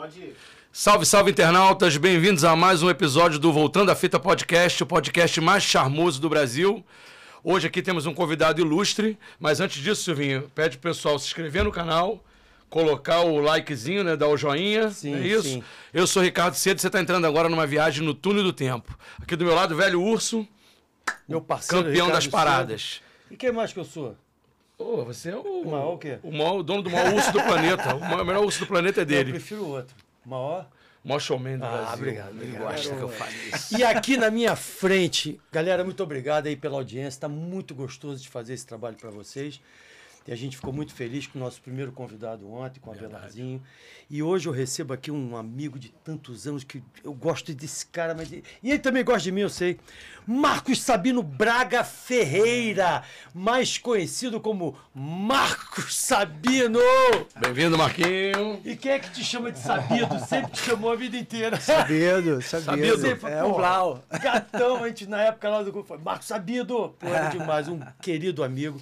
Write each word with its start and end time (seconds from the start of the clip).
Pode 0.00 0.18
ir. 0.18 0.36
Salve, 0.72 1.04
salve 1.04 1.30
internautas, 1.30 1.98
bem-vindos 1.98 2.42
a 2.42 2.56
mais 2.56 2.82
um 2.82 2.88
episódio 2.88 3.38
do 3.38 3.52
Voltando 3.52 3.90
à 3.90 3.94
Fita 3.94 4.18
Podcast, 4.18 4.82
o 4.82 4.86
podcast 4.86 5.38
mais 5.42 5.62
charmoso 5.62 6.18
do 6.18 6.26
Brasil. 6.26 6.82
Hoje 7.44 7.66
aqui 7.66 7.82
temos 7.82 8.06
um 8.06 8.14
convidado 8.14 8.62
ilustre, 8.62 9.18
mas 9.38 9.60
antes 9.60 9.82
disso, 9.82 10.02
Silvinho, 10.02 10.50
pede 10.54 10.78
pro 10.78 10.90
pessoal 10.90 11.18
se 11.18 11.26
inscrever 11.26 11.64
no 11.64 11.70
canal, 11.70 12.24
colocar 12.70 13.20
o 13.20 13.40
likezinho, 13.40 14.02
né, 14.02 14.16
dar 14.16 14.28
o 14.28 14.38
joinha, 14.38 14.88
Sim, 14.88 15.16
é 15.16 15.20
isso? 15.26 15.42
sim. 15.42 15.64
Eu 15.92 16.06
sou 16.06 16.22
Ricardo 16.22 16.54
Cedo, 16.54 16.80
você 16.80 16.86
está 16.86 16.98
entrando 16.98 17.26
agora 17.26 17.50
numa 17.50 17.66
viagem 17.66 18.02
no 18.02 18.14
túnel 18.14 18.42
do 18.42 18.54
tempo. 18.54 18.98
Aqui 19.20 19.36
do 19.36 19.44
meu 19.44 19.54
lado, 19.54 19.76
velho 19.76 20.00
Urso, 20.00 20.48
Meu 21.28 21.42
parceiro. 21.42 21.84
campeão 21.84 22.06
Ricardo 22.06 22.14
das 22.14 22.24
Cedo. 22.24 22.32
paradas. 22.32 23.02
E 23.30 23.36
quem 23.36 23.52
mais 23.52 23.70
que 23.70 23.78
eu 23.78 23.84
sou? 23.84 24.16
Ô, 24.80 25.04
você 25.04 25.30
é 25.30 25.36
o, 25.36 25.40
O 25.42 25.70
maior 25.70 25.94
o 25.94 25.98
quê? 25.98 26.18
o, 26.22 26.32
maior- 26.32 26.58
o 26.58 26.62
dono 26.62 26.82
do 26.82 26.90
maior 26.90 27.12
urso 27.14 27.32
do 27.32 27.42
planeta. 27.42 27.94
O 27.94 28.00
maior- 28.00 28.22
o 28.22 28.24
melhor 28.24 28.44
urso 28.44 28.60
do 28.60 28.66
planeta 28.66 29.00
é 29.00 29.02
Eu 29.02 29.06
dele. 29.06 29.30
prefiro 29.32 29.62
o 29.62 29.68
outro. 29.68 29.94
Maior? 30.24 30.66
O 31.04 31.08
maior 31.08 31.18
showman 31.20 31.58
do 31.58 31.64
Ah, 31.64 31.68
Brasil. 31.70 31.94
obrigado, 31.94 32.42
Ele 32.42 32.56
gosta 32.58 32.94
que 32.94 33.00
eu 33.02 33.08
fale 33.08 33.34
isso. 33.54 33.78
E 33.78 33.84
aqui 33.84 34.16
na 34.16 34.30
minha 34.30 34.54
frente, 34.56 35.40
galera, 35.52 35.82
muito 35.84 36.02
obrigado 36.02 36.46
aí 36.46 36.56
pela 36.56 36.76
audiência. 36.76 37.20
Tá 37.20 37.28
muito 37.28 37.74
gostoso 37.74 38.22
de 38.22 38.28
fazer 38.28 38.54
esse 38.54 38.66
trabalho 38.66 38.96
para 38.96 39.10
vocês. 39.10 39.60
E 40.26 40.32
a 40.32 40.36
gente 40.36 40.56
ficou 40.56 40.72
muito 40.72 40.94
feliz 40.94 41.26
com 41.26 41.38
o 41.38 41.42
nosso 41.42 41.60
primeiro 41.62 41.92
convidado 41.92 42.50
ontem, 42.52 42.78
com 42.78 42.90
o 42.90 42.92
Abelarzinho. 42.92 43.62
E 44.08 44.22
hoje 44.22 44.48
eu 44.48 44.52
recebo 44.52 44.92
aqui 44.92 45.10
um 45.10 45.36
amigo 45.36 45.78
de 45.78 45.88
tantos 46.04 46.46
anos 46.46 46.62
que 46.62 46.82
eu 47.02 47.12
gosto 47.14 47.54
desse 47.54 47.86
cara, 47.86 48.14
mas. 48.14 48.30
E 48.30 48.42
ele 48.62 48.78
também 48.78 49.02
gosta 49.02 49.22
de 49.22 49.32
mim, 49.32 49.40
eu 49.40 49.48
sei. 49.48 49.78
Marcos 50.26 50.82
Sabino 50.82 51.22
Braga 51.22 51.82
Ferreira, 51.82 53.02
mais 53.34 53.78
conhecido 53.78 54.40
como 54.40 54.76
Marcos 54.94 55.96
Sabino! 55.96 56.78
Bem-vindo, 57.40 57.78
Marquinho. 57.78 58.60
E 58.64 58.76
quem 58.76 58.92
é 58.92 58.98
que 58.98 59.10
te 59.10 59.24
chama 59.24 59.50
de 59.50 59.58
Sabido? 59.58 60.18
Sempre 60.26 60.52
te 60.52 60.60
chamou 60.60 60.92
a 60.92 60.96
vida 60.96 61.16
inteira. 61.16 61.58
Sabido, 61.58 62.42
Sabido. 62.42 62.98
sabido. 62.98 63.26
É 63.26 63.42
o 63.42 63.54
Blau. 63.54 64.04
Gatão, 64.20 64.84
a 64.84 64.88
gente 64.88 65.06
na 65.06 65.22
época 65.22 65.48
lá 65.48 65.62
do 65.62 65.72
grupo 65.72 65.88
foi 65.88 65.98
Marcos 65.98 66.26
Sabido. 66.26 66.94
Pô, 66.98 67.08
era 67.08 67.30
demais, 67.30 67.68
um 67.68 67.80
querido 68.02 68.44
amigo. 68.44 68.80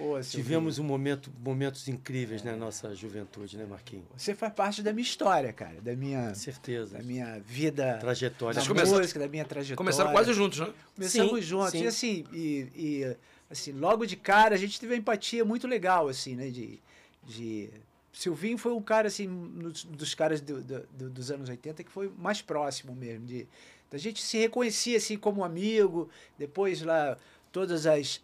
Pô, 0.00 0.18
Tivemos 0.22 0.78
um 0.78 0.82
momento, 0.84 1.30
momentos 1.44 1.86
incríveis 1.86 2.42
na 2.42 2.56
nossa 2.56 2.94
juventude, 2.94 3.58
né, 3.58 3.66
Marquinhos? 3.68 4.06
Você 4.16 4.34
faz 4.34 4.50
parte 4.54 4.82
da 4.82 4.94
minha 4.94 5.02
história, 5.02 5.52
cara. 5.52 5.78
Da 5.82 5.94
minha, 5.94 6.28
Com 6.28 6.34
certeza. 6.34 6.96
da 6.96 7.04
minha 7.04 7.38
vida. 7.40 7.98
Trajetória. 8.00 8.54
Da 8.54 8.60
Vocês 8.62 8.68
começaram- 8.68 8.98
música, 8.98 9.20
da 9.20 9.28
minha 9.28 9.44
trajetória. 9.44 9.76
Começaram 9.76 10.12
quase 10.12 10.32
juntos, 10.32 10.58
né? 10.60 10.72
Começamos 10.96 11.34
Sim, 11.34 11.42
juntos. 11.42 11.70
sim. 11.72 11.82
E 11.82 11.86
assim, 11.86 12.24
e, 12.32 12.68
e, 12.74 13.16
assim, 13.50 13.72
logo 13.72 14.06
de 14.06 14.16
cara 14.16 14.54
a 14.54 14.58
gente 14.58 14.80
teve 14.80 14.94
uma 14.94 14.98
empatia 14.98 15.44
muito 15.44 15.68
legal, 15.68 16.08
assim, 16.08 16.34
né? 16.34 16.48
De. 16.48 16.80
de... 17.22 17.68
Silvinho 18.12 18.56
foi 18.58 18.72
um 18.72 18.82
cara, 18.82 19.06
assim, 19.06 19.26
nos- 19.28 19.84
dos 19.84 20.14
caras 20.14 20.40
do- 20.40 20.62
do- 20.62 21.10
dos 21.10 21.30
anos 21.30 21.48
80 21.48 21.84
que 21.84 21.90
foi 21.92 22.10
mais 22.18 22.40
próximo 22.42 22.94
mesmo. 22.94 23.26
De, 23.26 23.46
a 23.92 23.98
gente 23.98 24.22
se 24.22 24.38
reconhecia, 24.38 24.96
assim, 24.96 25.16
como 25.18 25.44
amigo. 25.44 26.08
Depois 26.38 26.80
lá, 26.82 27.16
todas 27.52 27.86
as, 27.86 28.20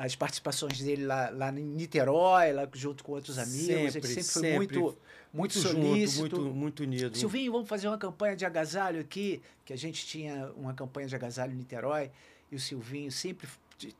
as 0.00 0.14
participações 0.14 0.78
dele 0.80 1.04
lá, 1.04 1.28
lá 1.30 1.50
em 1.50 1.62
Niterói, 1.64 2.52
lá 2.52 2.68
junto 2.72 3.02
com 3.02 3.12
outros 3.12 3.36
amigos. 3.36 3.68
ele 3.68 3.90
Sempre, 3.90 4.08
sempre 4.08 4.22
foi 4.24 4.42
sempre. 4.42 4.56
muito, 4.56 4.98
muito, 5.32 5.54
junto, 5.54 5.68
solícito. 5.68 6.20
muito, 6.40 6.40
muito 6.54 6.82
unido. 6.84 7.18
Silvinho, 7.18 7.50
vamos 7.50 7.68
fazer 7.68 7.88
uma 7.88 7.98
campanha 7.98 8.36
de 8.36 8.44
agasalho 8.46 9.00
aqui, 9.00 9.42
que 9.64 9.72
a 9.72 9.76
gente 9.76 10.06
tinha 10.06 10.52
uma 10.56 10.72
campanha 10.72 11.08
de 11.08 11.16
agasalho 11.16 11.52
em 11.52 11.56
Niterói, 11.56 12.10
e 12.50 12.54
o 12.54 12.60
Silvinho 12.60 13.10
sempre 13.10 13.48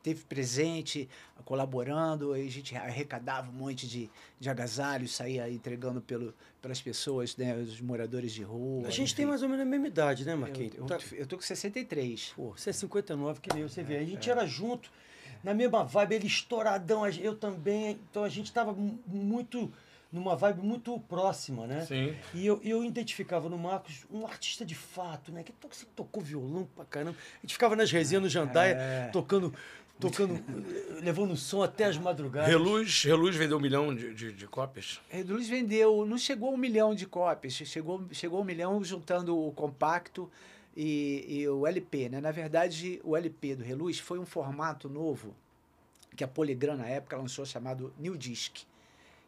teve 0.02 0.24
presente, 0.24 1.08
colaborando, 1.44 2.36
e 2.36 2.46
a 2.46 2.50
gente 2.50 2.76
arrecadava 2.76 3.48
um 3.50 3.54
monte 3.54 3.86
de, 3.86 4.10
de 4.38 4.48
agasalhos, 4.50 5.14
saía 5.14 5.48
entregando 5.50 6.00
pelo, 6.00 6.34
pelas 6.62 6.80
pessoas, 6.80 7.36
né, 7.36 7.54
os 7.56 7.80
moradores 7.80 8.32
de 8.32 8.42
rua. 8.42 8.86
A 8.86 8.90
gente 8.90 9.02
enfim. 9.08 9.16
tem 9.16 9.26
mais 9.26 9.42
ou 9.42 9.48
menos 9.48 9.62
a 9.62 9.68
mesma 9.68 9.86
idade, 9.88 10.24
né, 10.24 10.32
Eu, 10.32 10.38
Marquinhos? 10.38 10.74
eu, 10.76 10.84
Tá- 10.86 10.98
eu 11.12 11.26
tô 11.26 11.36
com 11.36 11.42
63. 11.42 12.32
Pô, 12.36 12.50
você 12.56 12.70
é 12.70 12.72
59, 12.72 13.40
que 13.40 13.52
nem 13.52 13.62
eu, 13.62 13.68
você 13.68 13.82
vê. 13.82 13.96
A 13.98 14.04
gente 14.04 14.28
era 14.30 14.46
junto, 14.46 14.90
na 15.42 15.54
mesma 15.54 15.84
vibe, 15.84 16.14
ele 16.16 16.26
estouradão, 16.26 17.06
eu 17.08 17.34
também. 17.34 17.98
Então 18.10 18.24
a 18.24 18.28
gente 18.28 18.52
tava 18.52 18.72
mu- 18.72 18.98
muito, 19.06 19.70
numa 20.12 20.34
vibe 20.36 20.62
muito 20.62 20.98
próxima, 21.00 21.66
né? 21.66 21.84
Sim. 21.86 22.14
E 22.34 22.46
eu, 22.46 22.60
eu 22.64 22.84
identificava 22.84 23.48
no 23.48 23.56
Marcos 23.58 24.04
um 24.10 24.26
artista 24.26 24.64
de 24.64 24.74
fato, 24.74 25.30
né? 25.32 25.42
Que 25.42 25.52
tocou 25.94 26.22
violão 26.22 26.68
pra 26.74 26.84
caramba. 26.84 27.16
A 27.38 27.40
gente 27.42 27.52
ficava 27.52 27.76
nas 27.76 27.90
resenhas 27.90 28.22
no 28.22 28.28
Jandaia, 28.28 28.74
É. 28.74 29.08
tocando, 29.12 29.54
tocando, 30.00 30.34
eh, 30.34 31.00
levando 31.02 31.36
som 31.36 31.62
até 31.62 31.84
as 31.84 31.96
madrugadas. 31.98 32.48
Reluz, 32.48 33.02
Reluz 33.04 33.34
vendeu 33.36 33.58
um 33.58 33.60
milhão 33.60 33.94
de, 33.94 34.14
de, 34.14 34.32
de 34.32 34.46
cópias. 34.46 35.00
Reduz 35.08 35.48
vendeu, 35.48 36.04
não 36.06 36.16
chegou 36.18 36.50
a 36.50 36.52
um 36.52 36.56
milhão 36.56 36.94
de 36.94 37.04
cópias, 37.06 37.52
chegou, 37.54 38.04
chegou 38.12 38.38
a 38.38 38.42
um 38.42 38.44
milhão 38.44 38.82
juntando 38.84 39.36
o 39.38 39.52
compacto 39.52 40.30
e, 40.80 41.24
e 41.40 41.48
o 41.48 41.66
LP. 41.66 42.08
Né? 42.08 42.20
Na 42.20 42.30
verdade, 42.30 43.00
o 43.02 43.16
LP 43.16 43.56
do 43.56 43.64
Reluz 43.64 43.98
foi 43.98 44.18
um 44.20 44.24
formato 44.24 44.88
novo 44.88 45.34
que 46.16 46.22
a 46.22 46.28
Polygram, 46.28 46.76
na 46.76 46.86
época, 46.86 47.16
lançou 47.16 47.44
chamado 47.44 47.92
New 47.98 48.16
Disc, 48.16 48.62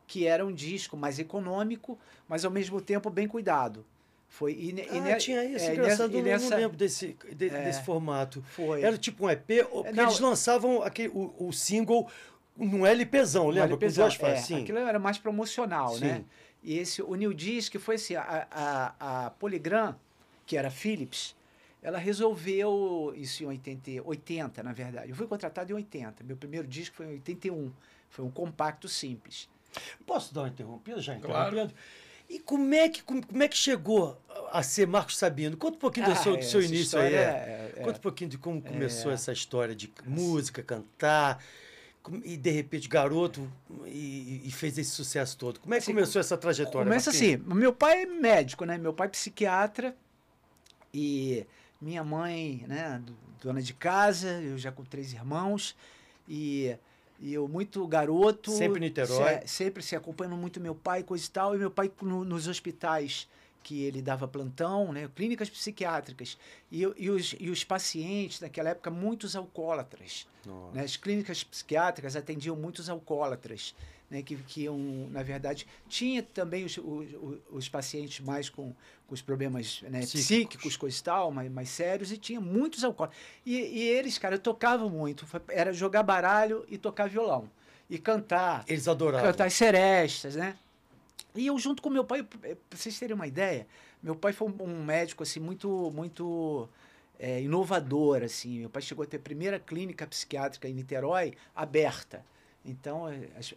que 0.07 0.27
era 0.27 0.47
um 0.47 0.53
disco 0.53 0.97
mais 0.97 1.19
econômico, 1.19 1.99
mas 2.29 2.45
ao 2.45 2.51
mesmo 2.51 2.81
tempo 2.81 3.11
bem 3.11 3.27
cuidado. 3.29 3.85
Foi, 4.29 4.53
e, 4.53 4.73
ne- 4.73 4.83
e 4.87 4.99
Ah, 4.99 5.01
ne- 5.01 5.17
tinha 5.17 5.45
isso, 5.45 5.65
é, 5.65 5.73
engraçado, 5.75 6.13
e 6.13 6.19
eu 6.19 6.23
não- 6.23 6.31
nessa- 6.31 6.51
não 6.51 6.57
lembro 6.59 6.77
desse, 6.77 7.17
de- 7.35 7.49
É. 7.49 7.65
desse 7.65 7.83
formato. 7.83 8.41
Foi. 8.51 8.81
Era 8.83 8.97
tipo 8.97 9.27
um 9.27 9.31
EP, 9.31 9.63
ou- 9.73 9.83
porque 9.83 9.97
Não. 9.97 10.05
eles 10.05 10.21
lançavam 10.21 10.83
aquele, 10.83 11.09
o, 11.09 11.35
o 11.49 11.53
single 11.53 12.09
num 12.57 12.87
LPzão, 12.87 13.47
Um 13.47 13.51
lembra? 13.51 13.71
LPzão, 13.71 14.09
Com 14.09 14.17
duas 14.17 14.31
é, 14.33 14.37
sim. 14.37 14.63
Aquilo 14.63 14.79
era 14.79 14.99
mais 15.01 15.19
promocional, 15.19 15.99
né? 15.99 16.19
Sim. 16.19 16.25
E 16.63 16.79
esse, 16.79 17.03
o 17.03 17.15
New 17.17 17.33
Disc 17.35 17.75
foi 17.79 17.97
assim, 17.97 18.15
a, 18.15 18.47
a, 18.53 19.27
a 19.27 19.31
Polygram, 19.31 19.97
que 20.47 20.57
era 20.57 20.71
Philips, 20.71 21.35
ela 21.83 21.99
resolveu, 21.99 23.13
isso 23.17 23.43
em 23.43 23.47
80, 23.47 24.03
80, 24.05 24.63
na 24.63 24.73
verdade. 24.73 25.11
Eu 25.11 25.17
fui 25.17 25.27
contratado 25.27 25.73
em 25.73 25.75
80, 25.75 26.25
meu 26.25 26.37
primeiro 26.37 26.67
disco 26.67 26.97
foi 26.97 27.07
em 27.07 27.13
81, 27.13 27.73
foi 28.09 28.25
um 28.25 28.31
compacto 28.31 28.89
simples. 28.89 29.49
Posso 30.07 30.35
dar 30.35 30.43
uma 30.43 30.49
interrompida 30.49 31.01
já 31.01 31.17
Claro. 31.17 31.49
interrompendo? 31.57 31.75
E 32.29 32.39
como 32.39 32.73
é, 32.75 32.89
que, 32.89 33.03
como, 33.03 33.27
como 33.27 33.43
é 33.43 33.49
que 33.49 33.57
chegou 33.57 34.21
a 34.53 34.63
ser 34.63 34.87
Marcos 34.87 35.17
Sabino? 35.17 35.57
Conta 35.57 35.77
um 35.77 35.81
pouquinho 35.81 36.07
do 36.07 36.13
Ah, 36.13 36.17
seu, 36.17 36.37
do 36.37 36.45
seu 36.45 36.63
início 36.63 36.99
aí. 37.01 37.15
é. 37.15 37.19
é- 37.19 37.73
é- 37.77 37.83
Conta 37.83 37.99
um 37.99 38.03
pouquinho 38.03 38.31
de 38.31 38.39
como 38.39 38.61
começou 38.63 39.11
essa 39.11 39.33
história 39.33 39.75
de 39.75 39.93
música, 40.07 40.63
cantar, 40.63 41.43
e 42.25 42.37
de 42.37 42.51
repente 42.51 42.89
garoto 42.89 43.51
e, 43.85 44.43
e 44.45 44.51
fez 44.53 44.79
esse 44.79 44.91
sucesso 44.91 45.37
todo. 45.37 45.61
Como 45.61 45.75
é 45.75 45.79
que 45.79 45.83
Assim, 45.83 45.93
começou 45.93 46.21
essa 46.21 46.37
trajetória? 46.37 46.85
Começa 46.89 47.11
Marquinhos? 47.11 47.41
assim, 47.43 47.55
meu 47.55 47.73
pai 47.73 48.03
é 48.03 48.07
médico, 48.07 48.65
né? 48.65 48.79
Meu 48.79 48.93
pai 48.93 49.07
é 49.09 49.11
psiquiatra 49.11 49.95
e 50.95 51.45
minha 51.81 52.05
mãe, 52.05 52.65
né, 52.69 53.01
do- 53.05 53.17
dona 53.43 53.63
de 53.63 53.73
casa, 53.75 54.29
eu 54.43 54.59
já 54.59 54.71
com 54.71 54.85
três 54.85 55.13
irmãos 55.13 55.75
e, 56.29 56.77
e 57.19 57.33
eu 57.33 57.49
muito 57.49 57.87
garoto. 57.87 58.51
Sempre 58.51 58.79
em 58.79 58.83
Niterói. 58.89 59.41
se- 59.43 59.49
sempre 59.49 59.83
se 59.83 59.97
acompanhando 59.97 60.37
muito 60.37 60.61
meu 60.61 60.75
pai, 60.75 61.03
coisa 61.03 61.25
e 61.27 61.31
tal, 61.31 61.55
e 61.55 61.59
meu 61.59 61.71
pai 61.71 61.91
no- 62.03 62.25
nos 62.25 62.47
hospitais 62.49 63.27
que 63.63 63.83
ele 63.83 64.01
dava 64.01 64.27
plantão, 64.27 64.91
né, 64.91 65.09
clínicas 65.15 65.51
psiquiátricas, 65.51 66.39
e, 66.73 66.81
e, 66.97 67.11
os, 67.11 67.35
e 67.39 67.51
os 67.51 67.63
pacientes, 67.63 68.41
naquela 68.41 68.71
época, 68.71 68.91
muitos 68.91 69.37
alcoólatras. 69.37 70.27
Né? 70.73 70.83
As 70.83 70.97
clínicas 70.97 71.45
psiquiátricas 71.45 72.17
atendiam 72.17 72.57
muitos 72.57 72.89
alcoólatras, 72.89 73.75
né? 74.11 74.23
que, 74.23 74.37
que 74.37 74.63
iam, 74.63 74.77
na 75.11 75.23
verdade, 75.23 75.67
tinha 75.89 76.23
também 76.23 76.65
os, 76.65 76.77
os, 76.79 77.09
os 77.51 77.69
pacientes 77.69 78.21
mais 78.21 78.49
com, 78.51 78.75
com 79.07 79.15
os 79.15 79.23
problemas 79.23 79.81
né, 79.83 80.01
Psíquicos. 80.01 80.25
psíquicos, 80.27 80.77
coisa 80.77 80.99
e 80.99 81.03
tal, 81.03 81.31
mais, 81.31 81.51
mais 81.51 81.69
sérios, 81.69 82.11
e 82.13 82.17
tinha 82.19 82.41
muitos 82.41 82.83
alcoólatras. 82.85 83.21
E, 83.47 83.57
e 83.57 83.83
eles, 83.89 84.19
cara, 84.19 84.39
tocavam 84.39 84.89
muito, 84.91 85.25
era 85.49 85.73
jogar 85.73 86.03
baralho 86.03 86.65
e 86.69 86.77
tocar 86.77 87.09
violão, 87.09 87.49
e 87.89 87.99
cantar, 87.99 88.65
Eles 88.69 88.89
adoravam. 88.89 89.31
cantar 89.31 89.47
as 89.47 89.55
serestas, 89.55 90.35
né? 90.37 90.57
E 91.35 91.47
eu 91.47 91.57
junto 91.59 91.81
com 91.81 91.89
meu 91.89 92.05
pai, 92.05 92.25
para 92.25 92.57
vocês 92.73 92.99
terem 92.99 93.15
uma 93.15 93.27
ideia, 93.27 93.67
meu 94.03 94.17
pai 94.17 94.33
foi 94.33 94.49
um- 94.49 94.63
um 94.65 94.85
médico 94.85 95.23
assim 95.23 95.39
muito 95.39 95.93
muito 95.95 96.69
é, 97.19 97.41
inovador 97.43 98.23
assim. 98.25 98.61
Meu 98.61 98.71
pai 98.71 98.81
chegou 98.83 99.05
a 99.05 99.07
ter 99.07 99.19
a 99.19 99.21
primeira 99.21 99.61
clínica 99.61 100.07
psiquiátrica 100.07 100.69
em 100.69 100.73
Niterói 100.75 101.35
aberta. 101.55 102.25
Então 102.65 103.09
é, 103.09 103.21
as- 103.39 103.55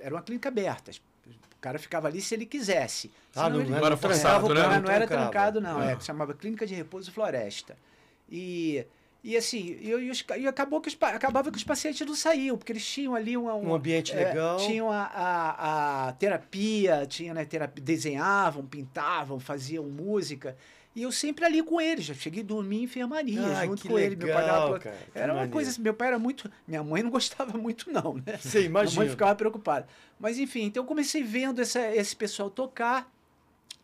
era 0.00 0.14
uma 0.14 0.22
clínica 0.22 0.48
aberta. 0.48 0.90
O 1.26 1.60
cara 1.60 1.78
ficava 1.78 2.08
ali 2.08 2.20
se 2.22 2.34
ele 2.34 2.46
quisesse. 2.46 3.10
Ah, 3.36 3.48
não, 3.50 3.60
ele- 3.60 3.70
não 3.70 3.84
era 3.84 3.96
forçado, 3.96 4.52
né? 4.54 4.62
não, 4.62 4.80
não 4.82 4.90
era 4.90 5.06
trancado, 5.06 5.60
não. 5.60 5.78
Ah. 5.78 5.90
É, 5.92 6.00
chamava 6.00 6.32
Clínica 6.34 6.66
de 6.66 6.74
Repouso 6.74 7.12
Floresta. 7.12 7.76
E, 8.30 8.84
e 9.22 9.36
assim, 9.36 9.76
e, 9.80 9.88
e 9.90 10.10
os 10.10 10.24
e 10.38 10.46
acabou 10.48 10.80
que 10.80 10.88
os, 10.88 10.96
acabava 11.02 11.50
que 11.50 11.58
os 11.58 11.64
pacientes 11.64 12.06
não 12.06 12.14
saíam, 12.14 12.56
porque 12.56 12.72
eles 12.72 12.86
tinham 12.86 13.14
ali 13.14 13.36
uma, 13.36 13.54
Um 13.54 13.74
ambiente 13.74 14.12
é, 14.12 14.28
legal. 14.28 14.56
Tinham 14.56 14.90
a, 14.90 15.02
a, 15.02 16.08
a 16.08 16.12
terapia, 16.12 17.04
tinha, 17.06 17.34
né, 17.34 17.44
terapia, 17.44 17.84
desenhavam, 17.84 18.64
pintavam, 18.64 19.38
faziam 19.38 19.84
música. 19.84 20.56
E 20.94 21.02
eu 21.02 21.12
sempre 21.12 21.44
ali 21.44 21.62
com 21.62 21.80
eles, 21.80 22.04
já 22.04 22.14
cheguei 22.14 22.42
a 22.42 22.44
dormir 22.46 22.78
em 22.80 22.82
enfermaria 22.84 23.40
Ah, 23.40 23.64
junto 23.64 23.86
com 23.88 23.98
ele. 23.98 24.16
Meu 24.16 24.26
pai 24.26 24.44
dava 24.44 24.64
legal, 24.66 24.80
cara, 24.80 24.96
Era 25.14 25.26
uma 25.26 25.34
maneiro. 25.34 25.52
coisa 25.52 25.70
assim, 25.70 25.80
meu 25.82 25.94
pai 25.94 26.08
era 26.08 26.18
muito. 26.18 26.50
Minha 26.66 26.82
mãe 26.82 27.02
não 27.02 27.10
gostava 27.12 27.56
muito, 27.56 27.90
não, 27.92 28.14
né? 28.26 28.36
Você 28.38 28.58
Minha 28.58 28.70
imagina. 28.70 29.00
mãe 29.00 29.08
ficava 29.08 29.34
preocupada. 29.36 29.86
Mas 30.18 30.38
enfim, 30.38 30.64
então 30.64 30.82
eu 30.82 30.86
comecei 30.86 31.22
vendo 31.22 31.60
essa, 31.62 31.80
esse 31.94 32.14
pessoal 32.16 32.50
tocar 32.50 33.10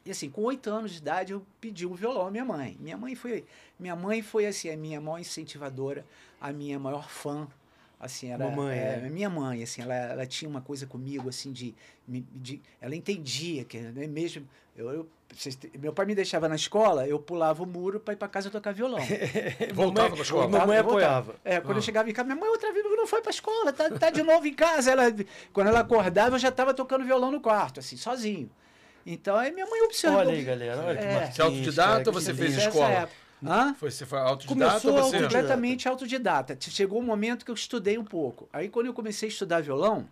E 0.05 0.11
assim, 0.11 0.31
com 0.31 0.43
oito 0.43 0.69
anos 0.71 0.93
de 0.93 0.99
idade, 0.99 1.33
eu 1.33 1.45
pedi 1.61 1.87
um 1.87 1.95
violão 1.95 2.27
à 2.27 2.31
minha 2.31 2.45
mãe. 2.45 2.77
Minha 2.81 2.97
mãe 2.97 3.15
foi, 3.15 3.45
minha 3.79 3.95
mãe 3.97 4.21
foi 4.23 4.47
assim, 4.47 4.69
a 4.71 4.77
minha 4.77 5.01
maior 5.01 5.19
incentivadora, 5.19 6.05
a 6.41 6.53
minha 6.53 6.79
maior 6.79 7.09
fã. 7.09 7.47
Assim, 7.99 8.31
era 8.31 8.45
Mamãe, 8.45 8.79
é, 8.79 9.03
é. 9.07 9.09
minha 9.09 9.31
mãe, 9.31 9.63
assim, 9.63 9.81
ela, 9.81 9.95
ela 9.95 10.27
tinha 10.27 10.49
uma 10.49 10.61
coisa 10.61 10.87
comigo, 10.87 11.29
assim, 11.31 11.51
de, 11.51 11.75
de 12.07 12.61
ela 12.81 12.95
entendia 12.95 13.65
que, 13.65 13.79
né, 13.79 14.07
mesmo, 14.07 14.47
eu, 14.77 14.91
eu- 14.91 15.09
meu 15.79 15.93
pai 15.93 16.07
me 16.07 16.15
deixava 16.15 16.49
na 16.49 16.55
escola, 16.55 17.07
eu 17.07 17.19
pulava 17.19 17.63
o 17.63 17.67
muro 17.67 18.01
para 18.01 18.15
ir 18.15 18.17
para 18.17 18.29
casa 18.29 18.49
tocar 18.51 18.73
violão. 18.73 19.01
Voltava 19.75 20.11
pra 20.15 20.23
escola. 20.23 20.49
Mamãe 20.49 20.79
apoiava. 20.79 21.35
É, 21.45 21.61
quando 21.61 21.77
Ah. 21.77 21.79
eu 21.79 21.83
chegava 21.83 22.09
em 22.09 22.13
casa, 22.13 22.27
minha 22.27 22.39
mãe 22.41 22.49
outra 22.49 22.73
vez 22.73 22.85
não 22.85 23.07
foi 23.07 23.21
pra 23.21 23.31
escola, 23.31 23.73
tá, 23.73 23.91
tá 23.91 24.11
de 24.11 24.23
novo 24.23 24.47
em 24.47 24.55
casa. 24.55 24.91
Ela, 24.93 25.05
quando 25.53 25.67
ela 25.69 25.81
acordava, 25.81 26.37
eu 26.37 26.39
já 26.39 26.49
estava 26.49 26.73
tocando 26.73 27.05
violão 27.05 27.31
no 27.31 27.41
quarto, 27.41 27.81
assim, 27.81 27.97
sozinho. 27.97 28.51
Então, 29.05 29.37
aí 29.37 29.53
minha 29.53 29.67
mãe 29.67 29.83
observou. 29.83 30.19
Olha 30.21 30.31
aí, 30.33 30.43
galera. 30.43 30.83
Olha 30.83 30.99
É. 30.99 31.31
Você 31.31 31.41
é 31.41 31.45
autodidata 31.45 31.89
cara, 31.99 32.05
ou 32.09 32.13
você 32.13 32.35
fez 32.35 32.57
escola? 32.57 32.91
época. 32.91 33.17
Hã? 33.45 33.75
Foi, 33.75 33.91
você 33.91 34.07
foi 34.07 34.19
autodidata 34.19 34.81
Começou 34.81 34.95
ou 35.05 35.11
você... 35.11 35.23
completamente 35.23 35.87
autodidata. 35.89 36.57
Chegou 36.61 36.99
um 36.99 37.05
momento 37.05 37.45
que 37.45 37.51
eu 37.51 37.55
estudei 37.55 37.99
um 37.99 38.05
pouco. 38.05 38.49
Aí, 38.53 38.69
quando 38.69 38.87
eu 38.87 38.95
comecei 38.95 39.29
a 39.29 39.31
estudar 39.31 39.61
violão, 39.63 40.09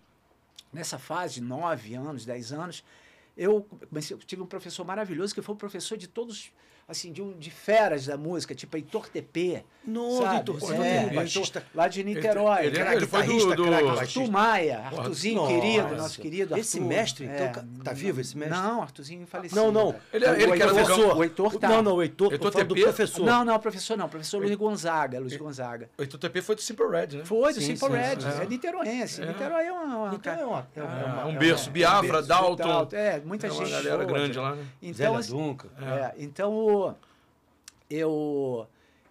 nessa 0.73 0.99
fase, 0.99 1.41
9 1.41 1.95
anos, 1.95 2.25
10 2.25 2.53
anos, 2.53 2.85
eu, 3.37 3.63
comecei, 3.63 4.17
tive 4.19 4.43
um 4.43 4.47
professor 4.47 4.85
maravilhoso 4.85 5.35
que 5.35 5.43
foi 5.43 5.55
o 5.55 5.59
professor 5.59 5.97
de 5.99 6.09
todos, 6.09 6.53
assim, 6.89 7.13
de, 7.13 7.23
um, 7.23 7.33
de 7.33 7.51
feras 7.51 8.07
da 8.07 8.17
música, 8.17 8.55
tipo 8.55 8.77
Heitor 8.77 9.09
TP. 9.09 9.65
Nossa? 9.87 10.37
Heitor, 10.37 10.57
É, 10.83 11.11
baixista? 11.11 11.63
lá 11.75 11.89
de 11.89 12.03
Niterói. 12.03 12.61
Ele, 12.61 12.69
ele, 12.69 12.77
Craque, 12.79 12.97
ele 12.97 13.07
foi 13.07 13.23
do... 13.25 13.55
do... 13.57 13.65
craque, 13.67 13.89
Arthur. 13.89 14.31
Maia, 14.31 14.79
Arthurzinho 14.81 15.35
Nossa. 15.37 15.55
querido, 15.55 15.97
nosso 15.97 16.21
querido 16.23 16.57
Esse 16.57 16.79
Arthur. 16.79 16.89
mestre, 16.89 17.25
então, 17.27 17.53
tá- 17.53 17.65
tá 17.85 17.93
vivo 17.93 18.21
esse 18.21 18.37
mestre? 18.37 18.57
Não, 18.59 18.81
Arthurzinho 18.83 19.27
faleceu. 19.27 19.63
Não, 19.63 19.71
não. 19.71 19.95
Ele- 20.13 20.25
ele 20.25 20.47
o 20.47 20.53
que 20.57 20.63
era 20.63 20.73
Heitor- 20.73 20.97
legal. 20.99 21.17
O 21.19 21.23
Heitor 21.25 21.59
tá. 21.59 21.69
Não, 21.69 21.83
não, 21.83 21.95
o 21.97 22.03
Heitor, 22.03 22.33
Heitor 22.33 22.51
falando 22.53 22.69
do 22.69 22.75
TP? 22.75 22.85
professor. 22.87 23.27
Não, 23.27 23.45
não, 23.45 23.59
professor 23.59 23.97
não, 23.99 24.09
professor 24.09 24.39
Luiz 24.39 24.55
Gonzaga, 24.55 25.21
Luiz 25.21 25.37
Gonzaga. 25.37 25.91
O 25.99 26.03
Heitor 26.03 26.19
TP 26.19 26.41
foi 26.41 26.55
do 26.55 26.63
Simple 26.63 26.87
Red, 26.89 27.19
né? 27.19 27.25
Foi, 27.27 27.53
do 27.53 27.61
Sim, 27.61 27.77
Simple 27.77 27.89
sim, 27.89 27.95
Red, 27.95 28.43
é 28.43 28.47
niteroense. 28.47 29.23
É. 29.23 29.27
Niterói 29.27 29.67
é 29.67 29.73
uma... 29.73 29.85
uma 29.85 30.21
é 30.25 30.45
uma... 30.45 30.69
É 30.75 30.83
uma, 30.83 31.01
É, 31.01 31.05
uma- 31.05 31.27
um 31.27 31.31
é 31.33 31.39
berço, 31.39 31.67
uma- 31.67 31.73
Biafra. 31.73 32.23
Dalton. 32.23 32.89
É, 32.93 33.21
muita 33.21 33.47
É 33.49 33.53
uma 33.53 33.65
gente. 33.67 33.71
galera 33.75 33.97
boa. 33.99 34.07
grande 34.19 34.39
lá, 34.39 34.55
né? 34.55 34.65
Então, 34.81 35.17
assim, 35.17 35.57
é, 35.83 36.15
então 36.19 36.53
o- 36.53 36.74
eu 37.91 38.67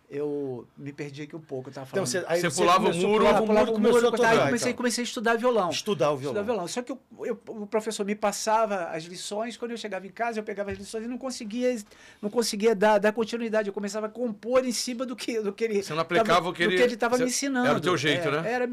eu 0.09 0.67
me 0.77 0.93
perdi 0.93 1.23
aqui 1.23 1.35
um 1.35 1.39
pouco, 1.41 1.69
eu 1.69 1.73
tava 1.73 1.87
Então, 1.91 2.05
falando. 2.05 2.23
você, 2.27 2.31
aí 2.31 2.39
Você 2.39 2.51
você 2.51 2.61
pulava 2.61 2.87
o 2.87 2.93
muro, 2.93 3.17
pulava 3.25 3.41
o 3.41 3.47
pulava 3.47 3.65
muro 3.65 3.71
o 3.71 3.73
e 3.73 3.81
começou 3.81 3.93
muro, 3.95 4.05
a 4.05 4.09
aí 4.29 4.33
tocar. 4.35 4.45
comecei, 4.45 4.69
então. 4.69 4.77
comecei 4.77 5.01
a 5.01 5.05
estudar 5.05 5.37
violão. 5.37 5.69
Estudar 5.71 6.11
o 6.11 6.17
violão. 6.17 6.33
Estudar 6.41 6.53
violão. 6.53 6.67
Só 6.67 6.81
que 6.83 6.91
eu- 6.91 6.99
eu- 7.25 7.39
o 7.47 7.65
professor 7.65 8.05
me 8.05 8.13
passava 8.13 8.89
as 8.89 9.05
lições, 9.05 9.57
quando 9.57 9.71
eu 9.71 9.77
chegava 9.77 10.05
em 10.05 10.11
casa, 10.11 10.39
eu 10.39 10.43
pegava 10.43 10.69
as 10.71 10.77
lições 10.77 11.05
e 11.05 11.07
não 11.07 11.17
conseguia, 11.17 11.75
não 12.21 12.29
conseguia 12.29 12.75
dar, 12.75 12.99
dar 12.99 13.11
continuidade. 13.11 13.69
Eu 13.69 13.73
começava 13.73 14.05
a 14.05 14.09
compor 14.09 14.63
em 14.63 14.71
cima 14.71 15.03
do 15.03 15.15
que, 15.15 15.39
do 15.41 15.51
que 15.51 15.63
ele 15.63 15.81
Você 15.81 15.93
não 15.93 16.01
aplicava 16.01 16.27
tava- 16.35 16.49
o 16.49 16.53
que 16.53 16.63
do 16.67 16.71
ele- 16.73 16.83
ele 16.83 16.93
estava 16.93 17.17
me 17.17 17.25
ensinando. 17.25 17.67
era 17.69 17.77
o 17.79 17.81
teu 17.81 17.97
jeito, 17.97 18.27
É, 18.27 18.31
né? 18.43 18.51
Era 18.51 18.69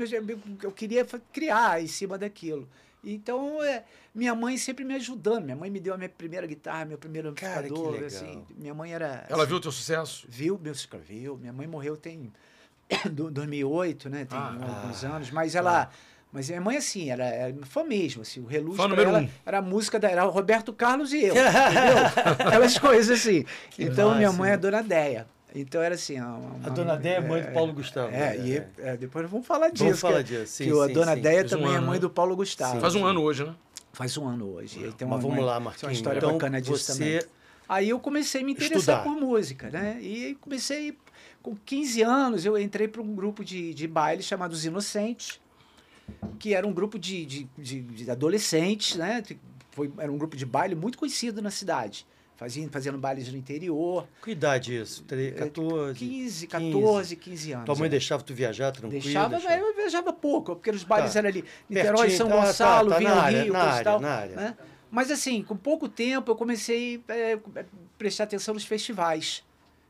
eu 0.63 0.73
queria 0.73 1.07
criar 1.33 1.83
em 1.83 1.87
cima 1.87 2.19
daquilo. 2.19 2.69
Então, 3.05 3.63
é, 3.63 3.85
minha 4.15 4.35
mãe 4.35 4.57
sempre 4.59 4.85
me 4.85 4.95
ajudando. 4.95 5.45
Minha 5.45 5.57
mãe 5.57 5.71
me 5.71 5.81
deu 5.81 5.95
a 5.95 5.97
minha 5.97 6.09
primeira 6.09 6.47
guitarra, 6.47 6.85
meu 6.85 6.99
primeiro 6.99 7.33
Cara, 7.35 7.61
amplificador. 7.61 7.93
legal. 7.93 8.07
Assim, 8.07 8.45
minha 8.57 8.75
mãe 8.75 8.93
era. 8.93 9.25
Ela 9.29 9.47
viu 9.47 9.57
o 9.57 9.61
teu 9.61 9.73
sucesso? 9.73 10.27
Viu, 10.29 10.59
meu 10.63 10.73
escreveu. 10.73 11.37
Minha 11.37 11.53
mãe 11.53 11.67
morreu 11.67 11.97
tem 11.97 12.33
do- 13.11 13.31
2008, 13.31 14.09
né? 14.11 14.25
Tem 14.25 14.39
Ah, 14.39 14.57
alguns 14.61 15.05
ah, 15.05 15.09
anos. 15.17 15.31
Mas 15.31 15.55
ela. 15.55 15.91
Mas 16.33 16.49
minha 16.49 16.61
mãe, 16.61 16.77
assim, 16.77 17.11
era, 17.11 17.25
era 17.25 17.67
fã 17.67 17.83
mesmo, 17.83 18.23
assim, 18.23 18.39
o 18.39 18.47
reluz 18.47 18.77
Fã 18.77 18.85
pra 18.85 18.91
número 18.91 19.09
ela 19.11 19.19
um. 19.23 19.29
era 19.45 19.59
a 19.59 19.63
música 19.63 19.99
da, 19.99 20.09
era 20.09 20.25
o 20.25 20.31
Roberto 20.31 20.73
Carlos 20.73 21.13
e 21.13 21.25
eu, 21.25 21.35
entendeu? 21.35 22.47
Aquelas 22.47 22.79
coisas 22.79 23.19
assim. 23.19 23.45
Que 23.71 23.83
então, 23.83 24.11
minha 24.15 24.29
máximo. 24.29 24.39
mãe 24.45 24.51
é 24.53 24.55
a 24.55 24.57
Dona 24.57 24.81
Deia. 24.81 25.27
Então, 25.55 25.81
era 25.83 25.95
assim... 25.95 26.19
Uma, 26.21 26.37
uma- 26.37 26.67
A 26.67 26.71
dona 26.71 26.97
Déia 26.97 27.17
é 27.17 27.21
mãe 27.21 27.43
do 27.43 27.53
Paulo 27.53 27.73
Gustavo. 27.73 28.15
É, 28.15 28.37
né? 28.37 28.47
e 28.47 28.83
é, 28.83 28.97
depois 28.97 29.29
vamos 29.29 29.47
falar 29.47 29.71
disso. 29.71 29.85
Vamos 29.85 30.01
falar 30.01 30.23
disso, 30.23 30.47
sim, 30.53 30.65
que 30.65 30.71
a 30.81 30.87
sim, 30.87 30.93
Dona 30.93 31.15
sim. 31.17 31.23
Deia 31.23 31.41
Faz 31.41 31.53
um 31.53 31.57
também 31.59 31.75
é 31.75 31.81
mãe 31.81 31.91
né? 31.95 31.99
do 31.99 32.11
Paulo 32.11 32.37
Gustavo. 32.37 32.81
Faz 32.81 32.95
um 32.95 33.05
ano 33.05 33.23
hoje, 33.23 33.45
né? 33.45 33.55
Faz 33.93 34.17
um 34.17 34.27
ano 34.29 34.55
hoje. 34.55 34.79
Mas 34.85 34.99
vamos 35.09 35.25
mãe- 35.25 35.41
lá, 35.45 35.55
tem 35.57 35.65
Marquinhos. 35.65 35.83
uma 35.83 35.93
história 35.93 36.19
então, 36.19 36.33
bacana 36.33 36.61
disso 36.61 36.79
você... 36.79 36.93
também. 36.93 37.21
Aí 37.69 37.89
eu 37.89 38.01
comecei 38.01 38.43
a 38.43 38.45
me 38.45 38.53
interessar 38.53 38.99
Estudar. 38.99 39.03
por 39.05 39.13
música, 39.21 39.71
né? 39.71 39.99
E 40.01 40.35
comecei, 40.41 40.97
com 41.43 41.55
15 41.55 42.03
anos, 42.03 42.45
eu 42.45 42.59
entrei 42.59 42.89
para 42.89 43.01
um 43.01 43.15
grupo 43.15 43.45
de, 43.45 43.73
de 43.75 43.87
baile 43.87 44.23
chamado 44.23 44.53
Os 44.53 44.65
Inocentes, 44.65 45.41
que 46.39 46.53
era 46.53 46.67
um 46.67 46.73
grupo 46.73 46.99
de, 46.99 47.25
de, 47.25 47.49
de, 47.57 47.81
de 47.83 48.11
adolescentes, 48.11 48.97
né? 48.97 49.23
Foi, 49.71 49.91
era 49.99 50.11
um 50.11 50.19
grupo 50.19 50.37
de 50.37 50.45
baile 50.45 50.75
muito 50.75 50.99
conhecido 50.99 51.41
na 51.41 51.51
cidade. 51.51 52.05
Fazendo, 52.41 52.71
fazendo 52.73 52.97
bailes 52.97 53.31
no 53.31 53.37
interior. 53.37 54.09
Que 54.23 54.31
idade 54.31 54.75
é 54.75 54.81
isso? 54.81 55.03
Tre- 55.05 55.33
14? 55.33 55.99
15, 55.99 56.47
14, 56.47 57.15
15 57.17 57.53
anos. 57.53 57.67
Tua 57.67 57.75
mãe 57.75 57.87
é. 57.87 57.91
deixava 57.91 58.23
tu 58.23 58.33
viajar 58.33 58.73
tranquilo? 58.73 59.03
Deixava, 59.03 59.37
deixava? 59.37 59.57
eu 59.61 59.77
viajava 59.77 60.11
pouco, 60.11 60.57
porque 60.57 60.71
os 60.71 60.83
bailes 60.83 61.13
Tá. 61.13 61.19
eram 61.19 61.29
ali. 61.29 61.45
Niterói, 61.69 61.97
Pertinho, 62.09 62.17
São 62.17 62.29
tá, 62.31 62.37
tá, 62.37 62.47
Gonçalo, 62.47 62.89
tá, 62.89 62.97
área, 62.97 63.43
Rio, 63.43 63.53
e 63.53 63.57
área, 63.57 63.85
tal, 63.85 64.03
área. 64.03 64.37
né? 64.37 64.57
Mas 64.91 65.11
assim, 65.11 65.43
com 65.43 65.55
pouco 65.55 65.87
tempo 65.87 66.31
eu 66.31 66.35
comecei 66.35 67.05
a 67.11 67.63
prestar 67.99 68.25
atenção 68.25 68.55
nos 68.55 68.65
festivais. 68.65 69.45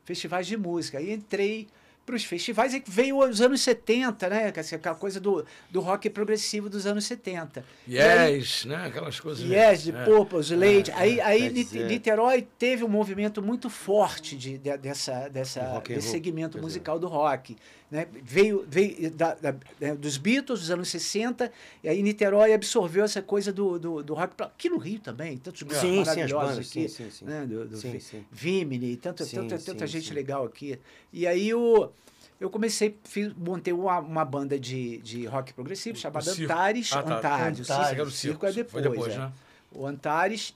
Festivais 0.04 0.44
de 0.48 0.56
música. 0.56 0.98
Aí 0.98 1.12
entrei 1.12 1.68
para 2.10 2.16
os 2.16 2.24
festivais 2.24 2.74
e 2.74 2.82
veio 2.86 3.18
os 3.18 3.40
anos 3.40 3.60
70, 3.60 4.28
né? 4.28 4.50
Dizer, 4.50 4.74
Aquela 4.76 4.96
coisa 4.96 5.20
do, 5.20 5.44
do 5.70 5.80
rock 5.80 6.10
progressivo 6.10 6.68
dos 6.68 6.84
anos 6.86 7.04
70. 7.04 7.64
E 7.86 7.98
aí- 7.98 8.34
Yes, 8.40 8.64
né? 8.64 8.86
Aquelas 8.86 9.20
coisas. 9.20 9.48
Yes, 9.48 9.82
de 9.84 9.92
é. 9.94 10.04
Purples, 10.04 10.50
Lady. 10.50 10.90
aí 10.94 11.20
aí 11.20 11.42
quer 11.42 11.50
Nite- 11.52 11.64
dizer- 11.70 11.86
Niterói 11.86 12.46
teve 12.58 12.82
um 12.84 12.88
movimento 12.88 13.40
muito 13.40 13.70
forte 13.70 14.36
de, 14.36 14.58
de- 14.58 14.76
dessa, 14.76 15.28
dessa, 15.28 15.60
desse 15.86 16.00
roll, 16.00 16.00
segmento 16.12 16.60
musical 16.60 16.98
do 16.98 17.06
rock. 17.06 17.56
Né? 17.90 18.06
Veio, 18.22 18.64
veio 18.68 19.10
da- 19.10 19.34
da- 19.34 19.54
né, 19.80 19.96
dos 19.96 20.16
Beatles 20.16 20.60
dos 20.60 20.70
anos 20.70 20.88
60, 20.88 21.50
e 21.82 21.88
aí 21.88 22.00
Niterói 22.02 22.52
absorveu 22.52 23.02
essa 23.04 23.20
coisa 23.20 23.52
do, 23.52 23.80
do, 23.80 24.02
do 24.02 24.14
rock. 24.14 24.40
Aqui 24.40 24.70
no 24.70 24.78
Rio 24.78 25.00
também, 25.00 25.36
tantos 25.38 25.62
grupos 25.62 25.80
Sim, 25.80 25.94
sim, 25.94 26.00
as 26.00 26.06
maravilhosos 26.06 26.50
bandas, 26.54 26.68
aqui. 26.70 26.88
sim, 26.88 27.04
sim, 27.04 27.10
sim. 27.10 27.24
Né? 27.24 27.46
Do, 27.46 27.66
do 27.66 27.76
Sim, 27.76 27.98
sim. 27.98 28.24
Vimini, 28.30 28.96
tanta, 28.96 29.24
Sim, 29.24 29.36
tanta, 29.36 29.58
sim, 29.58 29.64
tanta 29.66 29.86
gente 29.88 30.08
sim. 30.08 30.14
legal 30.14 30.44
aqui. 30.44 30.78
E 31.12 31.26
aí 31.26 31.52
o, 31.52 31.90
eu 32.38 32.48
comecei, 32.48 32.96
fiz, 33.02 33.32
montei 33.34 33.72
uma, 33.72 33.98
uma 33.98 34.24
banda 34.24 34.56
de, 34.56 34.98
de 34.98 35.26
rock 35.26 35.52
progressivo 35.52 35.98
chamada 35.98 36.30
O. 36.30 36.44
Antares. 36.44 36.92
Ah, 36.92 37.02
tá. 37.02 37.16
Antares, 37.18 37.58
o 37.58 37.62
Antares, 37.62 37.98
o 37.98 38.02
o 38.04 38.10
circo 38.10 38.46
é 38.46 38.52
depois. 38.52 38.72
Foi 38.72 38.82
depois, 38.82 39.14
é 39.14 39.18
né? 39.18 39.32
o 39.72 39.84
Antares. 39.84 40.54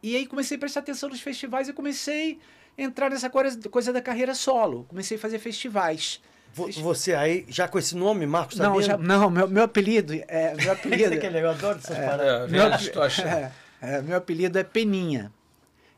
E 0.00 0.14
aí 0.14 0.24
comecei 0.26 0.56
a 0.56 0.60
prestar 0.60 0.78
atenção 0.80 1.08
nos 1.08 1.20
festivais 1.20 1.68
e 1.68 1.72
comecei 1.72 2.38
a 2.78 2.82
entrar 2.82 3.10
nessa 3.10 3.28
coisa, 3.28 3.68
coisa 3.68 3.92
da 3.92 4.00
carreira 4.00 4.32
solo. 4.32 4.84
Comecei 4.88 5.16
a 5.16 5.20
fazer 5.20 5.40
festivais. 5.40 6.20
Vo- 6.54 6.70
Você 6.72 7.14
aí, 7.14 7.44
já 7.48 7.68
com 7.68 7.78
esse 7.78 7.94
nome, 7.94 8.26
Marcos 8.26 8.56
Não, 8.58 8.66
Sabino? 8.74 8.82
já, 8.82 8.96
não 8.96 9.28
meu, 9.30 9.46
meu 9.46 9.64
apelido 9.64 10.14
é 10.26 10.54
meu 10.54 10.72
apelido. 10.72 11.14
É 11.14 11.28
legal, 11.28 11.42
eu 11.42 11.50
adoro 11.50 11.78
essas 11.78 11.96
paradas. 11.98 12.26
É, 12.26 12.52
meu, 12.52 12.78
situação. 12.78 13.24
é, 13.26 13.52
é, 13.82 14.02
meu 14.02 14.16
apelido 14.16 14.58
é 14.58 14.64
Peninha. 14.64 15.30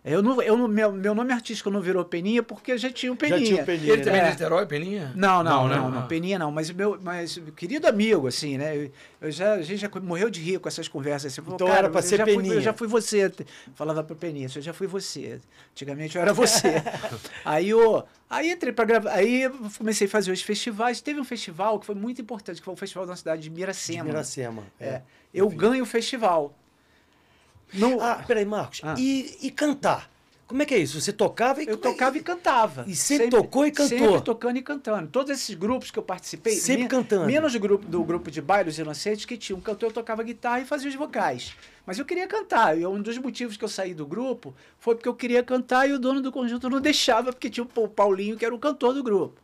Eu 0.05 0.23
não, 0.23 0.41
eu 0.41 0.57
não, 0.57 0.69
meu, 0.69 0.91
meu 0.93 1.15
nome 1.15 1.33
artístico 1.33 1.69
não 1.71 1.81
virou 1.83 2.03
Peninha 2.05 2.43
porque 2.43 2.73
eu 2.73 2.79
já 2.79 2.89
tinha 2.91 3.13
o 3.13 3.17
Peninha. 3.17 3.45
tinha 3.45 3.63
o 3.63 3.67
Peninha. 3.67 3.93
Ele 3.93 4.03
também 4.03 4.21
é 4.21 4.23
É. 4.23 4.27
de 4.27 4.31
Niterói, 4.33 4.65
Peninha? 4.65 5.13
Não, 5.15 5.43
não, 5.43 5.69
né? 5.69 5.77
não, 5.77 5.91
não, 5.91 5.99
Ah. 5.99 6.03
Peninha 6.03 6.39
não, 6.39 6.51
mas 6.53 6.71
meu, 6.71 6.99
mas 7.03 7.39
querido 7.57 7.87
amigo, 7.87 8.27
assim, 8.27 8.57
né? 8.57 8.77
eu- 8.77 8.91
Eu 9.21 9.33
já, 9.33 9.55
a 9.55 9.63
gente 9.63 9.81
já 9.81 9.91
morreu 10.01 10.31
de 10.31 10.41
rir 10.41 10.61
com 10.61 10.69
essas 10.69 10.87
conversas. 10.87 11.33
Assim, 11.37 11.43
Então 11.53 11.67
cara, 11.67 11.89
era 11.89 11.99
eu 11.99 12.03
ser 12.03 12.19
já 12.19 12.25
fui- 12.25 12.37
Peninha. 12.37 12.55
eu 12.55 12.61
já 12.61 12.73
fui 12.73 12.87
você. 12.87 13.33
Falava 13.75 14.05
pro 14.05 14.15
Peninha, 14.15 14.49
eu 14.55 14.63
já 14.63 14.73
fui 14.73 14.87
você. 14.87 15.41
Antigamente 15.73 16.15
eu 16.17 16.23
era 16.23 16.33
você. 16.33 16.75
aí 17.45 17.69
eu, 17.71 18.05
aí 18.31 18.53
entrei 18.53 18.73
para 18.73 18.85
gravar, 18.85 19.11
aí 19.11 19.43
eu 19.43 19.53
comecei 19.77 20.07
a 20.07 20.11
fazer 20.11 20.31
os 20.31 20.41
festivais. 20.41 21.01
Teve 21.01 21.19
um 21.21 21.25
festival 21.25 21.81
que 21.81 21.87
foi 21.87 21.97
muito 21.97 22.23
importante, 22.23 22.61
que 22.61 22.65
foi 22.65 22.75
o 22.75 22.77
festival 22.77 23.05
da 23.07 23.17
cidade 23.17 23.43
de 23.43 23.49
De 23.49 23.55
Miracema. 23.55 24.05
Miracema. 24.05 24.63
É. 24.81 25.03
Eu 25.35 25.49
ganho 25.51 25.83
o 25.83 25.87
festival. 25.87 26.55
Ah, 28.01 28.25
peraí, 28.27 28.45
Marcos. 28.45 28.81
Ah. 28.83 28.95
E, 28.99 29.37
e 29.43 29.51
cantar? 29.51 30.11
Como 30.49 30.63
é 30.63 30.65
que 30.65 30.75
é 30.75 30.79
isso? 30.79 30.99
Você 30.99 31.13
tocava 31.13 31.63
e... 31.63 31.69
eu 31.69 31.77
tocava 31.77 32.17
e 32.17 32.23
cantava. 32.23 32.85
E 32.89 32.97
sempre 32.97 33.29
tocou 33.29 33.67
e 33.67 33.71
cantou? 33.71 33.99
Sempre 33.99 34.21
tocando 34.23 34.57
e 34.57 34.63
cantando. 34.63 35.09
Todos 35.09 35.31
esses 35.31 35.55
grupos 35.55 35.91
que 35.91 35.99
eu 35.99 36.03
participei. 36.03 36.55
Sempre 36.55 36.83
men- 36.85 36.89
cantando. 36.89 37.27
Menos 37.27 37.53
do 37.53 37.61
grupo, 37.61 37.87
do 37.87 38.03
grupo 38.03 38.31
de 38.31 38.41
baile, 38.41 38.71
os 38.71 38.79
Inocentes, 38.79 39.27
que 39.27 39.37
tinha 39.37 39.55
um 39.55 39.61
cantor, 39.61 39.91
eu 39.91 39.93
tocava 39.93 40.23
guitarra 40.23 40.61
e 40.61 40.65
fazia 40.65 40.89
os 40.89 40.95
vocais. 40.95 41.55
Mas 41.85 41.99
eu 41.99 42.05
queria 42.07 42.27
cantar. 42.27 42.79
E 42.79 42.87
um 42.87 43.03
dos 43.03 43.19
motivos 43.19 43.59
que 43.59 43.65
eu 43.65 43.69
saí 43.69 43.93
do 43.93 44.07
grupo 44.07 44.55
foi 44.79 44.95
porque 44.95 45.09
eu 45.09 45.15
queria 45.15 45.43
cantar 45.43 45.87
e 45.87 45.93
o 45.93 45.99
dono 45.99 46.23
do 46.23 46.33
conjunto 46.33 46.71
não 46.71 46.81
deixava, 46.81 47.31
porque 47.31 47.51
tinha 47.51 47.67
o 47.77 47.89
Paulinho, 47.89 48.39
que 48.39 48.45
era 48.45 48.55
o 48.55 48.59
cantor 48.59 48.95
do 48.95 49.03
grupo. 49.03 49.39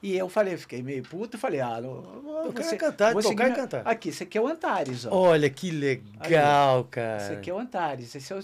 E 0.00 0.16
eu 0.16 0.28
falei, 0.28 0.56
fiquei 0.56 0.80
meio 0.80 1.02
puto, 1.02 1.36
falei, 1.36 1.60
ah, 1.60 1.80
não, 1.80 2.44
Eu 2.44 2.52
quero 2.52 2.64
você- 2.68 2.76
cantar, 2.76 3.12
vou 3.12 3.20
tocar 3.20 3.30
seguir 3.36 3.42
e 3.42 3.44
minha- 3.52 3.56
cantar. 3.56 3.82
Aqui, 3.84 4.10
esse 4.10 4.22
aqui 4.22 4.38
é 4.38 4.40
o 4.40 4.46
Antares, 4.46 5.04
ó. 5.06 5.10
Olha, 5.12 5.50
que 5.50 5.70
legal, 5.72 6.80
Esse 6.82 6.88
cara. 6.90 7.32
aqui 7.32 7.50
é 7.50 7.54
o 7.54 7.58
Antares. 7.58 8.14
Esse 8.14 8.32
é 8.32 8.36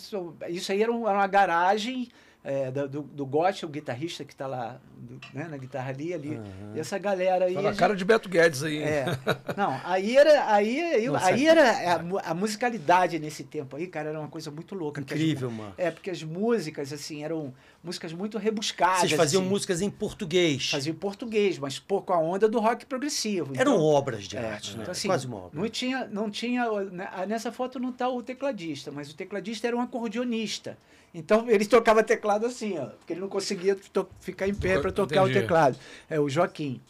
isso 0.49 0.73
aí 0.73 0.83
era 0.83 0.91
uma 0.91 1.27
garagem 1.29 2.09
é, 2.45 2.71
do, 2.71 3.01
do, 3.01 3.25
Gotti, 3.25 3.65
o 3.65 3.69
guitarrista 3.69 4.23
que 4.23 4.35
está 4.35 4.47
lá 4.47 4.79
do, 4.99 5.19
né, 5.33 5.49
na 5.51 5.57
guitarra 5.57 5.89
ali, 5.89 6.13
ali. 6.13 6.39
E 6.75 6.79
essa 6.79 6.99
galera 6.99 7.47
aí. 7.47 7.55
Fala 7.55 7.71
a 7.71 7.73
a 7.73 7.75
cara 7.75 7.97
de 7.97 8.05
Beto 8.05 8.29
Guedes 8.29 8.63
aí. 8.63 8.83
é. 8.83 9.07
Não, 9.57 9.81
aí 9.83 10.15
era, 10.15 10.53
aí, 10.53 11.03
eu- 11.03 11.15
Nossa, 11.15 11.29
aí 11.29 11.47
era 11.47 11.95
a, 11.95 12.31
a 12.31 12.35
musicalidade 12.35 13.19
nesse 13.19 13.45
tempo 13.45 13.77
aí, 13.77 13.87
cara, 13.87 14.11
era 14.11 14.21
uma 14.21 14.29
coisa 14.29 14.51
muito 14.51 14.75
louca. 14.75 15.01
porque 15.01 15.15
as 15.15 15.21
Incrível, 15.21 15.51
mano. 15.51 15.73
É, 15.79 15.91
porque 15.91 16.11
as 16.11 16.23
músicas, 16.23 16.93
assim, 16.93 17.25
eram 17.25 17.55
músicas 17.83 18.13
muito 18.13 18.37
rebuscadas. 18.37 19.01
Vocês 19.01 19.13
faziam 19.13 19.41
assim. 19.41 19.51
músicas 19.51 19.81
em 19.81 19.89
português. 19.89 20.71
Faziam 20.71 20.93
em 20.95 20.99
português, 20.99 21.59
mas 21.59 21.79
pô, 21.79 22.03
com 22.03 22.13
a 22.13 22.19
onda 22.19 22.47
do 22.47 22.61
rock 22.61 22.85
progressivo. 22.85 23.53
Eram 23.57 23.73
Então, 23.73 23.83
obras 23.85 24.25
de 24.25 24.37
é, 24.37 24.51
arte, 24.53 24.77
né? 24.77 24.83
então, 24.83 24.93
assim, 24.93 25.09
Quase 25.09 25.27
uma 25.27 25.39
obra. 25.39 25.59
Não 25.59 25.69
tinha, 25.71 26.07
não 26.07 26.31
tinha. 26.31 26.71
né, 26.83 27.09
Nessa 27.27 27.51
foto 27.51 27.79
não 27.79 27.89
está 27.89 28.07
o 28.07 28.23
tecladista, 28.23 28.91
mas 28.93 29.11
o 29.11 29.15
tecladista 29.15 29.67
era 29.67 29.75
um 29.75 29.81
acordeonista. 29.81 30.77
Então 31.14 31.49
ele 31.49 31.64
tocava 31.64 32.02
teclado 32.02 32.44
assim, 32.44 32.76
ó, 32.76 32.87
porque 32.87 33.12
ele 33.12 33.21
não 33.21 33.28
conseguia 33.28 33.78
ficar 34.18 34.49
em 34.49 34.54
pé 34.54 34.80
para 34.80 34.90
tocar 34.90 35.23
Entendi. 35.23 35.38
o 35.38 35.40
teclado. 35.42 35.78
É 36.11 36.18
o 36.18 36.28
Joaquim. 36.28 36.83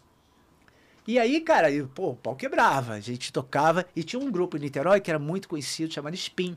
E 1.07 1.19
aí, 1.19 1.43
cara, 1.43 1.71
e, 1.71 1.83
pô, 1.83 2.11
o 2.11 2.17
pau 2.17 2.35
quebrava. 2.35 2.95
A 2.95 3.01
gente 3.01 3.31
tocava. 3.31 3.85
E 3.95 4.03
tinha 4.03 4.19
um 4.19 4.31
grupo 4.31 4.57
em 4.57 4.61
Niterói 4.61 5.01
que 5.01 5.11
era 5.11 5.19
muito 5.19 5.47
conhecido, 5.47 5.93
chamado 5.93 6.15
Spin. 6.15 6.57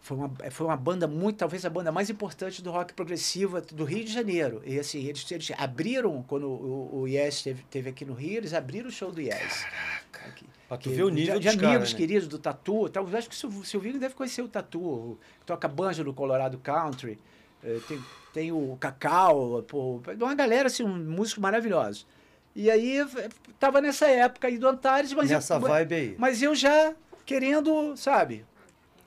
Foi 0.00 0.16
uma, 0.16 0.30
foi 0.50 0.66
uma 0.66 0.76
banda 0.76 1.06
muito, 1.06 1.36
talvez 1.36 1.64
a 1.64 1.70
banda 1.70 1.92
mais 1.92 2.10
importante 2.10 2.62
do 2.62 2.70
rock 2.70 2.94
progressivo 2.94 3.60
do 3.60 3.84
Rio 3.84 4.04
de 4.04 4.12
Janeiro. 4.12 4.62
E 4.64 4.78
assim, 4.80 5.04
eles, 5.04 5.30
eles 5.30 5.52
abriram, 5.56 6.24
quando 6.26 6.48
o, 6.48 7.02
o 7.02 7.06
Yes 7.06 7.42
teve, 7.42 7.62
teve 7.70 7.90
aqui 7.90 8.04
no 8.04 8.14
Rio, 8.14 8.38
eles 8.38 8.54
abriram 8.54 8.88
o 8.88 8.92
show 8.92 9.12
do 9.12 9.20
Yes. 9.20 9.66
Aqui. 10.26 10.46
Pra 10.68 10.76
tu 10.76 10.90
ver 10.90 11.02
o 11.04 11.10
de- 11.10 11.16
nível 11.16 11.38
de, 11.40 11.46
dos 11.46 11.54
amigos 11.54 11.72
caras, 11.72 11.92
né? 11.92 11.98
queridos 11.98 12.28
do 12.28 12.38
Tatu. 12.38 12.88
Tal, 12.90 13.06
acho 13.16 13.28
que 13.28 13.34
o 13.34 13.38
Silv- 13.38 13.64
Silvinho 13.64 13.98
deve 13.98 14.14
conhecer 14.14 14.42
o 14.42 14.48
Tatu, 14.48 14.78
o- 14.80 15.18
toca 15.46 15.66
banjo 15.66 16.04
no 16.04 16.12
Colorado 16.12 16.58
Country. 16.58 17.18
Eh, 17.64 17.78
tem, 17.88 17.98
tem 18.34 18.52
o 18.52 18.76
Cacau, 18.78 19.62
pô, 19.66 20.00
uma 20.20 20.34
galera, 20.34 20.66
assim, 20.68 20.84
um 20.84 20.96
músico 20.96 21.40
maravilhoso. 21.40 22.06
E 22.54 22.70
aí, 22.70 22.98
eh, 23.00 23.28
tava 23.58 23.80
nessa 23.80 24.06
época 24.08 24.46
aí 24.48 24.58
do 24.58 24.68
Antares, 24.68 25.12
mas 25.14 25.30
Nessa 25.30 25.54
eu, 25.54 25.60
vibe 25.60 25.94
aí. 25.94 26.14
mas 26.18 26.42
eu 26.42 26.54
já 26.54 26.94
querendo, 27.24 27.96
sabe? 27.96 28.44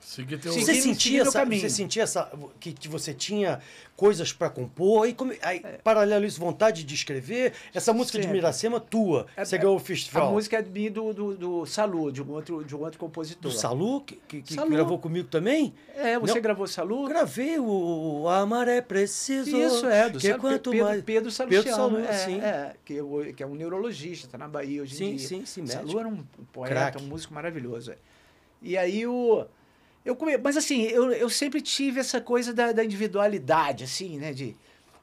Seguir 0.04 0.38
teu... 0.38 0.52
Você 0.52 0.74
sentia, 0.74 1.22
essa, 1.22 1.32
caminho. 1.38 1.60
você 1.62 1.70
sentia 1.70 2.02
essa, 2.02 2.28
que, 2.58 2.72
que 2.72 2.88
você 2.88 3.14
tinha 3.14 3.60
coisas 3.96 4.32
pra 4.32 4.50
compor, 4.50 5.04
aí, 5.04 5.14
come, 5.14 5.38
aí 5.40 5.60
É. 5.62 5.78
paralelo 5.78 6.24
a 6.24 6.26
isso, 6.26 6.40
vontade 6.40 6.82
de 6.82 6.92
escrever, 6.92 7.52
essa 7.72 7.92
música 7.92 8.18
de. 8.18 8.26
Miracema 8.26 8.80
tua, 8.80 9.26
É- 9.36 9.44
você 9.44 9.54
é- 9.54 9.58
ganhou 9.58 9.74
o 9.74 9.76
A 9.76 9.80
festival 9.80 10.32
música 10.32 10.58
é 10.58 10.62
minha 10.62 10.90
do, 10.90 11.12
do, 11.14 11.36
do 11.36 11.66
Salu, 11.66 12.10
de 12.10 12.20
um 12.20 12.30
outro, 12.32 12.64
de 12.64 12.74
um 12.74 12.80
outro 12.80 12.98
compositor. 12.98 13.42
do 13.42 13.56
Salu, 13.56 14.00
que, 14.00 14.16
que, 14.26 14.42
que 14.42 14.54
Salu. 14.54 14.70
gravou 14.70 14.98
comigo 14.98 15.28
também, 15.28 15.72
É, 15.94 16.18
você 16.18 16.34
Não. 16.34 16.42
gravou 16.42 16.64
eu 16.64 16.68
Salu? 16.68 17.06
gravei 17.08 17.58
o, 17.60 18.22
o 18.22 18.28
Amar 18.28 18.66
é 18.66 18.80
Preciso, 18.80 19.56
Isso, 19.56 19.86
é, 19.86 20.08
do 20.10 20.18
que 20.18 20.26
Salu, 20.28 20.40
quanto 20.40 20.70
Pedro, 20.72 20.86
mais... 20.86 21.02
Pedro 21.04 21.30
Salustiano. 21.30 21.64
Pedro 21.64 21.76
Salu, 21.76 21.98
é, 22.04 22.12
sim. 22.12 22.40
é, 22.40 22.74
que, 22.84 22.94
é 22.98 23.32
que 23.34 23.42
é 23.42 23.46
um 23.46 23.54
neurologista, 23.54 24.26
tá 24.26 24.36
na 24.36 24.48
Bahia 24.48 24.82
hoje 24.82 24.94
em 24.94 24.96
Sim, 24.96 25.16
dia. 25.16 25.28
sim, 25.28 25.46
sim, 25.46 25.60
médico. 25.62 25.86
Salu 25.86 25.98
era 26.00 26.08
um 26.08 26.24
poeta, 26.52 26.74
Craque. 26.74 27.02
um 27.04 27.06
músico 27.06 27.32
maravilhoso. 27.32 27.92
é. 27.92 27.96
E 28.60 28.76
aí 28.76 29.06
o. 29.06 29.44
Eu 30.04 30.16
come... 30.16 30.36
Mas 30.38 30.56
assim, 30.56 30.82
eu, 30.82 31.12
eu 31.12 31.30
sempre 31.30 31.60
tive 31.60 32.00
essa 32.00 32.20
coisa 32.20 32.52
da, 32.52 32.72
da 32.72 32.84
individualidade, 32.84 33.84
assim, 33.84 34.18
né? 34.18 34.32
De, 34.32 34.56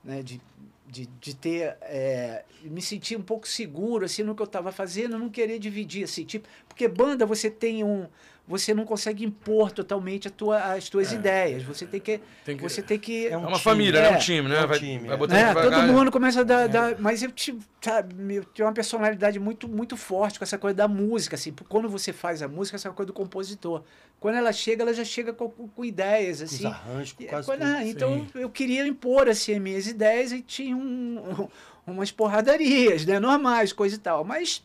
né? 0.03 0.21
de, 0.21 0.41
de, 0.87 1.05
de 1.05 1.35
ter. 1.35 1.77
é, 1.81 2.43
me 2.63 2.81
sentir 2.81 3.17
um 3.17 3.21
pouco 3.21 3.47
seguro, 3.47 4.05
assim, 4.05 4.23
no 4.23 4.35
que 4.35 4.41
eu 4.41 4.45
estava 4.45 4.71
fazendo, 4.71 5.17
não 5.17 5.29
querer 5.29 5.59
dividir, 5.59 6.03
assim, 6.03 6.25
tipo. 6.25 6.47
Porque 6.67 6.87
banda 6.87 7.25
você 7.25 7.49
tem 7.49 7.83
um. 7.83 8.07
Você 8.49 8.73
não 8.73 8.83
consegue 8.83 9.23
impor 9.23 9.71
totalmente 9.71 10.27
a 10.27 10.31
tua, 10.31 10.73
as 10.73 10.89
tuas 10.89 11.13
ideias. 11.13 11.61
Você 11.61 11.85
tem 11.85 11.99
que. 11.99 12.13
É. 12.13 12.19
Tem 12.43 12.57
que- 12.57 12.63
Você 12.63 12.81
tem 12.81 12.97
que. 12.97 13.27
É 13.27 13.33
É 13.33 13.37
um 13.37 13.41
uma 13.41 13.49
time, 13.51 13.59
família, 13.63 13.99
é. 13.99 14.01
né? 14.09 14.17
Um 14.17 14.19
time, 14.19 14.49
né? 14.49 14.55
É 14.57 14.63
um 14.63 14.67
vai, 14.67 14.79
time, 14.79 15.05
vai 15.05 15.13
é. 15.15 15.17
botando 15.17 15.37
É, 15.37 15.47
devagar. 15.49 15.71
todo 15.85 15.93
mundo 15.93 16.11
começa 16.11 16.41
a 16.41 16.43
dar. 16.43 16.67
dar- 16.67 16.95
mas 16.99 17.21
eu 17.21 17.31
sabe, 17.79 18.35
eu 18.35 18.43
tinha 18.45 18.65
uma 18.65 18.73
personalidade 18.73 19.39
muito, 19.39 19.67
muito 19.67 19.95
forte 19.95 20.39
com 20.39 20.43
essa 20.43 20.57
coisa 20.57 20.75
da 20.75 20.87
música. 20.87 21.35
Assim, 21.35 21.53
quando 21.69 21.87
você 21.87 22.11
faz 22.11 22.41
a 22.41 22.47
música, 22.47 22.75
essa 22.75 22.89
coisa 22.89 23.05
do 23.07 23.13
compositor. 23.13 23.83
Quando 24.19 24.35
ela 24.35 24.51
chega, 24.51 24.81
ela 24.81 24.93
já 24.95 25.05
chega 25.05 25.31
com, 25.31 25.47
com- 25.47 25.67
com 25.67 25.85
ideias, 25.85 26.39
com 26.39 26.45
os 26.45 26.53
assim. 26.55 26.65
arranjos, 26.65 27.13
com 27.13 27.23
quase 27.25 27.45
quando- 27.45 27.59
tudo. 27.59 27.69
ah, 27.71 27.85
então 27.85 28.13
Sim. 28.33 28.39
eu 28.41 28.49
queria 28.49 28.85
impor 28.87 29.29
assim, 29.29 29.53
as 29.53 29.61
minhas 29.61 29.85
ideias 29.87 30.31
e 30.31 30.41
tinha 30.41 30.75
um- 30.75 31.47
umas 31.85 32.11
porradarias, 32.11 33.05
né? 33.05 33.19
Normais, 33.19 33.71
coisa 33.71 33.95
e 33.95 33.99
tal. 33.99 34.23
Mas, 34.25 34.63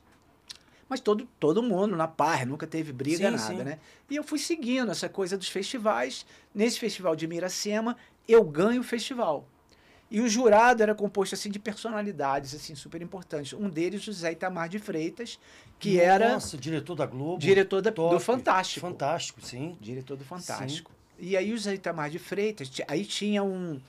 mas 0.95 1.01
todo, 1.01 1.27
todo 1.41 1.61
mundo 1.61 1.97
na 1.97 2.07
paz, 2.07 2.47
nunca 2.47 2.69
teve 2.69 2.93
briga, 2.93 3.17
Sim, 3.29 3.37
nada, 3.37 3.39
sim. 3.57 3.65
né? 3.65 3.79
E 4.09 4.15
eu 4.15 4.23
fui 4.23 4.39
seguindo 4.39 4.93
essa 4.93 5.09
coisa 5.09 5.37
dos 5.37 5.49
festivais. 5.49 6.25
Nesse 6.55 6.79
festival 6.79 7.17
de 7.17 7.27
Miracema, 7.27 7.97
eu 8.29 8.45
ganho 8.45 8.81
o 8.81 8.85
festival. 8.85 9.45
E 10.09 10.21
o 10.21 10.29
jurado 10.29 10.85
era 10.85 10.95
composto 10.95 11.35
assim 11.35 11.51
de 11.51 11.59
personalidades 11.59 12.55
assim 12.55 12.77
super 12.77 13.03
importantes. 13.03 13.53
Um 13.55 13.69
deles, 13.69 14.03
José 14.03 14.31
Itamar 14.31 14.69
de 14.69 14.79
Freitas, 14.79 15.37
que 15.81 15.99
era 15.99 16.35
Nossa, 16.35 16.57
diretor 16.57 16.95
da 16.95 17.07
Globo. 17.07 17.41
diretor 17.41 17.83
da- 17.83 17.91
do 17.91 18.21
Fantástico. 18.21 18.87
Fantástico, 18.87 19.41
sim. 19.45 19.77
Diretor 19.81 20.17
do 20.17 20.25
Fantástico. 20.25 20.93
E 21.19 21.37
aí 21.37 21.53
o 21.53 21.59
Zé 21.59 21.75
Itamar 21.75 22.09
de 22.09 22.21
Freitas, 22.21 22.71
aí 22.87 23.05
tinha 23.05 23.43
um 23.43 23.81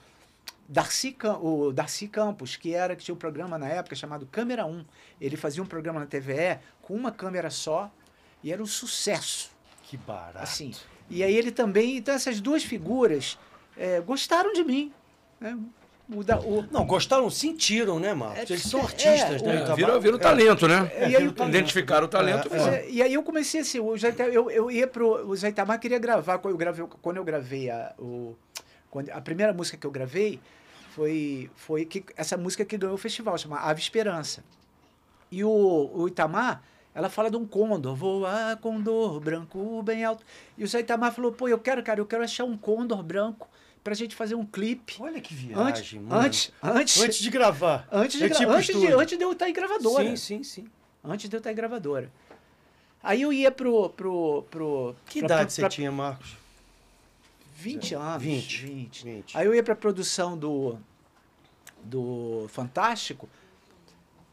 Darcy, 0.67 1.15
o 1.41 1.71
Darcy 1.71 2.07
Campos, 2.07 2.55
que 2.55 2.73
era 2.73 2.95
que 2.95 3.03
tinha 3.03 3.13
um 3.15 3.17
programa 3.17 3.57
na 3.57 3.67
época 3.67 3.95
chamado 3.95 4.25
Câmera 4.25 4.65
1. 4.65 4.83
Ele 5.21 5.37
fazia 5.37 5.61
um 5.61 5.65
programa 5.65 5.99
na 5.99 6.05
TVE 6.05 6.59
com 6.81 6.95
uma 6.95 7.11
câmera 7.11 7.49
só 7.49 7.91
e 8.43 8.51
era 8.51 8.61
um 8.61 8.65
sucesso, 8.65 9.51
Que 9.83 9.95
barato. 9.97 10.39
assim. 10.39 10.71
E 11.09 11.23
aí 11.23 11.35
ele 11.35 11.51
também, 11.51 11.97
então 11.97 12.13
essas 12.15 12.41
duas 12.41 12.63
figuras 12.63 13.37
eh, 13.77 14.01
gostaram 14.01 14.53
de 14.53 14.63
mim, 14.63 14.91
né? 15.39 15.57
O, 16.07 16.23
da, 16.23 16.39
o, 16.39 16.63
Não, 16.71 16.85
gostaram, 16.85 17.27
sentiram, 17.31 17.99
né, 17.99 18.13
Marcos? 18.13 18.37
É, 18.51 18.53
Eles 18.53 18.61
são 18.63 18.79
é, 18.79 18.83
artistas, 18.83 19.41
o- 19.41 19.45
né? 19.45 19.53
É, 19.53 19.57
Itamar? 19.57 19.75
vira, 19.75 19.99
vira 19.99 20.13
o 20.15 20.19
É. 20.19 20.21
talento, 20.21 20.67
né? 20.67 20.91
É, 20.93 21.09
e 21.09 21.15
aí 21.15 21.27
o 21.27 21.31
talento. 21.31 21.49
Identificaram 21.57 22.05
o 22.05 22.07
talento. 22.07 22.53
É, 22.53 22.57
é, 22.75 22.89
e 22.91 23.01
aí 23.01 23.13
eu 23.15 23.23
comecei 23.23 23.61
assim, 23.61 23.79
o 23.79 23.97
Zé 23.97 24.13
eu, 24.31 24.51
eu 24.51 24.69
ia 24.69 24.85
pro. 24.87 25.27
O 25.27 25.35
Zé 25.35 25.49
Itamar 25.49 25.79
queria 25.79 25.97
gravar. 25.97 26.37
Quando 26.37 26.53
eu 26.53 26.57
gravei, 26.57 26.85
quando 27.01 27.17
eu 27.17 27.23
gravei 27.23 27.71
a, 27.71 27.91
o, 27.97 28.35
quando, 28.95 29.09
a 29.09 29.19
primeira 29.19 29.51
música 29.51 29.75
que 29.77 29.85
eu 29.85 29.91
gravei 29.91 30.39
foi, 30.91 31.49
foi 31.57 31.83
que, 31.83 32.05
essa 32.15 32.37
música 32.37 32.63
que 32.63 32.77
ganhou 32.77 32.95
o 32.95 32.97
festival, 32.97 33.37
chama 33.37 33.57
Ave 33.59 33.81
Esperança. 33.81 34.41
E 35.29 35.43
o, 35.43 35.91
o 35.93 36.07
Itamar, 36.07 36.63
ela 36.93 37.09
fala 37.09 37.29
de 37.29 37.35
um 37.35 37.45
condor, 37.45 37.93
voar 37.93 38.55
condor 38.55 39.19
branco 39.19 39.83
bem 39.83 40.05
alto. 40.05 40.23
E 40.57 40.63
o 40.63 40.67
Zé 40.67 40.79
Itamar 40.79 41.13
falou: 41.13 41.33
pô, 41.33 41.49
eu 41.49 41.59
quero, 41.59 41.83
cara, 41.83 41.99
eu 41.99 42.05
quero 42.05 42.23
achar 42.23 42.45
um 42.45 42.55
condor 42.55 43.03
branco 43.03 43.49
pra 43.83 43.93
gente 43.93 44.15
fazer 44.15 44.35
um 44.35 44.45
clipe. 44.45 44.95
Olha 45.01 45.19
que 45.19 45.33
Antes, 45.53 45.89
viagem, 45.89 45.99
mano. 45.99 46.21
antes, 46.21 46.53
antes, 46.63 47.01
Antes 47.01 47.17
de 47.19 47.29
gravar. 47.29 47.85
antes, 47.91 48.17
de, 48.17 48.23
Antes 48.23 48.37
gra- 48.37 48.47
pro 48.47 48.55
antes, 48.55 48.79
de, 48.79 48.87
antes 48.93 49.17
de 49.17 49.23
eu 49.25 49.31
estar 49.33 49.49
em 49.49 49.53
gravadora. 49.53 50.05
Sim, 50.05 50.15
sim, 50.15 50.43
sim. 50.43 50.67
Antes 51.03 51.27
de 51.29 51.35
eu 51.35 51.39
estar 51.39 51.51
em 51.51 51.55
gravadora. 51.55 52.09
Aí 53.03 53.21
eu 53.23 53.33
ia 53.33 53.51
pro. 53.51 53.89
pro, 53.89 54.43
pro 54.49 54.95
Que 55.05 55.19
pra- 55.19 55.25
idade 55.27 55.41
pra- 55.41 55.49
você 55.49 55.61
pra- 55.61 55.69
tinha, 55.69 55.91
Marcos? 55.91 56.37
20 57.55 57.95
anos. 57.95 58.23
20. 58.23 58.65
20. 58.65 59.03
20. 59.03 59.37
Aí 59.37 59.45
eu 59.45 59.55
ia 59.55 59.63
pra 59.63 59.75
produção 59.75 60.37
do. 60.37 60.77
do 61.83 62.45
Fantástico. 62.49 63.27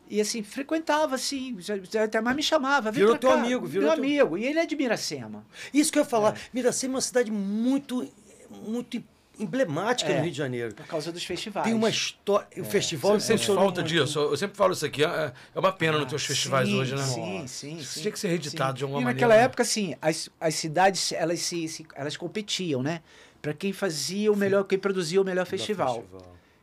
E 0.09 0.21
assim, 0.21 0.43
frequentava 0.43 1.15
assim, 1.15 1.57
até 2.03 2.21
mais 2.21 2.37
me 2.37 2.43
chamava. 2.43 2.91
Virou 2.91 3.17
teu 3.17 3.31
cá, 3.31 3.37
amigo, 3.37 3.65
virou 3.67 3.87
meu 3.89 3.95
teu- 3.95 4.05
amigo. 4.05 4.37
E 4.37 4.45
ele 4.45 4.59
é 4.59 4.67
de 4.67 4.77
Miracema. 4.77 5.45
Isso 5.73 5.91
que 5.91 5.99
eu 5.99 6.03
ia 6.03 6.09
falar. 6.09 6.39
Miracema 6.53 6.95
é 6.95 6.97
uma 6.97 7.01
cidade 7.01 7.31
muito, 7.31 8.07
muito 8.51 9.03
emblemática 9.39 10.11
É. 10.11 10.17
no 10.17 10.23
Rio 10.23 10.31
de 10.31 10.37
Janeiro. 10.37 10.75
Por 10.75 10.87
causa 10.87 11.11
dos 11.11 11.25
festivais. 11.25 11.65
Tem 11.67 11.75
uma 11.75 11.89
história. 11.89 12.47
O 12.59 12.65
festival 12.65 13.15
Eu 13.15 13.21
sempre 13.21 13.39
funcionou 13.39 13.65
falta 13.65 13.81
muito. 13.81 13.93
disso. 13.95 14.19
Eu 14.19 14.37
sempre 14.37 14.57
falo 14.57 14.73
isso 14.73 14.85
aqui. 14.87 15.05
É 15.05 15.33
é 15.55 15.59
uma 15.59 15.73
pena 15.73 15.99
nos 15.99 16.09
teus 16.09 16.23
Ah, 16.23 16.27
festivais 16.27 16.69
sim, 16.69 16.79
hoje, 16.79 16.95
né? 16.95 17.03
Sim, 17.03 17.47
sim, 17.47 17.77
Isso 17.79 17.95
sim. 17.95 18.01
tinha 18.03 18.13
que 18.13 18.19
ser 18.19 18.29
reeditado 18.29 18.73
sim. 18.73 18.79
de 18.79 18.85
alguma 18.85 19.01
e 19.01 19.05
maneira. 19.05 19.27
naquela 19.27 19.41
né? 19.41 19.45
época, 19.47 19.63
assim, 19.63 19.95
as, 20.01 20.29
as 20.41 20.55
cidades, 20.55 21.13
elas 21.13 21.41
se, 21.41 21.69
se- 21.69 21.87
elas 21.95 22.17
competiam, 22.17 22.83
né? 22.83 23.03
Para 23.41 23.53
quem 23.53 23.73
fazia 23.73 24.31
o 24.31 24.37
melhor, 24.37 24.65
quem 24.65 24.79
produzia 24.79 25.21
o 25.21 25.25
melhor 25.25 25.47
festival. 25.47 26.05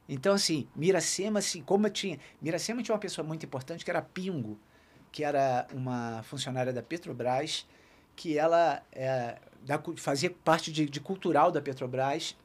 Então, 0.08 0.34
assim, 0.34 0.68
Miracema, 0.76 1.40
assim, 1.40 1.62
como 1.62 1.86
eu 1.88 1.92
tinha. 1.92 2.18
Miracema 2.42 2.82
tinha 2.82 2.94
uma 2.96 3.00
pessoa 3.00 3.26
muito 3.28 3.46
importante 3.46 3.84
que 3.86 3.92
era 3.92 4.02
Pingo, 4.02 4.58
que 5.12 5.24
era 5.24 5.68
uma 5.74 6.24
funcionária 6.24 6.72
da 6.74 6.82
Petrobras, 6.82 7.68
que 8.16 8.38
ela 8.38 8.82
é, 8.92 9.38
da 9.66 9.80
fazia 9.98 10.30
parte 10.44 10.72
de, 10.72 10.86
de 10.88 11.00
cultural 11.00 11.52
da 11.52 11.62
Petrobras, 11.62 12.36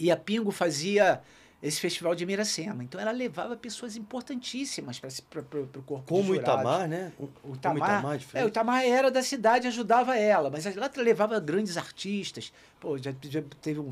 e 0.00 0.10
a 0.10 0.16
Pingo 0.16 0.50
fazia 0.50 1.20
esse 1.62 1.78
festival 1.78 2.14
de 2.14 2.24
Miracema. 2.24 2.82
Então, 2.82 2.98
ela 2.98 3.10
levava 3.10 3.54
pessoas 3.54 3.94
importantíssimas 3.94 4.98
para 4.98 5.42
o 5.42 5.82
corpo 5.82 6.04
Como. 6.06 6.34
Itamar, 6.34 6.88
né? 6.88 7.12
O 7.18 7.24
O 7.24 7.28
Como 7.28 7.54
Itamar, 7.54 7.98
Itamar 7.98 8.18
de 8.18 8.26
é, 8.32 8.44
o. 8.44 8.48
Itamar 8.48 8.84
era 8.84 9.10
da 9.10 9.22
cidade, 9.22 9.66
ajudava 9.68 10.16
ela, 10.16 10.50
mas 10.50 10.64
ela 10.64 10.90
levava 10.96 11.38
grandes 11.38 11.76
artistas. 11.76 12.50
Pô, 12.80 12.96
já, 12.96 13.12
já 13.22 13.42
teve, 13.60 13.78
um, 13.78 13.90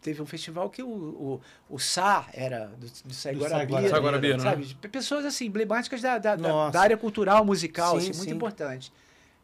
teve 0.00 0.22
um 0.22 0.26
festival 0.26 0.70
que 0.70 0.84
o, 0.84 0.88
o, 0.88 1.40
o 1.68 1.78
Sá 1.80 2.28
era 2.32 2.66
do, 2.78 2.86
do 3.06 3.12
Sai 3.12 3.34
Guarabira, 3.34 4.36
né? 4.36 4.64
Pessoas 4.92 5.24
assim, 5.24 5.46
emblemáticas 5.46 6.00
da, 6.00 6.16
da, 6.16 6.36
da 6.36 6.80
área 6.80 6.96
cultural, 6.96 7.44
musical, 7.44 8.00
Sim, 8.00 8.10
assim, 8.10 8.18
muito 8.18 8.30
sim. 8.30 8.36
importante. 8.36 8.92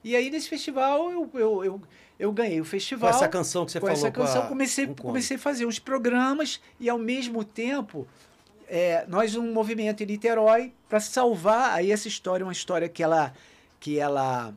E 0.06 0.14
aí, 0.14 0.30
nesse 0.30 0.48
festival, 0.48 1.10
eu, 1.10 1.28
eu, 1.34 1.64
eu, 1.64 1.80
eu 2.16 2.32
ganhei 2.32 2.60
o 2.60 2.62
Com 2.64 2.70
festival. 2.70 3.10
essa 3.10 3.26
canção 3.28 3.66
que 3.66 3.72
você 3.72 3.80
com 3.80 3.86
falou. 3.88 4.00
essa 4.00 4.10
canção, 4.12 4.42
a- 4.44 4.46
comecei, 4.46 4.86
com 4.86 4.94
Conde. 4.94 5.02
comecei 5.08 5.36
a 5.36 5.40
fazer 5.40 5.66
uns 5.66 5.80
programas 5.80 6.60
e, 6.78 6.88
ao 6.88 6.96
mesmo 6.96 7.42
tempo, 7.42 8.06
é, 8.68 9.04
nós 9.08 9.34
um 9.34 9.52
movimento 9.52 10.04
em 10.04 10.06
Niterói 10.06 10.72
para 10.88 11.00
salvar 11.00 11.72
aí 11.74 11.90
essa 11.90 12.06
história, 12.06 12.46
uma 12.46 12.52
história 12.52 12.88
que 12.88 13.02
ela, 13.02 13.34
que 13.80 13.98
ela, 13.98 14.54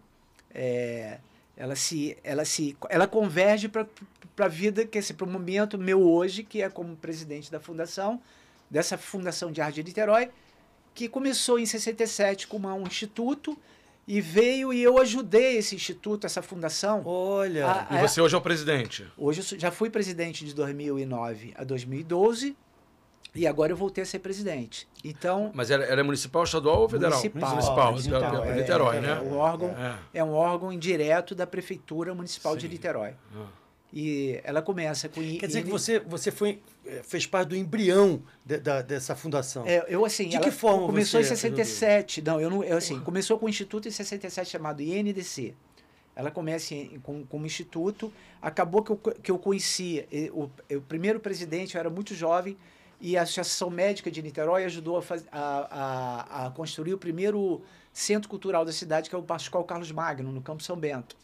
é, 0.54 1.18
ela 1.58 1.76
se, 1.76 2.16
ela 2.24 2.46
se, 2.46 2.78
ela 2.88 3.08
converge 3.08 3.68
para 3.68 3.88
a 4.38 4.48
vida, 4.48 4.86
que 4.86 5.00
é 5.00 5.02
para 5.18 5.26
o 5.26 5.30
momento 5.32 5.80
meu 5.80 6.00
hoje, 6.00 6.44
que 6.44 6.62
é 6.62 6.70
como 6.70 6.96
presidente 6.96 7.52
da 7.52 7.60
fundação, 7.60 8.22
dessa 8.70 9.00
Fundação 9.00 9.52
de 9.52 9.62
Arte 9.62 9.78
de 9.82 9.84
Niterói, 9.90 10.30
que 10.94 11.10
começou 11.10 11.58
em 11.58 11.66
67 11.66 12.48
com 12.48 12.58
uma- 12.58 12.76
um 12.76 12.84
instituto 12.84 13.58
e 14.12 14.20
veio 14.20 14.74
e 14.74 14.82
eu 14.82 14.98
ajudei 15.00 15.58
esse 15.58 15.76
instituto, 15.76 16.26
essa 16.26 16.42
fundação. 16.42 17.04
Olha. 17.06 17.86
Ah, 17.90 17.96
E 17.98 18.02
você 18.08 18.20
hoje 18.20 18.34
é 18.34 18.38
o 18.38 18.42
presidente. 18.42 19.06
Hoje 19.16 19.42
eu 19.42 19.44
sou- 19.44 19.60
já 19.60 19.70
fui 19.70 19.90
presidente 19.92 20.44
de 20.44 20.56
2009 20.56 21.54
a 21.56 21.64
2012 21.64 22.58
e 23.36 23.46
agora 23.46 23.72
eu 23.72 23.78
voltei 23.78 24.02
a 24.02 24.06
ser 24.08 24.18
presidente. 24.18 24.88
Então, 25.04 25.52
Mas 25.54 25.70
era, 25.70 25.84
era 25.86 26.04
municipal, 26.04 26.44
estadual 26.44 26.82
ou 26.82 26.90
federal? 26.90 27.12
Municipal. 27.20 27.50
Municipal, 27.52 27.92
Municipal, 27.92 28.22
Niterói, 28.22 28.48
é, 28.50 28.56
Niterói, 28.56 28.98
é, 28.98 29.02
né? 29.02 29.20
O 29.22 29.36
órgão 29.36 29.70
É. 29.70 29.96
é 30.20 30.24
um 30.24 30.34
órgão 30.34 30.74
indireto 30.74 31.36
da 31.36 31.46
prefeitura 31.46 32.16
municipal 32.16 32.56
de 32.58 32.64
Sim. 32.64 32.70
Niterói. 32.74 33.14
Ah. 33.36 33.46
E 33.92 34.40
ela 34.44 34.62
começa 34.62 35.10
com 35.10 35.20
Quer 35.22 35.48
dizer 35.48 35.62
que 35.62 35.66
ele- 35.66 35.72
você, 35.72 36.00
você 36.00 36.30
foi, 36.32 36.62
eh, 36.86 37.02
fez 37.04 37.26
parte 37.26 37.50
do 37.50 37.56
embrião 37.56 38.22
de- 38.46 38.60
da- 38.60 38.84
dessa 38.84 39.16
fundação. 39.16 39.66
É, 39.66 39.84
eu 39.90 40.06
assim, 40.06 40.30
De 40.30 40.40
que 40.40 40.52
forma 40.52 40.86
começou 40.86 41.20
você 41.24 41.26
em 41.34 41.36
67. 41.36 42.22
Não, 42.22 42.40
eu 42.40 42.50
não, 42.52 42.64
eu 42.64 42.78
assim, 42.78 43.00
começou 43.00 43.40
com 43.40 43.48
um 43.48 43.50
instituto 43.50 43.88
em 43.88 43.92
67 43.92 44.50
chamado 44.52 44.82
INDC. 44.84 45.56
Ela 46.16 46.30
começa 46.30 46.76
em- 46.76 47.00
com, 47.00 47.26
com 47.26 47.40
um 47.40 47.46
instituto. 47.46 48.14
Acabou 48.42 48.84
que 48.84 48.92
eu, 48.92 48.98
que 48.98 49.32
eu 49.32 49.40
conheci 49.40 50.06
eh, 50.12 50.30
o, 50.34 50.50
o 50.76 50.82
primeiro 50.82 51.20
presidente, 51.20 51.74
eu 51.76 51.80
era 51.80 51.90
muito 51.90 52.14
jovem, 52.14 52.56
e 53.02 53.18
a 53.18 53.24
Associação 53.24 53.72
Médica 53.72 54.12
de 54.12 54.22
Niterói 54.22 54.66
ajudou 54.66 54.98
a, 54.98 55.02
faz, 55.02 55.24
a, 55.32 56.44
a, 56.44 56.46
a 56.48 56.52
construir 56.52 56.94
o 56.94 56.98
primeiro 56.98 57.62
centro 57.92 58.30
cultural 58.30 58.64
da 58.64 58.72
cidade, 58.72 59.10
que 59.10 59.16
é 59.16 59.18
o 59.18 59.24
Pascoal 59.24 59.64
Carlos 59.64 59.92
Magno, 59.92 60.32
no 60.32 60.42
Campo 60.42 60.62
São 60.62 60.78
Bento. 60.78 61.16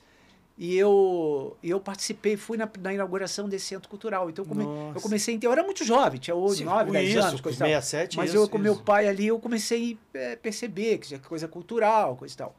E 0.57 0.77
eu, 0.77 1.57
eu 1.61 1.81
participei, 1.81 2.37
fui 2.37 2.57
na, 2.57 2.69
na 2.79 2.93
inauguração 2.93 3.49
desse 3.49 3.65
centro 3.65 3.89
cultural. 3.89 4.29
Então 4.29 4.45
eu, 4.45 4.47
come- 4.49 4.63
eu 4.95 5.01
comecei, 5.01 5.35
então 5.35 5.49
eu 5.49 5.51
era 5.51 5.63
muito 5.63 5.83
jovem, 5.83 6.17
tinha 6.19 6.33
8, 6.33 6.57
Sim, 6.59 6.63
9, 6.63 6.91
10 6.91 7.09
isso, 7.09 7.19
anos, 7.19 7.41
coisa 7.41 7.57
e 7.57 7.59
tal. 7.59 7.67
67, 7.67 8.17
Mas 8.17 8.29
isso, 8.29 8.37
eu, 8.37 8.47
com 8.49 8.57
meu 8.57 8.73
isso. 8.73 8.83
pai 8.83 9.07
ali, 9.07 9.27
eu 9.27 9.37
comecei 9.37 9.99
a 10.13 10.17
é, 10.17 10.35
perceber 10.37 10.97
que 10.99 11.07
tinha 11.07 11.19
coisa 11.19 11.45
cultural, 11.47 12.15
coisa 12.15 12.33
e 12.33 12.37
tal. 12.37 12.55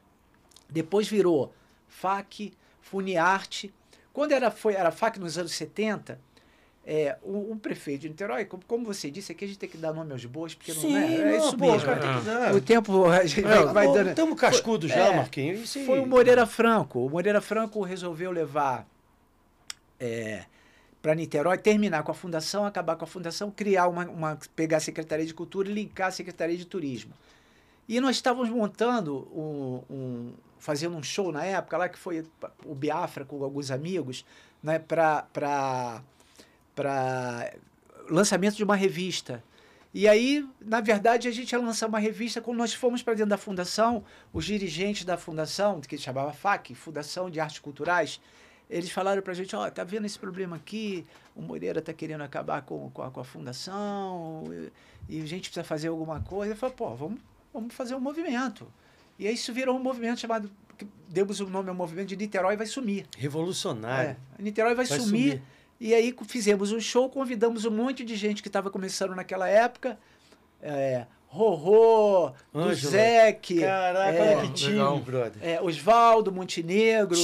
Depois 0.68 1.08
virou 1.08 1.54
FAC, 1.88 2.52
Funiarte. 2.82 3.72
Quando 4.12 4.32
era, 4.32 4.50
foi, 4.50 4.74
era 4.74 4.90
FAC 4.90 5.18
nos 5.18 5.38
anos 5.38 5.52
70, 5.52 6.20
é, 6.88 7.18
o, 7.22 7.52
o 7.52 7.56
prefeito 7.56 8.02
de 8.02 8.08
Niterói, 8.10 8.44
como, 8.44 8.62
como 8.64 8.84
você 8.86 9.10
disse, 9.10 9.32
aqui 9.32 9.44
a 9.44 9.48
gente 9.48 9.58
tem 9.58 9.68
que 9.68 9.76
dar 9.76 9.92
nome 9.92 10.12
aos 10.12 10.24
bois, 10.24 10.54
porque 10.54 10.72
Sim, 10.72 10.92
não 10.92 10.98
é, 10.98 11.34
é 11.34 11.36
isso 11.38 11.58
mesmo. 11.58 11.86
dar. 12.24 12.54
O 12.54 12.60
tempo 12.60 13.06
a 13.06 13.26
gente 13.26 13.40
vai, 13.42 13.64
vai 13.66 13.92
dando. 13.92 14.10
Estamos 14.10 14.40
cascudo 14.40 14.86
já, 14.86 15.08
é, 15.08 15.16
Marquinhos. 15.16 15.76
Aí. 15.76 15.84
Foi 15.84 15.98
o 15.98 16.06
Moreira 16.06 16.46
Franco. 16.46 17.04
O 17.04 17.10
Moreira 17.10 17.40
Franco 17.40 17.82
resolveu 17.82 18.30
levar 18.30 18.86
para 21.02 21.14
Niterói, 21.14 21.58
terminar 21.58 22.02
com 22.02 22.10
a 22.10 22.14
fundação, 22.14 22.64
acabar 22.64 22.96
com 22.96 23.04
a 23.04 23.08
fundação, 23.08 23.50
criar 23.50 23.88
uma, 23.88 24.04
uma. 24.08 24.38
pegar 24.54 24.76
a 24.78 24.80
Secretaria 24.80 25.24
de 25.26 25.34
Cultura 25.34 25.68
e 25.68 25.72
linkar 25.72 26.08
a 26.08 26.10
Secretaria 26.10 26.56
de 26.56 26.66
Turismo. 26.66 27.12
E 27.88 28.00
nós 28.00 28.16
estávamos 28.16 28.48
montando 28.50 29.28
um, 29.32 29.82
um- 29.88 30.32
fazendo 30.58 30.96
um 30.96 31.02
show 31.02 31.30
na 31.30 31.44
época 31.44 31.76
lá 31.76 31.88
que 31.88 31.98
foi 31.98 32.24
o 32.64 32.74
Biafra 32.74 33.24
com 33.24 33.42
alguns 33.44 33.70
amigos, 33.70 34.24
né, 34.62 34.78
para 34.80 36.02
para 36.76 37.52
lançamento 38.08 38.54
de 38.54 38.62
uma 38.62 38.76
revista. 38.76 39.42
E 39.92 40.06
aí, 40.06 40.46
na 40.60 40.80
verdade, 40.82 41.26
a 41.26 41.30
gente 41.30 41.50
ia 41.52 41.58
lançar 41.58 41.88
uma 41.88 41.98
revista. 41.98 42.40
Quando 42.40 42.58
nós 42.58 42.74
fomos 42.74 43.02
para 43.02 43.14
dentro 43.14 43.30
da 43.30 43.38
fundação, 43.38 44.04
os 44.30 44.44
dirigentes 44.44 45.04
da 45.06 45.16
fundação, 45.16 45.80
que 45.80 45.96
se 45.96 46.04
chamava 46.04 46.32
FAC, 46.34 46.74
Fundação 46.74 47.30
de 47.30 47.40
Artes 47.40 47.60
Culturais, 47.60 48.20
eles 48.68 48.90
falaram 48.90 49.22
para 49.22 49.32
a 49.32 49.34
gente: 49.34 49.56
ó, 49.56 49.68
tá 49.70 49.82
vendo 49.84 50.04
esse 50.04 50.18
problema 50.18 50.56
aqui? 50.56 51.06
O 51.34 51.40
Moreira 51.40 51.80
tá 51.80 51.94
querendo 51.94 52.20
acabar 52.20 52.60
com, 52.62 52.90
com, 52.90 53.02
a, 53.02 53.10
com 53.10 53.20
a 53.20 53.24
fundação 53.24 54.44
e, 55.08 55.16
e 55.16 55.22
a 55.22 55.26
gente 55.26 55.48
precisa 55.48 55.64
fazer 55.64 55.88
alguma 55.88 56.20
coisa. 56.20 56.52
Eu 56.52 56.56
falei: 56.56 56.74
pô, 56.76 56.94
vamos, 56.94 57.18
vamos 57.52 57.74
fazer 57.74 57.94
um 57.94 58.00
movimento. 58.00 58.66
E 59.18 59.26
aí 59.26 59.32
isso 59.32 59.50
virou 59.50 59.76
um 59.76 59.82
movimento 59.82 60.20
chamado, 60.20 60.50
que 60.76 60.86
demos 61.08 61.40
o 61.40 61.48
nome 61.48 61.70
ao 61.70 61.74
movimento 61.74 62.08
de 62.08 62.16
Niterói 62.16 62.54
vai 62.54 62.66
sumir. 62.66 63.06
Revolucionário. 63.16 64.10
É, 64.38 64.42
Niterói 64.42 64.74
vai, 64.74 64.84
Vai 64.84 64.98
sumir. 64.98 65.30
sumir. 65.30 65.42
E 65.80 65.94
aí 65.94 66.14
fizemos 66.26 66.72
um 66.72 66.80
show, 66.80 67.08
convidamos 67.08 67.64
um 67.64 67.70
monte 67.70 68.04
de 68.04 68.16
gente 68.16 68.42
que 68.42 68.48
estava 68.48 68.70
começando 68.70 69.14
naquela 69.14 69.48
época. 69.48 69.98
É, 70.62 71.06
Rorô. 71.28 72.32
Duzek, 72.52 73.60
Caraca, 73.60 74.16
é, 74.16 74.36
olha 74.38 74.46
que 74.48 74.54
time, 74.54 74.72
legal. 74.72 74.98
brother. 75.00 75.32
é, 75.42 75.60
Osvaldo, 75.60 76.32
Montenegro. 76.32 77.18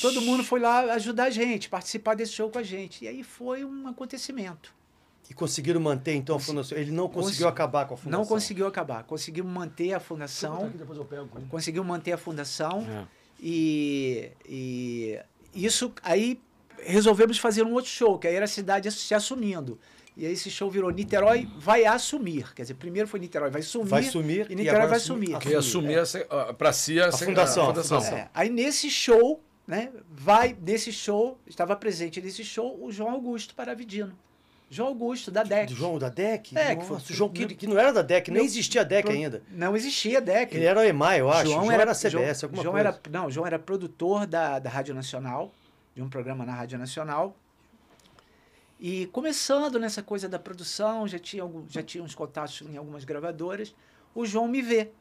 Todo 0.00 0.22
mundo 0.22 0.42
foi 0.42 0.58
lá 0.60 0.80
ajudar 0.94 1.24
a 1.24 1.30
gente, 1.30 1.68
participar 1.68 2.14
desse 2.14 2.32
show 2.32 2.48
com 2.50 2.58
a 2.58 2.62
gente. 2.62 3.04
E 3.04 3.08
aí 3.08 3.22
foi 3.22 3.64
um 3.64 3.86
acontecimento. 3.88 4.72
E 5.30 5.34
conseguiram 5.34 5.78
manter, 5.78 6.14
então, 6.14 6.36
a 6.36 6.40
fundação. 6.40 6.78
Ele 6.78 6.90
não 6.90 7.04
conseguiu 7.06 7.24
Consegui- 7.24 7.44
acabar 7.44 7.86
com 7.86 7.92
a 7.92 7.96
fundação. 7.98 8.20
Não 8.20 8.26
conseguiu 8.26 8.66
acabar. 8.66 9.02
Conseguimos 9.04 9.52
manter 9.52 9.92
a 9.92 10.00
fundação. 10.00 10.72
depois 10.74 10.98
eu 10.98 11.04
pego. 11.04 11.28
Conseguimos 11.50 11.86
manter 11.86 12.12
a 12.12 12.16
fundação. 12.16 12.86
É. 12.88 13.04
E, 13.38 14.30
e 14.48 15.18
isso 15.54 15.92
aí 16.02 16.40
resolvemos 16.82 17.38
fazer 17.38 17.62
um 17.62 17.72
outro 17.72 17.90
show, 17.90 18.18
que 18.18 18.26
aí 18.26 18.34
era 18.34 18.44
a 18.44 18.48
cidade 18.48 18.90
se 18.90 19.14
assumindo. 19.14 19.78
E 20.16 20.26
aí 20.26 20.32
esse 20.32 20.50
show 20.50 20.68
virou 20.68 20.90
Niterói 20.90 21.48
vai 21.58 21.84
assumir. 21.84 22.52
Quer 22.54 22.62
dizer, 22.62 22.74
primeiro 22.74 23.06
foi 23.08 23.20
Niterói 23.20 23.50
vai 23.50 23.62
sumir. 23.62 23.88
Vai 23.88 24.02
sumir 24.02 24.46
E 24.48 24.52
e 24.52 24.56
Niterói 24.56 24.68
agora 24.70 24.86
vai 24.88 24.96
assumir 24.96 25.26
sumir. 25.26 25.36
a 25.36 25.38
Que 25.40 25.48
ia 25.50 25.58
assumir 25.60 25.98
essa, 25.98 26.18
para 26.58 26.72
si 26.72 27.00
a, 27.00 27.12
fundação, 27.12 27.64
a 27.70 27.74
fundação. 27.74 28.16
É, 28.16 28.28
aí 28.34 28.48
nesse 28.50 28.90
show, 28.90 29.40
né, 29.64 29.90
vai, 30.10 30.56
nesse 30.60 30.92
show, 30.92 31.38
estava 31.46 31.76
presente 31.76 32.20
nesse 32.20 32.44
show 32.44 32.76
o 32.82 32.90
João 32.90 33.10
Augusto 33.12 33.54
Paravidino. 33.54 34.12
João 34.70 34.88
Augusto, 34.88 35.30
da 35.30 35.42
DEC. 35.44 35.72
João 35.72 35.98
da 35.98 36.08
DEC? 36.10 36.52
É, 36.58 36.76
que 36.76 36.84
foi- 36.84 36.96
o 36.98 37.00
João 37.08 37.30
que, 37.30 37.46
que 37.54 37.66
não 37.66 37.78
era 37.78 37.90
da 37.90 38.02
DEC, 38.02 38.30
nem 38.30 38.44
existia 38.44 38.82
a 38.82 38.84
DEC 38.84 39.04
Pro- 39.06 39.14
ainda. 39.14 39.42
Não 39.50 39.74
existia 39.74 40.20
DEC. 40.20 40.52
Ele 40.54 40.64
era 40.66 40.80
o 40.80 40.84
EMAI, 40.84 41.20
eu 41.20 41.30
acho. 41.30 41.50
João, 41.50 41.70
era, 41.72 41.94
CBS, 41.94 42.10
João, 42.10 42.48
alguma 42.50 42.62
João 42.64 42.72
coisa. 42.74 42.88
Era, 42.88 43.00
não, 43.10 43.30
João 43.30 43.46
era 43.46 43.58
produtor 43.58 44.26
da, 44.26 44.58
da 44.58 44.68
Rádio 44.68 44.94
Nacional, 44.94 45.54
de 45.98 46.02
um 46.04 46.08
programa 46.08 46.46
na 46.46 46.54
Rádio 46.54 46.78
Nacional. 46.78 47.36
E 48.78 49.06
começando 49.06 49.80
nessa 49.80 50.00
coisa 50.00 50.28
da 50.28 50.38
produção, 50.38 51.08
já 51.08 51.18
tinha, 51.18 51.42
algum, 51.42 51.64
já 51.68 51.82
tinha 51.82 52.04
uns 52.04 52.14
contatos 52.14 52.62
em 52.62 52.76
algumas 52.76 53.02
gravadoras, 53.02 53.74
o 54.14 54.24
João 54.24 54.46
me 54.46 54.62
vê. 54.62 54.92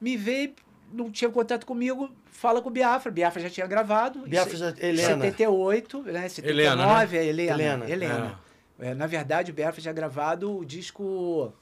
Me 0.00 0.16
vê, 0.16 0.54
não 0.90 1.10
tinha 1.10 1.30
contato 1.30 1.66
comigo, 1.66 2.10
fala 2.24 2.62
com 2.62 2.70
o 2.70 2.72
Biafra. 2.72 3.12
Biafra 3.12 3.42
já 3.42 3.50
tinha 3.50 3.66
gravado. 3.66 4.20
em 4.26 4.30
Biafra 4.30 4.56
já- 4.56 4.74
Helena. 4.78 5.08
78, 5.22 6.02
né? 6.04 6.26
79, 6.30 6.48
Helena, 6.48 6.76
né? 6.86 7.18
é 7.18 7.26
Helena. 7.26 7.52
Helena, 7.52 7.90
Helena. 7.90 8.40
É, 8.78 8.94
na 8.94 9.06
verdade, 9.06 9.50
o 9.50 9.54
Biafra 9.54 9.82
tinha 9.82 9.92
gravado 9.92 10.56
o 10.56 10.64
disco 10.64 11.52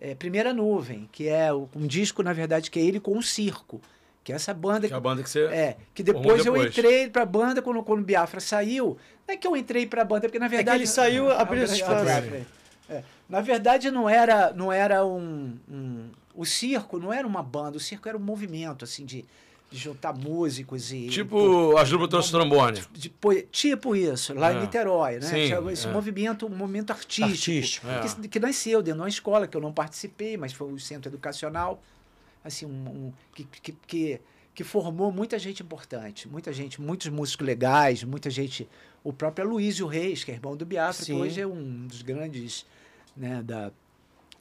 é, 0.00 0.16
Primeira 0.16 0.52
Nuvem, 0.52 1.08
que 1.12 1.28
é 1.28 1.52
um 1.54 1.86
disco, 1.86 2.24
na 2.24 2.32
verdade, 2.32 2.68
que 2.72 2.80
é 2.80 2.82
ele 2.82 2.98
com 2.98 3.16
o 3.16 3.22
circo. 3.22 3.80
Que 4.24 4.32
é 4.32 4.36
essa 4.36 4.54
banda 4.54 4.86
Que 4.86 4.94
é 4.94 4.96
a 4.96 5.00
banda 5.00 5.22
que 5.22 5.28
você. 5.28 5.40
é, 5.46 5.76
que 5.94 6.02
depois, 6.02 6.44
eu 6.46 6.52
depois. 6.52 6.70
entrei 6.78 7.08
pra 7.10 7.24
banda 7.26 7.60
quando, 7.60 7.82
quando 7.82 8.00
o 8.00 8.04
Biafra 8.04 8.40
saiu. 8.40 8.96
Não 9.26 9.34
é 9.34 9.36
que 9.36 9.46
eu 9.46 9.56
entrei 9.56 9.86
pra 9.86 10.04
banda, 10.04 10.22
porque 10.22 10.38
na 10.38 10.48
verdade. 10.48 10.78
ele 10.78 10.86
saiu, 10.86 11.30
abriu 11.30 11.64
esse 11.64 11.74
espaço. 11.74 12.04
É, 12.88 13.02
na 13.28 13.40
verdade, 13.40 13.90
não 13.90 14.08
era, 14.08 14.52
não 14.52 14.70
era 14.72 15.04
um, 15.04 15.56
um- 15.68 16.10
O 16.34 16.44
circo 16.44 16.98
não 16.98 17.12
era 17.12 17.26
uma 17.26 17.42
banda, 17.42 17.76
o 17.76 17.80
circo 17.80 18.08
era 18.08 18.16
um 18.16 18.20
movimento, 18.20 18.84
assim, 18.84 19.04
de, 19.04 19.24
de 19.70 19.78
juntar 19.78 20.12
músicos 20.12 20.92
e. 20.92 21.08
Tipo 21.08 21.76
as 21.76 21.88
duplas 21.90 22.30
trombone. 22.30 22.80
de 22.92 23.08
poe- 23.10 23.42
tipo 23.50 23.96
isso, 23.96 24.34
lá 24.34 24.52
É. 24.52 24.56
em 24.56 24.60
Niterói, 24.60 25.14
né? 25.14 25.20
Sim, 25.22 25.68
esse 25.70 25.86
é. 25.86 25.90
movimento, 25.90 26.46
um 26.46 26.50
movimento 26.50 26.90
artístico, 26.90 27.28
Artístico. 27.30 27.86
É. 27.88 28.00
que, 28.00 28.28
que 28.28 28.38
nasceu 28.40 28.80
dentro 28.82 28.98
de 28.98 29.02
uma 29.02 29.08
escola 29.08 29.46
que 29.48 29.56
eu 29.56 29.60
não 29.60 29.72
participei, 29.72 30.36
mas 30.36 30.52
foi 30.52 30.68
um 30.68 30.78
centro 30.78 31.10
educacional, 31.10 31.82
assim, 32.44 32.66
um, 32.66 32.88
um- 32.88 33.12
que, 33.34 33.44
que, 33.44 33.72
que, 33.86 34.20
que 34.54 34.64
formou 34.64 35.10
muita 35.12 35.38
gente 35.38 35.62
importante, 35.62 36.28
muita 36.28 36.52
gente, 36.52 36.80
muitos 36.80 37.08
músicos 37.08 37.46
legais, 37.46 38.04
muita 38.04 38.28
gente, 38.30 38.68
o 39.02 39.12
próprio 39.12 39.46
Aloysio 39.46 39.86
Reis, 39.86 40.24
que 40.24 40.30
é 40.30 40.34
irmão 40.34 40.56
do 40.56 40.64
Biafra, 40.66 41.04
que 41.06 41.12
hoje 41.12 41.40
é 41.40 41.46
um 41.46 41.86
dos 41.86 42.02
grandes, 42.02 42.66
né, 43.16 43.42
da 43.42 43.70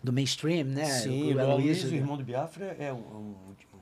do 0.04 0.12
mainstream, 0.12 0.64
né? 0.66 0.86
Sim, 0.86 1.32
o 1.34 1.38
o 1.38 1.40
Aloysio, 1.40 1.92
o 1.92 1.94
irmão 1.94 2.18
do 2.18 2.24
Biafra, 2.24 2.76
é 2.80 2.92
um, 2.92 2.98
um- 2.98 3.36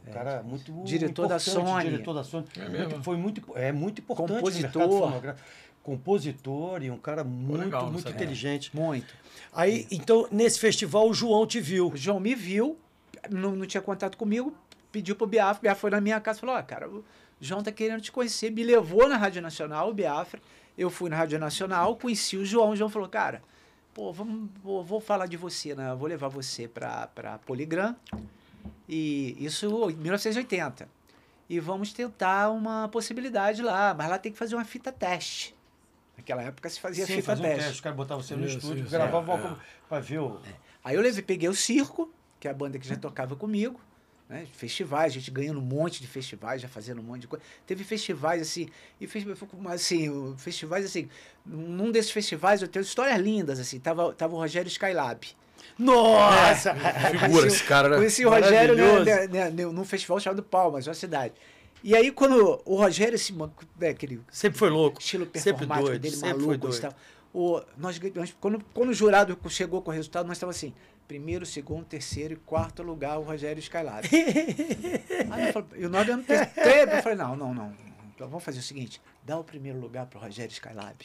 um 0.08 0.12
cara 0.12 0.44
muito 0.44 0.72
Diretor 0.84 1.28
da 1.30 1.40
Sony. 1.40 1.90
Diretor 1.92 2.14
da 2.14 2.24
Sony. 2.26 2.46
É? 2.58 2.68
Muito- 2.68 3.04
foi 3.04 3.16
muito, 3.16 3.42
é 3.56 3.72
muito 3.72 4.02
importante 4.02 4.34
Compositor. 4.40 5.36
Compositor 5.82 6.84
e 6.84 6.92
um 6.92 6.98
cara 6.98 7.24
muito, 7.24 7.62
legal, 7.64 7.90
muito 7.92 8.10
inteligente. 8.10 8.76
muito. 8.76 9.14
Aí, 9.54 9.88
então, 9.90 10.28
nesse 10.32 10.60
festival, 10.60 11.10
o 11.10 11.14
João 11.14 11.48
te 11.48 11.60
viu. 11.60 11.88
O 11.90 11.98
João 11.98 12.20
me 12.20 12.36
viu, 12.36 12.78
não, 13.30 13.56
não 13.56 13.66
tinha 13.66 13.82
contato 13.82 14.18
comigo, 14.18 14.56
pediu 14.92 15.16
pro 15.16 15.28
Biafra, 15.28 15.60
o 15.60 15.62
Biafra 15.62 15.80
foi 15.80 15.90
na 15.90 16.02
minha 16.02 16.20
casa 16.20 16.38
e 16.38 16.42
falou, 16.42 16.56
ó, 16.56 16.62
cara, 16.62 16.90
João 17.40 17.64
tá 17.64 17.72
querendo 17.72 18.02
te 18.02 18.12
conhecer. 18.12 18.52
Me 18.52 18.64
levou 18.64 19.08
na 19.08 19.18
Rádio 19.18 19.42
Nacional, 19.42 19.90
o 19.90 19.94
Biafra. 19.94 20.42
Eu 20.78 20.90
fui 20.90 21.10
na 21.10 21.18
Rádio 21.18 21.40
Nacional, 21.40 21.96
conheci 21.96 22.38
o 22.38 22.46
João. 22.46 22.72
O 22.72 22.76
João 22.76 22.90
falou, 22.90 23.08
cara, 23.08 23.42
pô, 23.94 24.12
vamos, 24.12 24.50
vou, 24.62 24.84
vou 24.84 25.00
falar 25.00 25.26
de 25.26 25.38
você, 25.38 25.76
né? 25.76 25.94
Vou 25.96 26.08
levar 26.08 26.28
você 26.28 26.68
para 26.68 27.40
Poligram. 27.46 27.96
E 28.88 29.36
isso 29.40 29.90
em 29.90 29.96
1980. 29.96 30.88
E 31.50 31.60
vamos 31.60 31.94
tentar 31.94 32.50
uma 32.52 32.88
possibilidade 32.90 33.62
lá, 33.62 33.94
mas 33.94 34.10
lá 34.10 34.18
tem 34.18 34.32
que 34.32 34.38
fazer 34.38 34.56
uma 34.56 34.66
fita 34.66 34.92
teste. 34.92 35.56
Naquela 36.16 36.44
época 36.44 36.70
se 36.70 36.80
fazia 36.80 37.06
Sim, 37.06 37.16
fita 37.16 37.26
fazia 37.26 37.46
um 37.46 37.48
teste. 37.48 37.64
teste. 37.64 37.76
Os 37.76 37.82
caras 37.82 37.98
botavam 37.98 38.24
você 38.24 38.36
no 38.36 38.46
Isso, 38.46 38.58
estúdio, 38.58 38.84
isso, 38.84 38.92
gravavam 38.92 39.38
é, 39.38 39.52
é. 39.52 39.56
pra 39.88 40.00
ver 40.00 40.20
o... 40.20 40.40
Aí 40.84 40.96
eu 40.96 41.02
levei, 41.02 41.24
peguei 41.24 41.50
o 41.50 41.56
Circo, 41.56 42.12
que 42.40 42.48
é 42.48 42.52
a 42.52 42.54
banda 42.54 42.80
que 42.80 42.88
já 42.88 42.96
tocava 42.96 43.36
comigo, 43.36 43.80
né? 44.28 44.46
Festivais, 44.54 45.12
a 45.12 45.16
gente 45.16 45.32
ganhando 45.32 45.60
um 45.60 45.64
monte 45.64 46.02
de 46.02 46.08
festivais, 46.08 46.62
já 46.62 46.68
fazendo 46.68 47.00
um 47.02 47.04
monte 47.04 47.22
de 47.22 47.28
coisa. 47.28 47.44
Teve 47.66 47.84
festivais 47.84 48.42
assim, 48.42 48.70
e 49.02 49.08
fez, 49.08 49.26
assim, 49.74 50.36
festivais 50.38 50.86
assim, 50.86 51.10
num 51.46 51.92
desses 51.92 52.12
festivais 52.12 52.62
eu 52.62 52.68
tenho 52.68 52.84
histórias 52.84 53.20
lindas, 53.20 53.60
assim, 53.60 53.80
tava, 53.80 54.14
tava 54.14 54.36
o 54.36 54.38
Rogério 54.38 54.70
Skylab. 54.70 55.28
Nossa! 55.78 56.74
Figura 56.76 57.48
esse 57.48 57.64
cara, 57.64 57.90
né? 57.90 57.96
Conheci 57.98 58.26
o 58.26 58.30
Rogério 58.30 58.76
né, 58.76 58.82
Maravilhoso. 58.84 59.30
né, 59.32 59.50
né, 59.50 59.66
num 59.66 59.84
festival 59.86 60.20
chamado 60.20 60.44
Palmas, 60.44 60.88
uma 60.88 60.94
cidade. 60.94 61.34
E 61.84 61.96
aí, 61.96 62.12
quando 62.12 62.62
o 62.66 62.76
Rogério, 62.76 63.16
esse, 63.16 63.32
man- 63.34 63.52
né, 63.80 63.90
aquele 63.90 64.22
Sempre 64.30 64.60
foi 64.60 64.70
louco. 64.70 65.00
estilo 65.02 65.26
performático 65.26 65.88
doido, 65.88 66.02
dele, 66.02 66.18
maluco 66.18 66.54
e 66.76 66.80
tal. 66.80 66.94
O, 67.34 67.62
nós, 67.78 67.98
ganhamos- 67.98 68.36
quando, 68.40 68.64
quando 68.74 68.90
o 68.90 68.94
jurado 68.94 69.38
chegou 69.50 69.82
com 69.82 69.92
o 69.92 69.94
resultado, 69.94 70.28
nós 70.28 70.36
estávamos 70.38 70.58
assim, 70.58 70.74
primeiro, 71.10 71.44
segundo, 71.44 71.84
terceiro 71.86 72.36
e 72.36 72.38
quarto 72.38 72.84
lugar, 72.84 73.18
o 73.18 73.24
Rogério 73.24 73.60
Skylab. 73.60 74.08
Aí 75.32 75.48
eu 75.48 75.54
falei, 75.54 75.68
e 75.76 75.88
nós 75.88 76.06
dando 76.06 76.24
terceiro, 76.24 76.92
eu 76.92 77.02
falei, 77.04 77.18
não, 77.18 77.36
não, 77.36 77.52
não, 77.54 77.74
então 78.16 78.28
vamos 78.28 78.44
fazer 78.44 78.60
o 78.60 78.62
seguinte, 78.64 79.02
dá 79.26 79.38
o 79.38 79.44
primeiro 79.44 79.80
lugar 79.80 80.06
para 80.06 80.20
o 80.20 80.22
Rogério 80.22 80.52
Skylab. 80.52 80.96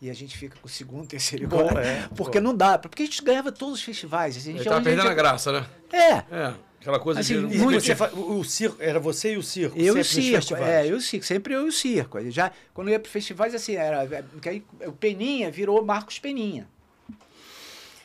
E 0.00 0.08
a 0.08 0.14
gente 0.14 0.38
fica 0.38 0.56
com 0.60 0.66
o 0.66 0.70
segundo, 0.70 1.08
terceiro 1.10 1.44
e 1.44 1.48
quarto. 1.48 1.76
é, 1.78 2.08
porque 2.16 2.38
não 2.40 2.54
dá, 2.54 2.78
porque 2.78 3.02
a 3.02 3.06
gente 3.06 3.20
ganhava 3.20 3.50
todos 3.50 3.74
os 3.74 3.82
festivais. 3.82 4.36
A 4.36 4.40
gente, 4.40 4.58
Ele 4.58 4.64
tava 4.64 4.76
onde 4.78 4.88
a 4.88 4.92
gente- 4.92 5.00
perdendo 5.02 5.12
a 5.12 5.22
graça, 5.22 5.50
né? 5.52 5.66
É, 5.92 6.12
É, 6.36 6.54
aquela 6.80 7.00
coisa 7.00 7.18
Assim, 7.18 7.48
de... 7.48 7.58
Muito. 7.58 7.80
você 7.80 7.94
o, 8.14 8.38
o 8.38 8.44
circo, 8.44 8.76
era 8.78 9.00
você 9.00 9.34
e 9.34 9.36
o 9.36 9.42
circo? 9.42 9.76
Eu 9.76 9.96
e 9.96 10.00
o 10.00 10.04
circo, 10.04 10.54
é, 10.54 10.84
eu 10.86 10.90
e 10.90 10.98
o 10.98 11.00
circo, 11.00 11.26
sempre 11.26 11.52
eu 11.54 11.66
e 11.66 11.68
o 11.68 11.72
circo. 11.72 12.30
Já, 12.30 12.52
quando 12.72 12.88
eu 12.88 12.92
ia 12.92 13.00
para 13.00 13.10
festivais, 13.10 13.52
assim, 13.56 13.74
era. 13.74 14.04
é, 14.04 14.22
Porque 14.22 14.48
aí 14.48 14.64
o 14.86 14.92
Peninha 14.92 15.50
virou 15.50 15.84
Marcos 15.84 16.20
Peninha. 16.20 16.68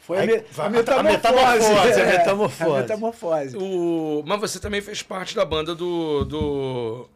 Foi 0.05 0.17
a, 0.17 0.21
Aí, 0.21 0.27
me- 0.27 0.43
vai- 0.51 0.65
a 0.65 0.67
a 0.67 0.69
metamorfose. 0.69 1.13
metamorfose, 1.17 2.01
a 2.01 2.03
é, 2.03 2.17
metamorfose. 2.17 2.71
a 2.71 2.81
metamorfose. 2.81 3.57
O... 3.57 4.23
Mas 4.25 4.39
você 4.41 4.59
também 4.59 4.81
fez 4.81 5.01
parte 5.01 5.33
da 5.35 5.45
banda 5.45 5.73
do, 5.73 6.25
do 6.25 7.09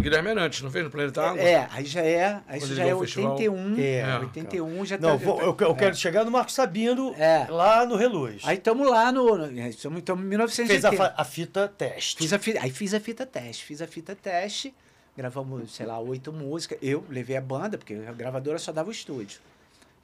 Guilherme 0.00 0.30
Arantes, 0.30 0.62
não 0.62 0.70
fez 0.70 0.84
no 0.84 0.90
Planeta 0.90 1.20
Água? 1.20 1.42
É, 1.42 1.66
aí 1.72 1.84
já 1.84 2.00
é. 2.02 2.40
Aí 2.46 2.60
já 2.60 2.84
é 2.84 2.94
o 2.94 3.00
festival. 3.00 3.32
81. 3.32 3.74
É, 3.80 3.98
É, 3.98 4.18
81 4.20 4.86
já 4.86 4.96
Não, 4.98 5.18
tá. 5.18 5.24
vou- 5.24 5.40
eu, 5.40 5.56
eu 5.58 5.74
quero 5.74 5.96
chegar 5.96 6.24
no 6.24 6.30
Marco 6.30 6.52
Sabino, 6.52 7.12
É. 7.18 7.44
lá 7.50 7.84
no 7.84 7.96
Reluz. 7.96 8.42
Aí 8.44 8.56
estamos 8.56 8.88
lá 8.88 9.10
no. 9.10 9.44
Estamos 9.68 9.98
em 10.00 10.16
1980. 10.22 10.88
Fez 10.90 11.00
a, 11.00 11.14
a 11.16 11.24
fita 11.24 11.66
teste. 11.76 12.18
Fiz 12.18 12.32
a 12.32 12.38
fita, 12.38 12.60
aí 12.62 12.70
fiz 12.70 12.94
a 12.94 13.00
fita 13.00 13.26
teste, 13.26 13.64
fiz 13.64 13.82
a 13.82 13.86
fita 13.88 14.14
teste, 14.14 14.72
gravamos, 15.16 15.74
sei 15.74 15.86
lá, 15.86 15.98
oito 15.98 16.32
músicas. 16.32 16.78
Eu 16.80 17.04
levei 17.10 17.36
a 17.36 17.40
banda, 17.40 17.76
porque 17.76 17.94
a 18.08 18.12
gravadora 18.12 18.58
só 18.60 18.70
dava 18.70 18.88
o 18.90 18.92
estúdio. 18.92 19.40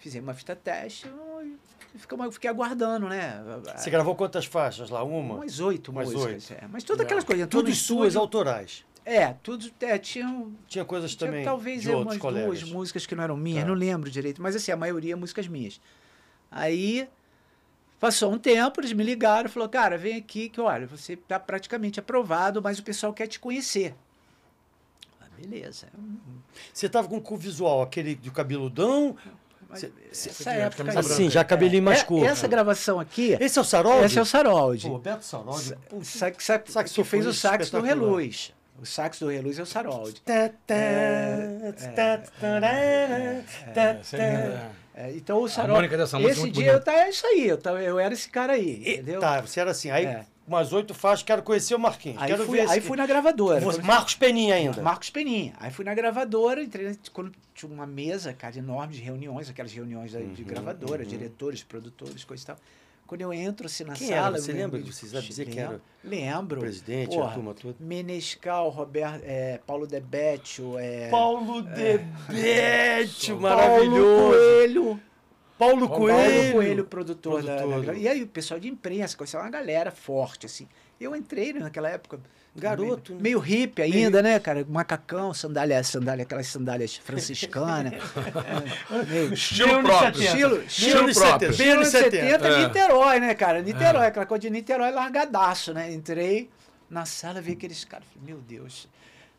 Fizemos 0.05 0.29
uma 0.29 0.35
fita 0.35 0.55
teste 0.55 1.11
e 1.95 1.99
ficamos- 1.99 2.35
fiquei 2.35 2.51
aguardando, 2.51 3.09
né? 3.09 3.43
Você 3.75 3.89
gravou 3.89 4.15
quantas 4.15 4.45
faixas 4.45 4.91
lá? 4.91 5.03
Uma? 5.03 5.37
Umas 5.37 5.61
oito 5.61 5.91
Umas 5.91 6.13
músicas. 6.13 6.51
oito. 6.51 6.63
é. 6.63 6.69
Mas 6.69 6.85
todas 6.85 7.07
aquelas 7.07 7.25
coisas. 7.25 7.47
entrou 7.47 7.63
Tudo 7.63 7.75
suas 7.75 8.09
estúdio, 8.09 8.21
autorais. 8.21 8.85
É, 9.03 9.33
tudo. 9.43 9.71
É, 9.81 9.97
tinham. 9.97 10.53
Tinha 10.69 10.85
coisas 10.85 11.15
tinha 11.15 11.27
também 11.31 11.43
talvez 11.43 11.81
de 11.81 11.91
é, 11.91 11.97
umas 11.97 12.19
colegas. 12.19 12.61
duas 12.61 12.71
músicas 12.71 13.07
que 13.07 13.15
não 13.15 13.25
eram 13.25 13.35
minhas, 13.39 13.63
Tá. 13.63 13.69
não 13.69 13.75
lembro 13.75 14.11
direito. 14.11 14.43
Mas 14.43 14.55
assim, 14.55 14.73
a 14.73 14.77
maioria 14.77 15.17
músicas 15.17 15.49
minhas. 15.49 15.81
Aí. 16.51 17.09
Passou 17.99 18.31
um 18.31 18.37
tempo, 18.39 18.83
eles 18.83 18.93
me 18.93 19.03
ligaram 19.03 19.49
e 19.49 19.51
falaram, 19.51 19.71
cara, 19.73 19.97
vem 19.97 20.17
aqui 20.19 20.51
que, 20.51 20.61
olha, 20.61 20.87
você 20.87 21.15
está 21.15 21.41
praticamente 21.41 21.99
aprovado, 21.99 22.61
mas 22.61 22.79
o 22.79 22.83
pessoal 22.83 23.15
quer 23.15 23.27
te 23.27 23.41
conhecer. 23.41 23.95
Ah, 25.23 25.25
beleza. 25.39 25.89
Você 26.71 26.87
tava 26.91 27.09
com 27.09 27.17
o 27.35 27.37
visual, 27.39 27.81
aquele 27.81 28.15
de 28.15 28.31
cabeludão. 28.31 29.17
Cê- 29.81 29.93
essa 30.13 30.51
de 30.53 30.59
época 30.59 30.85
branca. 30.85 31.01
Assim, 31.01 31.31
já 31.31 31.45
cabelinho 31.45 31.83
mais 31.83 32.01
É, 32.01 32.05
curto. 32.05 32.27
Essa 32.27 32.47
gravação 32.49 32.99
aqui, 33.01 33.37
Esse 33.41 33.59
é 33.59 33.63
o 33.63 33.65
Saroldi? 33.65 34.07
esse 34.07 34.19
é 34.19 34.23
o 34.23 34.25
Saroldi. 34.25 34.89
Pô, 34.89 34.99
Beto 34.99 35.25
Saroldi. 35.25 35.75
Sa- 36.03 36.33
sa- 36.39 36.59
que 36.59 36.73
saxofonista 36.73 37.05
fez 37.05 37.27
o 37.27 37.33
sax 37.33 37.71
do. 37.71 37.81
Reluz. 37.81 38.53
O 38.81 38.85
sax 38.87 39.19
do 39.21 39.29
Reluz 39.29 39.59
é 39.59 39.63
o 39.63 39.67
Saroldi. 39.67 40.21
É, 40.27 40.51
é. 40.69 41.63
É, 44.97 45.11
então 45.17 45.41
o 45.43 45.49
Saroldi. 45.49 45.89
é 45.93 46.23
esse 46.31 46.51
dia 46.51 46.73
eu, 46.73 46.81
tá, 46.81 46.93
é 46.93 47.09
isso 47.09 47.27
aí, 47.27 47.49
eu, 47.49 47.59
tava- 47.59 47.83
eu 47.83 47.99
era 47.99 48.15
esse 48.15 48.29
cara 48.29 48.53
aí, 48.53 48.81
E- 48.85 48.93
entendeu? 48.95 49.21
Tá, 49.21 49.41
você 49.41 49.59
era 49.61 49.73
assim. 49.73 49.91
Aí, 49.91 50.05
É. 50.07 50.25
umas 50.47 50.73
oito 50.73 50.93
faixas, 50.95 51.23
quero 51.23 51.43
conhecer 51.43 51.75
o 51.75 51.79
Marquinhos. 51.79 52.21
Aí, 52.21 52.29
quero 52.29 52.45
fui, 52.45 52.59
ver 52.59 52.69
aí 52.71 52.79
esse- 52.79 52.87
fui 52.87 52.97
na 52.97 53.07
gravadora. 53.07 53.61
Quando- 53.63 53.83
Marcos 53.83 54.15
Peninha 54.15 54.55
ainda. 54.55 54.83
Marcos 54.83 55.11
Peninha. 55.11 55.55
Aí 55.59 55.71
fui 55.71 55.85
na 55.85 55.95
gravadora, 55.95 56.63
entrei 56.63 56.97
quando 57.13 57.33
tinha 57.55 57.71
uma 57.73 57.87
mesa, 57.87 58.33
cara, 58.33 58.57
enorme 58.59 58.95
de 58.95 59.01
reuniões, 59.01 59.49
aquelas 59.49 59.73
reuniões 59.73 60.11
de 60.13 60.19
Uhum, 60.19 60.35
gravadora, 60.47 61.03
uhum. 61.03 61.09
diretores, 61.09 61.63
produtores, 61.63 62.25
coisa 62.25 62.43
e 62.43 62.47
tal. 62.47 62.57
Quando 63.07 63.21
eu 63.21 63.35
entro 63.35 63.67
assim 63.67 63.85
na 63.85 63.93
Quem 63.93 64.09
sala. 64.09 64.29
era? 64.29 64.41
Você 64.41 64.51
lembra? 64.53 64.79
lembro- 64.79 64.93
Você 64.93 65.07
sabe 65.07 65.27
dizer 65.27 65.45
quem 65.47 65.61
era? 65.61 65.79
Lembro. 66.03 66.61
Presidente, 66.61 67.15
Porra, 67.15 67.31
a 67.31 67.35
turma 67.35 67.53
toda. 67.55 67.77
Menescal, 67.79 68.71
Roberto, 68.71 69.23
é, 69.27 69.61
Paulo 69.67 69.87
Debetio, 69.87 70.79
é, 70.79 71.11
Paulo 71.11 71.61
Debetio, 71.63 73.39
Paulo 73.39 73.43
maravilhoso. 73.43 74.31
Coelho. 74.31 75.01
Paulo 75.59 75.89
Coelho. 75.89 76.17
Paulo 76.43 76.53
Coelho, 76.53 76.85
produtor, 76.85 77.43
da- 77.43 77.57
Produtor. 77.57 77.87
da, 77.87 77.95
E 77.95 78.09
aí 78.09 78.23
o 78.23 78.27
pessoal 78.27 78.59
de 78.59 78.69
imprensa, 78.69 79.17
conheceu 79.17 79.41
uma 79.41 79.51
galera 79.51 79.91
forte, 79.91 80.47
assim. 80.47 80.69
Eu 81.01 81.15
entrei 81.15 81.53
naquela 81.53 81.89
época. 81.89 82.19
Garoto, 82.57 83.11
Meio, 83.13 83.17
né? 83.19 83.23
meio 83.23 83.39
hippie 83.41 83.83
ainda, 83.83 84.23
né, 84.23 84.39
cara? 84.39 84.65
Macacão, 84.69 85.35
sandália, 85.35 85.83
sandália, 85.83 86.23
aquelas 86.23 86.47
sandálias 86.47 86.97
franciscanas. 86.97 87.95
é, 88.93 89.03
meio, 89.11 89.35
Estilo 89.35 89.83
próprio. 89.83 90.15
70. 90.15 90.23
Estilo- 90.25 90.63
estilo 90.63 90.99
anos 91.01 91.19
próprio. 91.19 91.53
70, 91.53 91.57
Bem 91.65 91.73
anos 91.73 91.89
70. 91.89 92.47
É. 92.49 92.67
Niterói, 92.69 93.19
né, 93.21 93.35
cara? 93.35 93.61
Niterói, 93.61 94.07
aquela 94.07 94.25
coisa 94.27 94.43
de 94.43 94.51
Niterói 94.51 94.93
largadaço, 94.93 95.75
né? 95.75 95.93
Entrei 95.93 96.49
na 96.89 97.05
sala, 97.05 97.41
vi 97.41 97.53
aqueles 97.55 97.85
caras. 97.85 98.07
Falei, 98.15 98.33
meu 98.35 98.41
Deus. 98.41 98.89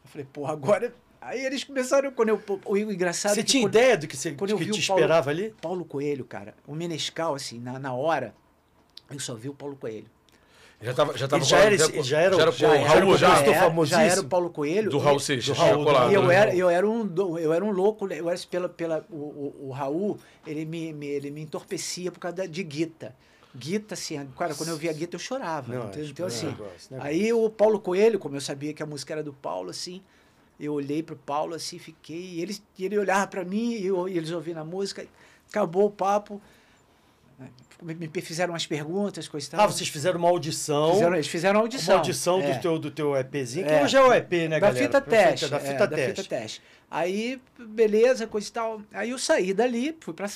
Eu 0.03 0.09
falei, 0.09 0.27
pô, 0.33 0.45
agora. 0.45 0.93
Aí 1.27 1.43
eles 1.43 1.63
começaram. 1.63 2.11
Quando 2.11 2.29
eu, 2.29 2.41
o 2.65 2.77
engraçado. 2.77 3.33
Você 3.33 3.39
é 3.39 3.43
que 3.43 3.49
tinha 3.51 3.63
quando- 3.63 3.73
ideia 3.75 3.97
do 3.97 4.07
que, 4.07 4.15
você, 4.15 4.31
quando 4.31 4.49
que 4.49 4.53
eu 4.53 4.57
vi 4.57 4.65
te 4.71 4.85
Paulo- 4.87 5.01
esperava 5.01 5.29
ali? 5.31 5.53
Paulo 5.61 5.83
Coelho, 5.85 6.23
cara, 6.25 6.53
o 6.67 6.75
Menescal, 6.75 7.33
assim, 7.35 7.59
na, 7.59 7.79
na 7.79 7.93
hora, 7.93 8.33
eu 9.09 9.19
só 9.19 9.33
vi 9.33 9.49
o 9.49 9.53
Paulo 9.53 9.75
Coelho. 9.75 10.05
Já 10.81 10.93
tava, 10.93 11.17
já 11.17 11.27
tava 11.27 11.41
Ele 11.41 11.49
já 11.49 11.57
era 11.57 11.77
já 11.77 11.85
era 11.85 12.03
já 12.03 12.19
era 12.19 12.51
já 12.51 12.67
era 12.75 12.87
Raul 12.87 13.13
o 13.13 13.17
já. 13.17 13.27
compositor 13.29 13.53
era, 13.55 13.85
já 13.85 14.03
era 14.03 14.21
o 14.21 14.25
Paulo 14.25 14.49
Coelho. 14.51 14.91
Do 14.91 14.97
e- 14.97 15.01
Raul 15.01 15.19
Seixas, 15.19 15.55
do 15.55 15.59
Raul, 15.59 15.73
tinha 15.73 15.85
colado. 15.85 16.11
E 16.11 16.13
eu 16.13 16.23
né? 16.23 16.35
era, 16.35 16.55
eu 16.55 16.69
era 16.69 16.87
um, 16.87 17.37
eu 17.39 17.53
era 17.53 17.63
um 17.65 17.71
louco, 17.71 18.05
eu 18.13 18.29
era 18.29 18.39
pela, 18.51 18.69
pela 18.69 19.05
o, 19.09 19.15
o, 19.15 19.55
o 19.67 19.71
Raul, 19.71 20.19
ele 20.45 20.65
me, 20.65 20.93
me- 20.93 21.07
ele 21.07 21.31
me 21.31 21.41
entorpecia 21.41 22.11
por 22.11 22.19
causa 22.19 22.45
de 22.47 22.61
guita. 22.63 23.15
Guita, 23.55 23.93
assim, 23.93 24.23
cara, 24.37 24.53
quando 24.53 24.69
eu 24.69 24.77
via 24.77 24.91
guita 24.91 25.15
eu 25.15 25.19
chorava. 25.19 25.73
Não, 25.73 25.87
então, 25.87 26.01
é 26.01 26.05
então, 26.05 26.25
assim, 26.27 26.47
negócio, 26.47 26.91
negócio. 26.91 26.97
aí 27.01 27.31
o 27.33 27.49
Paulo 27.49 27.79
Coelho, 27.79 28.19
como 28.19 28.35
eu 28.35 28.41
sabia 28.41 28.73
que 28.73 28.83
a 28.83 28.85
música 28.85 29.13
era 29.13 29.23
do 29.23 29.31
Paulo, 29.33 29.69
assim, 29.69 30.03
eu 30.59 30.73
olhei 30.73 31.03
pro 31.03 31.15
Paulo, 31.15 31.53
assim, 31.55 31.77
fiquei, 31.79 32.17
e 32.35 32.41
ele, 32.41 32.57
e 32.77 32.85
ele 32.85 32.97
olhava 32.97 33.27
para 33.27 33.43
mim, 33.43 33.71
e, 33.73 33.85
eu- 33.87 34.07
e 34.07 34.17
eles 34.17 34.31
ouvindo 34.31 34.59
a 34.59 34.65
música, 34.65 35.05
acabou 35.49 35.85
o 35.87 35.91
papo, 35.91 36.41
me, 37.81 38.09
fizeram 38.21 38.53
umas 38.53 38.65
perguntas, 38.65 39.27
coisa 39.27 39.51
tal. 39.51 39.59
Ah, 39.59 39.67
vocês 39.67 39.89
fizeram 39.89 40.17
uma 40.17 40.29
audição. 40.29 40.93
Fizeram, 40.93 41.13
eles 41.15 41.27
fizeram 41.27 41.59
a 41.59 41.63
audição. 41.63 41.95
Uma 41.95 41.99
audição 41.99 42.41
é. 42.41 42.53
do, 42.53 42.61
teu, 42.61 42.79
do 42.79 42.89
teu 42.91 43.15
EPzinho, 43.17 43.65
que 43.67 43.73
É. 43.73 43.83
hoje 43.83 43.97
é 43.97 44.01
o 44.01 44.13
EP, 44.13 44.31
né, 44.47 44.47
da 44.47 44.59
galera? 44.59 44.85
fita 44.85 44.99
você- 45.01 45.09
teste. 45.09 45.47
Da 45.49 45.57
é, 45.57 45.59
fita 45.59 45.87
da 45.87 45.95
teste. 45.95 46.21
fita 46.23 46.35
teste. 46.39 46.61
Aí, 46.89 47.41
beleza, 47.59 48.25
coisa 48.27 48.47
e 48.47 48.51
tal. 48.51 48.81
Aí 48.93 49.09
eu 49.09 49.17
saí 49.19 49.53
dali, 49.53 49.95
fui 49.99 50.13
pra, 50.13 50.29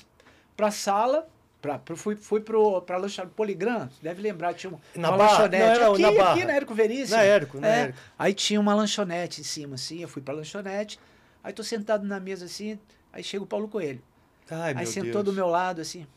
pra 0.58 0.70
sala, 0.72 1.28
pra, 1.62 1.78
pro, 1.80 1.96
fui, 1.98 2.16
fui 2.16 2.40
pro, 2.42 2.82
pra 2.82 2.98
lanchonete 2.98 3.34
Poligram, 3.36 3.90
deve 4.02 4.22
lembrar, 4.22 4.54
tinha 4.54 4.72
um- 4.74 4.80
Na 5.00 5.10
uma 5.10 5.18
Barra? 5.18 5.32
lanchonete 5.44 5.80
Não, 5.80 5.94
aqui, 5.94 6.02
na 6.02 6.12
Barra. 6.12 6.32
aqui 6.34 6.46
na 6.46 6.54
Érico 6.54 6.74
Veríssimo. 6.74 7.18
Na 7.18 7.24
Érico, 7.24 7.60
na 7.60 7.68
É. 7.68 7.80
Érico. 7.82 8.00
Aí 8.18 8.34
tinha 8.34 8.60
uma 8.60 8.74
lanchonete 8.74 9.42
em 9.42 9.44
cima, 9.44 9.76
assim, 9.76 10.00
eu 10.02 10.08
fui 10.08 10.22
pra 10.22 10.34
lanchonete, 10.34 11.00
aí 11.44 11.52
tô 11.54 11.64
sentado 11.64 12.06
na 12.06 12.20
mesa, 12.20 12.46
assim, 12.46 12.80
aí 13.12 13.24
chega 13.24 13.44
o 13.44 13.48
Paulo 13.48 13.68
Coelho. 13.68 14.02
Ai, 14.50 14.74
aí 14.78 14.86
sentou 14.88 15.12
Deus. 15.22 15.26
do 15.26 15.34
meu 15.34 15.48
lado, 15.48 15.82
assim, 15.82 16.08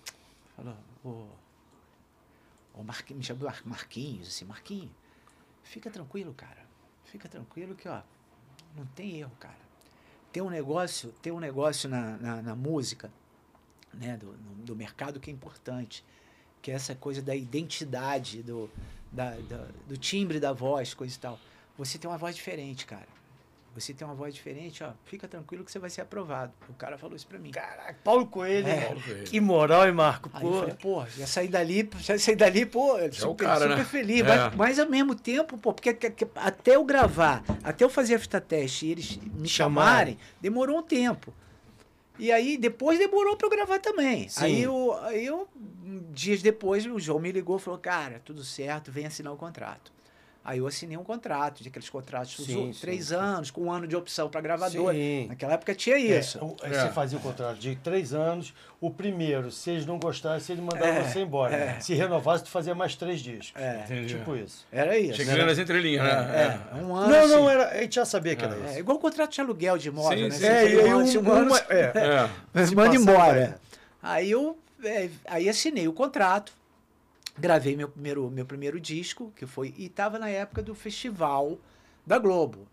falou, 0.56 0.74
ô, 1.04 1.24
ô 2.74 2.82
Marquinhos, 2.82 3.18
me 3.18 3.24
chamou 3.24 3.44
Mar- 3.44 3.62
Marquinhos, 3.64 4.28
assim, 4.28 4.44
Marquinhos, 4.44 4.90
fica 5.62 5.90
tranquilo, 5.90 6.32
cara, 6.34 6.62
fica 7.04 7.28
tranquilo 7.28 7.74
que, 7.74 7.88
ó, 7.88 8.00
não 8.76 8.86
tem 8.86 9.18
erro, 9.20 9.32
cara. 9.38 9.60
Tem 10.32 10.42
um 10.42 10.48
negócio, 10.48 11.12
tem 11.20 11.30
um 11.30 11.38
negócio 11.38 11.90
na, 11.90 12.16
na, 12.16 12.42
na 12.42 12.54
música, 12.56 13.10
né, 13.94 14.16
do, 14.16 14.26
no- 14.26 14.64
do 14.64 14.76
mercado 14.76 15.18
que 15.20 15.30
é 15.30 15.32
importante, 15.32 16.04
que 16.60 16.70
é 16.70 16.74
essa 16.74 16.94
coisa 16.94 17.20
da 17.22 17.34
identidade, 17.34 18.42
do, 18.42 18.70
da, 19.10 19.30
da- 19.48 19.66
do 19.88 19.96
timbre 19.96 20.38
da 20.40 20.52
voz, 20.52 20.94
coisa 20.94 21.14
e 21.14 21.18
tal. 21.18 21.38
Você 21.78 21.98
tem 21.98 22.08
uma 22.10 22.18
voz 22.18 22.36
diferente, 22.36 22.86
cara. 22.86 23.08
você 23.74 23.94
tem 23.94 24.06
uma 24.06 24.14
voz 24.14 24.34
diferente, 24.34 24.84
ó, 24.84 24.92
fica 25.06 25.26
tranquilo 25.26 25.64
que 25.64 25.72
você 25.72 25.78
vai 25.78 25.88
ser 25.88 26.02
aprovado. 26.02 26.52
O 26.68 26.74
cara 26.74 26.98
falou 26.98 27.16
isso 27.16 27.26
pra 27.26 27.38
mim. 27.38 27.50
Caraca, 27.52 27.96
Paulo 28.04 28.26
Coelho, 28.26 28.68
É. 28.68 28.84
Paulo 28.84 29.00
Coelho. 29.02 29.24
Que 29.24 29.40
moral, 29.40 29.86
hein, 29.86 29.92
Marco? 29.94 30.28
Aí 30.34 30.44
eu 30.44 30.50
Pô. 30.50 30.58
falei, 30.58 30.74
pô, 30.74 31.06
já 31.06 31.26
saí 31.26 31.48
dali, 31.48 31.88
já 31.98 32.18
saí 32.18 32.36
dali, 32.36 32.66
pô, 32.66 32.98
super, 33.12 33.28
o 33.28 33.34
cara, 33.34 33.60
super 33.62 33.76
né? 33.78 33.84
feliz. 33.86 34.20
É. 34.20 34.24
Mas, 34.24 34.54
mas 34.56 34.78
ao 34.78 34.90
mesmo 34.90 35.14
tempo, 35.14 35.56
pô, 35.56 35.72
porque 35.72 35.94
que- 35.94 36.10
que- 36.10 36.28
até 36.36 36.76
eu 36.76 36.84
gravar, 36.84 37.42
até 37.64 37.82
eu 37.82 37.88
fazer 37.88 38.16
a 38.16 38.18
fita 38.18 38.42
teste 38.42 38.84
e 38.84 38.90
eles 38.90 39.16
me 39.16 39.48
chamarem, 39.48 40.18
demorou 40.38 40.78
um 40.80 40.82
tempo. 40.82 41.32
E 42.18 42.30
aí, 42.30 42.56
depois 42.56 42.98
demorou 42.98 43.36
pra 43.36 43.46
eu 43.46 43.50
gravar 43.50 43.78
também. 43.78 44.28
Sim. 44.28 44.44
Aí 44.44 44.62
eu, 44.62 44.94
aí 45.02 45.26
eu, 45.26 45.48
dias 46.12 46.42
depois, 46.42 46.86
o 46.86 46.98
João 47.00 47.18
me 47.18 47.32
ligou 47.32 47.56
e 47.56 47.60
falou, 47.60 47.78
cara, 47.78 48.20
tudo 48.24 48.44
certo, 48.44 48.92
vem 48.92 49.06
assinar 49.06 49.32
o 49.32 49.36
contrato. 49.36 49.92
Aí 50.44 50.58
eu 50.58 50.66
assinei 50.66 50.96
um 50.96 51.04
contrato, 51.04 51.62
de 51.62 51.68
aqueles 51.68 51.88
contratos 51.88 52.36
de 52.36 52.44
Sim, 52.44 52.72
três 52.80 53.06
sim, 53.06 53.14
anos, 53.14 53.50
com 53.50 53.62
um 53.62 53.72
ano 53.72 53.86
de 53.86 53.94
opção 53.94 54.28
pra 54.28 54.40
gravadora. 54.40 54.96
Naquela 55.28 55.52
época 55.52 55.72
tinha 55.72 55.96
isso. 55.96 56.38
É, 56.38 56.42
o- 56.42 56.56
É. 56.62 56.80
Você 56.80 56.88
fazia 56.92 57.16
o 57.16 57.20
contrato 57.20 57.58
de 57.58 57.76
três 57.76 58.12
anos. 58.12 58.52
O 58.80 58.90
primeiro, 58.90 59.52
se 59.52 59.70
eles 59.70 59.86
não 59.86 60.00
gostassem, 60.00 60.54
ele 60.56 60.62
mandava 60.62 60.86
É, 60.86 61.02
você 61.04 61.20
embora. 61.20 61.54
é. 61.54 61.78
Se 61.80 61.94
renovasse, 61.94 62.42
tu 62.42 62.50
fazia 62.50 62.74
mais 62.74 62.96
três 62.96 63.20
discos. 63.20 63.52
É. 63.62 63.84
Tipo 64.06 64.34
isso. 64.34 64.66
era 64.72 64.98
isso. 64.98 65.14
Chegando 65.14 65.46
nas 65.46 65.58
entrelinhas, 65.58 66.02
né? 66.02 66.58
É, 66.72 66.74
um 66.82 66.92
ano. 66.96 67.08
Não, 67.12 67.28
não, 67.28 67.46
assim. 67.48 67.56
era, 67.60 67.68
a 67.68 67.80
gente 67.82 67.94
já 67.94 68.04
sabia 68.04 68.34
que 68.34 68.44
era 68.44 68.56
É 68.56 68.70
isso. 68.70 68.78
igual 68.80 68.98
contrato 68.98 69.30
de 69.32 69.40
aluguel 69.40 69.78
de 69.78 69.88
imóvel, 69.88 70.28
né? 70.28 70.36
É, 70.42 70.74
e 70.74 70.80
aí 70.80 70.88
um 70.88 70.90
ano, 70.96 71.04
um- 71.04 71.06
se 71.06 71.18
um 71.18 71.32
ano, 71.32 71.56
é. 71.68 72.28
É. 72.60 72.74
Manda 72.74 72.96
embora. 72.96 73.60
Aí 74.02 74.30
eu 74.32 74.58
é, 74.84 75.08
aí 75.26 75.48
assinei 75.48 75.86
o 75.86 75.92
contrato, 75.92 76.52
gravei 77.38 77.76
meu 77.76 77.88
primeiro, 77.88 78.30
meu 78.30 78.44
primeiro 78.46 78.80
disco, 78.80 79.32
que 79.36 79.46
foi. 79.46 79.74
E 79.76 79.86
estava 79.86 80.18
na 80.18 80.28
época 80.28 80.62
do 80.62 80.74
festival 80.74 81.58
da 82.06 82.18
Globo. 82.18 82.66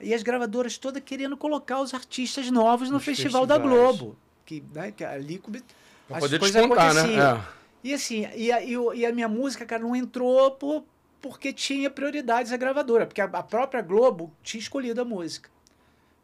E 0.00 0.12
as 0.12 0.22
gravadoras 0.22 0.76
todas 0.78 1.02
querendo 1.02 1.36
colocar 1.36 1.80
os 1.80 1.94
artistas 1.94 2.50
novos 2.50 2.90
no 2.90 3.00
festival 3.00 3.46
da 3.46 3.54
festivais. 3.56 3.80
Globo. 3.98 4.16
Que, 4.44 4.62
né, 4.74 4.92
que 4.92 5.04
ali 5.04 5.38
come- 5.38 5.62
Pra 6.06 6.18
as 6.18 6.22
poder 6.22 6.38
coisas 6.38 6.54
descontar, 6.60 6.90
aconteciam. 6.96 7.34
né? 7.38 7.44
E 7.82 7.94
assim, 7.94 8.28
e 8.34 8.52
a, 8.52 8.62
e 8.62 8.74
e 8.94 9.06
a 9.06 9.12
minha 9.12 9.28
música, 9.28 9.64
cara, 9.66 9.82
não 9.82 9.94
entrou 9.96 10.50
por, 10.52 10.84
porque 11.20 11.52
tinha 11.52 11.88
prioridades 11.90 12.52
a 12.52 12.56
gravadora, 12.56 13.06
porque 13.06 13.20
a, 13.20 13.24
a 13.24 13.42
própria 13.42 13.80
Globo 13.82 14.32
tinha 14.42 14.60
escolhido 14.60 15.00
a 15.00 15.04
música 15.04 15.48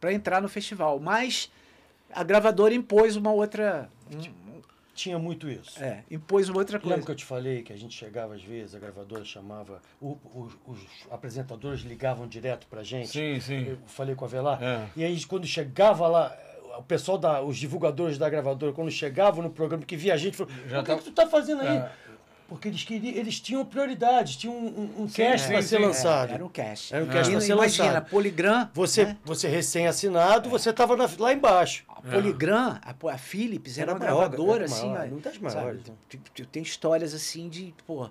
para 0.01 0.12
entrar 0.12 0.40
no 0.42 0.49
festival, 0.49 1.01
mas 1.01 1.51
a 2.12 2.23
gravadora 2.23 2.75
impôs 2.75 3.16
uma 3.16 3.33
outra, 3.33 3.88
um- 4.12 4.41
Tinha 5.03 5.19
muito 5.19 5.49
isso. 5.49 5.83
é, 5.83 6.05
impôs 6.11 6.49
uma 6.49 6.59
outra 6.59 6.77
Lembra 6.79 6.91
coisa. 6.91 7.07
que 7.07 7.11
eu 7.12 7.17
te 7.17 7.25
falei 7.25 7.62
que 7.62 7.73
a 7.73 7.77
gente 7.77 7.95
chegava 7.95 8.35
às 8.35 8.43
vezes, 8.43 8.75
a 8.75 8.79
gravadora 8.79 9.25
chamava, 9.25 9.81
o- 10.01 10.17
os, 10.35 10.53
os 10.67 10.79
apresentadores 11.11 11.81
ligavam 11.81 12.27
direto 12.29 12.67
pra 12.69 12.83
gente. 12.83 13.09
Sim, 13.09 13.41
sim. 13.41 13.67
Eu 13.69 13.79
falei 13.87 14.15
com 14.15 14.25
a 14.25 14.29
Velar. 14.29 14.62
É. 14.62 14.87
E 14.97 15.05
aí, 15.05 15.25
quando 15.25 15.47
chegava 15.47 16.07
lá, 16.07 16.37
o 16.79 16.83
pessoal, 16.83 17.19
da, 17.19 17.43
os 17.43 17.57
divulgadores 17.57 18.17
da 18.19 18.29
gravadora, 18.31 18.73
quando 18.73 18.91
chegavam 18.91 19.43
no 19.43 19.51
programa, 19.51 19.85
que 19.85 19.97
via 19.97 20.15
a 20.15 20.17
gente, 20.17 20.37
falou: 20.37 20.53
Já 20.69 20.81
O 20.81 20.85
que, 20.85 20.91
tá- 20.91 20.97
que 20.99 21.05
tu 21.05 21.12
tá 21.12 21.27
fazendo 21.27 21.62
aí? 21.62 21.77
É. 21.79 21.91
Porque 22.53 22.69
eles, 22.69 22.85
queriam, 22.85 23.15
eles 23.15 23.41
tinham 23.41 23.65
prioridades, 23.65 24.37
tinham 24.37 24.55
um, 24.55 25.03
um, 25.03 25.07
cast 25.09 25.47
sim, 25.47 25.53
para 25.53 25.62
sim. 25.62 25.69
ser 25.69 25.77
É, 25.77 25.87
lançado. 25.87 26.33
Era 26.33 26.45
um 26.45 26.49
cash. 26.49 26.93
Era 26.93 27.05
um 27.05 27.09
cast 27.09 27.29
E 27.31 27.33
pra 27.33 27.41
ser 27.41 27.53
Imagina, 27.53 27.87
lançado. 27.87 28.11
Poligram. 28.11 28.71
Você, 28.75 29.05
né? 29.07 29.17
você 29.25 29.49
recém-assinado, 29.49 30.49
você 30.51 30.71
estava 30.71 30.97
lá 31.19 31.33
embaixo. 31.33 31.85
A 31.88 32.03
Poligram, 32.03 32.79
a, 32.83 32.95
a 33.12 33.19
Philips 33.19 33.79
era, 33.79 33.93
Era 33.93 33.93
uma 33.93 33.99
maior, 34.05 34.29
gravadora, 34.29 34.65
era 34.65 34.65
assim. 34.65 34.91
maior, 34.91 35.09
uma 35.09 35.21
das 35.21 35.33
sabe? 35.35 35.45
maiores, 35.45 35.85
né? 35.87 35.95
T- 36.09 36.19
t- 36.35 36.45
Tem 36.47 36.62
histórias 36.62 37.15
assim 37.15 37.49
de, 37.49 37.75
pô, 37.87 38.11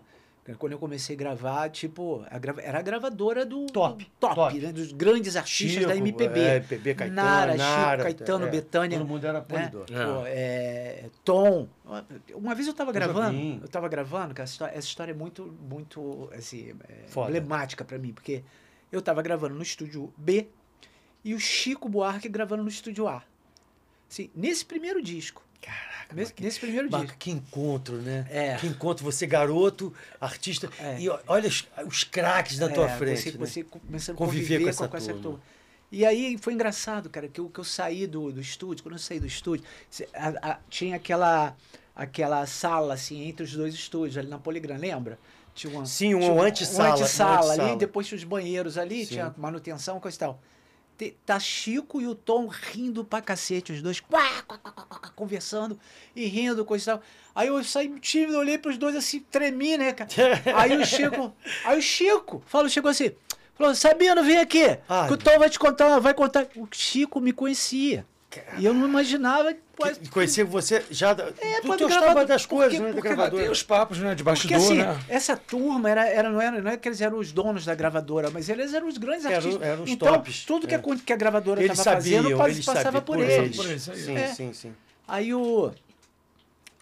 quando 0.57 0.73
eu 0.73 0.79
comecei 0.79 1.15
a 1.15 1.19
gravar, 1.19 1.69
tipo, 1.69 2.25
a 2.29 2.37
grava- 2.39 2.61
era 2.61 2.79
a 2.79 2.81
gravadora 2.81 3.45
do 3.45 3.65
Top, 3.67 4.03
do 4.03 4.09
top, 4.19 4.35
top. 4.35 4.59
né? 4.59 4.71
Dos 4.71 4.91
grandes 4.91 5.35
artistas 5.35 5.77
Chico, 5.79 5.87
da 5.87 5.95
MPB. 5.95 6.39
é, 6.39 6.55
MPB, 6.57 6.95
Caetano, 6.95 7.15
Nara, 7.15 7.55
Nara, 7.55 7.91
Chico, 7.91 8.03
Caetano, 8.19 8.45
é, 8.45 8.49
Betânia. 8.49 8.97
todo 8.97 9.07
mundo 9.07 9.25
era 9.27 9.39
né? 9.39 9.45
polidor. 9.47 9.85
É. 9.91 10.05
Pô, 10.05 10.23
é, 10.25 11.09
Tom. 11.23 11.67
Uma 12.35 12.55
vez 12.55 12.67
eu 12.67 12.73
tava 12.73 12.89
O 12.91 12.93
gravando, 12.93 13.35
Jobim. 13.37 13.59
eu 13.61 13.67
tava 13.67 13.87
gravando, 13.89 14.33
que 14.33 14.41
essa 14.41 14.51
história, 14.53 14.71
essa 14.77 14.87
história 14.87 15.11
é 15.11 15.15
muito, 15.15 15.45
muito, 15.69 16.29
assim, 16.35 16.73
é, 16.89 17.05
emblemática 17.27 17.83
pra 17.83 17.97
mim, 17.97 18.13
porque 18.13 18.43
eu 18.91 19.01
tava 19.01 19.21
gravando 19.21 19.55
no 19.55 19.61
estúdio 19.63 20.13
B 20.17 20.47
e 21.23 21.33
o 21.33 21.39
Chico 21.39 21.87
Buarque 21.89 22.27
gravando 22.29 22.63
no 22.63 22.69
estúdio 22.69 23.07
A. 23.07 23.23
Assim, 24.09 24.29
nesse 24.35 24.65
primeiro 24.65 25.01
disco. 25.01 25.43
Caraca, 25.61 25.90
Nesse, 26.13 26.34
que- 26.34 26.43
nesse 26.43 26.60
primeiro 26.60 26.89
disco. 26.89 27.17
que 27.17 27.32
encontro, 27.32 27.97
né? 27.97 28.26
É. 28.30 28.56
Que 28.56 28.67
encontro, 28.67 29.04
você 29.04 29.26
garoto, 29.26 29.93
artista, 30.19 30.69
É. 30.80 31.00
e 31.00 31.10
olha 31.28 31.47
os, 31.47 31.67
os 31.86 32.04
craques 32.04 32.60
na 32.60 32.69
tua 32.69 32.89
É, 32.89 32.97
frente. 32.97 33.21
Você, 33.21 33.32
né? 33.32 33.38
você 33.45 33.63
começando 33.63 34.15
a 34.15 34.17
Conviver 34.17 34.41
conviver 34.60 34.60
com 34.76 34.88
com, 34.88 34.97
essa 34.97 35.13
com 35.13 35.21
turma. 35.21 35.41
E 35.91 36.06
aí 36.06 36.38
foi 36.39 36.54
engraçado, 36.54 37.10
cara, 37.10 37.28
que 37.28 37.39
eu, 37.41 37.50
que 37.50 37.60
eu 37.60 37.63
saí 37.65 38.08
do, 38.08 38.32
do 38.32 38.39
estúdio, 38.39 38.82
quando 38.84 38.93
eu 38.95 39.00
saí 39.00 39.19
do 39.19 39.28
estúdio, 39.28 39.65
a- 40.13 40.52
a- 40.52 40.60
tinha 40.69 40.95
aquela, 40.95 41.56
aquela 41.95 42.45
sala, 42.45 42.93
assim, 42.93 43.24
entre 43.28 43.43
os 43.43 43.54
dois 43.54 43.74
estúdios, 43.74 44.17
ali 44.17 44.30
na 44.30 44.38
Poligram, 44.39 44.78
lembra? 44.78 45.19
Tinha 45.54 45.74
uma, 45.74 45.86
Sim, 45.86 46.15
um 46.15 46.19
tinha 46.21 46.32
antessala, 46.43 46.89
um 46.89 46.93
antessala 46.93 47.54
ali, 47.54 47.76
depois 47.78 48.08
tinha 48.08 48.17
os 48.17 48.24
banheiros 48.24 48.78
ali, 48.78 49.06
Sim. 49.06 49.13
tinha 49.15 49.36
manutenção, 49.38 50.00
coisa 50.00 50.15
e 50.15 50.19
tal. 50.19 50.41
Tá 51.25 51.39
Chico 51.39 51.99
e 51.99 52.08
o 52.08 52.13
Tom 52.13 52.47
rindo 52.47 53.04
pra 53.04 53.21
cacete, 53.21 53.71
os 53.71 53.82
dois 53.82 53.99
quá, 53.99 54.43
quá, 54.47 54.58
quá, 54.60 55.12
conversando 55.15 55.80
e 56.15 56.25
rindo, 56.27 56.63
coisa 56.63 56.84
e 56.84 56.86
tal. 56.86 57.01
Aí 57.34 57.47
eu 57.47 57.63
saí 57.63 57.89
tímido, 57.99 58.38
olhei 58.38 58.58
pros 58.58 58.77
dois 58.77 58.95
assim, 58.95 59.19
tremi, 59.19 59.77
né, 59.77 59.93
cara? 59.93 60.10
Aí 60.56 60.77
o 60.77 60.86
Chico, 60.86 61.34
aí 61.65 61.80
o 61.80 61.82
Chico, 61.82 62.43
fala, 62.45 62.69
chegou 62.69 62.91
assim, 62.91 63.12
falou, 63.56 63.73
Sabino, 63.73 64.23
vem 64.23 64.38
aqui, 64.38 64.77
Ah, 64.88 65.08
que 65.08 65.13
o 65.13 65.17
Tom 65.17 65.39
vai 65.39 65.49
te 65.49 65.58
contar, 65.58 65.97
vai 65.99 66.13
contar. 66.13 66.47
O 66.56 66.67
Chico 66.71 67.19
me 67.19 67.32
conhecia. 67.34 68.06
E 68.57 68.65
eu 68.65 68.73
não 68.73 68.87
imaginava. 68.87 69.53
Pô, 69.75 69.83
Que- 69.87 70.09
Conhecer 70.09 70.43
você 70.43 70.83
já 70.91 71.13
da, 71.13 71.25
É, 71.41 71.59
do 71.61 71.75
teu 71.75 71.87
estava 71.89 72.25
das 72.25 72.45
coisas, 72.45 72.73
porque- 72.73 72.79
né, 72.83 72.87
da 72.89 72.93
porque 72.95 73.07
gravadora. 73.09 73.43
Tem 73.43 73.51
os 73.51 73.63
papos, 73.63 73.97
né? 73.97 74.15
De 74.15 74.23
Porque 74.23 74.53
bastidor, 74.53 74.57
assim, 74.57 74.77
né? 74.77 74.99
essa 75.09 75.35
turma 75.35 75.89
era, 75.89 76.07
era, 76.07 76.29
não, 76.29 76.39
era, 76.41 76.61
não 76.61 76.71
é 76.71 76.77
que 76.77 76.87
eles 76.87 77.01
eram 77.01 77.17
os 77.17 77.31
donos 77.31 77.65
da 77.65 77.73
gravadora, 77.75 78.29
mas 78.29 78.47
eles 78.47 78.73
eram 78.73 78.87
os 78.87 78.97
grandes 78.97 79.25
Eram- 79.25 79.35
artistas. 79.37 79.61
eram 79.67 79.83
os 79.83 79.89
então, 79.89 80.13
tops, 80.13 80.45
tudo 80.45 80.67
que, 80.67 80.75
é. 80.75 80.77
a, 80.77 80.81
que 80.81 81.13
a 81.13 81.15
gravadora 81.15 81.61
estava 81.63 81.95
fazendo 81.97 82.29
eles 82.29 82.65
passava 82.65 82.83
sabiam 82.83 83.01
por 83.03 83.19
eles. 83.19 83.55
Por 83.57 83.65
eles, 83.65 83.89
aí. 83.89 83.97
Sim, 83.97 84.15
É. 84.17 84.27
sim, 84.27 84.53
sim. 84.53 84.73
Aí 85.07 85.33
o. 85.33 85.71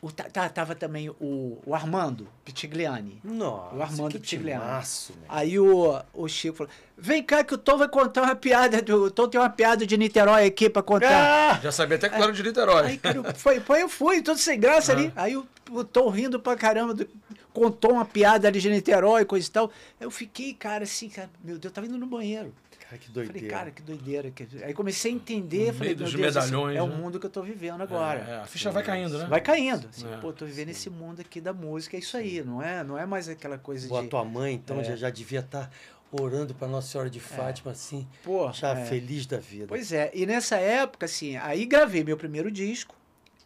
o 0.02 0.12
tá- 0.12 0.48
tava 0.50 0.76
também 0.76 1.10
o, 1.10 1.58
o 1.66 1.76
Armando 1.76 2.28
Pitigliani. 2.46 3.20
Nossa, 3.24 3.76
O 3.76 3.82
Armando 3.82 4.12
que 4.12 4.20
Pitigliani. 4.20 4.62
timaço, 4.64 5.14
né? 5.14 5.26
Aí 5.28 5.60
o, 5.60 6.02
o 6.14 6.28
Chico 6.28 6.58
falou: 6.58 6.72
vem 6.98 7.22
cá 7.22 7.44
que 7.44 7.54
o 7.54 7.58
Tom 7.58 7.78
vai 7.78 7.90
contar 7.90 8.24
uma 8.24 8.36
piada. 8.36 8.82
Do, 8.82 9.04
o 9.06 9.12
Tom 9.12 9.28
tem 9.28 9.40
uma 9.40 9.50
piada 9.50 9.86
de 9.86 9.98
Niterói 9.98 10.46
aqui 10.46 10.70
pra 10.70 10.82
contar. 10.82 11.10
Ah! 11.56 11.60
Já 11.62 11.72
sabia 11.72 11.98
até 11.98 12.08
que 12.10 12.16
era 12.16 12.32
de 12.32 12.44
Niterói. 12.44 12.86
Aí, 12.88 12.98
cara, 12.98 13.18
eu- 13.18 13.36
foi, 13.36 13.60
foi, 13.60 13.82
eu 13.84 13.90
fui, 13.90 14.22
todo 14.22 14.38
sem 14.38 14.60
graça 14.60 14.92
ali. 14.94 15.12
Aí 15.16 15.36
o, 15.36 15.46
o 15.72 15.84
Tom 15.84 16.10
rindo 16.10 16.40
pra 16.40 16.56
caramba, 16.56 16.94
do- 16.94 17.08
contou 17.52 17.92
uma 17.94 18.06
piada 18.06 18.48
ali 18.48 18.60
de 18.62 18.70
Niterói, 18.70 19.26
coisa 19.26 19.48
e 19.48 19.52
tal. 19.52 19.70
Eu 20.00 20.10
fiquei, 20.10 20.54
cara, 20.54 20.84
assim, 20.86 21.10
cara, 21.10 21.30
meu 21.44 21.58
Deus, 21.58 21.66
eu 21.66 21.72
tava 21.72 21.88
indo 21.88 21.98
no 21.98 22.06
banheiro. 22.08 22.54
Cara, 22.90 22.98
que 22.98 23.08
Falei, 23.12 23.28
doideira. 23.30 23.48
cara, 23.56 23.72
que 23.72 23.82
doideira. 23.84 24.32
que- 24.32 24.64
Aí 24.64 24.74
comecei 24.74 25.12
a 25.12 25.16
entender, 25.16 25.68
No 25.68 25.74
falei, 25.74 25.90
meio 25.90 25.96
dos 25.98 26.14
meu 26.16 26.24
Deus, 26.24 26.36
medalhões, 26.36 26.76
é 26.78 26.82
o 26.82 26.88
né? 26.88 26.96
mundo 26.96 27.20
que 27.20 27.26
eu 27.28 27.30
tô 27.30 27.44
vivendo 27.44 27.82
agora. 27.82 28.20
É, 28.22 28.36
a 28.42 28.46
ficha 28.46 28.72
vai 28.72 28.82
caindo, 28.84 29.16
né? 29.20 29.26
Vai 29.26 29.42
caindo. 29.42 29.88
Assim, 29.88 30.12
É. 30.12 30.18
Pô, 30.18 30.34
tô 30.34 30.44
vivendo 30.46 30.70
esse 30.70 30.90
mundo 30.90 31.20
aqui 31.22 31.40
da 31.40 31.54
música, 31.54 31.96
é 31.96 32.00
isso 32.00 32.18
aí, 32.18 32.44
não 32.44 32.62
é, 32.64 32.84
não 32.84 32.98
é 32.98 33.06
mais 33.06 33.30
aquela 33.30 33.60
coisa 33.60 33.88
Pô, 33.88 33.98
a 33.98 34.02
de. 34.02 34.08
tua 34.08 34.26
mãe, 34.26 34.56
então, 34.56 34.80
É. 34.80 34.84
já, 34.84 34.96
já 34.96 35.10
devia 35.12 35.42
estar 35.42 35.72
orando 36.12 36.56
para 36.56 36.68
Nossa 36.68 36.88
Senhora 36.88 37.12
de 37.12 37.20
Fátima, 37.20 37.72
assim, 37.74 38.08
Pô, 38.24 38.52
já 38.52 38.70
é. 38.72 38.84
feliz 38.86 39.28
da 39.28 39.38
vida. 39.38 39.68
Pois 39.68 39.92
é, 39.92 40.10
e 40.12 40.26
nessa 40.26 40.56
época, 40.58 41.06
assim, 41.06 41.38
aí 41.38 41.66
gravei 41.68 42.04
meu 42.04 42.18
primeiro 42.18 42.50
disco, 42.50 42.96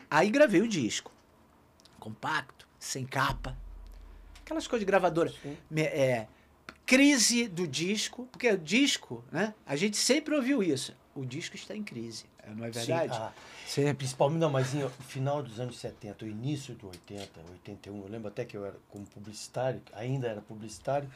aí 0.10 0.30
gravei 0.30 0.62
o 0.62 0.68
disco. 0.70 1.12
Compacto, 2.00 2.66
sem 2.80 3.06
capa. 3.06 3.58
Aquelas 4.46 4.68
coisas 4.68 4.82
de 4.82 4.86
gravadora. 4.86 5.30
Sim. 5.42 5.58
É, 5.76 6.28
crise 6.86 7.48
do 7.48 7.68
disco, 7.68 8.28
porque 8.32 8.50
o 8.50 8.58
disco, 8.58 9.24
né? 9.32 9.54
A 9.66 9.76
gente 9.76 9.98
sempre 9.98 10.36
ouviu 10.36 10.62
isso. 10.62 10.96
O 11.16 11.26
disco 11.26 11.56
está 11.56 11.76
em 11.76 11.84
crise, 11.84 12.26
não 12.56 12.66
é 12.66 12.72
verdade? 12.72 13.14
Sim, 13.14 13.20
ah, 13.22 13.32
Sempre. 13.68 13.94
principalmente, 13.94 14.40
não, 14.40 14.50
mas 14.50 14.74
no 14.74 14.90
final 14.90 15.44
dos 15.44 15.60
anos 15.60 15.78
70, 15.78 16.26
o 16.26 16.28
início 16.28 16.74
do 16.74 16.88
80, 16.88 17.40
81, 17.52 18.02
eu 18.02 18.08
lembro 18.10 18.30
até 18.30 18.44
que 18.44 18.58
eu 18.58 18.66
era 18.66 18.76
como 18.90 19.06
publicitário, 19.06 19.80
ainda 19.94 20.28
era 20.28 20.42
publicitário, 20.42 21.08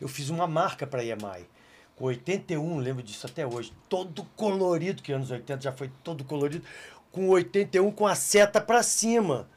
eu 0.00 0.08
fiz 0.08 0.28
uma 0.28 0.46
marca 0.48 0.86
para 0.86 1.02
a 1.02 1.04
EMI. 1.04 1.46
Com 1.94 2.04
81, 2.06 2.78
lembro 2.78 3.02
disso 3.02 3.26
até 3.26 3.46
hoje, 3.46 3.72
todo 3.88 4.24
colorido, 4.36 5.02
que 5.02 5.12
anos 5.12 5.30
80 5.30 5.62
já 5.62 5.72
foi 5.72 5.90
todo 6.02 6.24
colorido, 6.24 6.64
com 7.10 7.28
81 7.28 7.90
com 7.92 8.06
a 8.06 8.14
seta 8.14 8.60
para 8.60 8.82
cima. 8.82 9.48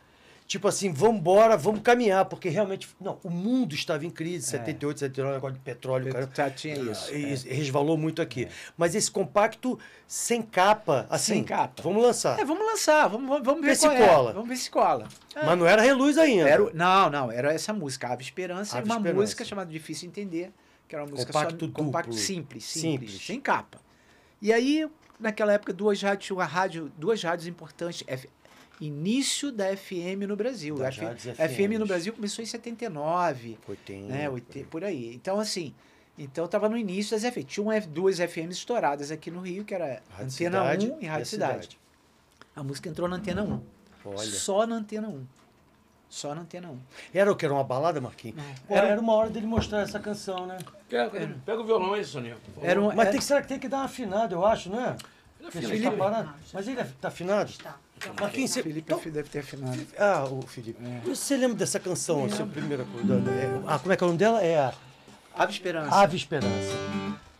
Tipo 0.51 0.67
assim, 0.67 0.91
vamos 0.91 1.21
embora, 1.21 1.55
vamos 1.55 1.79
caminhar, 1.79 2.25
porque 2.25 2.49
realmente, 2.49 2.89
não, 2.99 3.17
o 3.23 3.29
mundo 3.29 3.73
estava 3.73 4.05
em 4.05 4.09
crise, 4.09 4.47
78, 4.47 4.99
79, 4.99 5.35
negócio 5.35 5.53
de 5.53 5.61
petróleo, 5.61 6.11
cara. 6.11 6.29
Já 6.35 6.49
tinha 6.49 6.75
isso. 6.77 7.15
E 7.15 7.23
é. 7.49 7.53
resvalou 7.53 7.97
muito 7.97 8.21
aqui. 8.21 8.49
Mas 8.75 8.93
esse 8.93 9.09
compacto 9.09 9.79
sem 10.05 10.41
capa, 10.41 11.07
assim. 11.09 11.35
Sem 11.35 11.43
capa. 11.45 11.81
Vamos 11.81 12.03
lançar. 12.03 12.37
É, 12.37 12.43
vamos 12.43 12.65
lançar, 12.65 13.07
vamos, 13.07 13.29
vamos 13.41 13.61
ver 13.61 13.67
Vê 13.67 13.75
se 13.75 13.87
qual 13.87 13.95
é. 13.95 14.07
cola. 14.09 14.33
Vamos 14.33 14.49
ver 14.49 14.57
se 14.57 14.69
cola. 14.69 15.07
É. 15.33 15.45
Mas 15.45 15.57
não 15.57 15.65
era 15.65 15.81
reluz 15.81 16.17
ainda. 16.17 16.49
Era 16.49 16.69
não, 16.73 17.09
não, 17.09 17.31
era 17.31 17.53
essa 17.53 17.71
música, 17.71 18.09
Ave 18.09 18.21
Esperança, 18.21 18.77
Ave 18.77 18.89
uma 18.89 18.95
Esperança. 18.95 19.21
música 19.21 19.45
chamada 19.45 19.71
Difícil 19.71 20.09
Entender, 20.09 20.51
que 20.85 20.93
era 20.93 21.05
uma 21.05 21.11
música 21.11 21.31
Compacto 21.31 21.65
só, 21.65 21.71
compacto 21.71 22.09
duplo. 22.09 22.21
simples, 22.21 22.65
simples, 22.65 23.11
Simples. 23.11 23.25
sem 23.25 23.39
capa. 23.39 23.79
E 24.41 24.51
aí, 24.51 24.85
naquela 25.17 25.53
época, 25.53 25.71
duas 25.71 26.01
rádios, 26.01 26.29
uma 26.29 26.43
rádio, 26.43 26.91
duas 26.97 27.23
rádios 27.23 27.47
importantes. 27.47 28.03
F, 28.05 28.27
início 28.81 29.51
da 29.51 29.65
FM 29.77 30.25
no 30.27 30.35
Brasil. 30.35 30.75
Das 30.75 30.97
F, 30.97 31.31
FM 31.55 31.77
no. 31.79 31.85
Brasil 31.85 32.11
começou 32.11 32.43
em 32.43 32.45
79, 32.45 33.57
80. 33.67 34.07
né? 34.07 34.29
80, 34.29 34.67
por 34.69 34.83
aí. 34.83 35.13
Então, 35.13 35.39
assim, 35.39 35.73
então 36.17 36.47
tava 36.47 36.67
no 36.67 36.75
início 36.75 37.17
das 37.17 37.31
FM. 37.33 37.45
Tinha 37.45 37.63
uma 37.63 37.75
F- 37.75 37.87
duas 37.87 38.17
FMs 38.19 38.57
estouradas 38.57 39.11
aqui 39.11 39.29
no 39.31 39.39
Rio, 39.41 39.63
que 39.63 39.73
era 39.73 40.01
Rádio 40.09 40.25
Antena 40.25 40.29
Cidade 40.31 40.91
1 40.91 40.97
e 41.01 41.05
Rádio 41.05 41.25
Cidade. 41.27 41.79
A 42.55 42.63
música 42.63 42.89
entrou 42.89 43.07
na 43.07 43.15
Antena 43.17 43.43
1. 43.43 43.61
Olha. 44.03 44.17
Só 44.31 44.65
na 44.65 44.75
Antena 44.75 45.07
1. 45.07 45.25
Só 46.09 46.35
na 46.35 46.41
Antena 46.41 46.67
1. 46.69 46.79
Era 47.13 47.31
o 47.31 47.35
que? 47.35 47.45
Era 47.45 47.53
uma 47.53 47.63
balada, 47.63 48.01
Marquinhos? 48.01 48.35
Não. 48.35 48.43
Pô, 48.67 48.75
Era, 48.75 48.99
uma 48.99 49.13
hora 49.13 49.29
dele 49.29 49.45
mostrar 49.45 49.81
essa 49.81 49.97
canção, 49.99 50.45
né? 50.45 50.57
Pega, 50.89 51.09
pega 51.45 51.61
o 51.61 51.65
violão 51.65 51.93
aí. 51.93 52.03
Era 52.61 52.81
um- 52.81 52.93
Mas 52.93 53.07
é- 53.07 53.11
tem 53.11 53.19
que, 53.19 53.25
será 53.25 53.41
que 53.41 53.47
tem 53.47 53.57
que 53.59 53.69
dar 53.69 53.77
uma 53.77 53.85
afinada, 53.85 54.33
eu 54.35 54.45
acho, 54.45 54.69
né? 54.69 54.97
Ele 55.39 55.47
é 55.47 55.51
Felipe. 55.51 55.73
ele 55.75 55.83
tá 55.83 55.91
parado. 55.93 56.33
Mas 56.53 56.67
ele 56.67 56.79
é- 56.81 56.87
tá 56.99 57.07
afinado? 57.07 57.53
Tá. 57.63 57.77
Marquinhos, 58.19 58.51
você... 58.51 58.63
Felipe 58.63 58.93
então- 58.93 59.11
deve 59.11 59.29
ter 59.29 59.39
afinado. 59.39 59.79
Ah, 59.97 60.23
o 60.25 60.41
Felipe. 60.41 60.79
Você 61.05 61.37
lembra 61.37 61.57
dessa 61.57 61.79
canção, 61.79 62.25
a 62.25 62.29
sua 62.29 62.45
primeira 62.45 62.85
coisa? 62.85 63.13
É, 63.31 63.61
ah, 63.67 63.79
como 63.79 63.93
é 63.93 63.97
que 63.97 64.03
é 64.03 64.05
o 64.05 64.07
nome 64.07 64.19
dela? 64.19 64.41
É 64.41 64.59
a 64.59 64.73
Ave 65.35 65.53
Esperança. 65.53 65.95
Ave 65.95 66.17
Esperança. 66.17 66.75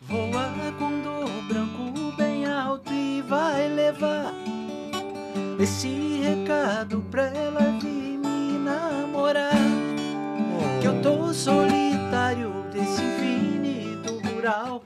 Voa 0.00 0.52
condor 0.78 1.28
branco 1.48 2.16
bem 2.16 2.46
alto 2.46 2.92
e 2.92 3.22
vai 3.22 3.68
levar 3.68 4.32
esse 5.60 6.20
recado 6.22 7.02
pra 7.10 7.26
ela 7.26 7.60
vir 7.80 8.18
me 8.18 8.58
namorar. 8.58 9.52
Que 10.80 10.88
eu 10.88 11.00
tô 11.02 11.32
solitário 11.32 12.50
desse 12.72 13.02
infinito 13.02 14.18
rural. 14.28 14.82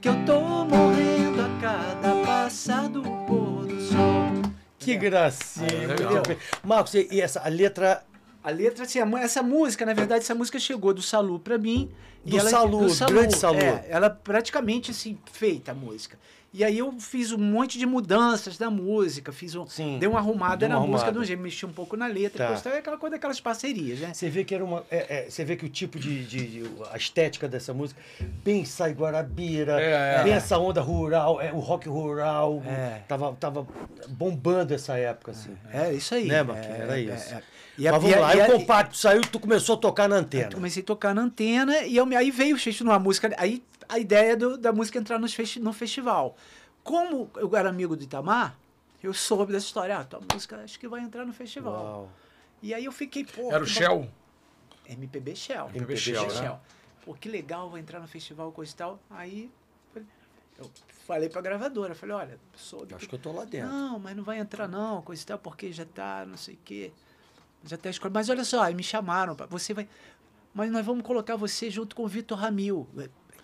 Que 0.00 0.08
eu 0.08 0.24
tô 0.24 0.40
morrendo 0.64 1.40
a 1.42 1.60
cada 1.60 2.14
passar 2.24 2.88
Que 4.84 4.96
gracinha. 4.96 5.66
Ah, 5.70 5.86
muito 5.88 6.02
legal. 6.02 6.22
bem. 6.26 6.36
Marcos, 6.62 6.94
e 6.94 7.08
e 7.10 7.20
essa, 7.20 7.40
a 7.40 7.48
letra 7.48 8.02
A 8.42 8.50
letra, 8.50 8.84
assim, 8.84 8.98
essa 9.22 9.42
música, 9.42 9.86
na 9.86 9.94
verdade, 9.94 10.22
essa 10.22 10.34
música 10.34 10.58
chegou 10.58 10.92
do 10.92 11.00
Salu 11.00 11.38
pra 11.38 11.56
mim. 11.56 11.90
Do 12.24 12.38
Salu, 12.40 12.86
grande 13.10 13.36
Salu. 13.36 13.58
É, 13.58 13.86
ela 13.88 14.10
praticamente, 14.10 14.90
assim, 14.90 15.18
feita 15.32 15.72
a 15.72 15.74
música. 15.74 16.18
E 16.56 16.62
aí 16.62 16.78
eu 16.78 16.92
fiz 17.00 17.32
um 17.32 17.38
monte 17.38 17.76
de 17.76 17.84
mudanças 17.84 18.56
da 18.56 18.70
música, 18.70 19.32
fiz 19.32 19.56
um, 19.56 19.66
Sim, 19.66 19.98
dei 19.98 20.08
uma 20.08 20.20
arrumada 20.20 20.68
na 20.68 20.78
música, 20.78 21.10
de 21.10 21.18
um 21.18 21.24
jeito, 21.24 21.42
mexi 21.42 21.66
um 21.66 21.72
pouco 21.72 21.96
na 21.96 22.06
letra, 22.06 22.46
Tá. 22.46 22.60
tal, 22.60 22.72
é 22.74 22.78
aquela 22.78 22.96
coisa 22.96 23.16
daquelas 23.16 23.40
parcerias, 23.40 23.98
né? 23.98 24.14
Você 24.14 24.30
vê 24.30 24.44
que 24.44 24.54
era 24.54 24.64
uma. 24.64 24.84
é, 24.88 25.26
é, 25.26 25.30
você 25.30 25.44
vê 25.44 25.56
que 25.56 25.66
o 25.66 25.68
tipo 25.68 25.98
de, 25.98 26.24
de- 26.24 26.46
de- 26.46 26.70
A 26.92 26.96
estética 26.96 27.48
dessa 27.48 27.74
música, 27.74 28.00
bem 28.44 28.64
Sai 28.64 28.92
Guarabira, 28.92 29.80
É, 29.82 30.20
é. 30.20 30.22
bem 30.22 30.32
essa 30.32 30.56
onda 30.56 30.80
rural, 30.80 31.40
é, 31.40 31.52
o 31.52 31.58
rock 31.58 31.88
rural. 31.88 32.62
É. 32.64 33.00
Tava, 33.08 33.32
tava 33.32 33.66
bombando 34.10 34.72
essa 34.72 34.96
época, 34.96 35.32
assim. 35.32 35.56
É, 35.72 35.92
isso 35.92 36.14
aí. 36.14 36.28
Né, 36.28 36.40
Marquinhos? 36.44 36.78
É, 36.78 36.82
Era 36.82 37.00
é, 37.00 37.02
isso. 37.02 37.34
é. 37.34 37.42
E 37.76 37.88
a- 37.88 37.92
Mas 37.92 38.00
vamos 38.02 38.16
e 38.16 38.18
a- 38.18 38.22
lá, 38.22 38.36
e 38.36 38.40
aí 38.40 38.48
o 38.48 38.52
compacto 38.60 38.96
saiu 38.96 39.20
tu 39.22 39.40
começou 39.40 39.74
a 39.74 39.78
tocar 39.78 40.08
na 40.08 40.14
antena. 40.16 40.50
Comecei 40.54 40.80
a 40.84 40.86
tocar 40.86 41.12
na 41.12 41.22
antena 41.22 41.82
e 41.82 41.96
eu, 41.96 42.06
aí 42.16 42.30
veio 42.30 42.54
o 42.56 42.84
numa 42.84 43.00
música. 43.00 43.34
Aí 43.36 43.60
a 43.88 43.98
ideia 43.98 44.36
do- 44.36 44.56
da 44.58 44.72
música 44.72 44.98
entrar 44.98 45.18
nos 45.18 45.34
festi 45.34 45.60
no 45.60 45.72
festival. 45.72 46.36
Como 46.82 47.30
eu 47.36 47.54
era 47.56 47.68
amigo 47.68 47.96
do 47.96 48.02
Itamar, 48.02 48.56
eu 49.02 49.12
soube 49.14 49.52
dessa 49.52 49.66
história. 49.66 49.98
Ah, 49.98 50.04
tua 50.04 50.20
música 50.32 50.56
acho 50.62 50.78
que 50.78 50.86
vai 50.88 51.00
entrar 51.00 51.24
no 51.24 51.32
festival. 51.32 51.72
Uau. 51.84 52.10
E 52.62 52.72
aí 52.74 52.84
eu 52.84 52.92
fiquei, 52.92 53.24
pô. 53.24 53.50
Era 53.52 53.62
o 53.62 53.66
Shell? 53.66 54.08
MPB 54.86 55.34
Shell. 55.36 55.68
MPB 55.74 55.96
Shell, 55.96 56.26
né? 56.42 56.58
Pô, 57.04 57.14
que 57.14 57.28
legal, 57.28 57.68
vou 57.68 57.78
entrar 57.78 58.00
no 58.00 58.08
festival, 58.08 58.50
coisa 58.52 58.72
e 58.72 58.76
tal. 58.76 58.98
Aí 59.10 59.50
eu 60.58 60.70
falei 61.06 61.28
pra 61.28 61.40
gravadora, 61.40 61.94
falei, 61.94 62.14
olha, 62.16 62.40
soube 62.56 62.94
Acho 62.94 63.08
que 63.08 63.14
eu 63.14 63.18
tô 63.18 63.32
lá 63.32 63.44
dentro. 63.44 63.68
não, 63.68 63.98
mas 63.98 64.16
não 64.16 64.22
vai 64.24 64.38
entrar 64.38 64.68
não, 64.68 65.02
coisa 65.02 65.22
e 65.22 65.26
tal, 65.26 65.38
porque 65.38 65.72
já 65.72 65.84
tá, 65.84 66.24
não 66.26 66.36
sei 66.36 66.54
o 66.54 66.58
quê. 66.64 66.92
Já 67.64 67.76
tá 67.76 67.90
escolhido. 67.90 68.14
Mas 68.18 68.28
olha 68.28 68.44
só, 68.44 68.62
aí 68.62 68.74
me 68.74 68.82
chamaram, 68.82 69.34
pra- 69.34 69.46
você 69.46 69.74
vai... 69.74 69.88
Mas 70.54 70.70
nós 70.70 70.84
vamos 70.86 71.04
colocar 71.04 71.34
você 71.36 71.70
junto 71.70 71.96
com 71.96 72.04
o 72.04 72.08
Vitor 72.08 72.38
Ramil. 72.38 72.86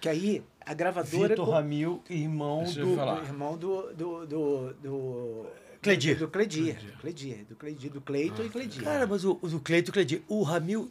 Que 0.01 0.09
aí 0.09 0.43
a 0.65 0.73
gravadora... 0.75 1.29
Vitor 1.29 1.45
co- 1.47 1.51
Ramil, 1.53 2.03
irmão 2.09 2.65
do. 2.65 2.97
falar. 2.97 3.23
irmão 3.25 3.57
do... 3.57 3.93
do, 3.95 4.27
do, 4.27 4.73
do 4.75 5.47
Cledir. 5.83 6.19
Do 6.19 6.29
Cledir. 6.29 6.75
Do 6.79 6.99
Cledir. 7.01 7.45
Do 7.47 7.57
Cledir. 7.57 7.91
Do 7.93 8.01
Cleiton 8.01 8.43
e 8.45 8.49
Cledir. 8.51 8.83
Cara, 8.85 9.07
mas 9.07 9.25
o, 9.25 9.39
o 9.41 9.49
do 9.49 9.61
Cleito, 9.61 9.91
o 9.91 9.93
Cleide, 9.95 10.23
o 10.29 10.43
Ramil 10.43 10.91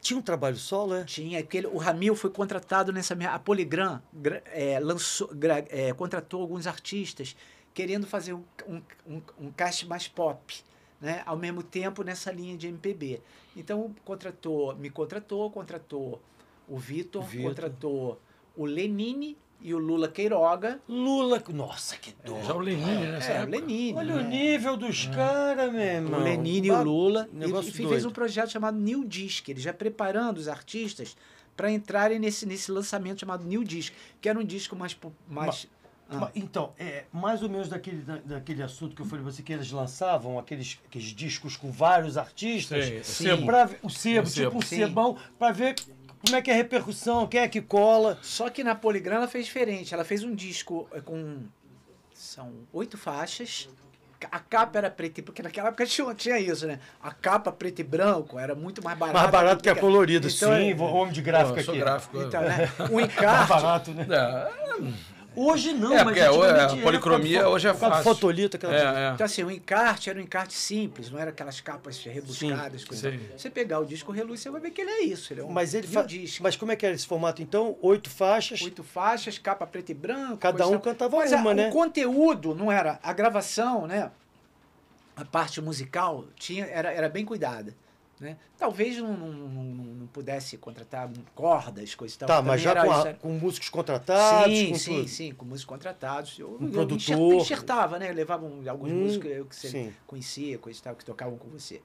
tinha 0.00 0.18
um 0.18 0.22
trabalho 0.22 0.56
solo, 0.56 0.94
é? 0.94 1.04
Tinha, 1.04 1.40
porque 1.42 1.58
ele- 1.58 1.66
o 1.68 1.76
Ramil 1.78 2.14
foi 2.16 2.30
contratado 2.30 2.92
nessa 2.92 3.14
minha. 3.14 3.30
A 3.30 3.38
Poligram 3.38 4.00
gra- 4.12 4.42
é, 4.46 4.78
lançou, 4.80 5.28
gra- 5.34 5.64
é, 5.68 5.92
contratou 5.92 6.42
alguns 6.42 6.66
artistas 6.66 7.36
querendo 7.74 8.06
fazer 8.06 8.32
um, 8.34 8.42
um, 8.68 8.82
um, 9.06 9.22
um 9.40 9.50
cast 9.52 9.86
mais 9.86 10.08
pop, 10.08 10.56
né? 11.00 11.22
Ao 11.26 11.36
mesmo 11.36 11.62
tempo 11.62 12.02
nessa 12.02 12.30
linha 12.32 12.56
de 12.56 12.66
MPB. 12.68 13.20
Então 13.56 13.94
contratou, 14.04 14.74
me 14.76 14.90
contratou, 14.90 15.50
contratou 15.50 16.20
o 16.68 16.76
Vitor, 16.78 17.22
O 17.22 17.26
Vitor. 17.26 17.48
contratou 17.48 18.20
o 18.60 18.66
Lenine 18.66 19.36
e 19.62 19.74
o 19.74 19.78
Lula 19.78 20.08
Queiroga. 20.08 20.80
Lula. 20.88 21.42
Nossa, 21.52 21.96
que 21.96 22.14
dó. 22.24 22.40
Já 22.42 22.54
o 22.54 22.58
Lenine 22.58 23.06
nessa 23.06 23.32
É, 23.32 23.44
o. 23.44 23.48
Lenine. 23.48 23.94
Olha 23.96 24.14
né? 24.16 24.22
o 24.22 24.26
nível 24.28 24.76
dos 24.76 25.06
caras, 25.06 25.72
meu 25.72 25.80
irmão. 25.80 26.20
O 26.20 26.22
Lenine 26.24 26.68
e 26.68 26.70
o 26.70 26.82
Lula. 26.82 27.28
negócio 27.32 27.68
Ele 27.68 27.76
fez 27.76 27.88
doido. 27.88 28.08
um 28.08 28.12
projeto 28.12 28.50
chamado 28.50 28.76
New 28.78 29.04
Disc, 29.04 29.48
ele 29.48 29.60
já 29.60 29.72
preparando 29.72 30.38
os 30.38 30.48
artistas 30.48 31.16
para 31.56 31.70
entrarem 31.70 32.18
nesse, 32.18 32.44
nesse 32.46 32.70
lançamento 32.70 33.20
chamado 33.20 33.44
New 33.44 33.64
Disc, 33.64 33.92
que 34.20 34.28
era 34.28 34.38
um 34.38 34.44
disco 34.44 34.74
mais. 34.76 34.96
mais 35.28 35.66
ah, 36.08 36.16
Ma- 36.16 36.30
Então, 36.34 36.72
é 36.78 37.04
mais 37.12 37.42
ou 37.42 37.48
menos 37.48 37.68
daquele, 37.68 37.98
da- 38.02 38.16
daquele 38.24 38.62
assunto 38.62 38.96
que 38.96 39.02
eu 39.02 39.06
falei 39.06 39.22
pra 39.22 39.30
você, 39.32 39.42
que 39.42 39.52
eles 39.52 39.70
lançavam 39.70 40.38
aqueles, 40.38 40.78
aqueles 40.86 41.08
discos 41.08 41.56
com 41.56 41.70
vários 41.70 42.16
artistas. 42.18 42.84
Sim, 42.86 43.02
Sim. 43.02 43.24
sebo. 43.24 43.46
Pra 43.46 43.70
o 43.82 43.88
sebo, 43.90 44.28
tipo 44.30 44.56
um 44.58 44.62
sebão, 44.62 45.16
pra 45.38 45.52
ver 45.52 45.74
como 46.22 46.36
é 46.36 46.42
que 46.42 46.50
é 46.50 46.54
a 46.54 46.56
repercussão, 46.56 47.26
quem 47.26 47.40
é 47.40 47.48
que 47.48 47.60
cola. 47.60 48.18
Só 48.22 48.48
que 48.50 48.62
na 48.64 48.74
Poligram 48.74 49.16
ela 49.16 49.28
fez 49.28 49.46
diferente. 49.46 49.92
Ela 49.94 50.04
fez 50.04 50.22
um 50.22 50.34
disco 50.34 50.88
eh, 50.92 51.00
com. 51.00 51.38
São 52.14 52.52
oito 52.72 52.98
faixas. 52.98 53.68
A 54.30 54.38
capa 54.38 54.76
era 54.76 54.90
preta 54.90 55.20
e 55.20 55.22
porque 55.22 55.42
naquela 55.42 55.68
época 55.68 55.86
tinha, 55.88 56.14
tinha 56.14 56.38
isso, 56.38 56.66
né? 56.66 56.78
A 57.02 57.10
capa 57.10 57.50
preto 57.50 57.78
e 57.80 57.82
branco 57.82 58.38
era 58.38 58.54
muito 58.54 58.84
mais 58.84 58.98
barata. 58.98 59.18
Mais 59.18 59.30
barato 59.30 59.62
que 59.62 59.70
a 59.70 59.74
colorido, 59.74 60.28
Então, 60.28 60.54
sim, 60.54 60.70
é- 60.72 60.76
homem 60.82 61.10
de 61.12 61.22
Pô, 61.22 61.26
gráfico 61.26 61.58
eu 61.58 61.64
sou 61.64 61.72
aqui. 61.72 61.82
gráfico. 61.82 62.22
Então, 62.22 62.42
né? 62.42 62.70
O 62.90 62.94
Mais 62.96 63.06
encarte. 63.06 63.48
barato, 63.48 63.90
né? 63.92 64.06
É, 65.36 65.40
Hoje 65.40 65.72
não, 65.72 65.92
É, 65.92 66.04
mas 66.04 66.04
porque 66.04 66.20
hoje 66.20 66.38
antigamente 66.50 66.80
a 66.80 66.82
policromia 66.82 67.48
hoje 67.48 67.68
é 67.68 67.74
fácil. 67.74 68.02
fotolito, 68.02 68.56
aquela 68.56 68.74
é, 68.74 69.10
é. 69.10 69.12
Então, 69.14 69.24
assim, 69.24 69.44
o 69.44 69.50
encarte 69.50 70.10
era 70.10 70.18
um 70.18 70.22
encarte 70.22 70.54
simples, 70.54 71.10
não 71.10 71.18
era 71.18 71.30
aquelas 71.30 71.60
capas 71.60 71.98
rebuscadas. 72.04 72.84
coisa. 72.84 73.10
sim. 73.12 73.20
Você 73.36 73.48
pegar 73.50 73.78
o 73.80 73.84
disco 73.84 74.10
reluz, 74.12 74.40
você 74.40 74.50
vai 74.50 74.60
ver 74.60 74.70
que 74.70 74.80
ele 74.80 74.90
é 74.90 75.02
isso. 75.04 75.32
Ele 75.32 75.40
é 75.40 75.44
um 75.44 75.50
Mas 75.50 75.72
ele 75.74 75.86
fa... 75.86 76.02
disco. 76.02 76.42
Mas 76.42 76.56
como 76.56 76.72
é 76.72 76.76
que 76.76 76.84
era 76.84 76.94
esse 76.94 77.06
formato 77.06 77.40
então? 77.42 77.76
Oito 77.80 78.10
faixas. 78.10 78.60
Oito 78.62 78.82
faixas, 78.82 79.38
capa 79.38 79.66
preto 79.66 79.90
e 79.90 79.94
branco. 79.94 80.38
Cada 80.38 80.66
um 80.66 80.78
cantava 80.78 81.16
Mas 81.16 81.32
uma, 81.32 81.52
a- 81.52 81.54
né? 81.54 81.68
O 81.68 81.72
conteúdo 81.72 82.54
não 82.54 82.70
era. 82.70 82.98
A 83.02 83.12
gravação, 83.12 83.86
né? 83.86 84.10
A 85.16 85.24
parte 85.24 85.60
musical 85.60 86.24
tinha, 86.36 86.64
era, 86.66 86.90
era 86.92 87.08
bem 87.08 87.24
cuidada. 87.24 87.74
Né? 88.20 88.36
Talvez 88.58 88.98
não, 88.98 89.16
não, 89.16 89.32
não, 89.32 89.64
não 89.64 90.06
pudesse 90.08 90.58
contratar 90.58 91.10
cordas, 91.34 91.94
coisa 91.94 92.14
e 92.14 92.18
tal. 92.18 92.28
Tá, 92.28 92.42
mas 92.42 92.60
já 92.60 92.74
com, 92.84 92.92
a- 92.92 93.00
era- 93.00 93.14
com 93.14 93.30
músicos 93.32 93.70
contratados, 93.70 94.58
Sim, 94.58 94.68
com 94.68 94.74
sim, 94.78 94.94
tudo. 94.98 95.08
sim, 95.08 95.32
com 95.32 95.44
músicos 95.46 95.64
contratados. 95.64 96.38
Eu, 96.38 96.50
Um 96.60 96.66
eu 96.66 96.70
produtor. 96.72 96.96
enxer- 96.98 97.18
enxertava, 97.40 97.98
né? 97.98 98.12
Levava 98.12 98.44
um- 98.44 98.62
alguns 98.68 98.90
Hum, 98.90 98.96
músicos 99.04 99.30
eu 99.30 99.46
que 99.46 99.56
você 99.56 99.70
sim. 99.70 99.94
conhecia, 100.06 100.58
coisa 100.58 100.78
e 100.78 100.82
tal, 100.82 100.94
que 100.94 101.02
tocavam 101.04 101.38
com 101.38 101.48
você. 101.48 101.80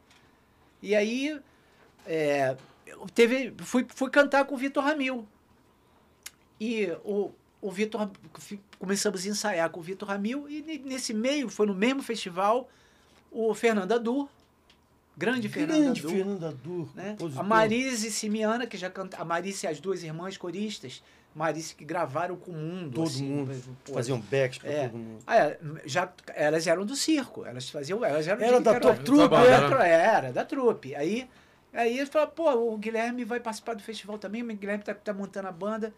E 0.81 0.93
aí, 0.93 1.39
é, 2.05 2.57
eu 2.85 3.07
teve, 3.15 3.53
fui, 3.59 3.85
fui 3.87 4.09
cantar 4.09 4.43
com 4.43 4.55
o 4.55 4.57
Vitor 4.57 4.83
Ramil. 4.83 5.25
E 6.59 6.87
o, 7.05 7.31
o 7.61 7.71
Vitor, 7.71 8.09
começamos 8.77 9.25
a 9.25 9.29
ensaiar 9.29 9.69
com 9.69 9.79
o 9.79 9.83
Vitor 9.83 10.09
Ramil, 10.09 10.49
e 10.49 10.61
ne- 10.61 10.79
nesse 10.79 11.13
meio, 11.13 11.47
foi 11.47 11.65
no 11.65 11.73
mesmo 11.73 12.03
festival, 12.03 12.69
o 13.31 13.53
Fernando 13.53 13.93
Adu, 13.93 14.29
grande 15.17 15.47
Fernando 15.49 15.81
Grande 15.83 15.99
Adu 16.01 16.09
Fernanda 16.09 16.51
Dur, 16.63 16.89
né? 16.95 17.15
A 17.37 17.43
Marise 17.43 18.11
Simiana, 18.11 18.65
que 18.67 18.77
já 18.77 18.89
canta, 18.89 19.17
a 19.21 19.25
Marise 19.25 19.65
e 19.65 19.69
as 19.69 19.79
duas 19.79 20.03
irmãs 20.03 20.37
coristas, 20.37 21.01
Marise 21.33 21.75
que 21.75 21.83
gravaram 21.83 22.35
com 22.35 22.51
o 22.51 22.55
mundo. 22.55 22.95
Todo 22.95 23.07
assim, 23.07 23.23
mundo. 23.29 23.53
pô, 23.83 23.93
Faziam 23.93 24.19
backs 24.19 24.57
pra 24.59 24.69
é. 24.71 24.87
todo 24.87 24.97
mundo. 24.97 25.19
Ah, 25.27 25.37
é, 25.37 25.59
já, 25.85 26.09
elas 26.33 26.65
eram 26.67 26.85
do 26.85 26.95
circo, 26.95 27.45
elas 27.45 27.69
faziam, 27.69 28.03
elas 28.05 28.27
eram 28.27 28.41
Era 28.41 28.57
de- 28.57 28.63
da 28.63 28.79
tua 28.79 28.91
era- 28.91 29.03
trupe, 29.03 29.35
era, 29.35 29.87
é? 29.87 29.91
era, 29.91 30.31
da 30.33 30.45
trupe. 30.45 30.95
Aí, 30.95 31.27
aí 31.73 31.97
ele 31.97 32.05
falou, 32.05 32.27
pô, 32.29 32.73
o 32.73 32.77
Guilherme 32.77 33.25
vai 33.25 33.39
participar 33.39 33.73
do 33.75 33.83
festival 33.83 34.17
também, 34.17 34.43
o 34.43 34.47
Guilherme 34.55 34.83
tá, 34.83 34.93
tá 34.93 35.13
montando 35.13 35.47
a 35.49 35.51
banda 35.51 35.93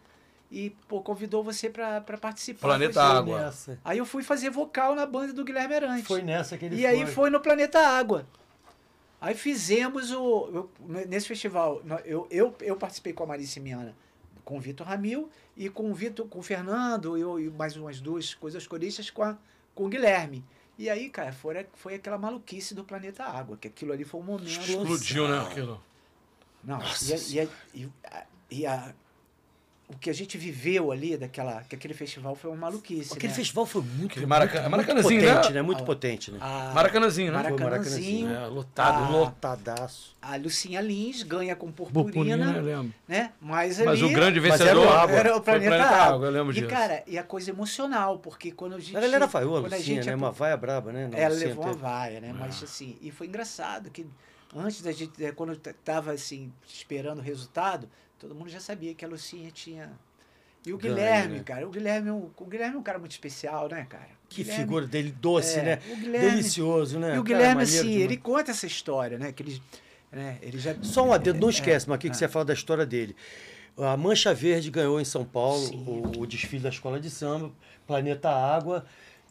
e, 0.50 0.70
pô, 0.88 1.00
convidou 1.02 1.44
você 1.44 1.70
pra, 1.70 2.00
pra 2.00 2.18
participar. 2.18 2.60
Planeta 2.68 2.94
Foi- 2.94 3.02
Água. 3.18 3.44
Nessa. 3.44 3.78
Aí 3.84 3.98
eu 3.98 4.06
fui 4.06 4.24
fazer 4.24 4.50
vocal 4.50 4.94
na 4.96 5.06
banda 5.06 5.32
do 5.32 5.44
Guilherme 5.44 5.74
Arantes. 5.74 6.06
Foi 6.06 6.20
nessa 6.22 6.56
que 6.58 6.64
ele 6.64 6.74
E 6.76 6.78
foi. 6.80 6.86
aí 6.88 7.06
foi 7.06 7.30
no 7.30 7.38
Planeta 7.38 7.78
Água. 7.78 8.26
Aí 9.20 9.34
fizemos 9.34 10.12
o. 10.12 10.48
eu- 10.52 10.70
nesse 11.06 11.26
festival, 11.28 11.82
eu, 12.04 12.26
eu, 12.30 12.54
eu 12.60 12.76
participei 12.76 13.12
com 13.12 13.24
a 13.24 13.26
Marice 13.26 13.58
Miana 13.60 13.94
com 14.44 14.56
o 14.56 14.60
Vitor 14.60 14.86
Ramil 14.86 15.28
e 15.54 15.68
com 15.68 15.90
o 15.90 15.94
Vitor, 15.94 16.26
com 16.26 16.38
o 16.38 16.42
Fernando 16.42 17.18
e, 17.18 17.44
e 17.44 17.50
mais 17.50 17.76
umas 17.76 18.00
duas 18.00 18.32
coisas 18.32 18.66
coristas 18.66 19.10
com, 19.10 19.22
a, 19.22 19.36
com 19.74 19.84
o 19.84 19.88
Guilherme. 19.90 20.42
E 20.78 20.88
aí, 20.88 21.10
cara, 21.10 21.32
foi, 21.32 21.66
foi 21.74 21.94
aquela 21.96 22.16
maluquice 22.16 22.74
do 22.74 22.82
planeta 22.82 23.24
Água, 23.24 23.58
que 23.58 23.68
aquilo 23.68 23.92
ali 23.92 24.04
foi 24.04 24.20
um 24.20 24.24
momento. 24.24 24.48
Explodiu, 24.48 25.28
né? 25.28 25.38
Aquilo. 25.40 25.82
Não, 26.64 26.78
e, 26.80 27.12
a, 27.12 27.16
e, 27.16 27.40
a, 27.40 27.48
e, 27.74 27.90
a, 28.04 28.26
e 28.50 28.66
a 28.66 28.94
o 29.88 29.96
que 29.96 30.10
a 30.10 30.12
gente 30.12 30.36
viveu 30.36 30.92
ali 30.92 31.16
daquela 31.16 31.62
que 31.62 31.74
aquele 31.74 31.94
festival 31.94 32.34
foi 32.34 32.50
uma 32.50 32.58
maluquice 32.58 33.14
aquele 33.14 33.28
né? 33.32 33.34
festival 33.34 33.64
foi 33.64 33.80
muito 33.82 34.26
Maraca- 34.28 34.68
muito, 34.68 35.02
potente 35.02 35.48
né? 35.48 35.50
né 35.54 35.62
muito 35.62 35.82
Ah, 35.82 35.86
potente 35.86 36.30
né 36.30 36.38
a, 36.42 36.72
Maracanãzinho, 36.74 37.32
né? 37.32 37.38
Maracanãzinho, 37.38 38.30
É, 38.30 38.46
lotado, 38.48 39.04
Ah, 39.04 39.08
lotadaço. 39.08 40.14
a 40.20 40.36
Lucinha 40.36 40.80
Lins 40.82 41.22
ganha 41.22 41.56
com 41.56 41.72
Purpurina, 41.72 42.36
purpurina, 42.36 42.52
eu 42.58 42.62
lembro. 42.62 42.94
né? 43.08 43.32
Mas, 43.40 43.78
Mas 43.78 44.02
ali 44.02 44.04
o 44.04 44.12
grande 44.14 44.40
Mas 44.40 44.50
vencedor 44.60 44.82
era 44.82 44.90
o 44.90 44.92
Água. 44.92 45.16
era 45.16 45.30
o 45.30 45.42
foi 45.42 45.42
planeta, 45.60 45.84
Água. 45.86 46.26
eu 46.26 46.30
lembro 46.32 46.52
E 46.52 46.54
disso. 46.56 46.68
cara, 46.68 47.02
e 47.06 47.16
a 47.16 47.22
coisa 47.22 47.50
emocional, 47.50 48.18
porque 48.18 48.52
quando 48.52 48.74
a 48.74 48.78
gente 48.80 48.96
a 48.96 49.00
galera 49.00 49.26
falou 49.26 49.56
a 49.56 49.60
quando 49.62 49.72
a 49.72 49.76
Lucinha 49.78 49.96
gente 49.96 50.06
né 50.06 50.12
é 50.12 50.16
uma 50.16 50.30
vaia 50.30 50.56
braba 50.56 50.92
né 50.92 51.08
ela 51.12 51.32
Lucinha 51.32 51.48
levou 51.48 51.64
uma 51.64 51.72
vaia, 51.72 52.20
né? 52.20 52.34
Mas 52.38 52.62
assim, 52.62 52.98
e 53.00 53.10
foi 53.10 53.26
engraçado 53.26 53.90
que 53.90 54.06
antes 54.54 54.82
da 54.82 54.92
gente, 54.92 55.22
eh, 55.24 55.32
quando 55.32 55.50
eu 55.54 55.56
t- 55.56 55.72
tava 55.84 56.12
assim, 56.12 56.52
esperando 56.66 57.18
o 57.20 57.22
resultado, 57.22 57.88
todo 58.18 58.34
mundo 58.34 58.48
já 58.48 58.60
sabia 58.60 58.94
que 58.94 59.04
a 59.04 59.08
Lucinha 59.08 59.50
tinha. 59.50 59.90
E 60.66 60.72
o 60.72 60.76
Ganho, 60.78 60.94
Guilherme, 60.94 61.36
né? 61.38 61.42
cara, 61.44 61.66
o 61.66 61.70
Guilherme, 61.70 62.08
é 62.08 62.12
um, 62.12 62.30
o 62.36 62.44
Guilherme 62.44 62.74
é 62.76 62.78
um 62.78 62.82
cara 62.82 62.98
muito 62.98 63.12
especial, 63.12 63.68
né, 63.68 63.86
cara? 63.88 64.08
Que 64.28 64.42
Guilherme- 64.42 64.64
figura 64.64 64.86
dele 64.86 65.12
doce 65.12 65.58
é, 65.58 65.62
né 65.62 65.76
Guilherme, 65.76 66.30
delicioso 66.30 66.98
né 66.98 67.08
E 67.14 67.18
o 67.18 67.22
Cara, 67.24 67.38
Guilherme, 67.38 67.62
maneiro 67.64 67.80
assim, 67.88 67.94
ele 67.96 68.16
conta 68.16 68.50
essa 68.50 68.66
história, 68.66 69.16
né? 69.18 69.32
Que 69.32 69.42
ele, 69.42 69.62
né, 70.12 70.38
ele 70.42 70.58
já. 70.58 70.74
Só 70.82 71.06
um 71.06 71.12
adendo, 71.12 71.38
não 71.40 71.48
É, 71.48 71.52
esquece, 71.52 71.88
mas 71.88 71.94
aqui 71.96 72.10
que 72.10 72.16
é. 72.16 72.18
você 72.18 72.28
fala 72.28 72.44
da 72.44 72.52
história 72.52 72.84
dele. 72.84 73.16
A 73.78 73.96
Mancha 73.96 74.34
Verde 74.34 74.70
ganhou 74.70 75.00
em 75.00 75.04
São 75.04 75.24
Paulo 75.24 75.64
o, 75.86 76.22
o 76.22 76.26
desfile 76.26 76.62
da 76.64 76.68
escola 76.68 76.98
de 76.98 77.08
samba, 77.08 77.52
Planeta 77.86 78.28
Água, 78.28 78.84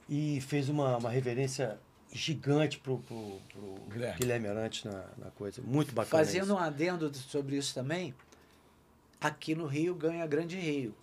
e 0.09 0.39
fez 0.41 0.69
uma, 0.69 0.95
uma 0.97 1.09
reverência 1.09 1.77
gigante 2.13 2.79
pro, 2.79 2.99
pro, 2.99 3.41
pro 3.51 3.75
Guilherme. 3.91 4.17
Guilherme. 4.17 4.47
Arantes 4.47 4.85
na, 4.85 5.03
na 5.17 5.29
coisa. 5.31 5.61
Muito 5.61 5.93
bacana. 5.93 6.23
Fazendo 6.23 6.45
isso. 6.45 6.53
um 6.55 6.57
adendo 6.57 7.13
sobre 7.13 7.57
isso 7.57 7.73
também, 7.75 8.13
aqui 9.21 9.55
no 9.55 9.65
Rio 9.65 9.93
ganha 9.95 10.23
a 10.23 10.27
Grande 10.27 10.57
Rio. 10.57 10.93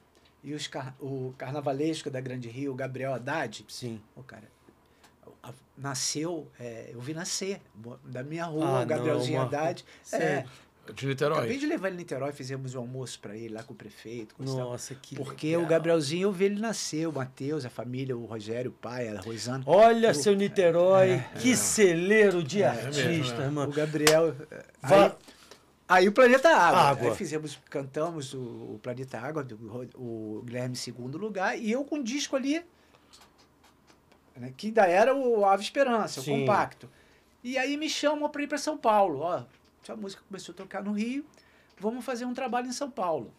E 0.43 0.53
os 0.53 0.67
car- 0.67 0.95
o 1.01 1.35
carnavalesco 1.39 2.11
da 2.11 2.21
Grande 2.21 2.49
Rio, 2.49 2.73
o 2.73 2.75
Gabriel 2.75 3.15
Haddad, 3.15 3.65
Sim. 3.69 4.01
o 4.15 4.23
cara 4.23 4.53
nasceu, 5.77 6.47
é, 6.59 6.91
eu 6.93 7.01
vi 7.01 7.13
nascer, 7.15 7.61
da 8.05 8.23
minha 8.23 8.45
rua, 8.45 8.81
Ah, 8.81 8.83
o 8.83 8.87
Gabrielzinho 8.87 9.39
não, 9.41 9.51
Marco. 9.51 9.57
Haddad. 9.57 9.85
É, 10.13 10.17
Sério? 10.19 10.51
De 10.95 11.07
Niterói. 11.07 11.39
acabei 11.39 11.57
de 11.59 11.65
levar 11.67 11.89
ele 11.89 11.97
em 11.97 11.99
Niterói, 12.01 12.31
fizemos 12.33 12.75
um 12.75 12.81
almoço 12.81 13.19
para 13.19 13.35
ele 13.35 13.55
lá 13.55 13.63
com 13.63 13.73
o 13.73 13.77
prefeito. 13.77 14.35
tal. 14.37 14.55
Nossa, 14.55 14.95
que 14.95 15.17
Porque 15.17 15.47
legal. 15.49 15.63
o 15.63 15.67
Gabrielzinho, 15.67 16.25
eu 16.29 16.33
vi 16.33 16.45
ele 16.45 16.61
nascer, 16.61 17.09
o 17.09 17.13
Matheus, 17.13 17.65
a 17.65 17.71
família, 17.71 18.15
o 18.15 18.27
Rogério, 18.27 18.71
o 18.71 18.75
pai, 18.75 19.09
a 19.09 19.19
Rosana. 19.19 19.65
Olha, 19.67 20.11
O- 20.11 20.15
seu 20.15 20.35
Niterói, 20.37 21.25
que 21.41 21.57
celeiro 21.57 22.43
de 22.45 22.63
É 22.63 22.67
artista, 22.69 23.09
mesmo, 23.09 23.39
né? 23.39 23.45
irmão. 23.47 23.69
O 23.69 23.73
Gabriel. 23.73 24.35
é, 24.51 24.65
Va- 24.83 25.17
Aí, 25.87 26.09
o 26.09 26.13
Planeta 26.13 26.49
Água. 26.49 26.81
Água. 26.81 27.11
Aí 27.11 27.17
fizemos, 27.17 27.59
cantamos 27.69 28.33
o, 28.33 28.39
o 28.39 28.81
Planeta 28.83 29.19
Água, 29.19 29.45
do, 29.45 29.91
o 29.95 30.43
Guilherme 30.45 30.73
em 30.73 30.77
segundo 30.77 31.19
lugar, 31.19 31.59
e 31.59 31.71
eu 31.71 31.85
com 31.85 31.97
um 31.97 32.03
disco 32.03 32.37
ali, 32.37 32.65
né, 34.35 34.53
que 34.57 34.69
ainda 34.69 34.87
era 34.87 35.15
o 35.15 35.45
Ave 35.45 35.63
Esperança, 35.63 36.23
Sim. 36.23 36.37
o 36.37 36.41
compacto. 36.41 36.89
E 37.43 37.59
aí 37.59 37.77
me 37.77 37.89
chamam 37.89 38.29
para 38.31 38.43
ir 38.43 38.47
para 38.47 38.57
São 38.57 38.79
Paulo. 38.79 39.21
Ó, 39.21 39.45
a 39.87 39.97
música 39.97 40.23
começou 40.27 40.55
a 40.55 40.57
tocar 40.57 40.83
no 40.83 40.93
Rio, 40.93 41.25
vamos 41.79 42.05
fazer 42.05 42.25
um 42.25 42.33
trabalho 42.33 42.67
em 42.67 42.73
São 42.73 42.91
Paulo. 42.91 43.31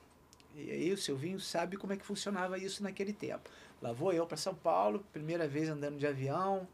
E 0.55 0.71
aí 0.71 0.93
o 0.93 0.97
Silvinho 0.97 1.39
sabe 1.39 1.75
como 1.75 1.93
é 1.93 1.97
que 1.97 2.05
funcionava 2.05 2.57
isso 2.57 2.83
naquele 2.83 3.11
tempo. 3.11 3.49
Lá 3.81 3.91
vou 3.91 4.13
eu 4.13 4.25
para 4.25 4.37
São 4.37 4.55
Paulo, 4.55 5.03
primeira 5.11 5.47
vez 5.47 5.67
andando 5.67 5.97
de 5.97 6.07
avião, 6.07 6.67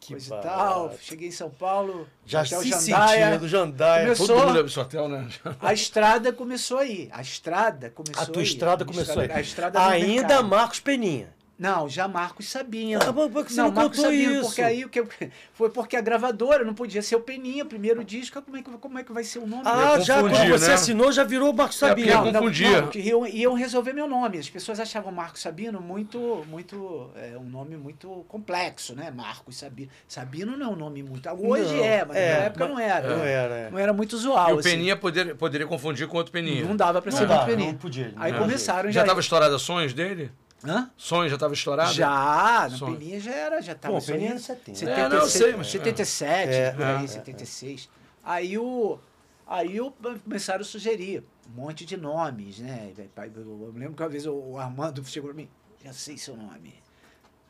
Que 0.00 0.12
coisa 0.14 0.26
e 0.26 0.30
barato. 0.30 0.48
tal. 0.48 0.94
Cheguei 1.00 1.28
em 1.28 1.32
São 1.32 1.50
Paulo, 1.50 2.06
Já 2.24 2.42
hotel 2.42 2.62
se 2.62 2.70
Jandaia. 2.70 3.26
sentindo, 3.32 3.48
Jandaia. 3.48 4.02
Começou- 4.04 4.26
Todo 4.26 4.36
mundo 4.38 4.52
hotel, 4.80 5.08
né? 5.08 5.28
A 5.60 5.72
estrada 5.74 6.32
começou 6.32 6.78
aí. 6.78 7.08
A 7.12 7.20
estrada 7.20 7.90
começou 7.90 8.22
A 8.22 8.26
tua 8.26 8.40
aí. 8.42 8.46
estrada 8.48 8.84
A 8.84 8.86
começou 8.86 9.20
aí. 9.22 9.30
A 9.32 9.40
estrada 9.40 9.86
Ainda. 9.86 10.42
Marcos 10.42 10.80
Peninha. 10.80 11.28
Não, 11.58 11.88
já 11.88 12.06
Marcos 12.06 12.48
Sabino. 12.48 13.00
Ah, 13.02 13.12
por 13.12 13.44
que 13.44 13.52
você 13.52 13.60
não, 13.60 13.66
não 13.68 13.74
Marcos 13.74 14.00
Sabino, 14.00 14.32
isso? 14.34 14.42
porque 14.46 14.62
aí 14.62 14.84
o 14.84 14.88
que 14.88 15.00
eu- 15.00 15.08
foi 15.52 15.68
porque 15.70 15.96
a 15.96 16.00
gravadora 16.00 16.62
não 16.64 16.72
podia 16.72 17.02
ser 17.02 17.16
o 17.16 17.20
Peninha, 17.20 17.64
primeiro 17.64 18.04
disco, 18.04 18.40
como 18.40 18.56
é 18.56 18.62
que, 18.62 18.70
como 18.70 18.98
é 18.98 19.02
que 19.02 19.12
vai 19.12 19.24
ser 19.24 19.40
o 19.40 19.46
nome? 19.46 19.62
Ah, 19.64 19.94
Eu 19.96 20.00
já 20.04 20.20
quando 20.20 20.36
você 20.50 20.68
né? 20.68 20.74
assinou, 20.74 21.10
já 21.10 21.24
virou 21.24 21.52
Marcos 21.52 21.82
É, 21.82 21.88
porque 21.88 22.08
Sabino. 22.10 22.28
eu 22.28 22.32
confundia. 22.32 22.82
que 22.86 23.00
iam, 23.00 23.26
iam 23.26 23.54
resolver 23.54 23.92
meu 23.92 24.06
nome. 24.06 24.38
As 24.38 24.48
pessoas 24.48 24.78
achavam 24.78 25.10
Marcos 25.10 25.40
Sabino 25.42 25.80
muito, 25.80 26.44
muito, 26.48 27.10
é, 27.16 27.36
um 27.36 27.44
nome 27.50 27.76
muito 27.76 28.24
complexo, 28.28 28.94
né? 28.94 29.10
Marcos 29.10 29.56
Sabino. 29.56 29.90
Sabino 30.06 30.56
não 30.56 30.66
é 30.66 30.68
um 30.70 30.76
nome 30.76 31.02
muito. 31.02 31.28
Hoje 31.30 31.74
Não, 31.74 31.84
é, 31.84 32.04
mas 32.04 32.16
é, 32.16 32.32
na 32.38 32.44
época 32.44 32.64
mas- 32.66 32.74
não 32.74 32.80
era. 32.80 33.16
Não 33.16 33.24
era, 33.24 33.54
é. 33.54 33.70
Não 33.70 33.78
era 33.80 33.92
muito 33.92 34.12
usual. 34.12 34.50
E 34.50 34.52
o 34.52 34.58
assim. 34.60 34.70
Peninha 34.70 34.96
poder, 34.96 35.34
poderia 35.34 35.66
confundir 35.66 36.06
com 36.06 36.16
outro 36.18 36.32
Peninha. 36.32 36.64
Não 36.64 36.76
dava 36.76 37.02
pra 37.02 37.10
Não 37.10 37.18
ser 37.18 37.26
muito 37.26 37.46
Peninha. 37.46 37.72
não 37.72 37.78
podia, 37.78 38.12
não 38.14 38.22
Aí 38.22 38.32
começaram 38.32 38.88
Já 38.90 39.00
já. 39.00 39.00
estava 39.00 39.18
estourada 39.18 39.58
sonhos 39.58 39.92
dele? 39.92 40.30
Hã? 40.64 40.90
Sonhos 40.96 41.30
já 41.30 41.36
estava 41.36 41.54
estourado? 41.54 41.92
Já, 41.92 42.68
na 42.68 42.76
Sonho. 42.76 42.96
Peninha 42.98 43.20
já 43.20 43.30
era, 43.32 43.60
já 43.62 43.72
estava 43.72 43.98
Pô, 44.00 44.04
Peninha 44.04 44.32
anos 44.32 44.42
70. 44.44 44.90
É, 44.90 45.08
não, 45.08 45.16
eu 45.18 45.26
sei, 45.28 45.54
mas- 45.56 45.68
77, 45.70 46.52
É, 46.52 46.70
por 46.72 46.82
aí, 46.84 47.04
é, 47.04 47.06
76. 47.06 47.88
Aí 48.24 48.58
o. 48.58 48.98
Aí 49.46 49.80
o, 49.80 49.90
começaram 50.24 50.60
a 50.60 50.64
sugerir 50.64 51.22
um 51.48 51.60
monte 51.62 51.86
de 51.86 51.96
nomes, 51.96 52.58
né? 52.58 52.92
Eu 53.34 53.72
lembro 53.74 53.94
que 53.94 54.02
uma 54.02 54.08
vez 54.08 54.26
o- 54.26 54.34
o 54.34 54.58
Armando 54.58 55.02
chegou 55.06 55.30
pra 55.30 55.36
mim, 55.36 55.48
já 55.82 55.92
sei 55.92 56.18
seu 56.18 56.36
nome. 56.36 56.74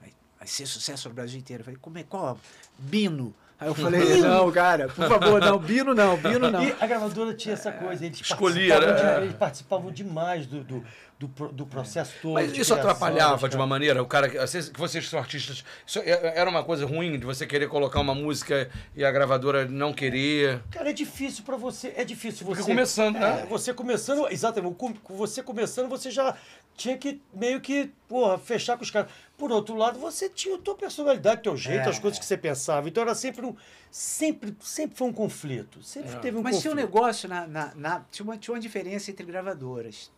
Vai, 0.00 0.12
vai 0.38 0.46
ser 0.46 0.66
sucesso 0.66 1.08
no 1.08 1.14
Brasil 1.14 1.40
inteiro. 1.40 1.62
Eu 1.62 1.64
falei, 1.64 1.78
como 1.80 1.98
é 1.98 2.04
qual? 2.04 2.38
Bino. 2.78 3.34
Aí 3.60 3.66
eu 3.66 3.74
falei, 3.74 4.20
não, 4.20 4.52
cara, 4.52 4.86
por 4.86 5.08
favor, 5.08 5.40
não, 5.40 5.58
Bino 5.58 5.92
não, 5.92 6.16
Bino 6.16 6.46
não. 6.52 6.62
E 6.62 6.72
a 6.78 6.86
gravadora 6.86 7.34
tinha 7.34 7.54
essa 7.54 7.72
coisa, 7.72 8.06
eles 8.06 8.20
Escolhia, 8.20 8.74
participavam, 8.78 9.04
né? 9.14 9.18
de- 9.18 9.24
eles 9.26 9.36
participavam 9.36 9.90
demais 9.90 10.46
do, 10.46 10.62
do, 10.62 10.84
do, 11.18 11.26
do 11.48 11.66
processo 11.66 12.12
todo. 12.22 12.34
Mas 12.34 12.46
isso 12.52 12.54
criação, 12.72 12.76
atrapalhava 12.78 13.48
de 13.48 13.56
uma 13.56 13.66
maneira, 13.66 14.00
o 14.00 14.06
cara 14.06 14.28
que 14.28 14.38
vocês, 14.38 14.68
que 14.68 14.78
vocês 14.78 15.08
são 15.08 15.18
artistas, 15.18 15.64
isso 15.84 15.98
é- 15.98 16.38
era 16.38 16.48
uma 16.48 16.62
coisa 16.62 16.86
ruim 16.86 17.18
de 17.18 17.26
você 17.26 17.44
querer 17.46 17.68
colocar 17.68 17.98
uma 18.00 18.14
música 18.14 18.70
e 18.94 19.04
a 19.04 19.10
gravadora 19.10 19.66
não 19.66 19.92
querer. 19.92 20.62
Cara, 20.70 20.90
é 20.90 20.92
difícil 20.92 21.42
pra 21.44 21.56
você, 21.56 21.92
é 21.96 22.04
difícil 22.04 22.46
Porque 22.46 22.62
você... 22.62 22.70
começando, 22.70 23.16
né? 23.16 23.40
É, 23.42 23.46
você 23.46 23.74
começando, 23.74 24.28
exatamente, 24.30 24.76
você 25.08 25.42
começando, 25.42 25.88
você 25.88 26.08
já 26.10 26.36
tinha 26.76 26.96
que 26.96 27.20
meio 27.34 27.60
que, 27.60 27.90
porra, 28.06 28.38
fechar 28.38 28.76
com 28.76 28.84
os 28.84 28.90
caras. 28.90 29.10
Por 29.36 29.50
outro 29.50 29.74
lado, 29.74 29.98
você 29.98 30.28
tinha 30.28 30.54
a 30.54 30.58
tua 30.58 30.76
personalidade, 30.76 31.42
teu 31.42 31.56
jeito, 31.56 31.86
É, 31.86 31.90
as 31.90 31.98
coisas 31.98 32.18
que 32.18 32.24
você 32.24 32.36
pensava. 32.36 32.88
Então 32.88 33.02
era 33.02 33.14
sempre 33.16 33.44
um, 33.44 33.56
sempre, 33.90 34.56
sempre 34.60 34.96
foi 34.96 35.08
um 35.08 35.12
conflito, 35.12 35.82
sempre 35.82 36.12
É. 36.14 36.18
teve 36.20 36.36
um 36.36 36.42
Mas 36.42 36.56
conflito. 36.56 36.62
tinha 36.62 36.72
um 36.72 36.76
negócio 36.86 37.28
na. 37.28 37.46
na, 37.46 37.74
na- 37.74 38.04
tinha, 38.10 38.24
uma, 38.24 38.36
tinha 38.36 38.54
uma 38.54 38.60
diferença 38.60 39.10
entre 39.10 39.26
gravadoras. 39.26 40.10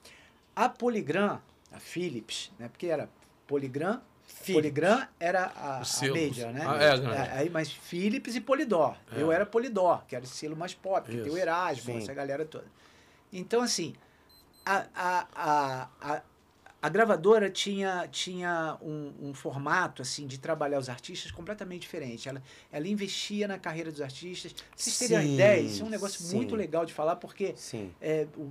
A 0.54 0.68
Polygram, 0.68 1.40
a 1.72 1.78
Philips, 1.78 2.52
né? 2.58 2.68
Porque 2.68 2.86
era 2.86 3.08
Polygram. 3.46 4.00
Philips. 4.26 4.54
Polygram 4.54 5.08
era 5.18 5.46
a, 5.56 5.82
O 5.82 6.06
a 6.06 6.14
major, 6.14 6.52
né? 6.52 6.64
Ah, 6.66 6.82
é, 6.82 6.96
né? 6.98 7.30
aí, 7.32 7.50
mas 7.50 7.72
Philips 7.72 8.36
e 8.36 8.40
Polydor. 8.40 8.96
É. 9.12 9.20
Eu 9.20 9.32
era 9.32 9.44
Polydor, 9.44 10.04
que 10.06 10.14
era 10.14 10.24
o 10.24 10.28
selo 10.28 10.56
mais 10.56 10.72
pop, 10.72 11.10
que 11.10 11.20
tem 11.20 11.32
o. 11.32 11.36
Erasmo, 11.36 11.92
Sim. 11.92 11.98
essa 11.98 12.14
galera 12.14 12.44
toda. 12.44 12.66
Então, 13.32 13.60
assim, 13.60 13.94
a, 14.64 14.86
a, 14.94 15.26
a, 15.34 15.88
a, 16.00 16.22
a 16.82 16.88
gravadora 16.88 17.50
tinha, 17.50 18.08
tinha 18.10 18.78
um, 18.80 19.12
um 19.20 19.34
formato 19.34 20.00
assim 20.00 20.26
de 20.26 20.38
trabalhar 20.38 20.78
os 20.78 20.88
artistas 20.88 21.30
completamente 21.30 21.82
diferente. 21.82 22.28
Ela, 22.28 22.42
ela 22.72 22.88
investia 22.88 23.46
na 23.46 23.58
carreira 23.58 23.90
dos 23.90 24.00
artistas. 24.00 24.52
Pra 24.52 24.64
vocês 24.76 24.98
terem 24.98 25.16
uma 25.16 25.22
Sim, 25.24 25.34
ideia, 25.34 25.60
isso 25.60 25.82
é 25.82 25.86
um 25.86 25.90
negócio 25.90 26.22
sim. 26.22 26.36
muito 26.36 26.54
legal 26.56 26.86
de 26.86 26.94
falar, 26.94 27.16
porque 27.16 27.54
Sim, 27.56 27.92
é, 28.00 28.26
o, 28.36 28.50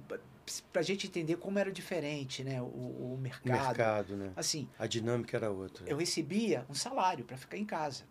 pra 0.71 0.81
gente 0.81 1.07
entender 1.07 1.35
como 1.37 1.57
era 1.59 1.71
diferente 1.71 2.43
né, 2.43 2.61
o, 2.61 2.65
o 2.65 3.13
o 3.15 3.17
mercado. 3.21 3.65
mercado, 3.67 4.15
né? 4.15 4.31
Assim, 4.35 4.67
A 4.77 4.85
dinâmica 4.87 5.35
era 5.37 5.49
outra. 5.51 5.83
eu 5.87 5.97
recebia 5.97 6.65
um 6.69 6.73
salário 6.73 7.23
para 7.25 7.37
ficar 7.37 7.57
em 7.57 7.65
casa. 7.65 8.03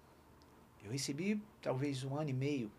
Eu 0.85 0.91
recebi 0.93 1.41
talvez 1.61 2.05
um 2.05 2.17
ano 2.17 2.31
e 2.31 2.33
meio. 2.33 2.71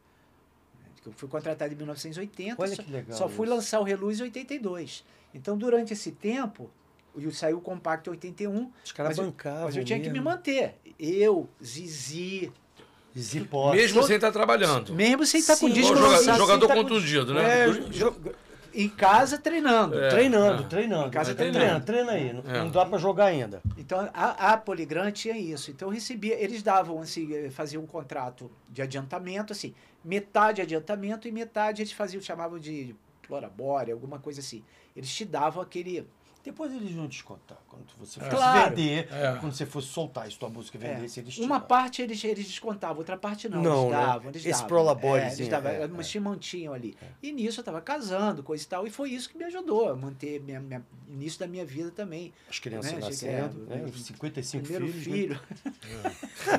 né, 0.79 0.85
que 1.01 1.07
Eu 1.09 1.13
fui 1.13 1.27
contratado 1.29 1.73
em 1.73 1.75
1980, 1.77 2.61
Olha 2.61 2.75
só, 2.75 2.83
que 2.83 2.91
legal 2.91 3.17
só 3.17 3.27
fui 3.29 3.45
isso. 3.45 3.55
lançar 3.55 3.79
o 3.79 3.83
Reluz 3.83 4.19
em 4.19 4.23
82. 4.23 5.03
Então, 5.33 5.57
durante 5.57 5.93
esse 5.93 6.11
tempo, 6.11 6.71
e 7.15 7.31
saiu 7.31 7.57
o 7.57 7.61
compacto 7.61 8.09
em 8.09 8.13
81, 8.13 8.71
Os 8.83 8.91
caras 8.91 9.17
bancavam 9.17 9.65
mas 9.65 9.75
eu 9.75 9.83
tinha 9.83 9.99
que 9.99 10.07
me 10.07 10.13
mesmo. 10.13 10.25
manter. 10.25 10.75
Eu, 10.99 11.47
Zizi, 11.63 12.51
Zipó. 13.17 13.71
Mesmo 13.73 14.01
sem 14.03 14.15
estar 14.15 14.31
trabalhando. 14.31 14.93
mesmo 14.93 15.25
sem 15.25 15.39
estar 15.39 15.57
com 15.57 15.67
Sim, 15.67 15.73
disco 15.73 15.91
Igual 15.93 16.05
joga- 16.05 16.17
lançado, 16.17 16.37
jogador 16.37 16.67
tá 16.67 16.75
com- 16.75 16.81
contundido, 16.83 17.33
né? 17.33 17.65
É, 17.65 17.69
jo- 17.71 18.15
em 18.73 18.89
casa 18.89 19.37
treinando. 19.37 19.99
É. 19.99 20.09
treinando, 20.09 20.63
é. 20.63 20.67
treinando. 20.67 21.07
Em 21.07 21.11
casa 21.11 21.35
treina, 21.35 21.53
treinando. 21.59 21.85
treina 21.85 22.11
aí. 22.11 22.33
Não, 22.33 22.43
É. 22.55 22.59
não 22.59 22.69
dá 22.69 22.85
pra 22.85 22.97
jogar 22.97 23.25
ainda. 23.25 23.61
Então, 23.77 24.09
a, 24.13 24.53
a 24.53 24.57
Poligram 24.57 25.11
tinha 25.11 25.37
isso. 25.37 25.71
Então, 25.71 25.87
eu 25.87 25.93
recebia, 25.93 26.35
eles 26.41 26.61
davam, 26.63 26.99
assim, 27.01 27.33
eh, 27.33 27.49
faziam 27.49 27.83
um 27.83 27.87
contrato 27.87 28.51
de 28.69 28.81
adiantamento, 28.81 29.53
assim, 29.53 29.73
metade 30.03 30.61
adiantamento 30.61 31.27
e 31.27 31.31
metade 31.31 31.81
eles 31.81 31.91
faziam, 31.91 32.21
chamavam 32.21 32.59
de 32.59 32.95
plorabória, 33.27 33.93
alguma 33.93 34.19
coisa 34.19 34.39
assim. 34.39 34.63
Eles 34.95 35.13
te 35.13 35.23
davam 35.23 35.61
aquele, 35.61 36.07
Depois 36.43 36.71
eles 36.73 36.91
vão 36.93 37.05
descontar. 37.07 37.57
Quando 37.67 37.85
você 37.99 38.19
fosse 38.19 38.29
Claro. 38.31 38.69
vender, 38.75 39.07
É. 39.11 39.37
quando 39.39 39.51
você 39.53 39.65
fosse 39.65 39.87
soltar 39.87 40.27
isso, 40.27 40.39
tua 40.39 40.49
música 40.49 40.77
É, 40.77 40.95
vendesse, 40.95 41.19
eles 41.19 41.37
Uma 41.37 41.45
tiravam. 41.47 41.67
parte 41.67 42.01
eles, 42.01 42.23
eles 42.23 42.47
descontavam, 42.47 42.97
outra 42.97 43.17
parte 43.17 43.49
não. 43.49 43.61
Não, 43.61 43.81
eles 43.87 43.91
né? 43.91 44.05
davam, 44.05 44.29
eles 44.31 44.45
Esse 44.45 44.61
davam. 44.61 45.09
É, 45.15 45.25
eles 45.33 45.47
davam, 45.49 45.71
é, 45.71 45.87
mas 45.87 46.15
é. 46.15 46.19
mantinham 46.19 46.73
ali. 46.73 46.97
E 47.21 47.31
nisso 47.31 47.59
eu 47.59 47.61
estava 47.61 47.81
casando, 47.81 48.41
coisa 48.41 48.63
e 48.63 48.67
tal, 48.67 48.87
e 48.87 48.89
foi 48.89 49.09
isso 49.11 49.29
que 49.29 49.37
me 49.37 49.43
ajudou 49.43 49.89
a 49.89 49.95
manter 49.95 50.39
minha, 50.41 50.59
minha, 50.59 50.83
início 51.09 51.39
da 51.39 51.47
minha 51.47 51.65
vida 51.65 51.91
também. 51.91 52.33
As 52.49 52.57
crianças 52.59 52.93
né, 52.93 52.99
nascendo, 52.99 53.67
é, 53.69 53.75
né? 53.75 53.85
Os 53.85 54.05
55 54.05 54.63
Primeiro 54.63 54.93
filhos. 54.93 55.37
né? 55.37 55.39
filho. 55.39 55.41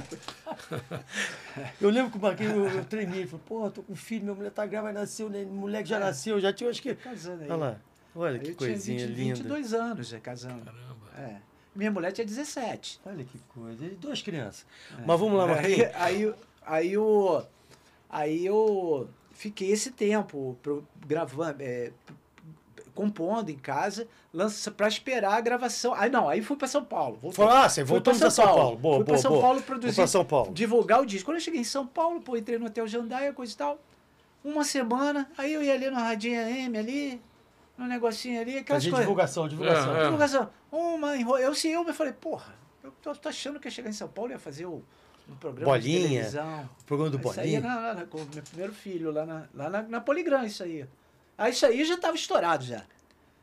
Eu 1.81 1.91
lembro 1.91 2.11
que 2.13 2.19
o 2.19 2.21
Marquinhos, 2.21 2.53
eu, 2.55 2.67
eu 2.69 2.85
tremia, 2.85 3.19
ele 3.21 3.27
falou, 3.27 3.45
pô, 3.47 3.71
tô 3.71 3.83
com 3.83 3.95
filho, 3.95 4.23
minha 4.25 4.35
mulher 4.35 4.51
tá 4.51 4.65
grávida, 4.67 4.93
nasceu, 4.93 5.29
né? 5.29 5.43
O 5.43 5.53
moleque 5.55 5.89
já 5.89 5.99
nasceu, 5.99 6.39
já 6.41 6.53
tinha, 6.53 6.71
acho 6.71 6.81
que... 6.83 6.95
Casando 6.95 7.43
aí. 7.43 7.51
Olha 7.51 7.57
lá, 7.57 7.77
olha 8.15 8.39
que 8.39 8.51
eu 8.51 8.55
tinha 8.57 8.69
coisinha 8.71 9.07
20, 9.07 9.17
linda. 9.17 9.35
22 9.37 9.75
anos 9.75 10.09
já 10.09 10.21
casando. 10.21 10.65
Caramba. 10.65 11.07
É. 11.17 11.37
Minha 11.75 11.91
mulher 11.91 12.13
tinha 12.13 12.25
17. 12.27 13.01
Olha 13.07 13.25
que 13.25 13.39
coisa, 13.55 13.85
e 13.85 13.91
duas 13.91 14.21
crianças. 14.23 14.67
Mas 15.07 15.21
vamos 15.21 15.39
lá, 15.39 15.47
Marquinhos. 15.47 15.89
Aí, 15.95 16.25
aí, 16.27 16.35
aí, 16.67 16.93
eu, 16.93 17.47
aí 18.09 18.47
eu 18.47 19.09
fiquei 19.33 19.71
esse 19.71 19.91
tempo 19.93 20.57
pro- 20.63 20.85
gravando, 21.07 21.57
é, 21.63 21.93
compondo 22.95 23.51
em 23.51 23.57
casa, 23.57 24.07
lança 24.33 24.71
para 24.71 24.89
esperar 24.89 25.35
a 25.35 25.41
gravação. 25.41 25.95
Aí 25.95 26.11
não, 26.11 26.29
aí 26.29 26.43
fui 26.43 26.57
para 26.57 26.69
São 26.69 26.85
Paulo. 26.85 27.19
voltei. 27.23 27.45
Ah, 27.47 27.69
você 27.69 27.83
voltou 27.85 28.15
pra 28.15 28.31
São 28.31 28.45
Paulo. 28.45 28.77
Boa, 28.77 28.97
fui 28.97 29.05
boa, 29.05 29.05
pra 29.05 29.19
São 29.19 29.31
boa. 29.31 29.43
Paulo 29.43 29.63
produzir, 29.63 30.09
São 30.09 30.25
Paulo. 30.25 30.53
divulgar 30.53 31.01
o 31.01 31.07
disco. 31.07 31.27
Quando 31.27 31.37
eu 31.37 31.41
cheguei 31.43 31.61
em 31.61 31.65
São 31.65 31.87
Paulo, 31.87 32.21
pô, 32.21 32.37
entrei 32.37 32.59
no 32.59 32.67
Hotel 32.67 32.87
Jandaia, 32.87 33.33
coisa 33.33 33.53
e 33.53 33.57
tal. 33.57 33.79
Uma 34.43 34.65
semana, 34.65 35.31
aí 35.39 35.53
eu 35.53 35.63
ia 35.63 35.75
ali 35.75 35.89
no 35.91 35.97
Radinha 35.97 36.49
M 36.51 36.77
ali, 36.79 37.21
no 37.81 37.87
negocinho 37.89 38.41
ali, 38.41 38.59
aquelas 38.59 38.83
coisas. 38.85 39.01
divulgação, 39.01 39.49
divulgação. 39.49 39.97
É, 39.97 40.01
é. 40.01 40.05
Divulgação. 40.05 40.51
Uma 40.71 41.17
enro... 41.17 41.37
Eu 41.39 41.55
sim, 41.55 41.69
eu 41.71 41.83
me 41.85 41.93
falei, 41.93 42.13
porra, 42.13 42.55
eu 42.85 42.93
tô, 43.03 43.13
tô 43.15 43.29
achando 43.29 43.59
que 43.59 43.67
ia 43.69 43.71
chegar 43.73 43.89
em 43.89 43.93
São 43.95 44.07
Paulo 44.09 44.31
e 44.31 44.35
ia 44.35 44.39
fazer 44.39 44.67
o, 44.67 44.85
um 45.29 45.35
programa 45.37 45.79
de 45.79 45.89
Bolinha, 45.89 46.09
televisão. 46.11 46.69
O 46.81 46.85
programa 46.85 47.11
do 47.11 47.19
Isso 47.19 47.41
aí 47.41 47.53
Bolinho. 47.53 47.63
na, 47.63 47.95
na- 47.95 48.05
com 48.07 48.19
o 48.19 48.29
meu 48.35 48.43
primeiro 48.43 48.73
filho, 48.75 49.11
lá 49.11 49.25
na, 49.27 49.45
lá 49.55 49.71
na, 49.71 49.83
na 49.83 50.01
Poligram, 50.01 50.45
isso 50.45 50.63
aí. 50.63 50.85
Aí 51.39 51.53
isso 51.53 51.65
aí 51.65 51.85
já 51.85 51.97
tava 51.97 52.15
estourado 52.17 52.65
já. 52.65 52.83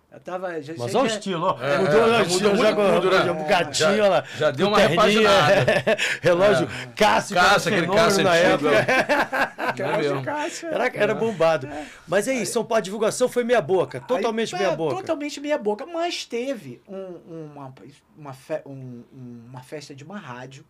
Eu 0.09 0.19
tava. 0.21 0.61
Já, 0.61 0.73
Mas 0.77 0.91
já- 0.91 0.99
olha 0.99 1.05
o 1.05 1.09
já- 1.09 1.15
estilo, 1.17 1.45
ó. 1.45 1.61
É, 1.63 1.77
mudou, 1.79 1.93
é, 1.93 1.99
né, 1.99 2.05
o 2.05 2.09
mudou 2.11 2.21
estilo, 2.27 2.49
muito 2.55 2.63
já, 2.63 2.75
né? 3.19 3.25
já, 3.25 3.31
o 3.33 3.45
gatinho, 3.47 3.95
Já- 3.97 4.07
lá. 4.07 4.23
já 4.37 4.51
deu 4.51 4.67
uma 4.69 4.77
terninho, 4.77 4.99
repaginada. 5.01 5.53
é, 5.91 5.97
relógio 6.21 6.69
Cássio. 6.95 7.35
Cássio, 7.35 7.71
aquele 7.73 7.87
Cássio 7.93 8.23
na 8.23 8.31
antigo. 8.31 8.67
época. 8.69 8.87
Não 9.77 9.85
é 9.85 9.93
Cássio? 9.97 10.21
Cássio. 10.23 10.67
Era, 10.69 10.87
era 10.95 11.13
bombado. 11.13 11.67
Mas 12.07 12.27
aí, 12.27 12.45
São 12.45 12.63
Paulo, 12.63 12.79
a 12.79 12.81
divulgação 12.81 13.27
foi 13.27 13.43
meia 13.43 13.61
boca. 13.61 13.99
Totalmente 13.99 14.55
Aí, 14.55 14.61
meia 14.61 14.71
é, 14.73 14.75
boca. 14.75 14.95
Totalmente 14.95 15.39
meia 15.41 15.57
boca. 15.57 15.85
Mas 15.85 16.25
teve 16.25 16.81
um- 16.87 17.51
uma, 17.53 17.73
uma, 18.17 18.33
fe- 18.33 18.61
um- 18.65 19.03
uma 19.11 19.61
festa 19.61 19.93
de 19.93 20.03
uma 20.05 20.17
rádio, 20.17 20.63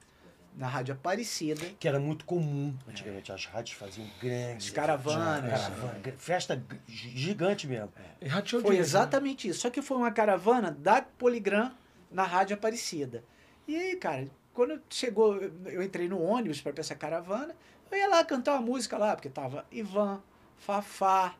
na 0.58 0.68
Rádio 0.68 0.93
Aparecida. 0.95 1.64
Que 1.80 1.88
era 1.88 1.99
muito 1.99 2.26
comum. 2.26 2.76
Antigamente 2.88 3.32
as 3.32 3.45
rádios 3.45 3.78
faziam 3.78 4.08
grandes. 4.22 4.68
As 4.68 4.74
caravanas. 4.74 5.49
Caravana, 5.51 5.99
gra- 5.99 6.14
festa 6.18 6.62
gigante 6.88 7.68
mesmo. 7.68 7.93
E 8.20 8.28
rateou 8.28 8.62
Foi 8.62 8.76
né? 8.76 8.82
exatamente 8.82 9.47
isso. 9.47 9.60
Só 9.62 9.70
que 9.70 9.82
foi 9.82 9.95
uma 9.97 10.12
caravana 10.12 10.72
da 10.72 11.01
Poligram 11.01 11.72
na 12.12 12.24
Rádio 12.24 12.55
Aparecida. 12.55 13.24
E 13.68 13.76
aí, 13.76 13.95
cara, 13.97 14.28
quando 14.53 14.82
chegou, 14.89 15.36
eu- 15.66 15.84
entrei 15.84 16.08
no 16.10 16.20
ônibus 16.22 16.60
para 16.60 16.74
essa 16.78 16.95
caravana, 16.95 17.55
eu 17.91 17.97
ia 17.97 18.08
lá 18.10 18.24
cantar 18.26 18.53
uma 18.53 18.62
música 18.62 18.97
lá, 18.97 19.16
porque 19.16 19.30
tava 19.30 19.64
Ivan, 19.72 20.22
Fafá, 20.58 21.36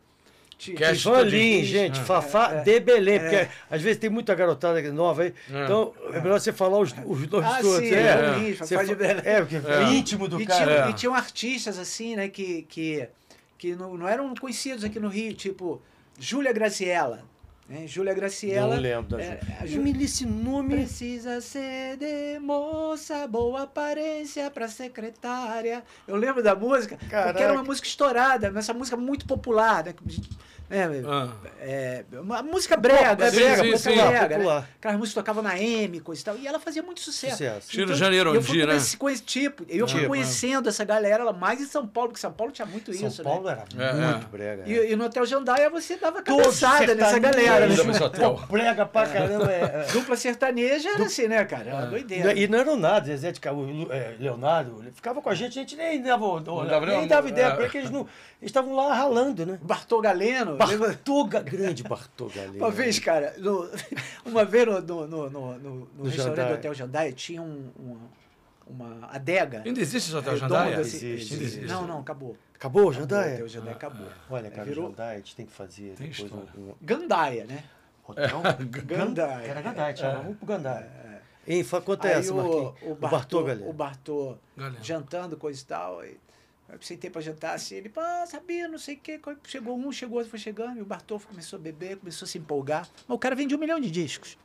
Ivan 0.60 0.94
todinho. 1.24 1.30
Lin, 1.60 1.64
gente, 1.64 2.00
É. 2.00 2.04
Fafá 2.04 2.52
É. 2.56 2.62
de 2.64 2.80
Belém, 2.80 3.20
porque 3.20 3.48
às 3.70 3.82
vezes 3.82 3.98
tem 4.00 4.10
muita 4.10 4.34
garotada 4.34 4.82
nova 4.92 5.24
aí. 5.24 5.34
É. 5.52 5.64
Então 5.64 5.94
é 6.12 6.20
melhor 6.20 6.40
você 6.40 6.52
falar 6.52 6.80
os, 6.80 6.92
os 7.06 7.28
nomes 7.30 7.50
Ah, 7.50 7.60
todos. 7.62 7.78
sim, 7.88 7.94
é. 7.94 8.14
Ivan 8.14 8.38
Lins, 8.40 8.58
Você 8.58 8.76
Fafá 8.76 8.84
de 8.84 8.90
fa- 8.90 8.96
Belém. 8.96 9.22
É, 9.24 9.40
porque 9.42 9.56
é, 9.56 9.84
É. 9.84 9.94
íntimo 9.94 10.28
do 10.28 10.42
e, 10.42 10.46
cara. 10.46 10.66
tinha, 10.66 10.86
É. 10.86 10.90
e 10.90 10.94
tinham 10.94 11.14
artistas 11.14 11.78
assim, 11.78 12.16
né, 12.16 12.28
que, 12.28 12.64
que, 12.64 13.08
que 13.58 13.76
não, 13.76 13.96
não 13.98 14.08
eram 14.08 14.34
conhecidos 14.36 14.84
aqui 14.84 15.00
no 15.00 15.08
Rio, 15.10 15.34
tipo 15.34 15.82
Júlia 16.20 16.52
Graciela. 16.52 17.24
Né? 17.70 17.86
Júlia 17.86 18.14
Graciela. 18.14 18.76
Não 18.76 18.82
lembro 18.82 19.18
da 19.18 19.22
é, 19.22 19.40
Ju. 19.42 19.54
a 19.60 19.66
E 19.66 19.68
Ju- 19.68 19.82
me 19.82 19.92
lê 19.92 20.06
esse 20.06 20.26
nome. 20.26 20.70
Precisa 20.76 21.42
ser 21.42 21.98
de 21.98 22.40
moça, 22.40 23.28
boa 23.28 23.64
aparência 23.64 24.50
pra 24.50 24.70
secretária. 24.70 25.84
Eu 26.08 26.16
lembro 26.16 26.42
da 26.42 26.56
música, 26.56 26.96
porque 26.96 27.12
Caraca. 27.12 27.40
era 27.44 27.52
uma 27.54 27.64
música 27.64 27.86
estourada, 27.88 28.54
essa 28.56 28.74
música 28.74 28.96
muito 28.96 29.26
popular, 29.28 29.84
né? 29.84 29.94
É, 30.70 30.84
Ah. 31.08 31.30
é, 31.62 32.04
uma 32.12 32.44
música 32.44 32.76
brega, 32.76 33.26
É 33.26 33.30
Sim, 33.32 33.36
brega, 33.38 33.64
sim, 33.64 33.78
sim. 33.78 33.96
brega, 33.96 34.36
popular. 34.36 34.62
Né? 34.62 34.68
Aquelas 34.80 34.98
músicas 34.98 35.24
tocavam 35.24 35.42
na 35.44 35.58
M, 35.58 36.00
coisa 36.02 36.22
e 36.22 36.26
tal, 36.26 36.38
e 36.38 36.46
ela 36.48 36.60
fazia 36.60 36.84
muito 36.84 37.00
sucesso. 37.00 37.38
Sucesso. 37.38 37.70
Tira 37.70 37.92
o 37.92 37.96
Janeiro 37.96 38.34
eu 38.34 38.40
um 38.42 38.44
fui 38.44 38.56
dia, 38.58 38.66
né? 38.66 38.74
conheci- 38.74 38.98
conheci- 38.98 39.24
tipo, 39.24 39.64
eu 39.70 39.88
fui 39.88 39.98
Tipo, 40.00 40.10
conhecendo 40.10 40.68
essa 40.68 40.84
galera 40.84 41.24
lá 41.24 41.32
mais 41.32 41.62
em 41.62 41.66
São 41.66 41.88
Paulo, 41.88 42.10
porque 42.10 42.20
São 42.20 42.34
Paulo 42.34 42.52
tinha 42.52 42.66
muito 42.66 42.94
São 42.94 43.08
isso, 43.08 43.24
Paulo 43.24 43.46
né? 43.46 43.64
era 43.78 43.90
É, 43.90 43.94
muito 43.94 44.26
é. 44.26 44.30
brega. 44.30 44.64
E, 44.68 44.92
e 44.92 44.96
no 44.98 45.06
Hotel 45.06 45.26
Jandaia 45.26 45.70
você 45.70 45.96
dava 45.96 46.22
cabeçada 46.22 46.94
nessa 46.96 47.18
galera, 47.20 47.68
né? 47.68 47.76
Pô, 48.20 48.34
prega 48.48 48.86
pra 48.86 49.08
caramba. 49.08 49.52
é, 49.52 49.86
é. 49.88 49.92
Dupla 49.94 50.18
sertaneja 50.18 50.90
era 50.90 51.06
assim, 51.06 51.28
né, 51.28 51.46
cara? 51.46 51.70
Era 51.70 51.86
doideira. 51.86 52.34
E 52.38 52.48
não 52.48 52.60
era 52.60 52.76
nada, 52.76 53.06
Zezé 53.08 53.32
de 53.32 53.40
Caú, 53.40 53.88
é, 53.90 54.16
Leonardo, 54.20 54.80
ele 54.82 54.92
ficava 54.92 55.22
com 55.22 55.30
a 55.30 55.34
gente, 55.36 55.58
a 55.58 55.62
gente 55.62 55.76
nem 55.78 56.02
dava, 56.02 56.26
nem 56.86 57.08
dava 57.08 57.30
ideia, 57.30 57.48
é. 57.48 57.56
porque 57.56 57.78
eles 57.78 57.90
não. 57.90 58.02
Eles 58.40 58.50
estavam 58.52 58.76
lá 58.76 58.94
ralando, 58.94 59.46
né? 59.46 59.58
Bartô 59.62 60.00
Galeno. 60.00 60.57
Bartoga, 60.58 61.42
grande 61.42 61.84
Bartô 61.84 62.28
Galeno. 62.28 62.58
Uma 62.58 62.72
vez, 62.72 63.00
cara, 63.00 63.34
no- 63.38 63.70
uma 64.26 64.44
vez 64.46 64.66
no, 64.66 64.82
no, 64.82 65.08
no, 65.08 65.30
no, 65.30 65.58
no- 65.60 65.90
no 65.98 66.04
restaurante 66.06 66.16
Jandaia. 66.38 66.48
do 66.50 66.54
Hotel 66.56 66.74
Jandaia 66.74 67.12
tinha 67.14 67.42
um, 67.42 67.72
uma, 67.78 68.00
uma 68.68 69.08
adega. 69.12 69.62
Ainda 69.66 69.80
existe 69.80 70.08
esse 70.10 70.16
hotel 70.16 70.34
redonda, 70.34 70.56
Jandaia? 70.56 70.80
assim. 70.80 70.96
Existe, 71.08 71.34
Ainda 71.34 71.46
existe. 71.46 71.66
Não, 71.68 71.88
não, 71.88 72.00
acabou. 72.00 72.38
Acabou 72.56 72.86
o 72.86 72.88
O 72.90 72.94
Jandaia? 72.94 73.34
Hotel 73.36 73.48
Jandaia 73.48 73.76
acabou. 73.76 74.08
Olha, 74.30 74.50
cara, 74.50 74.64
Virou 74.66 74.86
o 74.86 74.90
Jandaia, 74.90 75.14
a 75.14 75.18
gente 75.18 75.36
tem 75.36 75.46
que 75.46 75.52
fazer 75.54 75.94
Tem 75.96 76.10
depois 76.10 76.32
um, 76.32 76.38
um 76.62 76.74
Gandaia, 76.82 77.46
né? 77.46 77.64
hotel. 78.08 78.42
Gandaia. 78.86 79.48
Era 79.48 79.62
Gandaia, 79.62 79.94
tinha, 79.94 80.12
vamos 80.18 80.38
pro 80.38 80.46
Gandaia. 80.48 81.08
Fa- 81.66 81.80
quanto 81.82 82.06
é 82.06 82.14
Aí 82.16 82.20
essa, 82.20 82.34
o, 82.34 82.38
Marquinhos? 82.38 82.74
o 82.82 82.92
O 82.92 82.96
Bartô, 82.96 83.08
Bartô 83.18 83.44
Galeno. 83.44 83.70
o 83.70 83.74
Bartô 83.74 84.38
jantando, 84.82 85.38
coisa 85.38 85.62
e 85.62 85.66
tal. 85.66 86.04
E 86.06 86.18
eu 86.70 86.82
sentei 86.82 87.10
pra 87.10 87.22
jantar 87.22 87.56
assim, 87.56 87.76
ele, 87.76 87.92
ah, 87.96 88.26
sabia, 88.28 88.68
não 88.68 88.78
sei 88.78 88.96
o 88.96 89.00
quê. 89.00 89.20
Chegou 89.44 89.78
um, 89.78 89.92
chegou 89.92 90.18
outro, 90.18 90.30
foi 90.30 90.40
chegando, 90.40 90.78
e 90.78 90.82
o 90.82 90.86
Bartô 90.86 91.20
começou 91.20 91.58
a 91.58 91.62
beber, 91.62 91.98
começou 91.98 92.26
a 92.26 92.30
se 92.30 92.38
empolgar. 92.38 92.88
Mas 93.08 93.16
o 93.16 93.20
cara 93.20 93.36
vendia 93.36 93.56
um 93.56 93.60
milhão 93.60 93.80
de 93.80 93.90
discos. 93.90 94.38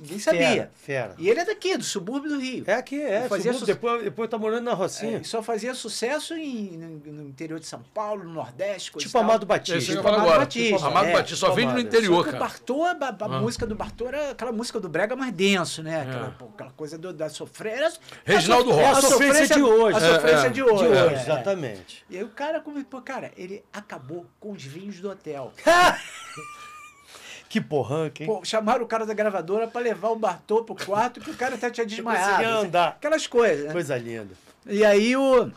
Ninguém 0.00 0.18
sabia. 0.18 0.48
Fera, 0.48 0.70
fera. 0.74 1.14
E 1.18 1.28
ele 1.28 1.40
é 1.40 1.44
daqui, 1.44 1.76
do 1.76 1.84
subúrbio 1.84 2.30
do 2.30 2.38
Rio. 2.38 2.64
É 2.66 2.74
aqui, 2.74 3.00
é. 3.00 3.28
Fazia 3.28 3.52
subúrbio, 3.52 3.58
su- 3.60 3.66
depois, 3.66 4.04
depois 4.04 4.30
tá 4.30 4.38
morando 4.38 4.64
na 4.64 4.72
É, 4.72 4.74
Rocinha. 4.74 5.18
e 5.18 5.24
só 5.24 5.42
fazia 5.42 5.74
sucesso 5.74 6.34
em, 6.34 6.76
no, 6.76 7.12
no 7.12 7.22
interior 7.28 7.58
de 7.60 7.66
São 7.66 7.82
Paulo, 7.94 8.24
no 8.24 8.32
Nordeste, 8.32 8.92
coisa 8.92 9.06
tipo. 9.06 9.18
Amado 9.18 9.46
Batista. 9.46 9.78
ia 9.92 9.96
Tipo 9.96 10.08
Amado 10.08 10.22
agora. 10.22 10.38
Batista, 10.40 10.86
Amado 10.86 11.06
é. 11.06 11.12
Batista 11.12 11.36
só 11.36 11.52
vende 11.52 11.72
no 11.72 11.80
interior, 11.80 12.16
Só 12.16 12.22
que 12.22 12.28
o 12.28 12.32
cara. 12.32 12.44
Bartô, 12.44 12.84
a, 12.84 12.90
a 12.92 13.16
Ah. 13.20 13.28
música 13.40 13.66
do 13.66 13.74
Bartô 13.74 14.06
era 14.08 14.30
aquela 14.30 14.52
música 14.52 14.78
do 14.80 14.88
brega 14.88 15.16
mais 15.16 15.32
denso, 15.32 15.82
né? 15.82 16.02
Aquela, 16.02 16.26
É. 16.28 16.30
pô, 16.30 16.46
aquela 16.54 16.70
coisa 16.72 16.96
do- 16.98 17.12
da 17.12 17.28
sofrência. 17.28 18.00
Reginaldo 18.24 18.70
a 18.70 18.74
Rossi. 18.74 18.84
É 18.84 18.88
a 18.90 19.02
sofrência 19.10 19.46
de 19.56 19.62
hoje. 19.62 19.96
A 19.96 20.00
sofrência 20.14 20.44
É, 20.44 20.46
é. 20.46 20.50
de 20.50 20.62
hoje. 20.62 20.76
De 20.84 20.88
hoje, 20.88 21.14
é. 21.14 21.22
exatamente. 21.22 22.04
E 22.10 22.16
aí 22.16 22.24
o 22.24 22.28
cara, 22.28 22.60
come- 22.60 22.84
pô, 22.84 23.00
cara, 23.00 23.32
ele 23.36 23.64
acabou 23.72 24.26
com 24.40 24.52
os 24.52 24.62
vinhos 24.62 25.00
do 25.00 25.10
hotel. 25.10 25.52
Que 27.48 27.60
porranca, 27.60 28.22
hein? 28.22 28.26
Pô, 28.28 28.44
chamaram 28.44 28.84
o 28.84 28.88
cara 28.88 29.06
da 29.06 29.14
gravadora 29.14 29.68
pra 29.68 29.80
levar 29.80 30.08
o 30.08 30.16
Bartô 30.16 30.64
pro 30.64 30.74
quarto 30.74 31.20
que 31.20 31.30
o 31.30 31.36
cara 31.36 31.54
até 31.54 31.70
tinha 31.70 31.86
desmaiado. 31.86 32.44
assim, 32.44 32.66
andar. 32.66 32.88
Aquelas 32.88 33.26
coisas, 33.26 33.66
né? 33.66 33.72
Coisa 33.72 33.96
linda. 33.96 34.34
E 34.66 34.84
aí 34.84 35.16
o. 35.16 35.50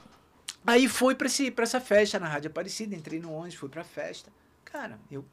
Aí 0.68 0.88
fui 0.88 1.16
pra, 1.16 1.26
esse, 1.28 1.50
pra 1.50 1.64
essa 1.64 1.80
festa 1.82 2.20
na 2.20 2.28
Rádio 2.28 2.50
Aparecida, 2.52 2.96
entrei 2.96 3.20
no 3.20 3.32
ônibus, 3.34 3.56
fui 3.56 3.70
pra 3.70 3.84
festa. 3.84 4.30
Cara, 4.66 5.00
eu. 5.12 5.26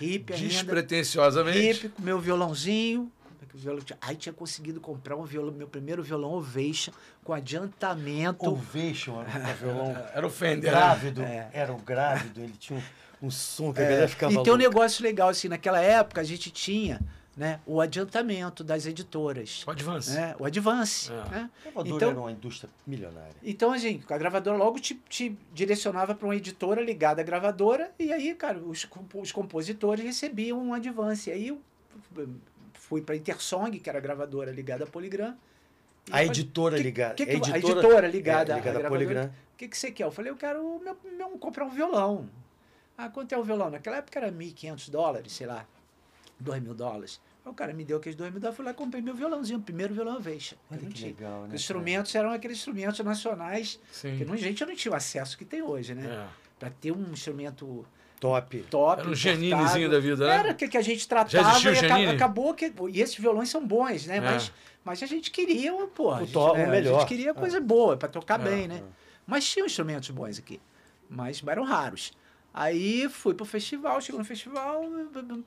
Hippie 0.00 0.32
ainda. 0.34 0.48
Despretensiosamente. 0.48 1.58
Hippie, 1.72 1.88
com 1.90 2.02
meu 2.02 2.18
violãozinho. 2.18 3.12
como 3.22 3.36
é 3.42 3.46
que 3.46 3.54
o 3.54 3.58
violão 3.58 3.82
tinha- 3.82 3.98
Aí 4.00 4.16
tinha 4.16 4.32
conseguido 4.32 4.80
comprar 4.80 5.14
um 5.14 5.24
violão, 5.24 5.52
meu 5.52 5.68
primeiro 5.68 6.02
violão 6.02 6.32
Ovation, 6.32 6.90
com 7.22 7.32
adiantamento. 7.34 8.46
Ovation 8.48 9.22
era 9.22 9.38
um 9.50 9.54
violão 9.54 9.96
Era 10.14 10.26
o 10.26 10.30
Fender. 10.30 10.72
né? 10.72 10.78
grávido. 10.78 11.22
É. 11.22 11.48
Era 11.52 11.72
um 11.72 11.78
grávido, 11.80 12.40
ele 12.40 12.54
tinha 12.58 12.82
um, 13.22 13.30
som 13.30 13.72
que 13.72 13.80
a 13.80 13.84
galera 13.84 14.08
ficava 14.08 14.32
E 14.32 14.36
tem 14.36 14.52
um 14.52 14.56
louca. 14.56 14.62
negócio 14.68 15.02
legal, 15.02 15.28
assim, 15.28 15.48
naquela 15.48 15.80
época 15.80 16.20
a 16.20 16.24
gente 16.24 16.50
tinha 16.50 17.00
né, 17.36 17.58
o 17.66 17.80
adiantamento 17.80 18.62
das 18.62 18.86
editoras. 18.86 19.64
O 19.66 19.70
Advance. 19.72 20.12
né, 20.12 20.36
o 20.38 20.44
Advance. 20.44 21.10
É. 21.10 21.14
né? 21.30 21.50
A 21.60 21.62
gravadora 21.64 21.96
Então- 21.96 22.10
era 22.10 22.20
uma 22.20 22.30
indústria 22.32 22.70
milionária. 22.86 23.34
Então, 23.42 23.72
a 23.72 23.78
gente, 23.78 24.04
a 24.12 24.16
gravadora 24.18 24.56
logo 24.56 24.78
te, 24.78 24.94
te 25.08 25.36
direcionava 25.52 26.14
para 26.14 26.26
uma 26.28 26.36
editora 26.36 26.80
ligada 26.80 27.20
à 27.22 27.24
gravadora, 27.24 27.90
e 27.98 28.12
aí, 28.12 28.34
cara, 28.36 28.58
os, 28.58 28.86
os 29.14 29.32
compositores 29.32 30.04
recebiam 30.04 30.62
um 30.62 30.72
advance. 30.74 31.28
Aí 31.30 31.48
eu 31.48 31.60
fui 32.74 33.00
para 33.00 33.14
a 33.14 33.18
Intersong, 33.18 33.78
que 33.80 33.88
era 33.88 33.98
a 33.98 34.02
gravadora 34.02 34.50
ligada 34.52 34.84
à 34.84 34.86
Poligram. 34.86 35.34
A 36.08 36.10
falei, 36.12 36.26
editora 36.28 36.76
que- 36.76 36.82
ligada. 36.82 37.14
que 37.14 37.24
que- 37.26 37.32
a 37.32 37.34
a 37.34 37.36
editora, 37.38 37.78
editora 37.80 38.08
ligada 38.08 38.52
é, 38.52 38.54
à 38.54 38.58
ligada 38.58 38.86
à. 38.86 38.88
Poligram. 38.88 39.26
O 39.26 39.56
que, 39.56 39.68
que 39.68 39.78
você 39.78 39.90
quer? 39.90 40.04
Eu 40.04 40.10
falei, 40.12 40.30
eu 40.30 40.36
quero 40.36 40.80
meu, 40.84 40.96
meu- 41.16 41.28
comprar 41.38 41.64
um 41.64 41.70
violão. 41.70 42.28
Ah, 42.96 43.08
quanto 43.08 43.32
é 43.32 43.38
o 43.38 43.42
violão? 43.42 43.70
Naquela 43.70 43.96
época 43.96 44.18
era 44.18 44.30
1.500 44.30 44.90
dólares, 44.90 45.32
sei 45.32 45.46
lá, 45.46 45.66
2 46.38 46.62
mil 46.62 46.74
dólares. 46.74 47.20
Aí 47.44 47.50
o 47.50 47.54
cara 47.54 47.72
me 47.74 47.84
deu 47.84 47.98
aqueles 47.98 48.16
dois 48.16 48.30
mil 48.30 48.40
dólares, 48.40 48.56
fui 48.56 48.64
lá 48.64 48.70
e 48.70 48.74
comprei 48.74 49.02
meu 49.02 49.14
violãozinho, 49.14 49.58
o 49.58 49.62
primeiro 49.62 49.92
violão. 49.92 50.14
Olha 50.16 50.80
não 50.82 50.88
que 50.90 51.04
legal, 51.04 51.42
né, 51.42 51.48
Os 51.48 51.54
instrumentos 51.54 52.14
eram 52.14 52.30
aqueles 52.30 52.56
instrumentos 52.58 52.98
nacionais, 53.00 53.78
Sim. 53.92 54.16
que 54.16 54.24
não, 54.24 54.36
gente 54.36 54.64
não 54.64 54.74
tinha 54.74 54.92
o 54.92 54.94
acesso 54.96 55.36
que 55.36 55.44
tem 55.44 55.60
hoje, 55.60 55.94
né? 55.94 56.06
É. 56.06 56.26
Pra 56.58 56.70
ter 56.70 56.92
um 56.92 57.12
instrumento 57.12 57.84
Top. 58.20 58.56
top. 58.70 59.00
Era 59.02 59.10
um. 59.10 59.14
Geninezinho 59.14 59.90
da 59.90 59.98
vida, 59.98 60.26
né? 60.26 60.34
Era 60.36 60.54
que, 60.54 60.68
que 60.68 60.78
a 60.78 60.82
gente 60.82 61.06
tratava 61.06 61.36
e 61.36 61.68
aca- 61.68 61.74
Giannini? 61.74 62.06
acabou 62.12 62.54
que. 62.54 62.72
E 62.90 63.00
esses 63.02 63.16
violões 63.16 63.50
são 63.50 63.66
bons, 63.66 64.06
né? 64.06 64.16
É. 64.16 64.20
Mas, 64.20 64.52
mas 64.82 65.02
a 65.02 65.06
gente 65.06 65.30
queria, 65.30 65.72
pô, 65.88 66.10
a 66.10 66.16
O 66.16 66.20
gente, 66.20 66.32
to- 66.32 66.38
o 66.52 66.56
é, 66.56 66.64
A 66.64 66.68
melhor. 66.70 67.00
gente 67.00 67.08
queria 67.08 67.30
É. 67.30 67.34
coisa 67.34 67.60
boa, 67.60 67.96
pra 67.98 68.08
tocar 68.08 68.40
É, 68.40 68.44
bem, 68.44 68.68
né? 68.68 68.82
Mas 69.26 69.46
tinha 69.46 69.66
instrumentos 69.66 70.08
bons 70.10 70.38
aqui. 70.38 70.58
Mas 71.10 71.42
eram 71.46 71.64
raros. 71.64 72.12
Aí 72.56 73.08
fui 73.08 73.34
pro 73.34 73.44
festival, 73.44 74.00
chegou 74.00 74.20
no 74.20 74.24
festival, 74.24 74.84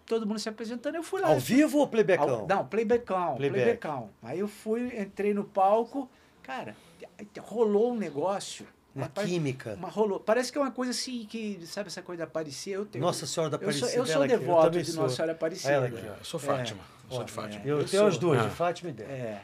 todo 0.05 0.27
mundo 0.27 0.39
se 0.39 0.49
apresentando, 0.49 0.95
eu 0.95 1.03
fui 1.03 1.21
lá. 1.21 1.29
Ao 1.29 1.39
vivo 1.39 1.77
ou 1.77 1.87
playbackão? 1.87 2.29
Ao- 2.41 2.47
não, 2.47 2.65
playbackão, 2.67 3.35
Playback. 3.37 3.63
playbackão. 3.63 4.09
Aí 4.21 4.39
eu 4.39 4.47
fui, 4.49 4.87
entrei 4.99 5.33
no 5.33 5.45
palco, 5.45 6.09
cara, 6.43 6.75
rolou 7.39 7.93
um 7.93 7.97
negócio. 7.97 8.67
Uma 8.93 9.07
Parece- 9.07 9.31
química. 9.33 9.75
uma- 9.75 9.89
rolou. 9.89 10.19
Parece 10.19 10.51
que 10.51 10.57
é 10.57 10.61
uma 10.61 10.71
coisa 10.71 10.91
assim 10.91 11.25
que, 11.29 11.59
sabe 11.67 11.87
essa 11.87 12.01
coisa 12.01 12.17
da 12.19 12.23
Aparecida? 12.25 12.75
Eu 12.77 12.85
tenho, 12.85 13.05
Nossa 13.05 13.25
Senhora 13.27 13.51
da 13.51 13.57
eu 13.57 13.71
sou, 13.71 13.87
Aparecida. 13.87 14.01
eu 14.01 14.05
sou 14.07 14.21
eu 14.23 14.27
devoto 14.27 14.65
também 14.65 14.83
de 14.83 14.91
sou. 14.91 15.03
Nossa 15.03 15.15
Senhora 15.15 15.31
Aparecida. 15.33 15.71
Ela 15.73 15.85
aqui, 15.87 16.01
ó. 16.03 16.13
Eu 16.19 16.23
sou 16.25 16.39
Fátima. 16.39 16.79
Eu 17.09 17.15
sou 17.15 17.23
de 17.23 17.31
é. 17.31 17.33
Fátima. 17.35 17.61
Eu, 17.63 17.79
Eu 17.79 17.85
tenho 17.85 18.01
sou. 18.01 18.07
as 18.07 18.17
duas, 18.17 18.39
É. 18.41 18.43
de 18.43 18.49
Fátima 18.55 18.89
e 18.89 18.93
dela. 18.93 19.11
É. 19.11 19.41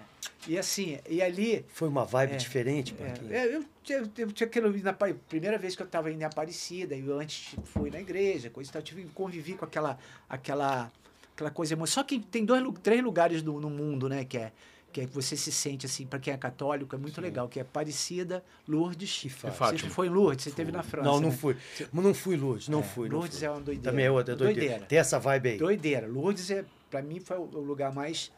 E 0.47 0.57
assim, 0.57 0.99
e 1.09 1.21
ali. 1.21 1.65
Foi 1.69 1.87
uma 1.87 2.05
vibe 2.05 2.33
É, 2.33 2.35
diferente, 2.37 2.95
é, 2.99 3.03
Marquinhos? 3.03 3.31
é, 3.31 3.45
eu, 3.47 3.65
eu, 3.89 4.09
eu 4.17 4.31
tinha 4.31 4.47
aquilo 4.47 4.71
na 4.81 4.93
primeira 4.93 5.57
vez 5.57 5.75
que 5.75 5.81
eu 5.81 5.85
estava 5.85 6.11
indo 6.11 6.21
em 6.21 6.25
Aparecida, 6.25 6.95
e 6.95 7.05
eu 7.05 7.19
antes 7.19 7.55
fui 7.65 7.89
na 7.89 7.99
igreja, 7.99 8.49
coisa 8.49 8.69
e 8.69 8.73
tal, 8.73 8.79
eu 8.81 8.85
tive 8.85 9.03
que 9.03 9.09
conviver 9.09 9.55
com 9.57 9.65
aquela, 9.65 9.97
aquela, 10.29 10.91
aquela 11.33 11.51
coisa 11.51 11.75
Só 11.85 12.03
que 12.03 12.19
tem 12.19 12.45
dois, 12.45 12.63
três 12.81 13.01
lugares 13.03 13.41
do, 13.41 13.59
no 13.59 13.69
mundo, 13.69 14.07
né, 14.09 14.25
que 14.25 14.37
é 14.37 14.51
que 14.93 15.01
é 15.01 15.07
que 15.07 15.13
você 15.15 15.35
se 15.35 15.51
sente 15.51 15.87
assim, 15.87 16.05
para 16.05 16.19
quem 16.19 16.31
é 16.31 16.37
católico, 16.37 16.95
é 16.95 16.99
muito 16.99 17.19
legal, 17.19 17.49
que 17.49 17.57
é 17.57 17.63
Aparecida, 17.63 18.43
Lourdes 18.67 19.23
E 19.25 19.29
Você 19.29 19.89
foi 19.89 20.05
em 20.05 20.11
Lourdes, 20.11 20.43
você 20.43 20.49
esteve 20.49 20.71
na 20.71 20.83
França. 20.83 21.09
Não, 21.09 21.19
não 21.19 21.29
né? 21.31 21.35
fui. 21.35 21.57
Mas 21.91 22.05
não 22.05 22.13
fui, 22.13 22.37
Lourdes. 22.37 22.69
Não 22.69 22.81
É, 22.81 22.83
fui. 22.83 23.09
não 23.09 23.17
Lourdes 23.17 23.39
fui. 23.39 23.47
é 23.47 23.49
uma 23.49 23.59
doideira. 23.59 23.89
Também 23.89 24.05
é 24.05 24.11
outra, 24.11 24.33
é 24.35 24.37
doideira. 24.37 24.59
Doideira. 24.61 24.85
Tem 24.85 24.99
essa 24.99 25.19
vibe 25.19 25.49
aí. 25.49 25.57
Doideira. 25.57 26.05
Lourdes, 26.05 26.51
é, 26.51 26.63
para 26.91 27.01
mim, 27.01 27.19
foi 27.19 27.37
o 27.37 27.43
lugar 27.43 27.91
mais, 27.91 28.31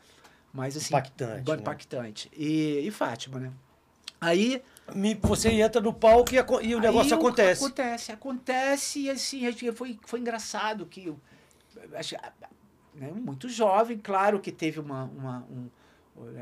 mais 0.56 0.78
assim, 0.78 0.88
Impactante, 0.88 1.52
né? 1.52 1.58
impactante. 1.58 2.32
E, 2.36 2.80
e 2.88 2.92
Fátima, 2.92 3.40
né? 3.40 3.52
Aí 4.22 4.62
Me- 4.94 5.16
Você 5.16 5.50
entra 5.52 5.82
no 5.82 5.94
palco 5.94 6.32
e, 6.34 6.38
e 6.68 6.76
o 6.76 6.80
negócio 6.80 7.14
acontece. 7.16 7.64
Acontece, 7.66 8.12
acontece 8.12 9.00
e 9.02 9.10
assim, 9.10 9.52
foi, 9.74 10.00
foi 10.06 10.20
engraçado 10.22 10.86
que 10.86 11.08
eu, 11.08 11.20
acho- 11.96 12.16
né, 12.94 13.12
muito 13.12 13.50
jovem, 13.50 13.98
claro 13.98 14.40
que 14.40 14.52
teve 14.52 14.80
uma, 14.80 15.04
uma 15.04 15.40
um, 15.52 15.68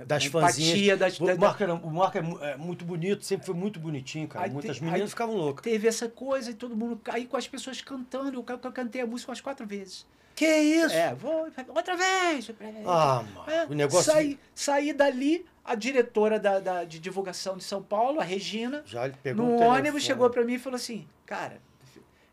Das 0.06 0.24
uma 0.26 0.28
empatia 0.28 0.66
fãzinhas. 0.66 1.00
das, 1.00 1.20
o 1.20 1.26
Marco, 1.38 1.64
era- 1.64 1.74
o 1.74 1.90
Marco 1.92 2.18
é, 2.18 2.22
mu- 2.22 2.44
é 2.44 2.56
muito 2.58 2.86
bonito, 2.86 3.26
sempre 3.26 3.46
foi 3.46 3.56
muito 3.56 3.80
bonitinho, 3.80 4.28
cara. 4.28 4.46
Aí 4.46 4.52
Muitas 4.52 4.78
te- 4.78 4.84
meninas 4.84 5.10
ficavam 5.10 5.36
loucas. 5.36 5.64
teve 5.64 5.88
essa 5.88 6.08
coisa 6.08 6.52
e 6.52 6.54
todo 6.54 6.76
mundo 6.76 7.02
aí 7.10 7.26
com 7.26 7.36
as 7.36 7.48
pessoas 7.48 7.82
cantando, 7.82 8.38
eu, 8.38 8.46
eu 8.64 8.72
cantei 8.72 9.02
a 9.02 9.08
música 9.08 9.32
umas 9.32 9.42
quatro 9.42 9.66
vezes. 9.66 10.06
Que 10.36 10.46
isso? 10.48 10.94
É, 10.94 11.14
vou 11.16 11.48
outra 11.70 11.96
vez. 11.96 12.50
Ah, 12.88 13.24
mano. 13.36 13.52
É, 13.52 13.66
o 13.66 13.74
negócio. 13.74 14.12
saí, 14.12 14.40
saí 14.54 14.94
dali, 14.94 15.46
a 15.66 15.74
diretora 15.76 16.40
da, 16.40 16.60
da- 16.60 16.84
de 16.84 17.00
divulgação 17.00 17.58
de 17.58 17.64
São 17.64 17.82
Paulo, 17.82 18.20
a 18.20 18.24
Regina, 18.24 18.84
Já 18.86 19.10
pegou 19.10 19.46
no 19.46 19.52
o 19.54 19.60
ônibus 19.64 20.04
chegou 20.04 20.30
para 20.30 20.44
mim 20.44 20.54
e 20.54 20.60
falou 20.60 20.76
assim, 20.78 21.08
cara, 21.26 21.60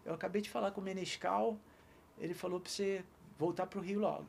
eu 0.05 0.13
acabei 0.15 0.43
de 0.43 0.51
falar 0.51 0.71
com 0.73 0.81
o 0.81 0.85
Menescal, 0.85 1.57
ele 2.19 2.35
falou 2.35 2.59
para 2.61 2.71
você 2.71 3.03
voltar 3.39 3.67
pro 3.67 3.81
Rio 3.81 4.01
logo. 4.01 4.27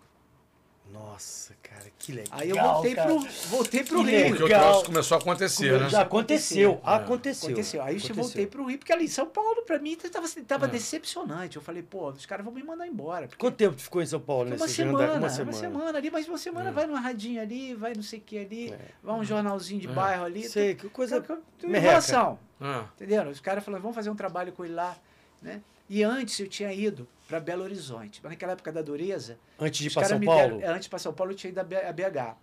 Nossa, 0.89 1.53
cara, 1.63 1.85
que 1.97 2.11
legal. 2.11 2.37
Aí 2.39 2.49
eu 2.49 2.57
voltei 2.61 2.95
cara. 2.95 3.07
pro, 3.07 3.19
voltei 3.49 3.83
pro 3.83 4.03
Que 4.03 4.11
Rio. 4.11 4.27
Porque 4.29 4.43
o 4.43 4.45
Legal. 4.47 4.61
troço 4.71 4.85
começou 4.85 5.15
a 5.17 5.21
acontecer, 5.21 5.79
né? 5.79 5.89
Já 5.89 6.01
aconteceu, 6.01 6.81
É. 6.83 6.95
aconteceu. 6.95 7.49
Aconteceu. 7.49 7.81
Aí 7.81 7.95
eu 8.09 8.15
voltei 8.15 8.45
pro 8.45 8.65
Rio, 8.65 8.77
porque 8.77 8.91
ali 8.91 9.05
em 9.05 9.07
São 9.07 9.25
Paulo, 9.25 9.61
pra 9.61 9.79
mim, 9.79 9.95
tava, 9.95 10.27
tava 10.45 10.65
É. 10.65 10.69
decepcionante. 10.69 11.55
Eu 11.55 11.61
falei, 11.61 11.81
pô, 11.81 12.09
os 12.09 12.25
caras 12.25 12.43
vão 12.43 12.53
me 12.53 12.61
mandar 12.61 12.87
embora. 12.87 13.27
porque 13.27 13.39
Quanto 13.39 13.55
tempo 13.55 13.75
tu 13.77 13.83
ficou 13.83 14.01
em 14.01 14.05
São 14.05 14.19
Paulo 14.19 14.49
Foi 14.49 14.51
nesse 14.51 14.63
uma 14.63 14.67
semana, 14.91 15.13
uma 15.13 15.17
Uma 15.19 15.29
semana, 15.29 15.53
semana. 15.57 15.97
ali, 15.97 16.11
mas 16.11 16.27
uma 16.27 16.37
semana 16.37 16.69
É. 16.69 16.73
vai 16.73 16.85
numa 16.87 16.99
radinha 16.99 17.41
ali, 17.41 17.73
vai 17.73 17.93
não 17.93 18.03
sei 18.03 18.19
o 18.19 18.21
que 18.23 18.37
ali, 18.37 18.73
É. 18.73 18.79
vai 19.01 19.15
um 19.15 19.23
jornalzinho 19.23 19.79
de 19.79 19.87
É. 19.87 19.91
bairro 19.91 20.25
ali. 20.25 20.43
Sei, 20.43 20.75
que 20.75 20.89
coisa. 20.89 21.21
Tudo, 21.21 21.41
tudo 21.57 21.69
merreca. 21.69 21.87
enrolação. 21.87 22.39
Entendeu? 22.95 23.23
Os 23.29 23.39
caras 23.39 23.63
falaram, 23.63 23.81
vamos 23.81 23.95
fazer 23.95 24.09
um 24.09 24.15
trabalho 24.15 24.51
com 24.51 24.65
ele 24.65 24.73
lá, 24.73 24.95
né? 25.41 25.61
E 25.93 26.03
antes 26.03 26.39
eu 26.39 26.47
tinha 26.47 26.71
ido 26.73 27.05
para 27.27 27.37
Belo 27.37 27.63
Horizonte. 27.63 28.21
Mas 28.23 28.31
naquela 28.31 28.53
época 28.53 28.71
da 28.71 28.81
dureza, 28.81 29.37
Antes 29.59 29.81
de 29.81 29.87
ir 29.87 29.93
caras 29.93 30.07
São 30.09 30.21
Paulo, 30.21 30.57
deram- 30.57 30.61
é, 30.61 30.73
antes 30.73 30.87
para 30.87 30.99
São 30.99 31.13
Paulo 31.13 31.33
eu 31.33 31.35
tinha 31.35 31.51
ido 31.51 31.59
a 31.59 31.63
BH. 31.65 32.37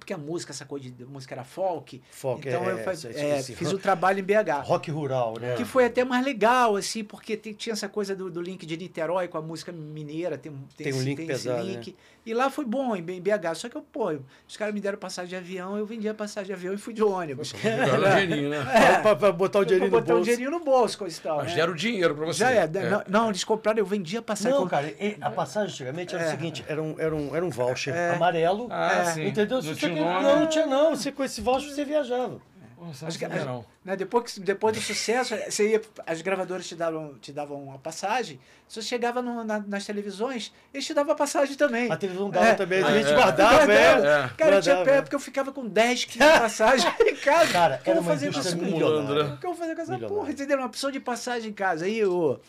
Porque 0.00 0.12
a 0.12 0.18
música, 0.18 0.50
essa 0.52 0.64
coisa 0.64 0.90
de 0.90 1.04
música 1.04 1.34
era 1.34 1.44
folk. 1.44 2.02
Foco, 2.10 2.40
então 2.44 2.68
é, 2.68 2.72
eu 2.72 2.78
faz- 2.78 3.04
esse- 3.04 3.18
é, 3.20 3.38
esse 3.38 3.54
fiz 3.54 3.68
rock- 3.68 3.78
o 3.78 3.82
trabalho 3.82 4.18
em 4.18 4.22
BH. 4.22 4.62
rock 4.64 4.90
rural, 4.90 5.34
né? 5.40 5.54
Que 5.54 5.64
foi 5.64 5.84
até 5.84 6.04
mais 6.04 6.24
legal, 6.24 6.74
assim, 6.74 7.04
porque 7.04 7.36
tem- 7.36 7.52
tinha 7.52 7.74
essa 7.74 7.88
coisa 7.88 8.16
do, 8.16 8.30
do 8.30 8.40
link 8.42 8.64
de 8.66 8.76
Niterói 8.76 9.28
com 9.28 9.38
a 9.38 9.42
música 9.42 9.70
mineira, 9.70 10.36
tem, 10.36 10.50
um- 10.50 10.64
Tem 10.76 10.86
um 10.92 10.96
esse, 10.96 11.04
link 11.04 11.18
esse 11.20 11.26
pesado, 11.28 11.64
né? 11.64 11.72
link. 11.74 11.94
E 12.26 12.34
lá 12.34 12.50
foi 12.50 12.64
bom, 12.66 12.94
em 12.96 13.02
BH. 13.02 13.54
Só 13.54 13.68
que 13.68 13.76
eu, 13.76 13.82
pô, 13.82 14.12
os 14.46 14.56
caras 14.56 14.74
me 14.74 14.80
deram 14.80 14.98
passagem 14.98 15.30
de 15.30 15.36
avião, 15.36 15.76
eu 15.78 15.86
vendi 15.86 16.06
a 16.08 16.12
passagem 16.14 16.48
de 16.48 16.52
avião 16.52 16.74
e 16.74 16.76
fui 16.76 16.92
de 16.92 17.02
ônibus. 17.02 17.48
jogaram 17.48 18.02
o 18.02 18.10
dinheirinho, 18.10 18.50
né? 18.50 18.62
Pra, 18.62 19.00
pra- 19.00 19.16
pra 19.16 19.32
botar 19.32 19.58
o 19.60 19.64
dinheirinho 19.64 19.90
pra 19.90 20.00
no 20.00 20.04
botar 20.04 20.12
um 20.14 20.16
bolso. 20.16 20.24
dinheirinho 20.30 20.50
no 20.50 20.64
bolso, 20.64 20.98
coisa 20.98 21.18
e 21.18 21.20
tal. 21.22 21.36
Mas 21.38 21.48
né? 21.48 21.54
deram 21.56 21.72
o 21.72 21.76
dinheiro 21.76 22.14
pra 22.14 22.26
você. 22.26 22.38
Já 22.40 22.50
é, 22.50 22.66
Não, 22.68 23.02
não, 23.08 23.28
eles 23.30 23.42
compraram, 23.44 23.78
eu 23.78 23.86
vendi 23.86 24.16
a 24.16 24.22
passagem. 24.22 24.52
Não, 24.56 24.64
com- 24.64 24.68
cara, 24.70 24.94
a 25.20 25.30
passagem 25.30 25.70
antigamente 25.72 26.14
era 26.14 26.24
o 26.24 26.26
É. 26.26 26.30
seguinte, 26.30 26.64
era 26.68 26.82
um, 26.82 26.94
era 26.98 27.14
um, 27.16 27.36
era 27.36 27.44
um 27.44 27.50
voucher 27.50 27.94
amarelo, 28.14 28.68
Ah, 28.70 28.92
É, 29.00 29.04
sim. 29.06 29.26
entendeu? 29.26 29.56
Não 29.62 29.74
Se 29.74 29.74
tinha 29.74 29.90
você- 30.04 30.12
nome. 30.14 30.22
não, 30.26 30.40
não 30.40 30.46
tinha 30.48 30.66
não, 30.66 30.90
você 30.96 31.12
com 31.12 31.22
esse 31.24 31.40
voucher 31.40 31.70
você 31.70 31.84
viajava. 31.84 32.40
Nossa, 32.80 33.06
Acho 33.06 33.18
que- 33.18 33.28
não 33.28 33.44
não. 33.44 33.64
né, 33.84 33.94
depois, 33.94 34.32
que, 34.32 34.40
depois 34.40 34.74
do 34.74 34.80
sucesso, 34.82 35.36
você 35.50 35.72
ia, 35.72 35.82
as 36.06 36.22
gravadoras 36.22 36.66
te 36.66 36.74
davam, 36.74 37.14
te 37.20 37.30
davam 37.30 37.62
uma 37.62 37.78
passagem. 37.78 38.40
Se 38.66 38.76
você 38.80 38.88
chegava 38.88 39.20
no- 39.20 39.44
na- 39.44 39.58
nas 39.60 39.84
televisões, 39.84 40.50
eles 40.72 40.86
te 40.86 40.94
davam 40.94 41.12
a 41.12 41.14
passagem 41.14 41.54
também. 41.56 41.92
A 41.92 41.96
televisão 41.98 42.30
dava 42.30 42.46
É. 42.46 42.54
também, 42.54 42.82
a 42.82 42.86
Ah, 42.86 42.92
gente 42.94 43.10
é. 43.10 43.14
guardava, 43.14 43.70
é. 43.70 43.76
É. 44.24 44.30
Cara, 44.34 44.56
eu 44.56 44.62
tinha 44.62 44.82
pé, 44.82 44.96
é. 44.96 45.02
porque 45.02 45.14
eu 45.14 45.20
ficava 45.20 45.52
com 45.52 45.66
10, 45.68 46.06
15 46.06 46.18
passagens 46.40 46.94
em 47.00 47.16
casa. 47.16 47.52
Cara, 47.52 47.76
O 47.76 47.82
que 47.84 47.90
eu 47.90 47.92
era 47.92 48.00
vou 48.00 48.08
uma 48.10 48.14
fazer 48.14 48.26
com 48.28 48.32
indústria 48.38 48.56
essa- 48.58 48.64
milionária. 48.72 49.24
né? 49.24 49.34
O 49.34 49.36
que 49.36 49.46
eu 49.46 49.50
vou 49.50 49.58
fazer 49.58 49.74
com 49.74 49.82
essa 49.82 49.92
Milionário. 49.92 50.16
porra? 50.16 50.32
Entendeu? 50.32 50.56
Uma 50.56 50.66
opção 50.66 50.90
de 50.90 51.00
passagem 51.00 51.50
em 51.50 51.54
casa. 51.54 51.84
Aí 51.84 51.98
eu. 51.98 52.40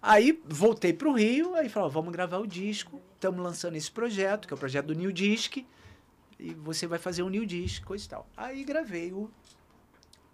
Aí 0.00 0.40
voltei 0.46 0.94
pro 0.94 1.12
Rio, 1.12 1.54
aí 1.56 1.68
falou, 1.68 1.90
vamos 1.90 2.10
gravar 2.12 2.38
o 2.38 2.46
disco, 2.46 3.00
estamos 3.14 3.42
lançando 3.42 3.76
esse 3.76 3.90
projeto, 3.90 4.46
que 4.48 4.54
é 4.54 4.56
o 4.56 4.58
projeto 4.58 4.86
do 4.86 4.94
New 4.94 5.10
Disc, 5.12 5.58
e 6.38 6.52
você 6.54 6.86
vai 6.86 6.98
fazer 6.98 7.22
um 7.22 7.28
New 7.28 7.44
Disc, 7.46 7.82
coisa 7.84 8.04
e 8.04 8.08
tal. 8.08 8.26
Aí 8.36 8.64
gravei 8.64 9.12
o. 9.12 9.30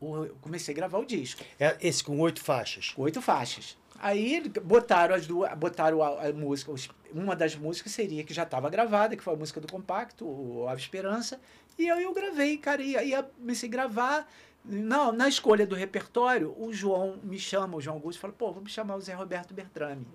o 0.00 0.24
eu 0.24 0.36
comecei 0.40 0.72
a 0.72 0.76
gravar 0.76 0.98
o 0.98 1.04
disco, 1.04 1.42
É 1.58 1.76
esse 1.80 2.02
com 2.02 2.18
oito 2.20 2.40
faixas. 2.42 2.92
oito 2.96 3.20
faixas. 3.20 3.76
Aí 4.02 4.48
botaram 4.64 5.14
as 5.14 5.26
duas, 5.26 5.52
botaram 5.58 6.02
a, 6.02 6.28
a 6.28 6.32
música, 6.32 6.72
os- 6.72 6.88
uma 7.12 7.36
das 7.36 7.54
músicas 7.54 7.92
seria 7.92 8.24
que 8.24 8.32
já 8.32 8.44
estava 8.44 8.70
gravada, 8.70 9.14
que 9.14 9.22
foi 9.22 9.34
a 9.34 9.36
música 9.36 9.60
do 9.60 9.70
compacto, 9.70 10.24
o 10.26 10.66
Ave 10.68 10.80
Esperança, 10.80 11.38
e 11.78 11.90
aí 11.90 12.02
eu 12.04 12.14
gravei, 12.14 12.56
cara, 12.56 12.80
e 12.82 12.96
aí 12.96 13.12
eu 13.12 13.22
comecei 13.24 13.68
a 13.68 13.72
gravar. 13.72 14.32
Não, 14.64 15.10
na 15.12 15.28
escolha 15.28 15.66
do 15.66 15.74
repertório, 15.74 16.54
o 16.58 16.72
João 16.72 17.18
me 17.22 17.38
chama, 17.38 17.76
o 17.76 17.80
João 17.80 17.96
Augusto, 17.96 18.20
fala, 18.20 18.32
pô, 18.32 18.52
vamos 18.52 18.72
chamar 18.72 18.96
o 18.96 19.00
Zé 19.00 19.12
Roberto 19.14 19.52
Bertrame 19.54 20.06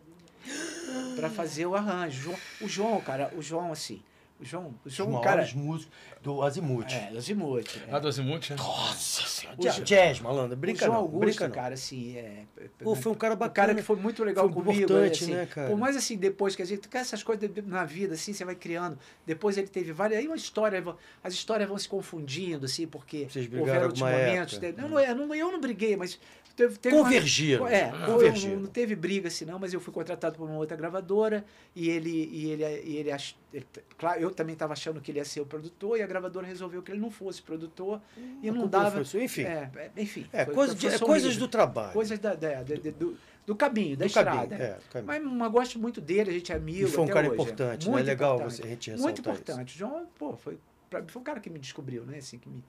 para 1.15 1.29
fazer 1.29 1.65
o 1.65 1.75
arranjo. 1.75 2.33
O 2.61 2.67
João, 2.67 2.99
cara, 3.01 3.31
o 3.35 3.41
João, 3.41 3.71
assim, 3.71 4.01
o 4.39 4.43
João, 4.43 4.75
o 4.83 4.87
Os 4.87 4.93
João, 4.93 5.11
maiores 5.11 5.51
cara, 5.51 5.63
músicos 5.63 5.93
do 6.21 6.41
Azimuth. 6.41 6.91
é, 6.91 7.17
Azimuth, 7.17 7.77
é. 7.87 7.91
Ah, 7.91 7.99
do 7.99 8.07
Azimuth, 8.07 8.49
né? 8.49 8.55
Nossa 8.57 9.25
senhora. 9.27 9.57
O 9.59 9.83
Jazz, 9.83 10.19
malandro. 10.19 10.53
o 10.53 10.57
Brinca 10.57 10.85
João 10.85 10.93
não, 10.93 11.01
Augusto, 11.01 11.19
brinca 11.25 11.47
não. 11.47 11.55
cara, 11.55 11.73
assim, 11.75 12.17
é... 12.17 12.43
Pô, 12.79 12.95
foi 12.95 13.11
um 13.11 13.15
cara 13.15 13.33
O 13.33 13.37
bacana. 13.37 13.67
cara 13.67 13.75
que 13.75 13.81
foi 13.81 13.95
muito 13.95 14.23
legal 14.23 14.45
Foi 14.45 14.53
comigo. 14.53 14.83
importante, 14.83 15.23
assim, 15.23 15.33
né, 15.33 15.45
cara? 15.45 15.69
Por 15.69 15.77
mais 15.77 15.95
assim, 15.95 16.17
depois 16.17 16.55
que 16.55 16.61
a 16.61 16.65
gente. 16.65 16.89
Essas 16.93 17.23
coisas 17.23 17.49
na 17.65 17.85
vida, 17.85 18.15
assim, 18.15 18.33
você 18.33 18.43
vai 18.43 18.55
criando. 18.55 18.97
Depois 19.25 19.57
ele 19.57 19.67
teve 19.67 19.91
várias. 19.93 20.19
Aí 20.19 20.27
uma 20.27 20.35
história. 20.35 20.83
As 21.23 21.33
histórias 21.33 21.67
vão 21.69 21.77
se 21.77 21.87
confundindo, 21.87 22.65
assim, 22.65 22.85
porque 22.87 23.27
Vocês 23.29 23.47
brigaram 23.47 23.87
houveram 23.89 24.11
momentos. 24.27 24.61
época. 24.61 24.81
Não, 24.81 24.89
não, 24.89 24.99
é, 24.99 25.13
não, 25.13 25.33
eu 25.33 25.51
não 25.51 25.61
briguei, 25.61 25.95
mas. 25.95 26.19
Teve, 26.55 26.77
teve 26.77 26.95
uma- 26.95 27.03
Convergiram. 27.03 27.67
é, 27.67 27.91
Ah. 27.93 28.05
eu- 28.07 28.13
Convergiram. 28.13 28.59
não 28.61 28.67
teve 28.67 28.95
briga 28.95 29.27
assim 29.27 29.43
não, 29.43 29.59
mas 29.59 29.73
eu 29.73 29.79
fui 29.81 29.93
contratado 29.93 30.37
por 30.37 30.47
uma 30.49 30.57
outra 30.57 30.77
gravadora 30.77 31.43
e 31.75 31.89
ele 31.89 32.09
e 32.31 32.49
ele 32.51 32.63
e 32.63 32.95
ele, 32.97 33.11
ach- 33.11 33.35
ele- 33.53 33.65
claro, 33.97 34.21
eu 34.21 34.31
também 34.31 34.53
estava 34.53 34.71
achando 34.71 35.01
que 35.01 35.11
ele 35.11 35.19
ia 35.19 35.25
ser 35.25 35.41
o 35.41 35.45
produtor 35.45 35.97
e 35.97 36.01
a 36.01 36.07
gravadora 36.07 36.47
resolveu 36.47 36.81
que 36.81 36.91
ele 36.93 37.01
não 37.01 37.11
fosse 37.11 37.41
produtor 37.41 38.01
e 38.41 38.47
A 38.47 38.53
não 38.53 38.67
dava. 38.69 39.03
foi 39.03 39.23
enfim. 39.25 39.41
É, 39.43 39.69
é, 39.75 39.91
enfim. 40.01 40.25
É, 40.31 40.45
foi- 40.45 40.53
coisa 40.53 40.75
foi 40.77 40.89
é 40.93 40.99
coisas 40.99 41.35
do 41.35 41.47
trabalho. 41.49 41.91
Coisas 41.91 42.17
da, 42.19 42.33
da- 42.35 42.63
da- 42.63 42.75
da- 42.75 42.91
do, 42.91 43.17
do 43.45 43.53
caminho, 43.55 43.97
da 43.97 44.05
Do 44.05 44.13
caminho, 44.13 44.43
estrada. 44.43 44.63
é, 44.63 44.73
do 44.75 44.83
caminho. 44.91 45.07
Mas, 45.25 45.33
mas 45.37 45.51
gosto 45.51 45.77
muito 45.77 45.99
dele, 45.99 46.29
a 46.29 46.33
gente 46.33 46.53
é 46.53 46.55
amigo. 46.55 46.87
E 46.87 46.89
foi 46.89 47.03
um 47.03 47.07
cara 47.07 47.27
hoje, 47.27 47.37
é. 47.37 47.41
importante, 47.43 47.85
né? 47.85 47.91
Muito 47.91 48.05
É 48.07 48.09
legal 48.11 48.35
importante. 48.35 48.55
você- 48.55 48.63
a 48.63 48.67
gente 48.67 48.91
Muito 48.91 49.01
isso. 49.21 49.29
importante. 49.29 49.75
O 49.75 49.77
João, 49.77 50.07
pô, 50.17 50.37
foi, 50.37 50.57
pra- 50.89 51.03
foi 51.05 51.21
o 51.21 51.25
cara 51.25 51.41
que 51.41 51.49
me 51.49 51.59
descobriu, 51.59 52.05
né? 52.05 52.17
Assim, 52.19 52.39
que 52.39 52.47
me... 52.47 52.63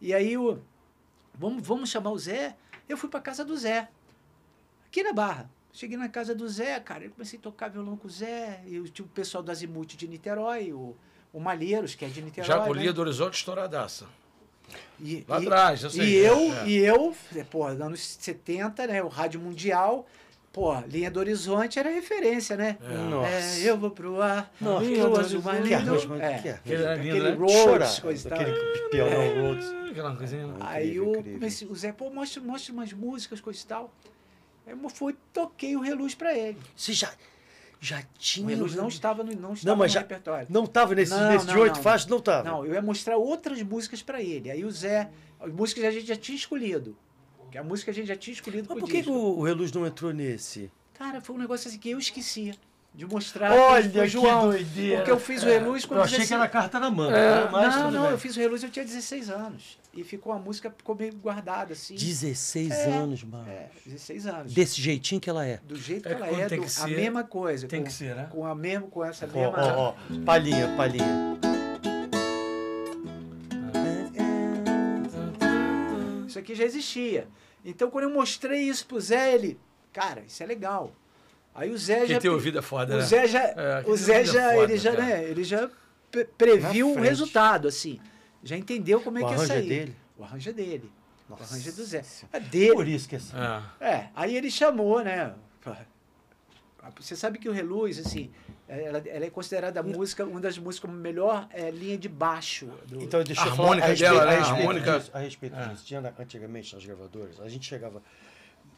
E 0.00 0.14
aí, 0.14 0.38
o, 0.38 0.58
vamos, 1.36 1.66
vamos 1.66 1.90
chamar 1.90 2.12
o 2.12 2.18
Zé. 2.18 2.54
Eu 2.88 2.96
fui 2.96 3.08
pra 3.08 3.20
casa 3.20 3.44
do 3.44 3.56
Zé, 3.56 3.88
aqui 4.86 5.02
na 5.02 5.12
Barra. 5.12 5.50
Cheguei 5.72 5.96
na 5.96 6.08
casa 6.08 6.34
do 6.34 6.48
Zé, 6.48 6.78
cara, 6.78 7.04
eu 7.04 7.10
comecei 7.10 7.36
a 7.38 7.42
tocar 7.42 7.68
violão 7.68 7.96
com 7.96 8.06
o 8.06 8.10
Zé, 8.10 8.62
e 8.66 8.76
eu 8.76 8.88
tinha 8.88 9.04
o 9.04 9.08
pessoal 9.08 9.42
do 9.42 9.50
Azimuth 9.50 9.88
de 9.96 10.06
Niterói, 10.06 10.72
o, 10.72 10.94
o 11.32 11.40
Malheiros, 11.40 11.96
que 11.96 12.04
é 12.04 12.08
de 12.08 12.22
Niterói. 12.22 12.46
Já 12.46 12.60
né? 12.60 12.66
colhia 12.66 12.92
do 12.92 13.00
Horizonte 13.00 13.34
estouradaça. 13.34 14.06
E, 15.00 15.24
Lá 15.26 15.40
e- 15.40 15.42
atrás, 15.42 15.82
eu 15.82 15.90
sei. 15.90 16.08
E 16.08 16.14
eu, 16.16 16.36
É. 16.54 16.68
e 16.68 16.76
eu, 16.78 17.16
pô, 17.50 17.68
nos 17.68 17.80
anos 17.80 18.00
70, 18.06 18.86
né? 18.86 19.02
O 19.02 19.08
Rádio 19.08 19.40
Mundial, 19.40 20.06
pô, 20.54 20.72
Linha 20.88 21.10
do 21.10 21.18
Horizonte 21.18 21.78
era 21.80 21.90
referência, 21.90 22.56
né? 22.56 22.78
Nossa. 23.10 23.28
É, 23.28 23.68
eu 23.68 23.76
vou 23.76 23.90
pro 23.90 24.22
ar, 24.22 24.50
Nossa, 24.60 24.84
Linha 24.86 25.06
do 25.08 25.20
azul 25.20 25.40
que 25.40 25.46
marido. 25.46 25.74
arranjo, 25.74 26.14
É, 26.14 26.38
que. 26.38 26.48
Aquele 26.48 26.76
lindo, 26.76 26.88
aquele 26.92 27.20
né? 27.20 27.30
Rhodes, 27.36 27.98
coisa 27.98 28.26
e 28.26 28.30
tal. 28.30 28.40
aquele 28.40 28.88
pianão 28.88 29.42
Rhodes. 29.48 29.72
Aquela 29.90 30.16
coisinha. 30.16 30.54
Aí 30.60 30.96
Incrível, 30.96 31.14
eu 31.26 31.32
comecei, 31.34 31.68
o 31.68 31.74
Zé, 31.74 31.92
pô, 31.92 32.08
mostra, 32.08 32.40
mostra 32.42 32.72
umas 32.72 32.92
músicas, 32.92 33.40
coisa 33.40 33.60
e 33.60 33.66
tal. 33.66 33.92
Aí 34.66 34.72
eu 34.80 34.88
fui, 34.88 35.14
toquei 35.32 35.76
o 35.76 35.80
reluz 35.80 36.14
pra 36.14 36.32
ele. 36.36 36.56
Você 36.74 36.92
já, 36.92 37.10
já 37.80 38.02
tinha... 38.16 38.46
O 38.46 38.48
reluz 38.48 38.74
não 38.76 38.88
estava 38.88 39.22
no, 39.22 39.32
não 39.34 39.52
estava 39.52 39.70
Não, 39.72 39.76
mas 39.76 39.90
no 39.90 39.94
já- 39.94 40.00
repertório. 40.00 40.46
Não 40.48 40.66
tava 40.66 40.94
nesse, 40.94 41.10
Não, 41.12 41.30
nesse 41.32 41.46
não, 41.46 41.52
de 41.54 41.60
oito 41.60 41.80
faixas? 41.80 42.08
Não 42.08 42.20
tava. 42.20 42.48
Não, 42.48 42.64
eu 42.64 42.74
ia 42.74 42.80
mostrar 42.80 43.16
outras 43.16 43.60
músicas 43.62 44.02
pra 44.02 44.22
ele. 44.22 44.50
Aí 44.50 44.64
o 44.64 44.70
Zé, 44.70 45.10
as 45.40 45.52
músicas 45.52 45.84
a 45.84 45.90
gente 45.90 46.06
já 46.06 46.16
tinha 46.16 46.36
escolhido. 46.36 46.96
Que 47.54 47.58
a 47.58 47.62
música 47.62 47.92
a 47.92 47.94
gente 47.94 48.08
já 48.08 48.16
tinha 48.16 48.34
escolhido 48.34 48.66
Mas 48.68 48.80
por 48.80 48.86
que, 48.86 48.96
que 48.96 49.02
disco. 49.02 49.12
o, 49.12 49.38
o 49.38 49.44
Reluz 49.44 49.70
não 49.70 49.86
entrou 49.86 50.12
nesse? 50.12 50.72
Cara, 50.92 51.20
foi 51.20 51.36
um 51.36 51.38
negócio 51.38 51.68
assim 51.68 51.78
que 51.78 51.88
eu 51.88 52.00
esquecia 52.00 52.52
de 52.92 53.06
mostrar 53.06 53.52
Olha 53.52 53.88
pro 53.88 54.02
que 54.02 54.08
João. 54.08 54.48
doideira. 54.50 54.96
Porque 54.96 55.10
eu 55.12 55.20
fiz 55.20 55.44
o 55.44 55.46
reluz 55.46 55.84
quando 55.84 55.98
Eu 56.00 56.04
achei 56.04 56.18
16 56.18 56.28
que 56.28 56.34
era 56.34 56.48
carta 56.48 56.80
na 56.80 56.90
manga. 56.90 57.16
É, 57.16 57.48
mas 57.48 57.76
não, 57.76 57.92
não, 57.92 58.02
bem. 58.02 58.10
eu 58.10 58.18
fiz 58.18 58.36
o 58.36 58.40
reluz 58.40 58.64
eu 58.64 58.70
tinha 58.70 58.84
16 58.84 59.30
anos. 59.30 59.78
E 59.94 60.02
ficou 60.02 60.32
a 60.32 60.38
música, 60.40 60.68
ficou 60.76 60.96
meio 60.96 61.14
guardada, 61.14 61.74
assim. 61.74 61.94
16 61.94 62.72
É. 62.72 62.84
anos, 62.90 63.22
mano. 63.22 63.48
É, 63.48 63.68
16 63.86 64.26
anos. 64.26 64.52
Desse 64.52 64.82
jeitinho 64.82 65.20
que 65.20 65.30
ela 65.30 65.46
é. 65.46 65.60
Do 65.62 65.76
jeito 65.76 66.08
É 66.08 66.14
que 66.16 66.22
ela 66.24 66.40
é, 66.40 66.48
tem 66.48 66.58
do- 66.58 66.62
que 66.62 66.66
a 66.66 66.70
ser, 66.70 66.96
mesma 66.96 67.22
coisa. 67.22 67.68
tem 67.68 67.82
com, 67.82 67.86
que 67.86 67.92
ser, 67.92 68.16
né? 68.16 68.26
Com, 68.32 68.44
a 68.44 68.52
mesma, 68.56 68.88
com 68.88 69.04
essa 69.04 69.26
Ó, 69.26 69.28
mesma... 69.32 69.76
ó, 69.76 69.88
ó. 69.90 69.94
Palhinha, 70.24 70.74
palhinha. 70.76 71.38
Isso 76.34 76.38
aqui 76.40 76.52
já 76.56 76.64
existia. 76.64 77.28
Então, 77.64 77.88
quando 77.90 78.04
eu 78.04 78.10
mostrei 78.10 78.62
isso 78.62 78.84
pro 78.86 79.00
Zé, 79.00 79.34
ele... 79.34 79.56
Cara, 79.92 80.22
isso 80.26 80.42
é 80.42 80.46
legal. 80.46 80.92
Aí 81.54 81.70
o 81.70 81.78
Zé 81.78 81.98
Quem 82.00 82.08
já... 82.08 82.20
tem 82.20 82.28
ouvido 82.30 82.58
é 82.58 82.62
foda, 82.62 82.94
O 82.94 82.96
né? 82.98 83.04
Zé 83.04 83.28
já, 83.28 83.40
É, 83.44 83.82
quem 83.84 83.92
o 83.92 83.96
Zé 83.96 84.22
é 84.22 84.24
já, 84.24 84.50
foda, 84.52 84.64
ele 84.72 84.76
já, 84.76 84.90
cara. 84.96 85.04
né, 85.04 85.24
ele 85.30 85.44
já 85.44 85.70
pre- 86.10 86.24
previu 86.24 86.90
o 86.90 86.94
frente. 86.94 87.06
resultado, 87.08 87.68
assim. 87.68 88.00
Já 88.42 88.56
entendeu 88.56 89.00
como 89.00 89.16
é 89.18 89.22
O 89.22 89.26
que 89.26 89.30
ia 89.30 89.36
arranjo 89.36 89.52
é 89.52 89.56
sair. 89.56 89.68
dele? 89.68 89.96
O 90.18 90.24
arranjo 90.24 90.50
é 90.50 90.52
dele. 90.52 90.92
Nossa. 91.30 91.42
O 91.44 91.46
arranjo 91.46 91.68
é 91.68 91.72
do 91.72 91.84
Zé. 91.84 92.04
É 92.32 92.40
Por 92.40 92.48
dele. 92.50 92.94
isso 92.96 93.08
que 93.08 93.14
é 93.14 93.18
assim. 93.18 93.36
É. 93.80 93.86
É, 93.88 94.08
aí 94.16 94.36
ele 94.36 94.50
chamou, 94.50 95.04
né? 95.04 95.32
Você 96.98 97.14
sabe 97.14 97.38
que 97.38 97.48
o 97.48 97.52
Reluz, 97.52 98.00
assim, 98.00 98.32
ela, 98.68 98.98
ela 99.06 99.24
é 99.26 99.30
considerada 99.30 99.80
a 99.80 99.82
música, 99.82 100.24
uma 100.24 100.40
das 100.40 100.56
músicas 100.58 100.90
melhor 100.90 101.46
é, 101.52 101.70
linha 101.70 101.98
de 101.98 102.08
baixo. 102.08 102.66
do- 102.86 103.02
Então, 103.02 103.22
deixa 103.22 103.42
A 103.42 103.46
eu 103.46 103.50
falar 103.56 103.62
harmônica 103.68 103.86
a 103.86 103.88
respeito, 103.90 104.12
dela, 104.14 104.24
né? 104.24 104.30
a 104.30 104.34
A 104.34 104.38
respeito 104.38 104.58
harmônica- 104.60 104.98
disso. 104.98 105.10
A 105.14 105.18
respeito 105.18 105.56
É. 105.56 105.66
disso. 105.68 105.84
Tinha 105.86 106.14
antigamente 106.18 106.74
nas 106.74 106.84
gravadoras, 106.84 107.40
a 107.40 107.48
gente 107.48 107.66
chegava 107.66 108.02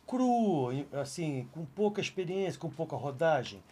cru, 0.06 0.68
assim, 0.92 1.48
com 1.52 1.64
pouca 1.64 2.00
experiência, 2.00 2.60
com 2.60 2.70
pouca 2.70 2.94
rodagem, 2.96 3.62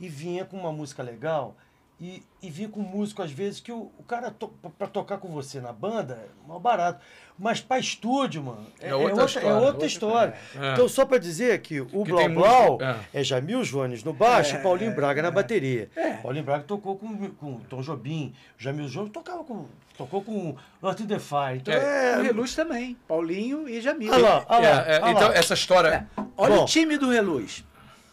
e 0.00 0.08
vinha 0.08 0.44
com 0.44 0.56
uma 0.56 0.72
música 0.72 1.02
legal, 1.02 1.56
e, 2.00 2.22
e 2.42 2.50
vinha 2.50 2.68
com 2.68 2.80
músico, 2.80 3.22
às 3.22 3.30
vezes, 3.30 3.60
que 3.60 3.70
o, 3.70 3.90
o 3.98 4.02
cara, 4.02 4.30
to, 4.30 4.48
para 4.76 4.86
tocar 4.88 5.18
com 5.18 5.28
você 5.28 5.60
na 5.60 5.72
banda, 5.72 6.14
é 6.14 6.48
mal 6.48 6.58
barato. 6.58 7.00
Mas 7.38 7.60
para 7.60 7.78
estúdio, 7.80 8.42
mano, 8.42 8.66
é, 8.80 8.88
É 8.90 8.94
outra 8.94 9.10
outra, 9.10 9.24
história. 9.26 9.46
é 9.48 9.52
outra 9.54 9.66
Outra- 9.70 9.86
história. 9.86 10.34
é. 10.60 10.72
Então, 10.72 10.88
só 10.88 11.04
para 11.04 11.18
dizer 11.18 11.60
que 11.62 11.80
o 11.80 11.86
Que 11.86 12.10
Blau 12.12 12.28
Blau 12.30 12.72
música- 12.72 13.00
é. 13.12 13.24
Jamil 13.24 13.62
Jones 13.62 14.04
no 14.04 14.12
baixo 14.12 14.56
É, 14.56 14.58
e 14.58 14.62
Paulinho 14.62 14.94
Braga 14.94 15.22
na 15.22 15.30
bateria. 15.30 15.88
É. 15.96 16.14
Paulinho 16.14 16.44
Braga 16.44 16.64
tocou 16.64 16.96
com, 16.96 17.30
com 17.32 17.58
Tom 17.60 17.80
Jobim, 17.80 18.34
Jamil 18.58 18.86
Jones 18.88 19.10
tocava 19.10 19.42
com, 19.44 19.66
tocou 19.96 20.22
com 20.22 20.56
Earth 20.82 21.00
in 21.00 21.06
the 21.06 21.18
Fire. 21.18 21.56
Então 21.58 21.72
É. 21.74 22.12
é... 22.14 22.18
O 22.18 22.22
Reluz 22.22 22.54
também, 22.54 22.96
Paulinho 23.08 23.68
e 23.68 23.80
Jamil. 23.80 24.12
Olha 24.12 24.22
lá, 24.22 24.44
olha 24.48 24.70
lá, 24.74 24.86
É, 24.88 24.96
é, 24.96 25.00
olha 25.00 25.10
então, 25.12 25.28
lá. 25.28 25.34
essa 25.34 25.54
história. 25.54 26.08
Olha 26.36 26.56
Bom. 26.56 26.62
o 26.62 26.66
time 26.66 26.98
do 26.98 27.08
Reluz. 27.10 27.64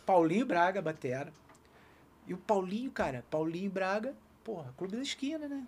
Paulinho 0.06 0.46
Braga, 0.46 0.82
batera. 0.82 1.32
E 2.32 2.34
o 2.34 2.38
Paulinho, 2.38 2.90
cara, 2.92 3.26
Paulinho 3.30 3.70
Braga, 3.70 4.16
porra, 4.42 4.74
clube 4.78 4.96
da 4.96 5.02
esquina, 5.02 5.50
né? 5.50 5.68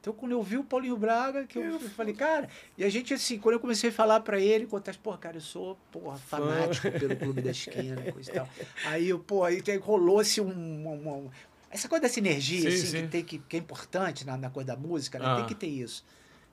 Então, 0.00 0.12
quando 0.12 0.32
eu 0.32 0.42
vi 0.42 0.56
o 0.56 0.64
Paulinho 0.64 0.96
Braga, 0.96 1.44
que 1.46 1.56
eu, 1.56 1.78
falei, 1.78 2.12
cara, 2.12 2.48
e 2.76 2.82
a 2.82 2.88
gente, 2.88 3.14
assim, 3.14 3.38
quando 3.38 3.52
eu 3.54 3.60
comecei 3.60 3.90
a 3.90 3.92
falar 3.92 4.18
pra 4.18 4.40
ele, 4.40 4.66
contar, 4.66 4.96
porra, 4.96 5.18
cara, 5.18 5.36
eu 5.36 5.40
sou, 5.40 5.78
porra, 5.92 6.16
fanático 6.18 6.90
pelo 6.90 7.14
clube 7.14 7.40
da 7.40 7.52
esquina, 7.52 8.10
coisa 8.10 8.28
e 8.28 8.34
tal. 8.34 8.48
Aí, 8.86 9.08
eu, 9.08 9.20
pô, 9.20 9.44
aí 9.44 9.62
tem- 9.62 9.76
rolou-se 9.78 10.40
um, 10.40 10.48
um- 10.48 11.08
um- 11.26 11.30
Essa 11.70 11.88
coisa 11.88 12.02
da 12.02 12.08
sinergia, 12.08 12.62
Sim, 12.62 12.66
assim, 12.76 12.86
sim. 12.86 13.02
Que, 13.02 13.08
tem 13.08 13.24
que, 13.24 13.38
que 13.38 13.56
é 13.56 13.60
importante 13.60 14.26
na, 14.26 14.36
na 14.36 14.50
coisa 14.50 14.66
da 14.68 14.76
música, 14.76 15.16
né? 15.16 15.24
Ah. 15.24 15.36
Tem 15.36 15.46
que 15.46 15.54
ter 15.54 15.68
isso. 15.68 16.04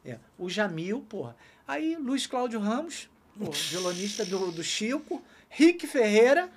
É. 0.06 0.20
O 0.38 0.48
Jamil, 0.48 1.04
porra. 1.10 1.36
Aí, 1.68 1.96
Luiz 1.96 2.28
Cláudio 2.28 2.60
Ramos, 2.60 3.10
pô, 3.40 3.50
violonista 3.72 4.24
do, 4.24 4.52
do 4.52 4.62
Chico, 4.64 5.20
Rick 5.50 5.88
Ferreira. 5.88 6.48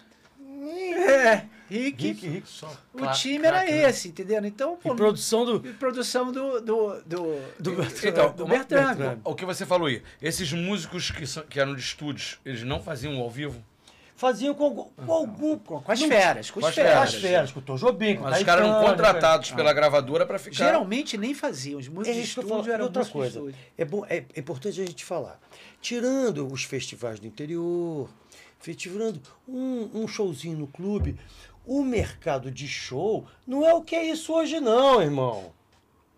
É, 0.62 1.44
Rick. 1.68 2.06
Rick, 2.08 2.28
Rick. 2.28 2.48
Só 2.48 2.66
o 2.94 3.06
time 3.12 3.38
craque, 3.40 3.46
era 3.46 3.64
né? 3.64 3.88
esse, 3.88 4.08
entendeu? 4.08 4.44
Então, 4.44 4.76
pô, 4.76 4.92
E 4.92 4.96
produção 4.96 5.44
do... 5.44 5.66
e 5.68 5.72
produção 5.72 6.32
do. 6.32 6.60
do, 6.60 7.00
do, 7.06 7.40
Do 7.58 7.72
Bertrand. 7.72 8.08
Então, 8.10 8.32
do 8.32 8.46
Bertrand. 8.46 8.96
Bertrand. 8.96 9.18
O 9.24 9.34
que 9.34 9.44
você 9.44 9.64
falou 9.64 9.86
aí, 9.88 10.02
esses 10.20 10.52
músicos 10.52 11.10
que, 11.10 11.26
são- 11.26 11.44
que 11.44 11.58
eram 11.60 11.74
de 11.74 11.80
estúdios, 11.80 12.38
eles 12.44 12.62
não 12.62 12.82
faziam 12.82 13.18
ao 13.18 13.30
vivo? 13.30 13.62
Faziam 14.16 14.52
com, 14.52 14.64
algum- 14.64 14.88
com 15.06 15.12
algum... 15.12 15.58
Com, 15.58 15.80
com 15.80 15.92
as 15.92 16.02
feras, 16.02 16.50
com 16.50 16.60
Com 16.60 16.66
as 16.66 16.72
as 16.72 16.74
Com 16.76 16.82
feras. 16.82 17.02
as 17.08 17.14
feras, 17.14 17.52
com 17.52 17.58
o 17.60 17.62
Tom 17.62 17.76
Jobim, 17.76 18.16
com 18.16 18.24
Mas 18.24 18.36
os 18.40 18.42
caras 18.44 18.66
eram 18.66 18.84
contratados 18.84 19.50
né? 19.50 19.56
pela 19.56 19.72
gravadora 19.72 20.26
pra 20.26 20.38
ficar. 20.38 20.56
Geralmente 20.56 21.16
nem 21.16 21.32
faziam. 21.32 21.80
Os 21.80 21.88
músicos 21.88 22.18
É 22.18 22.20
de 22.20 22.26
estúdio 22.26 22.70
eram 22.70 22.84
outra 22.84 23.02
coisa, 23.06 23.38
estúdio. 23.38 23.56
é, 23.78 23.84
bom, 23.86 24.04
é, 24.10 24.24
é 24.34 24.40
importante 24.40 24.78
a 24.78 24.84
gente 24.84 25.06
falar. 25.06 25.40
Tirando 25.80 26.46
os 26.52 26.64
festivais 26.64 27.18
do 27.18 27.26
interior, 27.26 28.10
fe- 28.60 28.74
tirando 28.74 29.20
um, 29.48 29.88
um 30.02 30.08
showzinho 30.08 30.58
no 30.58 30.66
clube, 30.66 31.16
o 31.66 31.82
mercado 31.82 32.50
de 32.50 32.66
show 32.68 33.26
não 33.46 33.66
é 33.66 33.74
o 33.74 33.82
que 33.82 33.94
é 33.96 34.04
isso 34.04 34.32
hoje 34.32 34.60
não, 34.60 35.02
irmão. 35.02 35.52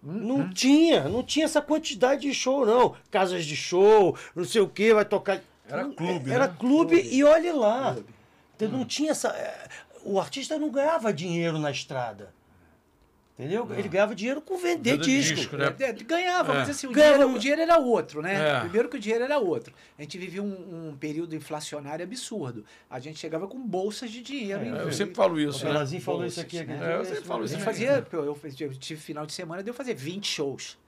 Não 0.03 0.51
tinha, 0.53 1.09
não 1.09 1.22
tinha 1.22 1.45
essa 1.45 1.62
quantidade 1.62 2.22
de 2.22 2.34
show, 2.34 2.66
não. 2.66 2.97
Casas 3.11 3.45
de 3.45 3.55
show, 3.55 4.16
não 4.34 4.45
sei 4.45 4.61
o 4.61 4.68
que, 4.68 4.93
vai 4.93 5.05
tocar. 5.05 5.40
Era 5.68 5.84
clube, 5.84 6.30
Era 6.30 6.49
né? 6.49 6.57
clube, 6.59 7.01
e 7.01 7.22
olhe 7.22 7.53
lá. 7.53 7.93
Clube. 7.95 8.09
Então, 8.57 8.68
Não 8.68 8.84
tinha 8.84 9.12
essa. 9.12 9.28
é, 9.28 9.68
O 10.05 10.18
artista 10.20 10.59
não 10.59 10.70
ganhava 10.70 11.12
dinheiro 11.12 11.57
na 11.59 11.70
estrada. 11.70 12.34
Entendeu? 13.39 13.66
Ele 13.76 13.89
ganhava 13.89 14.14
dinheiro 14.14 14.43
com 14.43 14.59
vender 14.59 14.99
disco. 14.99 15.35
disco, 15.37 15.57
né? 15.57 15.74
É, 15.80 15.93
ganhava, 15.93 16.53
É. 16.53 16.57
mas 16.59 16.68
assim, 16.70 16.87
o, 16.87 16.93
Ganhava 16.93 17.12
dinheiro, 17.14 17.33
um- 17.33 17.37
o 17.37 17.39
dinheiro 17.39 17.62
era 17.62 17.78
outro, 17.78 18.20
né? 18.20 18.35
É. 18.35 18.61
Primeiro 18.61 18.89
que 18.91 18.97
o 18.97 19.01
dinheiro 19.01 19.24
era 19.24 19.39
outro. 19.39 19.72
A 19.99 20.03
gente 20.03 20.18
vivia 20.18 20.43
um, 20.43 20.91
um 20.91 20.97
período 20.97 21.35
inflacionário 21.35 22.05
absurdo. 22.05 22.62
A 22.91 23.01
gente 23.01 23.18
chegava 23.18 23.49
com 23.49 23.59
bolsas 23.59 24.11
de 24.11 24.22
dinheiro. 24.22 24.62
em- 24.64 24.76
É, 24.76 24.83
eu 24.83 24.93
sempre 24.93 25.14
falo 25.14 25.35
O 25.37 25.41
isso, 25.41 25.64
né? 25.64 25.72
Belazinho 25.72 26.03
falou 26.03 26.20
Bolsas, 26.20 26.37
isso 26.37 26.47
aqui. 26.47 26.62
né? 26.62 26.74
aqui. 26.76 26.85
É, 26.85 26.97
eu 26.97 27.05
sempre 27.07 27.24
falo 27.24 27.45
isso 27.45 27.55
gente 27.55 27.64
também. 27.64 27.74
fazia, 27.89 28.07
eu, 28.12 28.68
eu 28.68 28.74
tive 28.74 29.01
final 29.01 29.24
de 29.24 29.33
semana, 29.33 29.62
deu 29.62 29.72
fazer 29.74 29.95
20 29.95 30.26
shows. 30.28 30.78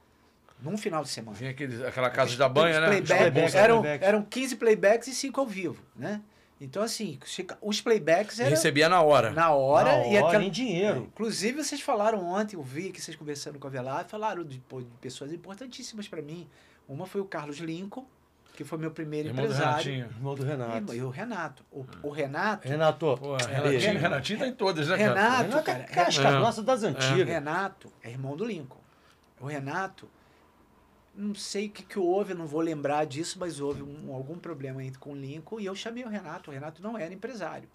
Num 0.62 0.76
final 0.76 1.02
de 1.02 1.08
semana. 1.10 1.36
Vinha 1.36 1.50
aquele, 1.50 1.84
aquela 1.84 2.08
casa 2.10 2.36
da 2.36 2.48
banha, 2.48 2.78
né? 2.80 2.86
playback- 3.02 3.56
eram, 3.56 3.84
eram 3.84 4.22
15 4.22 4.56
playbacks 4.56 5.08
e 5.08 5.14
5 5.14 5.40
ao 5.40 5.46
vivo, 5.46 5.82
né? 5.96 6.20
Então, 6.64 6.82
assim, 6.82 7.18
os 7.60 7.80
playbacks 7.80 8.38
E 8.38 8.42
eram 8.42 8.50
recebia 8.50 8.88
na 8.88 9.00
hora. 9.02 9.30
na 9.30 9.50
hora. 9.50 9.98
Na 9.98 10.06
e 10.06 10.16
hora, 10.16 10.26
aquela... 10.26 10.44
em 10.44 10.50
dinheiro. 10.50 11.08
Inclusive, 11.12 11.62
vocês 11.62 11.80
falaram 11.80 12.24
ontem, 12.24 12.56
eu 12.56 12.62
vi 12.62 12.90
que 12.90 13.00
vocês 13.00 13.16
conversando 13.16 13.58
com 13.58 13.66
a 13.66 13.70
Velar, 13.70 14.06
falaram 14.06 14.42
de, 14.44 14.58
de 14.58 14.86
pessoas 15.00 15.32
importantíssimas 15.32 16.08
para 16.08 16.22
mim. 16.22 16.48
Uma 16.88 17.06
foi 17.06 17.20
o 17.20 17.24
Carlos 17.24 17.58
Lincoln, 17.58 18.06
que 18.54 18.64
foi 18.64 18.78
meu 18.78 18.90
primeiro 18.90 19.28
Irmão 19.28 19.44
empresário. 19.44 19.84
Renatinho. 19.84 20.06
Irmão 20.16 20.34
do 20.34 20.44
Renato. 20.44 20.94
E, 20.94 20.96
e 20.96 21.02
o 21.02 21.10
Renato. 21.10 21.64
O, 21.72 21.86
o 22.02 22.10
Renato. 22.10 22.68
Renato. 22.68 23.18
Pô, 23.18 23.36
é 23.36 23.46
Renatinho. 23.46 24.00
Renatinho 24.00 24.38
tá 24.38 24.46
em 24.46 24.52
todas, 24.52 24.88
né, 24.88 24.96
cara? 24.98 25.14
Renato, 25.14 25.42
Renato 25.42 25.70
é 25.70 25.74
cara. 25.74 25.84
casca 25.84 26.28
É. 26.28 26.32
grossa 26.32 26.62
das 26.62 26.82
antigas. 26.82 27.26
Renato 27.28 27.92
é 28.02 28.10
irmão 28.10 28.36
do 28.36 28.44
Lincoln. 28.44 28.80
O 29.40 29.46
Renato, 29.46 30.08
não 31.16 31.34
sei 31.34 31.66
o 31.66 31.70
que, 31.70 31.82
que 31.82 31.98
houve, 31.98 32.32
eu 32.32 32.36
não 32.38 32.46
vou 32.46 32.60
lembrar 32.60 33.04
disso, 33.06 33.38
mas 33.38 33.60
houve 33.60 33.82
um- 33.82 34.12
algum 34.14 34.38
problema 34.38 34.80
aí 34.80 34.90
com 34.96 35.12
o 35.12 35.16
Lincoln 35.16 35.60
e 35.60 35.66
eu 35.66 35.74
chamei 35.74 36.04
o 36.04 36.08
Renato. 36.08 36.50
O 36.50 36.54
Renato 36.54 36.82
não 36.82 36.96
era 36.98 37.12
empresário. 37.14 37.68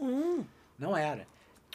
Hum. 0.00 0.44
Não 0.78 0.96
era. 0.96 1.26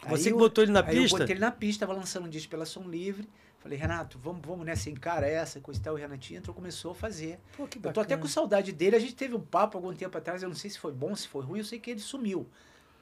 Você 0.08 0.14
Aí 0.14 0.22
que 0.24 0.32
eu- 0.32 0.38
botou 0.38 0.62
ele 0.64 0.72
na 0.72 0.80
aí 0.84 0.96
eu 0.96 1.02
pista? 1.02 1.18
botei 1.18 1.32
ele 1.34 1.40
na 1.40 1.50
pista, 1.50 1.86
tava 1.86 1.98
lançando 1.98 2.26
um 2.26 2.28
disco 2.28 2.50
pela 2.50 2.66
Som 2.66 2.82
Livre. 2.88 3.28
Falei, 3.58 3.78
Renato, 3.78 4.18
vamos, 4.18 4.46
vamos 4.46 4.64
nessa, 4.64 4.90
encara 4.90 5.26
essa, 5.26 5.58
coisa 5.60 5.80
e 5.80 5.82
tal. 5.82 5.94
O 5.94 5.96
Renatinho 5.96 6.38
entrou, 6.38 6.54
começou 6.54 6.92
a 6.92 6.94
fazer. 6.94 7.38
Pô, 7.56 7.66
que 7.66 7.78
Eu 7.78 7.92
tô 7.92 8.00
até 8.00 8.16
com 8.16 8.26
saudade 8.28 8.72
dele. 8.72 8.94
A 8.94 8.98
gente 9.00 9.14
teve 9.14 9.34
um 9.34 9.40
papo 9.40 9.76
algum 9.78 9.92
tempo 9.94 10.16
atrás, 10.18 10.42
eu 10.42 10.48
não 10.48 10.54
sei 10.56 10.70
se 10.70 10.78
foi 10.78 10.92
bom, 10.92 11.14
se 11.16 11.26
foi 11.26 11.42
ruim, 11.44 11.58
eu 11.60 11.64
sei 11.64 11.80
que 11.80 11.90
ele 11.90 12.00
sumiu. 12.00 12.46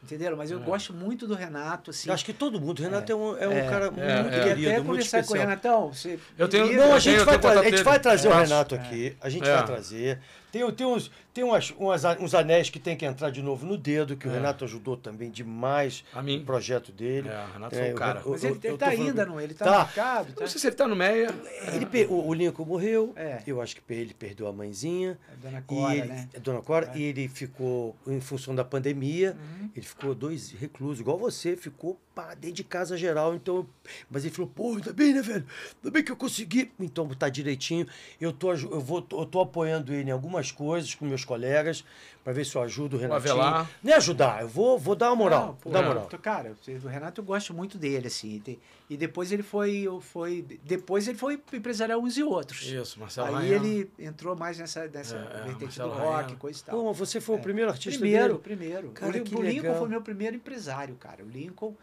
Entenderam? 0.05 0.37
Mas 0.37 0.51
eu 0.51 0.59
É. 0.59 0.63
gosto 0.63 0.93
muito 0.93 1.27
do 1.27 1.35
Renato, 1.35 1.91
assim. 1.91 2.09
Eu 2.09 2.15
acho 2.15 2.25
que 2.25 2.33
todo 2.33 2.61
mundo. 2.61 2.79
O 2.79 2.83
Renato 2.83 3.11
é, 3.11 3.15
um, 3.15 3.37
é 3.39 3.49
um 3.49 3.53
É, 3.53 3.69
cara 3.69 3.87
é, 3.87 3.91
muito 3.91 4.01
é. 4.03 4.19
Eu 4.21 4.25
queria 4.25 4.43
querido, 4.45 4.69
até 4.69 4.77
muito 4.77 4.87
conversar 4.87 5.25
com 5.25 5.33
o. 5.33 5.37
Renatão. 5.37 5.93
Você 5.93 6.19
Eu 6.39 6.49
tenho- 6.49 6.73
Não, 6.77 6.95
a 6.95 6.99
gente, 6.99 7.19
Eu 7.19 7.25
vai, 7.25 7.39
tra- 7.39 7.61
a 7.61 7.65
gente 7.65 7.83
vai 7.83 7.99
trazer 7.99 8.29
o. 8.29 8.33
Renato 8.33 8.75
aqui. 8.75 9.17
A 9.21 9.29
gente 9.31 9.49
É. 9.49 9.55
vai 9.55 9.65
trazer. 9.65 10.19
Tem, 10.55 10.71
tem, 10.73 10.87
uns, 10.87 11.11
tem 11.35 11.43
umas, 11.43 11.71
umas 11.77 12.05
uns 12.21 12.33
anéis 12.33 12.71
que 12.71 12.79
tem 12.79 12.97
que 12.97 13.05
entrar 13.05 13.29
de 13.31 13.43
novo 13.43 13.67
no 13.67 13.77
dedo, 13.77 14.17
que 14.17 14.29
o 14.29 14.31
É. 14.31 14.35
Renato 14.35 14.65
ajudou 14.65 14.97
também 14.97 15.29
demais 15.29 16.05
A 16.13 16.23
mim. 16.23 16.39
no 16.39 16.45
projeto 16.45 16.93
dele. 16.93 17.29
É, 17.29 17.45
o 17.45 17.53
Renato 17.55 17.75
foi 17.75 17.91
o 17.91 17.95
cara. 17.97 18.21
eu- 18.25 18.31
Mas 18.31 18.45
eu- 18.45 18.51
ele, 18.51 18.61
ele 18.63 18.77
tá 18.79 18.87
falando- 18.87 19.07
ainda, 19.09 19.27
não? 19.27 19.41
Ele 19.41 19.53
tá, 19.55 19.65
Tá. 19.65 19.71
no 19.73 19.79
mercado? 19.85 20.33
Tá? 20.35 20.41
Não 20.43 20.47
sei 20.47 20.61
se 20.61 20.67
ele 20.69 20.77
tá 20.77 20.87
no 20.87 20.95
Meia. 20.95 21.35
Ele 21.73 21.87
per- 21.87 22.09
o, 22.13 22.29
o 22.29 22.33
Lincoln 22.33 22.65
morreu, 22.65 23.13
É. 23.17 23.43
eu 23.45 23.61
acho 23.61 23.75
que 23.75 23.83
ele 23.93 24.15
perdeu 24.15 24.47
a 24.47 24.53
mãezinha. 24.53 25.19
A 25.33 25.35
dona 25.43 25.59
E 25.59 25.63
Cora, 25.63 25.95
ele, 25.97 26.07
né? 26.07 26.29
a 26.37 26.39
Dona 26.39 26.63
Cora, 26.63 26.93
e 26.95 27.03
ele 27.03 27.27
ficou, 27.27 27.97
em 28.07 28.21
função 28.21 28.55
da 28.55 28.65
pandemia, 28.65 29.37
Uhum. 29.61 29.71
ele 29.75 29.85
ficou 29.85 30.15
dois 30.15 30.53
reclusos, 30.53 31.01
igual 31.01 31.19
você, 31.19 31.57
ficou 31.57 31.99
pá, 32.15 32.35
dentro 32.35 32.57
de 32.57 32.65
casa 32.65 32.97
geral. 32.97 33.35
Então, 33.35 33.67
mas 34.11 34.25
ele 34.25 34.35
falou, 34.35 34.51
pô, 34.55 34.75
ainda 34.75 34.93
bem, 34.93 35.13
né, 35.15 35.21
velho? 35.23 35.45
Ainda 35.77 35.91
bem 35.91 36.03
que 36.05 36.13
eu 36.13 36.17
consegui. 36.17 36.71
Então, 36.79 37.09
tá 37.09 37.29
direitinho. 37.29 37.87
Eu 38.21 38.33
tô, 38.33 38.53
eu 38.53 38.81
vou, 38.81 39.07
eu 39.13 39.27
tô 39.27 39.41
apoiando 39.41 39.93
ele 39.93 40.09
em 40.11 40.13
algumas 40.13 40.51
coisas 40.53 40.95
com 40.95 41.05
meus 41.05 41.25
colegas, 41.25 41.85
para 42.23 42.33
ver 42.33 42.47
se 42.47 42.57
eu 42.57 42.63
ajudo 42.63 42.97
o 42.97 43.01
Renatinho. 43.01 43.35
Não 43.83 43.93
é 43.93 43.97
ajudar, 43.97 44.43
eu 44.43 44.49
vou, 44.49 44.79
vou 44.79 44.95
dar 44.97 45.11
uma 45.11 45.17
moral. 45.17 45.47
Não, 45.49 45.55
pô, 45.57 45.71
dar 45.71 45.79
é. 45.79 45.83
uma 45.83 45.89
moral. 45.89 46.07
tô- 46.07 46.19
Cara, 46.19 46.55
o 46.83 46.89
Renato 46.89 47.21
eu 47.21 47.25
gosto 47.25 47.53
muito 47.53 47.77
dele, 47.77 48.07
assim. 48.07 48.43
E, 48.89 48.97
depois 48.97 49.31
ele 49.33 49.43
foi, 49.43 49.87
foi. 50.01 50.45
Depois 50.65 51.07
ele 51.09 51.19
foi 51.19 51.41
empresariar 51.53 51.99
uns 51.99 52.17
e 52.17 52.23
outros. 52.23 52.63
Isso, 52.63 52.99
Marcelo 52.99 53.29
Aí 53.29 53.35
Rainha. 53.35 53.55
ele 53.57 53.91
entrou 53.99 54.35
mais 54.37 54.59
nessa, 54.59 54.87
nessa 54.89 55.17
É, 55.17 55.19
é, 55.19 55.43
vertente 55.45 55.65
Marcelo 55.65 55.93
do 55.93 55.99
rock, 55.99 56.23
Rainha. 56.23 56.37
coisa 56.37 56.61
e 56.61 56.65
tal. 56.65 56.83
Pô, 56.83 56.93
você 56.95 57.21
foi 57.21 57.37
o 57.37 57.39
primeiro 57.41 57.71
artista 57.71 57.99
Primeiro, 57.99 58.29
dele. 58.29 58.39
primeiro. 58.39 58.91
Cara, 58.93 59.13
o, 59.13 59.21
o 59.21 59.23
Lincoln 59.25 59.41
legal. 59.43 59.75
foi 59.79 59.89
meu 59.89 60.01
primeiro 60.01 60.37
empresário, 60.37 60.95
cara. 60.97 61.23
O 61.23 61.29
Lincoln, 61.29 61.75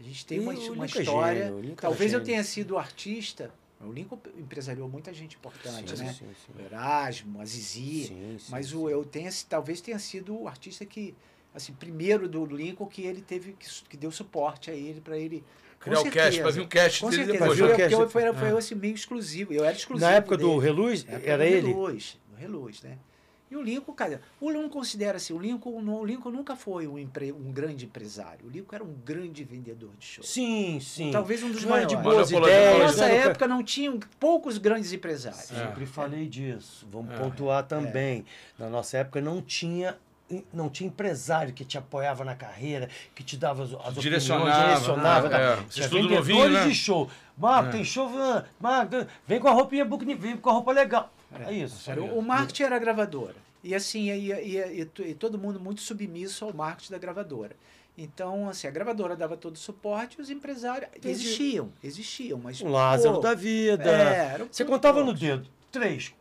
a 0.00 0.02
gente 0.02 0.26
tem 0.26 0.38
E 0.38 0.40
uma, 0.40 0.52
uma 0.52 0.84
é 0.84 0.86
história. 0.88 1.44
gênio, 1.44 1.72
é 1.72 1.74
Talvez 1.76 2.12
eu 2.12 2.22
tenha 2.24 2.42
sido 2.42 2.78
artista. 2.78 3.52
O 3.80 3.90
Lincoln 3.92 4.18
empresariou 4.38 4.88
muita 4.88 5.12
gente 5.14 5.36
importante, 5.36 5.96
Sim, 5.96 6.04
né? 6.04 6.12
sim, 6.12 6.26
sim. 6.46 6.52
O 6.58 6.60
Erasmo, 6.64 7.40
a 7.40 7.44
Zizi. 7.46 8.08
Sim, 8.08 8.36
sim, 8.38 8.46
mas 8.50 8.68
sim. 8.68 8.76
o, 8.76 8.90
eu 8.90 9.04
tenha, 9.04 9.30
talvez 9.48 9.80
tenha 9.80 9.98
sido 9.98 10.38
o 10.38 10.46
artista 10.48 10.84
que, 10.84 11.14
assim, 11.54 11.72
primeiro 11.72 12.28
do 12.28 12.44
Lincoln 12.44 12.86
que 12.86 13.02
ele 13.02 13.22
teve, 13.22 13.52
que, 13.54 13.66
que 13.88 13.96
deu 13.96 14.10
suporte 14.10 14.70
a 14.70 14.74
ele, 14.74 15.00
para 15.00 15.16
ele. 15.16 15.42
Criar 15.78 16.00
o 16.00 16.10
cast, 16.10 16.42
vir 16.52 16.60
o 16.60 16.68
cast 16.68 17.00
Com 17.00 17.08
dele 17.08 17.24
certeza, 17.24 17.38
depois. 17.38 17.56
Viu 17.58 17.66
foi, 17.66 17.74
o 17.74 17.76
cast? 17.78 17.90
porque 17.96 18.04
eu, 18.04 18.10
foi, 18.10 18.24
Ah. 18.26 18.34
foi 18.34 18.58
assim, 18.58 18.74
meio 18.74 18.94
exclusivo. 18.94 19.52
Eu 19.54 19.64
era 19.64 19.74
exclusivo. 19.74 20.10
Na 20.10 20.16
época 20.16 20.36
do 20.36 20.48
dele. 20.48 20.60
Reluz, 20.60 21.04
Na 21.04 21.12
época 21.14 21.30
era 21.30 21.42
do 21.42 21.48
ele? 21.54 21.66
Reluz, 21.68 22.18
do 22.28 22.36
Reluz, 22.36 22.82
né? 22.82 22.98
E 23.50 23.56
o 23.56 23.62
Lincoln, 23.62 23.92
cara, 23.92 24.20
o 24.40 24.48
Lincoln 24.48 24.68
considera 24.68 25.16
assim, 25.16 25.32
o 25.32 25.38
Lincoln, 25.38 25.70
o 25.82 26.04
Lincoln 26.04 26.30
nunca 26.30 26.54
foi 26.54 26.86
um, 26.86 26.96
empre- 26.96 27.32
um 27.32 27.50
grande 27.50 27.84
empresário. 27.84 28.46
O 28.46 28.48
Lincoln 28.48 28.76
era 28.76 28.84
um 28.84 28.94
grande 29.04 29.42
vendedor 29.42 29.90
de 29.98 30.06
show. 30.06 30.22
Sim, 30.24 30.78
sim. 30.80 31.10
Talvez 31.10 31.42
um 31.42 31.50
dos 31.50 31.64
Não 31.64 31.76
era 31.76 31.84
de 31.84 31.96
maiores. 31.96 32.30
boas 32.30 32.30
ideias. 32.30 32.78
Nessa 32.78 33.08
né? 33.08 33.16
época 33.26 33.48
não 33.48 33.62
tinham 33.64 33.98
poucos 34.20 34.56
grandes 34.56 34.92
empresários. 34.92 35.50
É. 35.50 35.66
Sempre 35.66 35.84
falei 35.84 36.28
disso. 36.28 36.86
Vamos 36.92 37.12
É. 37.12 37.18
pontuar 37.18 37.64
também. 37.66 38.24
Na 38.56 38.68
nossa 38.68 38.98
época 38.98 39.20
não 39.20 39.42
tinha 39.42 39.96
não 40.52 40.68
tinha 40.70 40.86
empresário 40.86 41.52
que 41.52 41.64
te 41.64 41.76
apoiava 41.76 42.24
na 42.24 42.36
carreira, 42.36 42.88
que 43.16 43.24
te 43.24 43.36
dava 43.36 43.64
as, 43.64 43.74
as 43.84 43.94
Direcionava, 43.94 44.44
opiniões, 44.48 44.68
direcionava. 44.80 45.28
né? 45.28 45.36
tá? 45.36 45.42
É. 45.42 45.56
Tinha 45.68 45.88
vendedores 45.88 46.16
novinho, 46.18 46.48
né? 46.50 46.68
de 46.68 46.74
show. 46.76 47.10
Marco, 47.36 47.68
É. 47.70 47.72
tem 47.72 47.84
show, 47.84 48.08
Marco, 48.60 48.94
vem 49.26 49.40
com 49.40 49.48
a 49.48 49.50
roupinha 49.50 49.84
book, 49.84 50.04
vem 50.14 50.36
com 50.36 50.48
a 50.50 50.52
roupa 50.52 50.70
legal. 50.70 51.12
É, 51.46 51.52
isso. 51.52 51.90
Era 51.90 52.02
o, 52.02 52.18
o 52.18 52.22
marketing 52.22 52.62
era 52.64 52.76
a 52.76 52.78
gravadora. 52.78 53.36
E 53.62 53.74
assim, 53.74 54.10
e, 54.10 54.32
e- 54.32 54.80
e 54.82 54.88
e 55.10 55.14
todo 55.14 55.38
mundo 55.38 55.60
muito 55.60 55.80
submisso 55.80 56.44
ao 56.44 56.52
marketing 56.54 56.92
da 56.92 56.98
gravadora. 56.98 57.54
Então, 57.98 58.48
assim, 58.48 58.66
a 58.66 58.70
gravadora 58.70 59.14
dava 59.14 59.36
todo 59.36 59.56
o 59.56 59.58
suporte 59.58 60.18
e 60.18 60.22
os 60.22 60.30
empresários 60.30 60.88
existiam, 61.04 61.70
existiam, 61.84 62.38
mas 62.42 62.60
Um 62.62 62.70
Lázaro 62.70 63.16
pô, 63.16 63.20
da 63.20 63.34
vida. 63.34 63.90
É, 63.90 64.38
Você 64.50 64.64
contava 64.64 65.04
no 65.04 65.12
dedo. 65.12 65.46
Três. 65.70 66.14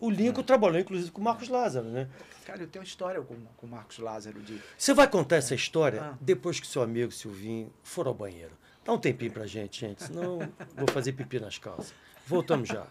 O 0.00 0.10
Lincoln 0.10 0.42
trabalhou, 0.42 0.78
inclusive, 0.78 1.10
com 1.10 1.20
o 1.20 1.24
Marcos 1.24 1.48
Lázaro, 1.48 1.86
né? 1.88 2.08
Cara, 2.44 2.62
eu 2.62 2.66
tenho 2.66 2.82
uma 2.82 2.86
história 2.86 3.20
com 3.22 3.34
com 3.56 3.66
o 3.66 3.70
Marcos 3.70 3.98
Lázaro 3.98 4.40
de 4.40 4.60
Você 4.76 4.92
vai 4.94 5.08
contar 5.08 5.36
essa 5.36 5.54
história 5.54 6.02
Ah. 6.02 6.14
depois 6.20 6.60
que 6.60 6.66
seu 6.66 6.82
amigo 6.82 7.10
Silvinho 7.12 7.72
for 7.82 8.06
ao 8.06 8.14
banheiro. 8.14 8.52
Dá 8.84 8.92
um 8.92 8.98
tempinho 8.98 9.32
pra 9.32 9.46
gente, 9.46 9.80
gente, 9.80 10.02
senão 10.04 10.38
vou 10.76 10.86
fazer 10.92 11.12
pipi 11.12 11.40
nas 11.40 11.58
calças. 11.58 11.92
Voltamos 12.26 12.68
já. 12.68 12.86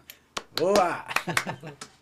Boa! 0.56 1.04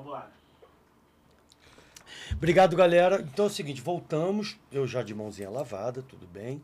Vambora. 0.00 0.30
Obrigado, 2.32 2.74
galera. 2.76 3.20
Então 3.20 3.44
é 3.44 3.48
o 3.48 3.50
seguinte, 3.50 3.80
voltamos. 3.82 4.56
Eu 4.72 4.86
já 4.86 5.02
de 5.02 5.14
mãozinha 5.14 5.50
lavada, 5.50 6.02
tudo 6.02 6.26
bem. 6.26 6.62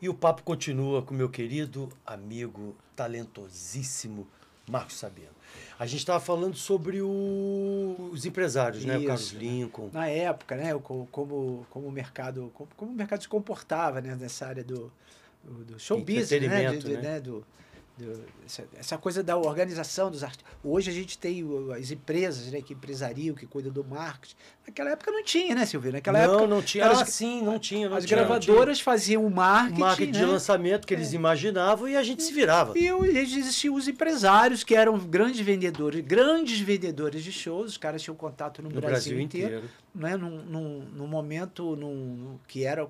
E 0.00 0.08
o 0.08 0.14
papo 0.14 0.42
continua 0.42 1.02
com 1.02 1.14
meu 1.14 1.28
querido 1.28 1.90
amigo 2.06 2.74
talentosíssimo 2.94 4.26
Marcos 4.68 4.96
Sabino. 4.98 5.28
A 5.78 5.86
gente 5.86 6.00
estava 6.00 6.20
falando 6.20 6.54
sobre 6.56 7.00
o- 7.00 8.10
os 8.12 8.24
empresários, 8.26 8.84
né? 8.84 8.94
O 8.96 8.98
Isso, 8.98 9.06
Carlos 9.06 9.32
né? 9.32 9.38
Lincoln. 9.40 9.90
Na 9.92 10.08
época, 10.08 10.56
né? 10.56 10.74
co- 10.78 11.06
Como, 11.10 11.66
como, 11.70 11.86
o 11.86 11.92
mercado, 11.92 12.50
como, 12.54 12.68
como 12.76 12.92
o 12.92 12.94
mercado 12.94 13.22
se 13.22 13.28
comportava 13.28 14.00
né, 14.00 14.14
nessa 14.16 14.46
área 14.46 14.64
do, 14.64 14.92
do, 15.44 15.64
do 15.64 15.78
show 15.78 15.98
business, 15.98 16.30
né? 16.48 16.76
De- 16.76 16.88
né? 16.94 17.00
né, 17.00 17.20
do- 17.20 17.46
essa, 18.78 18.98
coisa 18.98 19.22
da 19.22 19.36
organização 19.36 20.10
dos 20.10 20.22
artistas. 20.22 20.46
Hoje 20.62 20.90
a 20.90 20.92
gente 20.92 21.16
tem 21.18 21.42
as 21.76 21.90
empresas 21.90 22.52
né, 22.52 22.60
que 22.60 22.74
empresariam, 22.74 23.34
que 23.34 23.46
cuidam 23.46 23.72
do 23.72 23.82
marketing. 23.82 24.34
Naquela 24.66 24.90
época 24.90 25.10
não 25.10 25.24
tinha, 25.24 25.54
né, 25.54 25.64
Silvio? 25.64 25.92
Naquela 25.92 26.26
não, 26.26 26.34
época 26.34 26.46
não 26.48 26.62
tinha. 26.62 26.84
eram 26.84 26.98
Ah, 26.98 27.02
as, 27.02 27.08
sim, 27.10 27.40
não 27.42 27.58
tinha. 27.58 27.88
Não 27.88 27.96
as 27.96 28.04
tinha, 28.04 28.18
gravadoras 28.18 28.80
faziam 28.80 29.22
o 29.22 29.26
tinha. 29.28 29.36
marketing, 29.36 29.76
O 29.76 29.80
marketing 29.84 30.12
né? 30.12 30.18
de 30.18 30.24
lançamento 30.26 30.86
que 30.86 30.92
eles 30.94 31.12
imaginavam 31.12 31.88
e 31.88 31.96
a 31.96 32.02
gente 32.02 32.22
se 32.22 32.32
virava. 32.32 32.76
E 32.78 32.86
e 32.86 33.18
existiam 33.18 33.74
os 33.74 33.88
empresários 33.88 34.62
que 34.62 34.74
eram 34.74 34.98
grandes 34.98 35.40
vendedores, 35.40 36.04
grandes 36.04 36.60
vendedores 36.60 37.24
de 37.24 37.32
shows, 37.32 37.72
os 37.72 37.76
caras 37.78 38.02
tinham 38.02 38.14
contato 38.16 38.60
no, 38.62 38.68
No 38.68 38.80
Brasil, 38.80 38.90
Brasil 39.14 39.20
inteiro, 39.20 39.56
inteiro. 39.56 39.70
né? 39.94 40.16
num, 40.16 40.44
num, 40.44 40.78
num 40.92 41.06
momento 41.06 41.74
num- 41.76 42.38
que 42.46 42.64
era 42.64 42.86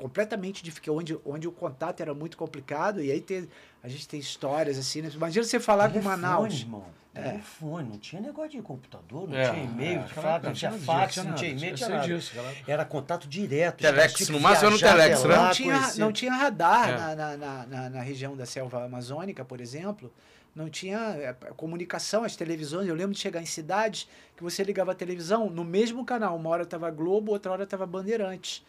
completamente 0.00 0.62
difícil, 0.64 0.94
onde, 0.96 1.18
onde 1.24 1.46
o 1.46 1.52
contato 1.52 2.00
era 2.00 2.14
muito 2.14 2.36
complicado, 2.36 3.02
e 3.02 3.10
aí 3.12 3.20
tem, 3.20 3.48
a 3.82 3.88
gente 3.88 4.08
tem 4.08 4.18
histórias 4.18 4.78
assim, 4.78 5.02
né? 5.02 5.10
Imagina 5.14 5.44
você 5.44 5.60
falar 5.60 5.88
com 5.88 5.94
Telefone, 6.00 6.16
Manaus. 6.22 6.54
irmão. 6.54 6.84
É. 7.12 7.22
Telefone, 7.22 7.88
não 7.88 7.98
tinha 7.98 8.22
negócio 8.22 8.50
de 8.52 8.62
computador, 8.62 9.28
não 9.28 9.36
É, 9.36 9.50
tinha 9.50 9.64
e-mail, 9.64 9.98
é, 9.98 10.02
de 10.04 10.12
época 10.18 10.40
não 10.44 10.52
tinha 10.52 10.72
fax, 10.72 11.16
não 11.16 11.34
tinha 11.34 11.50
e-mail, 11.50 11.74
tinha 11.74 11.88
nada. 11.88 12.06
disso. 12.06 12.32
Era 12.66 12.84
contato 12.84 13.26
direto. 13.28 13.78
Telex, 13.78 14.14
que 14.14 14.30
no 14.32 14.38
máximo 14.40 14.68
era 14.68 14.74
no 14.76 14.80
telex, 14.80 15.24
né? 15.24 15.36
não, 15.36 15.50
tinha, 15.50 15.94
não 15.98 16.12
tinha 16.12 16.32
radar 16.32 16.88
É. 16.88 16.96
na, 16.96 17.14
na, 17.16 17.36
na, 17.36 17.66
na- 17.66 17.90
na 17.90 18.00
região 18.00 18.36
da 18.36 18.46
selva 18.46 18.84
amazônica, 18.84 19.44
por 19.44 19.60
exemplo. 19.60 20.10
Não 20.54 20.68
tinha 20.70 20.98
é, 20.98 21.32
comunicação, 21.56 22.22
as 22.24 22.36
televisões. 22.36 22.86
Eu 22.88 22.94
lembro 22.94 23.12
de 23.14 23.20
chegar 23.20 23.40
em 23.42 23.46
cidades 23.46 24.08
que 24.36 24.42
você 24.42 24.62
ligava 24.64 24.92
a 24.92 24.94
televisão 24.94 25.50
no 25.50 25.64
mesmo 25.64 26.04
canal. 26.04 26.36
Uma 26.36 26.50
hora 26.50 26.62
estava 26.62 26.90
Globo, 26.90 27.32
outra 27.32 27.50
hora 27.52 27.64
estava 27.64 27.86
Bandeirantes. 27.86 28.62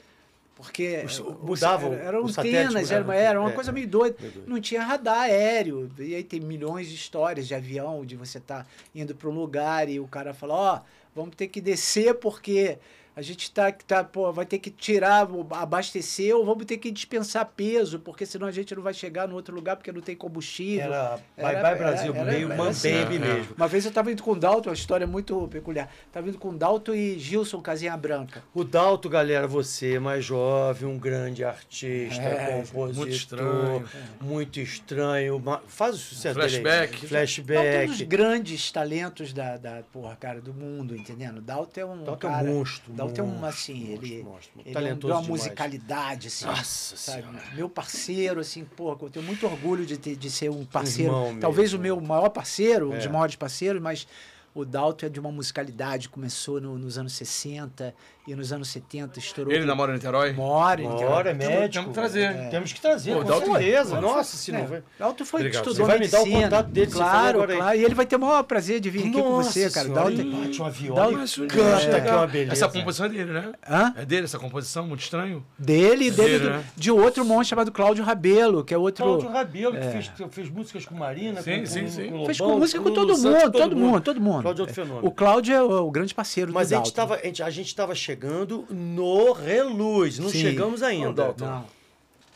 Porque 0.62 1.03
mudavam, 1.41 1.93
era- 1.93 2.03
eram 2.03 2.24
antenas, 2.72 2.91
era, 2.91 3.16
era 3.16 3.39
uma 3.41 3.51
coisa 3.51 3.72
meio 3.72 3.88
doida. 3.88 4.16
meio 4.20 4.32
doido. 4.34 4.49
Não 4.49 4.62
tinha 4.62 4.82
radar 4.84 5.22
aéreo. 5.22 5.89
E 5.99 6.16
aí 6.16 6.24
tem 6.24 6.39
milhões 6.39 6.88
de 6.88 6.95
histórias 6.95 7.47
de 7.47 7.53
avião, 7.55 8.05
de 8.05 8.16
você 8.16 8.38
estar 8.38 8.68
indo 8.95 9.14
para 9.16 9.28
um 9.30 9.34
lugar 9.34 9.89
e 9.89 9.99
o 9.99 10.07
cara 10.07 10.34
fala, 10.34 10.53
ó, 10.53 10.80
vamos 11.16 11.36
ter 11.36 11.47
que 11.47 11.59
descer 11.59 12.14
porque 12.16 12.78
a 13.16 13.22
gente 13.22 13.51
tá, 13.51 13.72
tá, 13.72 14.03
pô, 14.03 14.32
vai 14.32 14.45
ter 14.45 14.57
que 14.59 14.70
tirar, 14.70 15.28
abastecer, 15.51 16.36
ou 16.36 16.45
vamos 16.45 16.66
ter 16.66 16.78
que 16.78 16.89
dispensar 16.91 17.45
peso, 17.55 17.99
porque 17.99 18.26
senão 18.26 18.47
a 18.47 18.51
gente 18.51 18.74
não 18.76 18.82
vai 18.82 18.93
chegar 18.93 19.28
no 19.28 19.36
outro 19.36 19.53
lugar 19.53 19.76
porque 19.76 19.91
não 19.91 20.01
tem 20.01 20.16
combustível. 20.16 20.86
Era 20.86 21.20
Era- 21.38 21.62
Bye 21.62 21.76
Brasil, 21.78 22.16
era- 22.16 22.32
meio 22.32 22.47
Mambembe 22.49 22.70
assim, 22.70 22.89
é, 22.89 23.20
mesmo. 23.20 23.53
Uma 23.55 23.68
vez 23.68 23.86
eu 23.86 23.89
estava 23.89 24.12
indo 24.12 24.24
com 24.24 24.32
o 24.32 24.36
Dalton, 24.39 24.70
uma 24.70 24.76
história 24.76 25.05
muito 25.05 25.47
peculiar. 25.49 25.89
Estava 26.07 26.28
indo 26.30 26.38
com 26.38 26.49
o 26.49 26.57
Dalton 26.57 26.93
e 26.93 27.20
Gilson 27.20 27.62
Casinha 27.62 27.95
Branca. 27.97 28.43
O 28.53 28.64
Dalto, 28.64 29.09
galera, 29.09 29.47
você 29.47 29.99
mais 29.99 30.24
jovem, 30.26 30.88
um 30.88 30.97
grande 30.97 31.43
artista, 31.43 32.22
É, 32.22 32.62
compositor, 32.64 32.95
muito 32.95 33.14
estranho. 33.14 33.89
muito 34.22 34.59
estranho. 34.59 35.43
Faz 35.68 35.95
o 35.95 35.97
sucesso 35.97 36.39
dele 36.39 36.68
aí. 36.68 36.88
Flashback. 37.07 37.07
Dalton 37.47 37.62
é 37.68 37.78
um 37.84 37.86
dos 37.88 37.97
Flashback. 37.97 38.05
grandes 38.05 38.72
talentos 38.72 39.34
da, 39.34 39.57
da 39.57 39.82
porra, 39.91 40.16
cara, 40.16 40.41
do 40.41 40.53
mundo, 40.53 40.95
entendendo? 40.95 41.41
Dalton 41.41 41.80
é 41.82 41.86
um 41.86 42.03
Dalton 42.03 42.28
é 42.28 42.32
um 42.32 42.64
monstro. 43.04 43.16
Dalton 43.16 43.22
é 43.22 43.24
um, 43.24 43.28
monstro, 43.39 43.47
assim, 43.74 43.74
monstro, 43.89 44.06
ele, 44.06 44.24
monstro. 44.24 44.52
ele 44.60 44.68
é 44.68 44.72
um- 44.72 44.74
Talentoso 44.74 45.14
uma 45.14 45.22
demais. 45.24 45.41
musicalidade, 45.43 46.28
assim. 46.28 46.45
Nossa 46.45 46.95
sabe? 46.97 47.22
Senhora. 47.24 47.43
Meu 47.54 47.70
parceiro, 47.70 48.39
assim, 48.39 48.64
porra, 48.64 48.97
eu 49.02 49.10
tenho 49.10 49.26
muito 49.26 49.45
orgulho 49.45 49.86
de, 49.86 49.97
ter, 49.97 50.16
de 50.16 50.30
ser 50.32 50.49
um 50.49 50.66
parceiro. 50.66 51.14
talvez 51.39 51.72
mesmo. 51.74 51.80
o 51.80 51.82
meu 51.82 52.02
maior 52.02 52.30
parceiro, 52.30 52.91
um 52.91 52.95
dos 52.95 53.06
É. 53.06 53.10
maiores 53.10 53.36
parceiros, 53.36 53.82
mas 53.82 54.08
o 54.54 54.66
Dalton 54.66 55.06
é 55.06 55.10
de 55.10 55.20
uma 55.20 55.32
musicalidade, 55.32 56.10
começou 56.10 56.60
no- 56.60 56.78
nos 56.78 56.97
anos 56.97 57.14
60 57.14 57.95
e 58.28 58.36
nos 58.36 58.53
anos 58.53 58.69
70 58.69 59.17
estourou. 59.19 59.51
Ele 59.51 59.65
namora 59.65 59.91
em 59.91 59.95
Niterói? 59.95 60.34
Mora. 60.34 60.82
Mora, 60.84 61.32
é 61.32 61.34
Temos- 61.34 61.47
médico. 61.55 61.72
temos 61.74 61.88
que 61.88 61.93
trazer. 61.93 62.19
É. 62.22 62.47
Temos 62.49 62.74
que 62.74 62.82
trazer, 62.82 63.13
Pô, 63.13 63.19
com 63.19 63.26
Dalton- 63.26 63.53
certeza. 63.55 64.01
Nossa, 64.01 64.38
se 64.38 64.51
não 64.51 64.59
é, 64.59 64.65
vai... 64.65 64.84
Dalton 64.99 65.26
foi 65.26 65.39
Obrigado. 65.41 65.61
estudou 65.67 65.86
Você 65.86 65.91
vai 65.91 65.99
me 65.99 66.07
dar 66.07 66.17
o 66.19 66.24
medicina. 66.24 66.43
contato 66.43 66.67
dele, 66.67 66.91
Claro, 66.91 67.47
claro. 67.47 67.78
E 67.80 67.84
ele 67.84 67.95
vai 67.95 68.05
ter 68.05 68.15
o 68.15 68.19
maior 68.19 68.43
prazer 68.43 68.80
de 68.80 68.89
vir 68.89 68.99
aqui 68.99 69.11
com 69.11 69.17
Nossa 69.38 69.51
você, 69.51 69.69
cara. 69.72 69.86
senhora, 69.88 70.03
Dalton, 70.05 70.22
ele 70.22 70.45
bate 70.45 70.61
uma 70.61 70.69
viola 70.69 70.99
Dalton- 71.01 71.15
e 71.15 71.17
Mas, 71.17 71.36
canta, 71.36 71.97
é, 71.97 72.01
que 72.01 72.07
é 72.07 72.13
uma 72.13 72.28
beleza. 72.28 72.51
Essa 72.53 72.69
composição 72.69 73.05
é 73.05 73.09
dele, 73.09 73.32
né? 73.32 73.51
Hã? 73.69 73.93
É 73.97 74.05
dele 74.05 74.24
essa 74.26 74.39
composição, 74.39 74.88
muito 74.88 75.01
estranho. 75.01 75.45
Dele, 75.57 76.07
É 76.07 76.11
dele, 76.11 76.11
dele, 76.11 76.39
do- 76.39 76.49
né? 76.51 76.63
de 76.78 76.91
outro 76.91 77.26
monstro 77.26 77.45
chamado 77.49 77.72
Cláudio 77.72 78.03
Rabelo, 78.03 78.63
que 78.63 78.74
é 78.74 78.78
outro. 78.78 79.03
Cláudio 79.03 79.30
Rabelo, 79.30 79.74
que 79.74 79.88
fez, 79.89 80.11
fez 80.32 80.49
músicas 80.49 80.86
com 80.86 80.93
Marina, 80.95 81.41
Sim, 81.41 81.59
com, 81.61 81.65
sim, 81.65 81.88
sim. 81.88 82.09
com 82.09 82.26
Fez 82.26 82.39
com 82.39 82.57
música 82.59 82.82
com 82.82 82.91
todo 82.93 83.17
mundo, 83.17 83.51
todo 83.51 83.76
mundo, 83.76 84.01
todo 84.01 84.22
mundo. 84.22 84.41
Cláudio 84.43 84.61
é 84.61 84.63
outro 84.63 84.76
fenômeno. 84.76 85.07
O 85.07 85.11
Cláudio 85.11 85.55
é 85.55 85.63
o, 85.63 85.88
o 85.88 85.91
grande 85.91 86.13
parceiro 86.13 86.53
Mas 86.53 86.69
do 86.69 86.76
a 86.76 86.78
gente, 86.78 86.93
Dalton. 86.93 87.13
tava, 87.15 87.22
a, 87.22 87.26
gente, 87.26 87.43
a 87.43 87.49
gente 87.49 87.76
tava 87.76 87.95
chegando 88.12 88.66
no 88.70 89.32
Reluz, 89.32 90.20
não 90.20 90.30
Sim. 90.30 90.41
chegamos 90.41 90.84
ainda. 90.84 91.14
Dalton. 91.14 91.45
Não. 91.45 91.66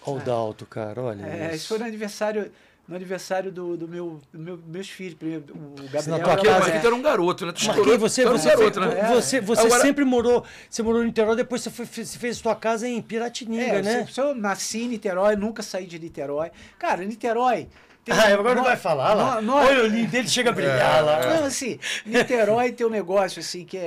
Olha 0.08 0.18
o 0.18 0.20
Dalto, 0.24 0.66
cara, 0.66 1.02
olha 1.02 1.26
É, 1.26 1.48
isso. 1.48 1.56
isso 1.56 1.68
foi 1.70 1.80
no 1.80 1.86
aniversário, 1.86 2.52
no 2.88 2.96
aniversário 2.96 3.52
do, 3.52 3.76
do 3.76 3.88
meu, 3.88 4.22
do 4.32 4.40
meu, 4.40 4.60
meus 4.68 4.88
filhos. 4.90 5.16
primeiro, 5.16 5.44
O 5.54 5.76
na 5.82 5.88
Gabriel. 5.90 6.04
tua 6.24 6.36
Porque 6.36 6.48
era- 6.48 6.72
casa, 6.72 6.94
um 6.96 7.02
garoto, 7.02 7.46
né? 7.46 7.52
Tu 7.52 7.66
Marquei, 7.66 7.98
você, 7.98 8.22
tu 8.22 8.28
era 8.28 8.36
um 8.36 8.40
você, 8.40 8.50
garoto, 8.50 8.80
né? 8.80 9.12
você, 9.14 9.42
você 9.42 9.62
Agora- 9.66 9.82
sempre 9.82 10.06
morou, 10.06 10.46
você 10.70 10.84
morou 10.84 11.00
no 11.02 11.08
Niterói, 11.08 11.36
depois 11.36 11.62
você, 11.62 11.70
foi, 11.72 11.86
você 11.86 12.20
fez 12.20 12.38
sua 12.38 12.56
casa 12.56 12.88
em 12.88 13.02
Piratininga, 13.02 13.64
É, 13.64 13.82
né? 13.82 14.08
se 14.10 14.22
eu 14.22 14.34
nasci 14.36 14.84
em 14.84 14.88
Niterói, 14.90 15.36
nunca 15.36 15.62
saí 15.64 15.88
de 15.88 15.98
Niterói. 16.00 16.52
Cara, 16.78 17.04
Niterói. 17.04 17.68
tem- 18.06 18.14
Ah, 18.16 18.28
agora 18.32 18.54
não 18.54 18.64
vai 18.64 18.78
falar 18.78 19.16
lá. 19.16 19.38
Olha 19.40 19.80
o 19.82 19.84
olhinho 19.86 20.08
dele 20.08 20.28
chega 20.28 20.52
a 20.52 20.54
brilhar 20.54 21.04
lá. 21.04 21.20
Não, 21.38 21.46
assim, 21.46 21.80
Niterói 22.06 22.72
tem 22.72 22.86
um 22.86 22.92
negócio 22.92 23.40
assim 23.40 23.66
que 23.66 23.76
é. 23.76 23.82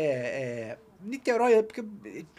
é 0.75 0.79
Niterói, 1.01 1.55
é 1.55 1.63
porque. 1.63 1.85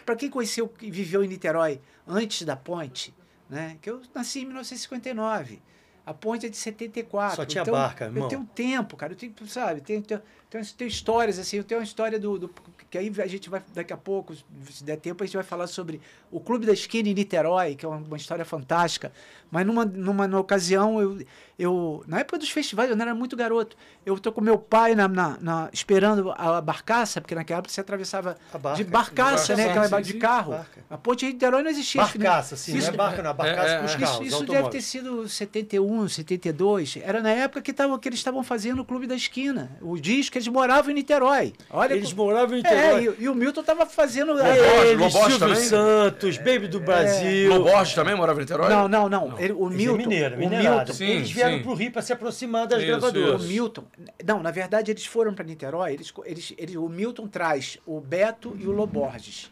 Para 0.05 0.16
quem 0.16 0.30
conheceu 0.30 0.72
e 0.82 0.91
viveu 0.91 1.24
em 1.24 1.28
Niterói 1.28 1.80
antes 2.07 2.45
da 2.45 2.55
ponte, 2.55 3.14
né? 3.49 3.78
Que 3.82 3.89
eu 3.89 4.01
nasci 4.14 4.39
em 4.39 4.45
1959. 4.45 5.62
A 6.05 6.14
ponte 6.14 6.45
é 6.45 6.49
de 6.49 6.57
74. 6.57 7.36
Só 7.36 7.45
tinha 7.45 7.62
então, 7.62 7.74
barca, 7.74 8.05
irmão. 8.05 8.24
Eu 8.24 8.30
tenho 8.30 8.45
tempo, 8.55 8.97
cara. 8.97 9.14
Eu 9.14 9.18
tenho, 9.18 9.34
sabe, 9.47 9.82
tem, 9.82 10.01
tem, 10.01 10.20
tem, 10.50 10.64
tem 10.64 10.88
histórias 10.88 11.38
assim. 11.39 11.58
Eu 11.58 11.64
tenho 11.64 11.80
uma 11.80 11.86
história 11.86 12.20
do, 12.20 12.38
do. 12.39 12.50
Que 12.89 12.97
aí 12.97 13.12
a 13.20 13.28
gente 13.28 13.50
vai, 13.52 13.62
daqui 13.74 13.93
a 13.93 13.97
pouco, 13.97 14.34
se 14.72 14.84
der 14.84 14.97
tempo, 14.97 15.24
a 15.24 15.26
gente 15.28 15.36
vai 15.36 15.43
falar 15.45 15.68
sobre 15.68 16.02
o 16.32 16.39
Clube 16.39 16.66
da 16.66 16.74
Esquina 16.74 17.08
em 17.08 17.14
Niterói, 17.14 17.76
que 17.76 17.86
é 17.86 17.89
uma, 17.89 17.97
uma 17.97 18.18
história 18.18 18.43
fantástica. 18.43 19.12
Mas 19.52 19.66
numa, 19.66 19.86
numa, 19.86 20.28
numa 20.28 20.39
ocasião, 20.39 21.00
eu, 21.00 21.20
eu. 21.58 22.04
Na 22.08 22.20
época 22.20 22.39
dos 22.39 22.50
festivais, 22.50 22.89
eu 22.89 22.95
não 22.95 23.04
era 23.04 23.14
muito 23.14 23.36
garoto. 23.36 23.78
Eu 24.04 24.18
tô 24.20 24.32
com 24.32 24.41
meu 24.41 24.58
pai 24.58 24.95
na, 24.95 25.08
na, 25.08 25.38
na- 25.39 25.70
esperando 25.72 26.32
a 26.36 26.60
barcaça, 26.62 27.22
porque 27.22 27.36
naquela 27.36 27.60
época 27.60 27.72
você 27.74 27.82
atravessava 27.82 28.36
barca. 28.60 28.78
de 28.78 28.84
barcaça, 28.89 29.54
De 29.56 29.62
né? 29.62 29.66
barcaça, 29.68 29.86
Aquela 29.88 30.04
sim, 30.04 30.14
de 30.14 30.20
carro. 30.20 30.52
Barca. 30.54 30.82
A 30.89 30.97
ponte 30.97 31.26
de 31.28 31.34
Niterói 31.34 31.62
não 31.62 31.70
existia. 31.70 32.01
não- 32.01 32.08
Barcaça, 32.09 32.55
sim, 32.55 32.71
não 32.71 32.80
isso- 32.80 32.89
é 32.89 32.93
barca, 32.93 33.21
não, 33.21 33.30
é 33.30 33.34
barcaça 33.36 33.70
é, 33.70 33.80
com 33.80 33.86
os 33.86 33.92
é. 33.93 33.97
carros, 34.00 34.16
isso, 34.28 34.36
isso 34.38 34.46
deve 34.46 34.70
ter 34.70 34.82
sido 34.82 35.30
71, 35.30 36.08
72. 36.08 36.97
Era 37.04 37.21
na 37.21 37.30
época 37.30 37.62
que, 37.62 37.71
tava, 37.74 38.00
que 38.00 38.09
eles 38.09 38.20
estavam 38.20 38.43
fazendo 38.43 38.82
o 38.82 38.86
Clube 38.86 39.05
da 39.05 39.16
Esquina. 39.16 39.78
O 39.82 39.96
disco, 40.00 40.38
eles 40.39 40.47
moravam 40.47 40.91
em 40.91 40.93
Niterói. 40.95 41.53
Olha 41.70 41.93
Eles 41.93 42.11
co- 42.13 42.24
moravam 42.25 42.55
em 42.57 42.61
É, 42.66 42.95
Niterói. 42.95 43.16
e, 43.20 43.24
e 43.24 43.29
o 43.29 43.36
Milton 43.36 43.61
tava 43.63 43.86
fazendo. 43.86 44.33
Loborges, 44.33 44.57
É, 44.63 44.87
Eles, 44.87 44.91
Loborges 45.13 45.20
Silvio 45.37 45.39
também? 45.39 45.63
Santos, 45.63 46.37
Baby 46.37 46.67
do 46.67 46.79
Brasil. 46.79 47.49
Loborges 47.53 47.93
também 47.93 48.16
morava 48.16 48.39
em 48.39 48.43
Niterói? 48.43 48.70
não, 48.70 48.87
não, 48.87 49.09
não. 49.09 49.39
Ele- 49.39 49.53
o 49.53 49.67
Eles 49.67 49.74
é 49.74 49.78
Milton. 49.78 49.97
mineiro, 49.97 50.37
o. 50.37 50.71
Milton. 50.75 50.93
Sim, 50.93 51.05
eles 51.05 51.32
vieram 51.32 51.57
sim. 51.57 51.63
pro 51.63 51.74
Rio 51.74 51.91
para 51.91 52.01
se 52.01 52.13
aproximar 52.13 52.67
das 52.67 52.79
Isso, 52.79 52.87
gravadoras. 52.87 53.43
O 53.43 53.47
Milton. 53.47 53.83
Não, 54.25 54.41
na 54.41 54.51
verdade, 54.51 54.91
eles 54.91 55.05
foram 55.05 55.33
para 55.33 55.45
Niterói. 55.45 55.93
Eles, 55.93 56.13
eles, 56.25 56.53
eles, 56.57 56.75
o 56.75 56.87
Milton 56.89 57.28
traz 57.28 57.78
o 57.86 57.99
Beto 57.99 58.55
e 58.59 58.66
o 58.67 58.71
Loborges 58.71 59.51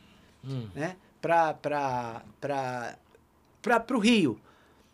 né, 0.73 0.95
para 1.21 1.55
o 3.95 3.99
Rio. 3.99 4.39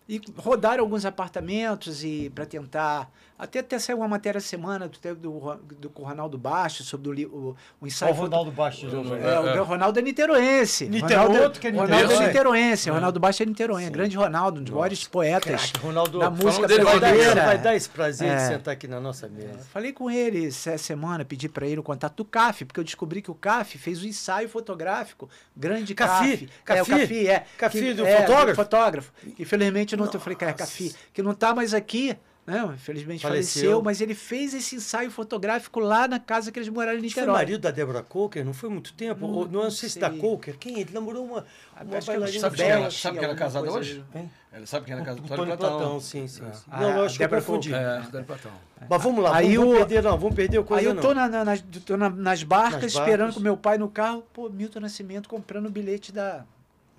E 0.07 0.19
rodaram 0.35 0.83
alguns 0.83 1.05
apartamentos 1.05 2.03
e 2.03 2.29
para 2.35 2.45
tentar. 2.45 3.09
Até, 3.43 3.59
até 3.59 3.77
saiu 3.77 3.97
uma 3.97 4.07
matéria 4.07 4.39
semana 4.39 4.87
do, 4.87 5.15
do, 5.15 5.55
do, 5.79 5.89
com 5.89 6.03
o 6.03 6.05
Ronaldo 6.05 6.37
Baixo 6.37 6.83
sobre 6.83 7.25
o, 7.25 7.29
o, 7.29 7.55
o 7.81 7.87
ensaio. 7.87 8.11
Olha 8.13 8.19
o 8.19 8.23
Ronaldo 8.23 8.51
Baixo 8.51 8.87
de 8.87 8.95
novo. 8.95 9.15
É, 9.15 9.39
o 9.39 9.47
É, 9.49 9.57
é. 9.57 9.59
Ronaldo 9.59 9.99
é 9.99 10.01
niteroense. 10.01 10.87
Nite- 10.87 11.13
Ronaldo, 11.13 11.41
outro 11.43 11.59
que 11.59 11.67
é 11.67 11.71
Ronaldo 11.71 11.93
é 11.93 11.97
niteroense. 12.01 12.27
niteroense. 12.27 12.89
Ronaldo 12.89 13.19
Baixo 13.19 13.43
é 13.43 13.45
niteroense. 13.45 13.91
Grande 13.91 14.15
Ronaldo, 14.15 14.61
um 14.61 14.63
dos 14.63 14.73
maiores 14.73 15.07
poetas 15.07 15.71
Craque, 15.71 15.85
Ronaldo, 15.85 16.19
da 16.19 16.29
música 16.29 16.67
dele 16.67 16.83
vai, 16.83 16.99
dar, 16.99 17.09
brasileira. 17.11 17.45
vai 17.45 17.57
dar 17.57 17.75
esse 17.75 17.89
prazer 17.89 18.29
de 18.29 18.33
É. 18.35 18.47
sentar 18.47 18.73
aqui 18.73 18.87
na 18.87 18.99
nossa 19.01 19.27
mesa. 19.27 19.59
Falei 19.71 19.91
com 19.91 20.09
ele 20.09 20.47
essa 20.47 20.77
semana, 20.77 21.25
pedi 21.25 21.49
para 21.49 21.67
ele 21.67 21.79
o 21.79 21.83
contato 21.83 22.15
do 22.15 22.25
CAF, 22.25 22.63
porque 22.65 22.79
eu 22.79 22.83
descobri 22.83 23.21
que 23.21 23.29
o 23.29 23.35
CAF 23.35 23.77
fez 23.77 24.01
um 24.01 24.07
ensaio 24.07 24.47
fotográfico, 24.47 25.29
grande 25.55 25.93
Cafi? 25.93 26.49
CAF. 26.63 26.79
É, 26.79 26.81
o? 26.81 26.85
Cafi, 26.85 27.27
é. 27.27 27.45
Cafi 27.57 27.79
que- 27.79 27.93
do 27.93 28.05
é, 28.05 28.21
fotógrafo? 28.21 28.55
fotógrafo. 28.55 29.11
Infelizmente, 29.37 29.97
não, 29.97 30.05
eu 30.11 30.19
falei, 30.19 30.37
cara, 30.37 30.53
Cafi, 30.53 30.95
que 31.13 31.21
não 31.21 31.33
tá 31.33 31.53
mais 31.53 31.73
aqui, 31.73 32.17
Não, 32.45 32.73
infelizmente 32.73 33.21
Faleceu. 33.21 33.61
faleceu. 33.61 33.81
mas 33.81 34.01
ele 34.01 34.13
fez 34.13 34.53
esse 34.53 34.75
ensaio 34.75 35.09
fotográfico 35.09 35.79
lá 35.79 36.09
na 36.09 36.19
casa 36.19 36.51
que 36.51 36.59
eles 36.59 36.67
moraram 36.67 36.97
em 36.97 37.01
Ele 37.01 37.09
foi 37.09 37.21
Niterói. 37.21 37.33
marido 37.39 37.61
da 37.61 37.71
Débora 37.71 38.03
Coker, 38.03 38.43
não 38.43 38.53
foi 38.53 38.69
muito 38.69 38.91
tempo? 38.93 39.25
Não 39.25 39.33
Ou, 39.33 39.47
não 39.47 39.71
sei 39.71 39.87
se 39.87 39.97
da 39.97 40.09
Coker. 40.09 40.57
Quem? 40.57 40.79
Ele 40.81 40.91
namorou 40.93 41.23
uma, 41.23 41.45
uma 41.81 41.97
Acho 41.97 42.05
que 42.05 42.11
é 42.11 42.13
bailarina. 42.15 42.39
Sabe 42.41 42.57
bela. 42.57 42.81
quem 42.81 42.91
sabe 42.91 43.17
quem 43.19 43.27
era 43.29 43.35
casado 43.37 43.61
coisa 43.63 43.77
hoje? 43.79 44.03
Hein? 44.13 44.29
Ele 44.51 44.65
sabe 44.67 44.85
quem 44.85 44.93
era 44.93 45.03
casado? 45.05 45.23
O 45.25 45.27
Tony 45.29 45.45
Platão. 45.57 45.69
Platão, 45.77 45.99
sim, 46.01 46.27
sim. 46.27 46.43
sim. 46.51 46.61
Ah, 46.69 46.81
não, 46.81 47.03
acho 47.03 47.17
que 47.17 47.23
eu 47.23 47.27
Débora 47.29 47.41
confundi. 47.41 47.69
Coker. 47.69 48.19
É, 48.19 48.23
Platão. 48.23 48.51
Mas 48.89 49.01
vamos 49.03 49.23
lá, 49.23 49.35
Aí 49.37 49.55
vamos, 49.55 49.73
o- 49.73 49.77
perder, 49.77 50.03
não, 50.03 50.17
vamos 50.17 50.35
perder 50.35 50.63
coisa 50.65 50.81
Aí 50.81 50.85
eu 50.85 50.93
não. 50.93 51.01
tô, 51.01 51.13
na- 51.13 51.29
na- 51.29 51.45
nas, 51.45 51.61
tô 51.85 51.95
na- 51.95 52.09
nas 52.09 52.43
barcas, 52.43 52.81
Nas 52.83 52.91
esperando 52.91 53.17
barcas. 53.19 53.35
com 53.35 53.39
meu 53.39 53.55
pai 53.55 53.77
no 53.77 53.87
carro, 53.87 54.21
pô, 54.33 54.49
Milton 54.49 54.81
Nascimento 54.81 55.29
comprando 55.29 55.67
o 55.67 55.69
bilhete 55.71 56.11
da, 56.11 56.43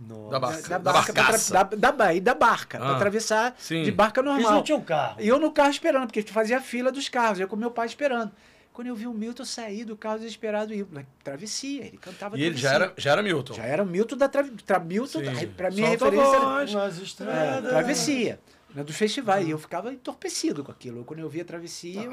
Nossa. 0.09 0.31
Da 0.31 0.39
barca. 0.41 0.69
da, 0.69 0.79
Da 0.79 0.93
barca, 0.93 1.13
pra 1.13 1.23
barcaça. 1.23 1.53
da, 1.55 1.63
da, 1.63 2.13
da 2.21 2.35
barca, 2.35 2.79
Ah, 2.79 2.81
pra 2.81 2.97
atravessar 2.97 3.55
sim. 3.59 3.83
de 3.83 3.91
barca 3.93 4.21
Eles 4.21 4.33
normal. 4.33 4.53
não 4.53 4.63
tinham 4.63 4.81
carro. 4.83 5.17
E 5.21 5.29
eu 5.29 5.39
no 5.39 5.51
carro 5.53 5.71
esperando, 5.71 6.07
porque 6.07 6.23
fazia 6.23 6.59
a 6.59 6.61
fila 6.61 6.91
dos 6.93 7.09
carros, 7.09 7.41
eu 7.41 7.49
com 7.49 7.57
meu 7.57 7.71
pai 7.71 7.87
esperando. 7.87 8.31
Quando 8.73 8.89
eu 8.89 8.97
vi 8.97 9.07
o 9.07 9.13
Milton 9.15 9.45
sair 9.45 9.85
do 9.85 9.97
carro 9.97 10.19
desesperado 10.19 10.75
e 10.75 10.79
ir, 10.81 10.87
na 10.91 11.05
travessia, 11.23 11.85
ele 11.87 11.97
cantava 11.97 12.37
E 12.37 12.43
ele 12.43 12.57
já 12.57 12.71
travessia. 12.71 12.87
era, 12.87 12.95
já 13.01 13.11
era 13.13 13.23
Milton. 13.23 13.55
Já 13.55 13.63
era 13.65 13.83
o 13.85 13.87
Milton 13.87 14.17
da 14.17 14.29
tra, 14.29 14.45
tra, 14.67 14.81
Milton, 14.81 15.21
Sim. 15.21 15.25
da- 15.27 15.47
pra 15.57 15.71
mim 15.71 15.83
a 15.83 15.87
a 15.87 15.91
referência 15.91 16.37
era- 16.37 16.41
voz. 16.45 16.75
É, 16.75 17.03
estradas. 17.05 17.71
travessia, 17.71 18.41
né, 18.75 18.83
dos 18.83 18.97
festivais. 18.97 19.47
E 19.47 19.51
eu 19.51 19.59
ficava 19.59 19.93
entorpecido 19.93 20.65
com 20.65 20.73
aquilo. 20.73 21.05
Quando 21.05 21.21
eu 21.21 21.29
via 21.29 21.43
a 21.43 21.45
travessia, 21.45 22.03
eu, 22.03 22.13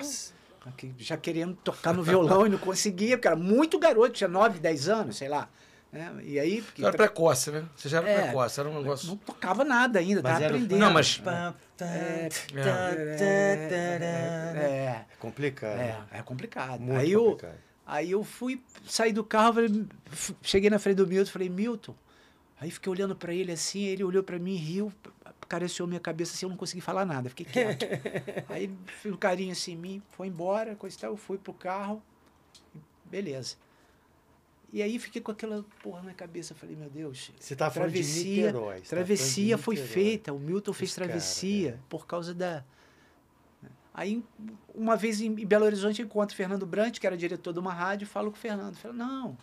já 0.99 1.17
querendo 1.17 1.55
tocar 1.63 1.93
no 1.95 2.03
violão 2.03 2.45
e 2.45 2.49
não 2.49 2.59
conseguia, 2.59 3.17
porque 3.17 3.27
era 3.27 3.35
muito 3.35 3.79
garoto, 3.79 4.11
tinha 4.11 4.27
9, 4.27 4.59
10 4.59 4.87
anos, 4.87 5.17
sei 5.17 5.27
lá. 5.29 5.49
Né? 5.91 6.13
E 6.23 6.39
aí, 6.39 6.61
porque 6.61 6.83
era 6.85 6.95
precoce, 6.95 7.51
né? 7.51 7.65
Você 7.75 7.89
já 7.89 7.97
era 7.99 8.09
É. 8.09 8.21
precoce, 8.23 8.59
era 8.59 8.69
um 8.69 8.77
negócio. 8.81 9.07
não 9.07 9.17
tocava 9.17 9.63
nada 9.63 9.99
ainda, 9.99 10.21
Mas 10.21 10.33
tava 10.33 10.45
era- 10.45 10.55
aprendendo. 10.55 10.79
Não, 10.79 10.93
mas- 10.93 11.21
É, 11.79 12.29
É 12.53 14.53
é, 14.53 15.05
complicado. 15.19 15.79
é, 15.79 16.03
é 16.11 16.21
complicado. 16.21 16.79
Muito 16.81 16.99
aí 16.99 17.11
eu, 17.11 17.23
complicado. 17.23 17.57
Aí 17.85 18.11
eu 18.11 18.23
fui 18.23 18.61
sair 18.87 19.11
do 19.11 19.23
carro, 19.23 19.55
falei, 19.55 19.85
cheguei 20.41 20.69
na 20.69 20.79
frente 20.79 20.97
do 20.97 21.07
Milton, 21.07 21.31
falei, 21.31 21.49
Milton. 21.49 21.95
Aí 22.59 22.69
fiquei 22.71 22.91
olhando 22.91 23.15
pra 23.15 23.33
ele 23.33 23.51
assim, 23.51 23.83
ele 23.85 24.03
olhou 24.03 24.23
pra 24.23 24.37
mim, 24.39 24.55
riu, 24.55 24.93
acariciou 25.41 25.87
minha 25.87 25.99
cabeça 25.99 26.33
assim, 26.33 26.45
eu 26.45 26.49
não 26.51 26.55
consegui 26.57 26.79
falar 26.79 27.05
nada, 27.05 27.27
fiquei 27.29 27.45
quieto. 27.45 27.85
aí 28.47 28.71
fez 29.01 29.13
um 29.13 29.17
carinho 29.17 29.51
assim 29.51 29.73
em 29.73 29.77
mim, 29.77 30.01
foi 30.11 30.27
embora, 30.27 30.75
coisa 30.75 30.95
e 30.95 30.99
tal, 30.99 31.11
eu 31.11 31.17
fui 31.17 31.37
pro 31.37 31.53
carro, 31.53 32.01
beleza. 33.05 33.55
E 34.73 34.81
aí 34.81 34.97
fiquei 34.97 35.21
com 35.21 35.31
aquela 35.31 35.65
porra 35.83 36.01
na 36.01 36.13
cabeça, 36.13 36.55
falei, 36.55 36.75
meu 36.75 36.89
Deus, 36.89 37.31
Você 37.37 37.55
falando 37.69 37.91
de 37.91 37.99
travessia, 37.99 38.45
Niterói. 38.47 38.63
falando 38.63 38.83
de 38.83 38.89
travessia 38.89 39.57
foi 39.57 39.75
Niterói. 39.75 39.93
feita, 39.93 40.33
o 40.33 40.39
Milton 40.39 40.71
fez 40.71 40.89
Esse 40.91 40.99
cara, 40.99 41.09
travessia 41.09 41.69
é. 41.71 41.77
por 41.89 42.07
causa 42.07 42.33
da. 42.33 42.63
Aí, 43.93 44.23
uma 44.73 44.95
vez 44.95 45.19
em 45.19 45.33
Belo 45.45 45.65
Horizonte, 45.65 46.01
eu 46.01 46.05
encontro 46.05 46.33
o 46.33 46.37
Fernando 46.37 46.65
Brant, 46.65 46.97
que 46.97 47.05
era 47.05 47.17
diretor 47.17 47.51
de 47.51 47.59
uma 47.59 47.73
rádio, 47.73 48.05
e 48.05 48.07
falo 48.07 48.31
com 48.31 48.37
o 48.37 48.39
Fernando. 48.39 48.77
Falo, 48.77 48.93
não, 48.93 49.37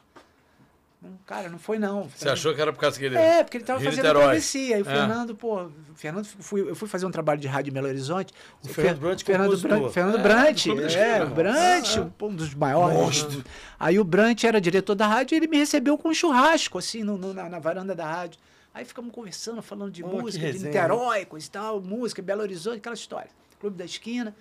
cara, 1.26 1.48
não 1.48 1.58
foi 1.58 1.78
não. 1.78 2.08
Você 2.08 2.28
achou 2.28 2.54
que 2.54 2.60
era 2.60 2.72
por 2.72 2.80
causa 2.80 2.98
que 2.98 3.04
ele. 3.04 3.16
É, 3.16 3.42
porque 3.44 3.56
ele 3.56 3.62
estava 3.62 3.78
Rio 3.78 3.88
fazendo 3.90 4.02
Niterói. 4.04 4.24
travessia. 4.24 4.76
Aí 4.76 4.82
o 4.82 4.88
É. 4.88 4.94
Fernando, 4.94 5.34
pô, 5.34 5.68
Fernando, 5.94 6.24
fui, 6.24 6.60
eu 6.62 6.74
fui 6.74 6.88
fazer 6.88 7.06
um 7.06 7.10
trabalho 7.10 7.40
de 7.40 7.46
rádio 7.46 7.70
em 7.70 7.74
Belo 7.74 7.86
Horizonte. 7.88 8.32
O 8.64 8.68
Fernando 8.68 8.98
Brant, 9.00 9.22
Fernando. 9.22 9.60
Brant, 9.60 9.90
Fernando 9.92 10.18
É, 10.18 10.22
Brant, 10.22 10.66
é, 10.66 11.22
o 11.22 11.26
Brant, 11.30 11.96
Ah, 11.98 12.24
um 12.24 12.34
dos 12.34 12.54
maiores. 12.54 12.96
Monstro. 12.98 13.44
Aí 13.78 13.98
o 13.98 14.04
Brant 14.04 14.42
era 14.44 14.60
diretor 14.60 14.94
da 14.94 15.06
rádio 15.06 15.34
e 15.34 15.36
ele 15.38 15.46
me 15.46 15.56
recebeu 15.58 15.96
com 15.96 16.08
um 16.08 16.14
churrasco, 16.14 16.78
assim, 16.78 17.02
no, 17.04 17.16
no- 17.16 17.32
na, 17.34 17.48
na 17.48 17.58
varanda 17.58 17.94
da 17.94 18.06
rádio. 18.06 18.40
Aí 18.74 18.84
ficamos 18.84 19.12
conversando, 19.12 19.60
falando 19.62 19.90
de 19.90 20.04
Oh, 20.04 20.08
música, 20.08 20.52
de. 20.52 20.58
Niterói, 20.64 21.24
coisa 21.24 21.46
e 21.46 21.50
tal, 21.50 21.80
música, 21.80 22.20
Belo 22.22 22.42
Horizonte, 22.42 22.78
aquela 22.78 22.94
história. 22.94 23.30
Clube 23.60 23.76
da 23.76 23.84
Esquina. 23.84 24.34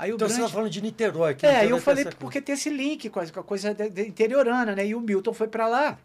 Aí 0.00 0.12
o 0.12 0.14
Então 0.14 0.28
você 0.28 0.34
Brant... 0.34 0.44
estava 0.46 0.52
falando 0.52 0.70
de 0.70 0.80
Niterói. 0.80 1.34
que 1.34 1.44
É, 1.44 1.66
eu 1.70 1.78
falei 1.80 2.04
essa- 2.06 2.16
porque 2.16 2.40
tem 2.40 2.54
esse 2.54 2.70
link 2.70 3.10
com 3.10 3.18
a, 3.18 3.26
com 3.26 3.40
a 3.40 3.42
coisa 3.44 3.74
de- 3.74 3.90
de 3.90 4.02
interiorana, 4.06 4.74
né? 4.76 4.86
E 4.86 4.94
o 4.94 5.00
Milton 5.00 5.32
foi 5.34 5.48
pra 5.48 5.66
lá, 5.66 5.98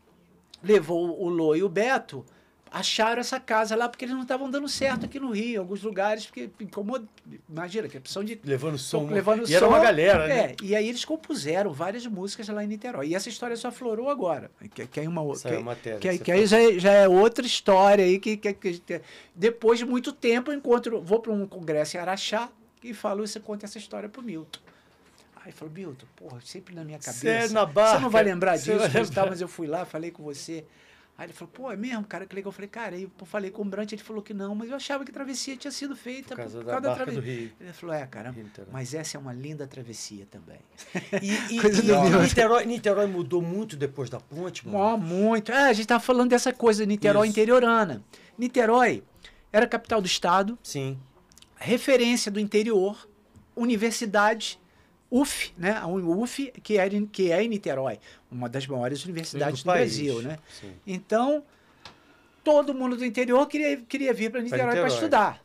levou 0.63 1.21
o 1.21 1.29
Lô 1.29 1.55
e 1.55 1.61
o 1.63 1.69
Beto, 1.69 2.25
acharam 2.71 3.19
essa 3.21 3.39
casa 3.39 3.75
lá 3.75 3.87
porque 3.87 4.03
eles 4.05 4.15
não 4.15 4.23
estavam 4.23 4.49
dando 4.49 4.67
certo 4.67 5.05
aqui 5.05 5.19
no 5.19 5.29
Rio, 5.29 5.53
em 5.53 5.57
alguns 5.57 5.83
lugares, 5.83 6.25
porque 6.25 6.49
incomoda. 6.59 7.05
Imagina, 7.47 7.87
que 7.87 7.95
a 7.95 7.99
opção 7.99 8.23
de. 8.23 8.41
Levando 8.43 8.79
som. 8.79 9.05
levando 9.05 9.47
e 9.47 9.53
era 9.53 9.63
som, 9.63 9.71
uma 9.71 9.79
galera, 9.79 10.25
né? 10.27 10.39
É, 10.39 10.55
e 10.63 10.75
aí 10.75 10.89
eles 10.89 11.05
compuseram 11.05 11.71
várias 11.71 12.07
músicas 12.07 12.47
lá 12.49 12.63
em 12.63 12.67
Niterói. 12.67 13.09
E 13.09 13.15
essa 13.15 13.29
história 13.29 13.55
só 13.55 13.67
aflorou 13.67 14.09
agora. 14.09 14.49
Que, 14.73 14.87
que 14.87 14.99
é 15.01 15.07
uma 15.07 15.21
outra. 15.21 15.55
Que, 15.55 15.61
matéria 15.63 15.99
que, 15.99 16.09
que 16.09 16.17
que 16.17 16.31
você 16.31 16.31
aí 16.31 16.47
já, 16.47 16.59
é- 16.59 16.79
já 16.79 16.91
é 16.93 17.07
outra 17.07 17.45
história 17.45 18.03
aí 18.03 18.17
que, 18.17 18.37
que, 18.37 18.53
que 18.55 19.01
depois 19.35 19.77
de 19.77 19.85
muito 19.85 20.11
tempo 20.11 20.51
eu 20.51 20.55
encontro, 20.57 20.99
vou 20.99 21.19
para 21.19 21.31
um 21.31 21.45
congresso 21.45 21.95
em 21.95 21.99
Araxá 21.99 22.49
e 22.83 22.93
falo, 22.93 23.25
você 23.25 23.39
conta 23.39 23.65
essa 23.65 23.77
história 23.77 24.09
pro 24.09 24.21
Milton. 24.21 24.59
Aí 25.45 25.51
falou, 25.51 25.73
Milton, 25.73 26.05
porra, 26.15 26.39
sempre 26.43 26.73
na 26.73 26.83
minha 26.85 26.99
cabeça. 26.99 27.19
Você 27.19 27.27
é 27.29 27.49
na 27.49 27.65
Você 27.65 27.73
barca, 27.73 27.99
não 27.99 28.09
vai 28.09 28.23
lembrar 28.23 28.57
você 28.57 28.71
disso, 28.73 28.77
vai 28.79 28.87
e 28.87 28.91
tal, 28.93 29.03
lembrar." 29.03 29.25
mas 29.29 29.41
eu 29.41 29.47
fui 29.47 29.67
lá, 29.67 29.85
falei 29.85 30.09
com 30.11 30.23
você. 30.23 30.65
Aí 31.17 31.27
ele 31.27 31.33
falou, 31.33 31.51
pô, 31.53 31.71
é 31.71 31.75
mesmo, 31.75 32.03
cara, 32.05 32.25
que 32.25 32.33
legal. 32.33 32.47
Eu 32.47 32.53
falei, 32.53 32.67
cara, 32.69 32.95
aí 32.95 33.03
eu 33.03 33.25
falei 33.27 33.51
com 33.51 33.61
o 33.61 33.65
Brant, 33.65 33.91
ele 33.91 34.01
falou 34.01 34.23
que 34.23 34.33
não, 34.33 34.55
mas 34.55 34.69
eu 34.69 34.75
achava 34.75 35.03
que 35.05 35.11
a 35.11 35.13
travessia 35.13 35.55
tinha 35.55 35.69
sido 35.71 35.95
feita 35.95 36.29
Por 36.29 36.37
causa 36.37 36.63
da 36.63 36.79
barca 36.81 37.11
do 37.11 37.19
Rio. 37.19 37.51
Ele 37.59 37.73
falou, 37.73 37.93
é, 37.95 38.07
cara, 38.07 38.31
Niterói. 38.31 38.69
mas 38.71 38.93
essa 38.95 39.15
é 39.17 39.19
uma 39.19 39.31
linda 39.31 39.67
travessia 39.67 40.25
também. 40.31 40.57
E, 41.21 41.55
e- 41.55 41.59
e. 41.59 42.21
Niterói, 42.23 42.65
Niterói 42.65 43.05
mudou 43.05 43.41
muito 43.43 43.75
depois 43.77 44.09
da 44.09 44.19
ponte, 44.19 44.65
mano? 44.65 44.77
Ó, 44.79 44.97
muito. 44.97 45.51
É, 45.51 45.69
a 45.69 45.73
gente 45.73 45.85
tava 45.85 46.03
falando 46.03 46.31
dessa 46.31 46.51
coisa, 46.51 46.83
Niterói 46.83 47.27
Isso. 47.27 47.33
interiorana. 47.37 48.01
Niterói 48.35 49.03
era 49.51 49.65
a 49.65 49.69
capital 49.69 50.01
do 50.01 50.07
estado, 50.07 50.57
Sim. 50.63 50.97
Referência 51.63 52.29
do 52.31 52.39
interior, 52.39 53.07
universidade, 53.55 54.59
UF, 55.09 55.53
né? 55.57 55.71
A 55.77 55.87
UF, 55.87 56.51
que 56.63 56.77
é, 56.77 56.87
em- 56.87 57.05
que 57.05 57.31
é 57.31 57.43
em 57.43 57.47
Niterói, 57.47 57.99
uma 58.31 58.49
das 58.49 58.65
maiores 58.67 59.03
universidades 59.05 59.61
Do 59.63 59.65
do. 59.69 59.73
Brasil, 59.73 60.21
né? 60.21 60.39
Sim. 60.59 60.73
Então, 60.85 61.43
todo 62.43 62.73
mundo 62.73 62.97
do 62.97 63.05
interior 63.05 63.45
queria, 63.47 63.77
queria 63.77 64.13
vir 64.13 64.31
para 64.31 64.41
Niterói 64.41 64.75
para 64.75 64.87
estudar. 64.87 65.42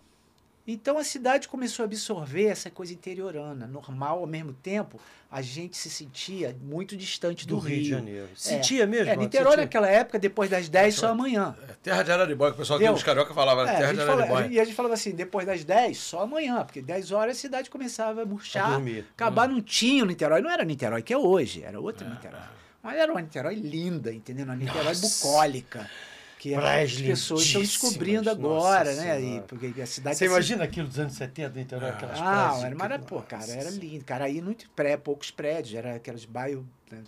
Então 0.70 0.98
a 0.98 1.02
cidade 1.04 1.48
começou 1.48 1.82
a 1.82 1.86
absorver 1.86 2.44
essa 2.44 2.68
coisa 2.68 2.92
interiorana, 2.92 3.66
normal, 3.66 4.18
ao 4.18 4.26
mesmo 4.26 4.52
tempo, 4.52 5.00
a 5.30 5.40
gente 5.40 5.78
se 5.78 5.88
sentia 5.88 6.54
muito 6.62 6.94
distante 6.94 7.46
do, 7.46 7.56
Do 7.56 7.60
Rio 7.60 7.82
de 7.82 7.88
Janeiro. 7.88 8.26
É. 8.30 8.36
Sentia 8.36 8.86
mesmo? 8.86 9.10
É? 9.10 9.16
Niterói 9.16 9.52
Sentia? 9.52 9.64
naquela 9.64 9.88
época, 9.88 10.18
depois 10.18 10.50
das 10.50 10.68
10, 10.68 10.94
só 10.94 11.08
amanhã. 11.08 11.56
É, 11.66 11.72
Terra 11.82 12.02
de 12.02 12.12
Araribóia, 12.12 12.52
que 12.52 12.56
o 12.56 12.58
pessoal 12.58 12.78
dos 12.78 13.02
carioca 13.02 13.32
falava? 13.32 13.62
É, 13.66 13.74
a 13.74 13.78
Terra 13.78 13.92
de 13.94 14.00
Araribóia. 14.02 14.46
e 14.48 14.60
a 14.60 14.64
gente 14.64 14.74
falava 14.74 14.92
assim, 14.92 15.12
depois 15.12 15.46
das 15.46 15.64
10, 15.64 15.96
só 15.96 16.20
amanhã, 16.20 16.62
porque 16.66 16.82
10 16.82 17.12
horas 17.12 17.38
a 17.38 17.40
cidade 17.40 17.70
começava 17.70 18.20
a 18.20 18.24
A 18.24 18.26
murchar. 18.26 18.70
dormir. 18.70 19.06
Acabar 19.14 19.48
não 19.48 19.62
tinha 19.62 20.04
o 20.04 20.06
Niterói, 20.06 20.42
não 20.42 20.50
era 20.50 20.64
Niterói 20.64 21.00
que 21.00 21.14
é 21.14 21.18
hoje, 21.18 21.62
era 21.62 21.80
outro 21.80 22.06
É. 22.06 22.10
Niterói. 22.10 22.40
Mas 22.82 22.96
era 22.98 23.10
uma 23.10 23.22
Niterói 23.22 23.54
linda, 23.54 24.12
entendeu? 24.12 24.44
Uma 24.44 24.54
Niterói 24.54 24.84
Nossa. 24.84 25.26
bucólica. 25.26 25.90
Que 26.38 26.54
as 26.54 26.94
pessoas 26.94 27.42
estão 27.42 27.60
descobrindo 27.60 28.24
nossa 28.36 28.68
agora, 28.68 28.94
né? 28.94 29.20
E, 29.20 29.40
porque 29.42 29.66
a 29.80 29.86
cidade 29.86 30.16
Você 30.16 30.24
assim- 30.24 30.32
imagina 30.32 30.64
aquilo 30.64 30.86
dos 30.86 30.98
anos 30.98 31.14
70, 31.14 31.58
Niterói, 31.58 31.90
aquelas 31.90 32.18
ah, 32.20 32.60
era 32.64 32.76
mara, 32.76 32.98
pô, 32.98 33.20
cara, 33.22 33.50
era 33.50 33.70
lindo. 33.70 34.04
Cara, 34.04 34.26
aí 34.26 34.40
muito 34.40 34.70
pré, 34.70 34.96
poucos 34.96 35.30
prédios, 35.32 35.74
era 35.74 35.96
aqueles 35.96 36.24
bairros. 36.24 36.64
né? 36.90 37.02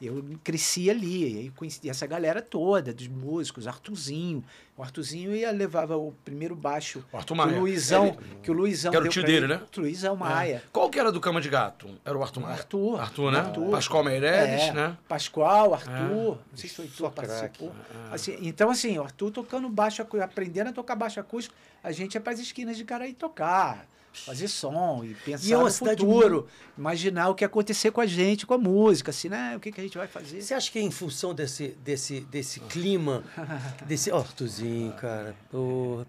Eu 0.00 0.24
cresci 0.44 0.88
ali, 0.88 1.34
e 1.34 1.38
aí 1.38 1.50
conheci 1.50 1.90
essa 1.90 2.06
galera 2.06 2.40
toda, 2.40 2.92
dos 2.94 3.08
músicos, 3.08 3.66
Artuzinho. 3.66 4.44
O 4.76 4.82
Artuzinho 4.82 5.34
ia 5.34 5.50
levava 5.50 5.96
o 5.96 6.12
primeiro 6.24 6.54
baixo 6.54 7.04
O 7.12 7.16
Arthur 7.16 7.34
que 7.34 7.38
Maia. 7.44 7.56
o 7.56 7.60
Luizão, 7.60 8.06
Ele- 8.06 8.18
que 8.44 8.50
o 8.50 8.54
Luizão 8.54 8.90
que 8.92 8.96
era 8.96 9.02
o 9.02 9.04
deu 9.06 9.12
tio 9.12 9.22
dele, 9.24 9.36
ele. 9.46 9.46
né? 9.48 9.60
O 9.76 9.80
Luizão 9.80 10.14
Maia. 10.14 10.62
Qual 10.72 10.88
que 10.88 11.00
era 11.00 11.10
do 11.10 11.20
Cama 11.20 11.40
de 11.40 11.48
Gato? 11.48 11.88
Era 12.04 12.16
o 12.16 12.22
Arthur 12.22 12.40
Maia? 12.42 12.54
Arthur. 12.54 13.00
Arthur, 13.00 13.32
né? 13.32 13.38
Arthur. 13.40 13.70
Pascoal 13.72 14.04
Meireles, 14.04 14.62
É, 14.62 14.72
né? 14.72 14.96
Pascoal, 15.08 15.74
Arthur, 15.74 16.38
não 16.50 16.56
sei 16.56 16.68
se 16.70 16.74
o 16.74 16.76
Só 16.76 16.82
Heitor 16.84 17.10
participou. 17.10 17.72
Assim, 18.12 18.38
então, 18.42 18.70
assim, 18.70 18.96
o 18.98 19.02
Arthur 19.02 19.32
tocando 19.32 19.68
baixo, 19.68 20.00
aprendendo 20.22 20.68
a 20.68 20.72
tocar 20.72 20.94
baixo 20.94 21.18
acústico, 21.18 21.56
a 21.82 21.90
gente 21.90 22.14
ia 22.14 22.20
para 22.20 22.32
as 22.34 22.38
esquinas 22.38 22.76
de 22.76 22.84
Caraí 22.84 23.14
tocar, 23.14 23.84
fazer 24.12 24.48
som 24.48 25.04
e 25.04 25.14
pensar 25.14 25.46
E 25.46 25.52
é 25.52 25.56
uma 25.56 25.64
no 25.68 25.72
futuro, 25.72 26.48
imaginar 26.76 27.28
o 27.28 27.34
que 27.34 27.44
ia 27.44 27.46
acontecer 27.46 27.90
com 27.92 28.00
a 28.00 28.06
gente, 28.06 28.46
com 28.46 28.54
a 28.54 28.58
música, 28.58 29.10
assim, 29.10 29.28
né? 29.28 29.54
O 29.56 29.60
que, 29.60 29.70
que 29.70 29.80
a 29.80 29.84
gente 29.84 29.96
vai 29.96 30.06
fazer. 30.08 30.40
Você 30.42 30.54
acha 30.54 30.70
que 30.72 30.78
é 30.78 30.82
em 30.82 30.90
função 30.90 31.34
desse, 31.34 31.68
desse, 31.84 32.20
desse 32.20 32.60
clima, 32.60 33.22
desse. 33.86 34.10
Ó, 34.10 34.18
Arthurzinho, 34.18 34.92
cara. 34.94 35.34
porra. 35.50 36.06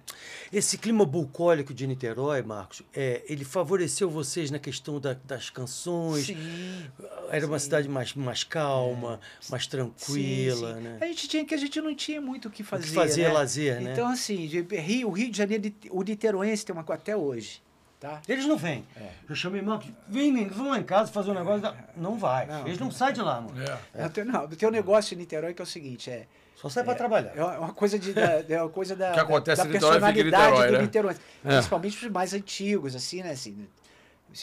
esse 0.52 0.78
clima 0.78 1.06
bucólico 1.06 1.74
de 1.74 1.86
Niterói, 1.86 2.42
Marcos, 2.42 2.82
é, 2.94 3.24
ele 3.28 3.46
favoreceu 3.46 4.10
vocês 4.10 4.50
na 4.52 4.60
questão 4.60 5.00
da- 5.00 5.14
das 5.26 5.50
canções? 5.50 6.26
Sim. 6.28 6.90
Era 7.30 7.46
uma 7.46 7.60
sim. 7.60 7.66
cidade 7.66 7.88
mais, 7.90 8.14
mais 8.16 8.44
calma, 8.44 9.20
mais 9.50 9.68
tranquila, 9.68 10.76
Sim, 10.76 10.82
né? 10.82 10.98
A 11.02 11.06
gente 11.06 11.28
tinha 11.28 11.46
que 11.46 11.54
a 11.54 11.58
gente 11.58 11.80
não 11.82 11.94
tinha 11.96 12.20
muito 12.22 12.48
o 12.48 12.52
que 12.52 12.64
fazer. 12.64 12.88
fazer 12.94 13.24
né? 13.24 13.34
lazer, 13.34 13.82
né? 13.82 13.92
Então, 13.94 14.08
assim, 14.08 14.48
de- 14.48 14.62
Rio, 14.62 15.10
o 15.10 15.12
Rio 15.12 15.30
de 15.32 15.38
Janeiro, 15.38 15.72
o 15.92 16.02
niteroense 16.04 16.66
tem 16.66 16.74
uma 16.74 16.84
coisa 16.84 17.02
até 17.02 17.16
hoje, 17.16 17.62
tá? 18.00 18.22
Eles 18.28 18.46
não 18.46 18.58
vêm. 18.58 18.86
Eu 19.30 19.36
chamei 19.36 19.62
Marcos, 19.62 19.90
vem, 20.08 20.32
menino, 20.32 20.54
vamos 20.54 20.72
lá 20.72 20.80
em 20.80 20.84
casa 20.84 21.12
fazer 21.12 21.32
um 21.32 21.34
negócio. 21.34 21.62
da- 21.62 21.76
Não 21.96 22.18
vai. 22.18 22.46
Não. 22.46 22.66
Eles 22.68 22.80
não 22.80 22.90
saem 22.92 23.14
de 23.14 23.22
lá, 23.22 23.42
mano. 23.42 23.56
É. 23.94 24.02
Não, 24.04 24.10
tem- 24.10 24.24
Não, 24.26 24.48
tem 24.48 24.70
um 24.70 24.72
negócio 24.72 25.14
em 25.14 25.18
Niterói 25.18 25.54
que 25.54 25.62
é 25.62 25.64
o 25.64 25.68
seguinte, 25.68 26.10
é 26.10 26.26
Só 26.56 26.68
sai 26.70 26.84
pra 26.84 26.94
trabalhar. 26.96 27.32
É 27.36 27.44
uma 27.44 27.74
coisa, 27.74 27.98
de, 27.98 28.12
da, 28.14 28.44
é 28.48 28.62
uma 28.62 28.70
coisa 28.70 28.96
da, 28.96 29.12
Que 29.14 29.20
acontece 29.20 29.62
da 29.64 29.70
em 29.70 29.72
Niterói, 29.74 29.96
fica 29.96 30.10
em 30.10 30.14
personalidade 30.14 30.52
Niterói, 30.52 30.68
do 30.68 30.74
né? 30.74 30.82
Niterói. 30.82 31.16
É. 31.46 31.50
Principalmente 31.56 32.06
os 32.06 32.12
mais 32.12 32.34
antigos, 32.34 32.96
assim, 32.96 33.22
né? 33.24 33.32
Assim, 33.32 33.68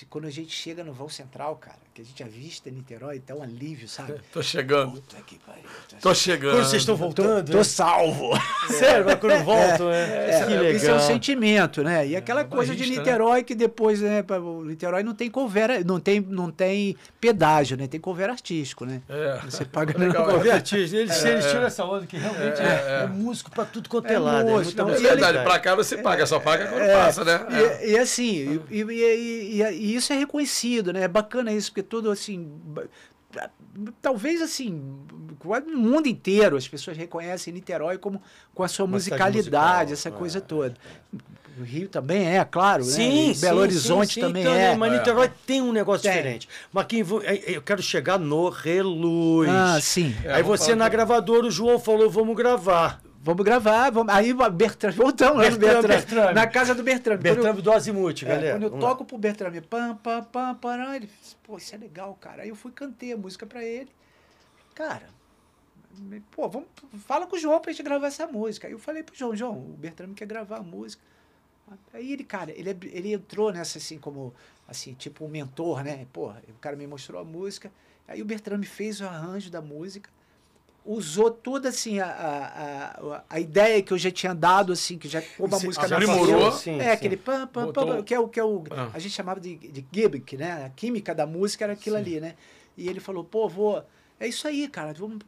quando 0.08 0.26
a 0.26 0.30
gente 0.30 0.50
chega 0.52 0.82
no 0.82 0.92
voo 0.92 1.08
central, 1.10 1.56
cara, 1.56 1.78
que 1.96 2.02
a 2.02 2.04
gente 2.04 2.22
avista 2.22 2.70
Niterói, 2.70 3.22
dá 3.26 3.34
um 3.34 3.42
alívio, 3.42 3.88
sabe? 3.88 4.16
Tô 4.30 4.42
chegando. 4.42 4.92
Puta 4.92 5.16
que 5.26 5.38
pariu. 5.38 5.62
Tô 6.02 6.14
chegando. 6.14 6.56
Quando 6.56 6.64
vocês 6.66 6.82
estão 6.82 6.94
Tô, 6.94 7.02
voltando, 7.04 7.50
tô 7.50 7.56
né? 7.56 7.64
salvo. 7.64 8.30
Sério, 8.68 9.06
mas 9.06 9.14
quando 9.18 9.42
voltam, 9.42 9.90
é, 9.90 10.02
É, 10.30 10.44
que 10.44 10.52
Isso 10.76 10.84
é 10.84 10.88
legal. 10.88 10.96
um 10.96 11.00
sentimento, 11.00 11.82
né? 11.82 12.06
E 12.06 12.14
aquela 12.14 12.44
coisa 12.44 12.74
de 12.74 12.80
barrista, 12.82 13.00
né? 13.02 13.06
Niterói 13.06 13.42
que 13.44 13.54
depois, 13.54 14.02
né? 14.02 14.22
O 14.28 14.62
Niterói 14.64 15.02
não 15.02 15.14
tem 15.14 15.30
cover, 15.30 15.86
não 15.86 15.98
tem, 15.98 16.20
não 16.20 16.50
tem 16.50 16.94
pedágio, 17.18 17.78
né? 17.78 17.86
Tem 17.86 17.98
cover 17.98 18.28
artístico, 18.28 18.84
né? 18.84 19.00
É. 19.08 19.38
Você 19.46 19.64
paga 19.64 19.96
Legal, 19.98 20.26
Pô, 20.28 20.38
Vertigem, 20.38 21.00
eles, 21.00 21.24
eles 21.24 21.46
tiram 21.46 21.64
essa 21.64 21.82
onda 21.82 22.04
que 22.06 22.18
realmente 22.18 22.60
é, 22.60 23.04
é 23.04 23.06
músico 23.06 23.50
pra 23.50 23.64
tudo 23.64 23.88
quanto 23.88 24.10
é, 24.10 24.14
É 24.14 24.18
lado. 24.18 24.50
músico, 24.50 24.78
é 24.82 24.92
É 24.92 24.98
verdade, 24.98 25.38
pra 25.42 25.58
cá 25.58 25.74
você 25.74 25.96
paga, 25.96 26.26
só 26.26 26.38
paga 26.38 26.66
quando 26.66 26.82
É, 26.82 26.92
passa, 26.92 27.24
né? 27.24 27.40
E, 27.82 27.92
e 27.92 27.98
assim, 27.98 28.60
e, 28.70 28.80
e- 28.82 28.84
e- 28.84 29.62
e- 29.62 29.72
e 29.86 29.94
isso 29.96 30.12
é 30.12 30.16
reconhecido, 30.18 30.92
né? 30.92 31.02
É 31.04 31.08
bacana 31.08 31.50
isso, 31.52 31.70
porque 31.70 31.85
tudo 31.86 32.10
assim. 32.10 32.50
Talvez 34.00 34.40
assim, 34.40 34.82
quase 35.38 35.66
no 35.66 35.78
mundo 35.78 36.06
inteiro 36.08 36.56
as 36.56 36.66
pessoas 36.66 36.96
reconhecem 36.96 37.52
Niterói 37.52 37.98
como 37.98 38.22
com 38.54 38.62
a 38.62 38.68
sua 38.68 38.84
Uma 38.86 38.92
musicalidade, 38.92 39.90
musical, 39.90 39.92
essa 39.92 40.10
coisa 40.10 40.38
é, 40.38 40.40
toda. 40.40 40.74
O 41.58 41.62
Rio 41.62 41.88
também 41.88 42.26
é, 42.36 42.44
claro, 42.44 42.82
Sim, 42.84 43.28
né? 43.28 43.34
sim, 43.34 43.40
Belo 43.40 43.56
sim, 43.58 43.62
Horizonte 43.62 44.14
sim, 44.14 44.20
também 44.20 44.42
então, 44.42 44.54
é. 44.54 44.70
né, 44.70 44.76
Mas 44.76 44.92
Niterói 44.92 45.30
tem 45.46 45.60
um 45.62 45.72
negócio 45.72 46.02
Tem. 46.02 46.12
diferente. 46.12 46.48
Marquinhos, 46.72 47.08
vou- 47.08 47.22
eu- 47.22 47.62
quero 47.62 47.82
chegar 47.82 48.18
no 48.18 48.48
Reluz. 48.50 49.48
Ah, 49.50 49.78
sim. 49.80 50.14
É, 50.24 50.34
Aí 50.34 50.42
vamos 50.42 50.60
você 50.60 50.74
na 50.74 50.86
do- 50.88 50.92
gravadora, 50.92 51.46
o 51.46 51.50
João 51.50 51.78
falou, 51.78 52.10
vamos 52.10 52.36
gravar. 52.36 53.00
Vamos 53.26 53.44
gravar, 53.44 53.90
vamos... 53.90 54.14
aí 54.14 54.32
o 54.32 54.50
Bertrand, 54.50 54.92
voltamos 54.92 55.42
lá 55.42 55.50
no 55.50 55.58
Bertrand, 55.58 55.82
Bertrand, 55.82 56.14
Bertrand. 56.14 56.32
na 56.32 56.46
casa 56.46 56.76
do 56.76 56.84
Bertrand. 56.84 57.16
Eu- 57.16 57.18
Bertrand 57.18 57.54
do 57.56 57.72
Azimuth, 57.72 58.22
É, 58.22 58.26
galera. 58.26 58.52
quando 58.52 58.62
eu 58.62 58.78
toco 58.78 59.04
pro 59.04 59.18
Bertrand, 59.18 59.60
pam, 59.62 59.96
pam, 59.96 60.22
pam, 60.22 60.54
pam, 60.54 60.94
ele 60.94 61.06
disse, 61.20 61.34
pô, 61.42 61.56
isso 61.56 61.74
é 61.74 61.78
legal, 61.78 62.16
cara. 62.20 62.42
Aí 62.44 62.50
eu 62.50 62.54
fui 62.54 62.70
cantei 62.70 63.12
a 63.12 63.16
música 63.16 63.44
pra 63.44 63.64
ele. 63.64 63.90
Cara, 64.76 65.08
pô, 66.30 66.48
vamos, 66.48 66.68
fala 67.04 67.26
com 67.26 67.34
o 67.34 67.38
João 67.38 67.58
pra 67.58 67.72
gente 67.72 67.82
gravar 67.82 68.06
essa 68.06 68.28
música. 68.28 68.68
Aí 68.68 68.72
eu 68.72 68.78
falei 68.78 69.02
pro 69.02 69.16
João, 69.16 69.34
João, 69.34 69.54
o 69.54 69.76
Bertrand 69.76 70.14
quer 70.14 70.26
gravar 70.26 70.58
a 70.58 70.62
música. 70.62 71.02
Aí 71.92 72.12
ele, 72.12 72.22
cara, 72.22 72.52
ele, 72.52 72.78
ele 72.92 73.12
entrou 73.12 73.52
nessa 73.52 73.78
assim, 73.78 73.98
como, 73.98 74.32
assim, 74.68 74.94
tipo 74.94 75.24
um 75.24 75.28
mentor, 75.28 75.82
né? 75.82 76.06
Porra, 76.12 76.40
o 76.48 76.60
cara 76.60 76.76
me 76.76 76.86
mostrou 76.86 77.20
a 77.20 77.24
música. 77.24 77.72
Aí 78.06 78.22
o 78.22 78.24
Bertrand 78.24 78.58
me 78.58 78.66
fez 78.66 79.00
o 79.00 79.04
arranjo 79.04 79.50
da 79.50 79.60
música. 79.60 80.08
Usou 80.86 81.32
toda, 81.32 81.70
assim, 81.70 81.98
a, 81.98 82.06
a, 82.06 83.22
a, 83.28 83.40
ideia 83.40 83.82
que 83.82 83.92
eu 83.92 83.98
já 83.98 84.08
tinha 84.08 84.32
dado, 84.32 84.72
assim, 84.72 84.96
que 84.96 85.08
já 85.08 85.20
como 85.36 85.54
a 85.56 85.58
Sim, 85.58 85.66
música 85.66 85.88
já 85.88 85.96
aprimorou. 85.96 86.52
sim, 86.52 86.78
é, 86.78 86.84
sim. 86.84 86.90
aquele 86.90 87.16
pam, 87.16 87.44
pam, 87.48 87.72
pam, 87.72 88.02
que 88.04 88.14
é 88.14 88.20
o 88.20 88.28
que 88.28 88.38
é 88.38 88.44
o 88.44 88.62
Ah. 88.70 88.90
a 88.94 88.98
gente 89.00 89.12
chamava 89.12 89.40
de, 89.40 89.56
de 89.56 89.84
gimmick, 89.92 90.36
né? 90.36 90.64
A 90.64 90.70
química 90.70 91.12
da 91.12 91.26
música 91.26 91.64
era 91.64 91.72
aquilo 91.72 91.96
ali, 91.96 92.20
né? 92.20 92.36
E 92.76 92.88
ele 92.88 93.00
falou, 93.00 93.24
pô, 93.24 93.48
vou. 93.48 93.84
É 94.20 94.28
isso 94.28 94.46
aí, 94.46 94.68
cara. 94.68 94.94
Vamos... 94.94 95.18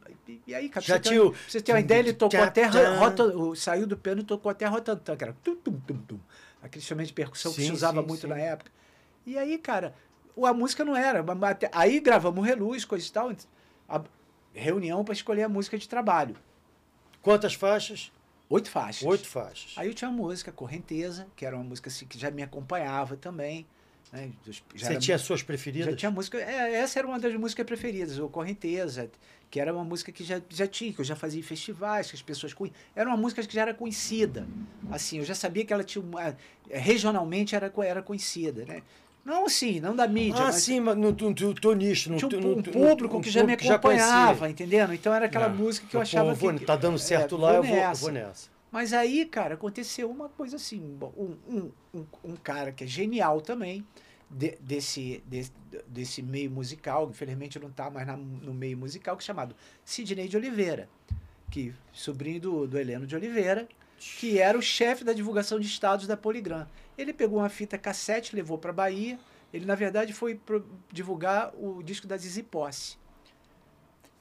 E- 0.47 0.55
aí, 0.55 0.69
cara, 0.69 0.85
Já 0.85 0.95
você, 0.95 1.19
pra 1.19 1.39
você 1.47 1.61
ter 1.61 1.73
uma 1.73 1.79
ideia, 1.81 1.99
ele 1.99 2.13
tocou 2.13 2.41
até 2.41 2.65
rota, 2.65 3.25
o- 3.25 3.53
saiu 3.55 3.85
do 3.85 3.97
piano 3.97 4.21
e 4.21 4.23
tocou 4.23 4.49
até 4.49 4.65
rotantan, 4.65 5.17
que 5.17 5.23
era 5.25 5.35
tum, 5.43 5.55
tum, 5.57 5.73
tum, 5.85 5.97
tum. 6.07 6.19
Aquele 6.61 6.81
instrumento 6.81 7.07
de 7.07 7.13
percussão 7.13 7.51
que 7.51 7.61
Sim, 7.61 7.67
se 7.67 7.73
usava 7.73 8.01
sim, 8.01 8.07
muito 8.07 8.21
sim. 8.21 8.27
na 8.27 8.37
época. 8.37 8.71
E 9.25 9.37
aí, 9.37 9.57
cara, 9.57 9.93
a 10.41 10.53
música 10.53 10.85
não 10.85 10.95
era. 10.95 11.23
Aí 11.73 11.99
gravamos 11.99 12.45
reluz, 12.45 12.85
coisa 12.85 13.05
e 13.05 13.11
tal. 13.11 13.31
A 13.87 14.01
reunião 14.53 15.03
para 15.03 15.13
escolher 15.13 15.43
a 15.43 15.49
música 15.49 15.77
de 15.77 15.87
trabalho. 15.87 16.35
Quantas 17.21 17.53
faixas? 17.53 18.11
Oito 18.49 18.69
faixas. 18.69 19.03
Oito 19.03 19.27
faixas. 19.27 19.73
Aí 19.75 19.87
eu 19.87 19.93
tinha 19.93 20.09
a 20.09 20.11
música 20.13 20.51
Correnteza, 20.51 21.27
que 21.35 21.45
era 21.45 21.55
uma 21.55 21.63
música 21.63 21.89
assim, 21.89 22.05
que 22.05 22.17
já 22.17 22.31
me 22.31 22.41
acompanhava 22.41 23.15
também. 23.15 23.65
Né? 24.11 24.31
Já 24.47 24.53
Você 24.75 24.85
era- 24.93 24.99
tinha 24.99 25.17
suas 25.19 25.43
preferidas? 25.43 25.91
já 25.91 25.95
tinha 25.95 26.09
música. 26.11 26.37
é, 26.39 26.73
essa 26.75 26.97
era 26.97 27.07
uma 27.07 27.19
das 27.19 27.33
músicas 27.35 27.63
preferidas, 27.65 28.17
o 28.17 28.27
Correnteza, 28.27 29.11
que 29.51 29.59
era 29.59 29.71
uma 29.71 29.83
música 29.83 30.11
que 30.11 30.23
já, 30.23 30.41
já 30.49 30.65
tinha, 30.65 30.91
que 30.91 30.99
eu 30.99 31.05
já 31.05 31.15
fazia 31.15 31.39
em 31.39 31.43
festivais, 31.43 32.09
que 32.09 32.15
as 32.15 32.21
pessoas 32.23 32.51
conheciam. 32.53 32.81
Era 32.95 33.07
uma 33.07 33.17
música 33.17 33.43
que 33.43 33.53
já 33.53 33.61
era 33.61 33.73
conhecida. 33.73 34.47
Assim, 34.89 35.19
eu 35.19 35.25
já 35.25 35.35
sabia 35.35 35.63
que 35.63 35.71
ela 35.71 35.83
tinha 35.83 36.03
uma. 36.03 36.35
Regionalmente 36.71 37.55
era, 37.55 37.71
era 37.85 38.01
conhecida, 38.01 38.65
né? 38.65 38.81
Não 39.25 39.45
assim, 39.45 39.79
não 39.79 39.95
da 39.95 40.07
mídia. 40.07 40.39
Ah, 40.41 40.45
mas 40.45 40.55
sim, 40.55 40.79
mas 40.79 40.95
no, 40.97 41.11
no, 41.11 41.29
no, 41.29 41.53
no 41.63 41.73
nicho. 41.73 42.11
No, 42.11 42.17
tinha 42.17 42.39
um, 42.39 42.41
no- 42.41 42.51
um 42.53 42.55
no- 42.55 42.63
público 42.63 43.17
um 43.17 43.21
que 43.21 43.29
já 43.29 43.43
me 43.43 43.53
acompanhava, 43.53 44.39
conhecia. 44.39 44.49
entendendo? 44.49 44.93
Então 44.93 45.13
era 45.13 45.25
aquela 45.25 45.45
É. 45.45 45.49
música 45.49 45.85
que 45.87 45.95
eu 45.95 45.99
Pô, 45.99 46.03
achava 46.03 46.33
vou- 46.33 46.53
que. 46.53 46.65
Tá 46.65 46.75
dando 46.75 46.97
certo 46.97 47.35
é, 47.35 47.39
lá, 47.39 47.53
eu 47.55 47.63
vou, 47.63 47.75
eu 47.75 47.81
nessa. 47.81 48.01
vou 48.01 48.11
nessa. 48.11 48.49
Mas 48.71 48.93
aí, 48.93 49.25
cara, 49.25 49.55
aconteceu 49.55 50.09
uma 50.09 50.29
coisa 50.29 50.55
assim. 50.55 50.97
Um, 51.17 51.35
um, 51.47 51.71
um, 51.93 52.05
um 52.23 52.35
cara 52.35 52.71
que 52.71 52.83
é 52.83 52.87
genial 52.87 53.41
também, 53.41 53.85
de- 54.29 54.57
desse, 54.61 55.21
desse, 55.27 55.51
desse 55.87 56.21
meio 56.21 56.49
musical, 56.49 57.07
infelizmente 57.09 57.59
não 57.59 57.69
está 57.69 57.89
mais 57.89 58.07
na- 58.07 58.15
no 58.17 58.53
meio 58.53 58.77
musical, 58.77 59.17
que 59.17 59.23
é 59.23 59.25
chamado 59.25 59.55
Sidney 59.83 60.27
de 60.27 60.37
Oliveira, 60.37 60.87
que 61.51 61.73
sobrinho 61.91 62.39
do, 62.39 62.67
do 62.67 62.77
Heleno 62.77 63.05
de 63.07 63.15
Oliveira, 63.15 63.67
que 63.97 64.39
era 64.39 64.57
o 64.57 64.61
chefe 64.61 65.03
da 65.03 65.13
divulgação 65.13 65.59
de 65.59 65.65
estados 65.67 66.07
da 66.07 66.15
Poligram. 66.15 66.67
Ele 66.99 67.13
pegou 67.13 67.39
uma 67.39 67.49
fita 67.49 67.77
cassete, 67.77 68.35
levou 68.35 68.57
para 68.57 68.73
Bahia. 68.73 69.17
Ele, 69.53 69.65
na 69.65 69.73
verdade, 69.75 70.11
foi 70.13 70.39
divulgar 70.91 71.51
o 71.55 71.81
disco 71.81 72.05
da 72.05 72.17
Zizi 72.17 72.43
Posse. 72.43 72.97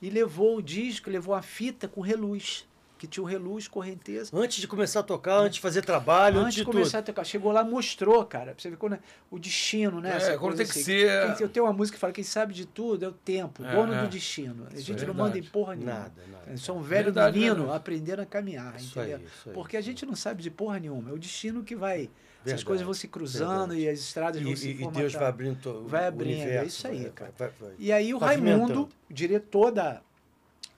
E 0.00 0.08
levou 0.08 0.56
o 0.58 0.62
disco, 0.62 1.10
levou 1.10 1.34
a 1.34 1.42
fita 1.42 1.88
com 1.88 2.00
reluz, 2.00 2.64
que 2.96 3.06
tinha 3.06 3.22
o 3.22 3.26
reluz, 3.26 3.66
correnteza. 3.66 4.30
Antes 4.32 4.58
de 4.58 4.68
começar 4.68 5.00
a 5.00 5.02
tocar, 5.02 5.38
antes 5.38 5.56
de 5.56 5.60
fazer 5.60 5.84
trabalho, 5.84 6.36
antes, 6.38 6.46
Antes 6.46 6.56
de 6.58 6.64
começar 6.64 6.98
a 7.00 7.02
tocar, 7.02 7.24
chegou 7.24 7.50
lá, 7.50 7.64
mostrou, 7.64 8.24
cara. 8.24 8.52
Pra 8.54 8.62
você 8.62 8.70
ver 8.70 8.76
quando 8.76 8.92
é 8.94 9.00
o 9.28 9.38
destino, 9.40 10.00
né? 10.00 10.12
É, 10.12 10.16
essa 10.16 10.38
quando 10.38 10.56
tem 10.56 10.64
que 10.66 10.70
assim. 10.70 10.82
ser- 10.84 11.34
Quem- 11.36 11.42
Eu 11.44 11.48
tenho 11.48 11.66
uma 11.66 11.72
música 11.72 11.96
que 11.96 12.00
fala: 12.00 12.12
quem 12.12 12.22
sabe 12.24 12.54
de 12.54 12.64
tudo 12.64 13.04
é 13.04 13.08
o 13.08 13.12
tempo, 13.12 13.64
É, 13.64 13.74
dono 13.74 13.92
é. 13.92 14.02
do 14.02 14.08
destino. 14.08 14.68
A 14.72 14.80
gente 14.80 15.02
é 15.02 15.06
não 15.06 15.14
manda 15.14 15.36
em 15.36 15.42
porra 15.42 15.74
nenhuma. 15.74 15.94
Nada, 15.98 16.22
nada. 16.30 16.44
Eu 16.50 16.58
sou 16.58 16.76
um 16.78 16.82
velho 16.82 17.04
Verdade, 17.06 17.36
menino 17.38 17.56
verdade. 17.56 17.76
aprendendo 17.76 18.20
a 18.22 18.26
caminhar, 18.26 18.76
Isso 18.76 18.98
aí, 19.00 19.10
entendeu? 19.10 19.26
isso 19.28 19.48
aí. 19.48 19.54
Porque 19.54 19.76
a 19.76 19.80
gente 19.80 20.06
não 20.06 20.14
sabe 20.14 20.42
de 20.42 20.50
porra 20.50 20.78
nenhuma. 20.78 21.10
É 21.10 21.12
o 21.12 21.18
destino 21.18 21.62
que 21.64 21.74
vai. 21.76 22.08
Essas 22.38 22.44
Verdade, 22.52 22.64
coisas 22.64 22.84
vão 22.84 22.94
se 22.94 23.08
cruzando 23.08 23.68
verdade. 23.70 23.80
e 23.80 23.88
as 23.88 23.98
estradas 23.98 24.40
E, 24.40 24.44
vão 24.44 24.56
se 24.56 24.68
e- 24.68 24.82
e. 24.82 24.90
Deus 24.90 25.12
vai 25.12 25.26
abrindo 25.28 25.84
Vai 25.86 26.06
abrindo, 26.06 26.38
é 26.38 26.42
universo, 26.42 26.66
isso 26.68 26.86
aí, 26.88 27.02
vai- 27.02 27.10
cara. 27.10 27.32
vai- 27.36 27.50
vai- 27.60 27.72
E 27.78 27.92
aí 27.92 28.14
o 28.14 28.18
Pavimentando. 28.20 28.64
Raimundo, 28.66 28.88
diretor 29.10 29.70
da 29.72 30.00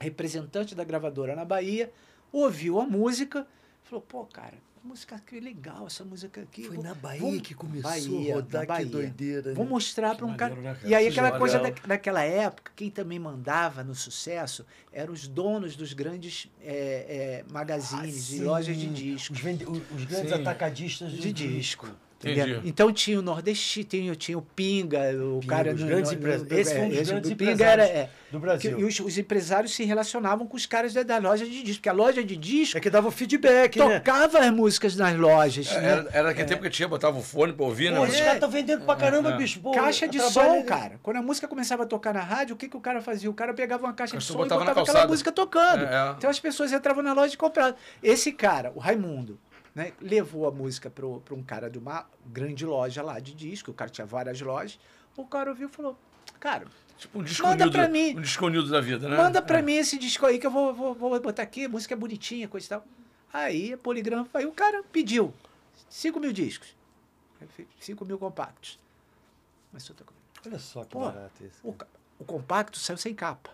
representante 0.00 0.74
da 0.74 0.82
gravadora 0.84 1.36
na 1.36 1.44
Bahia, 1.44 1.92
ouviu 2.32 2.80
a 2.80 2.86
música, 2.86 3.46
falou: 3.84 4.00
"Pô, 4.06 4.24
cara, 4.24 4.54
música 4.82 5.18
que 5.24 5.38
legal 5.40 5.86
essa 5.86 6.04
música 6.04 6.40
aqui". 6.42 6.64
Foi 6.64 6.76
vou- 6.76 6.84
na 6.84 6.94
Bahia 6.94 7.20
vamos- 7.20 7.40
que 7.42 7.54
começou 7.54 7.90
Bahia, 7.90 8.32
a 8.32 8.36
rodar, 8.36 8.66
Bahia. 8.66 8.84
que 8.86 8.92
doideira. 8.92 9.54
Vou 9.54 9.64
né? 9.64 9.70
mostrar 9.70 10.14
para 10.16 10.26
um 10.26 10.32
Que 10.32 10.38
cara. 10.38 10.54
né? 10.56 10.76
E 10.84 10.94
aí 10.94 11.06
aquela 11.08 11.28
é 11.28 11.38
coisa 11.38 11.58
da, 11.58 11.70
daquela 11.86 12.22
época, 12.22 12.72
quem 12.74 12.90
também 12.90 13.18
mandava 13.18 13.82
no 13.84 13.94
sucesso 13.94 14.64
eram 14.92 15.12
os 15.12 15.26
donos 15.28 15.76
dos 15.76 15.92
grandes 15.92 16.48
é, 16.62 17.42
é, 17.46 17.52
magazines 17.52 18.32
Ah, 18.32 18.36
e 18.36 18.40
lojas 18.40 18.76
de 18.76 18.86
disco. 18.88 19.34
Os, 19.34 19.40
vende- 19.40 19.64
os- 19.64 19.82
os 19.94 20.04
grandes 20.04 20.30
Sim. 20.32 20.40
atacadistas 20.40 21.12
De 21.12 21.32
disco. 21.32 21.86
Entendi. 21.86 22.09
Entendeu? 22.22 22.60
Então 22.64 22.92
tinha 22.92 23.18
o 23.18 23.22
Nordeste, 23.22 23.82
tinha, 23.82 24.14
tinha 24.14 24.36
o 24.36 24.42
Pinga, 24.42 24.98
o 25.16 25.40
Pinga, 25.40 25.46
cara. 25.56 25.72
os 25.74 25.80
no- 25.80 25.86
grandes 25.86 26.10
no- 26.12 26.18
empre- 26.18 26.36
no- 26.36 26.58
esse 26.58 26.74
foi 26.74 26.80
um 26.82 26.84
é, 26.84 26.88
dos 26.90 26.98
esse 26.98 27.10
grandes 27.12 27.30
empresários 27.30 27.86
era, 27.88 27.98
é, 27.98 28.10
do 28.30 28.38
Brasil. 28.38 28.76
que- 28.76 28.82
e 28.82 28.84
os, 28.84 29.00
os 29.00 29.16
empresários 29.16 29.74
se 29.74 29.84
relacionavam 29.84 30.46
com 30.46 30.54
os 30.54 30.66
caras 30.66 30.92
da, 30.92 31.02
da 31.02 31.16
loja 31.16 31.46
de 31.46 31.62
disco, 31.62 31.76
porque 31.78 31.88
a 31.88 31.92
loja 31.94 32.22
de 32.22 32.36
disco 32.36 32.76
É 32.76 32.80
que 32.80 32.90
dava 32.90 33.08
o 33.08 33.10
feedback, 33.10 33.78
né? 33.78 33.98
tocava 34.00 34.38
as 34.40 34.50
músicas 34.50 34.96
nas 34.96 35.16
lojas. 35.16 35.66
É, 35.72 35.80
né? 35.80 35.88
Era, 35.92 36.08
era 36.12 36.22
naquele 36.28 36.46
tempo 36.48 36.62
que 36.62 36.68
tinha, 36.68 36.86
botava 36.86 37.18
o 37.18 37.22
fone 37.22 37.54
pra 37.54 37.64
ouvir, 37.64 37.88
né? 37.90 37.96
Pô, 37.96 38.02
Mas- 38.02 38.10
esses 38.10 38.20
caras 38.20 38.34
estão 38.34 38.50
vendendo 38.50 38.84
pra 38.84 38.96
caramba, 38.96 39.30
É. 39.30 39.36
bicho. 39.38 39.58
Pô, 39.60 39.70
Caixa 39.70 40.06
de 40.06 40.20
som, 40.20 40.62
cara. 40.64 41.00
Quando 41.02 41.16
a 41.16 41.22
música 41.22 41.48
começava 41.48 41.84
a 41.84 41.86
tocar 41.86 42.12
na 42.12 42.20
rádio, 42.20 42.54
o 42.54 42.58
que, 42.58 42.68
que 42.68 42.76
o 42.76 42.80
cara 42.80 43.00
fazia? 43.00 43.30
O 43.30 43.34
cara 43.34 43.54
pegava 43.54 43.84
uma 43.86 43.94
caixa 43.94 44.18
de 44.18 44.22
som 44.24 44.34
e 44.34 44.36
botava 44.36 44.60
na 44.64 44.70
botava 44.74 44.90
aquela 44.90 45.06
música 45.08 45.32
tocando. 45.32 45.84
É, 45.86 46.10
é. 46.10 46.14
Então 46.18 46.28
as 46.28 46.38
pessoas 46.38 46.70
entravam 46.70 47.02
na 47.02 47.14
loja 47.14 47.32
e 47.32 47.36
compravam. 47.38 47.74
Esse 48.02 48.30
cara, 48.30 48.72
o 48.74 48.78
Raimundo, 48.78 49.38
né, 49.74 49.92
levou 50.00 50.46
a 50.46 50.50
música 50.50 50.90
para 50.90 51.06
um 51.06 51.42
cara 51.42 51.70
de 51.70 51.78
uma 51.78 52.06
grande 52.26 52.64
loja 52.66 53.02
lá 53.02 53.18
de 53.20 53.34
disco, 53.34 53.70
o 53.70 53.74
cara 53.74 53.90
tinha 53.90 54.06
várias 54.06 54.40
lojas. 54.40 54.78
O 55.16 55.26
cara 55.26 55.50
ouviu 55.50 55.68
e 55.68 55.70
falou: 55.70 55.96
Cara, 56.38 56.66
Tipo 56.98 57.18
um 57.18 57.22
disco 57.22 57.46
Manda 57.46 57.70
pra 57.70 57.88
mim. 57.88 58.14
Um 58.16 58.20
disco 58.20 58.50
da 58.68 58.80
vida, 58.80 59.08
né? 59.08 59.16
manda 59.16 59.40
pra 59.40 59.60
É. 59.60 59.62
mim 59.62 59.72
esse 59.72 59.98
disco 59.98 60.26
aí 60.26 60.38
que 60.38 60.46
eu 60.46 60.50
vou, 60.50 60.74
vou, 60.74 60.94
vou 60.94 61.18
botar 61.20 61.42
aqui, 61.42 61.64
a 61.64 61.68
música 61.68 61.94
é 61.94 61.96
bonitinha, 61.96 62.46
coisa 62.46 62.66
e 62.66 62.68
tal. 62.68 62.84
Aí 63.32 63.72
a 63.72 63.78
Poligram, 63.78 64.26
aí 64.34 64.44
o 64.44 64.52
cara 64.52 64.82
pediu 64.92 65.32
5 65.88 66.20
mil 66.20 66.30
discos, 66.32 66.74
5 67.80 68.04
mil 68.04 68.18
compactos. 68.18 68.78
Mas 69.72 69.88
eu 69.88 69.94
tô 69.94 70.04
Olha 70.46 70.58
só 70.58 70.84
que 70.84 70.90
Pô, 70.90 71.00
barato 71.00 71.42
isso. 71.44 71.58
o, 71.64 71.74
o 72.18 72.24
compacto 72.24 72.78
saiu 72.78 72.96
sem 72.98 73.14
capa. 73.14 73.50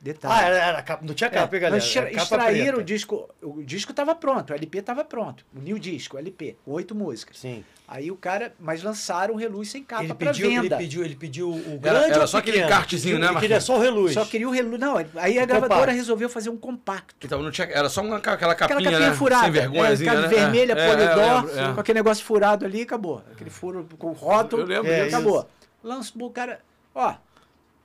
Detalhe. 0.00 0.32
Ah, 0.32 0.46
era, 0.46 0.56
era 0.58 0.82
capa, 0.82 1.04
não 1.04 1.12
tinha 1.12 1.28
capa, 1.28 1.54
É, 1.54 1.56
hein, 1.56 1.62
galera? 1.62 1.82
extra- 1.82 2.02
Era 2.08 2.22
extraíram 2.22 2.64
preta. 2.66 2.80
o 2.80 2.84
disco. 2.84 3.28
O 3.42 3.62
disco 3.64 3.90
estava 3.90 4.14
pronto, 4.14 4.50
o 4.50 4.54
LP 4.54 4.78
estava 4.78 5.04
pronto. 5.04 5.44
O 5.54 5.58
new 5.60 5.76
disco, 5.76 6.14
o 6.16 6.18
LP, 6.20 6.56
oito 6.66 6.94
músicas. 6.94 7.38
Sim. 7.38 7.64
Aí 7.86 8.08
o 8.10 8.16
cara, 8.16 8.54
mas 8.60 8.82
lançaram 8.82 9.34
o 9.34 9.36
Reluz 9.36 9.70
sem 9.70 9.82
capa 9.82 10.04
Ele 10.04 10.14
pediu, 10.14 10.46
ele 10.50 10.60
venda. 10.60 10.76
pediu, 10.76 11.04
ele 11.04 11.16
pediu 11.16 11.50
o 11.50 11.80
Era- 11.82 11.98
grande 12.00 12.12
era 12.12 12.24
o 12.24 12.28
só 12.28 12.38
aquele 12.38 12.58
pequeno? 12.58 12.70
encartezinho, 12.72 13.14
Ele 13.16 13.20
né, 13.22 13.26
queria 13.26 13.40
Marquinhos? 13.40 13.64
só 13.64 13.76
o 13.76 13.80
reluz. 13.80 14.12
Só 14.14 14.24
queria 14.24 14.48
o 14.48 14.52
Reluz. 14.52 14.78
Não, 14.80 14.96
aí 14.98 15.38
a 15.38 15.42
Um 15.42 15.46
gravadora 15.46 15.68
compacto. 15.80 15.90
resolveu 15.96 16.28
fazer 16.28 16.50
um 16.50 16.56
compacto. 16.56 17.26
Então 17.26 17.42
não 17.42 17.50
tinha, 17.50 17.66
era 17.66 17.88
só 17.88 18.00
uma, 18.02 18.18
aquela 18.18 18.36
capinha, 18.54 18.78
Aquela 18.78 18.82
capinha 18.92 19.10
né? 19.10 19.16
furada. 19.16 19.42
Sem 19.44 19.50
vergonhazinha, 19.52 20.12
é, 20.12 20.20
né? 20.20 20.28
vermelha, 20.28 20.72
É, 20.74 20.78
é, 20.80 20.88
polidor, 20.90 21.18
eu 21.18 21.34
lembro, 21.56 21.60
é. 21.70 21.74
com 21.74 21.80
aquele 21.80 21.98
negócio 21.98 22.24
furado 22.24 22.64
ali, 22.64 22.82
acabou. 22.82 23.24
Aquele 23.32 23.50
furo 23.50 23.88
com 23.98 24.12
rótulo, 24.12 24.62
Eu 24.62 24.82
lembro 24.82 25.06
acabou. 25.08 25.48
Lança 25.82 26.12
o 26.14 26.30
cara, 26.30 26.60
ó, 26.94 27.14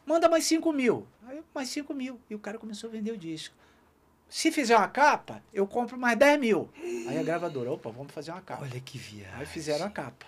manda 0.05 0.27
mais 0.29 0.43
5 0.45 0.71
mil. 0.73 1.07
Mais 1.53 1.69
5 1.69 1.93
mil. 1.93 2.19
E 2.29 2.35
o 2.35 2.39
cara 2.39 2.57
começou 2.57 2.89
a 2.89 2.91
vender 2.91 3.11
o 3.11 3.17
disco. 3.17 3.55
Se 4.29 4.51
fizer 4.51 4.75
uma 4.75 4.87
capa, 4.87 5.43
eu 5.53 5.67
compro 5.67 5.97
mais 5.97 6.17
10 6.17 6.39
mil. 6.39 6.69
Aí 7.07 7.17
a 7.19 7.23
gravadora, 7.23 7.71
opa, 7.71 7.91
vamos 7.91 8.11
fazer 8.11 8.31
uma 8.31 8.41
capa. 8.41 8.63
Olha 8.63 8.79
que 8.79 8.97
viagem. 8.97 9.35
Aí 9.35 9.45
fizeram 9.45 9.85
a 9.85 9.89
capa. 9.89 10.25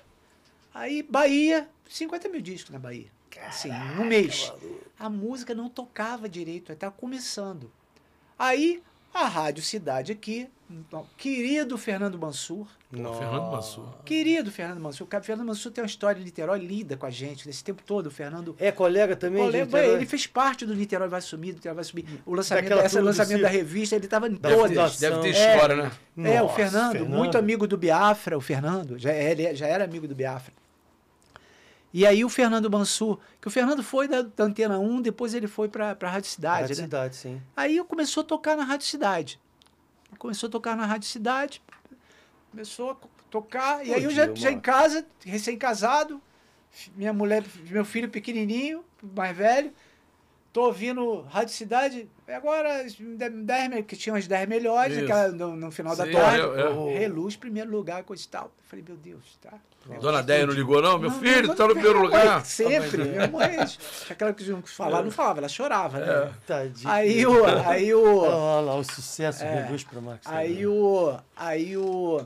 Aí, 0.73 1.01
Bahia, 1.01 1.69
50 1.89 2.29
mil 2.29 2.41
discos 2.41 2.71
na 2.71 2.79
Bahia. 2.79 3.07
Assim, 3.47 3.69
em 3.69 3.99
um 3.99 4.05
mês. 4.05 4.51
A 4.99 5.09
música 5.09 5.53
não 5.53 5.69
tocava 5.69 6.29
direito, 6.29 6.71
estava 6.71 6.93
começando. 6.93 7.71
Aí, 8.37 8.83
a 9.15 9.27
Rádio 9.27 9.63
Cidade 9.63 10.11
aqui, 10.11 10.47
então, 10.69 11.05
querido 11.15 11.77
Fernando 11.77 12.17
Mansur, 12.17 12.67
Nossa. 12.91 13.19
Fernando 13.19 13.51
Mansur. 13.51 13.85
querido 14.03 14.51
Fernando 14.51 14.79
Mansur, 14.79 15.05
o 15.05 15.07
cara, 15.07 15.23
Fernando 15.23 15.47
Mansur 15.47 15.71
tem 15.71 15.83
uma 15.83 15.87
história 15.87 16.17
de 16.19 16.25
Niterói 16.25 16.59
linda 16.59 16.97
com 16.97 17.05
a 17.05 17.09
gente, 17.11 17.45
nesse 17.47 17.63
tempo 17.63 17.83
todo, 17.85 18.07
o 18.07 18.11
Fernando... 18.11 18.55
É 18.59 18.71
colega 18.71 19.15
também? 19.15 19.45
Niterói? 19.45 19.93
ele 19.93 20.05
fez 20.05 20.25
parte 20.25 20.65
do 20.65 20.75
Niterói 20.75 21.07
Vai 21.07 21.21
Sumir, 21.21 21.51
do 21.53 21.57
Niterói 21.57 21.75
Vai 21.75 21.83
Sumir. 21.83 22.05
O 22.25 22.33
lançamento, 22.33 22.73
essa 22.73 22.99
lançamento 23.01 23.41
da 23.41 23.47
revista, 23.47 23.95
ele 23.95 24.05
estava 24.05 24.27
em 24.27 24.33
Da 24.33 24.49
todas. 24.49 24.99
Deve 24.99 25.19
ter 25.21 25.35
É. 25.35 25.53
história, 25.53 25.75
né? 25.75 25.91
É, 26.17 26.41
o 26.41 26.45
Nossa, 26.45 26.55
Fernando, 26.55 26.91
Fernando. 26.93 27.15
muito 27.15 27.37
amigo 27.37 27.67
do 27.67 27.77
Biafra, 27.77 28.37
o 28.37 28.41
Fernando, 28.41 28.97
já, 28.97 29.13
ele 29.13 29.53
já 29.55 29.67
era 29.67 29.83
amigo 29.83 30.07
do 30.07 30.15
Biafra. 30.15 30.53
E 31.95 32.05
aí 32.05 32.25
o 32.25 32.29
Fernando 32.29 32.69
Mansur, 32.69 33.17
que 33.39 33.47
o 33.47 33.49
Fernando 33.49 33.81
foi 33.81 34.05
da, 34.05 34.21
da 34.21 34.43
Antena 34.43 34.77
1, 34.77 35.01
depois 35.01 35.33
ele 35.33 35.47
foi 35.47 35.69
para 35.69 35.97
a 35.97 36.09
Rádio 36.09 36.29
Cidade, 36.29 36.61
Rádio 36.63 36.75
né? 36.75 36.83
Cidade, 36.83 37.15
sim. 37.15 37.41
Aí 37.55 37.77
eu 37.77 37.85
começou 37.85 38.19
a 38.19 38.25
tocar 38.25 38.57
na 38.57 38.65
Rádio 38.65 38.85
Cidade. 38.85 39.39
Começou 40.19 40.49
a 40.49 40.51
tocar 40.51 40.75
na 40.75 40.85
Rádio 40.85 41.07
Cidade, 41.07 41.61
começou 42.51 42.91
a 42.91 42.97
tocar, 43.31 43.85
e 43.85 43.93
aí 43.93 44.03
eu 44.03 44.11
já, 44.11 44.27
já 44.35 44.51
em 44.51 44.59
casa, 44.59 45.05
recém-casado, 45.23 46.21
minha 46.97 47.13
mulher, 47.13 47.45
meu 47.69 47.85
filho 47.85 48.09
pequenininho, 48.09 48.83
mais 49.01 49.37
velho, 49.37 49.71
tô 50.55 50.67
ouvindo 50.67 51.19
Rádio 51.23 51.53
Cidade, 51.53 52.09
agora, 52.25 52.81
as 52.85 52.95
10, 52.95 53.69
me- 53.69 53.83
que 53.83 53.93
tinha 53.97 54.15
as 54.15 54.25
10 54.25 54.47
melhores, 54.47 54.97
aquela 54.97 55.27
no, 55.27 55.53
no 55.53 55.69
final 55.69 55.93
da 55.97 56.05
Sim, 56.05 56.13
tarde, 56.13 56.39
eu- 56.39 56.55
eu- 56.57 56.85
Reluz, 56.97 57.35
primeiro 57.35 57.69
lugar, 57.69 58.03
coisa 58.05 58.23
e 58.23 58.27
tal. 58.29 58.45
Eu 58.45 58.51
falei, 58.63 58.85
meu 58.87 58.95
Deus, 58.95 59.37
tá? 59.41 59.51
Dona 59.99 60.23
Déia 60.23 60.47
não 60.47 60.53
ligou, 60.53 60.81
não? 60.81 60.97
Meu 60.97 61.09
Não, 61.09 61.19
filho, 61.19 61.49
não, 61.49 61.55
tá 61.55 61.67
no 61.67 61.73
primeiro 61.73 61.99
mãe, 61.99 62.07
lugar. 62.07 62.45
Sempre, 62.45 63.03
minha 63.03 63.27
mãe, 63.27 63.57
aquela 64.09 64.33
que 64.33 64.45
não 64.49 64.61
falar, 64.61 65.03
não 65.03 65.11
falava, 65.11 65.39
ela 65.41 65.49
chorava, 65.49 65.99
É. 65.99 66.25
né? 66.25 66.33
Tadinho. 66.47 66.89
Aí 66.89 67.25
o, 67.25 67.45
aí 67.67 67.93
o, 67.93 68.17
Olha 68.21 68.61
lá, 68.65 68.75
o 68.75 68.83
sucesso 68.85 69.43
É. 69.43 69.63
reluz 69.63 69.83
para 69.83 69.99
Marcos. 69.99 70.25
Aí 70.31 70.65
o. 70.65 71.17
Aí 71.35 71.75
o. 71.75 72.23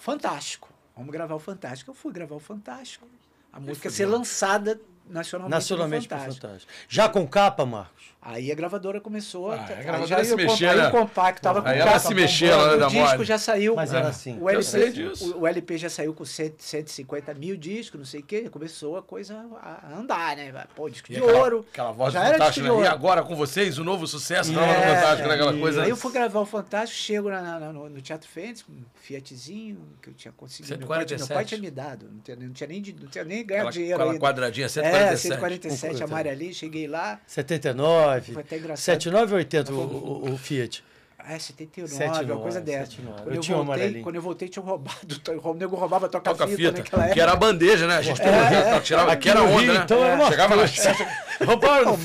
Fantástico. 0.00 0.68
Vamos 0.96 1.10
gravar 1.12 1.34
o 1.34 1.38
Fantástico. 1.40 1.90
Eu 1.90 1.94
fui 1.94 2.12
gravar 2.12 2.36
o 2.36 2.40
Fantástico. 2.40 3.06
A 3.52 3.58
música 3.58 3.90
ser 3.90 4.06
lançada 4.06 4.80
nacionalmente. 5.10 5.56
Nacionalmente 5.56 6.02
no 6.04 6.08
para 6.08 6.18
Fantástico. 6.18 6.46
Fantástico. 6.46 6.72
Já 6.88 7.08
com 7.08 7.26
capa, 7.26 7.66
Marcos? 7.66 8.04
Aí 8.22 8.52
a 8.52 8.54
gravadora 8.54 9.00
começou. 9.00 9.50
Ah, 9.50 9.54
a 9.54 9.64
aí 9.66 9.82
gravadora 9.82 10.06
já 10.06 10.24
se 10.24 10.36
mexia, 10.36 10.70
Aí 10.72 10.76
né? 10.76 10.88
o 10.88 10.90
compacto 10.90 11.40
tava 11.40 11.62
com 11.62 11.68
Aí 11.68 11.78
ela 11.78 11.98
se 11.98 12.12
mexia 12.14 12.50
bombando, 12.50 12.66
lá, 12.66 12.72
né, 12.74 12.78
da 12.80 12.86
O 12.86 12.90
disco 12.90 13.08
mole. 13.14 13.24
já 13.24 13.38
saiu. 13.38 13.74
Mas 13.76 13.94
era 13.94 14.08
assim. 14.08 14.38
O 14.38 14.48
LP, 14.50 14.62
sei 14.62 14.92
disso. 14.92 15.34
o, 15.36 15.40
o 15.40 15.46
LP 15.46 15.78
já 15.78 15.88
saiu 15.88 16.12
com 16.12 16.24
100, 16.24 16.54
150 16.58 17.32
mil 17.32 17.56
discos, 17.56 17.98
não 17.98 18.04
sei 18.04 18.20
o 18.20 18.22
quê. 18.22 18.50
Começou 18.50 18.98
a 18.98 19.02
coisa 19.02 19.42
a 19.62 19.96
andar, 19.98 20.36
né? 20.36 20.52
Pô, 20.76 20.90
disco 20.90 21.10
E 21.10 21.14
de 21.14 21.22
aquela, 21.22 21.38
ouro. 21.38 21.66
Aquela 21.72 21.92
voz 21.92 22.12
Já 22.12 22.20
era 22.24 22.32
fantástica, 22.34 22.52
disco 22.52 22.62
de 22.62 22.68
né? 22.68 22.74
E 22.74 22.88
ouro. 22.90 22.94
agora 22.94 23.22
com 23.22 23.34
vocês, 23.34 23.78
o 23.78 23.84
novo 23.84 24.06
sucesso 24.06 24.52
da 24.52 24.60
É, 24.60 24.68
Hora 24.68 24.80
Fantástica, 24.96 25.28
né? 25.28 25.34
Aquela 25.36 25.54
e- 25.54 25.60
coisa. 25.60 25.82
Aí 25.84 25.88
eu 25.90 25.96
fui 25.96 26.12
gravar 26.12 26.40
o 26.40 26.46
Fantástico, 26.46 27.00
chego 27.00 27.30
na- 27.30 27.40
na- 27.58 27.72
no, 27.72 27.88
no 27.88 28.02
Teatro 28.02 28.28
Fênix, 28.28 28.60
com 28.62 28.72
um 28.72 28.84
Fiatzinho, 29.00 29.78
que 30.02 30.10
eu 30.10 30.14
tinha 30.14 30.32
conseguido. 30.36 30.76
Meu 30.78 30.86
pai, 30.86 30.98
meu 30.98 31.08
147. 31.08 31.34
pai 31.34 31.44
tinha 31.46 31.60
me 31.60 31.70
dado, 31.70 32.06
não 32.12 32.20
tinha, 32.20 32.36
não 32.36 32.52
tinha 32.52 32.66
nem, 32.68 32.82
de- 32.82 32.92
não 33.00 33.08
tinha 33.08 33.24
nem 33.24 33.40
Aquela, 33.40 33.58
ganhado 33.60 33.72
dinheiro 33.72 33.94
aquela 33.94 34.12
ainda. 34.12 34.22
quadradinha, 34.26 34.66
É, 34.66 34.68
147. 34.68 35.20
147, 35.22 36.02
amarelinho, 36.04 36.52
cheguei 36.52 36.86
lá, 36.86 37.18
79. 37.26 38.09
Foi 38.32 38.42
até 38.42 38.56
engraçado. 38.58 38.84
79 38.84 39.32
ou 39.32 39.38
80 39.38 39.72
o, 39.72 39.76
o, 39.78 40.32
o 40.32 40.38
Fiat? 40.38 40.84
Ah, 41.22 41.38
79, 41.38 41.92
79, 41.92 42.32
uma 42.32 42.40
coisa 42.40 42.60
dessa. 42.62 42.92
79. 42.92 43.22
Quando 43.22 43.28
Eu 43.28 43.34
eu, 43.34 43.40
tinha 43.42 43.56
voltei, 43.58 44.02
quando 44.02 44.14
eu 44.16 44.22
voltei, 44.22 44.48
tinha 44.48 44.64
roubado, 44.64 45.20
o 45.44 45.54
nego 45.54 45.76
roubava 45.76 46.08
toca-fita 46.08 46.44
Toca-fita, 46.46 46.72
naquela 46.72 47.02
época. 47.02 47.14
que 47.14 47.20
era 47.20 47.32
a 47.32 47.36
bandeja, 47.36 47.86
né? 47.86 47.96
A 47.98 48.02
gente 48.02 48.22
É, 48.22 48.72
uma 48.72 48.80
tirava, 48.80 49.12
Aqui 49.12 49.22
que 49.24 49.28
era 49.28 49.42
onda, 49.42 49.58
Rio, 49.60 49.74
né? 49.74 49.80
então, 49.84 50.02
era 50.02 50.14
uma 50.16 50.28
Chegava 50.30 50.54
lá, 50.54 50.64
Roubaram. 51.44 51.98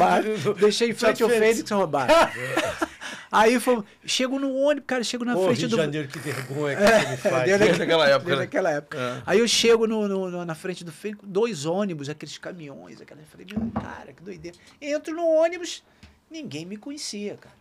Deixei 0.60 0.90
em 0.90 0.94
frente 0.94 1.24
ao 1.24 1.30
Fênix 1.30 1.70
roubaram. 1.72 2.14
Aí 3.32 3.60
foi, 3.60 3.84
chego 4.06 4.40
no 4.40 4.54
ônibus, 4.56 4.86
cara, 4.88 5.04
chego 5.04 5.26
na 5.26 5.34
Pô, 5.34 5.46
frente 5.46 5.60
Rio 5.60 5.70
do. 5.70 5.76
de 5.76 5.82
Janeiro, 5.82 6.08
que 6.08 6.20
vergonha 6.20 6.76
que 6.78 6.82
você 6.84 7.08
me 7.10 7.18
faz. 7.18 7.46
deu 7.46 7.60
Desde 7.60 7.84
aquela 7.84 8.08
época, 8.08 8.26
Desde 8.26 8.38
né? 8.40 8.44
aquela 8.46 8.72
época. 8.72 8.98
É. 8.98 9.22
Aí 9.26 9.40
eu 9.40 9.48
chego 9.48 9.88
no, 9.88 10.08
no- 10.08 10.32
no- 10.32 10.46
na 10.46 10.56
frente 10.56 10.84
do 10.86 10.92
Fênix, 10.92 11.20
dois 11.24 11.66
ônibus, 11.66 12.08
aqueles 12.08 12.38
caminhões, 12.38 13.02
aquela. 13.02 13.20
Eu 13.20 13.26
falei, 13.26 13.46
meu, 13.52 13.72
cara, 13.72 14.14
que 14.14 14.24
doideira. 14.24 14.58
Entro 14.82 15.14
no 15.16 15.26
ônibus, 15.28 15.84
ninguém 16.30 16.66
me 16.66 16.78
conhecia, 16.78 17.36
cara. 17.38 17.56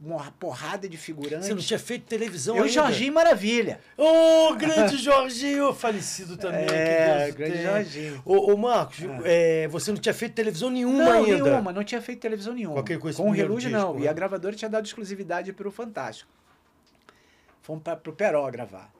Uma 0.00 0.30
porrada 0.38 0.88
de 0.88 0.96
figurantes. 0.96 1.46
Você 1.48 1.54
não 1.54 1.60
tinha 1.60 1.78
feito 1.78 2.04
televisão 2.06 2.54
Eu 2.56 2.62
e 2.66 2.68
ainda? 2.68 2.72
Jorginho 2.82 3.12
Maravilha. 3.12 3.80
Ô, 3.96 4.54
grande 4.54 4.94
Jorginho, 5.02 5.74
falecido 5.74 6.36
também. 6.36 6.66
que 6.66 6.72
É, 6.72 7.30
grande 7.32 7.52
tenha. 7.54 7.72
Jorginho. 7.72 8.22
Ô, 8.24 8.52
ô 8.52 8.56
Marcos, 8.56 8.98
é, 9.24 9.66
você 9.66 9.90
não 9.90 9.98
tinha 9.98 10.14
feito 10.14 10.34
televisão 10.34 10.70
nenhuma 10.70 11.02
Não, 11.02 11.24
ainda? 11.24 11.42
nenhuma, 11.42 11.72
não 11.72 11.82
tinha 11.82 12.00
feito 12.00 12.20
televisão 12.20 12.54
nenhuma. 12.54 12.74
Com 12.74 12.80
aquele- 12.80 13.00
com 13.00 13.08
o 13.08 13.34
disco, 13.34 13.70
não. 13.70 13.94
né? 13.94 14.02
E 14.02 14.08
a 14.08 14.12
gravadora 14.12 14.54
tinha 14.54 14.68
dado 14.68 14.86
exclusividade 14.86 15.52
para 15.52 15.66
o 15.66 15.70
Fantástico. 15.72 16.30
Fomos 17.62 17.82
para 17.82 17.98
o 18.06 18.12
Peró 18.12 18.48
gravar. 18.52 18.92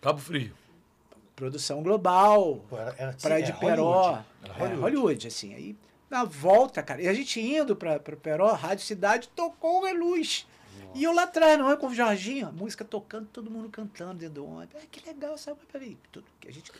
Cabo 0.00 0.18
Frio. 0.18 0.54
produção 1.36 1.82
global. 1.82 2.64
Pô, 2.70 2.78
era, 2.78 2.94
era, 2.96 3.12
Praia 3.20 3.44
de 3.44 3.52
é, 3.52 3.54
Peró. 3.54 3.92
Hollywood. 3.92 4.24
Era 4.42 4.52
É, 4.54 4.56
Hollywood. 4.58 4.80
Hollywood. 4.80 5.26
assim. 5.26 5.54
Aí, 5.54 5.76
na 6.10 6.24
volta, 6.24 6.82
cara, 6.82 7.00
e 7.00 7.08
a 7.08 7.14
gente 7.14 7.40
indo 7.40 7.76
para 7.76 7.96
o 7.96 8.16
Peró, 8.16 8.52
Rádio 8.52 8.84
Cidade, 8.84 9.28
tocou 9.28 9.80
o 9.80 9.84
Reluz. 9.86 10.46
E 10.94 11.04
eu 11.04 11.12
lá 11.12 11.22
atrás, 11.22 11.56
não 11.56 11.70
é 11.70 11.76
com 11.76 11.86
o 11.86 11.94
Jorginho, 11.94 12.48
a 12.48 12.52
música 12.52 12.84
tocando, 12.84 13.28
todo 13.32 13.48
mundo 13.48 13.68
cantando 13.68 14.14
dentro 14.14 14.34
do 14.42 14.46
ônibus. 14.46 14.74
Ah, 14.76 14.86
que 14.90 15.06
legal, 15.06 15.38
sabe? 15.38 15.58
Peraí, 15.72 15.96
tudo 16.10 16.24
que 16.40 16.48
a 16.48 16.52
gente. 16.52 16.72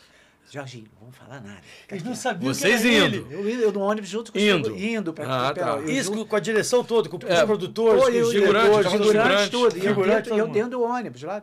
Jorginho, 0.51 0.87
não 0.95 0.99
vamos 1.07 1.15
falar 1.15 1.39
nada. 1.39 1.61
Eles 1.89 2.03
não 2.03 2.13
sabiam 2.13 2.53
Vocês 2.53 2.81
que 2.81 2.87
era 2.93 3.05
indo. 3.05 3.15
ele. 3.15 3.33
Eu, 3.33 3.49
indo- 3.49 3.63
eu 3.63 3.71
no 3.71 3.79
ônibus 3.79 4.09
junto 4.09 4.33
com 4.33 4.37
Indo. 4.37 4.73
os 4.75 4.81
indo 4.81 5.13
para 5.13 5.25
Ah, 5.25 5.51
o 5.51 5.53
Peró. 5.53 5.77
tá. 5.77 5.83
Isso 5.89 6.13
junto- 6.13 6.25
com 6.25 6.35
a 6.35 6.39
direção 6.41 6.83
toda, 6.83 7.07
com 7.07 7.15
os 7.15 7.23
É. 7.23 7.45
produtores, 7.45 8.03
com 8.03 8.09
os 8.09 8.31
figurantes, 8.33 8.91
figurantes, 8.91 9.49
tudo. 9.49 9.77
E 9.77 9.85
eu, 9.85 9.95
dentro, 9.95 10.35
eu 10.37 10.47
dentro 10.49 10.71
do 10.71 10.81
ônibus 10.81 11.23
lá. 11.23 11.41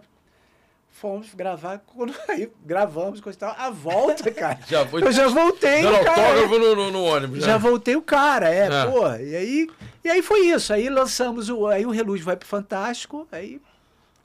Fomos 1.00 1.32
gravar, 1.32 1.78
quando 1.86 2.12
aí 2.28 2.50
gravamos, 2.64 3.20
coisa 3.20 3.36
e 3.36 3.40
tal. 3.40 3.54
A 3.56 3.70
volta, 3.70 4.30
cara. 4.32 4.58
Já 4.68 4.84
foi 4.84 5.02
eu 5.02 5.12
já 5.12 5.28
voltei, 5.28 5.82
dando 5.82 6.04
cara. 6.04 6.10
autógrafo 6.10 6.58
no, 6.58 6.74
no, 6.74 6.90
no 6.90 7.04
ônibus. 7.04 7.44
Já 7.44 7.52
né? 7.52 7.58
voltei 7.58 7.94
o 7.94 8.02
cara, 8.02 8.52
é, 8.52 8.66
É. 8.66 8.86
pô. 8.86 9.06
E 9.06 9.36
aí, 9.36 9.70
e 10.04 10.08
aí 10.10 10.22
foi 10.22 10.46
isso. 10.48 10.72
Aí 10.72 10.88
lançamos 10.88 11.48
o. 11.48 11.66
Aí 11.68 11.86
o 11.86 11.90
Reluz 11.90 12.20
vai 12.22 12.36
pro 12.36 12.48
Fantástico. 12.48 13.28
Aí. 13.30 13.60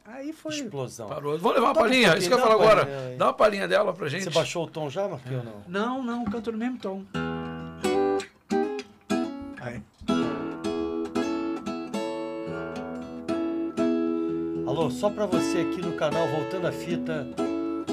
Aí 0.06 0.34
foi. 0.34 0.56
Explosão. 0.56 1.08
Parou. 1.10 1.38
Vamos 1.38 1.56
levar 1.56 1.68
uma 1.68 1.72
um 1.72 1.76
palhinha. 1.76 2.18
Isso 2.18 2.28
que 2.28 2.34
eu 2.34 2.40
uma 2.40 2.54
agora. 2.54 2.84
aí. 2.86 3.18
Dá 3.18 3.28
uma 3.28 3.34
palhinha 3.34 3.68
dela 3.68 3.94
pra 3.94 4.08
gente. 4.10 4.24
Você 4.24 4.30
baixou 4.32 4.66
o 4.66 4.68
tom 4.68 4.90
já, 4.90 5.08
Marquinhos, 5.08 5.46
ou 5.46 5.54
não? 5.70 6.02
Não, 6.02 6.04
não, 6.04 6.26
canto 6.26 6.52
no 6.52 6.58
mesmo 6.58 6.78
tom. 6.80 7.04
Aí. 9.62 9.82
Alô, 14.76 14.90
só 14.90 15.08
pra 15.08 15.28
você 15.28 15.60
aqui 15.60 15.80
no 15.84 15.94
canal, 15.94 16.28
voltando 16.28 16.66
a 16.66 16.72
fita, 16.72 17.28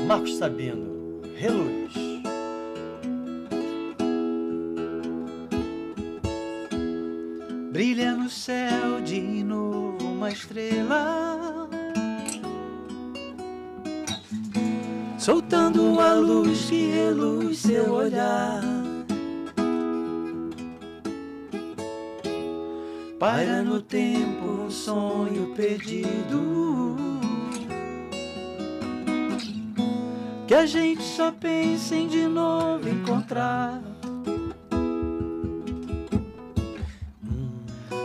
Marcos 0.07 0.39
Sabino, 0.39 1.21
Reluz. 1.37 1.93
Brilha 7.71 8.13
no 8.13 8.31
céu 8.31 9.03
de 9.05 9.21
novo 9.45 10.03
uma 10.03 10.31
estrela, 10.31 11.69
soltando 15.19 16.01
a 16.01 16.15
luz 16.15 16.71
que 16.71 16.93
reluz 16.93 17.59
seu 17.59 17.93
olhar. 17.93 18.80
Paira 23.21 23.63
no 23.63 23.83
tempo 23.83 24.47
um 24.47 24.71
sonho 24.71 25.53
perdido. 25.55 26.97
Que 30.49 30.55
a 30.55 30.65
gente 30.65 31.03
só 31.03 31.31
pensa 31.31 31.95
em 31.95 32.09
de 32.09 32.27
novo 32.27 32.89
encontrar. 32.89 33.83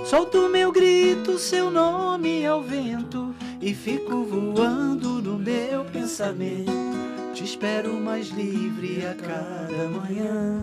Solto 0.04 0.50
meu 0.50 0.70
grito, 0.74 1.40
seu 1.40 1.72
nome 1.72 2.46
ao 2.46 2.62
vento 2.62 3.34
e 3.62 3.74
fico 3.74 4.26
voando 4.26 5.22
no 5.22 5.40
meu 5.40 5.86
pensamento. 5.86 6.74
Te 7.34 7.46
espero 7.46 7.94
mais 7.94 8.28
livre 8.32 9.06
a 9.06 9.14
cada 9.14 9.88
manhã. 9.88 10.62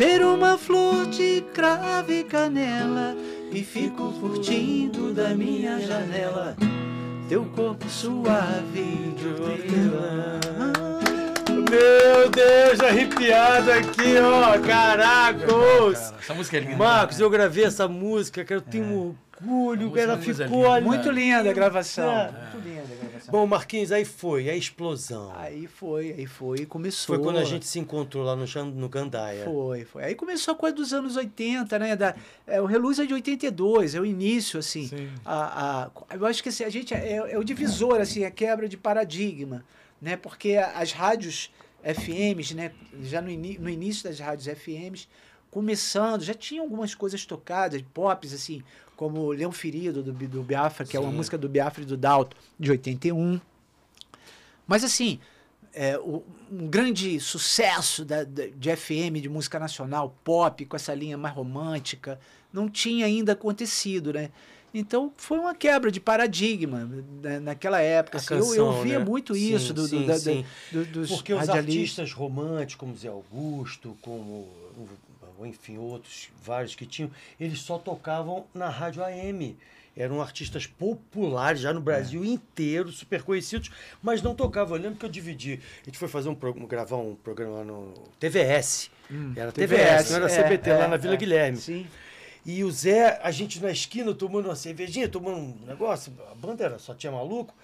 Cheiro 0.00 0.34
uma 0.34 0.56
flor 0.56 1.04
de 1.08 1.42
cravo 1.52 2.10
e 2.10 2.24
canela 2.24 3.14
e 3.52 3.62
fico 3.62 4.10
curtindo 4.14 5.12
da 5.12 5.34
minha 5.34 5.78
janela 5.78 6.56
teu 7.28 7.44
corpo 7.44 7.86
suave 7.86 9.12
de 9.14 9.26
hortelã. 9.28 10.40
Meu 11.50 12.30
Deus, 12.30 12.80
arrepiado 12.80 13.72
aqui, 13.72 14.14
ó. 14.18 14.58
Caracos! 14.60 15.98
Cara, 15.98 16.16
essa 16.18 16.32
música 16.34 16.56
é 16.56 16.60
linda. 16.60 16.76
Marcos, 16.76 17.20
eu 17.20 17.28
gravei 17.28 17.64
essa 17.64 17.86
música, 17.86 18.42
cara. 18.42 18.58
Eu 18.58 18.64
tenho 18.64 19.14
orgulho, 19.38 19.82
música 19.82 20.00
ela 20.00 20.14
é 20.14 20.16
linda, 20.16 20.44
ficou 20.44 20.62
linda. 20.62 20.72
ali. 20.76 20.86
Muito 20.86 21.10
linda 21.10 21.50
a 21.50 21.52
gravação. 21.52 22.10
É. 22.10 22.30
Muito 22.54 22.66
linda 22.66 22.80
a 22.80 22.86
gravação. 22.86 22.99
Bom, 23.32 23.46
Marquinhos, 23.46 23.92
aí 23.92 24.04
foi, 24.04 24.50
a 24.50 24.56
explosão. 24.56 25.32
Aí 25.36 25.66
foi, 25.66 26.12
aí 26.12 26.26
foi, 26.26 26.66
começou. 26.66 27.16
Foi 27.16 27.24
quando 27.24 27.38
a 27.38 27.44
gente 27.44 27.66
se 27.66 27.78
encontrou 27.78 28.24
lá 28.24 28.36
no, 28.36 28.46
no 28.72 28.88
Gandaia. 28.88 29.44
Foi, 29.44 29.84
foi. 29.84 30.04
Aí 30.04 30.14
começou 30.14 30.54
a 30.54 30.56
coisa 30.56 30.74
dos 30.74 30.92
anos 30.92 31.16
80, 31.16 31.78
né? 31.78 31.96
Da, 31.96 32.14
é, 32.46 32.60
o 32.60 32.66
Reluz 32.66 32.98
é 32.98 33.06
de 33.06 33.14
82, 33.14 33.94
é 33.94 34.00
o 34.00 34.06
início, 34.06 34.58
assim. 34.58 34.88
Sim. 34.88 35.08
A, 35.24 35.84
a, 35.84 36.14
eu 36.14 36.26
acho 36.26 36.42
que 36.42 36.48
assim, 36.48 36.64
a 36.64 36.70
gente 36.70 36.92
é, 36.92 37.32
é 37.32 37.38
o 37.38 37.44
divisor, 37.44 38.00
assim, 38.00 38.24
a 38.24 38.30
quebra 38.30 38.68
de 38.68 38.76
paradigma, 38.76 39.64
né? 40.00 40.16
Porque 40.16 40.56
as 40.56 40.92
rádios 40.92 41.50
FMs, 41.82 42.54
né? 42.54 42.72
Já 43.02 43.20
no, 43.20 43.28
no 43.28 43.70
início 43.70 44.04
das 44.04 44.18
rádios 44.18 44.46
FMs, 44.58 45.08
começando, 45.50 46.22
já 46.22 46.34
tinha 46.34 46.60
algumas 46.60 46.94
coisas 46.94 47.24
tocadas, 47.26 47.82
pops, 47.92 48.32
assim, 48.32 48.62
como 49.00 49.30
Leão 49.32 49.50
Ferido, 49.50 50.02
do, 50.02 50.12
do 50.12 50.42
Biafra, 50.42 50.84
que 50.84 50.94
é 50.94 51.00
uma 51.00 51.08
Sim. 51.10 51.16
música 51.16 51.38
do 51.38 51.48
Biafra 51.48 51.82
e 51.82 51.86
do 51.86 51.96
Dalto, 51.96 52.36
de 52.58 52.70
81. 52.70 53.40
Mas 54.66 54.84
assim, 54.84 55.18
é, 55.72 55.98
o- 55.98 56.22
um 56.52 56.66
grande 56.68 57.18
sucesso 57.18 58.04
da, 58.04 58.24
da- 58.24 58.48
de 58.48 58.76
FM, 58.76 59.18
de 59.22 59.28
música 59.30 59.58
nacional, 59.58 60.14
pop, 60.22 60.66
com 60.66 60.76
essa 60.76 60.92
linha 60.92 61.16
mais 61.16 61.34
romântica, 61.34 62.20
não 62.52 62.68
tinha 62.68 63.06
ainda 63.06 63.32
acontecido, 63.32 64.12
né? 64.12 64.28
Então 64.74 65.10
foi 65.16 65.38
uma 65.38 65.54
quebra 65.54 65.90
de 65.90 65.98
paradigma 65.98 66.84
né, 67.22 67.40
naquela 67.40 67.80
época. 67.80 68.18
Assim. 68.18 68.34
eu, 68.34 68.40
eu 68.40 68.44
canção, 68.46 68.66
ouvia 68.66 68.98
né? 68.98 69.04
muito 69.06 69.34
Sim, 69.34 69.54
isso 69.54 69.72
do, 69.72 69.80
do- 69.80 69.88
sim, 69.88 70.04
da- 70.06 70.18
sim. 70.18 70.44
do- 70.70 70.84
dos 70.84 71.08
Porque 71.08 71.32
os 71.32 71.48
artistas 71.48 72.12
românticos, 72.12 72.74
como 72.74 72.94
Zé 72.94 73.08
Augusto, 73.08 73.96
como, 74.02 74.46
enfim, 75.46 75.78
outros 75.78 76.30
vários 76.42 76.74
que 76.74 76.86
tinham, 76.86 77.10
eles 77.38 77.60
só 77.60 77.78
tocavam 77.78 78.46
na 78.54 78.68
rádio 78.68 79.04
AM. 79.04 79.56
Eram 79.96 80.22
artistas 80.22 80.66
populares 80.66 81.60
já 81.60 81.74
no 81.74 81.80
Brasil 81.80 82.24
inteiro, 82.24 82.92
super 82.92 83.22
conhecidos, 83.22 83.70
mas 84.00 84.22
não 84.22 84.34
tocavam. 84.34 84.76
Eu 84.76 84.82
lembro 84.82 84.98
que 84.98 85.04
eu 85.04 85.10
dividi. 85.10 85.60
A 85.82 85.84
gente 85.84 85.98
foi 85.98 86.08
fazer 86.08 86.28
um 86.28 86.34
programa, 86.34 86.68
gravar 86.68 86.96
um 86.96 87.14
programa 87.16 87.58
lá 87.58 87.64
no 87.64 87.92
TVS. 88.18 88.90
Era 89.34 89.50
TVS, 89.50 90.10
não 90.10 90.16
era 90.18 90.32
é, 90.32 90.42
CBT, 90.42 90.70
é, 90.70 90.78
lá 90.78 90.88
na 90.88 90.96
Vila 90.96 91.14
é. 91.14 91.16
Guilherme. 91.16 91.58
Sim. 91.58 91.86
E 92.46 92.64
o 92.64 92.70
Zé, 92.70 93.20
a 93.22 93.30
gente 93.30 93.60
na 93.60 93.70
esquina 93.70 94.14
tomando 94.14 94.46
uma 94.46 94.56
cervejinha, 94.56 95.08
tomando 95.08 95.38
um 95.38 95.66
negócio, 95.66 96.12
a 96.30 96.34
banda 96.34 96.64
era, 96.64 96.78
só 96.78 96.94
tinha 96.94 97.12
maluco. 97.12 97.54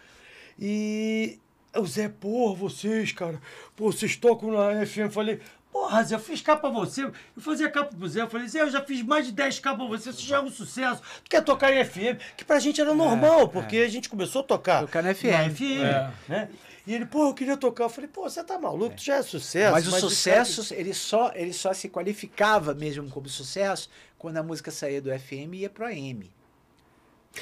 E 0.59 1.39
o 1.75 1.87
Zé, 1.87 2.09
porra, 2.09 2.55
vocês, 2.55 3.13
cara, 3.13 3.41
pô, 3.75 3.91
vocês 3.91 4.17
tocam 4.17 4.51
na 4.51 4.85
FM. 4.85 4.99
Eu 4.99 5.11
falei, 5.11 5.41
porra, 5.77 6.03
Zé, 6.03 6.15
eu 6.15 6.19
fiz 6.19 6.41
capa 6.41 6.71
pra 6.71 6.71
você. 6.71 7.05
Eu 7.05 7.13
fazia 7.39 7.71
capa 7.71 7.95
pro 7.95 8.09
Zé. 8.09 8.23
Eu 8.23 8.31
falei, 8.31 8.49
Zé, 8.49 8.63
eu 8.63 8.71
já 8.71 8.81
fiz 8.81 9.03
mais 9.03 9.27
de 9.27 9.33
10 9.33 9.61
capas 9.61 9.87
pra 9.87 9.99
você, 9.99 10.11
isso 10.11 10.23
já 10.23 10.37
é 10.37 10.41
um 10.41 10.51
sucesso. 10.51 11.03
Tu 11.23 11.31
quer 11.31 11.43
tocar 11.43 11.73
em 11.73 11.85
FM? 11.85 12.19
Que 12.37 12.45
pra 12.45 12.59
gente 12.59 12.81
era 12.81 12.95
normal, 12.95 13.49
porque 13.49 13.77
a 13.79 13.89
gente 13.89 14.09
começou 14.09 14.41
a 14.41 14.45
tocar. 14.45 14.81
Tocar 14.81 15.03
na 15.03 15.15
FM. 15.15 15.25
Na 15.27 15.51
FM, 15.51 15.83
É. 15.85 16.11
né? 16.29 16.49
E 16.87 16.95
ele, 16.95 17.05
pô, 17.05 17.29
eu 17.29 17.35
queria 17.35 17.57
tocar. 17.57 17.85
Eu 17.85 17.89
falei, 17.91 18.09
pô, 18.09 18.23
você 18.23 18.43
tá 18.43 18.59
maluco, 18.59 18.97
tu 18.97 19.03
já 19.05 19.17
é 19.17 19.23
sucesso. 19.23 19.73
Mas 19.73 19.87
o 19.87 19.91
cara 19.91 20.01
sucesso, 20.01 20.75
ele, 20.75 20.95
só, 20.95 21.33
ele 21.35 21.53
só 21.53 21.73
se 21.73 21.89
qualificava 21.89 22.75
mesmo 22.75 23.09
como 23.11 23.29
sucesso 23.29 23.91
quando 24.19 24.37
a 24.39 24.43
música 24.43 24.71
saía 24.71 25.01
do 25.03 25.11
FM 25.11 25.53
e 25.53 25.57
ia 25.59 25.71
pro 25.71 25.85
AM. 25.85 26.31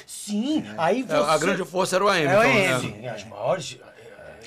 Sim, 0.05 0.65
aí 0.77 1.03
você... 1.03 1.13
É, 1.13 1.17
a 1.17 1.37
grande 1.37 1.63
força 1.63 1.95
era 1.95 2.03
o 2.03 2.09
AM. 2.09 2.25
É 2.25 2.37
o 2.37 2.43
então, 2.43 2.51
AM. 2.51 2.67
né? 2.67 2.79
Sim, 3.01 3.07
as 3.07 3.23
maiores 3.23 3.77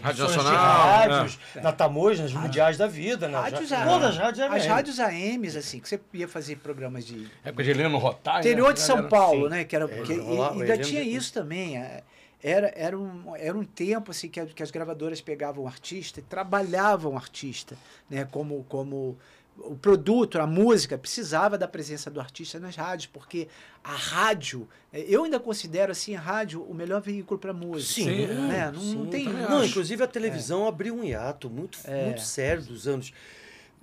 Rádio 0.02 0.24
emissoras 0.24 0.46
de 0.46 0.52
Nacional, 0.52 0.86
rádios, 1.08 1.38
na 1.62 1.72
Tamoios, 1.72 2.20
nas 2.20 2.32
mundiais 2.32 2.76
da 2.76 2.86
vida, 2.86 3.28
né? 3.28 3.38
Rádios 3.38 3.68
Já- 3.68 3.78
AM. 3.82 3.88
Todas 3.90 4.10
as 4.10 4.16
rádios 4.18 4.50
As 4.52 4.66
rádios 4.66 4.98
AMs, 5.00 5.56
assim, 5.56 5.80
que 5.80 5.88
você 5.88 6.00
ia 6.14 6.28
fazer 6.28 6.56
programas 6.56 7.04
de 7.06 7.28
Época 7.44 7.62
de 7.64 7.70
Heleno 7.70 7.98
Rotai. 7.98 8.40
interior 8.40 8.68
né? 8.68 8.74
de 8.74 8.80
São 8.80 9.08
Paulo, 9.08 9.44
sim. 9.44 9.50
né? 9.50 9.64
Que 9.64 9.76
era, 9.76 9.84
É, 9.84 10.02
que, 10.02 10.12
e- 10.12 10.18
rolava, 10.20 10.56
e 10.56 10.62
ainda 10.62 10.78
tinha 10.78 11.02
de- 11.04 11.10
isso 11.14 11.32
também. 11.32 11.76
é, 11.78 12.02
Era, 12.40 12.72
era, 12.76 12.96
um, 12.96 13.34
era 13.34 13.58
um 13.58 13.64
tempo 13.64 14.12
assim, 14.12 14.28
que, 14.28 14.38
a- 14.38 14.46
que 14.46 14.62
as 14.62 14.70
gravadoras 14.70 15.20
pegavam 15.20 15.64
o 15.64 15.66
artista 15.66 16.20
e 16.20 16.22
trabalhavam 16.22 17.14
o 17.14 17.16
artista, 17.16 17.76
né? 18.08 18.28
Como, 18.30 18.64
como 18.68 19.18
o 19.58 19.74
produto, 19.76 20.38
a 20.40 20.46
música, 20.46 20.96
precisava 20.96 21.58
da 21.58 21.66
presença 21.66 22.10
do 22.10 22.20
artista 22.20 22.58
nas 22.60 22.76
rádios, 22.76 23.06
porque 23.06 23.48
a 23.82 23.92
rádio, 23.92 24.68
é, 24.92 25.04
eu 25.08 25.24
ainda 25.24 25.40
considero 25.40 25.92
assim 25.92 26.14
a 26.14 26.20
rádio 26.20 26.62
o 26.62 26.72
melhor 26.74 27.00
veículo 27.00 27.38
para 27.38 27.52
música. 27.52 28.02
Sim, 28.08 28.26
né? 28.26 28.70
Não, 28.72 28.80
sim. 28.80 28.94
não 28.96 29.06
tem. 29.06 29.28
Não, 29.28 29.64
inclusive 29.64 30.02
a 30.02 30.06
televisão 30.06 30.66
abriu 30.66 30.94
um 30.96 31.04
hiato 31.04 31.50
muito, 31.50 31.78
É. 31.84 32.04
muito 32.06 32.20
sério 32.20 32.62
dos 32.62 32.86
anos 32.86 33.12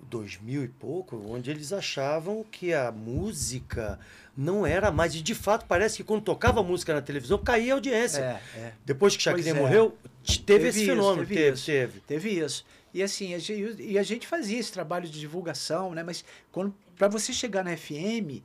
2000 0.09 0.63
e 0.63 0.67
pouco, 0.67 1.15
onde 1.27 1.49
eles 1.49 1.73
achavam 1.73 2.45
que 2.51 2.73
a 2.73 2.91
música 2.91 3.99
não 4.37 4.65
era 4.65 4.91
mais. 4.91 5.15
E 5.15 5.21
de 5.21 5.33
fato, 5.33 5.65
parece 5.67 5.97
que 5.97 6.03
quando 6.03 6.21
tocava 6.23 6.61
música 6.61 6.93
na 6.93 7.01
televisão, 7.01 7.37
caía 7.37 7.73
a 7.73 7.75
audiência. 7.75 8.21
É, 8.55 8.59
é. 8.59 8.73
Depois 8.85 9.15
que 9.15 9.23
Chacrinha 9.23 9.51
é. 9.51 9.53
morreu, 9.53 9.97
teve, 10.23 10.39
Teve 10.43 10.67
esse 10.69 10.79
isso, 10.79 10.89
fenômeno. 10.91 11.27
teve 11.27 11.35
Teve, 11.35 11.55
isso. 11.55 11.65
teve. 11.65 11.99
Teve 12.01 12.29
isso. 12.29 12.65
E 12.95 13.03
assim, 13.03 13.33
a 13.33 13.39
gente, 13.39 13.75
e 13.81 13.99
a 13.99 14.03
gente 14.03 14.25
fazia 14.25 14.57
esse 14.57 14.71
trabalho 14.71 15.05
de 15.09 15.19
divulgação, 15.19 15.93
né? 15.93 16.01
Mas 16.01 16.23
quando 16.49 16.73
para 16.95 17.09
você 17.09 17.33
chegar 17.33 17.61
na 17.61 17.75
FM, 17.75 18.41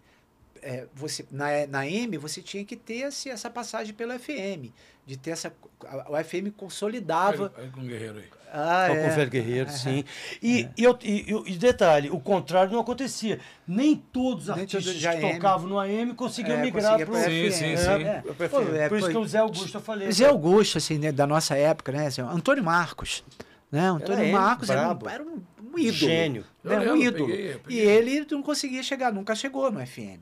é, 0.60 0.86
você, 0.92 1.24
na, 1.30 1.46
na 1.68 1.86
M, 1.86 2.18
você 2.18 2.42
tinha 2.42 2.64
que 2.64 2.74
ter 2.74 3.06
esse, 3.06 3.30
essa 3.30 3.48
passagem 3.48 3.94
pela 3.94 4.18
FM. 4.18 4.72
De 5.06 5.16
ter 5.16 5.30
essa. 5.30 5.52
A, 5.86 6.18
a 6.18 6.24
FM 6.24 6.50
consolidava. 6.56 7.52
Aí, 7.56 7.64
aí 7.64 7.70
com 7.70 7.80
o 7.80 7.84
Guerreiro 7.84 8.18
aí. 8.18 8.24
Ah, 8.52 8.86
Só 8.88 8.94
com 8.96 9.00
é. 9.00 9.12
o 9.12 9.14
Velho 9.14 9.30
Guerreiro, 9.30 9.70
sim. 9.70 10.04
E, 10.42 10.68
e, 10.76 10.82
eu- 10.82 10.98
e- 11.02 11.32
e- 11.32 11.52
e 11.52 11.56
detalhe, 11.56 12.10
o 12.10 12.18
contrário 12.18 12.72
não 12.72 12.80
acontecia. 12.80 13.38
Nem 13.68 13.94
todos 13.94 14.44
os 14.44 14.50
artistas 14.50 14.96
que 14.96 15.06
AM. 15.06 15.34
tocavam 15.34 15.68
no 15.68 15.78
AM 15.78 16.12
conseguiam 16.14 16.58
É, 16.58 16.62
migrar 16.62 16.98
para 16.98 17.10
o 17.12 17.16
Sim, 17.16 17.22
FM, 17.50 17.52
sim, 17.52 17.64
é, 17.66 17.76
sim. 17.76 18.04
é. 18.04 18.48
Pô, 18.48 18.60
é, 18.74 18.88
Por 18.88 18.98
isso 18.98 19.10
que 19.10 19.16
o 19.16 19.24
Zé 19.24 19.38
Augusto 19.38 19.76
eu 19.76 19.80
falei. 19.80 20.10
Zé 20.10 20.26
Augusto, 20.26 20.78
assim, 20.78 20.98
né, 20.98 21.12
da 21.12 21.24
nossa 21.28 21.56
época, 21.56 21.92
né? 21.92 22.08
Assim, 22.08 22.20
Antônio 22.22 22.64
Marcos. 22.64 23.22
Né? 23.70 23.88
Antônio 23.88 24.24
ele, 24.24 24.32
Marcos 24.32 24.68
era 24.68 24.80
um, 24.80 24.84
brabo. 24.86 25.08
era 25.08 25.22
um, 25.22 25.40
um 25.72 25.78
ídolo. 25.78 25.92
Gênio. 25.92 26.44
Né? 26.64 26.92
Um 26.92 26.96
ídolo. 26.96 27.26
peguei, 27.30 27.54
peguei. 27.58 27.78
E 27.78 27.88
ele 27.88 28.26
não 28.30 28.42
conseguia 28.42 28.82
chegar, 28.82 29.12
nunca 29.12 29.34
chegou 29.34 29.70
no 29.70 29.84
FM. 29.86 30.18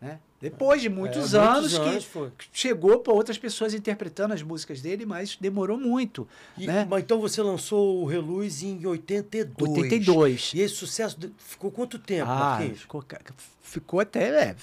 Né? 0.00 0.18
Depois 0.40 0.82
de 0.82 0.88
muitos 0.88 1.32
É, 1.32 1.38
anos 1.38 1.60
muitos 1.60 1.78
que 1.78 1.88
anos 1.88 2.04
foi. 2.04 2.32
chegou 2.52 2.98
para 2.98 3.12
outras 3.12 3.38
pessoas 3.38 3.72
interpretando 3.72 4.34
as 4.34 4.42
músicas 4.42 4.80
dele, 4.80 5.06
mas 5.06 5.36
demorou 5.40 5.78
muito. 5.78 6.26
E- 6.58 6.66
né? 6.66 6.84
Mas 6.90 7.04
então 7.04 7.20
você 7.20 7.40
lançou 7.40 8.02
o 8.02 8.04
Reluz 8.04 8.62
em 8.64 8.84
82. 8.84 9.70
82. 9.78 10.52
E 10.54 10.60
esse 10.60 10.74
sucesso 10.74 11.16
ficou 11.38 11.70
quanto 11.70 11.98
tempo, 12.00 12.28
Ah, 12.28 12.34
Marquinhos? 12.58 12.80
ficou, 12.80 13.04
ficou 13.62 14.00
até. 14.00 14.28
é, 14.48 14.56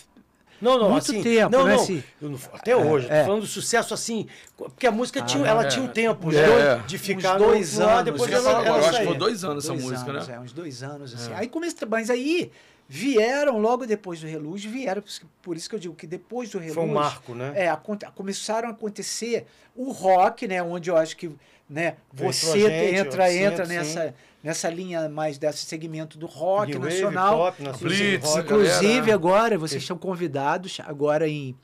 Não, 0.61 0.77
não, 0.77 0.89
muito 0.91 1.03
assim, 1.11 1.23
tempo, 1.23 1.51
não, 1.51 1.63
né, 1.65 1.73
não, 1.75 1.81
assim? 1.81 2.03
eu 2.21 2.29
não- 2.29 2.39
até 2.53 2.75
hoje, 2.75 3.07
é. 3.09 3.19
tô 3.19 3.25
falando 3.25 3.41
do 3.41 3.47
sucesso 3.47 3.93
assim, 3.93 4.27
porque 4.57 4.85
a 4.87 4.91
música 4.91 5.21
tinha, 5.21 5.43
não, 5.43 5.49
ela 5.49 5.63
é. 5.63 5.67
tinha 5.67 5.83
um 5.83 5.87
tempo, 5.87 6.27
Uns 6.27 6.35
né, 6.35 6.45
dois- 6.45 6.85
de 6.87 6.95
uns 6.95 7.01
ficar 7.01 7.37
dois 7.37 7.77
no, 7.77 7.87
anos, 7.87 8.03
depois 8.05 8.31
eu 8.31 8.37
ela, 8.37 8.61
ia 8.61 8.67
ela 8.67 8.77
acho 8.79 8.99
que 8.99 9.05
foi 9.05 9.17
dois 9.17 9.43
anos 9.43 9.63
essa 9.63 9.73
dois 9.73 9.83
música, 9.85 10.11
anos, 10.11 10.27
né? 10.27 10.35
é, 10.35 10.39
uns 10.39 10.51
dois 10.53 10.83
anos, 10.83 11.13
assim. 11.13 11.31
É. 11.31 11.35
Aí 11.35 11.47
começou, 11.47 11.87
mas 11.89 12.09
aí 12.09 12.51
vieram, 12.87 13.59
logo 13.59 13.85
depois 13.85 14.19
do 14.19 14.27
Reluz, 14.27 14.63
vieram, 14.65 15.03
por 15.41 15.55
isso 15.55 15.69
que- 15.69 15.75
eu 15.75 15.79
digo 15.79 15.93
que 15.95 16.07
depois 16.07 16.49
do 16.49 16.57
Reluz... 16.57 16.73
Foi 16.75 16.83
um 16.83 16.93
marco, 16.93 17.35
né? 17.35 17.53
É, 17.55 17.69
aconte- 17.69 18.05
começaram 18.15 18.67
a 18.67 18.71
acontecer 18.71 19.45
o 19.75 19.91
rock, 19.91 20.47
né? 20.47 20.61
Onde 20.63 20.89
eu 20.89 20.97
acho 20.97 21.15
que 21.15 21.31
né, 21.69 21.97
você 22.11 22.47
a 22.49 22.53
gente, 22.57 22.95
entra, 22.95 23.31
entra 23.31 23.65
sinto, 23.65 23.75
nessa, 23.75 24.15
nessa 24.43 24.69
linha 24.69 25.07
mais 25.09 25.37
desse 25.37 25.65
segmento 25.65 26.17
do 26.17 26.25
rock 26.25 26.71
New 26.71 26.81
Wave, 26.81 26.93
nacional. 27.01 27.37
pop, 27.37 27.63
nacional, 27.63 27.95
Blitz, 27.97 28.25
rock. 28.25 28.39
Inclusive 28.39 28.93
galera. 28.93 29.13
agora, 29.13 29.57
vocês 29.57 29.81
estão 29.81 29.97
convidados, 29.97 30.79
agora 30.85 31.27
em, 31.27 31.55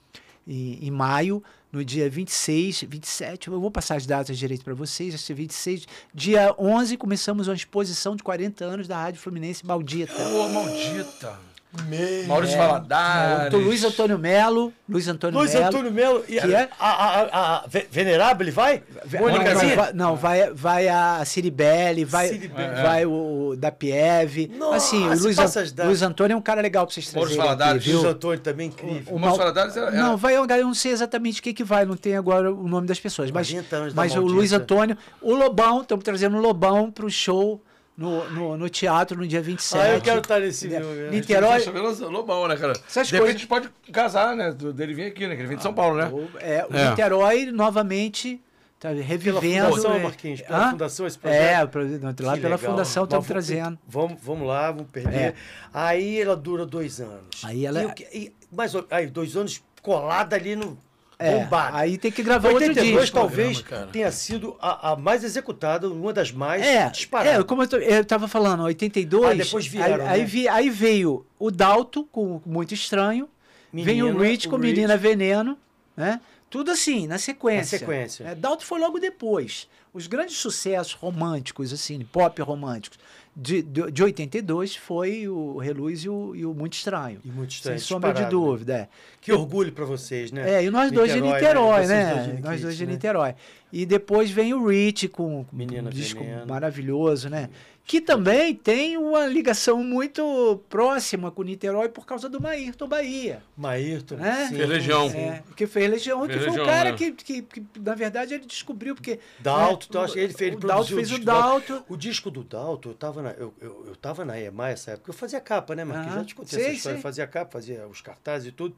em, 0.47 0.85
em 0.87 0.91
maio, 0.91 1.43
no 1.71 1.83
dia 1.83 2.09
26, 2.09 2.85
27, 2.87 3.49
eu 3.49 3.59
vou 3.59 3.69
passar 3.69 3.95
as 3.95 4.05
datas 4.05 4.37
direito 4.37 4.63
para 4.63 4.73
vocês, 4.73 5.13
esse 5.13 5.33
26, 5.33 5.85
dia 6.13 6.55
11 6.57 6.95
começamos 6.97 7.47
uma 7.47 7.55
exposição 7.55 8.15
de 8.15 8.23
40 8.23 8.63
anos 8.63 8.87
da 8.87 8.97
Rádio 8.97 9.19
Fluminense 9.19 9.65
Maldita. 9.65 10.13
Ô, 10.29 10.47
maldita. 10.49 11.37
Meio. 11.83 12.27
Maurício 12.27 12.55
É, 12.55 12.67
Valadares. 12.67 13.53
o 13.53 13.57
Luiz 13.57 13.83
Antônio 13.83 14.17
Melo. 14.17 14.73
Luiz 14.87 15.07
Antônio 15.07 15.39
Luiz 15.39 15.53
Melo. 15.53 15.65
Antônio 15.67 15.91
Melo. 15.91 16.23
E 16.27 16.39
que 16.39 16.53
é? 16.53 16.69
a, 16.79 16.89
a, 16.89 17.21
a, 17.21 17.55
a 17.57 17.67
Ve- 17.67 17.87
Venerável, 17.91 18.43
ele 18.43 18.51
vai? 18.51 18.83
Não, 19.11 19.19
Mônicazinha? 19.21 19.75
não, 19.75 19.75
vai, 19.83 19.93
não, 19.93 20.15
vai, 20.15 20.53
vai 20.53 20.87
a 20.87 21.23
Ciribelli, 21.25 22.05
vai, 22.05 22.27
Ciribelli. 22.29 22.81
vai 22.81 23.05
o, 23.05 23.49
o 23.51 23.55
da 23.57 23.71
Pieve. 23.71 24.51
Nossa, 24.57 24.75
assim, 24.77 25.05
o 25.05 25.17
Luiz, 25.17 25.35
datas. 25.35 25.73
Luiz 25.85 26.01
Antônio 26.01 26.33
é 26.33 26.37
um 26.37 26.41
cara 26.41 26.61
legal 26.61 26.85
pra 26.85 26.93
vocês 26.93 27.13
Maurício 27.13 27.37
trazerem. 27.37 27.57
Valadares, 27.57 27.81
aqui? 27.83 27.93
Luiz 27.93 28.05
Antônio 28.05 28.39
também 28.39 28.67
incrível. 28.67 29.13
O 29.15 29.19
Maurício 29.19 29.37
Valadares 29.39 29.77
era- 29.77 29.87
era- 29.87 29.95
Não, 29.97 30.17
vai 30.17 30.37
um 30.39 30.45
eu 30.45 30.65
não 30.65 30.73
sei 30.73 30.91
exatamente 30.91 31.39
o 31.39 31.43
que, 31.43 31.53
que 31.53 31.63
vai, 31.63 31.85
não 31.85 31.95
tem 31.97 32.15
agora 32.15 32.53
o 32.53 32.67
nome 32.67 32.87
das 32.87 32.99
pessoas. 32.99 33.31
Mas, 33.31 33.47
40 33.49 33.75
anos 33.75 33.93
da 33.93 34.01
mas 34.01 34.15
o. 34.15 34.21
Luiz 34.21 34.53
Antônio, 34.53 34.97
o 35.21 35.33
Lobão, 35.33 35.81
estamos 35.81 36.03
trazendo 36.03 36.37
o 36.37 36.41
Lobão 36.41 36.91
pro 36.91 37.09
show 37.09 37.61
no, 37.97 38.29
no, 38.31 38.57
no 38.57 38.69
teatro 38.69 39.17
no 39.17 39.25
dia 39.27 39.41
27. 39.41 39.81
Ah, 39.81 39.89
eu 39.95 40.01
quero 40.01 40.19
estar 40.19 40.39
nesse 40.39 40.67
Né? 40.67 40.79
filme. 40.79 41.09
Niterói- 41.11 41.57
Niterói. 41.59 41.93
Lobão, 42.11 42.47
né, 42.47 42.55
cara? 42.57 42.73
Essas 42.87 43.07
de 43.07 43.13
repente 43.13 43.19
coisas- 43.19 43.35
a 43.35 43.37
gente 43.37 43.47
pode 43.47 43.69
casar, 43.91 44.35
né? 44.35 44.51
Dele 44.51 44.93
vir 44.93 45.05
aqui, 45.07 45.27
né? 45.27 45.35
Que 45.35 45.41
ele 45.41 45.47
vem 45.47 45.57
de 45.57 45.63
São 45.63 45.73
Paulo, 45.73 45.95
né? 45.97 46.07
O, 46.11 46.29
é, 46.39 46.65
o 46.69 46.75
É. 46.75 46.89
Niterói 46.89 47.45
novamente 47.51 48.41
tá 48.79 48.89
Pela 48.89 49.01
revivendo. 49.01 49.69
fundação, 49.69 49.93
é, 49.93 49.99
Marquinhos, 49.99 50.41
pela 50.41 50.57
hã? 50.67 50.71
fundação 50.71 51.07
esse 51.07 51.17
projeto. 51.17 51.41
É, 51.41 51.65
pro- 51.65 51.81
lá 51.83 52.13
Que 52.13 52.15
pela 52.15 52.33
legal. 52.35 52.57
fundação 52.59 53.03
estamos 53.05 53.25
trazendo. 53.27 53.79
Vamos, 53.87 54.17
vamos 54.21 54.47
lá, 54.47 54.71
vamos 54.71 54.91
perder. 54.91 55.15
É. 55.15 55.33
Aí 55.73 56.21
ela 56.21 56.35
dura 56.35 56.65
dois 56.65 56.99
anos. 56.99 57.43
Aí 57.43 57.65
ela- 57.65 57.81
E 58.11 58.17
e- 58.25 58.33
mas 58.51 58.73
aí, 58.91 59.07
dois 59.07 59.35
anos 59.37 59.63
colada 59.81 60.35
ali 60.35 60.55
no. 60.55 60.77
É, 61.17 61.39
bombada. 61.39 61.77
aí 61.77 61.97
tem 61.97 62.11
que 62.11 62.21
gravar 62.21 62.49
outro 62.49 62.67
82 62.67 63.01
disco. 63.03 63.17
talvez 63.17 63.61
Programa, 63.61 63.91
tenha 63.91 64.11
sido 64.11 64.55
a, 64.59 64.91
a 64.91 64.95
mais 64.95 65.23
executada, 65.23 65.89
uma 65.89 66.11
das 66.11 66.31
mais 66.31 66.61
É, 66.65 66.89
disparadas. 66.89 67.39
é, 67.39 67.43
como 67.43 67.63
eu, 67.63 67.67
tô- 67.67 67.77
eu 67.77 68.03
tava 68.03 68.27
falando, 68.27 68.63
82. 68.63 69.31
Ah, 69.31 69.43
depois 69.43 69.65
vieram, 69.65 70.05
aí, 70.05 70.11
aí, 70.11 70.19
né? 70.21 70.25
vi- 70.25 70.47
aí 70.47 70.69
veio 70.69 71.25
o 71.39 71.49
Dalto 71.49 72.03
com 72.11 72.41
Muito 72.45 72.73
Estranho, 72.73 73.29
veio 73.73 74.05
o 74.05 74.09
Menina, 74.09 74.25
Rich 74.29 74.47
com 74.49 74.55
o 74.57 74.59
Rich. 74.59 74.73
Menina 74.75 74.97
Veneno, 74.97 75.57
né? 75.95 76.19
Tudo 76.49 76.71
assim, 76.71 77.07
na 77.07 77.17
sequência. 77.17 77.75
Na 77.75 77.79
sequência. 77.79 78.23
É, 78.25 78.35
Dalto 78.35 78.65
foi 78.65 78.79
logo 78.79 78.99
depois. 78.99 79.67
Os 79.93 80.07
grandes 80.07 80.35
sucessos 80.37 80.93
românticos, 80.93 81.71
assim, 81.71 81.99
pop 82.11 82.41
românticos, 82.41 82.99
de, 83.35 83.61
de, 83.61 83.91
de 83.91 84.03
82 84.03 84.77
foi 84.77 85.27
o 85.27 85.57
Reluz 85.57 86.05
e 86.05 86.09
o, 86.09 86.33
e 86.33 86.45
o 86.45 86.53
Muito 86.53 86.73
Estranho. 86.73 87.19
E 87.25 87.27
muito 87.29 87.51
estranho. 87.51 87.77
Sem 87.77 87.85
sombra 87.85 88.13
de 88.13 88.21
né? 88.21 88.29
dúvida, 88.29 88.73
é. 88.73 88.87
Que 89.19 89.33
orgulho 89.33 89.73
pra 89.73 89.83
vocês, 89.83 90.31
né? 90.31 90.55
É, 90.55 90.63
e 90.63 90.69
nós 90.69 90.89
dois 90.91 91.11
de 91.11 91.19
Niterói, 91.19 91.85
Vocês 91.85 91.89
né? 91.89 92.13
dois 92.13 92.37
de 92.37 92.41
Nós 92.43 92.61
dois 92.61 92.77
de 92.77 92.85
né? 92.85 92.93
Niterói. 92.93 93.35
E 93.73 93.85
depois 93.85 94.31
vem 94.31 94.53
o 94.53 94.65
Rich 94.65 95.09
com 95.09 95.43
com 95.43 95.55
Menina 95.55 95.89
um 95.89 95.91
disco 95.91 96.23
Veneno. 96.23 96.47
maravilhoso, 96.47 97.29
né? 97.29 97.49
Que 97.87 98.01
também 98.01 98.55
tem 98.55 98.97
uma 98.97 99.27
ligação 99.27 99.83
muito 99.83 100.59
próxima 100.67 101.29
com 101.29 101.43
Niterói 101.43 101.87
por 101.87 102.03
causa 102.03 102.27
do 102.27 102.41
Maírton 102.41 102.87
Bahia. 102.87 103.43
Maírton, 103.55 104.15
É? 104.25 104.47
sim. 104.47 104.55
Fez 104.55 104.67
Legião. 104.69 105.05
É, 105.09 105.43
que 105.55 105.67
fez 105.67 105.89
Legião, 105.91 106.21
que 106.21 106.33
Fez 106.33 106.39
foi 106.39 106.47
Legião, 106.47 106.63
um 106.63 106.67
cara 106.67 106.91
né? 106.91 106.97
que, 106.97 107.11
que, 107.11 107.41
que, 107.43 107.63
na 107.79 107.93
verdade, 107.93 108.33
ele 108.33 108.45
descobriu, 108.47 108.95
porque... 108.95 109.19
Dalto, 109.39 109.83
né, 109.83 109.87
então, 109.89 110.01
acho 110.01 110.13
que 110.13 110.19
ele 110.19 110.33
fez, 110.33 110.47
ele 110.53 110.55
o 110.55 110.67
Dalto 110.67 110.95
fez 110.95 110.99
o 110.99 111.01
disco 111.11 111.19
do 111.19 111.25
Dalto. 111.25 111.85
O 111.87 111.95
disco 111.95 112.31
do 112.31 112.43
Dalto, 112.43 112.89
eu 112.89 112.93
tava 112.95 113.21
na, 113.21 113.29
eu, 113.33 113.53
eu, 113.61 113.85
eu 113.89 113.95
tava 113.95 114.25
na 114.25 114.39
EMA 114.39 114.69
essa 114.69 114.91
época, 114.91 115.11
eu 115.11 115.13
fazia 115.13 115.39
capa, 115.39 115.75
né, 115.75 115.83
Marquinhos? 115.85 116.15
Já 116.15 116.25
te 116.25 116.33
contei 116.33 116.57
Sei, 116.57 116.61
essa 116.65 116.73
história, 116.75 116.95
sei. 116.95 116.99
eu 116.99 117.03
fazia 117.03 117.27
capa, 117.27 117.51
fazia 117.51 117.87
os 117.87 118.01
cartazes 118.01 118.47
e 118.47 118.51
tudo. 118.51 118.75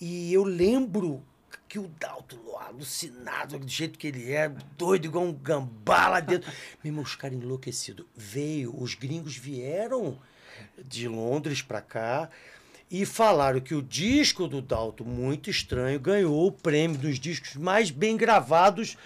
E 0.00 0.34
eu 0.34 0.42
lembro 0.42 1.22
que 1.74 1.78
o 1.80 1.90
Dalto, 1.98 2.38
alucinado, 2.56 3.58
do 3.58 3.66
jeito 3.66 3.98
que 3.98 4.06
ele 4.06 4.30
é, 4.30 4.48
doido, 4.78 5.06
igual 5.06 5.24
um 5.24 5.32
gambá 5.32 6.06
lá 6.06 6.20
dentro. 6.20 6.48
Meu 6.84 7.02
os 7.02 7.16
caras 7.16 7.36
enlouquecidos. 7.36 8.06
Veio, 8.14 8.72
os 8.80 8.94
gringos 8.94 9.36
vieram 9.36 10.16
de 10.84 11.08
Londres 11.08 11.62
pra 11.62 11.80
cá 11.80 12.30
e 12.88 13.04
falaram 13.04 13.58
que 13.58 13.74
o 13.74 13.82
disco 13.82 14.46
do 14.46 14.62
Dalto, 14.62 15.04
muito 15.04 15.50
estranho, 15.50 15.98
ganhou 15.98 16.46
o 16.46 16.52
prêmio 16.52 16.96
dos 16.96 17.18
discos 17.18 17.56
mais 17.56 17.90
bem 17.90 18.16
gravados 18.16 18.96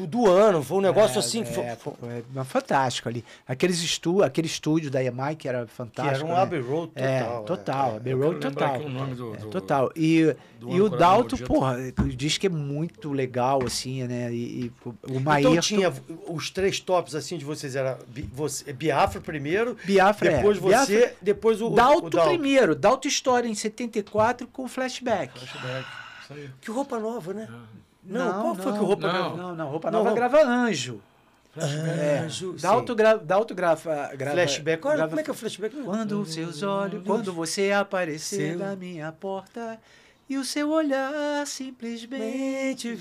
do, 0.00 0.06
do 0.06 0.30
ano. 0.30 0.62
Foi 0.62 0.78
um 0.78 0.80
negócio 0.80 1.18
assim. 1.18 1.42
que 1.42 1.52
foi- 1.52 1.64
É, 1.64 1.76
foi- 1.76 1.92
é, 2.36 2.44
fantástico 2.44 3.08
ali. 3.08 3.24
Aqueles 3.46 3.82
estu, 3.82 4.22
aquele 4.22 4.46
estúdio 4.46 4.90
da 4.90 5.02
EMI 5.02 5.36
que 5.36 5.48
era 5.48 5.64
que 5.66 5.72
fantástico. 5.72 6.16
era 6.16 6.24
um 6.24 6.28
né? 6.36 6.42
Abbey 6.42 6.60
Road 6.60 6.92
total. 6.92 7.42
É, 7.42 7.46
total. 7.46 7.92
é. 7.92 7.96
Abbey 7.96 8.12
Road 8.14 8.40
total. 8.40 8.74
aqui 8.74 8.84
o 8.84 8.88
nome 8.88 9.14
do- 9.14 9.36
do- 9.36 9.46
Total. 9.48 9.92
E, 9.96 10.36
do 10.60 10.74
e 10.74 10.80
o 10.80 10.88
Dalto, 10.88 11.36
porra, 11.44 11.76
o 11.98 12.08
disco 12.08 12.46
é 12.46 12.48
muito 12.48 13.12
legal, 13.12 13.60
assim, 13.64 14.04
né? 14.04 14.32
E, 14.32 14.64
e 14.66 14.72
o 14.86 14.94
Então 15.08 15.20
Maírton... 15.20 15.60
tinha 15.60 15.92
os 16.28 16.50
três 16.50 16.80
tops 16.80 17.14
assim 17.14 17.38
de 17.38 17.44
vocês 17.44 17.76
era 17.76 17.98
você, 18.32 18.72
Biafra 18.72 19.20
primeiro, 19.20 19.76
Biafra, 19.84 20.30
é. 20.30 20.36
depois 20.36 20.58
você, 20.58 20.96
Biafra- 20.98 21.14
depois 21.22 21.60
o, 21.62 21.70
Dalto, 21.70 22.06
o 22.06 22.10
Dalto. 22.10 22.28
primeiro. 22.30 22.74
Dalto 22.74 23.08
História 23.08 23.48
em 23.48 23.54
74 23.54 24.46
com 24.48 24.66
flashback. 24.68 25.38
Flashback. 25.38 25.86
Isso 26.24 26.32
aí. 26.34 26.50
Que 26.60 26.70
roupa 26.70 26.98
nova, 26.98 27.32
né? 27.32 27.48
Não, 28.08 28.24
Não, 28.32 28.42
qual 28.42 28.54
foi 28.54 28.72
que 28.72 28.78
o 28.78 28.84
roupa 28.84 29.12
não. 29.12 29.36
Não, 29.36 29.54
não. 29.54 29.68
Roupa 29.68 29.90
Não, 29.90 29.98
Nova 29.98 30.10
não. 30.10 30.16
grava 30.16 30.42
Anjo. 30.42 31.00
É. 31.56 32.20
Anjo, 32.24 32.52
sim. 32.56 32.62
Dalto, 32.62 32.94
gra, 32.94 33.16
Dalto 33.16 33.54
grava, 33.54 34.10
grava... 34.16 34.34
Flashback. 34.36 34.86
Olha, 34.86 34.96
grava- 34.96 35.08
como 35.10 35.20
é 35.20 35.24
que 35.24 35.30
é 35.30 35.32
o 35.32 35.36
flashback? 35.36 35.76
Quando 35.82 36.20
os 36.20 36.32
seus 36.32 36.62
olhos, 36.62 37.02
quando 37.04 37.32
você 37.32 37.72
aparecer 37.72 38.56
na 38.56 38.76
minha 38.76 39.10
porta 39.12 39.78
e 40.28 40.36
o 40.36 40.44
seu 40.44 40.68
olhar 40.70 41.46
simplesmente 41.46 42.98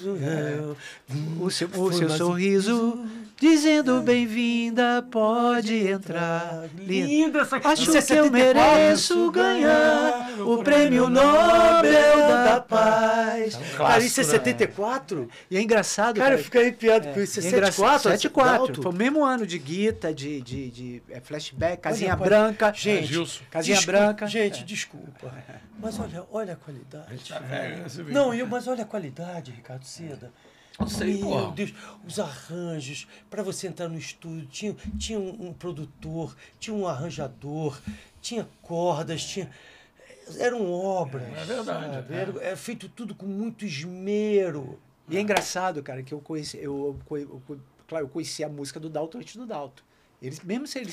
o 1.39 1.49
seu, 1.49 1.67
o 1.67 1.91
seu 1.93 2.09
sorriso 2.09 3.05
dizendo 3.39 4.01
bem-vinda, 4.01 5.05
pode 5.11 5.75
entrar. 5.87 6.65
Lindo. 6.75 7.07
Linda 7.07 7.41
essa 7.41 7.57
Acho 7.57 7.69
é 7.69 7.75
que 7.75 7.81
eu 7.81 8.01
74. 8.01 8.31
mereço 8.31 9.31
ganhar 9.31 10.31
o 10.41 10.63
prêmio 10.63 11.07
Nobel 11.09 12.17
da 12.45 12.61
Paz. 12.61 13.55
Cara, 13.77 14.03
isso 14.03 14.19
é 14.21 14.23
né? 14.23 14.29
74? 14.29 15.29
E 15.51 15.57
é 15.57 15.61
engraçado, 15.61 16.17
Cara, 16.17 16.29
eu 16.29 16.37
cara. 16.37 16.43
fico 16.43 16.57
arrepiado 16.57 17.09
com 17.09 17.21
isso. 17.21 17.39
É 17.39 17.43
É 17.43 17.47
engraçado. 17.47 18.01
74? 18.01 18.09
74. 18.09 18.81
Foi 18.81 18.91
o 18.91 18.95
mesmo 18.95 19.23
ano 19.23 19.45
de 19.45 19.59
Guita, 19.59 20.13
de, 20.13 20.41
de, 20.41 20.71
de 20.71 21.01
é, 21.09 21.19
flashback, 21.19 21.81
casinha 21.81 22.13
Olha, 22.13 22.23
branca. 22.25 22.73
Gente, 22.73 23.05
Gilson. 23.05 23.43
casinha 23.51 23.77
desculpa, 23.77 23.99
branca. 23.99 24.27
Gente, 24.27 24.63
desculpa. 24.63 25.33
Mas 25.79 25.99
olha, 25.99 26.23
olha 26.31 26.53
a 26.53 26.55
qualidade. 26.55 27.16
Tá 27.27 27.39
velho, 27.39 27.88
vê. 27.89 28.11
Não, 28.11 28.34
eu, 28.34 28.48
mas 28.48 28.68
olha 28.68 28.84
a 28.84 28.88
qualidade, 28.88 29.52
Ricardo 29.52 29.84
Seda. 29.84 30.31
Eu 30.80 30.88
sei, 30.88 31.18
Meu 31.18 31.27
porra. 31.27 31.52
Deus, 31.53 31.73
os 32.07 32.19
arranjos, 32.19 33.07
para 33.30 33.41
você 33.41 33.68
entrar 33.68 33.88
no 33.89 33.98
estúdio, 33.98 34.45
tinha, 34.48 34.73
tinha 34.98 35.19
um, 35.19 35.48
um 35.48 35.53
produtor, 35.53 36.35
tinha 36.60 36.76
um 36.76 36.85
arranjador, 36.88 37.80
tinha 38.22 38.48
cordas, 38.61 39.23
tinha. 39.23 39.49
Eram 40.38 40.69
obras. 40.72 41.23
É 41.23 41.45
verdade, 41.45 41.95
sabe? 41.95 42.14
é. 42.14 42.18
Era, 42.18 42.44
era 42.44 42.57
feito 42.57 42.89
tudo 42.89 43.15
com 43.15 43.26
muito 43.26 43.65
esmero. 43.65 44.80
E 45.10 45.18
é 45.18 45.22
engraçado, 45.22 45.81
cara, 45.81 46.03
que 46.03 46.14
eu 46.14 46.19
conheci, 46.19 46.57
eu, 46.57 46.99
eu, 47.10 47.41
eu- 47.49 47.60
claro, 47.88 48.06
eu 48.06 48.10
conheci 48.10 48.44
a 48.44 48.49
música 48.49 48.80
do 48.80 48.89
Dalton 48.89 49.19
antes 49.19 49.35
do 49.38 49.45
Dalton. 49.45 49.81
Ele, 50.19 50.35
mesmo 50.44 50.65
se 50.65 50.80
ele 50.80 50.91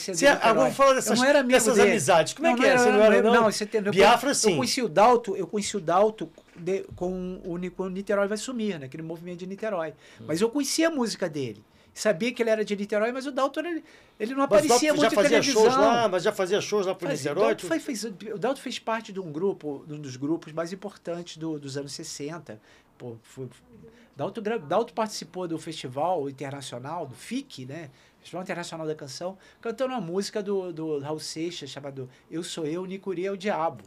vamos 0.55 0.75
falar 0.77 0.91
eu 0.91 0.95
dessas- 0.97 1.19
não 1.19 1.25
era 1.27 1.41
amigo 1.41 1.53
dessas 1.55 1.77
dele. 1.77 1.93
amizades. 1.93 2.35
Como 2.35 2.47
é 2.47 2.55
que 2.55 2.65
é? 2.67 2.77
Você 2.77 2.91
não 2.91 3.03
era, 3.03 3.23
não? 3.23 3.33
Não, 3.35 3.45
você 3.45 3.65
entendeu? 3.65 3.91
Biafra, 3.91 4.31
eu, 4.31 4.35
sim. 4.35 4.51
Eu 4.51 4.57
conheci 4.57 4.83
o 4.83 4.89
Dalton, 4.89 5.35
eu 5.37 5.47
conheci 5.47 5.77
o 5.77 5.81
Dalton 5.81 6.29
de- 6.55 6.85
com 6.95 7.41
o, 7.43 7.57
Ni- 7.57 7.71
com 7.71 7.85
o 7.85 7.89
Niterói 7.89 8.29
vai 8.29 8.37
sumir, 8.37 8.79
né? 8.79 8.85
Aquele 8.85 9.03
movimento 9.03 9.39
de 9.39 9.47
Niterói. 9.47 9.95
Hum. 10.21 10.25
Mas 10.27 10.43
eu 10.43 10.51
conhecia 10.51 10.89
a 10.89 10.91
música 10.91 11.27
dele. 11.27 11.65
Sabia 11.95 12.33
que 12.35 12.43
ele 12.43 12.51
era 12.51 12.65
de 12.65 12.77
Niterói, 12.77 13.13
mas 13.13 13.25
o 13.25 13.31
Dalton 13.33 13.61
ele, 13.61 13.85
ele 14.21 14.33
não 14.33 14.41
Mas 14.41 14.47
aparecia 14.47 14.93
muito 14.93 15.03
já 15.05 15.11
fazia 15.11 15.31
televisão. 15.31 15.63
shows 15.63 15.77
lá, 15.77 16.09
mas 16.09 16.23
já 16.25 16.33
fazia 16.33 16.61
shows 16.61 16.87
lá 16.87 16.95
pro 16.95 17.09
Fazia. 17.09 17.31
Niterói. 17.31 17.45
O 17.45 17.55
Dalton, 17.55 17.69
foi- 17.69 17.79
fez, 17.81 18.05
o 18.05 18.11
Dalton 18.39 18.61
fez 18.61 18.79
parte 18.79 19.11
de 19.13 19.21
um 19.21 19.33
grupo, 19.33 19.85
de 19.87 19.95
um 19.95 20.01
dos 20.01 20.17
grupos 20.17 20.53
mais 20.53 20.71
importantes 20.73 21.39
do- 21.39 21.59
dos 21.59 21.77
anos 21.79 21.93
60. 21.93 22.61
Pô, 22.99 23.17
foi, 23.23 23.49
Dalton, 24.17 24.43
Dalton 24.69 24.93
participou 24.93 25.49
do 25.49 25.57
festival 25.59 26.29
internacional, 26.29 27.07
do 27.07 27.15
FIC, 27.15 27.65
né? 27.65 27.91
Festival 28.25 28.43
Internacional 28.43 28.87
da 28.87 28.95
Canção, 28.95 29.37
cantando 29.61 29.93
uma 29.93 30.01
música 30.01 30.43
do, 30.43 30.73
do 30.73 30.99
Raul 30.99 31.21
Seixas 31.21 31.69
chamado 31.69 32.09
Eu 32.31 32.43
Sou 32.43 32.67
Eu, 32.67 32.87
Nicuri 32.87 33.27
é 33.27 33.31
o 33.31 33.37
Diabo. 33.37 33.85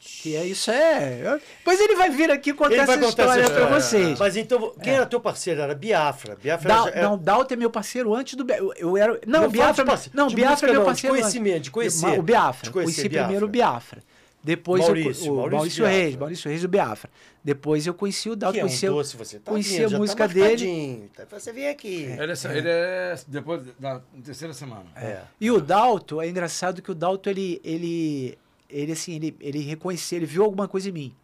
Que 0.00 0.36
é 0.36 0.44
isso 0.46 0.70
é. 0.70 1.40
Depois 1.58 1.80
ele 1.80 1.96
vai 1.96 2.08
vir 2.08 2.30
aqui 2.30 2.52
contar 2.52 2.72
Ele 2.74 2.82
essa 2.82 2.94
contar 2.94 3.08
história 3.08 3.42
essa 3.42 3.52
pra 3.52 3.66
vocês. 3.66 4.16
Mas 4.18 4.36
então, 4.36 4.72
quem 4.80 4.92
era 4.92 5.04
teu 5.06 5.18
parceiro? 5.18 5.60
Era 5.60 5.74
Biafra. 5.74 6.36
Biafra 6.36 6.68
já 6.70 6.88
era- 6.90 7.02
Não, 7.02 7.18
Dalton 7.18 7.54
é 7.54 7.56
meu 7.56 7.70
parceiro 7.70 8.14
antes 8.14 8.34
do. 8.36 8.48
Eu, 8.52 8.72
eu 8.76 8.96
era. 8.96 9.18
Não, 9.26 9.48
Biafra. 9.48 9.84
parceiro. 9.84 10.16
Não, 10.16 10.28
Biafra 10.28 10.68
é 10.68 10.72
meu 10.72 10.80
não, 10.82 10.84
de 10.84 10.86
parceiro. 10.92 11.14
antes. 11.16 11.22
conhecimento, 11.24 11.62
de 11.64 11.70
conhecer. 11.72 12.16
O 12.18 12.22
Biafra. 12.22 12.70
Conheci 12.70 13.08
primeiro 13.08 13.46
o 13.46 13.48
Biafra. 13.48 14.00
Depois 14.42 14.82
Maurício, 14.84 15.26
eu, 15.26 15.32
o 15.32 15.36
Maurício 15.36 15.56
Maurício. 15.58 15.84
Reis, 15.86 16.16
Maurício 16.16 16.48
Reis 16.48 16.62
e 16.62 16.66
o 16.66 16.68
Biafra. 16.68 17.10
Depois 17.42 17.86
eu 17.86 17.92
conheci 17.94 18.30
o 18.30 18.36
Dalton, 18.36 18.54
Que 18.54 18.60
é 18.60 18.64
um 18.64 18.68
conheci, 18.68 18.88
o- 18.88 18.92
doce, 18.92 19.16
você 19.16 19.38
tá 19.40 19.50
conheci 19.50 19.72
vindo, 19.78 19.86
a 19.86 19.90
tá 19.90 19.98
música 19.98 20.28
dele. 20.28 21.10
tá? 21.14 21.26
Você 21.38 21.52
vem 21.52 21.68
aqui. 21.68 22.04
Ele 22.04 22.32
é, 22.32 22.56
ele 22.58 22.68
é 22.68 23.14
depois 23.26 23.62
da 23.78 24.00
terceira 24.24 24.54
semana. 24.54 24.86
É. 24.96 25.22
E 25.40 25.50
o 25.50 25.60
Dalton, 25.60 26.22
é 26.22 26.28
engraçado 26.28 26.80
que 26.80 26.90
o 26.90 26.94
Dalton, 26.94 27.30
ele, 27.30 27.60
ele, 27.64 28.38
ele 28.70 28.92
assim, 28.92 29.16
ele, 29.16 29.36
ele 29.40 29.58
reconheceu, 29.60 30.18
ele 30.18 30.26
viu 30.26 30.44
alguma 30.44 30.68
coisa 30.68 30.88
em 30.88 30.92
mim. 30.92 31.14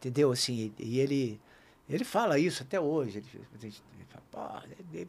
Entendeu? 0.00 0.32
Assim, 0.32 0.72
e 0.78 0.98
ele, 0.98 1.40
Ele 1.88 2.04
fala 2.04 2.38
isso 2.38 2.62
até 2.62 2.80
hoje. 2.80 3.18
Ele, 3.62 3.74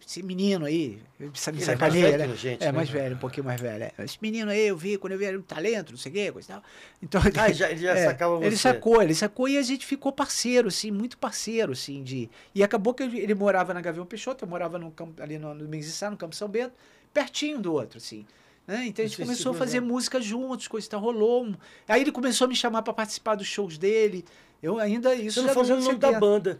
esse 0.05 0.23
menino 0.23 0.65
aí, 0.65 0.99
essa 1.33 1.51
me 1.51 1.57
Ele 1.59 1.63
é 1.63 1.67
mais 1.67 1.79
sacaneia, 1.79 2.17
velho 2.17 2.29
né? 2.31 2.35
gente, 2.37 2.61
é, 2.63 2.65
né? 2.67 2.71
mais 2.71 2.89
velho, 2.89 3.15
um 3.15 3.19
pouquinho 3.19 3.45
mais 3.45 3.59
velho. 3.59 3.83
é. 3.83 3.91
Esse 3.99 4.17
menino 4.21 4.49
aí, 4.51 4.67
eu 4.67 4.77
vi, 4.77 4.97
quando 4.97 5.13
eu 5.13 5.19
vi, 5.19 5.25
era 5.25 5.37
um 5.37 5.41
talento, 5.41 5.91
não 5.91 5.97
sei 5.97 6.11
o 6.11 6.15
quê, 6.15 6.31
coisa 6.31 6.47
e 6.47 6.53
tal. 6.53 6.63
Então, 7.01 7.21
Ah, 7.41 7.51
já- 7.51 7.69
ele 7.69 7.81
já 7.81 7.95
sacava 7.97 8.35
Ele 8.45 8.55
você. 8.55 8.61
sacou, 8.61 9.01
ele 9.01 9.15
sacou 9.15 9.47
e 9.49 9.57
a 9.57 9.61
gente 9.61 9.85
ficou 9.85 10.11
parceiro, 10.11 10.67
assim, 10.69 10.91
muito 10.91 11.17
parceiro, 11.17 11.71
assim, 11.73 12.03
de... 12.03 12.29
E 12.55 12.63
acabou 12.63 12.93
que 12.93 13.03
ele 13.03 13.35
morava 13.35 13.73
na 13.73 13.81
Gavião 13.81 14.05
Peixoto, 14.05 14.45
eu 14.45 14.49
morava 14.49 14.77
no 14.79 14.91
campo, 14.91 15.21
ali 15.21 15.37
no, 15.37 15.53
no 15.53 15.67
Mengissá, 15.67 16.09
no 16.09 16.17
Campo 16.17 16.35
São 16.35 16.47
Bento, 16.47 16.73
pertinho 17.13 17.59
do 17.59 17.73
outro, 17.73 17.97
assim. 17.97 18.25
Né? 18.65 18.85
Então 18.87 19.03
a 19.03 19.07
gente 19.07 19.21
começou 19.21 19.51
a 19.53 19.55
fazer 19.55 19.79
música 19.79 20.19
juntos, 20.21 20.67
coisa 20.67 20.85
e 20.85 20.89
tal, 20.89 20.99
rolou. 20.99 21.45
um- 21.45 21.55
Aí 21.87 22.01
ele 22.01 22.11
começou 22.11 22.45
a 22.45 22.47
me 22.49 22.55
chamar 22.55 22.81
para 22.81 22.93
participar 22.93 23.35
dos 23.35 23.47
shows 23.47 23.77
dele. 23.77 24.25
Eu 24.61 24.79
ainda, 24.79 25.13
isso 25.15 25.39
Você 25.41 25.47
não 25.47 25.53
falou 25.53 25.71
o 25.77 25.81
nome 25.81 25.97
da 25.97 26.07
70. 26.07 26.19
banda 26.19 26.59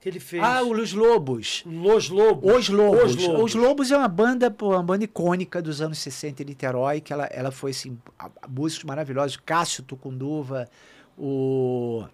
que 0.00 0.08
ele 0.08 0.18
fez. 0.18 0.42
Ah, 0.42 0.62
o 0.62 0.72
Los 0.72 0.92
Lobos. 0.92 1.62
Los 1.66 2.08
Lobos. 2.08 2.54
Os 2.54 2.68
Lobos. 2.68 3.04
Os 3.04 3.16
Lobos. 3.16 3.42
Os 3.42 3.54
Lobos 3.54 3.90
é 3.92 3.96
uma 3.96 4.08
banda, 4.08 4.50
pô, 4.50 4.70
uma 4.70 4.82
banda 4.82 5.04
icônica 5.04 5.60
dos 5.60 5.80
anos 5.80 5.98
60 5.98 6.42
em 6.42 6.46
Niterói, 6.46 7.00
que 7.00 7.12
ela, 7.12 7.26
ela 7.26 7.50
foi 7.50 7.72
assim, 7.72 7.98
músicos 8.48 8.84
maravilhosos, 8.84 9.36
Cássio 9.36 9.82
Tucunduva, 9.82 10.68
o 11.18 12.04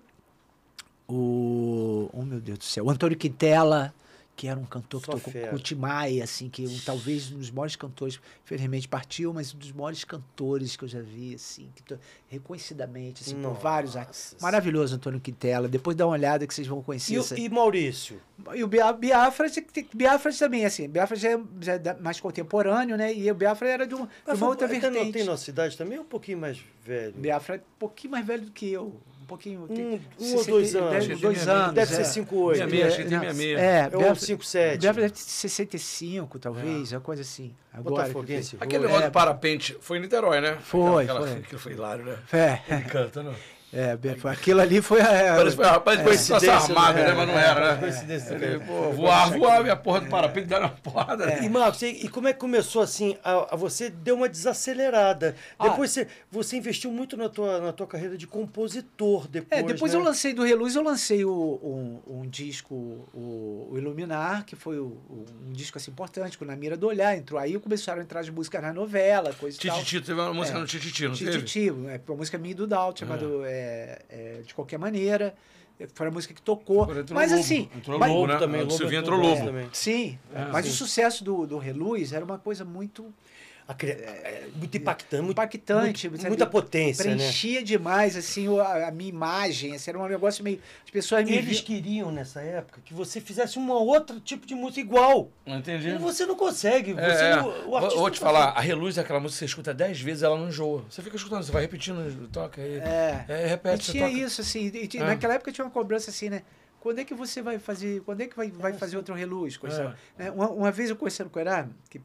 o 1.08 2.10
oh 2.12 2.22
meu 2.22 2.40
Deus 2.40 2.58
do 2.58 2.64
céu, 2.64 2.86
o 2.86 2.90
Antônio 2.90 3.16
Quintela, 3.16 3.94
que 4.36 4.46
era 4.46 4.60
um 4.60 4.66
cantor 4.66 5.00
que 5.00 5.06
Só 5.06 5.12
tocou 5.12 5.32
fera. 5.32 5.48
com 5.48 5.56
o 5.56 5.58
Timaya, 5.58 6.22
assim, 6.22 6.50
que 6.50 6.66
um, 6.66 6.78
talvez 6.84 7.32
um 7.32 7.38
dos 7.38 7.50
maiores 7.50 7.74
cantores, 7.74 8.20
infelizmente 8.44 8.86
partiu, 8.86 9.32
mas 9.32 9.54
um 9.54 9.58
dos 9.58 9.72
maiores 9.72 10.04
cantores 10.04 10.76
que 10.76 10.84
eu 10.84 10.88
já 10.88 11.00
vi, 11.00 11.34
assim, 11.34 11.70
que 11.74 11.82
to- 11.82 11.98
reconhecidamente, 12.28 13.22
assim, 13.22 13.40
por 13.40 13.54
vários 13.54 13.96
artistas. 13.96 14.32
Nossa. 14.34 14.44
Maravilhoso, 14.44 14.94
Antônio 14.96 15.20
Quintela. 15.20 15.68
Depois 15.68 15.96
dá 15.96 16.06
uma 16.06 16.12
olhada 16.12 16.46
que 16.46 16.54
vocês 16.54 16.66
vão 16.66 16.82
conhecer. 16.82 17.14
E, 17.14 17.18
essa- 17.18 17.38
e 17.38 17.48
Maurício? 17.48 18.20
e 18.54 18.62
o 18.62 18.66
Bia- 18.68 18.92
Biafra, 18.92 19.48
que 19.50 19.86
Biafra 19.94 20.32
também, 20.34 20.64
assim, 20.66 20.88
Biafra 20.88 21.16
já 21.16 21.30
é, 21.30 21.40
já 21.60 21.72
é 21.74 21.94
mais 22.00 22.20
contemporâneo, 22.20 22.96
né? 22.96 23.12
E 23.14 23.30
o 23.30 23.34
Biafra 23.34 23.68
era 23.68 23.86
de 23.86 23.94
uma, 23.94 24.06
de 24.06 24.32
uma 24.34 24.48
outra 24.48 24.66
foi- 24.68 24.76
ainda 24.76 24.88
não 24.90 24.94
vertente. 24.96 25.14
tem 25.18 25.24
nossa 25.24 25.48
idade 25.50 25.76
também? 25.76 25.96
É 25.98 26.00
um 26.00 26.04
pouquinho 26.04 26.38
mais 26.38 26.58
velho. 26.84 27.14
Biafra 27.14 27.56
é 27.56 27.58
um 27.58 27.78
pouquinho 27.78 28.10
mais 28.12 28.26
velho 28.26 28.44
do 28.44 28.50
que 28.52 28.70
eu. 28.70 28.94
Um 29.26 29.28
pouquinho. 29.28 29.66
tem 29.66 29.84
Um- 29.84 29.94
um 29.94 30.24
60 30.24 30.38
ou 30.38 30.44
dois 30.46 30.76
anos. 30.76 30.90
deve- 31.08 31.14
dois 31.20 31.48
anos. 31.48 31.74
Deve 31.74 31.92
é. 31.92 31.96
ser 31.96 32.04
5'8". 32.04 32.58
Meia 32.58 32.66
meia, 32.68 32.86
acho 32.86 32.96
que 32.96 33.02
tem 33.02 33.12
Não, 33.12 33.18
meia 33.20 33.34
meia. 33.34 33.58
É, 33.58 33.80
É 33.80 33.86
o 33.88 33.98
Biafra, 33.98 34.14
5'7". 34.14 34.78
Biafra 34.78 35.02
deve 35.02 35.14
ter 35.14 35.20
65, 35.20 36.38
talvez, 36.38 36.92
uma 36.92 37.00
coisa 37.00 37.22
assim. 37.22 37.52
Agora. 37.72 38.04
Aquele 38.60 38.86
É. 38.86 39.00
do 39.06 39.10
parapente 39.10 39.76
foi 39.80 39.98
em 39.98 40.02
Niterói, 40.02 40.40
né? 40.40 40.58
Foi, 40.62 41.02
Aquela, 41.02 41.26
foi. 41.26 41.32
Aquilo 41.38 41.58
foi 41.60 41.72
hilário, 41.72 42.04
né? 42.04 42.16
É, 42.32 42.60
Ele 42.76 42.84
canta, 42.84 43.22
não? 43.24 43.34
É, 43.72 43.96
Biafra, 43.96 44.30
aquilo 44.30 44.60
ali 44.60 44.80
foi. 44.80 45.00
a- 45.00 45.34
Parece, 45.36 45.56
parece 45.56 45.96
que 45.98 46.02
foi 46.04 46.16
situação 46.16 46.48
Coincidência, 46.48 46.74
armada, 46.76 46.98
né? 47.00 47.08
né? 47.08 47.14
Mas 47.14 47.28
não 47.28 47.38
era, 47.38 47.74
né? 47.74 47.80
Coincidência 47.80 48.38
do 48.38 48.44
Ele, 48.44 48.60
pô, 48.60 48.92
voar, 48.92 49.30
voar, 49.36 49.66
e 49.66 49.70
a 49.70 49.76
porra 49.76 50.00
do 50.00 50.06
parapente 50.08 50.46
deram 50.46 50.66
uma 50.66 50.70
porrada. 50.76 51.26
né? 51.26 51.40
E 51.42 51.48
Marcos, 51.48 51.82
e, 51.82 51.86
e 52.04 52.08
como 52.08 52.28
é 52.28 52.32
que 52.32 52.38
começou 52.38 52.80
assim? 52.82 53.16
A, 53.22 53.54
a 53.54 53.56
você 53.56 53.90
deu 53.90 54.14
uma 54.16 54.28
desacelerada. 54.28 55.34
Ah. 55.58 55.68
Depois 55.68 55.90
você, 55.90 56.06
você 56.30 56.56
investiu 56.56 56.90
muito 56.90 57.16
na 57.16 57.28
tua, 57.28 57.60
na 57.60 57.72
tua 57.72 57.86
carreira 57.86 58.16
de 58.16 58.26
compositor. 58.26 59.26
Depois, 59.28 59.60
É, 59.60 59.62
depois 59.64 59.92
né? 59.92 59.98
eu 59.98 60.02
lancei 60.04 60.32
do 60.32 60.42
Reluz, 60.44 60.74
eu 60.76 60.82
lancei 60.82 61.24
o- 61.24 61.60
um, 61.62 62.20
um 62.20 62.28
disco, 62.28 62.74
o, 63.12 63.68
o 63.72 63.74
Iluminar, 63.76 64.44
que 64.44 64.56
foi 64.56 64.78
o- 64.78 64.96
o- 65.10 65.26
um 65.48 65.52
disco 65.52 65.76
assim, 65.78 65.90
importante, 65.90 66.38
com 66.38 66.44
Na 66.44 66.56
Mira 66.56 66.76
do 66.76 66.86
Olhar, 66.86 67.16
entrou 67.16 67.38
aí, 67.38 67.58
começaram 67.58 68.00
a 68.00 68.04
entrar 68.04 68.20
as 68.20 68.28
músicas 68.30 68.62
na 68.62 68.72
novela, 68.72 69.32
coisa 69.34 69.58
e 69.60 69.66
tal. 69.68 69.78
Tititi, 69.78 70.00
teve 70.06 70.20
uma 70.20 70.32
música 70.32 70.56
É. 70.56 70.60
no 70.60 70.66
Tititi, 70.66 71.08
não 71.08 71.14
teve? 71.14 71.32
Tititi, 71.32 71.68
é 71.68 72.00
uma 72.08 72.16
música 72.16 72.38
minha 72.38 72.52
e 72.52 72.54
do 72.54 72.66
Dalt, 72.66 73.00
chamado 73.00 73.44
é, 73.56 74.02
é, 74.08 74.42
De 74.44 74.54
Qualquer 74.54 74.78
Maneira. 74.78 75.34
Foi 75.94 76.06
a 76.06 76.10
música 76.10 76.32
que 76.32 76.40
tocou. 76.40 76.86
Mas 77.10 77.30
Lobo, 77.30 77.42
assim, 77.42 77.68
entrou 77.76 77.98
mas- 77.98 78.10
Lobo, 78.10 78.26
né? 78.28 78.38
também, 78.38 78.60
O 78.62 78.64
Lobo 78.64 78.76
Silvinho 78.78 79.00
entrou 79.02 79.20
Lobo. 79.20 79.44
também. 79.44 79.68
sim, 79.74 80.18
É, 80.34 80.46
mas 80.46 80.64
sim. 80.64 80.70
o 80.72 80.74
sucesso 80.74 81.22
do, 81.22 81.46
do 81.46 81.58
Reluz 81.58 82.14
era 82.14 82.24
uma 82.24 82.38
coisa 82.38 82.64
muito 82.64 83.12
cri- 83.74 83.90
é, 83.90 84.48
muito 84.54 84.76
impactante. 84.76 85.22
Muito, 85.22 85.32
impactante. 85.32 86.08
muito- 86.08 86.20
sabe? 86.22 86.28
muita 86.30 86.46
potência, 86.46 87.04
né? 87.04 87.16
Preenchia 87.16 87.62
demais, 87.64 88.16
assim, 88.16 88.46
a, 88.60 88.88
a 88.88 88.90
minha 88.90 89.08
imagem. 89.08 89.74
Assim, 89.74 89.90
era 89.90 89.98
um 89.98 90.06
negócio 90.06 90.44
meio... 90.44 90.60
As 90.84 90.90
pessoas 90.90 91.24
me 91.24 91.32
Eles 91.34 91.60
queriam, 91.60 92.12
nessa 92.12 92.40
época, 92.40 92.80
que 92.84 92.94
você 92.94 93.20
fizesse 93.20 93.58
um 93.58 93.68
outro 93.70 94.20
tipo 94.20 94.46
de 94.46 94.54
música 94.54 94.80
igual. 94.80 95.30
Não 95.44 95.58
entendi. 95.58 95.88
E 95.88 95.98
você 95.98 96.24
não 96.24 96.36
consegue. 96.36 96.92
Você 96.94 97.00
É, 97.00 97.30
é. 97.32 97.36
não- 97.36 97.48
o 97.48 97.62
Vou, 97.64 97.76
artista 97.76 97.98
vou 97.98 98.10
te 98.10 98.20
falar, 98.20 98.50
a 98.50 98.60
Reluz 98.60 98.98
é 98.98 99.00
aquela 99.00 99.18
música 99.20 99.36
que 99.36 99.38
você 99.40 99.44
escuta 99.46 99.74
dez 99.74 100.00
vezes, 100.00 100.22
ela 100.22 100.38
não 100.38 100.48
enjoa. 100.48 100.84
Você 100.88 101.02
fica 101.02 101.16
escutando, 101.16 101.42
você 101.42 101.50
vai 101.52 101.62
repetindo, 101.62 102.28
toca 102.28 102.60
aí. 102.62 102.76
É. 102.78 103.24
É, 103.28 103.44
E 103.44 103.48
repete, 103.48 103.84
você 103.84 103.92
tinha 103.92 104.06
toca. 104.08 104.18
isso, 104.18 104.40
assim. 104.40 104.66
e 104.66 104.86
tinha- 104.86 105.02
É. 105.02 105.06
Naquela 105.06 105.34
época 105.34 105.50
tinha 105.50 105.64
uma 105.64 105.70
cobrança 105.70 106.10
assim, 106.10 106.28
né? 106.30 106.42
Quando 106.80 107.00
é 107.00 107.04
que 107.04 107.14
você 107.14 107.42
vai 107.42 107.58
fazer. 107.58 108.00
Quando 108.02 108.20
é 108.20 108.26
que 108.28 108.36
vai, 108.36 108.48
vai 108.48 108.72
fazer 108.74 108.96
outro 108.96 109.12
reluz? 109.12 109.56
Coisa, 109.56 109.96
né? 110.16 110.30
uma, 110.30 110.48
uma 110.50 110.70
vez 110.70 110.88
eu 110.88 110.94
conhecendo 110.94 111.28
com 111.28 111.38
o 111.38 111.42
Erasmo, 111.42 111.74
que 111.90 112.00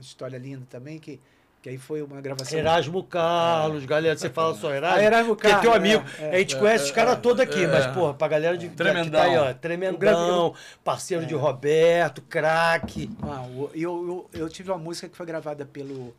história 0.00 0.36
linda 0.38 0.66
também, 0.70 0.98
que, 0.98 1.20
que 1.62 1.68
aí 1.68 1.78
foi 1.78 2.02
uma 2.02 2.20
gravação. 2.20 2.58
Erasmo 2.58 3.02
Carlos, 3.04 3.84
galera, 3.86 4.16
você 4.18 4.28
fala 4.30 4.54
só 4.54 4.72
Erasmo. 4.74 4.98
Ah, 4.98 5.02
Erasmo 5.02 5.34
porque 5.34 5.46
é 5.46 5.50
teu 5.58 5.70
Carlos, 5.72 5.76
amigo. 5.76 6.04
é, 6.18 6.24
é. 6.24 6.34
a 6.34 6.38
gente 6.38 6.56
conhece 6.56 6.84
os 6.84 6.90
caras 6.90 7.18
todos 7.20 7.40
aqui, 7.40 7.64
é, 7.64 7.66
mas, 7.66 7.86
é. 7.86 7.92
porra, 7.92 8.14
pra 8.14 8.28
galera 8.28 8.56
de. 8.58 8.68
Tremendão. 8.68 9.04
que 9.04 9.10
tá 9.10 9.22
aí, 9.22 9.36
ó, 9.36 9.54
tremendão, 9.54 10.54
parceiro 10.82 11.24
de 11.26 11.34
Roberto, 11.34 12.20
craque. 12.22 13.10
Ah, 13.22 13.46
eu, 13.48 13.70
eu, 13.74 14.30
eu 14.32 14.48
tive 14.48 14.70
uma 14.70 14.78
música 14.78 15.08
que 15.08 15.16
foi 15.16 15.24
gravada 15.26 15.64
pelo, 15.64 16.14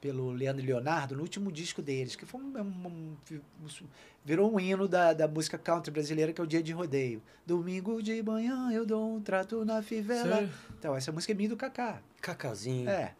pelo 0.00 0.30
Leandro 0.32 0.62
e 0.62 0.66
Leonardo 0.66 1.16
no 1.16 1.22
último 1.22 1.50
disco 1.50 1.82
deles, 1.82 2.14
que 2.16 2.24
foi 2.26 2.40
um, 2.40 2.52
um- 2.58 3.16
um- 3.64 3.66
virou 4.24 4.52
um 4.52 4.58
hino 4.58 4.88
da, 4.88 5.12
da 5.12 5.28
música 5.28 5.58
country 5.58 5.90
brasileira, 5.90 6.32
que 6.32 6.40
é 6.40 6.44
o 6.44 6.46
Dia 6.46 6.62
de 6.62 6.72
Rodeio. 6.72 7.22
Domingo 7.46 8.02
de 8.02 8.22
manhã 8.22 8.70
eu 8.72 8.86
dou 8.86 9.16
um 9.16 9.20
trato 9.20 9.64
na 9.64 9.82
fivela. 9.82 10.38
Sei. 10.38 10.48
Então, 10.78 10.96
essa 10.96 11.12
música 11.12 11.32
é 11.32 11.36
minha 11.36 11.48
do 11.50 11.56
Cacá. 11.56 11.98
Cacazinho. 12.20 12.88
É. 12.88 13.12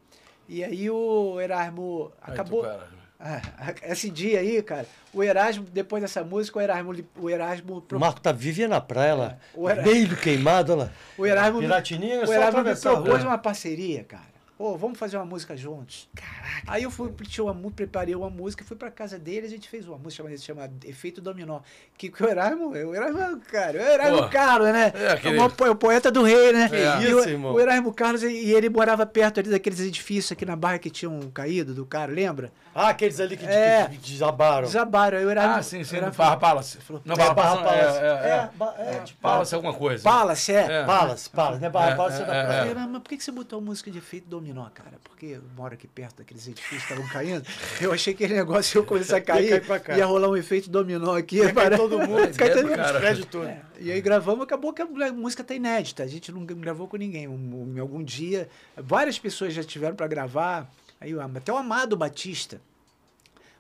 E 0.48 0.62
aí 0.64 0.90
o 0.90 1.40
Erasmo 1.40 2.10
Aí 2.20 2.28
tu, 2.28 2.32
acabou. 2.32 2.62
cara. 2.62 2.88
Ah, 3.18 3.40
esse 3.84 4.10
dia 4.10 4.40
aí, 4.40 4.62
cara, 4.62 4.86
o 5.12 5.22
Erasmo, 5.22 5.64
depois 5.72 6.02
dessa 6.02 6.22
música, 6.24 6.58
o 6.58 6.62
Erasmo, 6.62 6.94
o 7.16 7.30
Erasmo, 7.30 7.82
O 7.92 7.98
Marco 7.98 8.20
tá 8.20 8.32
vivendo 8.32 8.70
na 8.70 8.80
praia 8.80 9.14
lá. 9.14 9.38
O 9.54 9.68
Era- 9.68 9.82
Meio 9.82 10.14
queimado, 10.16 10.74
lá. 10.74 10.90
o 11.16 11.24
Erasmo, 11.24 11.60
Piratininha 11.60 12.16
é 12.16 12.24
o 12.24 12.26
só 12.26 12.34
Erasmo 12.34 12.62
me 12.62 12.74
propôs 12.76 13.24
uma 13.24 13.38
parceria, 13.38 14.04
cara. 14.04 14.33
Pô, 14.64 14.78
vamos 14.78 14.98
fazer 14.98 15.18
uma 15.18 15.26
música 15.26 15.54
juntos. 15.54 16.08
Caraca. 16.14 16.62
Aí 16.68 16.84
eu 16.84 16.90
fui, 16.90 17.12
tinha 17.28 17.44
uma, 17.44 17.70
preparei 17.70 18.14
uma 18.14 18.30
música, 18.30 18.64
fui 18.64 18.74
pra 18.78 18.90
casa 18.90 19.18
dele, 19.18 19.46
a 19.46 19.50
gente 19.50 19.68
fez 19.68 19.86
uma 19.86 19.98
música 19.98 20.22
chamada, 20.26 20.38
chama 20.38 20.70
Efeito 20.86 21.20
Dominó. 21.20 21.60
Que, 21.98 22.08
que 22.08 22.22
o 22.24 22.26
Erasmo, 22.26 22.70
o 22.70 22.94
Erasmo, 22.94 23.42
cara, 23.42 23.78
o 23.78 23.82
Erasmo 23.82 24.22
Pô, 24.22 24.28
Carlos, 24.30 24.68
né? 24.72 24.90
é 24.94 25.10
aquele- 25.12 25.38
o, 25.38 25.50
po- 25.50 25.68
o 25.68 25.76
poeta 25.76 26.10
do 26.10 26.22
rei, 26.22 26.50
né? 26.54 26.70
E 26.72 27.04
isso, 27.08 27.16
o, 27.18 27.28
irmão. 27.28 27.52
o 27.52 27.60
Erasmo 27.60 27.92
Carlos, 27.92 28.22
e 28.22 28.28
e 28.28 28.54
ele 28.54 28.70
morava 28.70 29.04
perto 29.04 29.38
ali 29.40 29.50
daqueles 29.50 29.80
edifícios 29.80 30.32
aqui 30.32 30.46
na 30.46 30.56
barra 30.56 30.78
que 30.78 30.88
tinham 30.88 31.20
caído 31.30 31.74
do 31.74 31.84
cara, 31.84 32.10
lembra? 32.10 32.50
Ah, 32.74 32.88
aqueles 32.88 33.20
ali 33.20 33.36
que, 33.36 33.46
É. 33.46 33.88
que 33.88 33.98
desabaram. 33.98 34.66
Desabaram. 34.66 35.18
Aí 35.18 35.24
o 35.24 35.30
Erasmo, 35.30 35.52
Ah, 35.54 35.62
sim, 35.62 35.84
sim, 35.84 35.96
Erasmo 35.96 36.16
Barra 36.16 36.36
Palace. 36.36 36.78
Não, 37.04 37.14
Barra 37.16 37.30
É, 37.30 37.34
Barra 37.34 37.56
Palace. 37.62 37.98
É, 37.98 38.02
é, 38.02 38.84
é. 38.90 38.96
é, 38.96 39.00
tipo, 39.00 39.20
Palace 39.20 39.54
alguma 39.54 39.74
coisa. 39.74 40.02
Palace, 40.02 40.52
é. 40.52 40.80
É. 40.80 40.84
Palace, 40.84 41.30
Palace, 41.30 41.60
né? 41.62 41.70
Barra 41.70 41.90
É, 41.90 41.94
Palace 41.94 42.22
é 42.22 42.24
da 42.24 42.34
é, 42.34 42.70
é. 42.70 42.74
mas 42.74 43.02
por 43.02 43.08
que 43.08 43.20
você 43.22 43.30
botou 43.30 43.60
música 43.60 43.90
de 43.90 43.98
efeito 43.98 44.28
dominó, 44.28 44.66
cara? 44.74 44.96
Porque 45.04 45.26
eu 45.26 45.42
moro 45.56 45.74
aqui 45.74 45.86
perto 45.86 46.16
daqueles 46.16 46.48
edifícios 46.48 46.82
que 46.84 46.92
estavam 46.92 47.08
caindo. 47.12 47.46
Eu 47.80 47.92
achei 47.92 48.12
que 48.12 48.24
aquele 48.24 48.38
negócio 48.40 48.80
ia 48.80 48.84
começar 48.86 49.16
a 49.16 49.18
Ia 49.20 49.24
cair, 49.24 49.48
cair 49.50 49.66
pra 49.66 49.78
cá. 49.78 49.96
ia 49.96 50.04
rolar 50.06 50.28
um 50.28 50.36
efeito 50.36 50.68
dominó 50.68 51.16
aqui. 51.16 51.36
Ia 51.36 51.44
cair 51.44 51.54
para- 51.54 51.76
todo 51.76 51.98
mundo, 51.98 52.28
Cai 52.36 52.50
todo 52.50 52.64
mundo. 52.66 52.76
cara. 52.76 52.98
prédio 52.98 53.26
todo. 53.26 53.46
É, 53.46 53.60
E 53.78 53.92
aí 53.92 54.00
gravamos, 54.00 54.42
acabou 54.42 54.72
que 54.72 54.82
a 54.82 54.86
música 54.86 55.44
tá 55.44 55.54
inédita. 55.54 56.02
A 56.02 56.06
gente 56.08 56.32
não 56.32 56.44
gravou 56.44 56.88
com 56.88 56.96
ninguém. 56.96 57.28
Um- 57.28 57.32
um- 57.34 57.74
Em 57.76 57.80
algum 57.80 58.02
dia, 58.02 58.48
várias 58.76 59.18
pessoas 59.18 59.54
já 59.54 59.62
tiveram 59.62 59.94
para 59.94 60.06
gravar. 60.08 60.68
Aí, 61.04 61.12
até 61.36 61.52
o 61.52 61.56
Amado 61.56 61.96
Batista. 61.96 62.60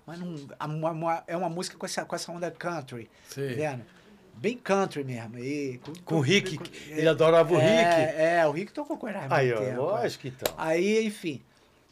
Mas 0.06 0.18
não, 0.18 0.34
é 1.26 1.36
uma 1.36 1.48
música 1.50 1.76
com 1.76 1.84
essa, 1.84 2.04
com 2.04 2.16
essa 2.16 2.32
onda 2.32 2.50
country. 2.50 3.10
Tá 3.28 3.40
vendo? 3.40 3.84
Bem 4.36 4.56
country 4.56 5.04
mesmo. 5.04 5.38
E, 5.38 5.78
Com 6.04 6.16
o 6.16 6.20
Rick, 6.20 6.58
ele 6.88 7.06
adorava 7.06 7.52
o 7.52 7.56
Rick. 7.56 7.68
É, 7.68 8.38
é, 8.38 8.46
o 8.46 8.50
Rick 8.50 8.72
tocou 8.72 8.96
com 8.96 9.06
o 9.06 9.08
Erasmo. 9.08 9.32
Aí, 9.32 9.52
ó, 9.52 9.58
tempo, 9.58 9.80
lógico 9.82 10.26
então. 10.26 10.54
Aí, 10.56 11.06
enfim. 11.06 11.42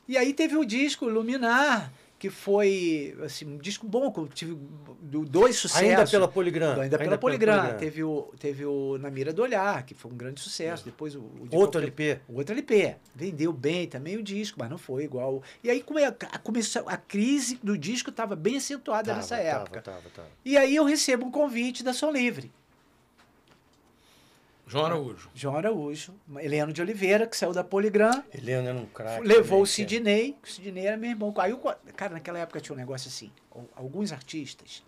E 0.09 0.17
aí 0.17 0.33
teve 0.33 0.57
o 0.57 0.65
disco 0.65 1.07
Luminar, 1.07 1.93
que 2.23 2.31
foi 2.31 3.19
assim, 3.25 3.45
um 3.45 3.59
disco 3.59 3.85
bom, 3.85 4.13
que 4.13 4.21
eu 4.21 4.29
tive 4.29 4.57
do- 5.01 5.25
dois 5.25 5.57
sucessos. 5.57 5.83
Ainda 5.89 6.07
pela 6.07 6.29
Poligram. 6.29 6.81
Ainda, 6.81 6.97
pela 6.97 7.19
Poligram. 7.19 7.77
Teve 7.77 8.05
o, 8.05 8.33
teve 8.39 8.65
o 8.65 8.97
Na 8.97 9.11
Mira 9.11 9.33
do 9.33 9.43
Olhar, 9.43 9.85
que 9.85 9.93
foi 9.93 10.09
um 10.13 10.15
grande 10.17 10.41
sucesso. 10.41 10.85
Depois 10.85 11.17
o, 11.17 11.19
o 11.19 11.49
Outro 11.51 11.81
LP. 11.81 12.21
o 12.29 12.37
outro 12.37 12.55
LP. 12.55 12.95
Vendeu 13.13 13.53
bem 13.53 13.89
também 13.89 14.17
o 14.17 14.23
disco, 14.23 14.57
mas 14.61 14.71
não 14.71 14.79
foi 14.79 15.03
igual. 15.03 15.43
E 15.65 15.69
aí 15.69 15.83
come, 15.83 16.05
a, 16.05 16.13
começou, 16.13 16.85
a 16.89 16.97
crise 16.97 17.59
do 17.61 17.77
disco 17.77 18.11
estava 18.11 18.37
bem 18.37 18.57
acentuada 18.57 19.07
Tava, 19.09 19.17
nessa 19.17 19.37
tava, 19.37 19.49
época. 19.49 19.83
Tava, 19.83 20.11
tava. 20.15 20.29
E 20.45 20.57
aí 20.57 20.77
eu 20.77 20.85
recebo 20.85 21.27
um 21.27 21.31
convite 21.33 21.83
da 21.83 21.93
Som 21.93 22.13
Livre. 22.13 22.53
João 24.73 24.87
Araújo. 24.87 25.31
João 25.35 25.57
Araújo, 25.57 26.15
Heleno 26.41 26.73
de 26.73 26.81
Oliveira, 26.81 27.27
que 27.27 27.37
saiu 27.37 27.53
da 27.53 27.63
Poligram, 27.63 28.25
Helena 28.33 28.71
era 28.71 28.79
um 28.79 28.87
craque. 28.87 29.27
levou 29.27 29.45
também, 29.45 29.63
o 29.63 29.67
Sidney, 29.67 30.37
o 30.43 30.47
Sidney 30.49 30.87
era 30.87 30.97
meu 30.97 31.11
irmão. 31.11 31.35
Aí, 31.37 31.53
o- 31.53 31.59
cara, 31.95 32.15
naquela 32.15 32.39
época 32.39 32.61
tinha 32.61 32.75
um 32.75 32.79
negócio 32.79 33.09
assim, 33.09 33.31
al- 33.55 33.69
alguns 33.77 34.13
artistas, 34.13 34.83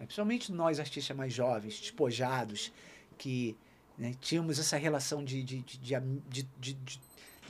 né, 0.00 0.06
principalmente 0.06 0.50
nós 0.50 0.80
artistas 0.80 1.16
mais 1.16 1.32
jovens, 1.32 1.78
despojados, 1.80 2.72
que 3.16 3.56
né? 3.98 4.14
Tínhamos 4.20 4.58
essa 4.58 4.76
relação 4.78 5.22
de, 5.22 5.42
de, 5.42 5.58
de, 5.60 5.78
de, 5.78 6.00
de, 6.28 6.42
de, 6.58 6.72
de- 6.72 7.00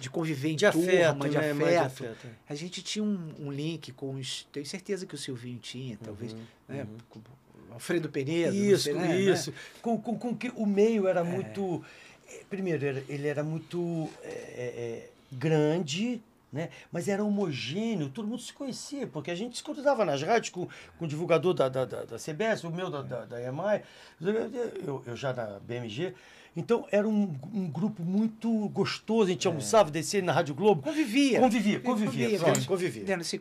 de 0.01 0.11
conviver 0.11 0.51
em 0.51 0.57
De 0.57 0.67
afeto, 0.67 0.85
turma, 1.15 1.29
de 1.29 1.39
né? 1.39 1.53
Mais 1.53 1.71
de 1.71 1.77
afeto. 1.77 2.11
afeto. 2.17 2.29
A 2.49 2.55
gente 2.57 2.83
tinha 2.83 3.05
um, 3.05 3.33
um 3.39 3.53
link 3.53 3.93
com 3.93 4.15
os. 4.17 4.49
Tenho 4.53 4.67
certeza 4.67 5.07
que 5.07 5.15
o 5.15 5.19
Silvinho 5.19 5.61
tinha, 5.61 5.97
talvez. 6.03 6.35
né? 6.69 6.85
Com 7.09 7.21
o 7.21 7.23
Alfredo 7.73 8.09
Pereira. 8.09 8.55
Isso, 8.55 8.85
sei, 8.85 8.95
né? 8.95 9.21
isso. 9.21 9.53
Com, 9.81 9.99
com, 10.01 10.19
com 10.19 10.35
que 10.37 10.51
o 10.57 10.67
meio 10.67 11.07
era 11.07 11.23
muito. 11.25 11.85
eh, 12.29 12.43
Primeiro, 12.49 12.85
ele 13.09 13.27
era 13.29 13.43
muito 13.43 14.09
eh, 14.23 15.09
grande, 15.31 16.21
né? 16.53 16.69
mas 16.91 17.09
era 17.09 17.25
homogêneo, 17.25 18.09
todo 18.11 18.29
mundo 18.29 18.43
se 18.43 18.53
conhecia, 18.53 19.07
porque 19.07 19.31
a 19.31 19.35
gente 19.35 19.57
se 19.57 19.63
cruzava 19.63 20.05
nas 20.05 20.23
rádios 20.23 20.51
com, 20.51 20.69
com 20.99 21.05
o 21.05 21.09
divulgador 21.09 21.55
da, 21.55 21.69
da, 21.69 21.85
da, 21.85 22.05
da 22.05 22.17
CBS, 22.19 22.65
o 22.65 22.71
meu 22.71 22.91
da, 22.91 23.03
da, 23.03 23.25
da 23.25 23.43
EMAI, 23.43 23.83
eu, 24.87 25.03
eu 25.07 25.17
já 25.17 25.33
na 25.33 25.59
BMG. 25.61 26.13
Então 26.55 26.87
era 26.93 27.09
um, 27.09 27.35
um 27.55 27.67
grupo 27.67 28.03
muito 28.03 28.69
gostoso, 28.69 29.29
a 29.29 29.33
gente 29.33 29.47
almoçava, 29.47 29.91
descia 29.91 30.21
na 30.21 30.33
Rádio 30.33 30.55
Globo. 30.55 30.83
Convivia. 30.83 31.41
Convivia, 31.41 31.81
convivia. 31.81 32.39
Convivia. 32.39 32.67
convivia. 32.67 33.03
Entendeu? 33.03 33.21
Assim, 33.23 33.41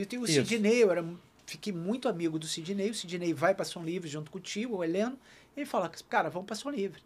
eu 0.00 0.06
tenho 0.06 0.22
o. 0.22 0.26
Sidney, 0.26 0.82
eu 0.82 0.90
era, 0.90 1.04
fiquei 1.46 1.72
muito 1.72 2.08
amigo 2.08 2.38
do 2.38 2.46
Sidney. 2.46 2.90
O 2.90 2.94
Sidney 2.94 3.32
vai 3.32 3.54
para 3.54 3.64
São 3.64 3.84
Livre 3.84 4.08
junto 4.08 4.30
com 4.30 4.38
o 4.38 4.40
tio, 4.40 4.76
o 4.76 4.84
Heleno. 4.84 5.18
E 5.56 5.60
ele 5.60 5.66
fala, 5.66 5.90
cara, 6.08 6.28
vamos 6.30 6.46
para 6.46 6.56
São 6.56 6.70
Livre. 6.70 7.02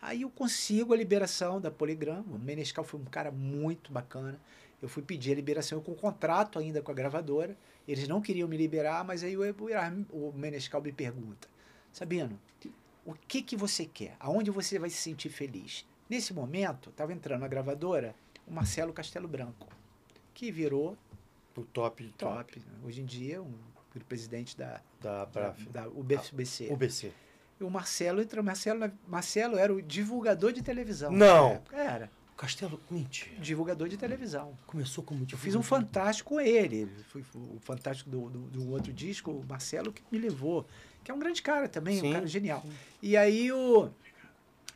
Aí 0.00 0.22
eu 0.22 0.30
consigo 0.30 0.94
a 0.94 0.96
liberação 0.96 1.60
da 1.60 1.70
Poligram. 1.70 2.24
O 2.30 2.38
Menescal 2.38 2.84
foi 2.84 2.98
um 2.98 3.04
cara 3.04 3.30
muito 3.30 3.92
bacana. 3.92 4.40
Eu 4.80 4.88
fui 4.88 5.02
pedir 5.02 5.32
a 5.32 5.34
liberação 5.34 5.78
eu 5.78 5.82
com 5.82 5.94
contrato 5.94 6.58
ainda 6.58 6.80
com 6.80 6.90
a 6.90 6.94
gravadora. 6.94 7.56
Eles 7.86 8.08
não 8.08 8.20
queriam 8.20 8.48
me 8.48 8.56
liberar, 8.56 9.04
mas 9.04 9.22
aí 9.22 9.36
o, 9.36 9.42
o 10.10 10.32
Menescal 10.32 10.80
me 10.80 10.92
pergunta, 10.92 11.48
Sabino, 11.92 12.40
o 13.04 13.12
que 13.12 13.42
que 13.42 13.56
você 13.56 13.84
quer? 13.84 14.16
Aonde 14.20 14.50
você 14.50 14.78
vai 14.78 14.88
se 14.88 14.96
sentir 14.96 15.28
feliz? 15.28 15.86
Nesse 16.08 16.32
momento, 16.32 16.90
estava 16.90 17.12
entrando 17.12 17.40
na 17.40 17.48
gravadora 17.48 18.14
o 18.46 18.52
Marcelo 18.52 18.92
Castelo 18.92 19.28
Branco, 19.28 19.68
que 20.32 20.50
virou 20.50 20.96
O 21.54 21.64
top, 21.64 22.08
top. 22.16 22.58
né? 22.60 22.78
Hoje 22.84 23.02
em 23.02 23.04
dia, 23.04 23.42
um 23.42 23.52
virou 23.92 24.06
presidente 24.06 24.56
da, 24.56 24.80
da 25.00 25.24
da, 25.24 25.26
Braf. 25.26 25.68
da 25.70 25.88
UBC. 25.88 26.68
UBC. 26.70 27.12
E 27.60 27.64
o 27.64 27.70
Marcelo 27.70 28.22
entrou. 28.22 28.42
Marcelo, 28.42 28.90
Marcelo 29.06 29.58
era 29.58 29.72
o 29.72 29.82
divulgador 29.82 30.52
de 30.52 30.62
televisão. 30.62 31.10
Não. 31.12 31.52
época. 31.52 31.76
Era. 31.76 32.10
Castelo, 32.36 32.80
mentira. 32.90 33.38
Divulgador 33.38 33.86
de 33.86 33.98
televisão. 33.98 34.56
Começou 34.66 35.04
como 35.04 35.26
Eu 35.30 35.36
fiz 35.36 35.54
um 35.54 35.62
fantástico 35.62 36.30
com 36.30 36.40
ele. 36.40 36.90
Foi 37.08 37.22
o 37.34 37.58
fantástico 37.60 38.08
do, 38.08 38.30
do, 38.30 38.38
do 38.48 38.70
outro 38.70 38.94
disco, 38.94 39.30
o 39.30 39.44
Marcelo, 39.46 39.92
que 39.92 40.02
me 40.10 40.18
levou. 40.18 40.66
Que 41.04 41.10
é 41.10 41.14
um 41.14 41.18
grande 41.18 41.42
cara 41.42 41.68
também, 41.68 42.00
Sim. 42.00 42.08
um 42.08 42.12
cara 42.14 42.26
genial. 42.26 42.64
E 43.02 43.14
aí 43.14 43.52
o, 43.52 43.90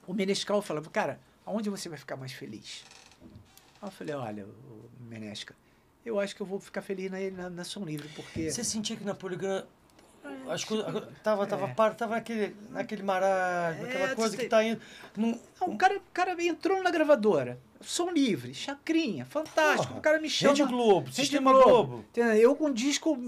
o 0.06 0.12
Menescal 0.12 0.60
falava, 0.60 0.90
cara, 0.90 1.18
aonde 1.46 1.70
você 1.70 1.88
vai 1.88 1.96
ficar 1.96 2.16
mais 2.16 2.32
feliz? 2.32 2.84
Aí 3.80 3.88
eu 3.88 3.90
falei, 3.90 4.14
olha, 4.14 4.44
o 4.44 4.90
Menesca, 5.08 5.56
eu 6.04 6.18
acho 6.20 6.34
que 6.36 6.40
eu 6.42 6.46
vou 6.46 6.58
ficar 6.60 6.82
feliz 6.82 7.10
na, 7.10 7.18
na, 7.30 7.50
na 7.50 7.64
Som 7.64 7.84
Livre, 7.84 8.08
porque. 8.14 8.50
Você 8.50 8.62
sentia 8.64 8.96
que 8.96 9.04
na 9.04 9.14
Poligram 9.14 9.64
as 10.48 10.64
coisas 10.64 10.86
tava 11.22 11.46
tava 11.46 11.66
É. 11.66 11.74
par- 11.74 11.94
tava 11.94 12.14
naquele 12.14 12.56
naquele 12.70 13.02
marasmo, 13.02 13.82
naquela 13.82 14.10
É, 14.10 14.14
coisa 14.14 14.34
que 14.34 14.42
tem- 14.42 14.48
tá 14.48 14.64
indo 14.64 14.80
num, 15.16 15.38
Não, 15.60 15.68
o 15.68 15.76
cara, 15.76 15.96
o 15.98 16.00
cara 16.14 16.42
entrou 16.42 16.82
na 16.82 16.90
gravadora. 16.90 17.58
Som 17.82 18.10
livre, 18.10 18.54
chacrinha, 18.54 19.26
fantástico. 19.26 19.88
Porra, 19.88 19.98
o 19.98 20.02
cara 20.02 20.18
me 20.18 20.30
chama. 20.30 20.54
Rede 20.54 20.64
Globo, 20.66 21.12
Sistema 21.12 21.52
Globo. 21.52 22.04
Entendeu? 22.10 22.34
Eu 22.36 22.56
com 22.56 22.66
um 22.68 22.72
disco, 22.72 23.18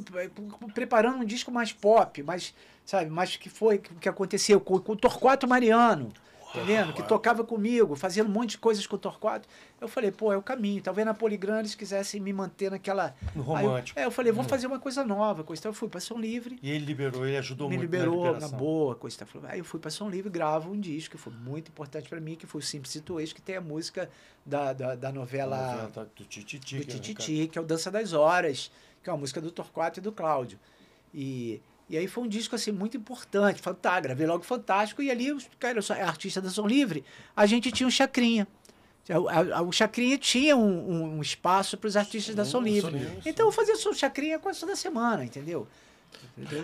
preparando 0.75 1.19
um 1.19 1.25
disco 1.27 1.51
mais 1.51 1.73
pop, 1.73 2.23
mais, 2.23 2.55
sabe, 2.85 3.11
mais 3.11 3.37
que 3.37 3.51
foi, 3.51 3.77
que 3.79 3.95
que 3.95 4.09
aconteceu 4.09 4.59
com, 4.59 4.79
com 4.79 4.93
o 4.93 4.97
Torquato 4.97 5.47
Mariano. 5.47 6.11
Entendendo? 6.55 6.93
Que 6.93 7.03
tocava 7.03 7.45
comigo, 7.45 7.95
fazendo 7.97 8.29
um 8.29 8.33
monte 8.33 8.51
de 8.51 8.59
coisas 8.59 8.87
com 8.87 8.97
o 8.97 8.99
Torquato. 8.99 9.49
Eu 9.81 9.89
falei, 9.89 10.11
pô, 10.11 10.33
é 10.33 10.37
o 10.37 10.43
caminho. 10.43 10.83
Talvez 10.83 11.05
na 11.07 11.13
Poligram 11.13 11.59
eles 11.59 11.75
quisessem 11.75 12.21
me 12.21 12.33
manter 12.33 12.71
naquela. 12.71 13.15
No 13.35 13.43
eu- 13.43 13.45
romântico. 13.45 13.99
Hum. 13.99 14.03
é, 14.03 14.07
eu 14.07 14.11
falei, 14.11 14.33
vou 14.33 14.45
fazer 14.45 14.67
uma 14.67 14.79
coisa 14.79 15.05
nova. 15.05 15.45
Coisa, 15.45 15.61
e 15.61 15.63
tal. 15.65 15.71
eu 15.71 15.75
fui 15.75 15.89
para 15.89 16.01
Som 16.01 16.19
Livre 16.19 16.59
E 16.63 16.71
ele 16.71 16.85
liberou, 16.85 17.27
ele 17.27 17.37
ajudou 17.37 17.69
me 17.69 17.77
muito 17.77 17.91
liberou 17.91 18.33
na 18.33 18.41
na, 18.41 18.49
boa, 18.49 18.95
coisa 18.95 19.27
Aí 19.45 19.59
eu 19.59 19.65
fui 19.65 19.81
para 19.81 19.91
São 19.91 20.09
Livre, 20.09 20.31
gravo 20.31 20.71
um 20.71 20.79
disco 20.79 21.17
que 21.17 21.23
foi 21.23 21.33
muito 21.33 21.69
importante 21.69 22.09
para 22.09 22.21
mim, 22.21 22.35
que 22.35 22.47
foi 22.47 22.61
o 22.61 22.65
Simples 22.65 22.93
Situation, 22.93 23.35
que 23.35 23.43
tem 23.43 23.57
a 23.57 23.61
música 23.61 24.11
da, 24.45 24.73
da, 24.73 24.95
da 24.95 25.13
novela 25.13 25.91
tá 25.93 26.05
do 26.05 26.25
Tititi. 26.25 26.79
do 26.79 26.87
que 26.87 26.97
é, 26.97 26.99
Tititi, 26.99 27.49
que 27.49 27.59
é 27.59 27.61
o 27.61 27.65
Dança 27.65 27.91
das 27.91 28.13
Horas, 28.13 28.71
que 29.03 29.11
é 29.11 29.13
uma 29.13 29.19
música 29.19 29.41
do 29.41 29.51
Torquato 29.51 29.99
e 30.01 30.03
do 30.03 30.13
Cláudio. 30.13 30.59
E, 31.13 31.61
e 31.89 31.97
aí 31.97 32.07
foi 32.09 32.25
um 32.25 32.29
disco 32.29 32.55
assim 32.55 32.73
muito 32.73 32.97
importante, 32.97 33.61
fantástico, 33.63 34.03
gravei 34.09 34.27
logo 34.27 34.43
fantástico, 34.45 35.03
e 35.03 35.11
ali, 35.11 35.33
os- 35.33 35.49
cara, 35.59 35.79
eu 35.79 35.83
sou 35.83 35.95
artista 35.97 36.41
da 36.41 36.51
Som 36.51 36.67
Livre, 36.67 37.05
a 37.37 37.47
gente 37.47 37.71
tinha 37.73 37.87
um 37.87 37.91
chacrinha. 37.91 38.47
O, 39.09 39.29
a- 39.29 39.63
o 39.63 39.71
Chacrinha 39.71 40.19
tinha 40.19 40.57
um, 40.57 40.63
um- 40.91 41.19
um 41.19 41.23
espaço 41.23 41.77
para 41.77 41.87
os 41.87 41.97
artistas 41.97 42.35
da 42.35 42.45
Som 42.45 42.61
Livre. 42.61 42.91
Som 42.91 42.97
Livre, 42.97 43.23
Então 43.25 43.47
eu 43.47 43.53
fazia 43.53 43.77
Som 43.77 43.93
Chacrinha 43.95 44.37
quase 44.41 44.59
toda 44.59 44.75
semana, 44.75 45.25
entendeu? 45.25 45.69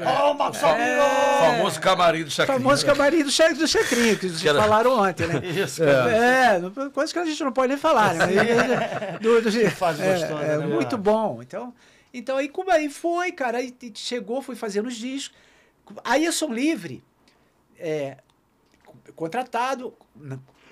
Ó, 0.05 0.35
Marcos 0.35 0.59
Sabino! 0.59 1.03
Famoso 1.41 1.81
camarim 1.81 2.25
do 2.25 2.31
Chacrinha. 2.31 2.59
famoso 2.59 2.85
camarim 2.85 3.23
do, 3.23 3.31
Cha- 3.31 3.53
do 3.53 3.67
Chacrinha, 3.69 4.17
que 4.17 4.29
vocês 4.29 4.43
falaram 4.57 4.99
ontem, 4.99 5.27
né? 5.29 5.41
Isso, 5.47 5.83
É, 5.85 6.59
não- 6.59 6.91
coisa 6.91 7.13
que 7.13 7.19
a 7.21 7.25
gente 7.25 7.43
não 7.45 7.53
pode 7.53 7.69
nem 7.69 7.77
falar, 7.79 8.15
né? 8.15 8.27
Mas, 8.27 9.21
do, 9.21 9.41
do, 9.41 9.71
fase 9.71 10.03
é, 10.03 10.19
gostosa, 10.19 10.43
é, 10.45 10.59
né, 10.59 10.67
muito 10.67 10.99
bom. 10.99 11.41
Então, 11.43 11.73
então 12.13 12.37
aí, 12.37 12.49
como 12.49 12.71
aí 12.71 12.89
foi, 12.89 13.33
cara, 13.33 13.59
aí 13.59 13.75
chegou, 13.95 14.43
fui 14.43 14.55
fazendo 14.57 14.87
os 14.87 14.95
discos. 14.97 15.37
Aí 16.05 16.27
a 16.27 16.33
Som 16.33 16.53
Livre, 16.53 17.03
é, 17.79 18.19
contratado, 19.17 19.95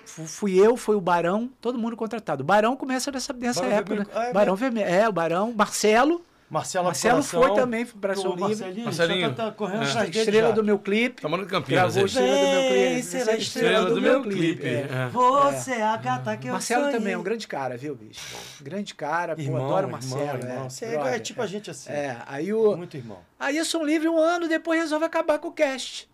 fui 0.05 0.57
eu, 0.59 0.75
foi 0.77 0.95
o 0.95 1.01
Barão, 1.01 1.49
todo 1.59 1.77
mundo 1.77 1.95
contratado. 1.97 2.43
O 2.43 2.45
Barão 2.45 2.75
começa 2.75 3.11
nessa, 3.11 3.33
nessa 3.33 3.61
Barão 3.61 3.75
época, 3.77 3.95
Vermelho- 3.95 4.13
né? 4.15 4.21
ah, 4.21 4.25
é 4.29 4.33
Barão 4.33 4.55
Vermelho, 4.55 4.87
é, 4.89 5.07
o 5.09 5.11
Barão, 5.11 5.53
Marcelo, 5.53 6.23
Marcelo 6.51 6.83
Marcelo 6.87 7.13
Coração, 7.23 7.41
foi 7.43 7.55
também 7.55 7.85
para 7.85 8.11
o 8.11 8.15
Som 8.17 8.29
Livre. 8.31 8.41
Marcelinho, 8.45 8.83
Marcelinho. 8.85 9.33
tá, 9.33 9.45
tá 9.45 9.51
correndo 9.53 9.83
É. 9.83 10.09
Estrela 10.09 10.49
já. 10.49 10.53
do 10.55 10.63
meu 10.65 10.77
clipe. 10.77 11.21
Tá 11.21 11.29
morando 11.29 11.45
em 11.45 11.49
Campinas. 11.49 11.93
Gravou 11.95 12.05
estrela 12.05 12.35
do 12.35 12.41
meu 12.41 12.69
clipe. 12.69 13.41
Estrela 13.41 13.89
do 13.89 14.01
meu 14.01 14.21
clipe. 14.23 14.67
é. 14.67 14.71
É. 14.81 15.09
Você 15.13 15.71
é 15.71 15.81
a 15.83 15.95
gata 15.95 16.35
que 16.35 16.47
eu 16.49 16.51
Marcelo 16.51 16.81
sonhei. 16.83 16.97
também 16.97 17.13
é 17.13 17.17
um 17.17 17.23
grande 17.23 17.47
cara, 17.47 17.77
viu, 17.77 17.95
bicho? 17.95 18.19
Grande 18.59 18.93
cara, 18.93 19.33
pô, 19.33 19.41
Irmão, 19.41 19.63
adoro 19.65 19.87
o 19.87 19.89
irmão, 19.89 19.91
Marcelo. 19.91 20.39
irmão. 20.43 20.65
é, 20.65 20.69
Você 20.69 20.85
é, 20.85 20.89
brother, 20.91 21.13
é 21.13 21.19
tipo 21.19 21.41
a 21.41 21.47
gente 21.47 21.71
assim. 21.71 21.89
É, 21.89 22.17
aí 22.27 22.53
o. 22.53 22.75
Muito 22.75 22.97
irmão. 22.97 23.19
Aí 23.39 23.55
eu 23.55 23.63
sou 23.63 23.81
livre 23.85 24.09
um 24.09 24.17
ano, 24.19 24.49
depois 24.49 24.77
resolve 24.81 25.05
acabar 25.05 25.39
com 25.39 25.47
o 25.47 25.51
cast. 25.53 26.09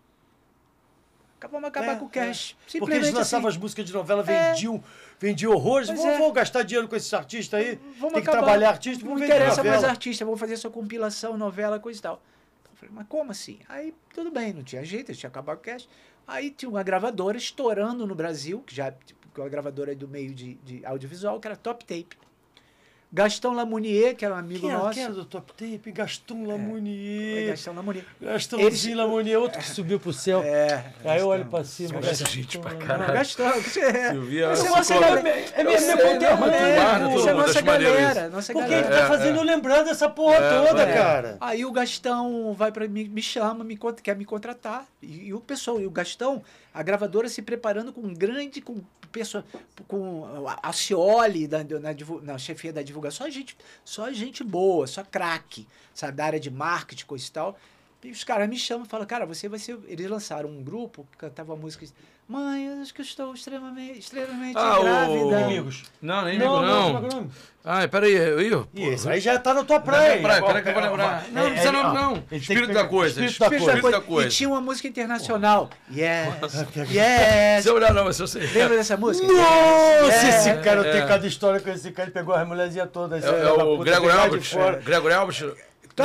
Acabamos 1.38 1.68
acabar 1.68 1.92
É, 1.92 1.96
com 1.96 2.04
o 2.04 2.08
cast. 2.08 2.56
Porque 2.78 2.94
eles 2.94 3.12
lançavam 3.12 3.48
assim. 3.48 3.56
as 3.56 3.60
músicas 3.60 3.84
de 3.84 3.92
novela, 3.92 4.24
É. 4.28 4.54
vendiam 5.18 5.52
horrores. 5.52 5.88
Vamos, 5.88 6.04
é. 6.04 6.18
vamos 6.18 6.32
gastar 6.34 6.62
dinheiro 6.62 6.88
com 6.88 6.96
esses 6.96 7.12
artistas 7.12 7.60
aí. 7.60 7.78
Vamos 7.98 8.14
Tem 8.14 8.22
que 8.22 8.28
acabar. 8.28 8.38
trabalhar 8.38 8.68
artista, 8.70 9.04
Não 9.04 9.18
interessa 9.18 9.62
mais 9.62 9.76
novela. 9.76 9.90
artista, 9.90 10.24
vamos 10.24 10.40
fazer 10.40 10.56
sua 10.56 10.70
compilação, 10.70 11.36
novela, 11.36 11.78
coisa 11.78 11.98
e 11.98 12.02
tal. 12.02 12.22
Eu 12.64 12.76
falei, 12.76 12.94
mas 12.94 13.06
como 13.08 13.30
assim? 13.30 13.58
Aí 13.68 13.94
tudo 14.14 14.30
bem, 14.30 14.52
não 14.52 14.62
tinha 14.62 14.84
jeito, 14.84 15.10
eles 15.10 15.18
tinham 15.18 15.30
acabado 15.30 15.58
o 15.58 15.60
cast. 15.60 15.88
Aí 16.26 16.50
tinha 16.50 16.68
uma 16.68 16.82
gravadora 16.82 17.36
estourando 17.36 18.06
no 18.06 18.14
Brasil, 18.14 18.60
que 18.66 18.74
já 18.74 18.92
tipo, 18.92 19.18
é 19.36 19.40
uma 19.40 19.48
gravadora 19.48 19.94
do 19.94 20.06
meio 20.06 20.34
de, 20.34 20.54
de 20.56 20.84
audiovisual, 20.84 21.40
que 21.40 21.48
era 21.48 21.56
Top 21.56 21.84
Tape. 21.84 22.16
Gastão 23.10 23.54
Lamounier, 23.54 24.14
que 24.14 24.22
era 24.22 24.34
um 24.34 24.38
amigo 24.38 24.60
Quem 24.60 24.70
era, 24.70 24.78
nosso. 24.80 24.92
quem 24.92 25.02
era 25.04 25.12
do 25.14 25.24
Top 25.24 25.50
Tape? 25.54 25.92
Gaston 25.92 26.44
É, 26.44 26.46
Lamounier. 26.48 27.48
Gastão 27.48 27.74
Lamounier. 27.74 28.04
Gastãozinho 28.20 28.68
Eles- 28.68 28.96
Lamounier, 28.96 29.40
outro 29.40 29.58
que 29.60 29.66
subiu 29.70 29.98
pro 29.98 30.12
céu. 30.12 30.42
É. 30.42 30.92
Aí 31.04 31.20
eu 31.20 31.26
olho 31.28 31.44
Gastão. 31.44 31.50
pra 31.60 31.64
cima. 31.64 32.00
Gastão, 32.00 32.26
gente 32.26 32.58
pra 32.58 32.72
não. 32.74 32.78
caralho. 32.80 33.12
Gastão. 33.14 33.62
Você 33.62 33.80
é, 33.80 34.10
Silvia, 34.10 34.48
você 34.50 34.66
é 34.66 34.70
nossa 34.70 34.94
galera. 35.00 35.20
É 35.20 35.22
minha, 35.64 35.76
Eu 35.78 36.06
minha 36.18 36.30
não, 36.30 36.36
mas 36.36 36.50
tu 36.50 36.56
É, 36.56 37.30
é 37.30 37.34
nossa 37.34 37.62
galera. 37.62 38.20
isso. 38.26 38.30
Nossa 38.30 38.52
Porque 38.52 38.68
galera. 38.68 38.86
ele 38.88 38.94
tá 38.96 39.04
É, 39.04 39.08
fazendo 39.08 39.40
é. 39.40 39.44
lembrar 39.44 39.82
dessa 39.84 40.08
porra 40.10 40.34
É, 40.36 40.66
toda, 40.66 40.82
é. 40.82 40.94
cara. 40.94 41.36
Aí 41.40 41.64
o 41.64 41.72
Gastão 41.72 42.52
vai 42.52 42.70
para 42.70 42.86
me, 42.86 43.08
me 43.08 43.22
chama, 43.22 43.64
me 43.64 43.78
quer 44.02 44.16
me 44.16 44.26
contratar. 44.26 44.84
E, 45.02 45.28
e 45.28 45.34
o 45.34 45.40
pessoal, 45.40 45.80
e 45.80 45.86
o 45.86 45.90
Gastão, 45.90 46.42
a 46.72 46.82
gravadora 46.82 47.28
se 47.28 47.42
preparando 47.42 47.92
com 47.92 48.12
grande 48.14 48.60
com 48.60 48.80
pessoa 49.10 49.44
com 49.86 50.46
a- 50.62 50.72
Cioli 50.72 51.46
da, 51.46 51.64
na, 51.64 51.94
na 52.22 52.38
chefia 52.38 52.72
da 52.72 52.82
divulgação, 52.82 53.26
só 53.26 53.30
gente, 53.30 53.56
só 53.84 54.12
gente 54.12 54.44
boa, 54.44 54.86
só 54.86 55.02
craque, 55.02 55.66
sabe, 55.94 56.16
da 56.16 56.24
área 56.26 56.40
de 56.40 56.50
marketing, 56.50 57.06
coisa 57.06 57.26
e 57.26 57.30
tal. 57.30 57.58
E 58.04 58.10
os 58.10 58.22
caras 58.22 58.48
me 58.48 58.56
chamam 58.56 58.86
e 58.86 58.88
falam, 58.88 59.06
cara, 59.06 59.26
você 59.26 59.48
vai 59.48 59.58
ser. 59.58 59.76
Eles 59.88 60.08
lançaram 60.08 60.48
um 60.48 60.62
grupo 60.62 61.06
que 61.10 61.16
cantava 61.18 61.56
música. 61.56 61.84
Mãe, 62.28 62.66
eu 62.66 62.82
acho 62.82 62.92
que 62.92 63.00
eu 63.00 63.04
estou 63.04 63.32
extremamente, 63.32 64.00
extremamente 64.00 64.52
Ah, 64.54 64.78
o- 64.78 64.82
grávida. 64.84 65.40
Inimigos. 65.40 65.84
Não, 66.02 66.22
nem 66.26 66.38
Não, 66.38 66.56
ligo, 66.60 66.66
não, 66.66 66.92
não. 66.92 67.00
não, 67.00 67.08
não. 67.22 67.30
Ai, 67.64 67.88
peraí. 67.88 68.12
Ih, 68.14 68.64
E 68.74 68.84
esse 68.88 69.08
aí 69.08 69.18
já 69.18 69.38
tá 69.38 69.54
na 69.54 69.64
tua 69.64 69.80
praia. 69.80 70.20
praia, 70.20 70.36
Agora, 70.38 70.52
peraí 70.54 70.62
que 70.62 70.68
eu 70.68 70.74
vou 70.74 70.82
lembrar. 70.82 71.24
Não, 71.32 71.42
não 71.44 71.50
precisa 71.50 71.68
É, 71.70 71.72
não, 71.72 72.20
tem 72.20 72.38
Espírito 72.38 72.72
da 72.74 72.84
coisa. 72.84 73.24
Espírito 73.24 73.90
da 73.90 74.00
coisa. 74.02 74.28
E 74.28 74.30
tinha 74.30 74.48
uma 74.50 74.60
música 74.60 74.86
internacional. 74.88 75.70
Yes, 75.90 76.34
Se 76.86 76.94
yes. 76.98 77.64
eu 77.66 77.74
olhar 77.76 77.94
não, 77.94 78.04
mas 78.04 78.20
eu 78.20 78.26
sei. 78.26 78.46
Lembra 78.46 78.76
dessa 78.76 78.96
música? 78.98 79.26
Nossa, 79.26 80.12
É, 80.14 80.28
esse 80.28 80.54
cara, 80.62 80.80
eu 80.80 80.84
é. 80.84 80.92
tenho 80.92 81.08
cada 81.08 81.26
história 81.26 81.60
com 81.60 81.70
esse 81.70 81.90
cara, 81.92 82.08
ele 82.08 82.14
pegou 82.14 82.34
as 82.34 82.46
mulherzinhas 82.46 82.90
todas. 82.92 83.24
É, 83.24 83.28
é 83.42 83.52
o 83.52 83.78
Gregory 83.78 84.12
Alves. 84.12 84.50
Fora. 84.50 84.76
Gregory 84.84 85.14
Alves. 85.14 85.44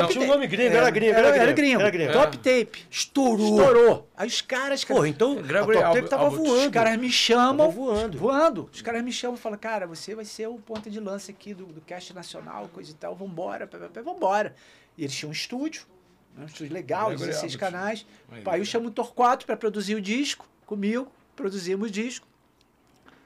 Top 0.02 0.14
tinha 0.14 0.26
um 0.26 0.28
nome 0.28 0.48
gringo, 0.48 0.76
era, 0.76 0.90
gringo, 0.90 1.14
era, 1.14 1.36
era, 1.36 1.52
gringo. 1.52 1.82
Era 1.82 1.90
gringo. 1.90 2.14
Top 2.14 2.38
Tape. 2.38 2.86
Estourou. 2.90 3.60
Estourou. 3.60 4.10
Aí 4.16 4.28
os 4.28 4.42
caras... 4.42 4.84
Pô, 4.84 5.06
então 5.06 5.36
Gregory 5.36 5.78
a 5.78 5.82
Top 5.84 5.96
Tape 5.96 6.10
tava 6.10 6.24
Albert. 6.26 6.44
voando. 6.44 6.66
Os 6.66 6.72
caras 6.72 6.98
me 6.98 7.10
chamam. 7.10 7.72
Voando. 7.72 8.18
Voando. 8.18 8.70
Os 8.72 8.82
caras 8.82 9.04
me 9.04 9.12
chamam 9.12 9.36
e 9.36 9.40
falam, 9.40 9.58
cara, 9.58 9.88
você 9.88 10.14
vai 10.14 10.26
ser 10.26 10.48
o 10.48 10.56
ponta 10.56 10.90
de 10.90 11.00
lança 11.00 11.32
aqui 11.32 11.54
do, 11.54 11.66
do 11.66 11.82
cast 11.82 12.14
nacional, 12.14 12.70
coisa 12.74 12.92
e 12.92 12.96
tal. 12.96 13.16
Vambora, 13.16 13.70
vambora. 14.04 14.56
E 14.98 15.04
eles 15.04 15.16
tinham 15.16 15.30
um 15.30 15.34
estúdio, 15.34 15.84
né, 16.36 16.44
um 16.44 16.48
estúdio 16.48 16.74
legal, 16.74 17.08
Gregory 17.10 17.28
16 17.30 17.54
Albert. 17.54 17.72
canais. 17.72 18.06
Aí, 18.32 18.44
Aí 18.46 18.62
eu 18.62 18.66
chamo 18.66 18.88
o 18.88 18.92
Torquato 18.92 19.46
para 19.46 19.56
produzir 19.58 19.96
o 19.96 20.02
disco 20.02 20.48
comigo. 20.66 21.12
Produzimos 21.36 21.90
o 21.90 21.92
disco. 21.92 22.28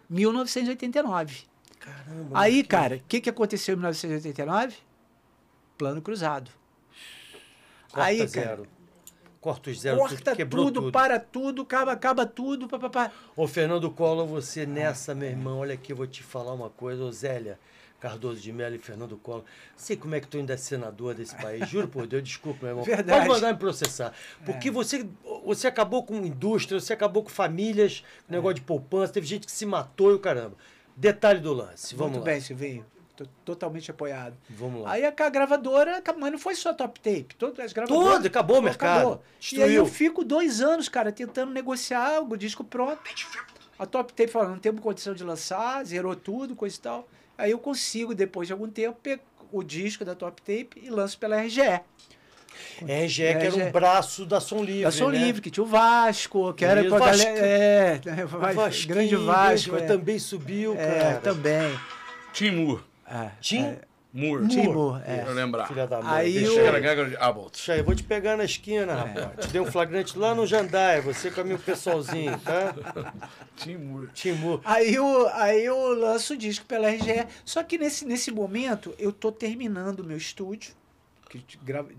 1989. 0.09 1.43
Caramba. 1.79 2.39
Aí, 2.39 2.63
cara, 2.63 2.95
o 2.97 3.01
que, 3.07 3.21
que 3.21 3.29
aconteceu 3.29 3.73
em 3.73 3.77
1989? 3.77 4.75
Plano 5.77 6.01
cruzado. 6.01 6.51
Corta 7.91 8.03
aí, 8.03 8.17
cara, 8.17 8.29
zero. 8.29 8.67
Corta 9.39 9.69
os 9.69 9.79
zero, 9.79 9.97
Corta 9.97 10.35
quebrou 10.35 10.65
tudo, 10.65 10.81
tudo. 10.81 10.91
para 10.91 11.19
tudo, 11.19 11.61
acaba, 11.61 11.91
acaba 11.91 12.25
tudo, 12.25 12.67
papapá. 12.67 13.11
Ô, 13.35 13.47
Fernando 13.47 13.89
Collor, 13.91 14.25
você 14.25 14.65
nessa, 14.65 15.13
meu 15.13 15.29
irmão, 15.29 15.59
olha 15.59 15.75
aqui, 15.75 15.91
eu 15.91 15.95
vou 15.95 16.07
te 16.07 16.23
falar 16.23 16.53
uma 16.53 16.69
coisa. 16.69 17.03
Ô, 17.03 17.11
Zélia 17.11 17.59
Cardoso 17.99 18.39
de 18.39 18.51
Mello 18.51 18.75
e 18.75 18.79
Fernando 18.79 19.17
Collor. 19.17 19.43
Sei 19.75 19.97
como 19.97 20.13
é 20.13 20.19
que 20.19 20.27
tu 20.27 20.37
ainda 20.37 20.53
é 20.53 20.57
senador 20.57 21.15
desse 21.15 21.35
país. 21.35 21.65
Juro 21.69 21.87
por 21.87 22.05
Deus, 22.05 22.23
desculpa, 22.23 22.59
meu 22.61 22.69
irmão. 22.69 22.83
Verdade. 22.83 23.19
Pode 23.19 23.27
mandar 23.27 23.53
me 23.53 23.59
processar. 23.59 24.13
Porque 24.45 24.69
você, 24.69 25.07
você 25.43 25.67
acabou 25.67 26.03
com 26.03 26.15
indústria, 26.17 26.79
você 26.79 26.93
acabou 26.93 27.23
com 27.23 27.29
famílias, 27.29 28.03
negócio 28.29 28.55
de 28.55 28.61
poupança, 28.61 29.13
teve 29.13 29.25
gente 29.25 29.45
que 29.47 29.51
se 29.51 29.65
matou 29.65 30.11
e 30.11 30.15
o 30.15 30.19
caramba. 30.19 30.55
Detalhe 30.95 31.39
do 31.39 31.53
lance. 31.53 31.95
Vamos 31.95 32.13
Muito 32.13 32.25
lá. 32.25 32.31
bem, 32.31 32.41
Silvinho. 32.41 32.85
Tô 33.17 33.25
totalmente 33.43 33.89
apoiado. 33.89 34.37
Vamos 34.47 34.83
lá. 34.83 34.91
Aí 34.91 35.03
a, 35.03 35.09
a 35.09 35.29
gravadora, 35.29 36.03
mas 36.19 36.31
não 36.31 36.37
foi 36.37 36.53
só 36.53 36.71
top 36.71 36.99
tape. 36.99 37.35
Todas 37.35 37.65
as 37.65 37.73
gravadoras. 37.73 38.13
Tudo, 38.17 38.27
acabou 38.27 38.59
o 38.59 38.61
mercado. 38.61 39.19
E 39.51 39.63
aí 39.63 39.73
eu 39.73 39.87
fico 39.87 40.23
dois 40.23 40.61
anos, 40.61 40.87
cara, 40.87 41.11
tentando 41.11 41.51
negociar 41.51 42.21
o 42.21 42.37
disco 42.37 42.63
pronto. 42.63 43.01
A 43.79 43.85
top 43.87 44.13
tape 44.13 44.29
falou, 44.31 44.49
não 44.49 44.59
temos 44.59 44.81
condição 44.81 45.15
de 45.15 45.23
lançar, 45.23 45.83
zerou 45.83 46.15
tudo, 46.15 46.55
coisa 46.55 46.75
e 46.75 46.79
tal. 46.79 47.07
Aí 47.35 47.51
eu 47.51 47.57
consigo, 47.59 48.13
depois 48.13 48.47
de 48.47 48.53
algum 48.53 48.69
tempo, 48.69 48.99
pegar 49.01 49.23
o 49.51 49.63
disco 49.63 50.05
da 50.05 50.13
top 50.13 50.41
tape 50.41 50.79
e 50.81 50.89
lanço 50.89 51.17
pela 51.17 51.37
RGE. 51.41 51.81
RGE, 52.81 53.21
que 53.21 53.45
era 53.45 53.55
um 53.55 53.71
braço 53.71 54.25
da 54.25 54.39
Som 54.39 54.63
Livre. 54.63 54.83
Da 54.83 54.91
Som 54.91 55.09
né? 55.09 55.17
Livre, 55.17 55.41
que 55.41 55.49
tinha 55.49 55.63
o 55.63 55.67
Vasco, 55.67 56.53
que 56.53 56.65
era 56.65 56.83
pra 56.83 56.97
Vasco. 56.97 57.23
galera. 57.23 57.45
É, 57.45 57.99
Vasco, 58.25 58.87
grande 58.87 59.15
Vasco. 59.15 59.75
é. 59.75 59.81
também 59.81 60.19
subiu, 60.19 60.75
É, 60.77 60.99
cara. 60.99 61.19
também. 61.19 61.79
Timur. 62.33 62.83
É, 63.07 63.31
Tim? 63.39 63.63
é, 63.63 63.81
Mur. 64.13 64.47
Timur, 64.47 65.01
é. 65.05 65.17
Pra 65.17 65.31
eu 65.31 65.35
lembrar. 65.35 65.67
Filha 65.67 65.85
da 65.85 66.01
mãe. 66.01 66.11
Aí 66.11 66.33
deixa 66.33 66.51
aí. 66.59 66.65
era 66.65 66.79
Gregory 66.79 67.15
Abbott. 67.17 67.51
Deixa 67.51 67.73
aí, 67.73 67.79
eu 67.79 67.85
vou 67.85 67.93
te 67.93 68.03
pegar 68.03 68.35
na 68.35 68.45
esquina, 68.45 68.95
rapaz. 68.95 69.45
Te 69.45 69.51
dei 69.51 69.61
um 69.61 69.71
flagrante 69.71 70.17
lá 70.17 70.33
no 70.33 70.47
Jandaia, 70.47 71.01
você 71.01 71.29
com 71.29 71.41
o 71.41 71.45
meu 71.45 71.59
pessoalzinho, 71.59 72.37
tá? 72.39 72.73
Timur. 73.55 74.09
Timur. 74.13 74.61
Aí 74.65 74.95
eu, 74.95 75.27
aí 75.33 75.63
eu 75.63 75.93
lanço 75.93 76.33
o 76.33 76.37
disco 76.37 76.65
pela 76.65 76.89
RGE. 76.89 77.27
Só 77.45 77.61
que 77.63 77.77
nesse, 77.77 78.05
nesse 78.05 78.31
momento 78.31 78.93
eu 78.97 79.11
tô 79.11 79.31
terminando 79.31 79.99
o 79.99 80.03
meu 80.03 80.17
estúdio. 80.17 80.73
Que, 81.29 81.43
grava- 81.63 81.89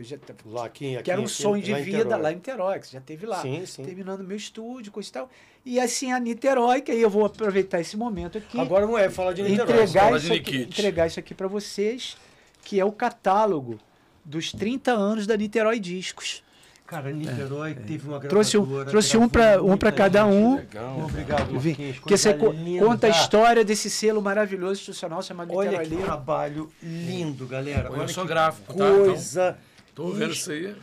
já 0.00 0.16
Lá 0.46 0.64
aqui, 0.64 0.94
aqui 0.94 1.04
que 1.04 1.10
era 1.10 1.20
um 1.20 1.24
aqui, 1.24 1.32
sonho 1.32 1.62
de 1.62 1.74
vida 1.74 1.98
Niterói. 1.98 2.22
lá 2.22 2.32
em 2.32 2.34
Niterói, 2.36 2.78
que 2.80 2.86
você 2.86 2.92
já 2.94 3.00
teve 3.00 3.26
lá. 3.26 3.42
Sim, 3.42 3.66
sim. 3.66 3.84
Terminando 3.84 4.22
meu 4.24 4.36
estúdio, 4.36 4.90
coisa 4.90 5.08
e 5.08 5.12
tal. 5.12 5.30
E 5.64 5.78
assim, 5.78 6.12
a 6.12 6.18
Niterói, 6.18 6.80
que 6.80 6.90
aí 6.92 7.02
eu 7.02 7.10
vou 7.10 7.26
aproveitar 7.26 7.80
esse 7.80 7.96
momento 7.96 8.38
aqui. 8.38 8.58
Agora 8.58 8.86
não 8.86 8.96
é 8.96 9.10
falar 9.10 9.32
de 9.34 9.42
Niterói. 9.42 9.82
entregar 9.82 10.04
fala 10.04 10.16
isso, 10.16 10.26
de 10.30 10.32
aqui, 10.38 10.56
entregar 10.62 11.06
isso 11.06 11.20
aqui 11.20 11.34
para 11.34 11.46
vocês, 11.48 12.16
que 12.62 12.80
é 12.80 12.84
o 12.84 12.92
catálogo 12.92 13.78
dos 14.24 14.52
30 14.52 14.92
anos 14.92 15.26
da 15.26 15.36
Niterói 15.36 15.78
Discos. 15.78 16.42
Cara, 16.88 17.12
Niterói 17.12 17.74
teve 17.74 18.08
uma 18.08 18.18
Trouxe 18.18 18.56
um, 18.56 18.84
trouxe 18.86 19.18
um 19.18 19.28
para 19.28 19.62
um 19.62 19.76
para 19.76 19.92
cada 19.92 20.24
gente. 20.24 20.32
um. 20.34 20.56
Legal. 20.56 21.00
Obrigado, 21.04 21.58
Vim, 21.60 21.68
Marquinhos. 21.68 21.98
Porque 21.98 22.16
você 22.16 22.32
linda. 22.32 22.82
conta 22.86 23.06
a 23.08 23.10
história 23.10 23.62
desse 23.62 23.90
selo 23.90 24.22
maravilhoso 24.22 24.72
institucional 24.80 25.22
chamado 25.22 25.52
Olha 25.54 25.68
Niterói 25.68 25.84
que 25.86 25.90
Livre. 25.90 26.04
trabalho 26.06 26.70
lindo, 26.82 27.46
galera. 27.46 27.90
Eu 27.90 27.92
Olha 27.92 28.08
sou 28.08 28.24
que 28.24 28.30
gráfico, 28.30 28.72
tá? 28.72 28.90
Coisa 28.90 29.58
Tô 29.94 30.08
vendo 30.12 30.32
isso 30.32 30.50
aí. 30.50 30.74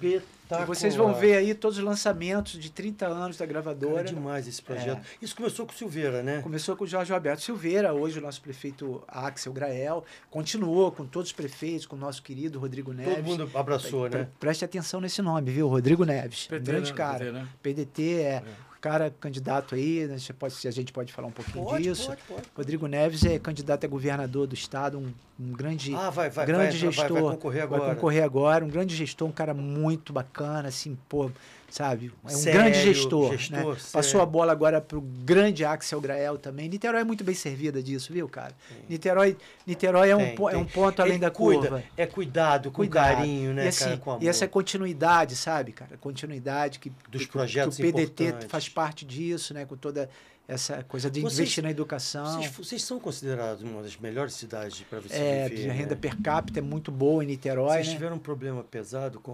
Espetacular. 0.45 0.63
E 0.63 0.65
vocês 0.67 0.95
vão 0.95 1.13
ver 1.13 1.35
aí 1.37 1.53
todos 1.53 1.77
os 1.77 1.83
lançamentos 1.83 2.53
de 2.59 2.69
30 2.71 3.07
anos 3.07 3.37
da 3.37 3.45
Cara, 3.45 3.61
gravadora. 3.61 4.01
é 4.01 4.03
demais 4.03 4.47
esse 4.47 4.61
projeto. 4.61 4.97
É. 4.99 5.01
Isso 5.25 5.35
começou 5.35 5.65
com 5.65 5.73
o 5.73 5.75
Silveira, 5.75 6.21
né? 6.23 6.41
Começou 6.41 6.75
com 6.75 6.83
o 6.83 6.87
Jorge 6.87 7.13
Alberto 7.13 7.41
Silveira, 7.41 7.93
hoje 7.93 8.19
o 8.19 8.21
nosso 8.21 8.41
prefeito 8.41 9.03
Axel 9.07 9.51
Grael. 9.53 10.03
Continuou 10.29 10.91
com 10.91 11.05
todos 11.05 11.29
os 11.29 11.33
prefeitos, 11.33 11.85
com 11.85 11.95
o 11.95 11.99
nosso 11.99 12.21
querido 12.21 12.59
Rodrigo 12.59 12.93
Neves. 12.93 13.15
Todo 13.15 13.25
mundo 13.25 13.51
abraçou, 13.53 14.09
Pre- 14.09 14.19
né? 14.19 14.27
Preste 14.39 14.63
atenção 14.65 15.01
nesse 15.01 15.21
nome, 15.21 15.51
viu? 15.51 15.67
Rodrigo 15.67 16.03
Neves. 16.05 16.47
PT, 16.47 16.63
grande 16.71 16.91
né? 16.91 16.97
cara. 16.97 17.19
PT, 17.19 17.31
né? 17.31 17.47
PDT 17.61 18.13
é, 18.21 18.43
cara 18.85 19.11
candidato 19.19 19.73
aí, 19.73 20.05
né? 20.05 20.15
Pode, 20.37 20.53
se 20.53 20.67
a 20.67 20.71
gente 20.71 20.93
pode 20.93 21.11
falar 21.11 21.27
um 21.27 21.31
pouquinho 21.31 21.65
Pode, 21.65 21.81
disso. 21.83 22.05
pode, 22.09 22.21
pode. 22.27 22.47
Rodrigo 22.55 22.85
Neves 22.85 23.25
é 23.25 23.39
candidato 23.39 23.83
a 23.83 23.87
governador 23.87 24.45
do 24.45 24.53
estado, 24.53 24.99
um, 24.99 25.11
um 25.39 25.51
grande, 25.53 25.95
Ah, 25.95 26.11
vai, 26.11 26.29
vai, 26.29 26.45
grande 26.45 26.77
vai, 26.77 26.81
vai, 26.81 26.91
gestor. 26.91 27.23
vai 27.23 27.31
concorrer 27.35 27.63
agora. 27.63 27.81
Vai 27.81 27.95
concorrer 27.95 28.23
agora, 28.23 28.63
um 28.63 28.69
grande 28.69 28.95
gestor, 28.95 29.27
um 29.27 29.31
cara 29.31 29.55
muito 29.55 30.13
bacana, 30.13 30.67
assim, 30.67 30.95
pô, 31.09 31.31
sabe? 31.75 32.09
É 32.23 32.27
um 32.27 32.29
Sério, 32.29 32.61
grande 32.61 32.81
gestor. 32.83 33.37
gestor, 33.37 33.57
né? 33.73 33.77
Passou 33.91 34.21
a 34.21 34.25
bola 34.25 34.53
agora 34.53 34.79
pro 34.79 35.01
grande 35.01 35.65
Axel 35.65 35.99
Grael 35.99 36.37
também. 36.37 36.69
Niterói 36.69 37.01
é 37.01 37.03
muito 37.03 37.21
bem 37.21 37.35
servida 37.35 37.83
disso, 37.83 38.13
viu, 38.13 38.29
cara? 38.29 38.53
Niterói, 38.87 39.35
Niterói 39.67 40.09
é, 40.09 40.15
um, 40.15 40.19
Tem, 40.35 40.53
é 40.53 40.57
um 40.57 40.63
ponto 40.65 41.01
além 41.01 41.15
Ele 41.15 41.21
da 41.21 41.29
cuida, 41.31 41.67
curva. 41.67 41.83
É 41.97 42.05
cuidado, 42.05 42.69
com 42.71 42.77
Cuidado. 42.77 43.15
carinho, 43.17 43.53
né, 43.53 43.65
e, 43.65 43.67
assim, 43.67 43.83
cara? 43.85 43.97
Com 43.97 44.11
amor. 44.11 44.23
e 44.23 44.27
essa 44.29 44.47
continuidade, 44.47 45.35
sabe, 45.35 45.73
cara? 45.73 45.97
Continuidade 45.97 46.79
que, 46.79 46.91
Dos 47.09 47.25
que- 47.25 47.31
projetos 47.31 47.75
que 47.75 47.83
o 47.83 47.91
PDT 47.91 48.47
faz 48.47 48.69
parte 48.69 49.03
disso, 49.05 49.53
né? 49.53 49.65
Com 49.65 49.75
toda 49.75 50.09
essa 50.47 50.81
coisa 50.83 51.09
de 51.11 51.19
Vocês- 51.19 51.39
investir 51.39 51.61
na 51.63 51.71
educação. 51.71 52.39
Vocês, 52.41 52.51
vocês 52.55 52.83
são 52.83 52.99
considerados 53.01 53.63
uma 53.63 53.81
das 53.81 53.97
melhores 53.97 54.33
cidades 54.35 54.79
para 54.89 54.99
você 55.01 55.13
É, 55.15 55.49
viver, 55.49 55.69
a 55.71 55.73
renda 55.73 55.95
né? 55.95 55.99
per 55.99 56.15
capita 56.21 56.59
é 56.59 56.61
muito 56.61 56.89
boa 56.91 57.21
em 57.23 57.27
Niterói, 57.27 57.73
Vocês 57.73 57.87
né? 57.87 57.93
tiveram 57.95 58.15
um 58.15 58.19
problema 58.19 58.63
pesado 58.63 59.19
eh, 59.27 59.31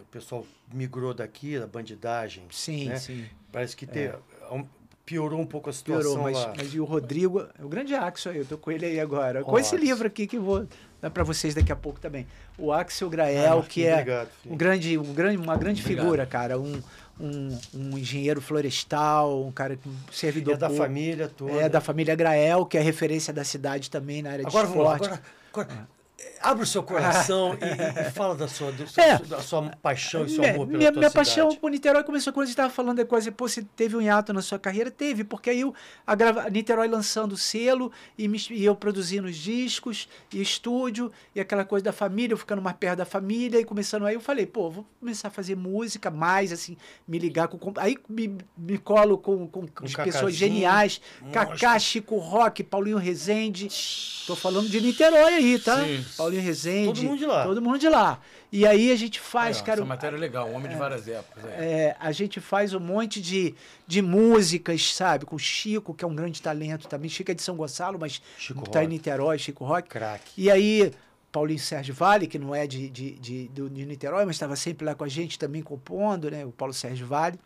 o 0.00 0.04
pessoal 0.04 0.46
migrou 0.72 1.12
daqui, 1.14 1.58
da 1.58 1.66
bandidagem. 1.66 2.44
Sim, 2.50 2.88
né? 2.88 2.96
sim. 2.96 3.24
Parece 3.52 3.76
que 3.76 3.86
te- 3.86 4.10
um- 4.50 4.64
piorou 5.06 5.38
um 5.40 5.46
pouco 5.46 5.68
a 5.68 5.72
situação 5.72 6.12
Piorou, 6.14 6.24
mas, 6.24 6.36
lá. 6.38 6.54
mas 6.56 6.72
e 6.74 6.80
o 6.80 6.84
Rodrigo, 6.84 7.46
é 7.58 7.62
o 7.64 7.68
grande 7.68 7.94
Axel 7.94 8.32
aí, 8.32 8.38
eu 8.38 8.46
tô 8.46 8.56
com 8.56 8.70
ele 8.72 8.86
aí 8.86 8.98
agora. 8.98 9.44
Com 9.44 9.58
esse 9.58 9.74
Axel. 9.74 9.86
livro 9.88 10.06
aqui 10.06 10.26
que 10.26 10.38
eu 10.38 10.42
vou 10.42 10.66
dar 11.00 11.10
para 11.10 11.22
vocês 11.22 11.54
daqui 11.54 11.70
a 11.70 11.76
pouco 11.76 12.00
também. 12.00 12.26
O 12.56 12.72
Axel 12.72 13.08
Ah, 13.08 13.10
Grael, 13.10 13.56
Marquinhos, 13.58 13.68
que 13.68 13.84
é 13.86 13.92
obrigado, 13.92 14.28
um 14.46 14.56
grande, 14.56 14.98
um 14.98 15.12
grande, 15.12 15.36
uma 15.36 15.56
grande 15.58 15.82
Obrigado. 15.82 16.04
figura, 16.04 16.24
cara. 16.26 16.58
Um, 16.58 16.80
um, 17.20 17.58
um 17.74 17.98
engenheiro 17.98 18.40
florestal, 18.40 19.44
um 19.44 19.52
cara 19.52 19.76
com 19.76 19.90
servidor 20.10 20.54
É 20.54 20.56
da 20.56 20.66
público. 20.68 20.86
família 20.86 21.28
toda. 21.28 21.52
É 21.52 21.68
da 21.68 21.80
família 21.82 22.14
Grael, 22.14 22.64
que 22.66 22.78
é 22.78 22.80
referência 22.80 23.32
da 23.32 23.44
cidade 23.44 23.90
também 23.90 24.22
na 24.22 24.30
área 24.30 24.44
de 24.44 24.48
Agora 24.48 24.66
vamos 24.66 24.84
lá, 24.84 24.94
esporte. 24.94 25.20
agora, 25.52 25.66
agora 25.68 25.88
eh, 26.18 26.33
abre 26.44 26.62
o 26.64 26.66
seu 26.66 26.82
coração 26.84 27.56
e, 27.60 28.08
e 28.08 28.10
fala 28.12 28.34
da 28.34 28.46
sua, 28.48 28.70
do 28.72 28.84
É. 28.96 29.18
da 29.18 29.40
sua 29.40 29.62
paixão 29.82 30.24
e 30.24 30.30
seu 30.30 30.44
amor 30.44 30.66
pela 30.66 30.78
minha, 30.78 30.92
tua 30.92 31.00
minha 31.00 31.10
paixão 31.10 31.54
por 31.56 31.70
Niterói 31.70 32.04
começou 32.04 32.32
quando 32.32 32.44
a 32.44 32.46
gente 32.46 32.52
estava 32.52 32.72
falando 32.72 32.98
da 32.98 33.04
coisa, 33.04 33.30
pô, 33.32 33.48
você 33.48 33.64
teve 33.76 33.96
um 33.96 34.00
hiato 34.02 34.32
na 34.32 34.42
sua 34.42 34.58
carreira? 34.58 34.90
Teve, 34.90 35.24
porque 35.24 35.50
aí 35.50 35.64
o- 35.64 35.74
a 36.06 36.14
grava, 36.14 36.48
Niterói 36.50 36.88
lançando 36.88 37.32
o 37.32 37.36
selo 37.36 37.90
e, 38.18 38.28
me- 38.28 38.40
e 38.50 38.64
eu 38.64 38.74
produzindo 38.76 39.26
os 39.28 39.36
discos 39.36 40.08
e 40.32 40.40
estúdio 40.40 41.10
e 41.34 41.40
aquela 41.40 41.64
coisa 41.64 41.84
da 41.84 41.92
família, 41.92 42.34
eu 42.34 42.38
ficando 42.38 42.60
mais 42.62 42.76
perto 42.76 42.98
da 42.98 43.04
família 43.04 43.58
e 43.60 43.64
começando 43.64 44.04
aí, 44.06 44.14
eu 44.14 44.20
falei, 44.20 44.46
pô, 44.46 44.70
vou 44.70 44.86
começar 45.00 45.28
a 45.28 45.30
fazer 45.30 45.56
música 45.56 46.10
mais, 46.10 46.52
assim, 46.52 46.76
me 47.08 47.18
ligar 47.18 47.48
com... 47.48 47.72
Aí 47.78 47.96
me, 48.08 48.36
me 48.56 48.78
colo 48.78 49.16
com, 49.18 49.46
com, 49.48 49.66
com 49.66 49.84
as 49.84 49.92
Cacazinho, 49.92 50.12
pessoas 50.12 50.34
geniais, 50.34 51.00
Cacá, 51.32 51.70
monstro. 51.72 51.80
Chico 51.80 52.16
Rock, 52.18 52.62
Paulinho 52.62 52.98
Rezende, 52.98 53.68
tô 54.26 54.34
falando 54.36 54.68
de 54.68 54.80
Niterói 54.80 55.34
aí, 55.34 55.58
tá? 55.58 55.84
Sim. 55.84 56.04
Paulinho 56.16 56.33
Rezende. 56.40 56.86
Todo 57.00 57.02
mundo 57.02 57.18
de 57.18 57.26
lá. 57.26 57.44
Todo 57.44 57.62
mundo 57.62 57.78
de 57.78 57.88
lá. 57.88 58.20
E 58.52 58.66
aí 58.66 58.90
a 58.92 58.96
gente 58.96 59.18
faz, 59.20 59.58
Aí, 59.58 59.62
cara... 59.64 59.78
Essa 59.80 59.86
matéria 59.86 60.16
é 60.16 60.18
legal, 60.20 60.48
um 60.48 60.54
homem 60.54 60.70
de 60.70 60.76
várias 60.76 61.06
épocas. 61.08 61.44
é. 61.44 61.48
É, 61.48 61.96
a 61.98 62.12
gente 62.12 62.40
faz 62.40 62.72
um 62.74 62.80
monte 62.80 63.20
de, 63.20 63.54
de 63.86 64.00
músicas, 64.00 64.94
sabe? 64.94 65.24
Com 65.26 65.36
o 65.36 65.38
Chico, 65.38 65.92
que 65.94 66.04
é 66.04 66.08
um 66.08 66.14
grande 66.14 66.40
talento 66.40 66.86
também. 66.88 67.08
Chico 67.10 67.30
é 67.30 67.34
de 67.34 67.42
São 67.42 67.56
Gonçalo, 67.56 67.98
mas 67.98 68.20
Chico 68.38 68.68
tá 68.68 68.82
em. 68.84 68.88
Niterói, 68.88 69.38
Chico 69.38 69.64
Rock. 69.64 69.88
Craque. 69.88 70.30
E 70.36 70.50
aí, 70.50 70.92
Paulinho 71.32 71.58
Sérgio 71.58 71.94
Vale, 71.94 72.26
que 72.26 72.38
não 72.38 72.54
é 72.54 72.66
de, 72.66 72.88
de, 72.88 73.10
de, 73.18 73.48
do- 73.48 73.68
de 73.68 73.84
Niterói, 73.84 74.24
mas 74.24 74.36
estava 74.36 74.54
sempre 74.56 74.84
lá 74.86 74.94
com 74.94 75.02
a 75.04 75.08
gente 75.08 75.38
também 75.38 75.62
compondo, 75.62 76.30
né? 76.30 76.44
O 76.46 76.52
Paulo 76.52 76.72
Sérgio 76.72 77.06
Vale. 77.06 77.38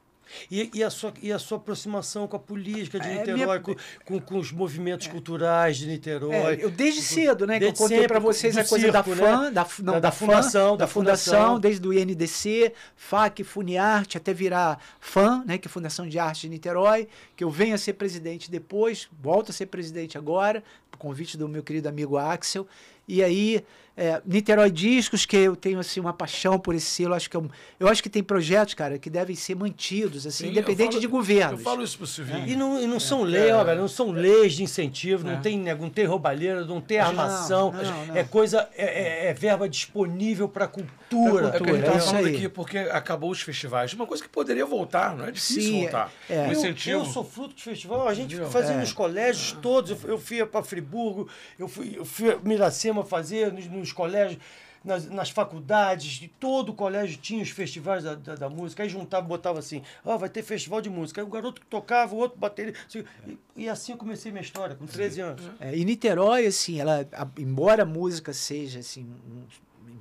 E, 0.50 0.70
e 0.74 0.84
a 0.84 0.90
sua, 0.90 1.12
e 1.22 1.32
a 1.32 1.38
sua 1.38 1.58
aproximação 1.58 2.26
com 2.28 2.36
a 2.36 2.38
política 2.38 2.98
de 3.00 3.08
É, 3.08 3.18
Niterói, 3.18 3.34
minha- 3.46 3.60
com, 3.60 3.74
com, 4.04 4.20
com 4.20 4.38
os 4.38 4.52
movimentos 4.52 5.06
culturais 5.06 5.76
de 5.76 5.86
Niterói. 5.86 6.34
É, 6.34 6.64
eu 6.64 6.70
desde 6.70 7.02
cedo, 7.02 7.46
né? 7.46 7.58
Desde 7.58 7.76
que 7.76 7.82
eu 7.82 7.88
contei 7.88 8.06
para 8.08 8.18
vocês 8.18 8.56
a 8.56 8.64
coisa 8.64 8.90
circo, 8.92 8.92
da 8.92 9.14
né? 9.14 9.16
FAM, 9.16 9.52
da, 9.52 9.66
não, 9.78 9.84
Da- 9.84 9.92
da, 9.92 9.98
da 10.00 10.10
fundação, 10.12 10.76
da 10.76 10.84
da 10.84 10.86
fundação, 10.86 11.34
fundação. 11.34 11.60
desde 11.60 11.88
o 11.88 11.92
INDC, 11.92 12.72
FAC, 12.96 13.42
Funiarte, 13.44 14.16
até 14.16 14.32
virar 14.34 14.78
FAM, 15.00 15.44
né? 15.46 15.58
Que 15.58 15.68
é 15.68 15.70
Fundação 15.70 16.08
de 16.08 16.18
Arte 16.18 16.42
de 16.42 16.48
Niterói, 16.50 17.08
que 17.36 17.42
eu 17.44 17.50
venho 17.50 17.74
a 17.74 17.78
ser 17.78 17.94
presidente 17.94 18.50
depois, 18.50 19.08
volto 19.20 19.50
a 19.50 19.52
ser 19.52 19.66
presidente 19.66 20.16
agora, 20.18 20.62
por 20.90 20.98
convite 20.98 21.36
do 21.36 21.48
meu 21.48 21.62
querido 21.62 21.88
amigo 21.88 22.16
Axel. 22.16 22.66
E 23.06 23.22
aí 23.24 23.64
É, 24.00 24.22
Niterói 24.24 24.70
Discos, 24.70 25.26
que 25.26 25.36
eu 25.36 25.56
tenho 25.56 25.80
assim 25.80 25.98
uma 25.98 26.12
paixão 26.12 26.56
por 26.56 26.72
esse 26.72 26.86
selo, 26.86 27.14
acho 27.14 27.28
que 27.28 27.36
é 27.36 27.40
um, 27.40 27.48
eu 27.80 27.88
acho 27.88 28.00
que 28.00 28.08
tem 28.08 28.22
projetos, 28.22 28.74
cara, 28.74 28.96
que 28.96 29.10
devem 29.10 29.34
ser 29.34 29.56
mantidos, 29.56 30.24
assim, 30.24 30.44
Sim, 30.44 30.50
independente 30.52 30.90
falo- 30.90 31.00
de 31.00 31.06
governos. 31.08 31.58
Eu 31.58 31.64
falo 31.64 31.82
isso 31.82 31.98
pro 31.98 32.06
Silvinho. 32.06 32.46
E 32.46 32.54
não, 32.54 32.80
e 32.80 32.86
não 32.86 33.00
são 33.00 33.22
leis, 33.24 33.52
ó, 33.52 33.64
não 33.74 33.88
são 33.88 34.12
leis 34.12 34.54
de 34.54 34.62
incentivo, 34.62 35.26
não, 35.26 35.40
tem, 35.42 35.58
né, 35.58 35.74
não 35.74 35.90
tem 35.90 36.04
roubalheira, 36.04 36.64
não 36.64 36.80
tem 36.80 37.00
armação. 37.00 37.72
não, 37.72 38.06
não. 38.06 38.16
É 38.16 38.22
coisa, 38.22 38.68
é, 38.76 38.84
é- 38.84 39.30
é 39.30 39.34
verba 39.34 39.68
disponível 39.68 40.48
para 40.48 40.68
cultura. 40.68 41.48
É 41.54 41.60
o 41.60 41.64
que 41.64 41.70
a 41.70 41.74
gente 41.74 41.88
É 41.88 41.96
isso 41.96 42.06
falando 42.06 42.26
aqui, 42.28 42.48
porque 42.48 42.78
acabou 42.78 43.30
os 43.30 43.40
festivais. 43.40 43.92
Uma 43.94 44.06
coisa 44.06 44.22
que 44.22 44.28
poderia 44.28 44.64
voltar, 44.64 45.16
não 45.16 45.24
é 45.24 45.30
difícil 45.32 45.62
Sim, 45.62 45.80
voltar. 45.82 46.12
é. 46.30 46.42
Um 46.42 46.46
Eu, 46.46 46.52
incentivo. 46.52 46.98
eu 47.00 47.04
sou 47.06 47.24
fruto 47.24 47.54
de 47.54 47.62
festival, 47.64 48.06
a 48.06 48.14
gente 48.14 48.34
Entendeu? 48.34 48.50
fazia 48.50 48.74
É. 48.74 48.78
nos 48.78 48.92
colégios 48.92 49.52
todos. 49.60 49.90
Eu, 49.90 50.10
eu 50.10 50.18
fui 50.18 50.44
para 50.46 50.62
Friburgo, 50.62 51.28
eu 51.58 51.66
fui, 51.66 51.94
eu 51.96 52.04
fui 52.04 52.30
a 52.30 52.36
Miracema 52.44 53.02
fazer 53.04 53.52
nos, 53.52 53.66
nos 53.88 53.92
colégios, 53.92 54.40
nas, 54.84 55.06
nas 55.06 55.30
faculdades, 55.30 56.12
de 56.12 56.28
todo 56.28 56.70
o 56.70 56.74
colégio 56.74 57.18
tinha 57.18 57.42
os 57.42 57.50
festivais 57.50 58.04
da, 58.04 58.14
da, 58.14 58.34
da 58.36 58.48
música. 58.48 58.82
Aí 58.82 58.88
juntava, 58.88 59.26
botava 59.26 59.58
assim: 59.58 59.82
ó, 60.04 60.16
vai 60.16 60.28
ter 60.28 60.42
festival 60.42 60.80
de 60.80 60.88
música. 60.88 61.20
Aí 61.20 61.26
o 61.26 61.30
garoto 61.30 61.60
que 61.60 61.66
tocava, 61.66 62.14
o 62.14 62.18
outro 62.18 62.38
bateria. 62.38 62.74
assim, 62.86 63.04
e, 63.26 63.38
e 63.64 63.68
assim 63.68 63.92
eu 63.92 63.98
comecei 63.98 64.30
minha 64.30 64.42
história, 64.42 64.76
com 64.76 64.86
13 64.86 65.20
anos. 65.20 65.42
É, 65.60 65.76
e 65.76 65.84
Niterói, 65.84 66.46
assim, 66.46 66.80
ela, 66.80 67.06
a- 67.12 67.26
embora 67.38 67.82
a 67.82 67.86
música 67.86 68.32
seja 68.32 68.78
assim 68.80 69.02
um- 69.04 69.42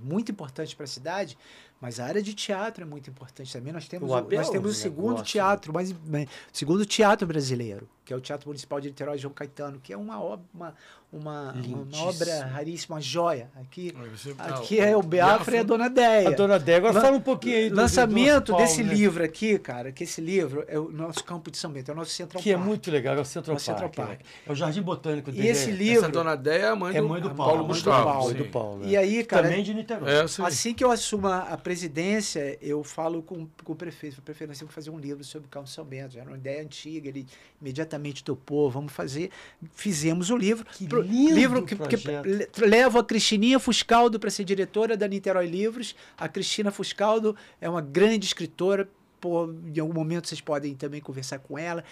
muito 0.04 0.32
importante 0.32 0.76
para 0.76 0.86
a 0.86 0.88
cidade, 0.88 1.38
mas 1.82 2.00
a 2.00 2.06
área 2.06 2.22
de 2.22 2.34
teatro 2.34 2.84
é 2.84 2.88
muito 2.88 3.10
importante 3.10 3.52
também. 3.52 3.74
Nós 3.74 3.88
temos 3.88 4.10
O 4.10 4.14
o, 4.14 4.22
nós 4.22 4.50
temos 4.50 4.54
é 4.54 4.60
o 4.68 4.70
um 4.70 4.74
segundo 4.74 5.08
negócio, 5.10 5.26
teatro, 5.26 5.74
mas 5.74 5.94
mas- 6.06 6.28
segundo 6.54 6.86
teatro 6.86 7.28
brasileiro, 7.28 7.90
que 8.08 8.14
é 8.14 8.16
o 8.16 8.22
Teatro 8.22 8.48
Municipal 8.48 8.80
de 8.80 8.88
Niterói 8.88 9.18
João 9.18 9.34
Caetano, 9.34 9.82
que 9.84 9.92
é 9.92 9.98
uma 9.98 10.24
obra, 10.24 10.46
uma, 10.54 10.74
uma, 11.12 11.52
uma 11.52 12.04
obra 12.04 12.46
raríssima, 12.46 12.96
uma 12.96 13.02
joia. 13.02 13.50
Aqui, 13.60 13.94
você- 14.16 14.34
aqui 14.40 14.80
ah, 14.80 14.86
é 14.86 14.96
o 14.96 15.04
Biafra 15.04 15.58
e 15.58 15.60
a 15.60 15.64
Dona 15.64 15.90
Deia. 15.90 16.30
A 16.30 16.32
dona 16.32 16.58
Dé, 16.58 16.76
agora 16.76 16.94
Lan- 16.94 17.02
fala 17.02 17.18
um 17.18 17.22
pouquinho 17.22 17.58
aí 17.58 17.70
do 17.70 17.76
Lançamento 17.76 18.46
do 18.46 18.52
nosso 18.54 18.64
desse 18.64 18.78
Paulo, 18.78 18.90
né? 18.92 18.96
livro 18.96 19.24
aqui, 19.26 19.60
cara, 19.60 19.92
que 19.92 20.06
esse 20.06 20.22
livro 20.22 20.64
é 20.70 20.80
o 20.80 20.90
nosso 20.90 21.22
campo 21.26 21.52
de 21.52 21.58
São 21.58 21.70
Bento, 21.70 21.92
é 21.92 21.94
o 21.94 21.98
nosso 21.98 22.12
Central 22.12 22.42
Que 22.42 22.54
é 22.54 22.56
muito 22.58 22.90
legal, 22.90 23.18
é 23.18 23.20
o 23.20 23.26
Central 23.26 23.56
É 23.56 23.58
o 23.58 23.60
Central 23.62 23.90
Park. 23.90 24.20
Né? 24.22 24.26
É 24.46 24.52
o 24.54 24.56
Jardim 24.56 24.82
Botânico 24.82 25.30
E 25.30 25.34
dele. 25.34 25.48
esse 25.50 25.70
é- 25.70 25.74
livro- 25.74 26.04
Essa 26.06 26.10
dona 26.14 26.36
Déia 26.38 26.62
é 26.64 26.68
a 26.70 26.76
mãe, 26.78 26.96
é 26.96 27.02
do, 27.02 27.10
mãe 27.10 27.20
do 27.22 27.28
Paulo. 27.32 27.44
Paulo 27.44 27.58
mãe 27.58 27.68
do 27.68 27.74
Gustavo. 27.74 28.04
Paulo, 28.06 28.34
do 28.34 28.46
Paulo, 28.46 28.78
né? 28.80 28.88
E 28.90 28.96
aí, 28.96 29.26
cara, 29.26 29.50
Também 29.50 29.64
de 29.66 29.74
Niterói. 29.74 30.10
É. 30.14 30.22
Assim 30.46 30.74
que 30.74 30.82
eu 30.82 30.92
assumo 30.92 31.28
a 31.28 31.58
presidência, 31.58 32.58
eu 32.62 32.86
falo 32.86 33.22
com, 33.22 33.46
com 33.66 33.74
o 33.74 33.76
prefeito. 33.76 34.20
O 34.20 34.22
prefeito, 34.22 34.50
nós 34.52 34.58
temos 34.60 34.70
que 34.72 34.76
fazer 34.76 34.92
um 34.92 34.98
livro 34.98 35.26
sobre 35.26 35.48
o 35.48 35.50
Campo 35.50 35.68
São 35.68 35.84
Bento. 35.84 36.14
Já 36.14 36.22
era 36.22 36.30
uma 36.30 36.38
ideia 36.38 36.62
antiga, 36.64 37.10
ele 37.10 37.28
imediatamente 37.62 37.97
topou, 38.24 38.70
vamos 38.70 38.92
fazer. 38.94 39.30
Fizemos 39.74 40.30
o 40.30 40.38
livro. 40.38 40.66
Que 40.74 40.88
Pro- 40.88 41.02
livro 41.02 41.64
que, 41.64 41.76
que 41.76 41.98
projeto. 41.98 42.26
le- 42.26 42.50
levo 42.68 43.00
a 43.00 43.04
Cristininha 43.04 43.60
Fuscaldo 43.60 44.20
para 44.20 44.30
ser 44.30 44.44
diretora 44.44 44.96
da 44.96 45.08
Niterói 45.08 45.48
Livros. 45.48 45.96
A 46.18 46.28
Cristina 46.28 46.72
Fuscaldo 46.72 47.36
é 47.60 47.70
uma 47.70 47.82
grande 47.82 48.26
escritora. 48.26 48.90
Pô, 49.20 49.50
em 49.76 49.80
algum 49.80 49.94
momento 49.94 50.28
vocês 50.28 50.40
podem 50.40 50.76
também 50.76 51.02
conversar 51.02 51.40
com 51.40 51.58
ela. 51.58 51.84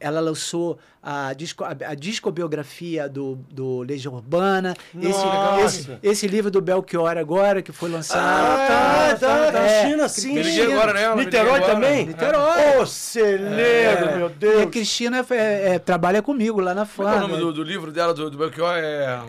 Ela 0.00 0.20
lançou 0.20 0.78
a, 1.02 1.32
disco, 1.32 1.62
a, 1.64 1.70
a 1.70 1.94
discobiografia 1.94 3.08
do, 3.08 3.36
do 3.50 3.82
Legião 3.82 4.14
Urbana. 4.14 4.74
Esse, 5.00 5.24
Nossa! 5.24 5.64
esse, 5.64 5.98
esse 6.02 6.26
livro 6.26 6.50
do 6.50 6.60
Belchior 6.60 7.16
agora, 7.16 7.62
que 7.62 7.70
foi 7.72 7.88
lançado. 7.88 8.20
Ah, 8.20 9.16
tá, 9.18 9.52
tá, 9.52 9.58
É, 9.58 9.80
Cristina, 9.82 10.08
sim. 10.08 10.34
Me 10.34 10.42
liguei 10.42 10.72
agora 10.72 10.92
nela, 10.92 11.16
me 11.16 11.24
Niterói 11.24 11.56
agora. 11.56 11.72
também? 11.74 12.06
Niterói. 12.06 12.78
Ô, 12.80 12.86
celeiro, 12.86 14.04
É. 14.08 14.16
meu 14.16 14.26
E 14.28 14.32
a 14.32 14.34
Deus. 14.34 14.70
Cristina 14.70 15.24
é, 15.30 15.74
é, 15.74 15.78
trabalha 15.78 16.20
comigo 16.22 16.60
lá 16.60 16.74
na 16.74 16.82
é 16.82 16.84
que 16.84 17.00
é 17.00 17.04
o 17.04 17.08
FAM. 17.08 17.20
nome 17.20 17.36
do, 17.36 17.52
do 17.52 17.62
livro 17.62 17.92
dela, 17.92 18.12
do, 18.12 18.28
do 18.30 18.36
Belchior? 18.38 18.74
É. 18.76 19.20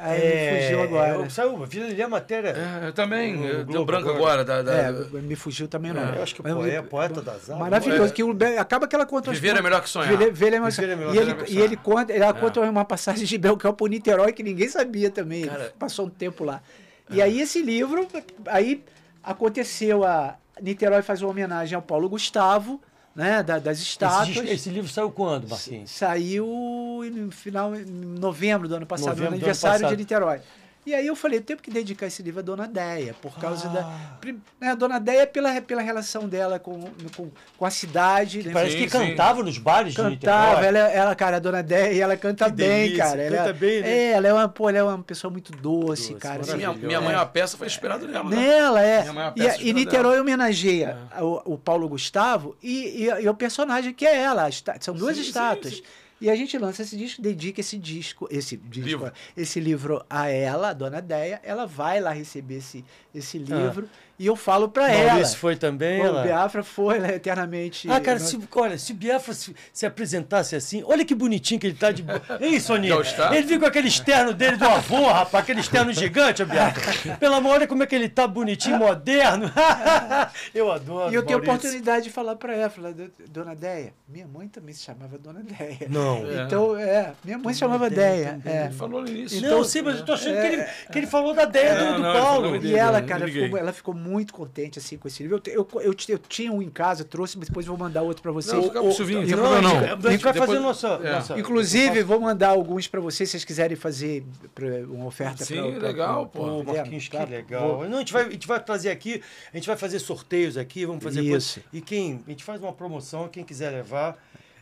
Aí 0.00 0.20
me 0.20 0.62
fugiu 0.62 0.82
agora. 0.82 1.14
eu- 1.14 1.30
Saiu, 1.30 1.64
vi 1.66 1.82
ali 1.82 2.02
a 2.02 2.08
matéria. 2.08 2.48
é 2.82 2.88
eu 2.88 2.92
também. 2.92 3.36
No 3.36 3.46
é, 3.46 3.52
Deu 3.56 3.64
Globo 3.64 3.84
branco 3.86 4.08
agora. 4.10 4.42
agora. 4.42 4.44
Da, 4.44 4.62
da- 4.62 4.72
É, 5.18 5.20
me 5.20 5.34
fugiu 5.36 5.66
também 5.68 5.92
não. 5.92 6.14
Eu 6.14 6.22
acho 6.22 6.34
que 6.34 6.40
o 6.40 6.44
poeta, 6.44 6.76
é 6.76 6.82
poeta 6.82 7.20
das 7.22 7.34
artes. 7.50 7.58
Maravilhoso. 7.58 8.12
Que 8.12 8.22
o 8.22 8.36
acaba 8.58 8.86
que 8.86 8.94
ela 8.94 9.06
conta 9.06 9.30
Viver 9.32 9.56
é 9.56 9.62
melhor 9.62 9.82
que 9.82 9.88
sonhar. 9.88 10.08
Viver, 10.10 10.32
viver 10.32 10.52
é 10.54 10.60
mais- 10.60 10.76
Viver 10.76 10.92
é 10.92 10.96
melhor 10.96 11.14
e, 11.14 11.16
que 11.16 11.22
ele, 11.22 11.30
sonhar. 11.34 11.48
e 11.50 11.60
ele 11.60 11.76
conta, 11.76 12.12
ela 12.12 12.32
conta 12.34 12.60
uma 12.60 12.84
passagem 12.84 13.24
de 13.26 13.38
Belchior 13.38 13.72
por 13.74 13.88
Niterói 13.90 14.32
que 14.32 14.42
ninguém 14.42 14.68
sabia 14.68 15.10
também. 15.10 15.46
Cara- 15.46 15.64
É. 15.64 15.72
Passou 15.78 16.06
um 16.06 16.10
tempo 16.10 16.44
lá. 16.44 16.62
E 17.10 17.20
aí 17.22 17.40
esse 17.40 17.62
livro, 17.62 18.06
aí 18.46 18.84
aconteceu 19.22 20.04
a 20.04 20.36
Niterói 20.60 21.02
faz 21.02 21.22
uma 21.22 21.30
homenagem 21.30 21.74
ao 21.76 21.82
Paulo 21.82 22.08
Gustavo, 22.08 22.80
né, 23.18 23.42
da- 23.42 23.58
das 23.58 23.78
Esse, 23.78 23.88
estátuas. 23.88 24.28
disco- 24.28 24.46
esse 24.46 24.70
livro 24.70 24.88
saiu 24.88 25.10
quando, 25.10 25.48
Marquinhos? 25.48 25.90
Saiu 25.90 26.46
no 27.12 27.30
final, 27.32 27.74
em 27.74 27.84
novembro 27.84 28.68
do 28.68 28.76
ano 28.76 28.86
passado, 28.86 29.08
Novembro 29.08 29.30
no 29.32 29.36
aniversário 29.38 29.80
passado. 29.80 29.90
de 29.90 29.96
Niterói. 29.96 30.40
E 30.88 30.94
aí 30.94 31.06
eu 31.06 31.14
falei, 31.14 31.38
eu 31.38 31.42
tenho 31.42 31.58
que 31.58 31.70
dedicar 31.70 32.06
esse 32.06 32.22
livro 32.22 32.40
à 32.40 32.42
Dona 32.42 32.66
Deia, 32.66 33.14
por 33.20 33.38
causa 33.38 33.68
da... 33.68 33.82
prim- 34.20 34.40
Né, 34.58 34.70
a 34.70 34.74
Dona 34.74 34.98
Deia 34.98 35.26
pela, 35.26 35.60
pela 35.60 35.82
relação 35.82 36.26
dela 36.28 36.58
com, 36.58 36.80
com, 37.14 37.30
com 37.58 37.64
a 37.66 37.70
cidade. 37.70 38.42
né? 38.42 38.52
Parece 38.52 38.78
Sim, 38.78 38.84
que 38.84 38.90
sim. 38.90 38.98
cantava 39.10 39.42
nos 39.42 39.58
bares 39.58 39.92
de 39.92 39.96
Cantava, 39.96 40.62
Niterói. 40.62 40.66
ela, 40.66 40.78
ela, 40.92 41.14
cara, 41.14 41.36
a 41.36 41.40
Dona 41.40 41.62
Deia, 41.62 42.02
ela 42.04 42.16
canta 42.16 42.46
Que 42.46 42.52
bem, 42.52 42.82
delícia, 42.84 43.04
cara. 43.04 43.22
Ela, 43.22 43.36
canta 43.38 43.52
bem, 43.52 43.82
né? 43.82 43.90
É, 43.90 44.10
ela 44.12 44.28
é 44.28 44.32
uma, 44.32 44.48
pô, 44.48 44.68
ela 44.70 44.78
é 44.78 44.82
uma 44.82 45.02
pessoa 45.02 45.30
muito 45.30 45.52
doce, 45.52 46.12
Doce, 46.12 46.14
cara. 46.14 46.38
Minha, 46.42 46.56
maravilhosa. 46.68 46.86
minha 46.86 47.00
mãe, 47.02 47.14
a 47.14 47.26
peça 47.26 47.56
foi 47.58 47.66
inspirada 47.66 48.06
nela. 48.06 48.30
né? 48.30 48.36
Nela, 48.36 48.82
é. 48.82 49.00
Minha 49.02 49.12
mãe 49.12 49.24
é 49.24 49.26
uma 49.26 49.32
E, 49.36 49.40
peça 49.42 49.48
e 49.48 49.52
inspirada 49.60 49.78
Niterói 49.78 50.20
homenageia 50.20 50.98
o, 51.20 51.54
o 51.54 51.58
Paulo 51.58 51.88
Gustavo 51.88 52.56
e, 52.62 53.04
e, 53.04 53.22
e 53.24 53.28
o 53.28 53.34
personagem 53.34 53.92
que 53.92 54.06
é 54.06 54.16
ela. 54.22 54.48
São 54.80 54.94
duas 54.94 55.16
Sim, 55.16 55.22
sim, 55.22 55.28
estátuas. 55.28 55.74
sim. 55.74 55.82
E 56.20 56.28
a 56.28 56.34
gente 56.34 56.58
lança 56.58 56.82
esse 56.82 56.96
disco, 56.96 57.22
dedica 57.22 57.60
esse 57.60 57.78
disco, 57.78 58.26
esse 58.30 58.56
disco, 58.56 58.86
Livro. 58.88 59.12
esse 59.36 59.60
livro 59.60 60.04
a 60.10 60.28
ela, 60.28 60.70
a 60.70 60.72
dona 60.72 61.00
Deia. 61.00 61.40
Ela 61.44 61.66
vai 61.66 62.00
lá 62.00 62.10
receber 62.10 62.56
esse, 62.56 62.84
esse 63.14 63.38
Ah. 63.84 63.88
E 64.18 64.26
eu 64.26 64.34
falo 64.36 64.68
pra 64.68 64.90
ela. 64.90 65.12
Maurício 65.12 65.38
foi 65.38 65.54
também, 65.56 66.00
O 66.00 66.06
ela... 66.06 66.22
Biafra 66.22 66.62
foi, 66.62 66.96
ela 66.96 67.08
é 67.08 67.14
eternamente. 67.14 67.88
Ah, 67.90 68.00
cara, 68.00 68.18
se, 68.18 68.38
olha, 68.56 68.76
se 68.78 68.92
o 68.92 68.94
Biafra 68.94 69.32
se, 69.34 69.54
se 69.72 69.86
apresentasse 69.86 70.56
assim, 70.56 70.82
olha 70.86 71.04
que 71.04 71.14
bonitinho 71.14 71.60
que 71.60 71.66
ele 71.68 71.76
tá 71.76 71.92
de 71.92 72.02
boa. 72.02 72.20
Hein, 72.40 72.58
Soninha? 72.60 72.94
Ele 73.32 73.42
viu 73.46 73.60
com 73.60 73.66
aquele 73.66 73.88
externo 73.88 74.32
dele 74.34 74.56
do 74.56 74.64
avô, 74.66 75.06
rapaz, 75.06 75.42
aquele 75.44 75.60
externo 75.60 75.92
gigante, 75.92 76.44
Biafra. 76.44 77.16
Pelo 77.16 77.34
amor, 77.34 77.52
olha 77.54 77.66
como 77.66 77.82
é 77.82 77.86
que 77.86 77.94
ele 77.94 78.08
tá 78.08 78.26
bonitinho, 78.26 78.78
moderno. 78.78 79.50
eu 80.54 80.70
adoro. 80.72 81.12
E 81.12 81.14
eu 81.14 81.22
tenho 81.22 81.38
a 81.38 81.42
Maurício. 81.42 81.68
oportunidade 81.68 82.04
de 82.04 82.10
falar 82.10 82.36
pra 82.36 82.54
ela, 82.54 82.70
falar, 82.70 82.92
"Do- 82.92 83.10
Dona 83.30 83.54
Deia, 83.54 83.92
minha 84.08 84.26
mãe 84.26 84.48
também 84.48 84.74
se 84.74 84.82
chamava 84.82 85.18
Dona 85.18 85.42
Deia. 85.42 85.86
Não. 85.88 86.26
É. 86.28 86.42
Então, 86.44 86.76
é, 86.76 87.12
minha 87.24 87.38
mãe 87.38 87.52
se 87.54 87.60
chamava 87.60 87.88
Deia 87.88 88.38
Deia. 88.42 88.58
é. 88.62 88.64
Ele 88.66 88.74
falou 88.74 89.02
no 89.02 89.08
início. 89.08 89.40
Não, 89.42 89.62
sim, 89.64 89.82
mas 89.82 89.98
eu 89.98 90.04
tô 90.04 90.12
achando 90.14 90.40
que, 90.40 90.46
ele, 90.46 90.64
que 90.92 90.98
ele 90.98 91.06
falou 91.06 91.34
da 91.34 91.42
ideia 91.44 91.74
Não, 91.74 91.86
do, 91.92 91.96
do 91.96 92.02
não, 92.02 92.10
ele 92.10 92.20
Paulo. 92.20 92.56
E 92.64 92.74
ela, 92.76 93.00
né? 93.00 93.06
cara, 93.06 93.26
ficou, 93.28 93.58
ela 93.58 93.72
ficou 93.72 93.94
muito 93.94 94.07
contente 94.32 94.78
assim 94.78 94.96
com 94.96 95.06
esse 95.08 95.22
livro. 95.22 95.40
Eu, 95.46 95.52
eu, 95.52 95.68
eu, 95.82 95.94
eu 96.08 96.18
tinha 96.18 96.52
um 96.52 96.60
em 96.62 96.68
casa, 96.70 97.04
trouxe, 97.04 97.36
mas 97.38 97.48
depois 97.48 97.66
vou 97.66 97.76
mandar 97.76 98.02
outro 98.02 98.22
pra 98.22 98.32
vocês. 98.32 98.54
Não, 98.56 98.62
fica 98.64 98.80
pro 98.80 98.92
Silvinho, 98.92 99.26
não 99.36 99.36
Não, 99.36 99.62
não. 99.62 99.70
gente- 99.80 100.06
a 100.06 100.10
gente 100.10 100.24
vai 100.24 100.32
Depois- 100.32 100.50
fazer 100.50 100.60
nossa, 100.60 100.88
é. 100.88 101.12
nossa- 101.12 101.38
Inclusive, 101.38 102.02
vou 102.02 102.20
mandar 102.20 102.48
alguns 102.48 102.86
pra 102.88 103.00
vocês, 103.00 103.28
se 103.28 103.32
vocês 103.32 103.44
quiserem 103.44 103.76
fazer 103.76 104.24
pra- 104.54 104.66
uma 104.88 105.06
oferta 105.06 105.44
Sim, 105.44 105.56
pra, 105.72 105.88
legal, 105.88 106.26
pra- 106.26 106.40
pô. 106.42 106.62
Pra- 106.64 106.74
Marquinhos, 106.74 107.08
que 107.08 107.16
legal. 107.18 107.76
Vou- 107.78 107.88
Não, 107.88 107.96
a, 107.96 108.00
gente 108.00 108.12
vai, 108.12 108.22
a 108.26 108.30
gente 108.30 108.46
vai 108.46 108.62
trazer 108.62 108.90
aqui, 108.90 109.22
a 109.52 109.56
gente 109.56 109.66
vai 109.66 109.76
fazer 109.76 109.98
sorteios 109.98 110.56
aqui, 110.56 110.86
vamos 110.86 111.02
fazer 111.02 111.20
Isso. 111.20 111.30
coisas. 111.30 111.58
E 111.72 111.80
quem, 111.80 112.20
a 112.26 112.30
gente 112.30 112.44
faz 112.44 112.60
uma 112.62 112.72
promoção, 112.72 113.28
quem 113.28 113.44
quiser 113.44 113.70
levar, 113.70 114.16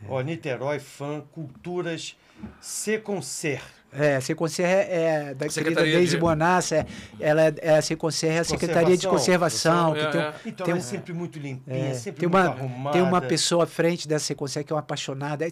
ó, 0.07 0.21
Niterói, 0.21 0.79
fã, 0.79 1.21
culturas, 1.31 2.15
C 2.61 2.97
com 2.97 3.21
Ser. 3.21 3.61
É, 3.93 4.17
a 4.17 4.21
Seconserra 4.21 4.69
é, 4.69 4.83
é 4.91 5.19
da 5.33 5.47
querida 5.47 5.49
Secretaria 5.51 5.97
Deise 5.97 6.11
de- 6.15 6.17
Bonassa, 6.17 6.75
é, 6.75 6.85
ela 7.19 7.41
é, 7.47 7.55
é 7.61 7.77
a 7.77 7.81
Seconserra 7.81 8.33
é 8.33 8.39
a 8.39 8.43
Secretaria 8.43 8.97
de 8.97 9.07
Conservação, 9.07 9.93
que 9.93 9.99
é, 10.01 10.09
tem, 10.11 10.21
é. 10.21 10.33
Então 10.45 10.65
tem 10.65 10.75
é 10.75 10.77
um- 10.77 10.81
sempre 10.81 11.13
muito 11.13 11.39
limpinha, 11.39 11.89
é, 11.89 11.93
sempre 11.93 12.19
tem 12.19 12.29
muito 12.29 12.43
uma, 12.45 12.53
arrumada. 12.53 12.91
tem 12.93 13.01
uma 13.01 13.21
pessoa 13.21 13.63
à 13.63 13.67
frente 13.67 14.07
dessa 14.07 14.25
Seconserra 14.25 14.63
que 14.65 14.73
é 14.73 14.75
uma 14.75 14.81
apaixonada. 14.81 15.45
É, 15.45 15.51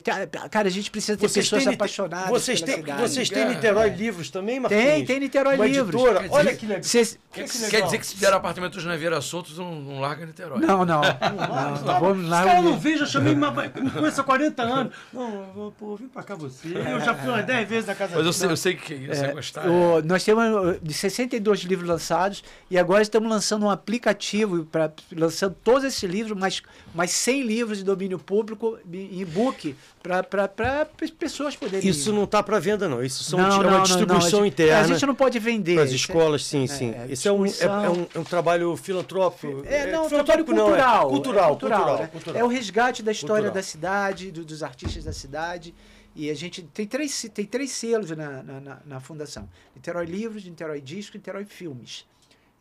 Cara, 0.49 0.67
a 0.67 0.71
gente 0.71 0.91
precisa 0.91 1.17
ter 1.17 1.27
Vocês 1.29 1.49
pessoas 1.49 1.65
apaixonadas 1.73 2.29
vocês 2.29 2.61
têm, 2.61 2.83
vocês 2.83 3.29
têm 3.29 3.43
É. 3.43 3.47
Niterói 3.49 3.89
Livros 3.89 4.29
também, 4.29 4.59
Marquinhos? 4.59 4.83
Tem, 4.85 5.05
tem 5.05 5.19
Niterói 5.21 5.55
Uma 5.55 5.65
Livros. 5.65 5.95
editora, 5.95 6.19
Quer 6.23 6.31
olha 6.31 6.43
dizer- 6.45 6.57
que 6.57 6.65
legal. 6.65 6.83
Cês- 6.83 7.19
Quer, 7.31 7.43
Que 7.45 7.51
quer 7.57 7.65
legal. 7.65 7.81
dizer 7.85 7.97
que 7.99 8.05
se 8.07 8.15
der 8.17 8.33
apartamentos 8.33 8.83
na 8.85 8.95
Vieira 8.95 9.19
Soltos, 9.21 9.57
não, 9.57 9.75
não 9.75 9.99
larga 9.99 10.25
Niterói. 10.25 10.59
Não, 10.59 10.85
não. 10.85 11.01
Ah, 11.03 11.71
não, 11.75 11.83
tá, 11.83 11.99
vamos 11.99 12.23
Os 12.25 12.29
lá. 12.29 12.43
caras 12.45 12.63
não 12.63 12.77
vejo, 12.79 13.03
eu 13.03 13.07
chamei, 13.07 13.33
uma- 13.33 13.51
me 13.51 13.89
conheço 13.91 14.21
há 14.21 14.23
40 14.23 14.63
anos. 14.63 14.93
Não, 15.11 15.73
pô, 15.77 15.95
vim 15.95 16.07
pra 16.07 16.21
cá 16.23 16.35
você. 16.35 16.67
Eu 16.69 16.99
já 17.01 17.13
fui 17.15 17.29
umas 17.29 17.45
10 17.45 17.67
vezes 17.67 17.85
na 17.87 17.95
casa 17.95 18.15
Mas 18.25 18.41
eu 18.41 18.47
sei, 18.47 18.49
eu 18.51 18.57
sei 18.57 18.75
que 18.75 18.93
isso 18.93 19.23
é, 19.23 19.27
É, 19.29 19.31
gostar. 19.33 19.67
o- 19.69 20.01
nós 20.03 20.23
temos 20.23 20.43
uh, 20.43 20.79
de 20.81 20.93
62 20.93 21.59
livros 21.61 21.87
lançados 21.87 22.43
e 22.69 22.77
agora 22.77 23.01
estamos 23.01 23.29
lançando 23.29 23.65
um 23.65 23.69
aplicativo 23.69 24.65
para 24.65 24.91
lançando 25.15 25.55
todos 25.63 25.83
esses 25.83 26.03
livros, 26.03 26.37
mas 26.37 26.61
mais 26.93 27.11
100 27.11 27.43
livros 27.43 27.77
de 27.79 27.83
domínio 27.83 28.17
público 28.19 28.77
em 28.91 29.19
e-book 29.21 29.75
para 30.01 30.85
pessoas 31.17 31.55
poderem. 31.55 31.89
Isso 31.89 32.13
não 32.13 32.25
está 32.25 32.43
para 32.43 32.59
venda, 32.59 32.87
não. 32.87 33.03
Isso 33.03 33.23
são, 33.23 33.39
Não, 33.39 33.45
é 33.47 33.49
não, 33.49 33.59
uma 33.61 33.71
não, 33.77 33.83
distribuição 33.83 34.39
não. 34.41 34.45
Interna. 34.45 34.79
A 34.81 34.87
gente 34.87 35.05
não 35.05 35.15
pode 35.15 35.39
vender. 35.39 35.75
Para 35.75 35.83
as 35.83 35.91
Isso 35.91 36.11
é- 36.11 36.15
escolas, 36.15 36.45
sim, 36.45 36.67
sim. 36.67 36.91
é, 36.91 37.07
Isso 37.09 37.27
é 37.27 37.31
um, 37.31 37.45
é, 37.45 37.49
é 37.61 37.89
um, 37.89 38.07
é 38.13 38.19
um 38.19 38.23
trabalho 38.23 38.75
filantrópico. 38.77 39.63
É, 39.65 39.91
não, 39.91 40.05
um 40.05 40.09
trabalho 40.09 40.41
é 40.41 40.43
cultural. 40.43 40.45
cultural, 40.45 41.05
é 41.07 41.09
cultural, 41.09 41.49
cultural, 41.49 41.97
né? 41.99 42.07
cultural. 42.11 42.41
É 42.41 42.43
o 42.43 42.47
resgate 42.47 43.01
da 43.01 43.11
história 43.11 43.45
Cultural. 43.49 43.53
da 43.55 43.63
cidade, 43.63 44.31
do- 44.31 44.45
dos 44.45 44.61
artistas 44.61 45.03
da 45.03 45.13
cidade. 45.13 45.73
E 46.15 46.29
a 46.29 46.33
gente 46.33 46.63
tem 46.63 46.87
três, 46.87 47.29
tem 47.33 47.45
três 47.45 47.71
selos 47.71 48.09
na, 48.11 48.41
na, 48.41 48.59
na, 48.61 48.81
na 48.85 48.99
fundação: 49.01 49.49
Niterói 49.75 50.05
Livros, 50.05 50.45
Niterói 50.45 50.79
Disco 50.79 51.17
e 51.17 51.19
Niterói 51.19 51.45
Filmes. 51.45 52.05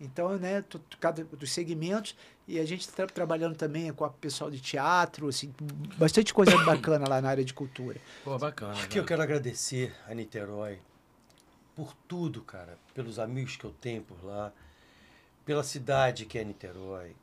Então, 0.00 0.36
né, 0.38 0.60
tu- 0.62 0.80
cada 0.98 1.22
dos 1.24 1.52
segmentos 1.52 2.16
e 2.48 2.58
a 2.58 2.64
gente 2.66 2.80
está 2.80 3.06
trabalhando 3.06 3.54
também 3.56 3.92
com 3.92 4.04
o 4.04 4.10
pessoal 4.10 4.50
de 4.50 4.60
teatro, 4.60 5.28
assim, 5.28 5.54
bastante 5.96 6.34
coisa 6.34 6.56
bacana 6.66 7.08
lá 7.08 7.22
na 7.22 7.28
área 7.30 7.44
de 7.44 7.54
cultura. 7.54 8.00
Pô, 8.24 8.36
bacana. 8.36 8.72
Aqui 8.74 8.98
eu 8.98 9.04
cara. 9.04 9.06
quero 9.06 9.22
agradecer 9.22 9.94
a 10.08 10.12
Niterói 10.14 10.80
por 11.76 11.94
tudo, 12.08 12.42
cara. 12.42 12.76
Pelos 12.92 13.20
amigos 13.20 13.56
que 13.56 13.64
eu 13.64 13.70
tenho 13.80 14.02
por 14.02 14.22
lá, 14.24 14.52
pela 15.46 15.62
cidade 15.62 16.26
que 16.26 16.38
é 16.38 16.44
Niterói, 16.44 17.14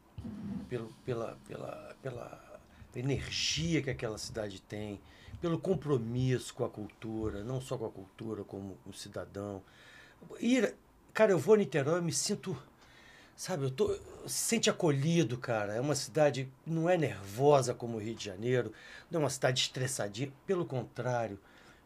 pelo, 0.69 0.87
pela, 1.05 1.37
pela, 1.47 1.95
pela 2.01 2.61
energia 2.95 3.81
que 3.81 3.89
aquela 3.89 4.17
cidade 4.17 4.61
tem, 4.61 4.99
pelo 5.41 5.57
compromisso 5.59 6.53
com 6.53 6.63
a 6.63 6.69
cultura, 6.69 7.43
não 7.43 7.59
só 7.59 7.77
com 7.77 7.85
a 7.85 7.89
cultura, 7.91 8.43
como 8.43 8.77
o 8.85 8.93
cidadão. 8.93 9.61
Ir, 10.39 10.75
cara, 11.13 11.31
eu 11.31 11.39
vou 11.39 11.55
a 11.55 11.57
Niterói, 11.57 11.97
eu 11.97 12.03
me 12.03 12.13
sinto, 12.13 12.55
sabe, 13.35 13.63
eu 13.63 13.71
tô, 13.71 13.87
se 14.27 14.37
sente 14.37 14.69
acolhido, 14.69 15.37
cara. 15.37 15.73
É 15.73 15.81
uma 15.81 15.95
cidade, 15.95 16.47
não 16.65 16.87
é 16.87 16.95
nervosa 16.95 17.73
como 17.73 17.97
o 17.97 17.99
Rio 17.99 18.13
de 18.13 18.23
Janeiro, 18.23 18.71
não 19.09 19.19
é 19.21 19.23
uma 19.23 19.29
cidade 19.31 19.61
estressadinha, 19.61 20.31
pelo 20.45 20.63
contrário. 20.63 21.39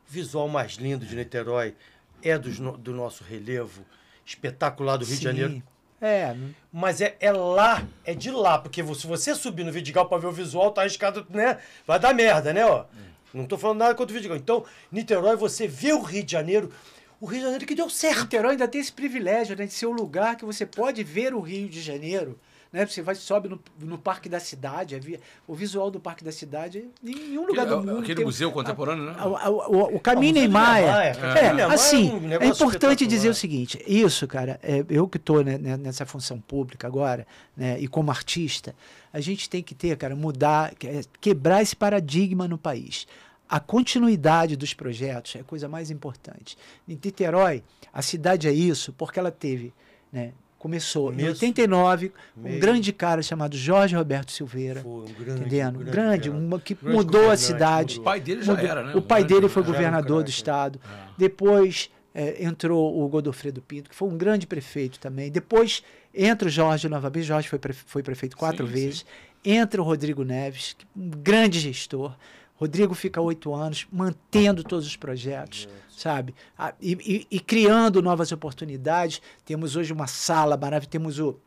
O 0.08 0.12
visual 0.12 0.50
mais 0.50 0.74
lindo 0.74 1.06
de 1.06 1.16
Niterói 1.16 1.76
é 2.22 2.38
dos 2.38 2.60
no- 2.60 2.78
do 2.78 2.94
nosso 2.94 3.24
relevo 3.24 3.86
espetacular 4.26 4.98
do 4.98 5.06
Rio 5.06 5.14
de 5.16 5.20
Sim. 5.20 5.24
Janeiro. 5.24 5.64
É, 6.02 6.36
Mas 6.72 7.00
é, 7.00 7.16
é 7.22 7.32
lá, 7.32 7.88
é 8.04 8.14
de 8.14 8.30
lá, 8.30 8.60
porque 8.60 8.84
se 8.94 9.08
você 9.08 9.34
subir 9.34 9.64
no 9.64 9.72
Vidigal 9.72 10.08
pra 10.10 10.18
ver 10.18 10.28
o 10.28 10.32
visual, 10.32 10.72
tá 10.72 10.82
arriscado, 10.82 11.26
né? 11.30 11.58
Vai 11.88 11.98
dar 12.00 12.14
merda, 12.14 12.52
né, 12.54 12.66
ó? 12.66 12.86
Não 13.34 13.46
tô 13.46 13.58
falando 13.58 13.80
nada 13.80 13.96
contra 13.96 14.12
o 14.12 14.16
Vidigal. 14.16 14.38
Então, 14.38 14.66
Niterói, 14.92 15.36
você 15.36 15.68
vê 15.68 15.94
o 15.94 16.02
Rio 16.02 16.24
de 16.24 16.32
Janeiro, 16.32 16.72
o 17.20 17.26
Rio 17.26 17.40
de 17.40 17.44
Janeiro 17.46 17.66
que 17.66 17.76
deu 17.76 17.90
certo. 17.90 18.24
Niterói 18.24 18.52
ainda 18.52 18.68
tem 18.68 18.82
esse 18.82 18.92
privilégio 18.92 19.56
né, 19.56 19.66
de 19.66 19.74
ser 19.74 19.88
um 19.88 19.94
lugar 19.94 20.36
que 20.36 20.46
você 20.46 20.66
pode 20.66 21.04
ver 21.04 21.34
o 21.34 21.40
Rio 21.40 21.68
de 21.68 21.82
Janeiro. 21.82 22.40
Né? 22.76 22.86
Você 22.86 23.02
vai 23.02 23.16
sobe 23.16 23.48
no, 23.48 23.58
no 23.80 23.98
Parque 23.98 24.28
da 24.28 24.38
Cidade, 24.38 24.96
é 24.96 25.00
vi- 25.00 25.18
o 25.48 25.56
visual 25.56 25.90
do 25.90 25.98
Parque 25.98 26.26
da 26.26 26.32
Cidade, 26.32 26.90
em 27.02 27.16
nenhum 27.16 27.48
lugar 27.48 27.66
do 27.66 27.78
mundo. 27.78 28.00
aquele 28.00 28.16
tem- 28.16 28.26
museu 28.26 28.52
contemporâneo, 28.52 29.06
né? 29.06 29.16
a- 29.18 29.46
a- 29.46 29.50
o, 29.50 29.96
o 29.96 30.00
Caminho 30.02 30.34
de 30.34 30.40
Niemeyer. 30.42 30.84
Niemeyer, 30.84 31.08
É, 31.08 31.14
cara. 31.14 31.42
Niemeyer 31.54 31.72
assim, 31.72 32.10
é 32.34 32.38
um 32.38 32.42
é 32.42 32.48
importante 32.48 33.08
dizer 33.08 33.30
o 33.30 33.34
seguinte: 33.34 33.82
isso, 33.88 34.28
cara, 34.28 34.60
é, 34.62 34.84
eu 34.90 35.08
que 35.08 35.16
estou 35.16 35.42
nessa 35.42 36.06
função 36.06 36.38
pública 36.42 36.86
agora, 36.86 37.26
né, 37.56 37.80
e 37.80 37.88
como 37.88 38.12
artista, 38.12 38.76
a 39.14 39.22
gente 39.22 39.50
tem 39.50 39.64
que 39.64 39.74
ter, 39.74 39.96
cara, 39.96 40.14
mudar, 40.14 40.76
que- 40.76 40.86
é, 40.88 41.02
quebrar 41.22 41.62
esse 41.62 41.78
paradigma 41.78 42.46
no 42.46 42.58
país. 42.58 43.08
A 43.48 43.60
continuidade 43.60 44.58
dos 44.58 44.74
projetos 44.74 45.36
é 45.36 45.40
a 45.40 45.44
coisa 45.46 45.70
mais 45.70 45.90
importante. 45.90 46.58
Em 46.90 47.00
Niterói, 47.02 47.64
a 47.94 48.02
cidade 48.02 48.48
é 48.50 48.52
isso 48.52 48.92
porque 48.98 49.18
ela 49.18 49.32
teve, 49.32 49.72
né, 50.12 50.34
começou 50.70 51.14
em 51.14 51.18
Mesmo. 51.18 51.30
89, 51.34 52.12
um 52.36 52.42
Mesmo. 52.42 52.60
grande 52.60 52.92
cara 52.92 53.22
chamado 53.22 53.56
Jorge 53.56 53.96
Roberto 53.96 54.32
Silveira. 54.32 54.82
Foi 54.82 54.92
um 54.92 55.06
grande, 55.06 55.42
Entendendo? 55.42 55.78
grande 55.78 55.92
Grande, 55.92 56.30
cara. 56.32 56.42
uma 56.42 56.60
que 56.60 56.74
Grande 56.74 56.98
mudou 56.98 57.30
a 57.30 57.38
cidade. 57.38 58.00
O 58.00 58.02
pai 58.02 58.20
dele 58.20 58.42
já 58.42 58.54
Mudou- 58.54 58.68
era, 58.68 58.84
né? 58.84 58.96
O 58.96 59.02
pai 59.02 59.22
grande- 59.24 59.34
dele 59.42 59.48
foi 59.54 59.62
um 59.62 59.66
governador 59.68 60.24
do 60.24 60.30
estado. 60.32 60.80
Ah. 60.84 61.10
Depois 61.16 61.92
eh, 62.16 62.44
entrou 62.44 63.00
o 63.04 63.08
Godofredo 63.08 63.62
Pinto, 63.62 63.90
que 63.92 63.96
foi 63.96 64.08
um 64.08 64.18
grande 64.18 64.48
prefeito 64.48 64.98
também. 65.00 65.30
Depois 65.30 65.84
entra 66.14 66.48
o 66.48 66.52
Jorge 66.52 66.88
novamente. 66.90 67.26
Jorge 67.26 67.48
foi, 67.48 67.60
prefe- 67.60 67.84
foi 67.86 68.02
prefeito 68.02 68.36
quatro 68.36 68.66
Sim, 68.66 68.74
vezes. 68.74 69.06
Entra 69.44 69.80
o 69.82 69.86
Rodrigo 69.86 70.24
Neves, 70.24 70.76
é 70.82 71.00
um 71.00 71.10
grande 71.12 71.60
gestor. 71.60 72.16
Rodrigo 72.56 72.94
fica 72.94 73.20
oito 73.20 73.54
anos 73.54 73.86
mantendo 73.92 74.64
todos 74.64 74.86
os 74.88 74.96
projetos, 74.96 75.68
sabe? 75.90 76.34
E, 76.82 76.94
e- 76.94 77.28
e 77.30 77.40
criando 77.40 78.02
novas 78.02 78.32
oportunidades. 78.32 79.22
Temos 79.46 79.76
hoje 79.76 79.92
uma 79.92 80.08
sala 80.08 80.56
maravilhosa. 80.56 80.90
Temos 80.90 81.20
o, 81.20 81.38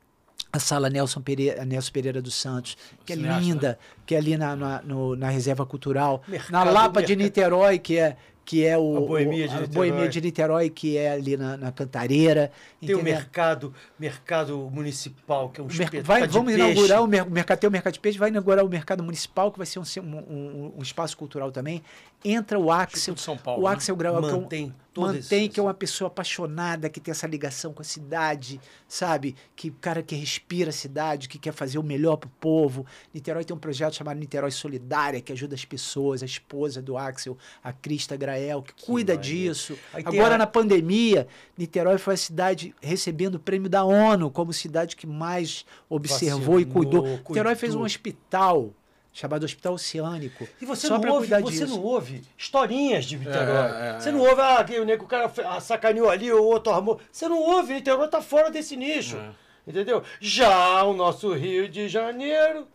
a 0.52 0.58
sala 0.58 0.90
Nelson 0.90 1.20
Pereira, 1.22 1.64
Nelson 1.64 1.92
Pereira 1.92 2.20
dos 2.20 2.34
Santos, 2.34 2.76
que 3.06 3.12
é 3.14 3.16
Cineasta, 3.16 3.40
linda, 3.42 3.78
que 4.04 4.14
é 4.14 4.18
ali 4.18 4.36
na, 4.36 4.54
na, 4.54 4.82
no- 4.82 5.16
na 5.16 5.28
Reserva 5.30 5.64
Cultural. 5.64 6.22
na 6.26 6.32
Mercado- 6.32 6.72
Lapa 6.72 7.02
de 7.02 7.16
mercado- 7.16 7.24
Niterói, 7.24 7.78
que 7.78 7.96
é, 7.98 8.16
que 8.48 8.64
é 8.64 8.78
o, 8.78 8.96
A 8.96 9.00
Boemia 9.02 9.46
de 9.46 9.54
o- 9.54 9.58
a 9.58 9.60
Niterói. 9.60 9.90
Boemia 9.90 10.08
de 10.08 10.20
Niterói, 10.22 10.70
que 10.70 10.96
é 10.96 11.10
ali 11.12 11.36
na, 11.36 11.54
na 11.58 11.70
Cantareira. 11.70 12.50
Tem 12.80 12.88
o 12.88 12.92
entendeu? 13.00 13.04
mercado, 13.04 13.74
mercado 13.98 14.70
municipal, 14.72 15.50
que 15.50 15.60
é 15.60 15.62
um 15.62 15.66
O 15.66 15.70
espetáculo 15.70 16.02
vai, 16.04 16.22
de 16.26 16.28
vamos 16.32 16.54
peixe. 16.54 16.70
inaugurar 16.70 17.02
o, 17.02 17.06
mer 17.06 17.24
o 17.26 17.30
mercado, 17.30 17.58
tem 17.58 17.68
o 17.68 17.70
mercado 17.70 17.92
de 17.92 18.00
peixe, 18.00 18.18
vai 18.18 18.30
inaugurar 18.30 18.64
o 18.64 18.68
mercado 18.70 19.02
municipal, 19.04 19.52
que 19.52 19.58
vai 19.58 19.66
ser 19.66 19.80
um, 19.80 19.82
um, 20.00 20.72
um- 20.78 20.82
espaço 20.82 21.14
cultural 21.14 21.52
também. 21.52 21.82
Entra 22.24 22.58
o 22.58 22.72
Axel, 22.72 23.14
São 23.18 23.36
Paulo, 23.36 23.64
o 23.64 23.68
né? 23.68 23.74
Axel 23.74 23.94
Grau, 23.94 24.18
que 24.22 24.30
é 24.30 24.34
um- 24.34 24.70
Mantém 25.00 25.48
que 25.48 25.58
é 25.58 25.62
uma 25.62 25.74
pessoa 25.74 26.08
apaixonada, 26.08 26.88
que 26.88 27.00
tem 27.00 27.12
essa 27.12 27.26
ligação 27.26 27.72
com 27.72 27.82
a 27.82 27.84
cidade, 27.84 28.60
sabe? 28.86 29.34
Que 29.56 29.68
o 29.70 29.72
cara 29.80 30.02
que 30.02 30.14
respira 30.14 30.70
a 30.70 30.72
cidade, 30.72 31.28
que 31.28 31.38
quer 31.38 31.52
fazer 31.52 31.78
o 31.78 31.82
melhor 31.82 32.16
pro 32.16 32.28
povo. 32.40 32.86
Niterói 33.12 33.44
tem 33.44 33.54
um 33.56 33.58
projeto 33.60 33.94
chamado 33.94 34.18
Niterói 34.18 34.50
Solidária, 34.50 35.20
que 35.20 35.32
ajuda 35.32 35.54
as 35.54 35.64
pessoas, 35.64 36.22
a 36.22 36.26
esposa 36.26 36.80
do 36.82 36.96
Axel, 36.96 37.36
a 37.62 37.72
Crista 37.72 38.16
Grael, 38.16 38.62
que, 38.62 38.72
cuida 38.84 39.14
maneiro. 39.14 39.36
disso. 39.52 39.78
Aí 39.92 40.02
Agora, 40.06 40.34
a- 40.34 40.38
na 40.38 40.46
pandemia, 40.46 41.26
Niterói 41.56 41.98
foi 41.98 42.14
a 42.14 42.16
cidade 42.18 42.74
recebendo 42.80 43.36
o 43.36 43.40
prêmio 43.40 43.68
da 43.68 43.84
ONU 43.84 44.30
como 44.30 44.52
cidade 44.52 44.96
que 44.96 45.06
mais 45.06 45.64
observou 45.88 46.60
e 46.60 46.64
Vacinou, 46.64 46.72
cuidou. 46.84 47.02
cuidou. 47.02 47.24
Niterói 47.30 47.54
fez 47.54 47.74
um 47.74 47.82
hospital 47.82 48.72
chamado 49.18 49.42
Hospital 49.42 49.74
Oceânico. 49.74 50.48
E 50.62 50.64
você 50.64 50.86
só 50.86 50.96
não 50.96 51.12
ouve, 51.12 51.26
você 51.26 51.42
disso. 51.42 51.66
não 51.66 51.82
ouve 51.82 52.22
historinhas 52.36 53.04
de 53.04 53.18
Niterói. 53.18 53.70
É, 53.72 53.88
é, 53.88 54.00
você 54.00 54.10
é. 54.10 54.12
não 54.12 54.20
ouve, 54.20 54.40
ah, 54.40 54.62
que 54.62 54.78
o 54.78 54.84
nego, 54.84 55.06
o 55.06 55.08
cara 55.08 55.32
ah, 55.44 55.60
sacaneou 55.60 56.08
ali, 56.08 56.30
o 56.30 56.40
outro 56.40 56.72
armou. 56.72 57.00
Você 57.10 57.26
não 57.26 57.40
ouve, 57.40 57.74
Niterói 57.74 58.06
tá 58.06 58.22
fora 58.22 58.48
desse 58.48 58.76
nicho. 58.76 59.16
É. 59.16 59.30
Entendeu? 59.66 60.04
Já 60.20 60.84
o 60.84 60.94
nosso 60.94 61.34
Rio 61.34 61.68
de 61.68 61.88
Janeiro 61.88 62.68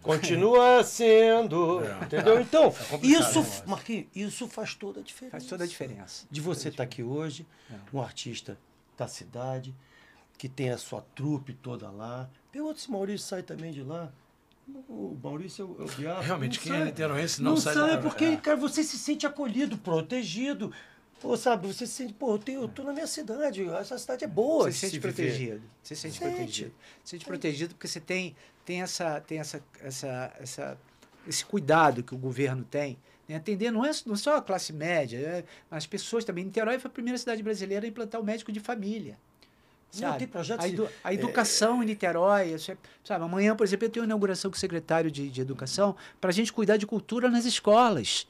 continua 0.00 0.82
sendo. 0.84 1.84
É. 1.84 2.04
Entendeu? 2.04 2.40
Então, 2.40 2.72
complicado, 2.72 3.04
isso, 3.04 3.42
né? 3.42 3.62
Marquinhos, 3.66 4.06
isso 4.14 4.48
faz 4.48 4.74
toda 4.74 5.00
a 5.00 5.02
diferença. 5.02 5.32
Faz 5.32 5.44
toda 5.44 5.64
a 5.64 5.66
diferença. 5.66 6.26
De 6.30 6.40
você 6.40 6.70
estar 6.70 6.82
aqui 6.82 7.02
hoje, 7.02 7.46
um 7.92 8.00
artista 8.00 8.58
da 8.96 9.06
cidade, 9.06 9.74
que 10.38 10.48
tem 10.48 10.70
a 10.70 10.78
sua 10.78 11.04
trupe 11.14 11.52
toda 11.52 11.90
lá. 11.90 12.30
Pergunta 12.50 12.80
se 12.80 12.90
Maurício 12.90 13.26
sai 13.26 13.42
também 13.42 13.70
de 13.70 13.82
lá. 13.82 14.10
O 14.88 15.18
Maurício 15.22 15.62
é 15.62 15.82
o, 15.82 15.82
é 15.82 15.84
o 15.84 15.94
diabo. 15.96 16.20
Realmente, 16.22 16.56
Não 16.58 16.62
quem 16.62 16.72
é 16.72 16.76
sai. 16.78 16.84
niteroense 16.86 17.42
não 17.42 17.50
Não 17.52 17.56
sai 17.60 17.74
sai, 17.74 17.96
de- 17.96 18.02
porque, 18.02 18.24
é. 18.24 18.36
cara, 18.36 18.56
você 18.56 18.82
se 18.82 18.98
sente 18.98 19.26
acolhido, 19.26 19.76
protegido. 19.78 20.72
Ou 21.22 21.36
sabe, 21.36 21.66
você 21.66 21.86
se 21.86 21.92
sente, 21.94 22.12
pô, 22.12 22.34
eu, 22.34 22.38
tenho, 22.38 22.62
eu 22.62 22.68
tô 22.68 22.82
na 22.82 22.92
minha 22.92 23.06
cidade, 23.06 23.66
essa 23.68 23.96
cidade 23.96 24.24
é 24.24 24.26
boa. 24.26 24.64
Você 24.64 24.72
se 24.72 24.78
sente 24.80 24.92
viver. 24.98 25.08
protegido. 25.14 25.62
Você 25.82 25.94
se 25.94 26.00
sente, 26.02 26.18
Sente. 26.18 26.30
protegido. 26.34 26.74
Se 27.02 27.10
sente 27.10 27.24
protegido 27.24 27.74
porque 27.74 27.88
você 27.88 28.00
tem, 28.00 28.36
tem, 28.64 28.82
essa, 28.82 29.20
tem 29.20 29.38
essa, 29.38 29.62
essa, 29.82 30.32
essa, 30.38 30.78
esse 31.26 31.44
cuidado 31.44 32.02
que 32.02 32.14
o 32.14 32.18
governo 32.18 32.62
tem. 32.64 32.98
Né? 33.26 33.36
Atender 33.36 33.70
não 33.70 33.84
é 33.86 33.90
não 34.04 34.16
só 34.16 34.36
a 34.36 34.42
classe 34.42 34.70
média, 34.72 35.16
é, 35.18 35.44
as 35.70 35.86
pessoas 35.86 36.24
também. 36.26 36.44
Niterói 36.44 36.78
foi 36.78 36.90
a 36.90 36.92
primeira 36.92 37.16
cidade 37.16 37.42
brasileira 37.42 37.86
a 37.86 37.88
implantar 37.88 38.20
o 38.20 38.24
médico 38.24 38.52
de 38.52 38.60
família. 38.60 39.18
Não, 39.94 40.08
Sabe? 40.08 40.18
tem 40.18 40.28
projetos 40.28 40.64
a, 40.64 40.68
edu- 40.68 40.88
a 41.02 41.14
educação 41.14 41.82
em 41.82 41.86
Niterói. 41.86 42.54
é- 42.54 42.58
sabe? 42.58 43.24
Amanhã, 43.24 43.54
por 43.56 43.64
exemplo, 43.64 43.86
eu 43.86 43.90
tenho 43.90 44.02
uma 44.02 44.08
inauguração 44.08 44.50
com 44.50 44.56
o 44.56 44.60
secretário 44.60 45.10
de, 45.10 45.28
de 45.30 45.40
Educação 45.40 45.94
para 46.20 46.30
a 46.30 46.32
gente 46.32 46.52
cuidar 46.52 46.76
de 46.76 46.86
cultura 46.86 47.28
nas 47.30 47.44
escolas 47.44 48.26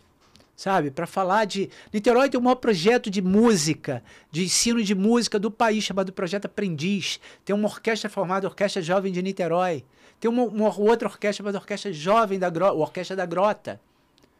sabe? 0.56 0.88
Para 0.90 1.04
falar 1.06 1.46
de. 1.46 1.68
Niterói 1.92 2.30
tem 2.30 2.38
o 2.38 2.42
maior 2.42 2.54
projeto 2.54 3.10
de 3.10 3.20
música, 3.20 4.04
de 4.30 4.44
ensino 4.44 4.80
de 4.84 4.94
música 4.94 5.36
do 5.36 5.50
país, 5.50 5.82
chamado 5.82 6.12
Projeto 6.12 6.44
Aprendiz. 6.46 7.18
Tem 7.44 7.54
uma 7.56 7.66
orquestra 7.68 8.08
formada, 8.08 8.46
Orquestra 8.46 8.80
Jovem 8.80 9.12
de 9.12 9.20
Niterói. 9.20 9.84
Tem 10.20 10.30
uma, 10.30 10.44
uma 10.44 10.78
outra 10.78 11.08
orquestra 11.08 11.38
chamada 11.42 11.58
Orquestra 11.58 11.92
Jovem 11.92 12.38
da 12.38 12.48
Grota, 12.50 12.74
Orquestra 12.74 13.16
da 13.16 13.26
Grota, 13.26 13.80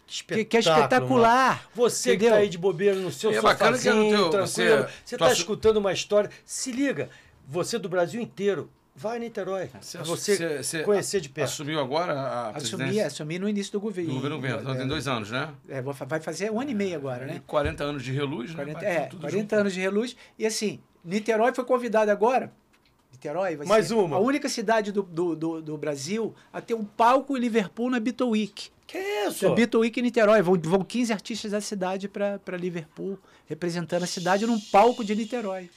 que, 0.07 0.45
que 0.45 0.57
é 0.57 0.61
espetacular. 0.61 1.57
mano. 1.57 1.61
Você 1.75 2.11
que 2.11 2.17
entendeu? 2.17 2.33
tá 2.35 2.39
aí 2.41 2.49
de 2.49 2.59
bobeira 2.59 2.95
no 2.97 3.11
seu 3.11 3.31
é 3.31 3.33
que 3.33 3.39
é 3.39 3.41
sofazinho, 3.41 3.95
teu- 4.11 4.31
tranquilo, 4.31 4.87
você- 5.05 5.17
tá 5.17 5.27
su- 5.29 5.33
escutando 5.41 5.77
uma 5.79 5.93
história. 5.93 6.31
Se 6.45 6.71
liga, 6.73 7.09
você 7.47 7.79
do 7.79 7.89
Brasil 7.89 8.21
inteiro, 8.21 8.71
vai 8.95 9.17
a 9.17 9.21
Niterói. 9.21 9.71
Você, 9.81 9.99
você 9.99 10.63
você- 10.63 10.83
conhecer 10.83 11.21
de 11.21 11.29
perto. 11.29 11.49
Assumiu 11.49 11.81
agora 11.81 12.13
a 12.13 12.49
Assumi, 12.51 12.77
presidência 12.85 13.07
assumi 13.07 13.39
no 13.39 13.49
início 13.49 13.73
do 13.73 13.81
governo. 13.81 14.11
do 14.11 14.15
governo 14.17 14.37
governo. 14.37 14.61
Então 14.63 14.77
tem 14.77 14.87
dois 14.87 15.09
anos, 15.09 15.31
né? 15.31 15.49
É, 15.69 15.83
vai 15.83 16.21
fazer 16.21 16.51
um 16.53 16.61
ano 16.61 16.71
e 16.71 16.75
meio 16.75 16.97
agora, 16.97 17.27
né? 17.27 17.37
E 17.37 17.41
40 17.41 17.83
anos 17.83 18.03
de 18.05 18.13
reluz, 18.13 18.51
né? 18.51 18.57
40, 18.57 18.81
Vai 18.81 18.89
é, 18.89 19.01
tudo 19.07 19.21
40 19.23 19.41
junto. 19.41 19.55
anos 19.61 19.73
de 19.75 19.81
reluz. 19.81 20.17
E 20.39 20.47
assim, 20.47 20.81
Niterói 21.05 21.53
foi 21.55 21.65
convidada 21.65 22.13
agora. 22.13 22.53
Niterói 23.25 23.57
vai 23.57 23.67
Mais 23.67 23.87
ser 23.87 23.95
uma. 23.95 24.17
a 24.17 24.19
única 24.21 24.49
cidade 24.51 24.93
do, 24.93 25.03
do, 25.03 25.35
do, 25.35 25.63
do 25.63 25.79
Brasil 25.79 26.35
a 26.53 26.61
ter 26.61 26.75
um 26.75 26.85
palco 26.85 27.37
em 27.37 27.41
Liverpool 27.41 27.89
na 27.91 27.99
Beatle 27.99 28.29
Week. 28.31 28.69
Que 28.87 28.99
isso? 28.99 29.47
É 29.47 29.55
Beatle 29.55 29.81
Week 29.81 29.99
em 29.99 30.03
Niterói. 30.03 30.43
Vão, 30.43 30.59
vão 30.63 30.85
15 30.85 31.13
artistas 31.13 31.51
da 31.53 31.61
cidade 31.61 32.07
para 32.07 32.39
Liverpool, 32.59 33.19
representando 33.47 34.03
a 34.03 34.07
cidade 34.07 34.47
num 34.47 34.61
palco 34.61 35.03
de 35.03 35.15
Niterói. 35.17 35.71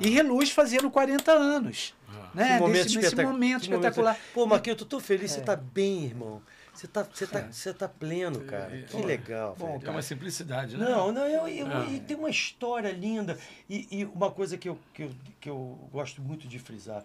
E 0.00 0.08
Reluz 0.08 0.50
fazendo 0.50 0.90
40 0.90 1.30
anos. 1.32 1.94
Ah. 2.08 2.30
Né? 2.34 2.54
Que 2.54 2.60
momento, 2.60 2.84
Desse- 2.84 2.98
espetac- 3.00 3.26
momento 3.26 3.62
que 3.62 3.68
momento- 3.70 3.84
espetacular. 3.84 4.18
Pô, 4.32 4.46
Marquinhos, 4.46 4.78
eu 4.80 4.86
tô 4.86 4.90
tão 4.96 5.00
feliz. 5.00 5.32
Você 5.32 5.40
É. 5.40 5.42
tá 5.42 5.56
bem, 5.56 6.04
irmão. 6.06 6.40
Você 6.78 6.86
tá, 6.86 7.02
você 7.02 7.26
tá, 7.26 7.38
É. 7.40 7.50
você 7.52 7.74
tá 7.74 7.88
pleno, 7.88 8.44
cara. 8.44 8.78
É, 8.78 8.82
Que 8.82 8.98
legal. 9.02 9.56
Bom, 9.58 9.78
velho. 9.78 9.88
É 9.88 9.90
uma 9.90 10.00
simplicidade, 10.02 10.76
né? 10.76 10.84
Não, 10.88 11.10
não, 11.10 11.26
eu, 11.26 11.48
eu- 11.48 11.66
É. 11.66 11.90
e 11.90 11.98
tem 12.00 12.16
uma 12.16 12.30
história 12.30 12.92
linda. 12.92 13.36
E, 13.68 13.88
e 13.90 14.04
uma 14.04 14.30
coisa 14.30 14.56
que 14.56 14.68
eu, 14.68 14.78
que, 14.94 15.02
eu, 15.02 15.10
que 15.40 15.50
eu 15.50 15.76
gosto 15.90 16.22
muito 16.22 16.46
de 16.46 16.56
frisar. 16.60 17.04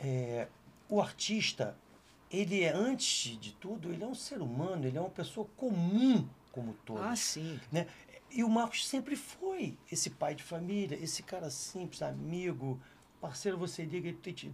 É, 0.00 0.48
o 0.88 1.00
artista, 1.00 1.76
ele 2.28 2.62
é, 2.64 2.72
antes 2.72 3.38
de 3.38 3.52
tudo, 3.52 3.92
ele 3.92 4.02
é 4.02 4.06
um 4.06 4.14
ser 4.16 4.40
humano, 4.42 4.84
ele 4.84 4.98
é 4.98 5.00
uma 5.00 5.10
pessoa 5.10 5.46
comum 5.56 6.28
como 6.50 6.72
todos. 6.84 7.04
Ah, 7.04 7.14
sim. 7.14 7.60
né? 7.70 7.86
E 8.32 8.42
o 8.42 8.48
Marcos 8.48 8.86
sempre 8.86 9.14
foi 9.14 9.76
esse 9.92 10.10
pai 10.10 10.34
de 10.34 10.42
família, 10.42 10.98
esse 11.00 11.22
cara 11.22 11.48
simples, 11.50 12.02
amigo, 12.02 12.80
parceiro, 13.20 13.56
você 13.56 13.84
liga, 13.84 14.08
ele 14.08 14.18
te- 14.18 14.32
te- 14.32 14.52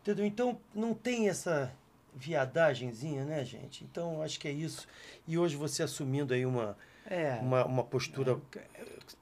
entendeu? 0.00 0.24
Então 0.24 0.58
não 0.72 0.94
tem 0.94 1.28
essa 1.28 1.72
viadagenzinha, 2.14 3.24
né, 3.24 3.44
gente? 3.44 3.84
Então 3.84 4.22
acho 4.22 4.38
que 4.40 4.48
é 4.48 4.52
isso. 4.52 4.86
E 5.26 5.38
hoje 5.38 5.56
você 5.56 5.82
assumindo 5.82 6.32
aí 6.34 6.44
uma, 6.46 6.76
É. 7.08 7.34
uma, 7.42 7.64
uma 7.64 7.84
postura 7.84 8.38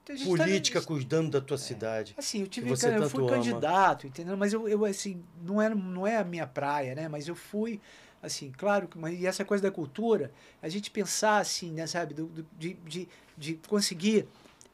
gente 0.07 0.23
tá- 0.37 0.43
política 0.43 0.81
cuidando 0.81 1.29
da 1.31 1.41
tua 1.41 1.57
cidade. 1.57 2.13
Assim, 2.17 2.41
eu 2.41 2.47
tive, 2.47 2.75
cara, 2.77 2.95
eu 2.97 3.09
fui 3.09 3.23
ama. 3.23 3.29
candidato, 3.31 4.07
entendeu? 4.07 4.35
Mas 4.37 4.53
eu, 4.53 4.67
eu 4.67 4.83
assim, 4.85 5.23
não 5.41 5.61
é, 5.61 5.69
não 5.73 6.05
é 6.07 6.17
a 6.17 6.23
minha 6.23 6.47
praia, 6.47 6.95
né? 6.95 7.07
Mas 7.07 7.27
eu 7.27 7.35
fui, 7.35 7.79
assim, 8.21 8.51
claro, 8.57 8.87
que- 8.87 8.97
mas 8.97 9.19
e 9.19 9.25
essa 9.25 9.45
coisa 9.45 9.61
da 9.63 9.71
cultura, 9.71 10.31
a 10.61 10.67
gente 10.69 10.89
pensar 10.91 11.37
assim, 11.39 11.71
né, 11.71 11.85
sabe, 11.87 12.13
do, 12.13 12.25
do- 12.27 12.47
de, 12.57 12.73
de, 12.85 13.07
de 13.37 13.53
conseguir 13.67 14.27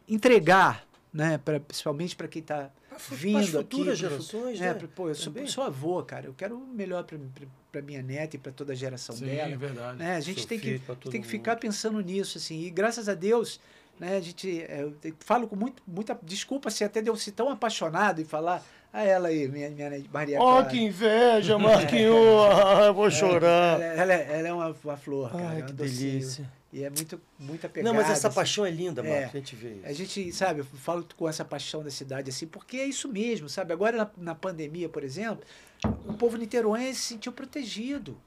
entregar, 0.07 0.85
né, 1.13 1.37
pra, 1.37 1.59
principalmente 1.59 2.15
para 2.15 2.27
quem 2.27 2.41
está 2.41 2.69
vindo 3.11 3.37
As 3.39 3.47
aqui. 3.55 3.57
futuras 3.77 3.99
pro- 3.99 4.09
gerações, 4.09 4.59
né? 4.59 4.67
né? 4.67 4.73
pro- 4.73 4.87
Pô, 4.87 5.09
eu 5.09 5.15
sou, 5.15 5.33
sou 5.47 5.63
avô, 5.63 6.01
cara, 6.03 6.27
eu 6.27 6.33
quero 6.33 6.57
o 6.57 6.67
melhor 6.67 7.03
para 7.03 7.17
minha 7.81 8.02
neta 8.02 8.35
e 8.35 8.39
para 8.39 8.52
toda 8.52 8.73
a 8.73 8.76
geração 8.76 9.15
Sim, 9.15 9.26
dela. 9.26 9.52
é 9.53 9.57
verdade. 9.57 9.97
Né? 9.99 10.15
A 10.15 10.19
gente 10.19 10.39
Seu 10.41 10.47
tem 10.49 10.60
que, 10.60 10.81
tem 11.10 11.22
que 11.22 11.27
ficar 11.27 11.56
pensando 11.56 11.99
nisso, 12.02 12.38
assim. 12.38 12.61
E 12.64 12.69
graças 12.69 13.07
a 13.10 13.14
Deus, 13.14 13.60
né, 13.99 14.18
a 14.18 14.22
gente. 14.22 14.61
é, 14.61 14.81
Eu 14.84 14.93
falo 15.19 15.47
com 15.47 15.56
muito, 15.56 15.81
muita. 15.88 16.18
Desculpa 16.23 16.69
se 16.69 16.84
até 16.84 17.02
deu 17.02 17.15
se 17.15 17.31
tão 17.31 17.49
apaixonado 17.49 18.22
em 18.22 18.26
falar. 18.26 18.64
A 18.93 19.03
ela 19.03 19.27
aí, 19.27 19.45
minha, 19.49 19.69
minha 19.69 19.89
Maria 20.14 20.38
Clara. 20.38 20.68
que 20.69 20.77
inveja, 20.77 21.57
Marquinhos! 21.60 22.15
Ah, 22.49 22.85
eu 22.85 22.93
vou 22.93 23.11
chorar. 23.11 23.81
Ela, 23.81 23.84
ela 24.02 24.14
é, 24.14 24.39
ela 24.39 24.47
é 24.47 24.53
uma, 24.53 24.76
uma 24.85 24.95
flor, 24.95 25.31
cara. 25.34 25.49
Ai, 25.49 25.60
é 25.60 25.61
que 25.64 25.73
delícia. 25.73 26.49
E 26.76 26.84
é 26.84 26.89
muito, 26.89 27.22
muito 27.39 27.65
apegada. 27.65 27.88
Não, 27.88 27.95
mas 27.97 28.11
essa 28.11 28.27
assim. 28.27 28.35
paixão 28.35 28.65
é 28.65 28.69
linda, 28.69 29.02
É. 29.02 29.10
Marcos, 29.10 29.35
a 29.35 29.38
gente 29.38 29.56
vê 29.56 29.76
isso. 29.76 29.85
A 29.85 29.93
gente, 29.93 30.31
sabe, 30.34 30.60
eu 30.60 30.65
falo 30.65 31.07
com 31.15 31.30
essa 31.30 31.45
paixão 31.45 31.81
da 31.81 31.89
cidade, 31.89 32.30
assim, 32.30 32.45
porque 32.45 32.76
é 32.76 32.85
isso 32.85 33.07
mesmo, 33.07 33.47
sabe? 33.47 33.72
Agora, 33.72 33.95
na, 33.95 34.11
na 34.18 34.35
pandemia, 34.35 34.89
por 34.89 35.02
exemplo, 35.02 35.41
o 36.06 36.14
povo 36.15 36.35
niteroense 36.35 36.99
se 36.99 37.07
sentiu 37.14 37.31
protegido. 37.31 38.18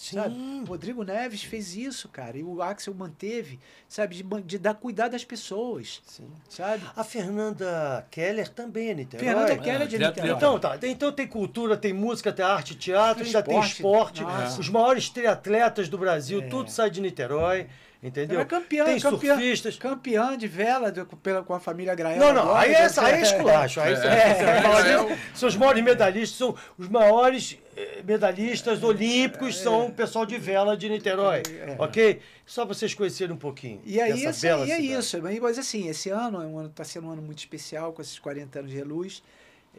Sabe? 0.00 0.32
Sim. 0.32 0.62
O 0.62 0.64
Rodrigo 0.66 1.02
Neves 1.02 1.42
fez 1.42 1.74
isso, 1.74 2.08
cara, 2.08 2.38
e 2.38 2.42
o 2.44 2.62
Axel 2.62 2.94
manteve, 2.94 3.58
sabe, 3.88 4.14
de, 4.14 4.42
de 4.42 4.56
dar 4.56 4.74
cuidar 4.74 5.08
das 5.08 5.24
pessoas, 5.24 6.00
Sim. 6.06 6.30
sabe? 6.48 6.84
A 6.94 7.02
Fernanda 7.02 8.06
Keller 8.08 8.48
também 8.48 8.90
é 8.90 8.94
Niterói. 8.94 9.26
Fernanda 9.26 9.58
Keller 9.58 9.82
é 9.82 9.86
de 9.86 9.98
Niterói. 9.98 10.30
Então, 10.30 10.60
tá. 10.60 10.78
Então 10.84 11.10
tem 11.10 11.26
cultura, 11.26 11.76
tem 11.76 11.92
música, 11.92 12.32
tem 12.32 12.44
arte, 12.44 12.76
teatro, 12.76 13.24
Tem 13.24 13.26
ainda 13.26 13.42
tem 13.42 13.58
esporte. 13.58 13.74
esporte. 13.74 14.22
Nossa. 14.22 14.60
Os 14.60 14.68
maiores 14.68 15.08
triatletas 15.10 15.88
do 15.88 15.98
Brasil, 15.98 16.42
É. 16.42 16.46
tudo 16.46 16.70
sai 16.70 16.90
de 16.90 17.00
Niterói. 17.00 17.66
Entendeu? 18.00 18.36
Ela 18.36 18.42
é 18.42 18.46
campeã, 18.46 18.84
tem 18.84 19.00
campeã, 19.00 19.34
surfistas. 19.34 19.76
campeã 19.76 20.38
de 20.38 20.46
vela 20.46 20.92
do- 20.92 21.04
pela, 21.16 21.42
com 21.42 21.52
a 21.52 21.58
família 21.58 21.96
Grael. 21.96 22.20
Não, 22.20 22.32
não, 22.32 22.42
agora, 22.42 22.60
aí 22.60 22.72
é, 22.72 22.88
aí 22.96 23.12
é 23.14 23.20
esculacho. 23.22 23.80
Aí 23.80 23.92
É, 23.92 23.96
é, 23.96 24.62
falar 24.62 24.86
é, 24.86 24.98
disso. 25.04 25.20
São 25.34 25.48
os 25.48 25.56
maiores 25.56 25.82
medalhistas, 25.82 26.38
são 26.38 26.54
os 26.78 26.88
maiores 26.88 27.58
eh, 27.76 28.02
medalhistas 28.04 28.84
olímpicos, 28.84 29.56
são 29.56 29.88
o 29.88 29.92
pessoal 29.92 30.24
de 30.24 30.38
vela 30.38 30.76
de 30.76 30.88
Niterói. 30.88 31.42
É. 31.50 31.74
Ok? 31.76 32.20
Só 32.46 32.64
pra 32.64 32.72
vocês 32.72 32.94
conhecerem 32.94 33.34
um 33.34 33.38
pouquinho. 33.38 33.80
E 33.84 34.00
aí, 34.00 34.12
dessa 34.12 34.30
isso, 34.30 34.42
bela 34.42 34.60
e 34.64 34.70
é 34.70 34.76
cidade. 34.76 34.92
isso. 35.00 35.22
Mas, 35.42 35.58
assim, 35.58 35.88
esse 35.88 36.08
ano 36.08 36.40
é 36.40 36.46
um 36.46 36.56
ano, 36.56 36.68
tá 36.68 36.84
sendo 36.84 37.08
um 37.08 37.10
ano 37.10 37.22
muito 37.22 37.38
especial, 37.38 37.92
com 37.92 38.00
esses 38.00 38.18
40 38.20 38.60
anos 38.60 38.70
de 38.70 38.76
reluz. 38.76 39.24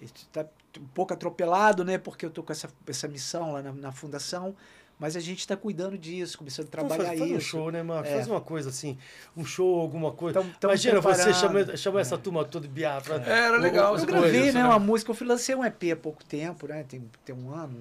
Está 0.01 0.45
um 0.77 0.85
pouco 0.93 1.13
atropelado, 1.13 1.85
né? 1.85 1.97
Porque 1.97 2.25
eu 2.25 2.29
tô 2.29 2.43
com 2.43 2.51
essa, 2.51 2.69
essa 2.85 3.07
missão 3.07 3.53
lá 3.53 3.61
na, 3.61 3.71
na 3.71 3.91
fundação. 3.93 4.55
Mas 4.99 5.15
a 5.15 5.19
gente 5.21 5.39
está 5.39 5.55
cuidando 5.55 5.97
disso, 5.97 6.37
começando 6.37 6.67
a 6.67 6.69
trabalhar 6.71 7.05
faz, 7.05 7.19
faz 7.19 7.31
um 7.31 7.37
isso. 7.37 7.47
show, 7.47 7.71
né, 7.71 7.81
Marcos? 7.81 8.11
É. 8.11 8.15
Faz 8.15 8.27
uma 8.27 8.41
coisa 8.41 8.69
assim, 8.69 8.97
um 9.35 9.45
show, 9.45 9.79
alguma 9.79 10.11
coisa. 10.11 10.41
Tamo- 10.41 10.53
tamo 10.59 10.73
Imagina 10.73 10.99
você 10.99 11.23
preparando. 11.23 11.65
chama, 11.65 11.77
chama 11.77 12.01
essa 12.01 12.17
turma 12.17 12.43
toda 12.43 12.67
de 12.67 12.73
Biafra. 12.73 13.15
Era 13.25 13.57
legal 13.57 13.93
eu, 13.95 13.99
eu 14.01 14.05
coisa, 14.05 14.05
gravei, 14.05 14.47
isso, 14.49 14.57
né, 14.57 14.65
uma 14.65 14.77
música, 14.77 15.09
eu 15.11 15.15
fui- 15.15 15.25
lancei 15.25 15.55
um 15.55 15.63
EP 15.63 15.91
há 15.93 15.95
pouco 15.95 16.21
tempo, 16.25 16.67
né? 16.67 16.83
Tem, 16.87 17.01
tem 17.23 17.33
um 17.33 17.49
ano, 17.53 17.77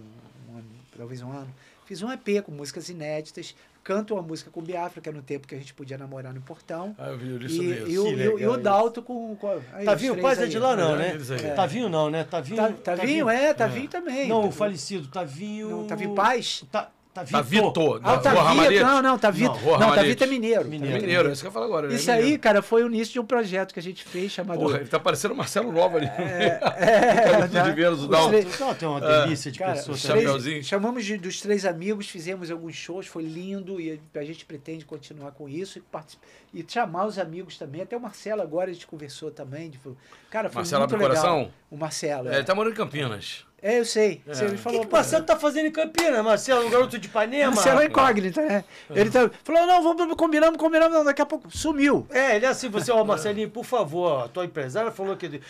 um 0.49 0.59
ano, 0.59 0.65
talvez 0.97 1.21
um 1.21 1.33
ano. 1.33 1.53
Fiz 1.87 2.03
um 2.03 2.13
EP 2.13 2.41
com 2.43 2.53
músicas 2.53 2.89
inéditas, 2.89 3.57
canto 3.83 4.15
uma 4.15 4.23
música 4.23 4.49
com 4.51 4.61
Biafra, 4.63 5.01
que 5.01 5.09
era 5.09 5.17
no 5.17 5.23
tempo 5.25 5.49
que 5.49 5.55
a 5.55 5.59
gente 5.59 5.73
podia 5.75 5.99
namorar 5.99 6.33
no 6.35 6.41
portão. 6.43 6.95
Ah, 6.99 7.09
eu 7.09 7.19
vi 7.19 7.27
E, 7.31 7.47
isso 7.47 7.63
e, 7.63 7.67
mesmo. 7.67 7.87
o, 7.87 7.89
e 7.91 7.99
o- 7.99 8.07
e 8.07 8.15
legal 8.15 8.51
o 8.51 8.53
isso. 8.53 8.61
Dalto 8.63 9.03
com. 9.03 9.35
com 9.35 9.61
aí, 9.73 9.85
Tavinho 9.87 10.13
três 10.13 10.23
Paz 10.25 10.39
é 10.41 10.47
de 10.47 10.59
lá, 10.59 10.77
não, 10.77 10.95
É, 10.95 11.15
né? 11.17 11.19
aí. 11.49 11.55
Tavinho 11.57 11.89
não, 11.89 12.11
né? 12.11 12.23
Tavinho. 12.23 12.57
Tá, 12.59 12.95
Tavinho, 12.95 13.29
é, 13.29 13.53
Tavinho 13.55 13.89
também. 13.89 14.29
Não, 14.29 14.37
o 14.37 14.41
Tavinho- 14.43 14.53
falecido, 14.53 15.09
Tavinho. 15.09 15.69
Não, 15.71 15.87
Tavinho 15.87 16.15
Paz? 16.15 16.63
Ta, 16.71 16.91
Tavinho. 17.25 17.33
Tá 17.33 17.43
Vitor, 17.43 18.01
Ah, 18.03 18.15
o 18.15 18.17
da 18.17 18.31
Rua 18.31 18.43
Tavinho, 18.43 18.45
Ramalhete. 18.45 18.83
não, 18.85 19.03
não. 19.03 19.03
Não, 19.03 19.53
Rua 19.53 19.79
Não, 19.79 19.89
Ramalhete. 19.89 20.17
Tavinho 20.17 20.37
é 20.37 20.39
mineiro. 20.39 20.65
Mineiro. 20.69 20.97
É 20.97 21.01
mineiro, 21.01 21.33
isso 21.33 21.43
que 21.43 21.49
eu 21.49 21.53
falo 21.53 21.65
agora. 21.67 21.93
é 21.93 21.95
Isso 21.97 22.11
aí, 22.11 22.19
mineiro. 22.23 22.43
cara, 22.43 22.63
foi 22.63 22.83
o 22.83 22.87
início 22.87 23.13
de 23.15 23.21
um 23.21 23.25
projeto 23.27 23.73
que 23.73 23.81
a 23.81 23.83
gente 23.83 24.05
fez 24.05 24.33
chamado. 24.33 24.59
Porra, 24.61 24.79
ele 24.79 24.89
tá 24.89 24.99
parecendo 25.01 25.35
o 25.35 25.37
Marcelo 25.37 25.71
Nova 25.73 25.97
ali. 25.99 26.07
é, 26.07 26.59
Cara, 27.31 27.49
tá? 27.49 27.63
de 27.63 27.73
Vênus, 27.73 28.07
três- 28.29 28.59
Não, 28.61 28.75
tem 28.75 28.89
uma 28.89 29.01
delícia 29.01 29.51
de 29.53 29.59
Cara, 29.59 29.73
pessoa 29.75 29.95
os 29.95 30.03
também. 30.03 30.17
três- 30.23 30.29
Chapeuzinho. 30.37 30.65
chamamos 30.65 31.05
de- 31.05 31.17
dos 31.19 31.41
três 31.41 31.65
amigos, 31.65 32.09
fizemos 32.09 32.51
alguns 32.51 32.75
shows, 32.75 33.07
foi 33.07 33.23
lindo 33.25 33.81
e 33.81 34.01
a 34.15 34.23
gente 34.25 34.45
pretende 34.45 34.85
continuar 34.85 35.33
com 35.33 35.49
isso 35.49 35.79
e, 35.79 35.81
particip- 35.83 36.23
e 36.55 36.65
chamar 36.67 37.07
os 37.07 37.19
amigos 37.19 37.57
também. 37.59 37.83
Até 37.83 37.97
o 37.97 38.01
Marcelo 38.01 38.43
agora 38.43 38.71
a 38.71 38.73
gente 38.73 38.87
conversou 38.87 39.31
também. 39.31 39.71
Tipo, 39.71 39.97
cara, 40.31 40.49
foi 40.49 40.61
Marcelo 40.61 40.81
muito 40.83 40.95
Abre 40.95 41.09
legal. 41.09 41.23
Coração? 41.25 41.53
O 41.71 41.77
Marcelo. 41.77 42.29
É, 42.29 42.33
É, 42.33 42.37
ele 42.37 42.45
tá 42.45 42.55
morando 42.55 42.73
em 42.73 42.77
Campinas. 42.77 43.45
É, 43.61 43.81
eu 43.81 43.85
sei. 43.85 44.23
Você 44.25 44.45
me 44.45 44.51
O 44.51 44.53
que, 44.53 44.59
falou. 44.59 44.81
que 44.83 44.87
o 44.87 44.91
Marcelo 44.93 45.25
tá 45.25 45.37
fazendo 45.37 45.67
em 45.67 45.73
Campinas, 45.73 46.25
Marcelo? 46.25 46.65
Um 46.65 46.71
garoto 46.71 46.97
de 46.97 47.09
Ipanema? 47.09 47.53
Marcelo 47.55 47.81
é 47.81 47.87
incógnita, 47.87 48.41
né? 48.41 48.65
Ele 48.91 49.11
tá, 49.11 49.29
falou, 49.43 49.67
não, 49.67 49.83
vamos, 49.83 50.15
combinamos, 50.17 50.57
combinamos, 50.59 50.97
não, 50.97 51.05
daqui 51.05 51.21
a 51.21 51.27
pouco 51.27 51.51
sumiu. 51.51 52.07
É, 52.11 52.37
ele 52.37 52.47
é 52.47 52.49
assim, 52.49 52.69
você, 52.69 52.93
ó, 52.93 53.03
Marcelinho, 53.05 53.51
por 53.51 53.65
favor, 53.65 54.25
a 54.25 54.29
tua 54.29 54.45
empresária 54.45 54.93
falou 54.93 55.17
que, 55.17 55.41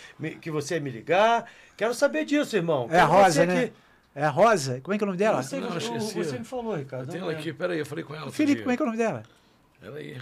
que 0.41 0.49
você 0.49 0.75
ia 0.75 0.81
me 0.81 0.89
ligar. 0.89 1.45
Quero 1.77 1.93
saber 1.93 2.25
disso, 2.25 2.55
irmão. 2.55 2.87
É 2.91 2.99
a 2.99 3.05
Rosa, 3.05 3.31
você 3.41 3.45
né? 3.45 3.71
É 4.15 4.23
a 4.25 4.29
Rosa? 4.29 4.81
Como 4.81 4.95
é 4.95 4.97
que 4.97 5.03
é 5.03 5.05
o 5.05 5.07
nome 5.07 5.17
dela? 5.19 5.43
Você, 5.43 5.59
Não, 5.59 5.69
o- 5.69 5.77
esqueci. 5.77 6.13
você 6.15 6.39
me 6.39 6.45
falou, 6.45 6.75
Ricardo. 6.75 7.03
Eu 7.05 7.11
tenho 7.11 7.21
não 7.21 7.29
ela 7.29 7.37
é? 7.37 7.39
aqui, 7.39 7.53
peraí, 7.53 7.77
eu 7.77 7.85
falei 7.85 8.03
com 8.03 8.15
ela. 8.15 8.31
Felipe, 8.31 8.61
como 8.63 8.71
é 8.71 8.75
que 8.75 8.81
é 8.81 8.85
o 8.85 8.87
nome 8.87 8.97
dela? 8.97 9.23
Ela 9.83 9.97
aí. 9.97 10.17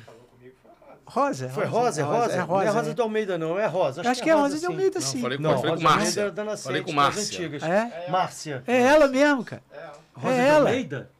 Rosa. 1.07 1.47
Foi 1.49 1.63
Rosa, 1.65 2.01
é 2.01 2.03
Rosa? 2.03 2.33
É 2.33 2.35
Não 2.35 2.43
é 2.43 2.45
Rosa. 2.45 2.71
Rosa 2.71 2.87
né? 2.89 2.93
de 2.93 3.01
Almeida, 3.01 3.37
não. 3.37 3.57
É 3.57 3.65
Rosa. 3.65 4.09
Acho 4.09 4.21
que 4.21 4.29
é 4.29 4.33
Rosa 4.33 4.55
de 4.55 4.59
sim. 4.59 4.65
Almeida, 4.67 4.99
Não, 4.99 5.07
sim. 5.07 5.21
falei 5.21 5.37
com, 5.37 5.43
Não, 5.43 5.55
falei 5.55 5.71
Rosa 5.71 5.83
com 5.83 5.89
Márcia. 5.89 6.21
É 6.21 6.31
da 6.31 6.43
Nascente, 6.43 6.65
Falei 6.65 6.83
com 6.83 6.91
Márcia. 6.91 7.23
antigas. 7.23 7.63
É? 7.63 8.09
Márcia. 8.09 8.63
É 8.67 8.81
ela 8.81 9.07
mesmo, 9.07 9.45
cara. 9.45 9.63
Rosa 10.13 10.33
é 10.35 10.41
de 10.43 10.47
ela. 10.49 10.69
Almeida? 10.69 11.11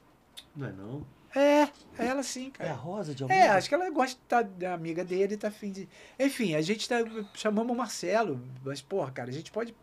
Não 0.53 0.67
é 0.67 0.71
não. 0.73 1.05
É, 1.33 1.61
é 1.99 2.07
ela 2.07 2.23
sim, 2.23 2.51
É 2.59 2.63
a 2.63 2.67
cara. 2.67 2.73
Rosa 2.73 3.15
de 3.15 3.23
Almeida? 3.23 3.45
É, 3.45 3.47
acho 3.49 3.69
que 3.69 3.75
ela 3.75 3.89
gosta 3.89 4.19
tá, 4.27 4.41
da 4.41 4.73
amiga 4.73 5.05
dele, 5.05 5.37
tá 5.37 5.47
afim 5.47 5.71
de. 5.71 5.87
Enfim, 6.19 6.53
a 6.55 6.61
gente 6.61 6.87
tá. 6.89 6.97
Chamamos 7.33 7.71
o 7.73 7.77
Marcelo, 7.77 8.41
mas, 8.65 8.81
porra, 8.81 9.09
cara, 9.11 9.29
a 9.29 9.33
gente 9.33 9.51
pode. 9.51 9.73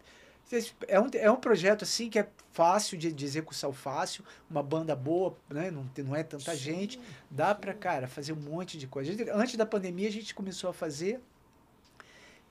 É 0.86 1.00
um, 1.00 1.08
é 1.14 1.30
um 1.30 1.36
projeto 1.36 1.82
assim 1.84 2.08
que 2.10 2.18
é 2.18 2.28
fácil 2.52 2.96
de, 2.96 3.12
de 3.12 3.24
execução 3.24 3.72
fácil, 3.72 4.22
uma 4.48 4.62
banda 4.62 4.94
boa, 4.94 5.36
né? 5.50 5.70
Não, 5.70 5.84
não 6.04 6.14
é 6.14 6.22
tanta 6.22 6.54
gente. 6.54 7.00
Dá 7.30 7.54
pra, 7.54 7.74
cara, 7.74 8.06
fazer 8.06 8.32
um 8.32 8.36
monte 8.36 8.78
de 8.78 8.86
coisa. 8.86 9.12
Gente- 9.12 9.30
antes 9.30 9.56
da 9.56 9.66
pandemia 9.66 10.08
a 10.08 10.12
gente 10.12 10.34
começou 10.34 10.70
a 10.70 10.72
fazer. 10.72 11.20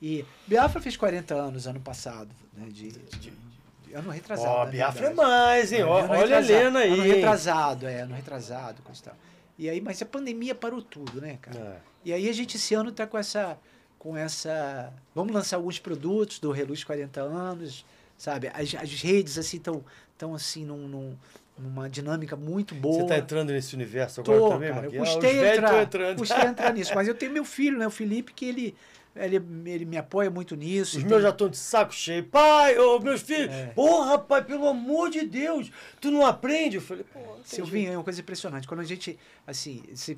E 0.01 0.25
Biafra 0.47 0.81
fez 0.81 0.97
40 0.97 1.33
anos 1.33 1.65
ano 1.67 1.79
passado, 1.79 2.29
né? 2.53 2.67
De, 2.67 2.91
de- 2.91 3.19
de- 3.19 3.93
ano 3.93 4.09
retrasado. 4.09 4.49
Ó, 4.49 4.65
na 4.65 4.71
Biafra 4.71 5.07
é 5.07 5.13
mais, 5.13 5.71
hein? 5.71 5.83
Olha 5.83 6.37
a 6.37 6.41
Helena 6.41 6.79
aí. 6.79 6.93
Ano 6.93 7.03
retrasado, 7.03 7.87
é, 7.87 8.01
ano 8.01 8.15
retrasado, 8.15 8.81
coisa 8.81 8.99
e 8.99 9.03
tal. 9.03 9.15
E 9.57 9.69
aí, 9.69 9.79
mas 9.79 10.01
a 10.01 10.05
pandemia 10.05 10.55
parou 10.55 10.81
tudo, 10.81 11.21
né, 11.21 11.37
cara? 11.39 11.59
É. 11.59 11.77
E 12.05 12.11
aí 12.11 12.27
a 12.27 12.33
gente 12.33 12.57
esse 12.57 12.73
ano 12.73 12.91
tá 12.91 13.05
com 13.07 13.17
essa 13.17 13.57
com 14.03 14.17
essa, 14.17 14.91
vamos 15.15 15.34
lançar 15.34 15.55
alguns 15.55 15.80
produtos 15.80 16.38
do 16.38 16.51
Reluz 16.51 16.84
40 16.84 17.21
anos, 17.21 17.85
sabe? 18.17 18.49
As, 18.53 18.75
as 18.75 19.01
redes 19.01 19.38
assim 19.38 19.55
estão 19.55 19.81
tão 20.17 20.35
assim 20.35 20.65
num, 20.65 20.89
num, 20.89 21.15
uma 21.57 21.89
dinâmica 21.89 22.35
muito 22.35 22.75
boa. 22.75 22.95
Você 22.95 23.03
está 23.03 23.17
entrando 23.17 23.53
nesse 23.53 23.73
universo 23.73 24.19
agora 24.19 24.39
Tô, 24.39 24.49
também, 24.49 24.73
cara, 24.73 24.88
eu 24.88 24.91
Marquinhos? 24.91 25.09
Ah, 25.09 25.13
custei 25.13 25.39
velhos 25.39 25.57
entrar, 25.57 25.84
entrando. 25.84 26.17
custei 26.17 26.45
entrar 26.45 26.73
nisso, 26.75 26.91
mas 26.93 27.07
eu 27.07 27.15
tenho 27.15 27.31
meu 27.31 27.45
filho, 27.45 27.77
né, 27.77 27.88
o 27.88 27.89
Felipe, 27.89 28.34
que 28.34 28.43
ele, 28.43 28.75
ele, 29.15 29.35
ele 29.65 29.85
me 29.85 29.98
apoia 29.98 30.30
muito 30.30 30.56
nisso. 30.56 30.98
Os 30.98 31.03
e 31.03 31.06
meus 31.06 31.22
já 31.22 31.30
estão 31.30 31.48
de 31.49 31.57
saco 31.57 31.94
cheio. 31.94 32.23
Pai, 32.26 32.77
ô, 32.80 32.99
meus 32.99 33.22
filhos, 33.22 33.53
É. 33.53 33.68
porra, 33.68 34.18
pai, 34.18 34.44
pelo 34.44 34.68
amor 34.68 35.10
de 35.10 35.26
Deus, 35.26 35.72
tu 36.02 36.10
não 36.10 36.26
aprende? 36.26 36.77
Eu 36.77 36.81
falei, 36.81 37.03
pô, 37.14 37.19
tem 37.19 37.44
Silvinho, 37.44 37.94
é 37.94 37.98
uma 37.98 38.03
coisa 38.03 38.22
impressionante. 38.22 38.68
Quando 38.68 38.80
a 38.80 38.84
gente, 38.85 39.18
assim, 39.45 39.84
se- 39.94 40.18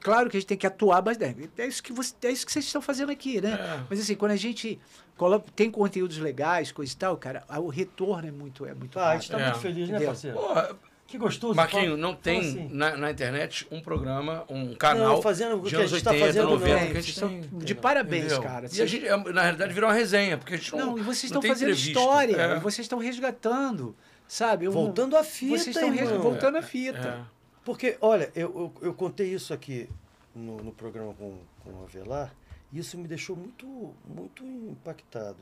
claro 0.00 0.30
que 0.30 0.36
a 0.36 0.40
gente 0.40 0.48
tem 0.48 0.56
que 0.58 0.66
atuar, 0.66 1.02
mas 1.04 1.18
né, 1.18 1.34
é 1.58 1.66
isso 1.66 1.82
que 1.82 1.92
você, 1.92 2.14
é 2.22 2.30
isso 2.30 2.46
que 2.46 2.52
vocês 2.52 2.64
estão 2.64 2.80
fazendo 2.80 3.12
aqui, 3.12 3.40
né? 3.40 3.52
É. 3.52 3.84
Mas 3.90 4.00
assim, 4.00 4.14
quando 4.14 4.32
a 4.32 4.36
gente 4.36 4.80
coloca, 5.16 5.46
tem 5.54 5.70
conteúdos 5.70 6.18
legais, 6.18 6.72
coisa 6.72 6.92
e 6.92 6.96
tal, 6.96 7.16
cara, 7.16 7.44
o 7.58 7.68
retorno 7.68 8.26
é 8.28 8.32
muito, 8.32 8.64
é 8.66 8.74
muito 8.74 8.98
Ah, 8.98 9.10
a 9.10 9.18
gente 9.18 9.30
rápido. 9.30 9.38
tá 9.38 9.40
É. 9.40 9.50
muito 9.50 9.60
feliz, 9.60 9.88
né, 9.88 9.94
Entendeu? 9.96 10.06
parceiro? 10.08 10.36
Porra, 10.38 10.76
Que 11.12 11.18
gostoso. 11.18 11.54
Marquinho, 11.54 11.84
fala- 11.90 11.96
não 11.98 12.14
tem 12.14 12.40
assim. 12.40 12.68
na, 12.72 12.96
na 12.96 13.10
internet 13.10 13.66
um 13.70 13.82
programa, 13.82 14.46
um 14.48 14.74
canal 14.74 15.16
Não, 15.16 15.22
fazendo 15.22 15.56
o 15.58 15.62
que 15.62 15.76
a 15.76 15.86
gente 15.86 16.02
tá 16.02 16.10
80, 16.10 16.26
fazendo, 16.26 16.48
90 16.50 16.80
não. 16.80 16.90
que 16.90 16.96
a 16.96 17.00
gente 17.02 17.20
tem. 17.20 17.40
de 17.58 17.74
parabéns, 17.74 18.24
entendeu? 18.24 18.42
cara. 18.42 18.66
E 18.72 18.80
a 18.80 18.86
gente, 18.86 19.06
é, 19.06 19.16
na 19.32 19.42
realidade, 19.42 19.74
virou 19.74 19.90
uma 19.90 19.94
resenha, 19.94 20.38
porque 20.38 20.54
a 20.54 20.56
gente 20.56 20.72
não 20.74 20.86
Não, 20.86 20.98
e 20.98 21.02
vocês 21.02 21.24
estão 21.24 21.42
fazendo 21.42 21.68
entrevista. 21.70 21.90
história, 21.90 22.36
É. 22.36 22.56
e 22.56 22.60
vocês 22.60 22.86
estão 22.86 22.98
resgatando, 22.98 23.94
sabe? 24.26 24.66
Um- 24.68 24.72
Voltando 24.72 25.14
à 25.18 25.22
fita, 25.22 25.58
Vocês 25.58 25.76
estão 25.76 25.94
irmão. 25.94 26.18
voltando 26.22 26.56
à 26.56 26.62
fita. 26.62 27.26
É. 27.28 27.42
Porque, 27.62 27.98
olha, 28.00 28.32
eu, 28.34 28.72
eu, 28.80 28.88
eu 28.88 28.94
contei 28.94 29.34
isso 29.34 29.52
aqui 29.52 29.86
no, 30.34 30.56
no 30.62 30.72
programa 30.72 31.12
com, 31.12 31.36
com 31.62 31.70
o 31.72 31.84
Avelar, 31.84 32.34
e 32.72 32.78
isso 32.78 32.96
me 32.96 33.06
deixou 33.06 33.36
muito, 33.36 33.66
muito 34.08 34.42
impactado. 34.42 35.36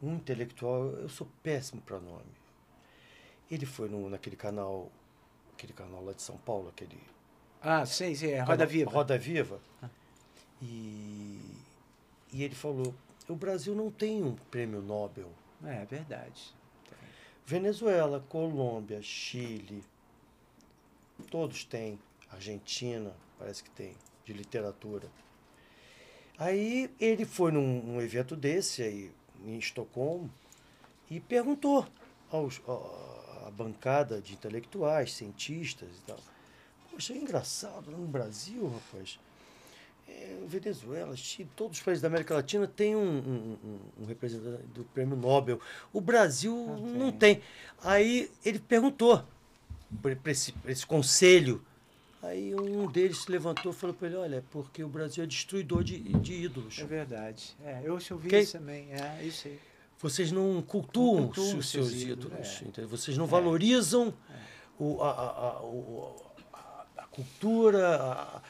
Um 0.00 0.14
intelectual, 0.14 0.86
eu 1.02 1.08
sou 1.08 1.26
péssimo 1.42 1.82
para 1.82 1.98
nome. 1.98 2.39
Ele 3.50 3.66
foi 3.66 3.88
no, 3.88 4.08
naquele 4.08 4.36
canal, 4.36 4.90
aquele 5.54 5.72
canal 5.72 6.04
lá 6.04 6.12
de 6.12 6.22
São 6.22 6.36
Paulo, 6.38 6.68
aquele 6.68 7.00
Ah, 7.60 7.84
sei, 7.84 8.14
sei, 8.14 8.32
é 8.32 8.40
Roda 8.40 8.64
Viva. 8.66 8.90
Roda 8.90 9.18
Viva. 9.18 9.60
E, 10.62 11.40
e 12.32 12.42
ele 12.42 12.54
falou, 12.54 12.94
o 13.28 13.34
Brasil 13.34 13.74
não 13.74 13.90
tem 13.90 14.22
um 14.22 14.34
prêmio 14.50 14.80
Nobel. 14.80 15.30
É 15.64 15.84
verdade. 15.84 16.54
Venezuela, 17.44 18.24
Colômbia, 18.28 19.02
Chile, 19.02 19.82
todos 21.30 21.64
têm. 21.64 21.98
Argentina, 22.30 23.12
parece 23.38 23.64
que 23.64 23.70
tem, 23.70 23.96
de 24.24 24.32
literatura. 24.32 25.08
Aí 26.38 26.90
ele 27.00 27.24
foi 27.24 27.50
num, 27.50 27.82
num 27.82 28.00
evento 28.00 28.36
desse 28.36 28.82
aí, 28.82 29.10
em 29.44 29.58
Estocolmo, 29.58 30.30
e 31.10 31.18
perguntou 31.18 31.86
aos, 32.30 32.62
a, 33.46 33.50
bancada 33.50 34.20
de 34.20 34.32
intelectuais, 34.34 35.14
cientistas 35.14 35.88
e 35.98 36.00
tal. 36.06 36.18
Poxa, 36.90 37.12
é 37.12 37.16
engraçado, 37.16 37.90
no 37.90 38.06
Brasil, 38.06 38.68
rapaz, 38.68 39.18
é, 40.08 40.38
Venezuela, 40.46 41.16
Chile, 41.16 41.48
todos 41.54 41.78
os 41.78 41.84
países 41.84 42.02
da 42.02 42.08
América 42.08 42.34
Latina 42.34 42.66
têm 42.66 42.96
um, 42.96 43.00
um- 43.00 43.78
um- 44.02 44.06
representante 44.06 44.64
do 44.74 44.84
prêmio 44.84 45.16
Nobel. 45.16 45.60
O 45.92 46.00
Brasil 46.00 46.54
não 46.96 47.12
tem. 47.12 47.40
Aí 47.82 48.30
ele 48.44 48.58
perguntou 48.58 49.24
para 50.02 50.30
esse, 50.32 50.52
esse 50.66 50.84
conselho. 50.84 51.64
Aí 52.22 52.54
um 52.54 52.86
deles 52.90 53.22
se 53.22 53.30
levantou 53.30 53.72
e 53.72 53.74
falou 53.74 53.94
para 53.94 54.08
ele: 54.08 54.16
Olha, 54.16 54.36
é 54.36 54.42
porque 54.50 54.84
o 54.84 54.88
Brasil 54.88 55.24
é 55.24 55.26
destruidor 55.26 55.82
de, 55.84 55.98
de 56.00 56.34
ídolos. 56.34 56.78
É 56.78 56.84
verdade. 56.84 57.56
É, 57.64 57.80
eu 57.84 57.94
ouvi 57.94 58.28
Ok? 58.28 58.40
isso 58.40 58.58
também. 58.58 58.88
É, 58.92 59.22
isso 59.24 59.48
aí. 59.48 59.58
Vocês 60.00 60.32
não 60.32 60.62
cultuam, 60.62 61.16
Não 61.20 61.26
cultuam 61.26 61.58
os 61.58 61.68
seus 61.68 61.88
seus 61.90 62.02
ídolos, 62.02 62.60
ídolos. 62.62 62.78
é. 62.78 62.82
Vocês 62.86 63.18
não 63.18 63.26
valorizam 63.26 64.14
o- 64.78 65.02
a, 65.02 65.10
a- 65.10 65.62
o- 65.62 66.16
a- 66.96 67.04
cultura, 67.10 68.40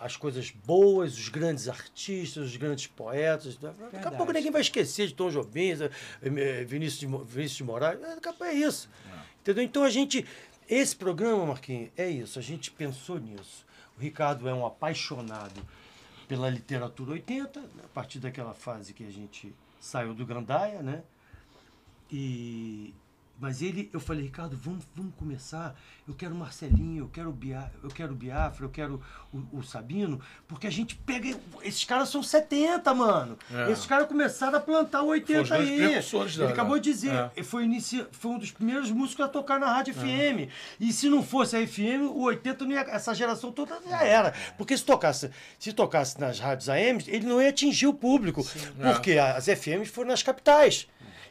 as 0.00 0.16
coisas 0.16 0.50
boas, 0.50 1.14
os 1.18 1.28
grandes 1.28 1.68
artistas, 1.68 2.44
os 2.50 2.56
grandes 2.56 2.86
poetas. 2.86 3.56
Daqui 3.56 3.84
a 3.84 3.88
Verdade. 3.88 4.16
pouco 4.16 4.32
ninguém 4.32 4.52
vai 4.52 4.60
esquecer 4.60 5.08
de 5.08 5.14
Tom 5.14 5.30
Jobim, 5.30 5.70
eh, 5.72 5.90
eh, 6.22 6.64
Vinícius 6.64 7.00
de, 7.00 7.06
Vinícius 7.06 7.56
de 7.56 7.64
Moraes. 7.64 8.00
Eh, 8.00 8.14
Daqui 8.14 8.28
a 8.28 8.32
pouco 8.32 8.44
é 8.44 8.54
isso. 8.54 8.88
Entendeu? 9.40 9.64
Então 9.64 9.82
a 9.84 9.90
gente. 9.90 10.24
Esse 10.68 10.96
programa, 10.96 11.44
Marquinhos, 11.44 11.90
é 11.96 12.08
isso. 12.08 12.38
A 12.38 12.42
gente 12.42 12.70
pensou 12.70 13.18
nisso. 13.18 13.66
O 13.98 14.00
Ricardo 14.00 14.48
é 14.48 14.54
um 14.54 14.64
apaixonado 14.64 15.60
pela 16.26 16.48
literatura 16.48 17.10
80, 17.12 17.60
a 17.60 17.88
partir 17.92 18.18
daquela 18.18 18.54
fase 18.54 18.94
que 18.94 19.04
a 19.04 19.10
gente 19.10 19.52
saiu 19.84 20.14
do 20.14 20.24
Grandaia, 20.24 20.82
né? 20.82 21.02
E 22.10 22.94
mas 23.38 23.60
ele, 23.62 23.90
eu 23.92 23.98
falei, 24.00 24.22
Ricardo, 24.24 24.56
vamos, 24.56 24.84
vamos 24.94 25.12
começar. 25.16 25.74
Eu 26.06 26.14
quero 26.14 26.34
o 26.34 26.38
Marcelinho, 26.38 27.04
eu 27.04 27.08
quero 27.08 27.30
o 27.30 27.32
Bia, 27.32 27.70
eu 27.82 27.88
quero 27.90 28.12
o 28.12 28.14
Biafra, 28.14 28.64
eu 28.66 28.70
quero 28.70 29.02
o, 29.32 29.58
o 29.58 29.62
Sabino, 29.62 30.20
porque 30.46 30.66
a 30.66 30.70
gente 30.70 30.94
pega. 30.94 31.34
Esses 31.62 31.84
caras 31.84 32.10
são 32.10 32.22
70, 32.22 32.92
mano. 32.94 33.38
É. 33.52 33.72
Esses 33.72 33.86
caras 33.86 34.06
começaram 34.06 34.56
a 34.58 34.60
plantar 34.60 34.98
o 35.00 35.06
Foram 35.06 35.12
80 35.14 35.42
os 35.42 35.48
grandes 35.48 36.14
aí. 36.14 36.34
Ele 36.44 36.52
acabou 36.52 36.78
de 36.78 36.90
dizer, 36.92 37.30
É. 37.34 37.42
foi, 37.42 37.64
inici... 37.64 38.06
foi 38.12 38.30
um 38.32 38.38
dos 38.38 38.50
primeiros 38.50 38.90
músicos 38.90 39.24
a 39.24 39.28
tocar 39.28 39.58
na 39.58 39.66
Rádio 39.72 39.94
FM. 39.94 40.50
E 40.78 40.92
se 40.92 41.08
não 41.08 41.22
fosse 41.22 41.56
a 41.56 41.66
FM, 41.66 42.02
o 42.10 42.22
80 42.24 42.64
não 42.66 42.72
ia... 42.72 42.80
essa 42.82 43.14
geração 43.14 43.50
toda 43.50 43.80
já 43.88 44.02
era. 44.04 44.32
Porque 44.58 44.76
se 44.76 44.84
tocasse, 44.84 45.30
se 45.58 45.72
tocasse 45.72 46.20
nas 46.20 46.38
rádios 46.38 46.68
AM, 46.68 47.02
ele 47.08 47.26
não 47.26 47.40
ia 47.42 47.48
atingir 47.48 47.86
o 47.86 47.94
público. 47.94 48.44
Porque 48.92 49.12
as 49.18 49.46
FMs 49.46 49.88
foram 49.90 50.10
nas 50.10 50.22
capitais. 50.22 50.86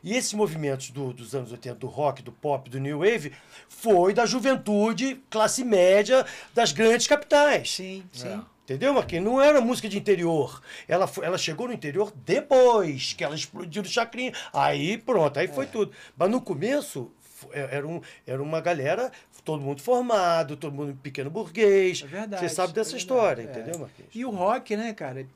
E 0.06 0.16
esses 0.18 0.34
movimentos 0.34 0.90
do- 0.90 1.14
dos 1.14 1.34
anos 1.34 1.50
80, 1.54 1.76
do 1.76 1.88
rock, 1.94 2.22
do 2.22 2.32
pop, 2.32 2.70
do 2.70 2.80
new 2.80 3.00
wave, 3.00 3.32
foi 3.70 4.14
da 4.14 4.26
juventude, 4.26 5.22
classe 5.30 5.64
média 5.64 6.26
das 6.54 6.72
grandes 6.72 7.08
capitais. 7.08 7.72
Sim, 7.72 8.04
sim. 8.12 8.28
É. 8.28 8.40
Entendeu, 8.64 8.94
Marquinhos? 8.94 9.26
Não 9.26 9.42
era 9.42 9.60
música 9.60 9.90
de 9.90 9.98
interior. 9.98 10.62
Ela, 10.88 11.06
foi- 11.06 11.26
ela 11.26 11.38
chegou 11.38 11.68
no 11.68 11.74
interior 11.74 12.14
depois 12.26 13.12
que 13.14 13.22
ela 13.24 13.36
explodiu 13.36 13.84
no 13.84 13.90
chacrinha. 13.90 14.32
Aí 14.54 14.98
pronto, 14.98 15.38
aí 15.38 15.46
É. 15.48 15.50
foi 15.50 15.66
tudo. 15.68 15.92
Mas 16.16 16.30
no 16.32 16.40
começo 16.40 17.12
é- 17.52 17.76
era, 17.76 17.86
um, 17.86 18.00
era 18.26 18.42
uma 18.42 18.62
galera, 18.62 19.12
todo 19.44 19.62
mundo 19.62 19.82
formado, 19.82 20.56
todo 20.56 20.72
mundo 20.74 20.98
pequeno 21.04 21.30
burguês. 21.30 22.02
É 22.04 22.08
verdade. 22.08 22.42
Você 22.42 22.56
sabe 22.56 22.72
dessa 22.72 22.96
é 22.96 22.98
história, 22.98 23.44
entendeu, 23.44 23.76
é. 23.76 23.78
Marquinhos? 23.80 24.12
E 24.16 24.24
o 24.24 24.30
rock, 24.30 24.78
né, 24.78 24.94
cara? 24.94 25.28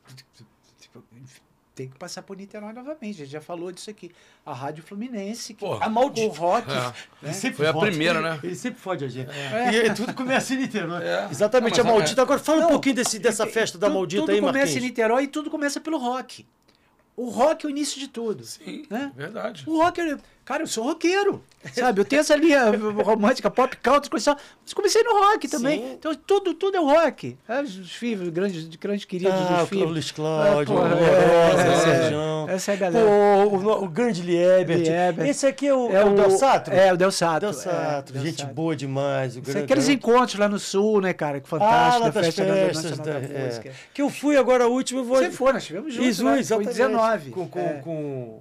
Tem 1.77 1.87
que 1.87 1.95
passar 1.95 2.23
por 2.23 2.35
Niterói 2.35 2.73
novamente. 2.73 3.21
A 3.21 3.23
gente 3.23 3.31
já 3.31 3.39
falou 3.39 3.71
disso 3.71 3.87
aqui. 3.91 4.11
A 4.43 4.51
Rádio 4.51 4.83
Fluminense. 4.83 5.53
Que, 5.53 5.59
Pô, 5.63 5.75
a 5.75 5.87
maldita. 5.87 6.25
o 6.27 6.31
rock. 6.31 6.71
É. 6.71 6.73
né? 6.73 6.93
Ele 7.21 7.33
sempre 7.35 7.57
Foi 7.57 7.67
a 7.67 7.71
fode, 7.73 7.85
primeira, 7.91 8.17
ele- 8.19 8.29
né? 8.29 8.39
Ele 8.41 8.55
sempre 8.55 8.79
fode 8.79 9.05
a 9.05 9.07
gente. 9.07 9.29
É. 9.29 9.85
E 9.85 9.93
tudo 9.93 10.11
começa 10.15 10.55
em 10.55 10.57
Niterói. 10.57 11.03
É. 11.03 11.27
Exatamente, 11.29 11.77
Não, 11.79 11.85
a 11.87 11.93
maldita. 11.93 12.19
Agora 12.23 12.39
fala 12.39 12.57
um 12.57 12.61
Não, 12.61 12.69
pouquinho 12.69 12.95
desse, 12.95 13.19
dessa 13.19 13.45
e- 13.47 13.51
festa 13.51 13.77
da 13.77 13.87
tu- 13.87 13.93
maldita 13.93 14.21
tudo 14.23 14.31
aí, 14.31 14.39
começa 14.39 14.57
Marquinhos. 14.57 14.83
em 14.83 14.87
Niterói 14.87 15.23
e 15.25 15.27
tudo 15.27 15.51
começa 15.51 15.79
pelo 15.79 15.99
rock. 15.99 16.47
O 17.15 17.29
rock 17.29 17.65
é 17.65 17.67
o 17.67 17.69
início 17.69 17.99
de 17.99 18.07
tudo. 18.07 18.43
Sim, 18.43 18.83
Né? 18.89 19.11
verdade. 19.15 19.63
O 19.67 19.77
rock, 19.77 20.01
é- 20.01 20.17
cara, 20.47 20.63
eu 20.63 20.67
sou 20.67 20.85
roqueiro, 20.85 21.43
sabe? 21.73 21.99
Eu 21.99 22.05
tenho 22.05 22.21
essa 22.21 22.33
linha 22.35 22.71
romântica, 23.03 23.51
pop 23.51 23.75
country, 23.77 24.09
coisa. 24.09 24.37
Mas 24.63 24.73
comecei 24.73 25.03
no 25.03 25.11
rock 25.19 25.45
também. 25.49 25.79
Sim. 25.81 25.91
Então 25.99 26.15
tudo, 26.15 26.53
tudo 26.53 26.77
é 26.77 26.79
o 26.79 26.85
rock. 26.85 27.37
É, 27.49 27.61
os 27.61 27.91
filhos, 27.93 28.29
grandes, 28.29 28.65
grandes 28.77 29.03
queridos 29.03 29.33
Ah, 29.33 29.53
dos 29.55 29.63
o 29.63 29.65
filhos. 29.67 29.91
Luiz 29.91 30.11
Cláudio, 30.11 30.57
Ah, 30.57 30.61
o 30.61 30.65
porra, 30.65 30.89
Rosa, 30.95 31.01
é, 31.03 31.67
o 31.67 31.71
é, 31.71 31.79
Serjão. 31.79 32.45
essa 32.49 32.71
é 32.71 32.73
a 32.73 32.77
galera. 32.77 33.05
O, 33.05 33.59
no- 33.59 33.83
o 33.83 33.89
grande 33.89 34.21
Liebert. 34.21 34.79
Liebert. 34.83 35.29
Esse 35.29 35.45
aqui 35.47 35.67
é 35.67 35.73
o, 35.75 35.91
é 35.91 36.05
o 36.05 36.13
Del 36.13 36.31
Satro? 36.31 36.73
É, 36.73 36.93
o 36.93 36.97
Del 36.97 37.11
Satro. 37.11 37.51
Del 37.51 37.61
é, 37.73 38.01
Del 38.01 38.23
gente 38.23 38.37
Satro. 38.41 38.55
boa 38.55 38.73
demais. 38.73 39.35
O 39.35 39.39
é 39.39 39.41
grande 39.41 39.59
aqueles 39.65 39.87
garoto. 39.87 40.07
encontros 40.09 40.39
lá 40.39 40.47
no 40.47 40.57
sul, 40.59 41.01
né, 41.01 41.11
cara? 41.11 41.41
Que 41.41 41.47
Ah, 41.47 41.49
fantástico, 41.49 41.99
lá 42.03 42.09
da 42.09 42.21
festa 42.23 42.43
festas. 42.45 42.97
Da- 42.99 43.03
da 43.03 43.19
é. 43.19 43.45
Música. 43.45 43.71
Que 43.93 44.01
eu 44.01 44.09
fui 44.09 44.37
agora, 44.37 44.65
o 44.67 44.71
último. 44.71 45.01
eu 45.01 45.03
Vou... 45.03 45.17
Você 45.17 45.29
foi, 45.29 45.51
nós 45.51 45.61
estivemos 45.63 45.93
juntos, 45.93 46.07
Isso, 46.09 46.23
né? 46.23 46.31
Foi 46.31 46.39
exatamente. 46.39 46.69
19. 46.69 47.31
Com, 47.31 47.47
com, 47.49 47.59
É. 47.59 47.73
com 47.83 48.39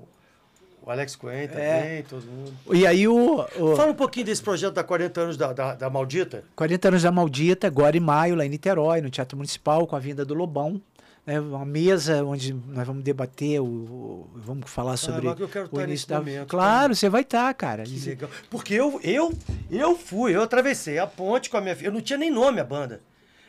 o 0.86 0.90
Alex 0.90 1.16
Cohen 1.16 1.48
também, 1.48 1.64
É. 1.64 2.04
todo 2.08 2.24
mundo. 2.24 2.52
E 2.72 2.86
aí 2.86 3.06
o, 3.08 3.44
o 3.58 3.76
Fala 3.76 3.90
um 3.90 3.94
pouquinho 3.94 4.24
desse 4.26 4.42
projeto 4.42 4.72
da 4.74 4.84
40 4.84 5.20
anos 5.20 5.36
da, 5.36 5.52
da, 5.52 5.74
da 5.74 5.90
Maldita. 5.90 6.44
40 6.54 6.88
anos 6.88 7.02
da 7.02 7.10
Maldita, 7.10 7.66
agora 7.66 7.96
em 7.96 8.00
maio, 8.00 8.36
lá 8.36 8.46
em 8.46 8.48
Niterói, 8.48 9.00
no 9.00 9.10
Teatro 9.10 9.36
Municipal, 9.36 9.86
com 9.86 9.96
a 9.96 9.98
vinda 9.98 10.24
do 10.24 10.32
Lobão. 10.32 10.80
Né, 11.26 11.40
uma 11.40 11.64
mesa 11.64 12.22
onde 12.24 12.54
nós 12.68 12.86
vamos 12.86 13.02
debater, 13.02 13.60
o, 13.60 13.64
o- 13.64 14.30
vamos 14.36 14.70
falar 14.70 14.96
sobre 14.96 15.26
mas 15.26 15.40
eu 15.40 15.48
quero 15.48 15.68
o 15.72 15.80
início 15.80 16.06
da... 16.08 16.18
momento, 16.18 16.46
Claro, 16.46 16.94
você 16.94 17.08
vai 17.08 17.22
estar, 17.22 17.52
cara. 17.54 17.82
Que 17.82 17.98
legal. 17.98 18.30
Porque 18.48 18.72
eu, 18.74 19.00
eu, 19.02 19.32
eu 19.68 19.96
fui, 19.98 20.36
eu 20.36 20.42
atravessei 20.42 21.00
a 21.00 21.06
ponte 21.08 21.50
com 21.50 21.56
a 21.56 21.60
minha 21.60 21.74
filha. 21.74 21.88
Eu 21.88 21.92
não 21.92 22.00
tinha 22.00 22.16
nem 22.16 22.30
nome 22.30 22.60
a 22.60 22.64
banda. 22.64 23.00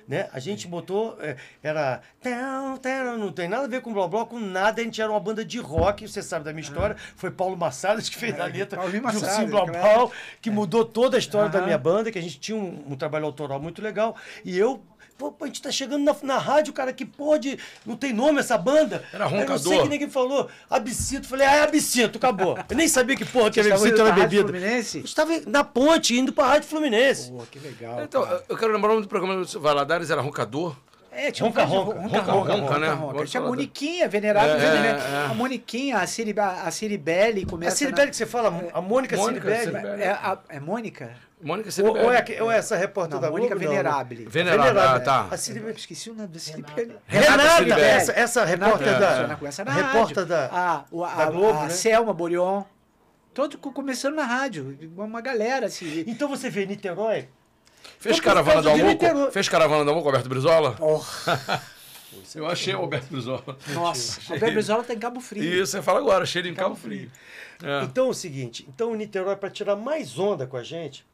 Né? 0.07 0.29
A 0.31 0.39
gente 0.39 0.67
botou, 0.67 1.17
é, 1.21 1.35
era, 1.61 2.01
não 3.17 3.31
tem 3.31 3.47
nada 3.47 3.65
a 3.65 3.67
ver 3.67 3.81
com 3.81 3.93
blá 3.93 4.07
blá, 4.07 4.25
com 4.25 4.39
nada, 4.39 4.81
a 4.81 4.83
gente 4.83 5.01
era 5.01 5.11
uma 5.11 5.19
banda 5.19 5.43
de 5.43 5.59
rock, 5.59 6.07
você 6.07 6.21
sabe 6.21 6.45
da 6.45 6.53
minha 6.53 6.63
história, 6.63 6.95
foi 7.15 7.29
Paulo 7.29 7.57
Massadas 7.57 8.07
que 8.07 8.15
fez 8.15 8.39
a 8.39 8.45
letra 8.45 8.81
Ursinho 8.81 9.03
Massadas, 9.03 9.49
Blá. 9.49 9.65
Blá, 9.65 10.09
que 10.41 10.49
mudou 10.49 10.85
toda 10.85 11.17
a 11.17 11.19
história 11.19 11.49
da 11.49 11.61
minha 11.61 11.77
banda, 11.77 12.11
que 12.11 12.17
a 12.17 12.21
gente 12.21 12.39
tinha 12.39 12.57
um, 12.57 12.85
um 12.91 12.95
trabalho 12.95 13.25
autoral 13.25 13.59
muito 13.59 13.81
legal, 13.81 14.15
e 14.45 14.57
eu... 14.57 14.81
Pô, 15.17 15.33
a 15.41 15.45
gente 15.47 15.61
tá 15.61 15.71
chegando 15.71 16.03
na, 16.03 16.15
na 16.21 16.37
rádio, 16.37 16.71
cara, 16.73 16.93
que 16.93 17.03
pode. 17.03 17.57
Não 17.85 17.95
tem 17.95 18.13
nome 18.13 18.39
essa 18.39 18.57
banda. 18.57 19.03
Era 19.11 19.25
Aí 19.25 19.33
Eu 19.41 19.47
não 19.49 19.57
sei 19.57 19.71
roncador. 19.71 19.83
que 19.83 19.89
ninguém 19.89 20.09
falou. 20.09 20.47
Absinto. 20.69 21.27
Falei, 21.27 21.47
ah, 21.47 21.55
é 21.55 21.63
absinto, 21.63 22.17
acabou. 22.17 22.57
Eu 22.69 22.75
nem 22.75 22.87
sabia 22.87 23.15
que 23.15 23.25
porra 23.25 23.49
que 23.49 23.59
era 23.59 23.73
absinto 23.73 23.99
era 24.01 24.11
bebida. 24.11 24.43
Fluminense? 24.43 24.99
Eu 24.99 25.05
estava 25.05 25.31
na 25.47 25.63
ponte, 25.63 26.15
indo 26.17 26.31
pra 26.31 26.45
Rádio 26.47 26.69
Fluminense. 26.69 27.31
Pô, 27.31 27.43
que 27.49 27.57
legal. 27.57 28.03
Então, 28.03 28.23
cara. 28.23 28.43
eu 28.47 28.55
quero 28.57 28.71
lembrar 28.73 28.89
o 28.89 28.93
nome 28.93 29.01
do 29.03 29.09
programa 29.09 29.43
do 29.43 29.59
Valadares, 29.59 30.09
era 30.11 30.21
Roncador. 30.21 30.75
É, 31.11 31.31
tinha 31.31 31.47
um 31.47 31.49
Ronca, 31.49 31.65
de 31.65 31.71
ronca, 31.71 31.93
ronca, 31.93 32.01
ronca, 32.01 32.19
ronca, 32.19 32.31
ronca, 32.31 32.53
ronca, 32.61 32.79
né? 32.79 32.89
ronca. 32.93 33.25
Tinha 33.25 33.41
a 33.41 33.47
Moniquinha, 33.47 34.07
venerável. 34.07 34.53
É, 34.53 34.57
venerável. 34.59 35.07
é, 35.17 35.21
é. 35.23 35.25
A 35.25 35.33
Moniquinha, 35.33 35.97
a, 35.97 36.05
Ciri, 36.05 36.35
a 36.39 36.69
Ciribelli 36.69 37.43
começa... 37.43 37.73
A 37.73 37.75
Ciribelli 37.75 38.05
na- 38.05 38.11
que 38.11 38.17
você 38.17 38.25
fala, 38.27 38.49
a 38.71 38.81
Mônica, 38.81 39.17
Mônica 39.17 39.41
Ciribelli. 39.41 39.71
Ciribelli. 39.71 40.03
É, 40.03 40.09
a- 40.11 40.37
é 40.47 40.59
Mônica? 40.59 41.09
Mônica 41.39 41.67
Ou, 41.67 41.71
Ciribelli. 41.71 42.05
ou, 42.05 42.11
é, 42.11 42.17
aque- 42.17 42.41
ou 42.41 42.51
é 42.51 42.57
essa 42.57 42.75
repórter 42.75 43.13
Não, 43.15 43.21
da 43.21 43.29
Mônica 43.29 43.49
Globo? 43.53 43.63
não, 43.65 43.71
né? 43.71 43.77
Venerabile. 43.83 44.25
Venerável, 44.25 44.81
ah, 44.81 44.99
tá. 44.99 45.27
A 45.29 45.37
Ciribelli. 45.37 45.77
Esqueci 45.77 46.09
o 46.09 46.15
nome 46.15 46.29
da 46.29 46.39
Ciribelli. 46.39 46.95
Renata 47.05 47.59
Renata, 47.59 47.81
essa, 47.81 48.11
essa 48.13 48.45
repórter 48.45 48.87
É. 48.87 48.99
da. 48.99 49.35
Começa 49.35 49.61
a 49.61 49.65
na 49.65 49.71
repórter 49.73 50.25
da. 50.25 50.45
A, 50.51 50.83
o- 50.89 51.03
a, 51.03 51.13
da 51.13 51.25
Globo, 51.29 51.59
a 51.59 51.63
né? 51.63 51.69
Selma 51.69 52.11
Borion. 52.13 52.63
Todo 53.35 53.55
co- 53.59 53.71
começando 53.71 54.15
na 54.15 54.23
rádio. 54.23 54.75
Uma 54.97 55.21
galera, 55.21 55.67
assim. 55.67 56.03
Então 56.07 56.27
você 56.27 56.49
vê 56.49 56.65
Niterói. 56.65 57.29
Fez 57.99 58.17
Então, 58.17 58.25
caravana 58.33 58.61
do 58.63 58.69
amor? 58.71 58.85
Niterói. 58.87 59.25
com- 59.27 59.31
Fez 59.31 59.47
caravana 59.47 59.85
do 59.85 59.91
amor 59.91 60.01
com 60.01 60.05
o 60.07 60.09
Alberto 60.09 60.27
Brizola? 60.29 60.71
Porra, 60.71 61.61
Eu 62.33 62.47
achei 62.47 62.73
o 62.73 62.79
Alberto 62.79 63.07
Brizola. 63.11 63.57
nossa. 63.73 64.33
A 64.33 64.39
Bel 64.39 64.51
Brizola 64.53 64.83
tá 64.83 64.93
em 64.93 64.97
Cabo 64.99 65.19
Frio. 65.19 65.43
Isso, 65.43 65.73
você 65.73 65.81
fala 65.83 65.99
agora, 65.99 66.25
cheiro 66.25 66.47
em 66.47 66.53
Cabo 66.55 66.73
Frio. 66.75 67.11
É. 67.63 67.83
Então 67.83 68.07
é 68.07 68.09
o 68.09 68.13
seguinte, 68.13 68.65
então 68.67 68.91
o 68.91 68.95
Niterói, 68.95 69.35
para 69.35 69.49
tirar 69.51 69.75
mais 69.75 70.17
onda 70.17 70.47
com 70.47 70.57
a 70.57 70.63
gente, 70.63 71.05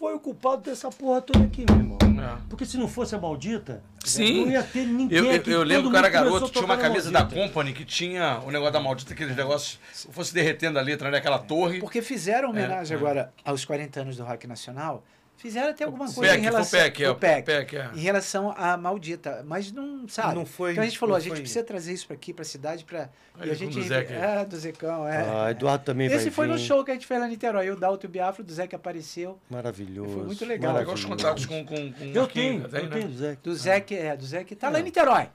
foi 0.00 0.14
o 0.14 0.18
culpado 0.18 0.62
dessa 0.62 0.88
porra 0.88 1.20
toda 1.20 1.44
aqui, 1.44 1.66
meu 1.68 1.78
irmão. 1.78 1.98
É. 2.24 2.38
Porque 2.48 2.64
se 2.64 2.78
não 2.78 2.88
fosse 2.88 3.14
a 3.14 3.18
maldita, 3.18 3.82
Sim. 4.02 4.46
não 4.46 4.52
ia 4.52 4.62
ter 4.62 4.86
ninguém 4.86 5.18
Eu, 5.18 5.26
eu, 5.26 5.36
aqui. 5.36 5.50
eu 5.50 5.62
lembro 5.62 5.90
que 5.90 5.94
eu 5.96 5.98
era 5.98 6.08
garoto, 6.08 6.48
tinha 6.48 6.64
uma 6.64 6.78
camisa 6.78 7.10
da. 7.10 7.26
Company 7.26 7.74
que 7.74 7.84
tinha 7.84 8.40
o 8.46 8.50
negócio 8.50 8.72
da 8.72 8.80
maldita, 8.80 9.12
aqueles 9.12 9.36
negócios, 9.36 9.78
se 9.92 10.08
fosse 10.10 10.32
derretendo 10.32 10.78
a 10.78 10.82
letra, 10.82 11.10
né? 11.10 11.18
Aquela 11.18 11.38
torre. 11.38 11.80
Porque 11.80 12.00
fizeram 12.00 12.48
homenagem 12.48 12.96
É, 12.96 12.98
é. 12.98 13.02
agora 13.02 13.32
aos 13.44 13.66
40 13.66 14.00
anos 14.00 14.16
do 14.16 14.24
Rock 14.24 14.46
Nacional. 14.46 15.04
Fizeram 15.40 15.70
até 15.70 15.84
alguma 15.84 16.04
O 16.04 16.12
coisa 16.12 16.20
PEC, 16.32 16.38
em 16.38 16.42
foi 16.42 16.50
o 16.50 16.52
relação 16.52 16.80
PEC, 16.80 17.02
é, 17.02 17.10
o 17.10 17.14
PEC, 17.14 17.40
o 17.40 17.44
PEC, 17.46 17.76
é. 17.76 17.90
em 17.94 18.00
relação 18.00 18.54
à 18.58 18.76
maldita, 18.76 19.42
mas 19.46 19.72
não 19.72 20.06
sabe. 20.06 20.34
Não 20.34 20.44
foi- 20.44 20.72
então 20.72 20.82
a 20.84 20.86
gente 20.86 20.98
falou, 20.98 21.16
a 21.16 21.18
gente 21.18 21.30
foi- 21.30 21.40
precisa 21.40 21.64
trazer 21.64 21.94
isso 21.94 22.06
para 22.06 22.14
aqui, 22.14 22.34
para 22.34 22.42
a 22.42 22.44
cidade, 22.44 22.84
para 22.84 23.08
e 23.42 23.50
a 23.50 23.54
gente 23.54 23.72
do 23.74 23.82
Zeca. 23.82 24.12
é 24.12 24.44
do 24.44 24.54
Zecão, 24.58 25.08
é. 25.08 25.24
Ah, 25.46 25.50
Eduardo 25.50 25.82
também 25.82 26.08
vai 26.10 26.18
Esse 26.18 26.30
foi 26.30 26.46
no 26.46 26.58
vir. 26.58 26.60
show 26.60 26.84
que 26.84 26.90
a 26.90 26.94
gente 26.94 27.06
fez 27.06 27.18
lá 27.18 27.26
em 27.26 27.30
Niterói. 27.30 27.66
Eu, 27.70 27.74
Dalto 27.74 28.04
e 28.04 28.06
o 28.06 28.10
Biafra, 28.10 28.44
do 28.44 28.52
Zé 28.52 28.66
que 28.66 28.76
apareceu. 28.76 29.38
Maravilhoso. 29.48 30.12
Foi 30.12 30.24
muito 30.26 30.44
legal. 30.44 30.76
Pegou 30.76 30.92
os 30.92 31.04
maravilhoso. 31.06 31.08
contatos 31.08 31.46
com, 31.46 31.64
com, 31.64 31.90
com 31.90 32.04
Eu 32.04 32.26
tenho, 32.26 32.68
tem, 32.68 32.82
eu 32.82 32.88
né? 32.90 33.08
tenho. 33.18 33.36
Do 33.42 33.54
Zé 33.56 33.80
que 33.80 33.94
é, 33.94 34.14
do 34.14 34.26
Zé 34.26 34.44
que 34.44 34.54
tá 34.54 34.68
lá 34.68 34.76
É. 34.76 34.80
em 34.82 34.84
Niterói. 34.84 35.28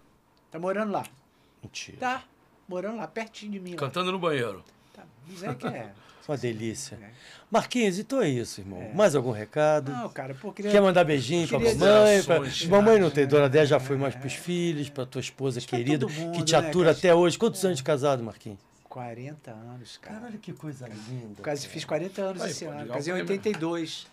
Tá 0.51 0.59
morando 0.59 0.91
lá. 0.91 1.03
Mentira. 1.63 1.97
Tá 1.97 2.23
morando 2.67 2.97
lá, 2.97 3.07
pertinho 3.07 3.53
de 3.53 3.59
mim. 3.59 3.71
lá. 3.71 3.77
Cantando 3.77 4.11
no 4.11 4.19
banheiro. 4.19 4.63
Tá. 4.93 5.01
Do 5.25 5.35
Zé 5.35 5.51
que 5.55 5.65
é. 5.65 5.91
Uma 6.27 6.37
delícia. 6.37 6.97
É. 7.01 7.09
Marquinhos, 7.51 7.99
então 7.99 8.21
é 8.21 8.27
isso, 8.27 8.61
irmão. 8.61 8.89
Mais 8.95 9.15
algum 9.15 9.31
recado? 9.31 9.91
Não, 9.91 10.09
cara, 10.09 10.33
pô, 10.33 10.51
queria... 10.51 10.71
Quer 10.71 10.81
mandar 10.81 11.03
beijinho 11.03 11.47
pra 11.47 11.59
mamãe? 11.59 12.23
Pra... 12.23 12.39
dizer- 12.39 12.67
Mamãe 12.69 12.99
não 12.99 13.11
tem, 13.11 13.27
Dona 13.27 13.47
Dé 13.47 13.65
já 13.65 13.79
foi 13.79 13.95
mais 13.95 14.15
pros 14.15 14.33
filhos, 14.33 14.89
pra 14.89 15.05
tua 15.05 15.21
esposa 15.21 15.59
Acho 15.59 15.67
pra 15.67 15.77
querida, 15.77 16.07
mundo, 16.07 16.37
que 16.37 16.43
te 16.43 16.53
né, 16.53 16.57
atura 16.59 16.87
cara? 16.87 16.97
até 16.97 17.13
hoje. 17.13 17.37
Quantos 17.37 17.63
anos 17.63 17.77
de 17.77 17.83
casado, 17.83 18.23
Marquinhos? 18.23 18.57
40 18.89 19.51
anos, 19.51 19.97
cara. 20.01 20.15
Caralho, 20.19 20.39
que 20.39 20.53
coisa 20.53 20.87
linda. 20.87 21.43
Quase 21.43 21.67
fiz 21.67 21.85
40 21.85 22.21
anos 22.21 22.41
Aí, 22.41 22.49
esse 22.51 22.65
pô, 22.65 22.71
ano. 22.71 22.87
Casei 22.87 23.13
em 23.13 23.17
prêmio, 23.17 23.25
né? 23.25 23.37
82. 23.49 24.07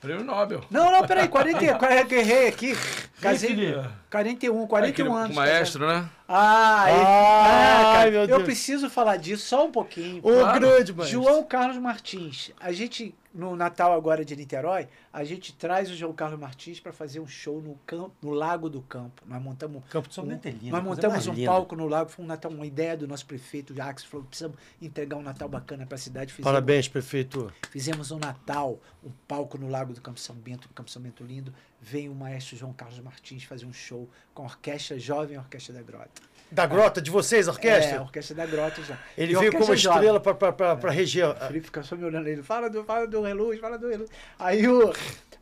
Prêmio 0.00 0.24
Nobel. 0.24 0.60
Não, 0.70 0.92
não, 0.92 1.06
peraí, 1.06 1.28
40, 1.28 1.74
40 1.78 2.12
errei 2.14 2.48
aqui. 2.48 2.76
Casei 3.22 3.50
Felipe? 3.50 3.88
41, 4.10 4.52
Aquele 4.64 4.66
41 4.68 5.14
anos. 5.16 5.34
maestro, 5.36 5.86
né? 5.86 6.06
Ah, 6.26 6.84
ele- 6.90 7.00
Ai, 7.00 7.04
ah, 7.04 7.92
cara, 7.98 8.10
meu 8.10 8.20
eu 8.22 8.26
Deus. 8.26 8.42
preciso 8.44 8.88
falar 8.88 9.16
disso 9.18 9.46
só 9.46 9.66
um 9.66 9.70
pouquinho. 9.70 10.18
Ô, 10.18 10.40
Claro. 10.40 10.60
grande, 10.60 10.92
mano. 10.94 11.08
João 11.08 11.44
Carlos 11.44 11.76
Martins. 11.76 12.50
A 12.58 12.72
gente, 12.72 13.14
no 13.34 13.54
Natal 13.54 13.92
agora 13.92 14.24
de 14.24 14.34
Niterói, 14.34 14.88
a 15.12 15.22
gente 15.22 15.52
traz 15.52 15.90
o 15.90 15.94
João 15.94 16.14
Carlos 16.14 16.40
Martins 16.40 16.80
para 16.80 16.94
fazer 16.94 17.20
um 17.20 17.26
show 17.26 17.60
no, 17.60 17.74
campo, 17.86 18.12
no 18.22 18.30
Lago 18.30 18.70
do 18.70 18.80
Campo. 18.80 19.22
Nós 19.26 19.42
montamos 19.42 19.82
Campo 19.90 20.08
de 20.08 20.14
São 20.14 20.24
um, 20.24 20.28
Bento 20.28 20.46
é 20.48 20.50
lindo, 20.52 20.70
Nós 20.70 20.82
montamos 20.82 21.26
um 21.26 21.44
palco 21.44 21.76
no 21.76 21.86
lago, 21.88 22.08
foi 22.08 22.24
um 22.24 22.28
Natal, 22.28 22.50
uma 22.50 22.66
ideia 22.66 22.96
do 22.96 23.06
nosso 23.06 23.26
prefeito 23.26 23.74
Jacques, 23.74 24.04
falou, 24.04 24.24
precisamos 24.26 24.56
entregar 24.80 25.16
um 25.16 25.22
Natal 25.22 25.48
bacana 25.48 25.84
para 25.84 25.96
a 25.96 25.98
cidade. 25.98 26.32
Fizemos, 26.32 26.50
Parabéns, 26.50 26.88
prefeito. 26.88 27.52
Fizemos 27.70 28.10
um 28.10 28.18
Natal, 28.18 28.80
um 29.04 29.10
palco 29.28 29.58
no 29.58 29.68
Lago 29.68 29.92
do 29.92 30.00
Campo 30.00 30.18
São 30.18 30.34
Bento, 30.34 30.68
Campo 30.74 30.90
São 30.90 31.02
Bento 31.02 31.22
lindo. 31.22 31.52
Veio 31.86 32.12
o 32.12 32.14
maestro 32.14 32.56
João 32.56 32.72
Carlos 32.72 32.98
Martins 33.00 33.44
fazer 33.44 33.66
um 33.66 33.72
show 33.72 34.08
com 34.32 34.42
a 34.42 34.46
orquestra 34.46 34.98
jovem 34.98 35.36
Orquestra 35.36 35.74
da 35.74 35.82
Grota. 35.82 36.22
Da 36.50 36.66
Grota 36.66 37.02
de 37.02 37.10
vocês, 37.10 37.46
É, 37.46 37.50
orquestra? 37.50 37.98
a 37.98 38.02
Orquestra 38.02 38.34
da 38.36 38.46
Grota 38.46 38.82
já. 38.82 38.98
Ele 39.18 39.34
E 39.34 39.36
a 39.36 39.40
veio 39.40 39.52
como 39.52 39.64
jovem. 39.76 39.76
estrela 39.98 40.18
pra, 40.18 40.34
pra, 40.34 40.50
pra, 40.52 40.76
pra 40.76 40.90
região. 40.90 41.32
O 41.32 41.46
Felipe 41.46 41.66
fica 41.66 41.82
só 41.82 41.94
me 41.94 42.04
olhando 42.04 42.26
ele, 42.26 42.42
fala 42.42 42.70
do, 42.70 42.82
fala 42.84 43.06
do 43.06 43.20
Reluz, 43.20 43.60
fala 43.60 43.76
do 43.78 43.86
Reluz. 43.88 44.08
Aí 44.38 44.66
o, 44.66 44.92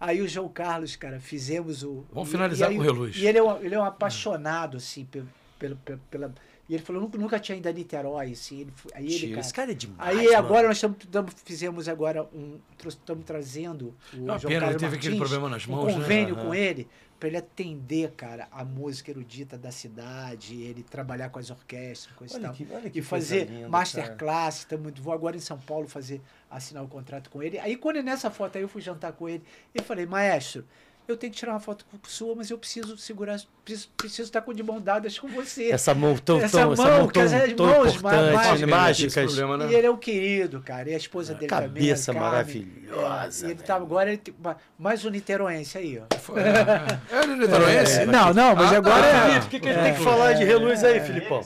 aí 0.01 0.21
o 0.21 0.27
João 0.29 0.49
Carlos, 0.49 0.97
cara, 0.97 1.21
fizemos 1.21 1.85
o. 1.85 2.05
Vamos 2.13 2.29
e- 2.29 2.33
finalizar 2.33 2.69
e 2.69 2.73
aí- 2.73 2.77
com 2.77 2.83
o 2.83 2.87
Reluz. 2.87 3.17
E 3.17 3.27
ele 3.27 3.39
é 3.39 3.43
um, 3.43 3.57
ele 3.63 3.75
é 3.75 3.79
um 3.79 3.85
apaixonado, 3.85 4.79
assim, 4.79 5.05
pelo, 5.05 5.29
pelo, 5.61 5.77
pelo- 5.77 6.01
pela. 6.11 6.35
E 6.69 6.75
ele 6.75 6.83
falou, 6.83 7.03
nunca, 7.03 7.19
nunca 7.19 7.41
tinha 7.41 7.59
ido 7.59 7.69
a 7.69 7.73
Niterói, 7.73 8.33
assim. 8.33 8.61
Ele, 8.61 8.73
aí 8.95 9.05
ele, 9.07 9.19
Tio, 9.19 9.29
cara, 9.31 9.41
esse 9.41 9.53
cara 9.55 9.71
é 9.73 9.75
demais. 9.75 9.99
Aí 10.19 10.25
mano. 10.27 10.37
agora 10.39 10.69
nós 10.69 10.81
tamo, 10.81 10.95
tamo- 10.95 11.29
fizemos 11.45 11.89
agora 11.89 12.23
um. 12.33 12.59
Estamos 12.87 13.25
trazendo 13.25 13.95
o 14.15 14.19
Uma 14.25 14.39
João 14.39 14.49
pena, 14.53 14.61
Carlos 14.67 14.71
ele 14.71 14.79
teve 14.79 14.97
aquele 14.97 15.15
Martins, 15.17 15.19
problema 15.19 15.49
nas 15.51 15.67
um 15.67 15.73
mãos, 15.73 15.87
né? 15.87 15.93
convênio 15.95 16.35
Aham. 16.37 16.47
com 16.47 16.55
ele 16.55 16.89
para 17.19 17.29
ele 17.29 17.37
atender, 17.37 18.11
cara, 18.13 18.49
a 18.51 18.65
música 18.65 19.11
erudita 19.13 19.57
da 19.57 19.71
cidade, 19.71 20.61
ele 20.61 20.83
trabalhar 20.83 21.29
com 21.29 21.39
as 21.39 21.51
orquestras, 21.51 22.15
coisa 22.17 22.35
e 22.35 22.37
Olha 22.39 22.45
tal. 22.47 22.55
que, 22.55 22.67
olha 22.73 22.91
que 22.91 22.99
E 22.99 23.03
fazer 23.03 23.45
linda, 23.49 23.69
masterclass, 23.69 24.65
tamo, 24.65 24.91
vou 25.01 25.13
agora 25.13 25.37
em 25.37 25.41
São 25.41 25.57
Paulo 25.59 25.87
fazer, 25.87 26.21
assinar 26.51 26.83
o 26.83 26.89
contrato 26.89 27.31
com 27.31 27.41
ele. 27.43 27.59
Aí 27.61 27.77
quando 27.77 28.03
nessa 28.03 28.29
foto 28.31 28.57
aí 28.57 28.63
eu 28.63 28.69
fui 28.69 28.81
jantar 28.83 29.13
com 29.13 29.29
ele, 29.29 29.43
eu 29.73 29.83
falei, 29.85 30.05
maestro, 30.05 30.65
eu 31.13 31.17
tenho 31.17 31.33
que 31.33 31.39
tirar 31.39 31.53
uma 31.53 31.61
foto 31.61 31.85
sua, 32.09 32.35
mas 32.35 32.51
eu 32.51 32.59
preciso 32.59 32.97
segurar, 32.99 33.39
preciso, 33.65 33.89
preciso 33.97 34.23
estar 34.23 34.41
com 34.43 34.53
de 34.53 34.63
mão 34.63 34.81
dadas 34.81 35.19
com 35.19 35.29
você. 35.29 35.71
Essa 35.71 35.95
mão 35.95 36.17
tão, 36.17 36.41
Essa 36.41 36.59
tão, 36.59 36.73
essa 36.73 36.83
mão, 36.83 36.99
mão 36.99 37.07
que 37.07 37.13
tão, 37.15 37.23
as 37.23 37.31
tão 37.55 37.67
mãos 37.67 37.95
importante, 37.97 38.33
mágicas. 38.33 38.69
Mágicas. 38.71 39.25
problema, 39.27 39.57
né? 39.59 39.71
E 39.71 39.75
ele 39.75 39.87
é 39.87 39.91
o 39.91 39.97
querido, 39.97 40.61
cara. 40.61 40.91
E 40.91 40.95
a 40.95 40.97
esposa 40.97 41.35
dele 41.35 41.47
também. 41.49 41.69
Cabeça 41.69 42.11
a 42.11 42.15
Carmen. 42.15 42.31
maravilhosa, 42.31 43.47
É, 43.47 43.49
e 43.49 43.53
ele 43.53 43.63
tá 43.63 43.77
agora, 43.77 44.09
ele 44.09 44.19
tem- 44.19 44.35
mais 44.79 45.05
um 45.05 45.11
niteroense 45.11 45.79
aí, 45.79 46.01
ó. 46.01 46.05
É, 46.37 47.17
é. 47.19 47.23
É 47.23 47.27
niteroense? 47.27 47.99
É, 48.01 48.07
não, 48.07 48.33
não, 48.35 48.55
mas 48.57 48.73
Ah, 48.73 48.77
agora 48.77 49.03
tá. 49.03 49.09
é. 49.09 49.29
Felipe, 49.31 49.47
o 49.47 49.49
que, 49.51 49.61
que 49.61 49.69
a 49.69 49.73
gente 49.73 49.83
tem 49.85 49.95
que 49.95 50.01
falar 50.03 50.33
de 50.33 50.45
reluz 50.45 50.83
aí, 50.85 51.01
Filipão? 51.01 51.41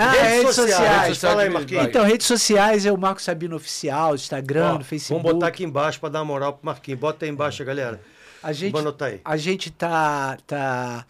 Ah, 0.00 0.12
Redes 0.12 0.28
redes 0.30 0.54
sociais, 0.54 0.70
sociais. 0.76 1.02
redes 1.06 1.18
fala 1.20 1.32
aí, 1.42 1.46
sociais, 1.48 1.52
Marquinhos. 1.54 1.84
Então, 1.86 2.04
redes 2.04 2.26
sociais 2.28 2.86
é 2.86 2.92
o 2.92 2.96
Marco 2.96 3.20
Sabino 3.20 3.56
Oficial, 3.56 4.14
Instagram, 4.14 4.76
Ó, 4.78 4.84
Facebook. 4.84 5.20
Vamos 5.22 5.34
botar 5.34 5.48
aqui 5.48 5.64
embaixo 5.64 5.98
pra 5.98 6.08
dar 6.08 6.20
uma 6.20 6.24
moral 6.26 6.52
pro 6.52 6.64
Marquinhos. 6.66 7.00
Bota 7.00 7.24
aí 7.24 7.30
embaixo, 7.32 7.64
galera. 7.64 8.00
A 8.42 8.52
gente, 8.52 8.72
Vamos 8.72 8.86
anotar 8.86 9.08
aí. 9.08 9.20
a 9.24 9.36
gente 9.36 9.70
tá, 9.70 10.38
tá, 10.46 11.04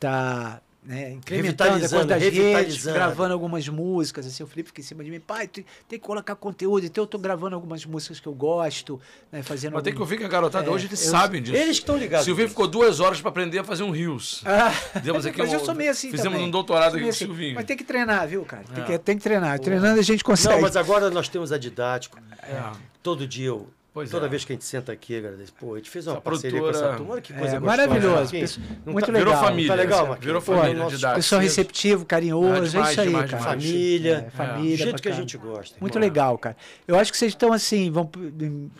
tá 0.00 0.60
né, 0.84 1.12
incrementando 1.12 1.78
coisa 1.78 2.04
das 2.04 2.20
redes, 2.20 2.38
revitalizando. 2.38 2.94
gravando 2.96 3.32
algumas 3.34 3.68
músicas. 3.68 4.26
Assim, 4.26 4.42
o 4.42 4.46
Felipe 4.48 4.68
fica 4.70 4.80
em 4.80 4.84
cima 4.84 5.04
de 5.04 5.10
mim, 5.10 5.20
pai, 5.20 5.46
tem, 5.46 5.64
tem 5.88 5.98
que 5.98 6.04
colocar 6.04 6.34
conteúdo. 6.34 6.84
Então 6.84 7.04
eu 7.04 7.06
tô 7.06 7.18
gravando 7.18 7.54
algumas 7.54 7.84
músicas 7.86 8.18
que 8.18 8.26
eu 8.26 8.32
gosto, 8.32 9.00
né, 9.30 9.42
fazendo. 9.44 9.74
Mas 9.74 9.82
tem 9.84 9.92
que 9.92 9.96
algum- 9.96 10.02
ouvir 10.02 10.18
que 10.18 10.24
a 10.24 10.28
garotada 10.28 10.66
É, 10.66 10.70
hoje 10.70 10.86
eles 10.86 11.04
eu- 11.04 11.10
sabem 11.12 11.40
disso. 11.40 11.56
Eles 11.56 11.76
estão 11.76 11.96
ligados. 11.96 12.24
Silvinho 12.24 12.48
ficou 12.48 12.66
duas 12.66 12.98
horas 13.00 13.20
para 13.20 13.28
aprender 13.30 13.58
a 13.60 13.64
fazer 13.64 13.84
um 13.84 13.90
rios. 13.90 14.42
Ah, 14.46 14.72
Demos 15.00 15.24
aqui 15.24 15.38
mas 15.38 15.50
um- 15.50 15.54
eu 15.54 15.60
sou 15.60 15.74
meio 15.74 15.90
assim 15.92 16.10
fizemos 16.10 16.32
também. 16.32 16.48
um 16.48 16.50
doutorado 16.50 16.94
aqui 16.94 17.02
meio 17.02 17.08
com 17.08 17.14
o 17.14 17.18
Silvinho. 17.18 17.54
Mas 17.54 17.64
tem 17.64 17.76
que 17.76 17.84
treinar, 17.84 18.26
viu, 18.26 18.44
cara? 18.44 18.64
Tem, 18.74 18.82
É. 18.82 18.86
que, 18.86 18.98
tem 18.98 19.16
que 19.16 19.22
treinar. 19.22 19.58
Treinando 19.60 20.00
a 20.00 20.02
gente 20.02 20.24
consegue. 20.24 20.54
Não, 20.56 20.62
mas 20.62 20.74
agora 20.76 21.10
nós 21.10 21.28
temos 21.28 21.52
a 21.52 21.58
Didático. 21.58 22.18
É. 22.42 22.60
Todo 23.02 23.24
dia 23.26 23.48
eu. 23.48 23.68
Pois 23.94 24.10
toda 24.10 24.24
é. 24.24 24.28
vez 24.28 24.42
que 24.42 24.52
a 24.52 24.54
gente 24.56 24.64
senta 24.64 24.90
aqui, 24.90 25.18
agradeço. 25.18 25.52
Pô, 25.60 25.74
a 25.74 25.76
gente 25.76 25.90
fez 25.90 26.06
uma 26.06 26.14
Essa 26.14 26.20
parceria 26.22 26.58
com 26.58 26.64
produtora- 26.64 26.88
essa 26.88 26.96
turma. 26.96 27.12
Olha 27.12 27.20
que 27.22 27.32
coisa 27.34 27.56
É, 27.56 27.60
gostosa. 27.60 27.86
maravilhoso. 27.86 28.32
Não 28.86 28.92
muito 28.94 29.06
tá- 29.06 29.12
Virou 29.12 29.26
legal. 29.28 29.44
família. 29.44 29.68
Tá 29.68 29.74
legal, 29.74 29.98
Marquinhos? 30.06 30.24
Virou 30.24 30.42
Pô, 30.42 30.56
família 30.56 30.78
nosso 30.78 30.96
didática. 30.96 31.16
Pessoal 31.16 31.40
receptivo, 31.42 32.04
carinhoso, 32.06 32.46
Ah, 32.52 32.56
é 32.56 32.68
demais, 32.68 32.90
isso 32.92 33.00
aí, 33.02 33.06
demais, 33.06 33.30
cara. 33.30 33.42
demais. 33.42 33.62
Família. 33.64 34.26
É, 34.26 34.30
família, 34.30 34.76
Do 34.76 34.82
jeito 34.82 35.02
que 35.02 35.08
a 35.08 35.10
bacana. 35.12 35.28
gente 35.28 35.36
gosta. 35.38 35.76
Muito 35.78 35.98
legal, 35.98 36.38
cara. 36.38 36.56
Eu 36.88 36.98
acho 36.98 37.12
que 37.12 37.18
vocês 37.18 37.32
estão 37.32 37.52
assim, 37.52 37.90
vão 37.90 38.10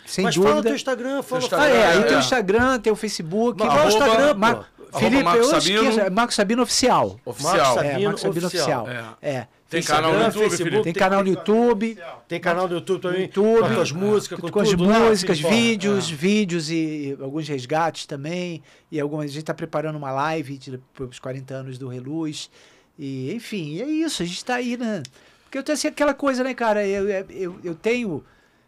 sem 0.07 0.25
Mas 0.25 0.35
fala 0.35 0.47
dúvida. 0.47 0.55
no 0.57 0.63
teu 0.63 0.75
Instagram, 0.77 1.23
fala. 1.23 1.43
Instagram, 1.43 1.65
Ah, 1.67 1.69
é, 1.69 1.87
aí 1.89 1.99
É. 1.99 2.03
tem 2.05 2.17
o 2.17 2.21
Instagram, 2.21 2.81
tem 2.81 2.93
o 2.93 2.97
Facebook. 2.97 3.59
Qual 3.59 3.79
é 3.79 3.85
o 3.85 3.89
Instagram? 3.89 4.65
Felipe, 4.99 5.23
Marcos 5.23 5.47
eu 5.47 5.61
Sabino. 5.61 6.01
é 6.01 6.11
Marcos 6.11 6.35
Sabino 6.37 6.63
Oficial. 6.63 7.19
Oficial. 7.25 7.55
Marcos 7.57 7.71
É, 7.71 7.75
Sabino 7.89 8.05
Marcos 8.05 8.21
Sabino 8.23 8.47
Oficial. 8.47 8.83
Oficial. 8.83 9.19
É. 9.23 9.47
Tem 9.73 9.81
Instagram, 9.81 10.03
canal 10.11 10.21
no 10.21 10.27
YouTube, 10.27 10.51
Facebook? 10.51 10.83
Tem 10.85 10.93
canal 10.93 11.23
no 11.25 11.29
YouTube, 11.31 11.99
Tem 12.29 12.41
canal 12.41 12.69
no 12.69 12.75
YouTube 12.75 13.01
também. 13.03 13.23
YouTube, 13.23 13.59
com 13.59 13.65
as 13.65 13.75
tuas 13.75 13.93
músicas, 13.93 14.39
com, 14.41 14.49
com 14.51 14.61
as 14.61 14.69
tudo 14.71 14.85
lá, 14.85 14.99
músicas, 15.01 15.39
Filipão. 15.39 15.59
vídeos, 15.59 16.11
É. 16.11 16.15
vídeos 16.15 16.71
e 16.71 17.17
alguns 17.21 17.49
resgates 17.49 18.07
também. 18.07 18.63
E 18.91 19.01
algumas, 19.01 19.25
a 19.25 19.29
gente 19.29 19.39
está 19.39 19.55
preparando 19.55 19.97
uma 19.97 20.13
live 20.13 20.61
para 20.95 21.07
os 21.07 21.19
40 21.19 21.55
anos 21.55 21.79
do 21.79 21.89
Reluz. 21.89 22.51
E, 22.99 23.33
enfim, 23.35 23.81
é 23.81 23.87
isso, 23.87 24.23
a 24.23 24.27
gente 24.27 24.37
está 24.37 24.57
aí, 24.57 24.77
né? 24.77 25.03
Porque 25.45 25.59
eu 25.59 25.63
tenho 25.63 25.75
assim, 25.75 25.89
aquela 25.89 26.15
coisa, 26.15 26.45
né, 26.45 26.55
cara? 26.55 26.87
Eu, 26.87 27.09
eu, 27.31 27.59
eu 27.65 27.75
tenho. 27.75 28.23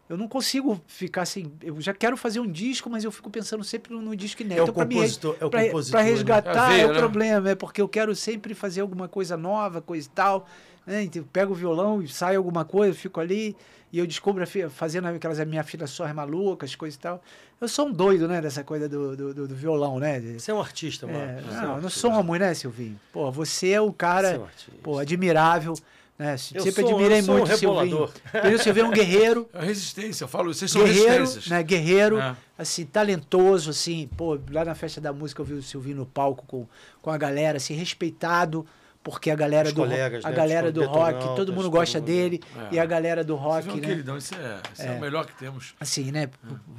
Eu 0.07 0.15
não 0.17 0.27
consigo 0.27 0.79
ficar 0.85 1.23
assim. 1.23 1.51
Eu 1.63 1.81
já 1.81 1.91
quero 1.91 2.15
fazer 2.15 2.39
um 2.39 2.45
disco, 2.45 2.91
mas 2.91 3.03
eu 3.03 3.11
fico 3.11 3.27
pensando 3.31 3.63
sempre 3.63 3.91
no, 3.91 3.99
no 4.01 4.15
disco 4.15 4.43
inédito. 4.43 4.59
É 4.59 4.61
o 4.61 4.65
Então, 4.65 4.73
pra 4.75 4.85
mim, 4.85 4.95
compositor, 4.97 5.35
é 5.41 5.45
o 5.45 5.49
pra, 5.49 5.63
compositor. 5.65 5.99
pra 5.99 6.03
né? 6.05 6.11
resgatar 6.11 6.65
É 6.71 6.75
veia, 6.75 6.81
é 6.83 6.85
o 6.85 6.93
né? 6.93 6.99
problema, 6.99 7.49
é 7.49 7.55
porque 7.55 7.81
eu 7.81 7.89
quero 7.89 8.15
sempre 8.15 8.53
fazer 8.53 8.81
alguma 8.81 9.07
coisa 9.07 9.35
nova, 9.35 9.81
coisa 9.81 10.07
e 10.07 10.11
tal. 10.11 10.47
Né? 10.85 11.03
Então, 11.03 11.23
pego 11.33 11.51
o 11.53 11.55
violão 11.55 12.01
e 12.01 12.07
sai 12.07 12.35
alguma 12.35 12.63
coisa, 12.65 12.91
eu 12.91 12.95
fico 12.99 13.19
ali 13.19 13.55
e 13.91 13.99
eu 13.99 14.05
descubro 14.05 14.43
a 14.43 14.45
fi- 14.45 14.69
fazendo 14.69 15.07
aquelas 15.07 15.39
minhas 15.47 15.65
afinações 15.65 16.13
malucas, 16.13 16.75
coisa 16.75 16.95
e 16.95 16.99
tal. 16.99 17.23
Eu 17.59 17.67
sou 17.67 17.87
um 17.87 17.91
doido, 17.91 18.27
né, 18.27 18.41
dessa 18.41 18.63
coisa 18.63 18.87
do, 18.89 19.15
do, 19.15 19.33
do- 19.33 19.47
do 19.47 19.55
violão, 19.55 19.99
né? 19.99 20.19
Você 20.19 20.51
é 20.51 20.53
um 20.53 20.59
artista, 20.59 21.07
mano. 21.07 21.17
é, 21.19 21.41
Você 21.41 21.47
é 21.47 21.51
um 21.51 21.61
não, 21.61 21.67
não 21.67 21.75
artista. 21.77 21.99
somos, 21.99 22.39
né, 22.39 22.53
Silvinho? 22.53 22.99
Pô, 23.13 23.31
você 23.31 23.69
é 23.71 23.81
o 23.81 23.87
Você 23.87 23.93
cara, 23.93 24.27
é 24.31 24.37
um 24.39 24.45
pô, 24.83 24.99
admirável, 24.99 25.73
né? 26.19 26.33
Eu 26.33 26.37
Sempre 26.61 26.71
sou- 26.83 26.89
admirei 26.89 27.19
eu 27.19 27.23
sou 27.23 27.33
um 27.35 27.37
muito 27.39 27.51
o 27.53 27.57
Silvinho. 27.57 27.79
rebolador. 27.81 28.11
Entendeu? 28.35 28.57
O 28.59 28.61
Silvinho 28.63 28.85
é 28.85 28.89
um 28.89 28.91
guerreiro, 28.91 29.49
É 29.53 29.65
resistência, 29.65 30.23
eu 30.25 30.27
falo, 30.27 30.53
vocês 30.53 30.69
são 30.69 30.83
guerreiro, 30.83 31.09
resistências. 31.19 31.47
né? 31.47 31.63
Guerreiro, 31.63 32.19
É. 32.19 32.35
assim, 32.59 32.85
talentoso, 32.85 33.69
assim, 33.69 34.09
pô, 34.17 34.37
lá 34.51 34.65
na 34.65 34.75
festa 34.75 34.99
da 34.99 35.13
música 35.13 35.41
eu 35.41 35.45
vi 35.45 35.53
o 35.53 35.63
Silvinho 35.63 35.97
no 35.97 36.05
palco 36.05 36.43
com, 36.45 36.67
com 37.01 37.09
a 37.09 37.17
galera, 37.17 37.57
assim, 37.57 37.73
respeitado, 37.73 38.65
porque 39.05 39.29
a 39.29 39.35
galera 39.35 39.67
Os 39.67 39.73
do 39.75 39.81
colegas, 39.81 40.25
a 40.25 40.29
né, 40.31 40.35
galera 40.35 40.67
os 40.69 40.73
do 40.73 40.83
rock, 40.83 41.19
todo 41.35 41.53
mundo 41.53 41.69
gosta 41.69 42.01
dele, 42.01 42.41
É. 42.71 42.75
e 42.75 42.79
a 42.79 42.85
galera 42.87 43.23
do 43.23 43.35
rock, 43.35 43.67
né? 43.67 43.79
queridão, 43.79 44.17
isso 44.17 44.33
é, 44.33 44.61
isso 44.73 44.81
é. 44.81 44.97
o 44.97 44.99
melhor 44.99 45.27
que 45.27 45.35
temos. 45.37 45.75
Assim, 45.79 46.11
né? 46.11 46.27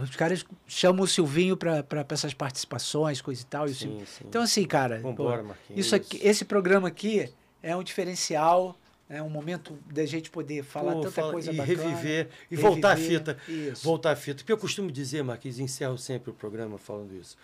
Os 0.01 0.11
caras 0.17 0.45
chamam 0.67 1.05
o 1.05 1.07
Silvinho 1.07 1.57
pra 1.57 1.85
essas 2.11 2.35
participações, 2.35 3.21
coisa 3.23 3.41
e 3.41 3.45
tal. 3.45 3.69
Sim, 3.69 4.03
sim. 4.05 4.25
Então, 4.29 4.43
assim, 4.43 4.65
cara, 4.65 4.99
Vambora, 4.99 5.39
pô, 5.43 5.49
Marquinhos. 5.51 5.87
isso 5.87 5.95
aqui, 5.95 6.19
esse 6.21 6.45
programa 6.45 6.89
aqui 6.89 7.33
é 7.63 7.77
um 7.77 7.83
diferencial, 7.85 8.77
é 9.09 9.23
um 9.23 9.31
momento 9.31 9.79
da 9.95 10.05
gente 10.05 10.29
poder 10.29 10.65
falar 10.65 10.95
Pô, 10.95 11.03
tanta 11.03 11.13
fala- 11.13 11.33
coisa 11.33 11.53
e 11.53 11.57
bacana. 11.57 11.81
reviver 11.85 12.29
e 12.51 12.57
voltar 12.57 12.91
a 12.91 12.95
reviver, 12.95 13.19
fita. 13.21 13.39
Isso. 13.49 13.85
Voltar 13.85 14.11
a 14.11 14.17
fita. 14.17 14.39
Porque 14.39 14.51
eu 14.53 14.59
costumo 14.59 14.91
dizer, 14.91 15.23
Marquinhos, 15.23 15.61
encerro 15.61 15.97
sempre 15.97 16.31
o 16.31 16.35
programa 16.35 16.77
falando 16.77 17.15
isso. 17.15 17.37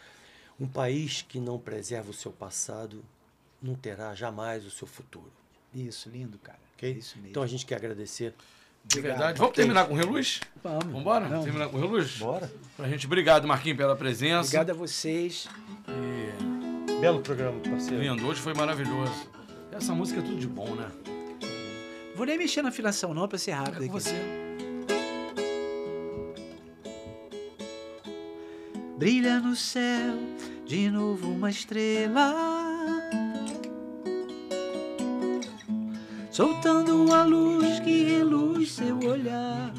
Um 0.58 0.66
país 0.66 1.22
que 1.22 1.38
não 1.38 1.56
preserva 1.56 2.10
o 2.10 2.12
seu 2.12 2.32
passado 2.32 3.04
não 3.62 3.74
terá 3.74 4.14
jamais 4.14 4.64
o 4.66 4.70
seu 4.70 4.86
futuro. 4.86 5.30
Isso, 5.74 6.08
lindo, 6.10 6.38
cara. 6.38 6.58
ok? 6.76 6.90
Isso 6.92 7.16
mesmo. 7.16 7.30
Então 7.30 7.42
a 7.42 7.46
gente 7.46 7.64
quer 7.64 7.76
agradecer. 7.76 8.34
De 8.84 8.98
Obrigado. 8.98 9.18
verdade. 9.18 9.38
Vamos 9.38 9.54
terminar 9.54 9.86
com 9.86 9.94
o 9.94 9.96
Reluz? 9.96 10.40
Vamos. 10.62 10.86
Vambora? 10.86 11.28
Não, 11.28 11.44
Terminar 11.44 11.68
com 11.68 11.76
o 11.76 11.80
Reluz? 11.80 12.18
Bora. 12.18 12.52
Pra 12.76 12.88
gente. 12.88 13.06
Obrigado, 13.06 13.46
Marquinhos, 13.46 13.78
pela 13.78 13.94
presença. 13.94 14.40
Obrigado 14.48 14.70
a 14.70 14.74
vocês. 14.74 15.48
E 15.88 17.00
Belo 17.00 17.20
programa, 17.20 17.60
parceiro. 17.60 18.02
lindo, 18.02 18.26
hoje 18.26 18.40
foi 18.40 18.54
maravilhoso. 18.54 19.28
Essa 19.70 19.94
música 19.94 20.18
é 20.20 20.22
tudo 20.22 20.36
de 20.38 20.48
bom, 20.48 20.74
né? 20.74 20.90
Vou 22.16 22.26
nem 22.26 22.36
mexer 22.36 22.60
na 22.62 22.68
afinação, 22.70 23.14
não, 23.14 23.26
pra 23.28 23.38
ser 23.38 23.52
É 23.52 23.54
rápido 23.54 23.76
com 23.88 23.96
aqui. 23.96 24.04
você. 24.08 24.16
Brilha 28.98 29.40
no 29.40 29.56
céu 29.56 30.14
de 30.66 30.90
novo 30.90 31.30
uma 31.32 31.50
estrela. 31.50 32.51
Soltando 36.32 37.12
a 37.12 37.24
luz 37.24 37.78
que 37.80 38.04
reluz 38.04 38.72
seu 38.72 38.98
olhar. 39.00 39.70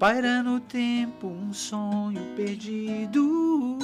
Paira 0.00 0.42
no 0.42 0.58
tempo 0.58 1.28
um 1.28 1.52
sonho 1.52 2.20
perdido. 2.34 3.78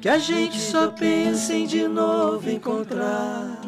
Que 0.00 0.08
a 0.08 0.16
gente 0.16 0.58
só 0.58 0.88
pensa 0.88 1.52
em 1.52 1.66
de 1.66 1.86
novo 1.86 2.48
encontrar. 2.48 3.60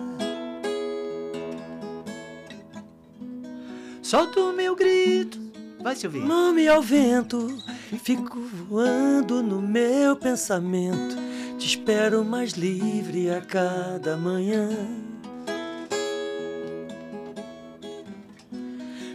Solta 4.00 4.40
o 4.40 4.54
meu 4.54 4.74
grito. 4.74 5.38
Vai, 5.82 5.94
Silvinho. 5.94 6.26
Nome 6.26 6.66
ao 6.68 6.80
vento, 6.80 7.48
fico 7.98 8.38
voando 8.68 9.42
no 9.42 9.60
meu 9.60 10.16
pensamento. 10.16 11.16
Te 11.58 11.66
espero 11.66 12.24
mais 12.24 12.52
livre 12.52 13.30
a 13.30 13.40
cada 13.40 14.16
manhã. 14.16 14.68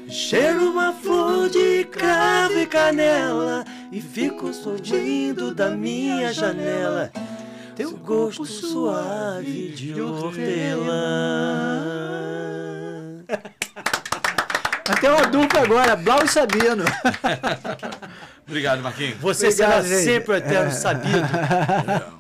Cheiro 0.07 0.71
uma 0.71 0.93
flor 0.93 1.49
de 1.49 1.83
cravo 1.85 2.59
e 2.59 2.65
canela 2.65 3.65
e 3.91 4.01
fico 4.01 4.53
sorrindo 4.53 5.53
da 5.53 5.69
minha 5.71 6.33
janela. 6.33 7.11
Teu 7.75 7.95
gosto 7.97 8.45
suave 8.45 9.69
de 9.69 10.01
hortelã. 10.01 11.17
Ter 14.99 15.09
uma 15.09 15.27
dupla 15.27 15.61
agora, 15.61 15.95
Blau 15.95 16.23
e 16.23 16.27
Sabino. 16.27 16.83
Obrigado, 18.47 18.81
Marquinhos. 18.81 19.17
Você 19.19 19.47
Obrigado, 19.47 19.83
será 19.83 19.95
gente. 19.99 20.05
sempre 20.05 20.31
o 20.31 20.35
eterno 20.35 20.71
sabido. 20.71 21.27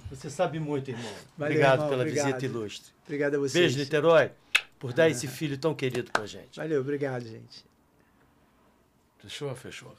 Você 0.09 0.29
sabe 0.29 0.59
muito, 0.59 0.89
irmão. 0.91 1.05
Valeu, 1.37 1.51
obrigado 1.53 1.73
irmão, 1.75 1.89
pela 1.89 2.01
obrigado. 2.03 2.25
visita 2.25 2.45
ilustre. 2.45 2.91
Obrigado 3.05 3.35
a 3.35 3.39
vocês. 3.39 3.53
Beijo, 3.53 3.77
Niterói, 3.79 4.31
por 4.77 4.91
dar 4.93 5.09
esse 5.09 5.27
filho 5.27 5.57
tão 5.57 5.73
querido 5.73 6.11
pra 6.11 6.25
gente. 6.25 6.57
Valeu, 6.57 6.81
obrigado, 6.81 7.23
gente. 7.23 7.65
Fechou? 9.19 9.55
Fechou. 9.55 9.95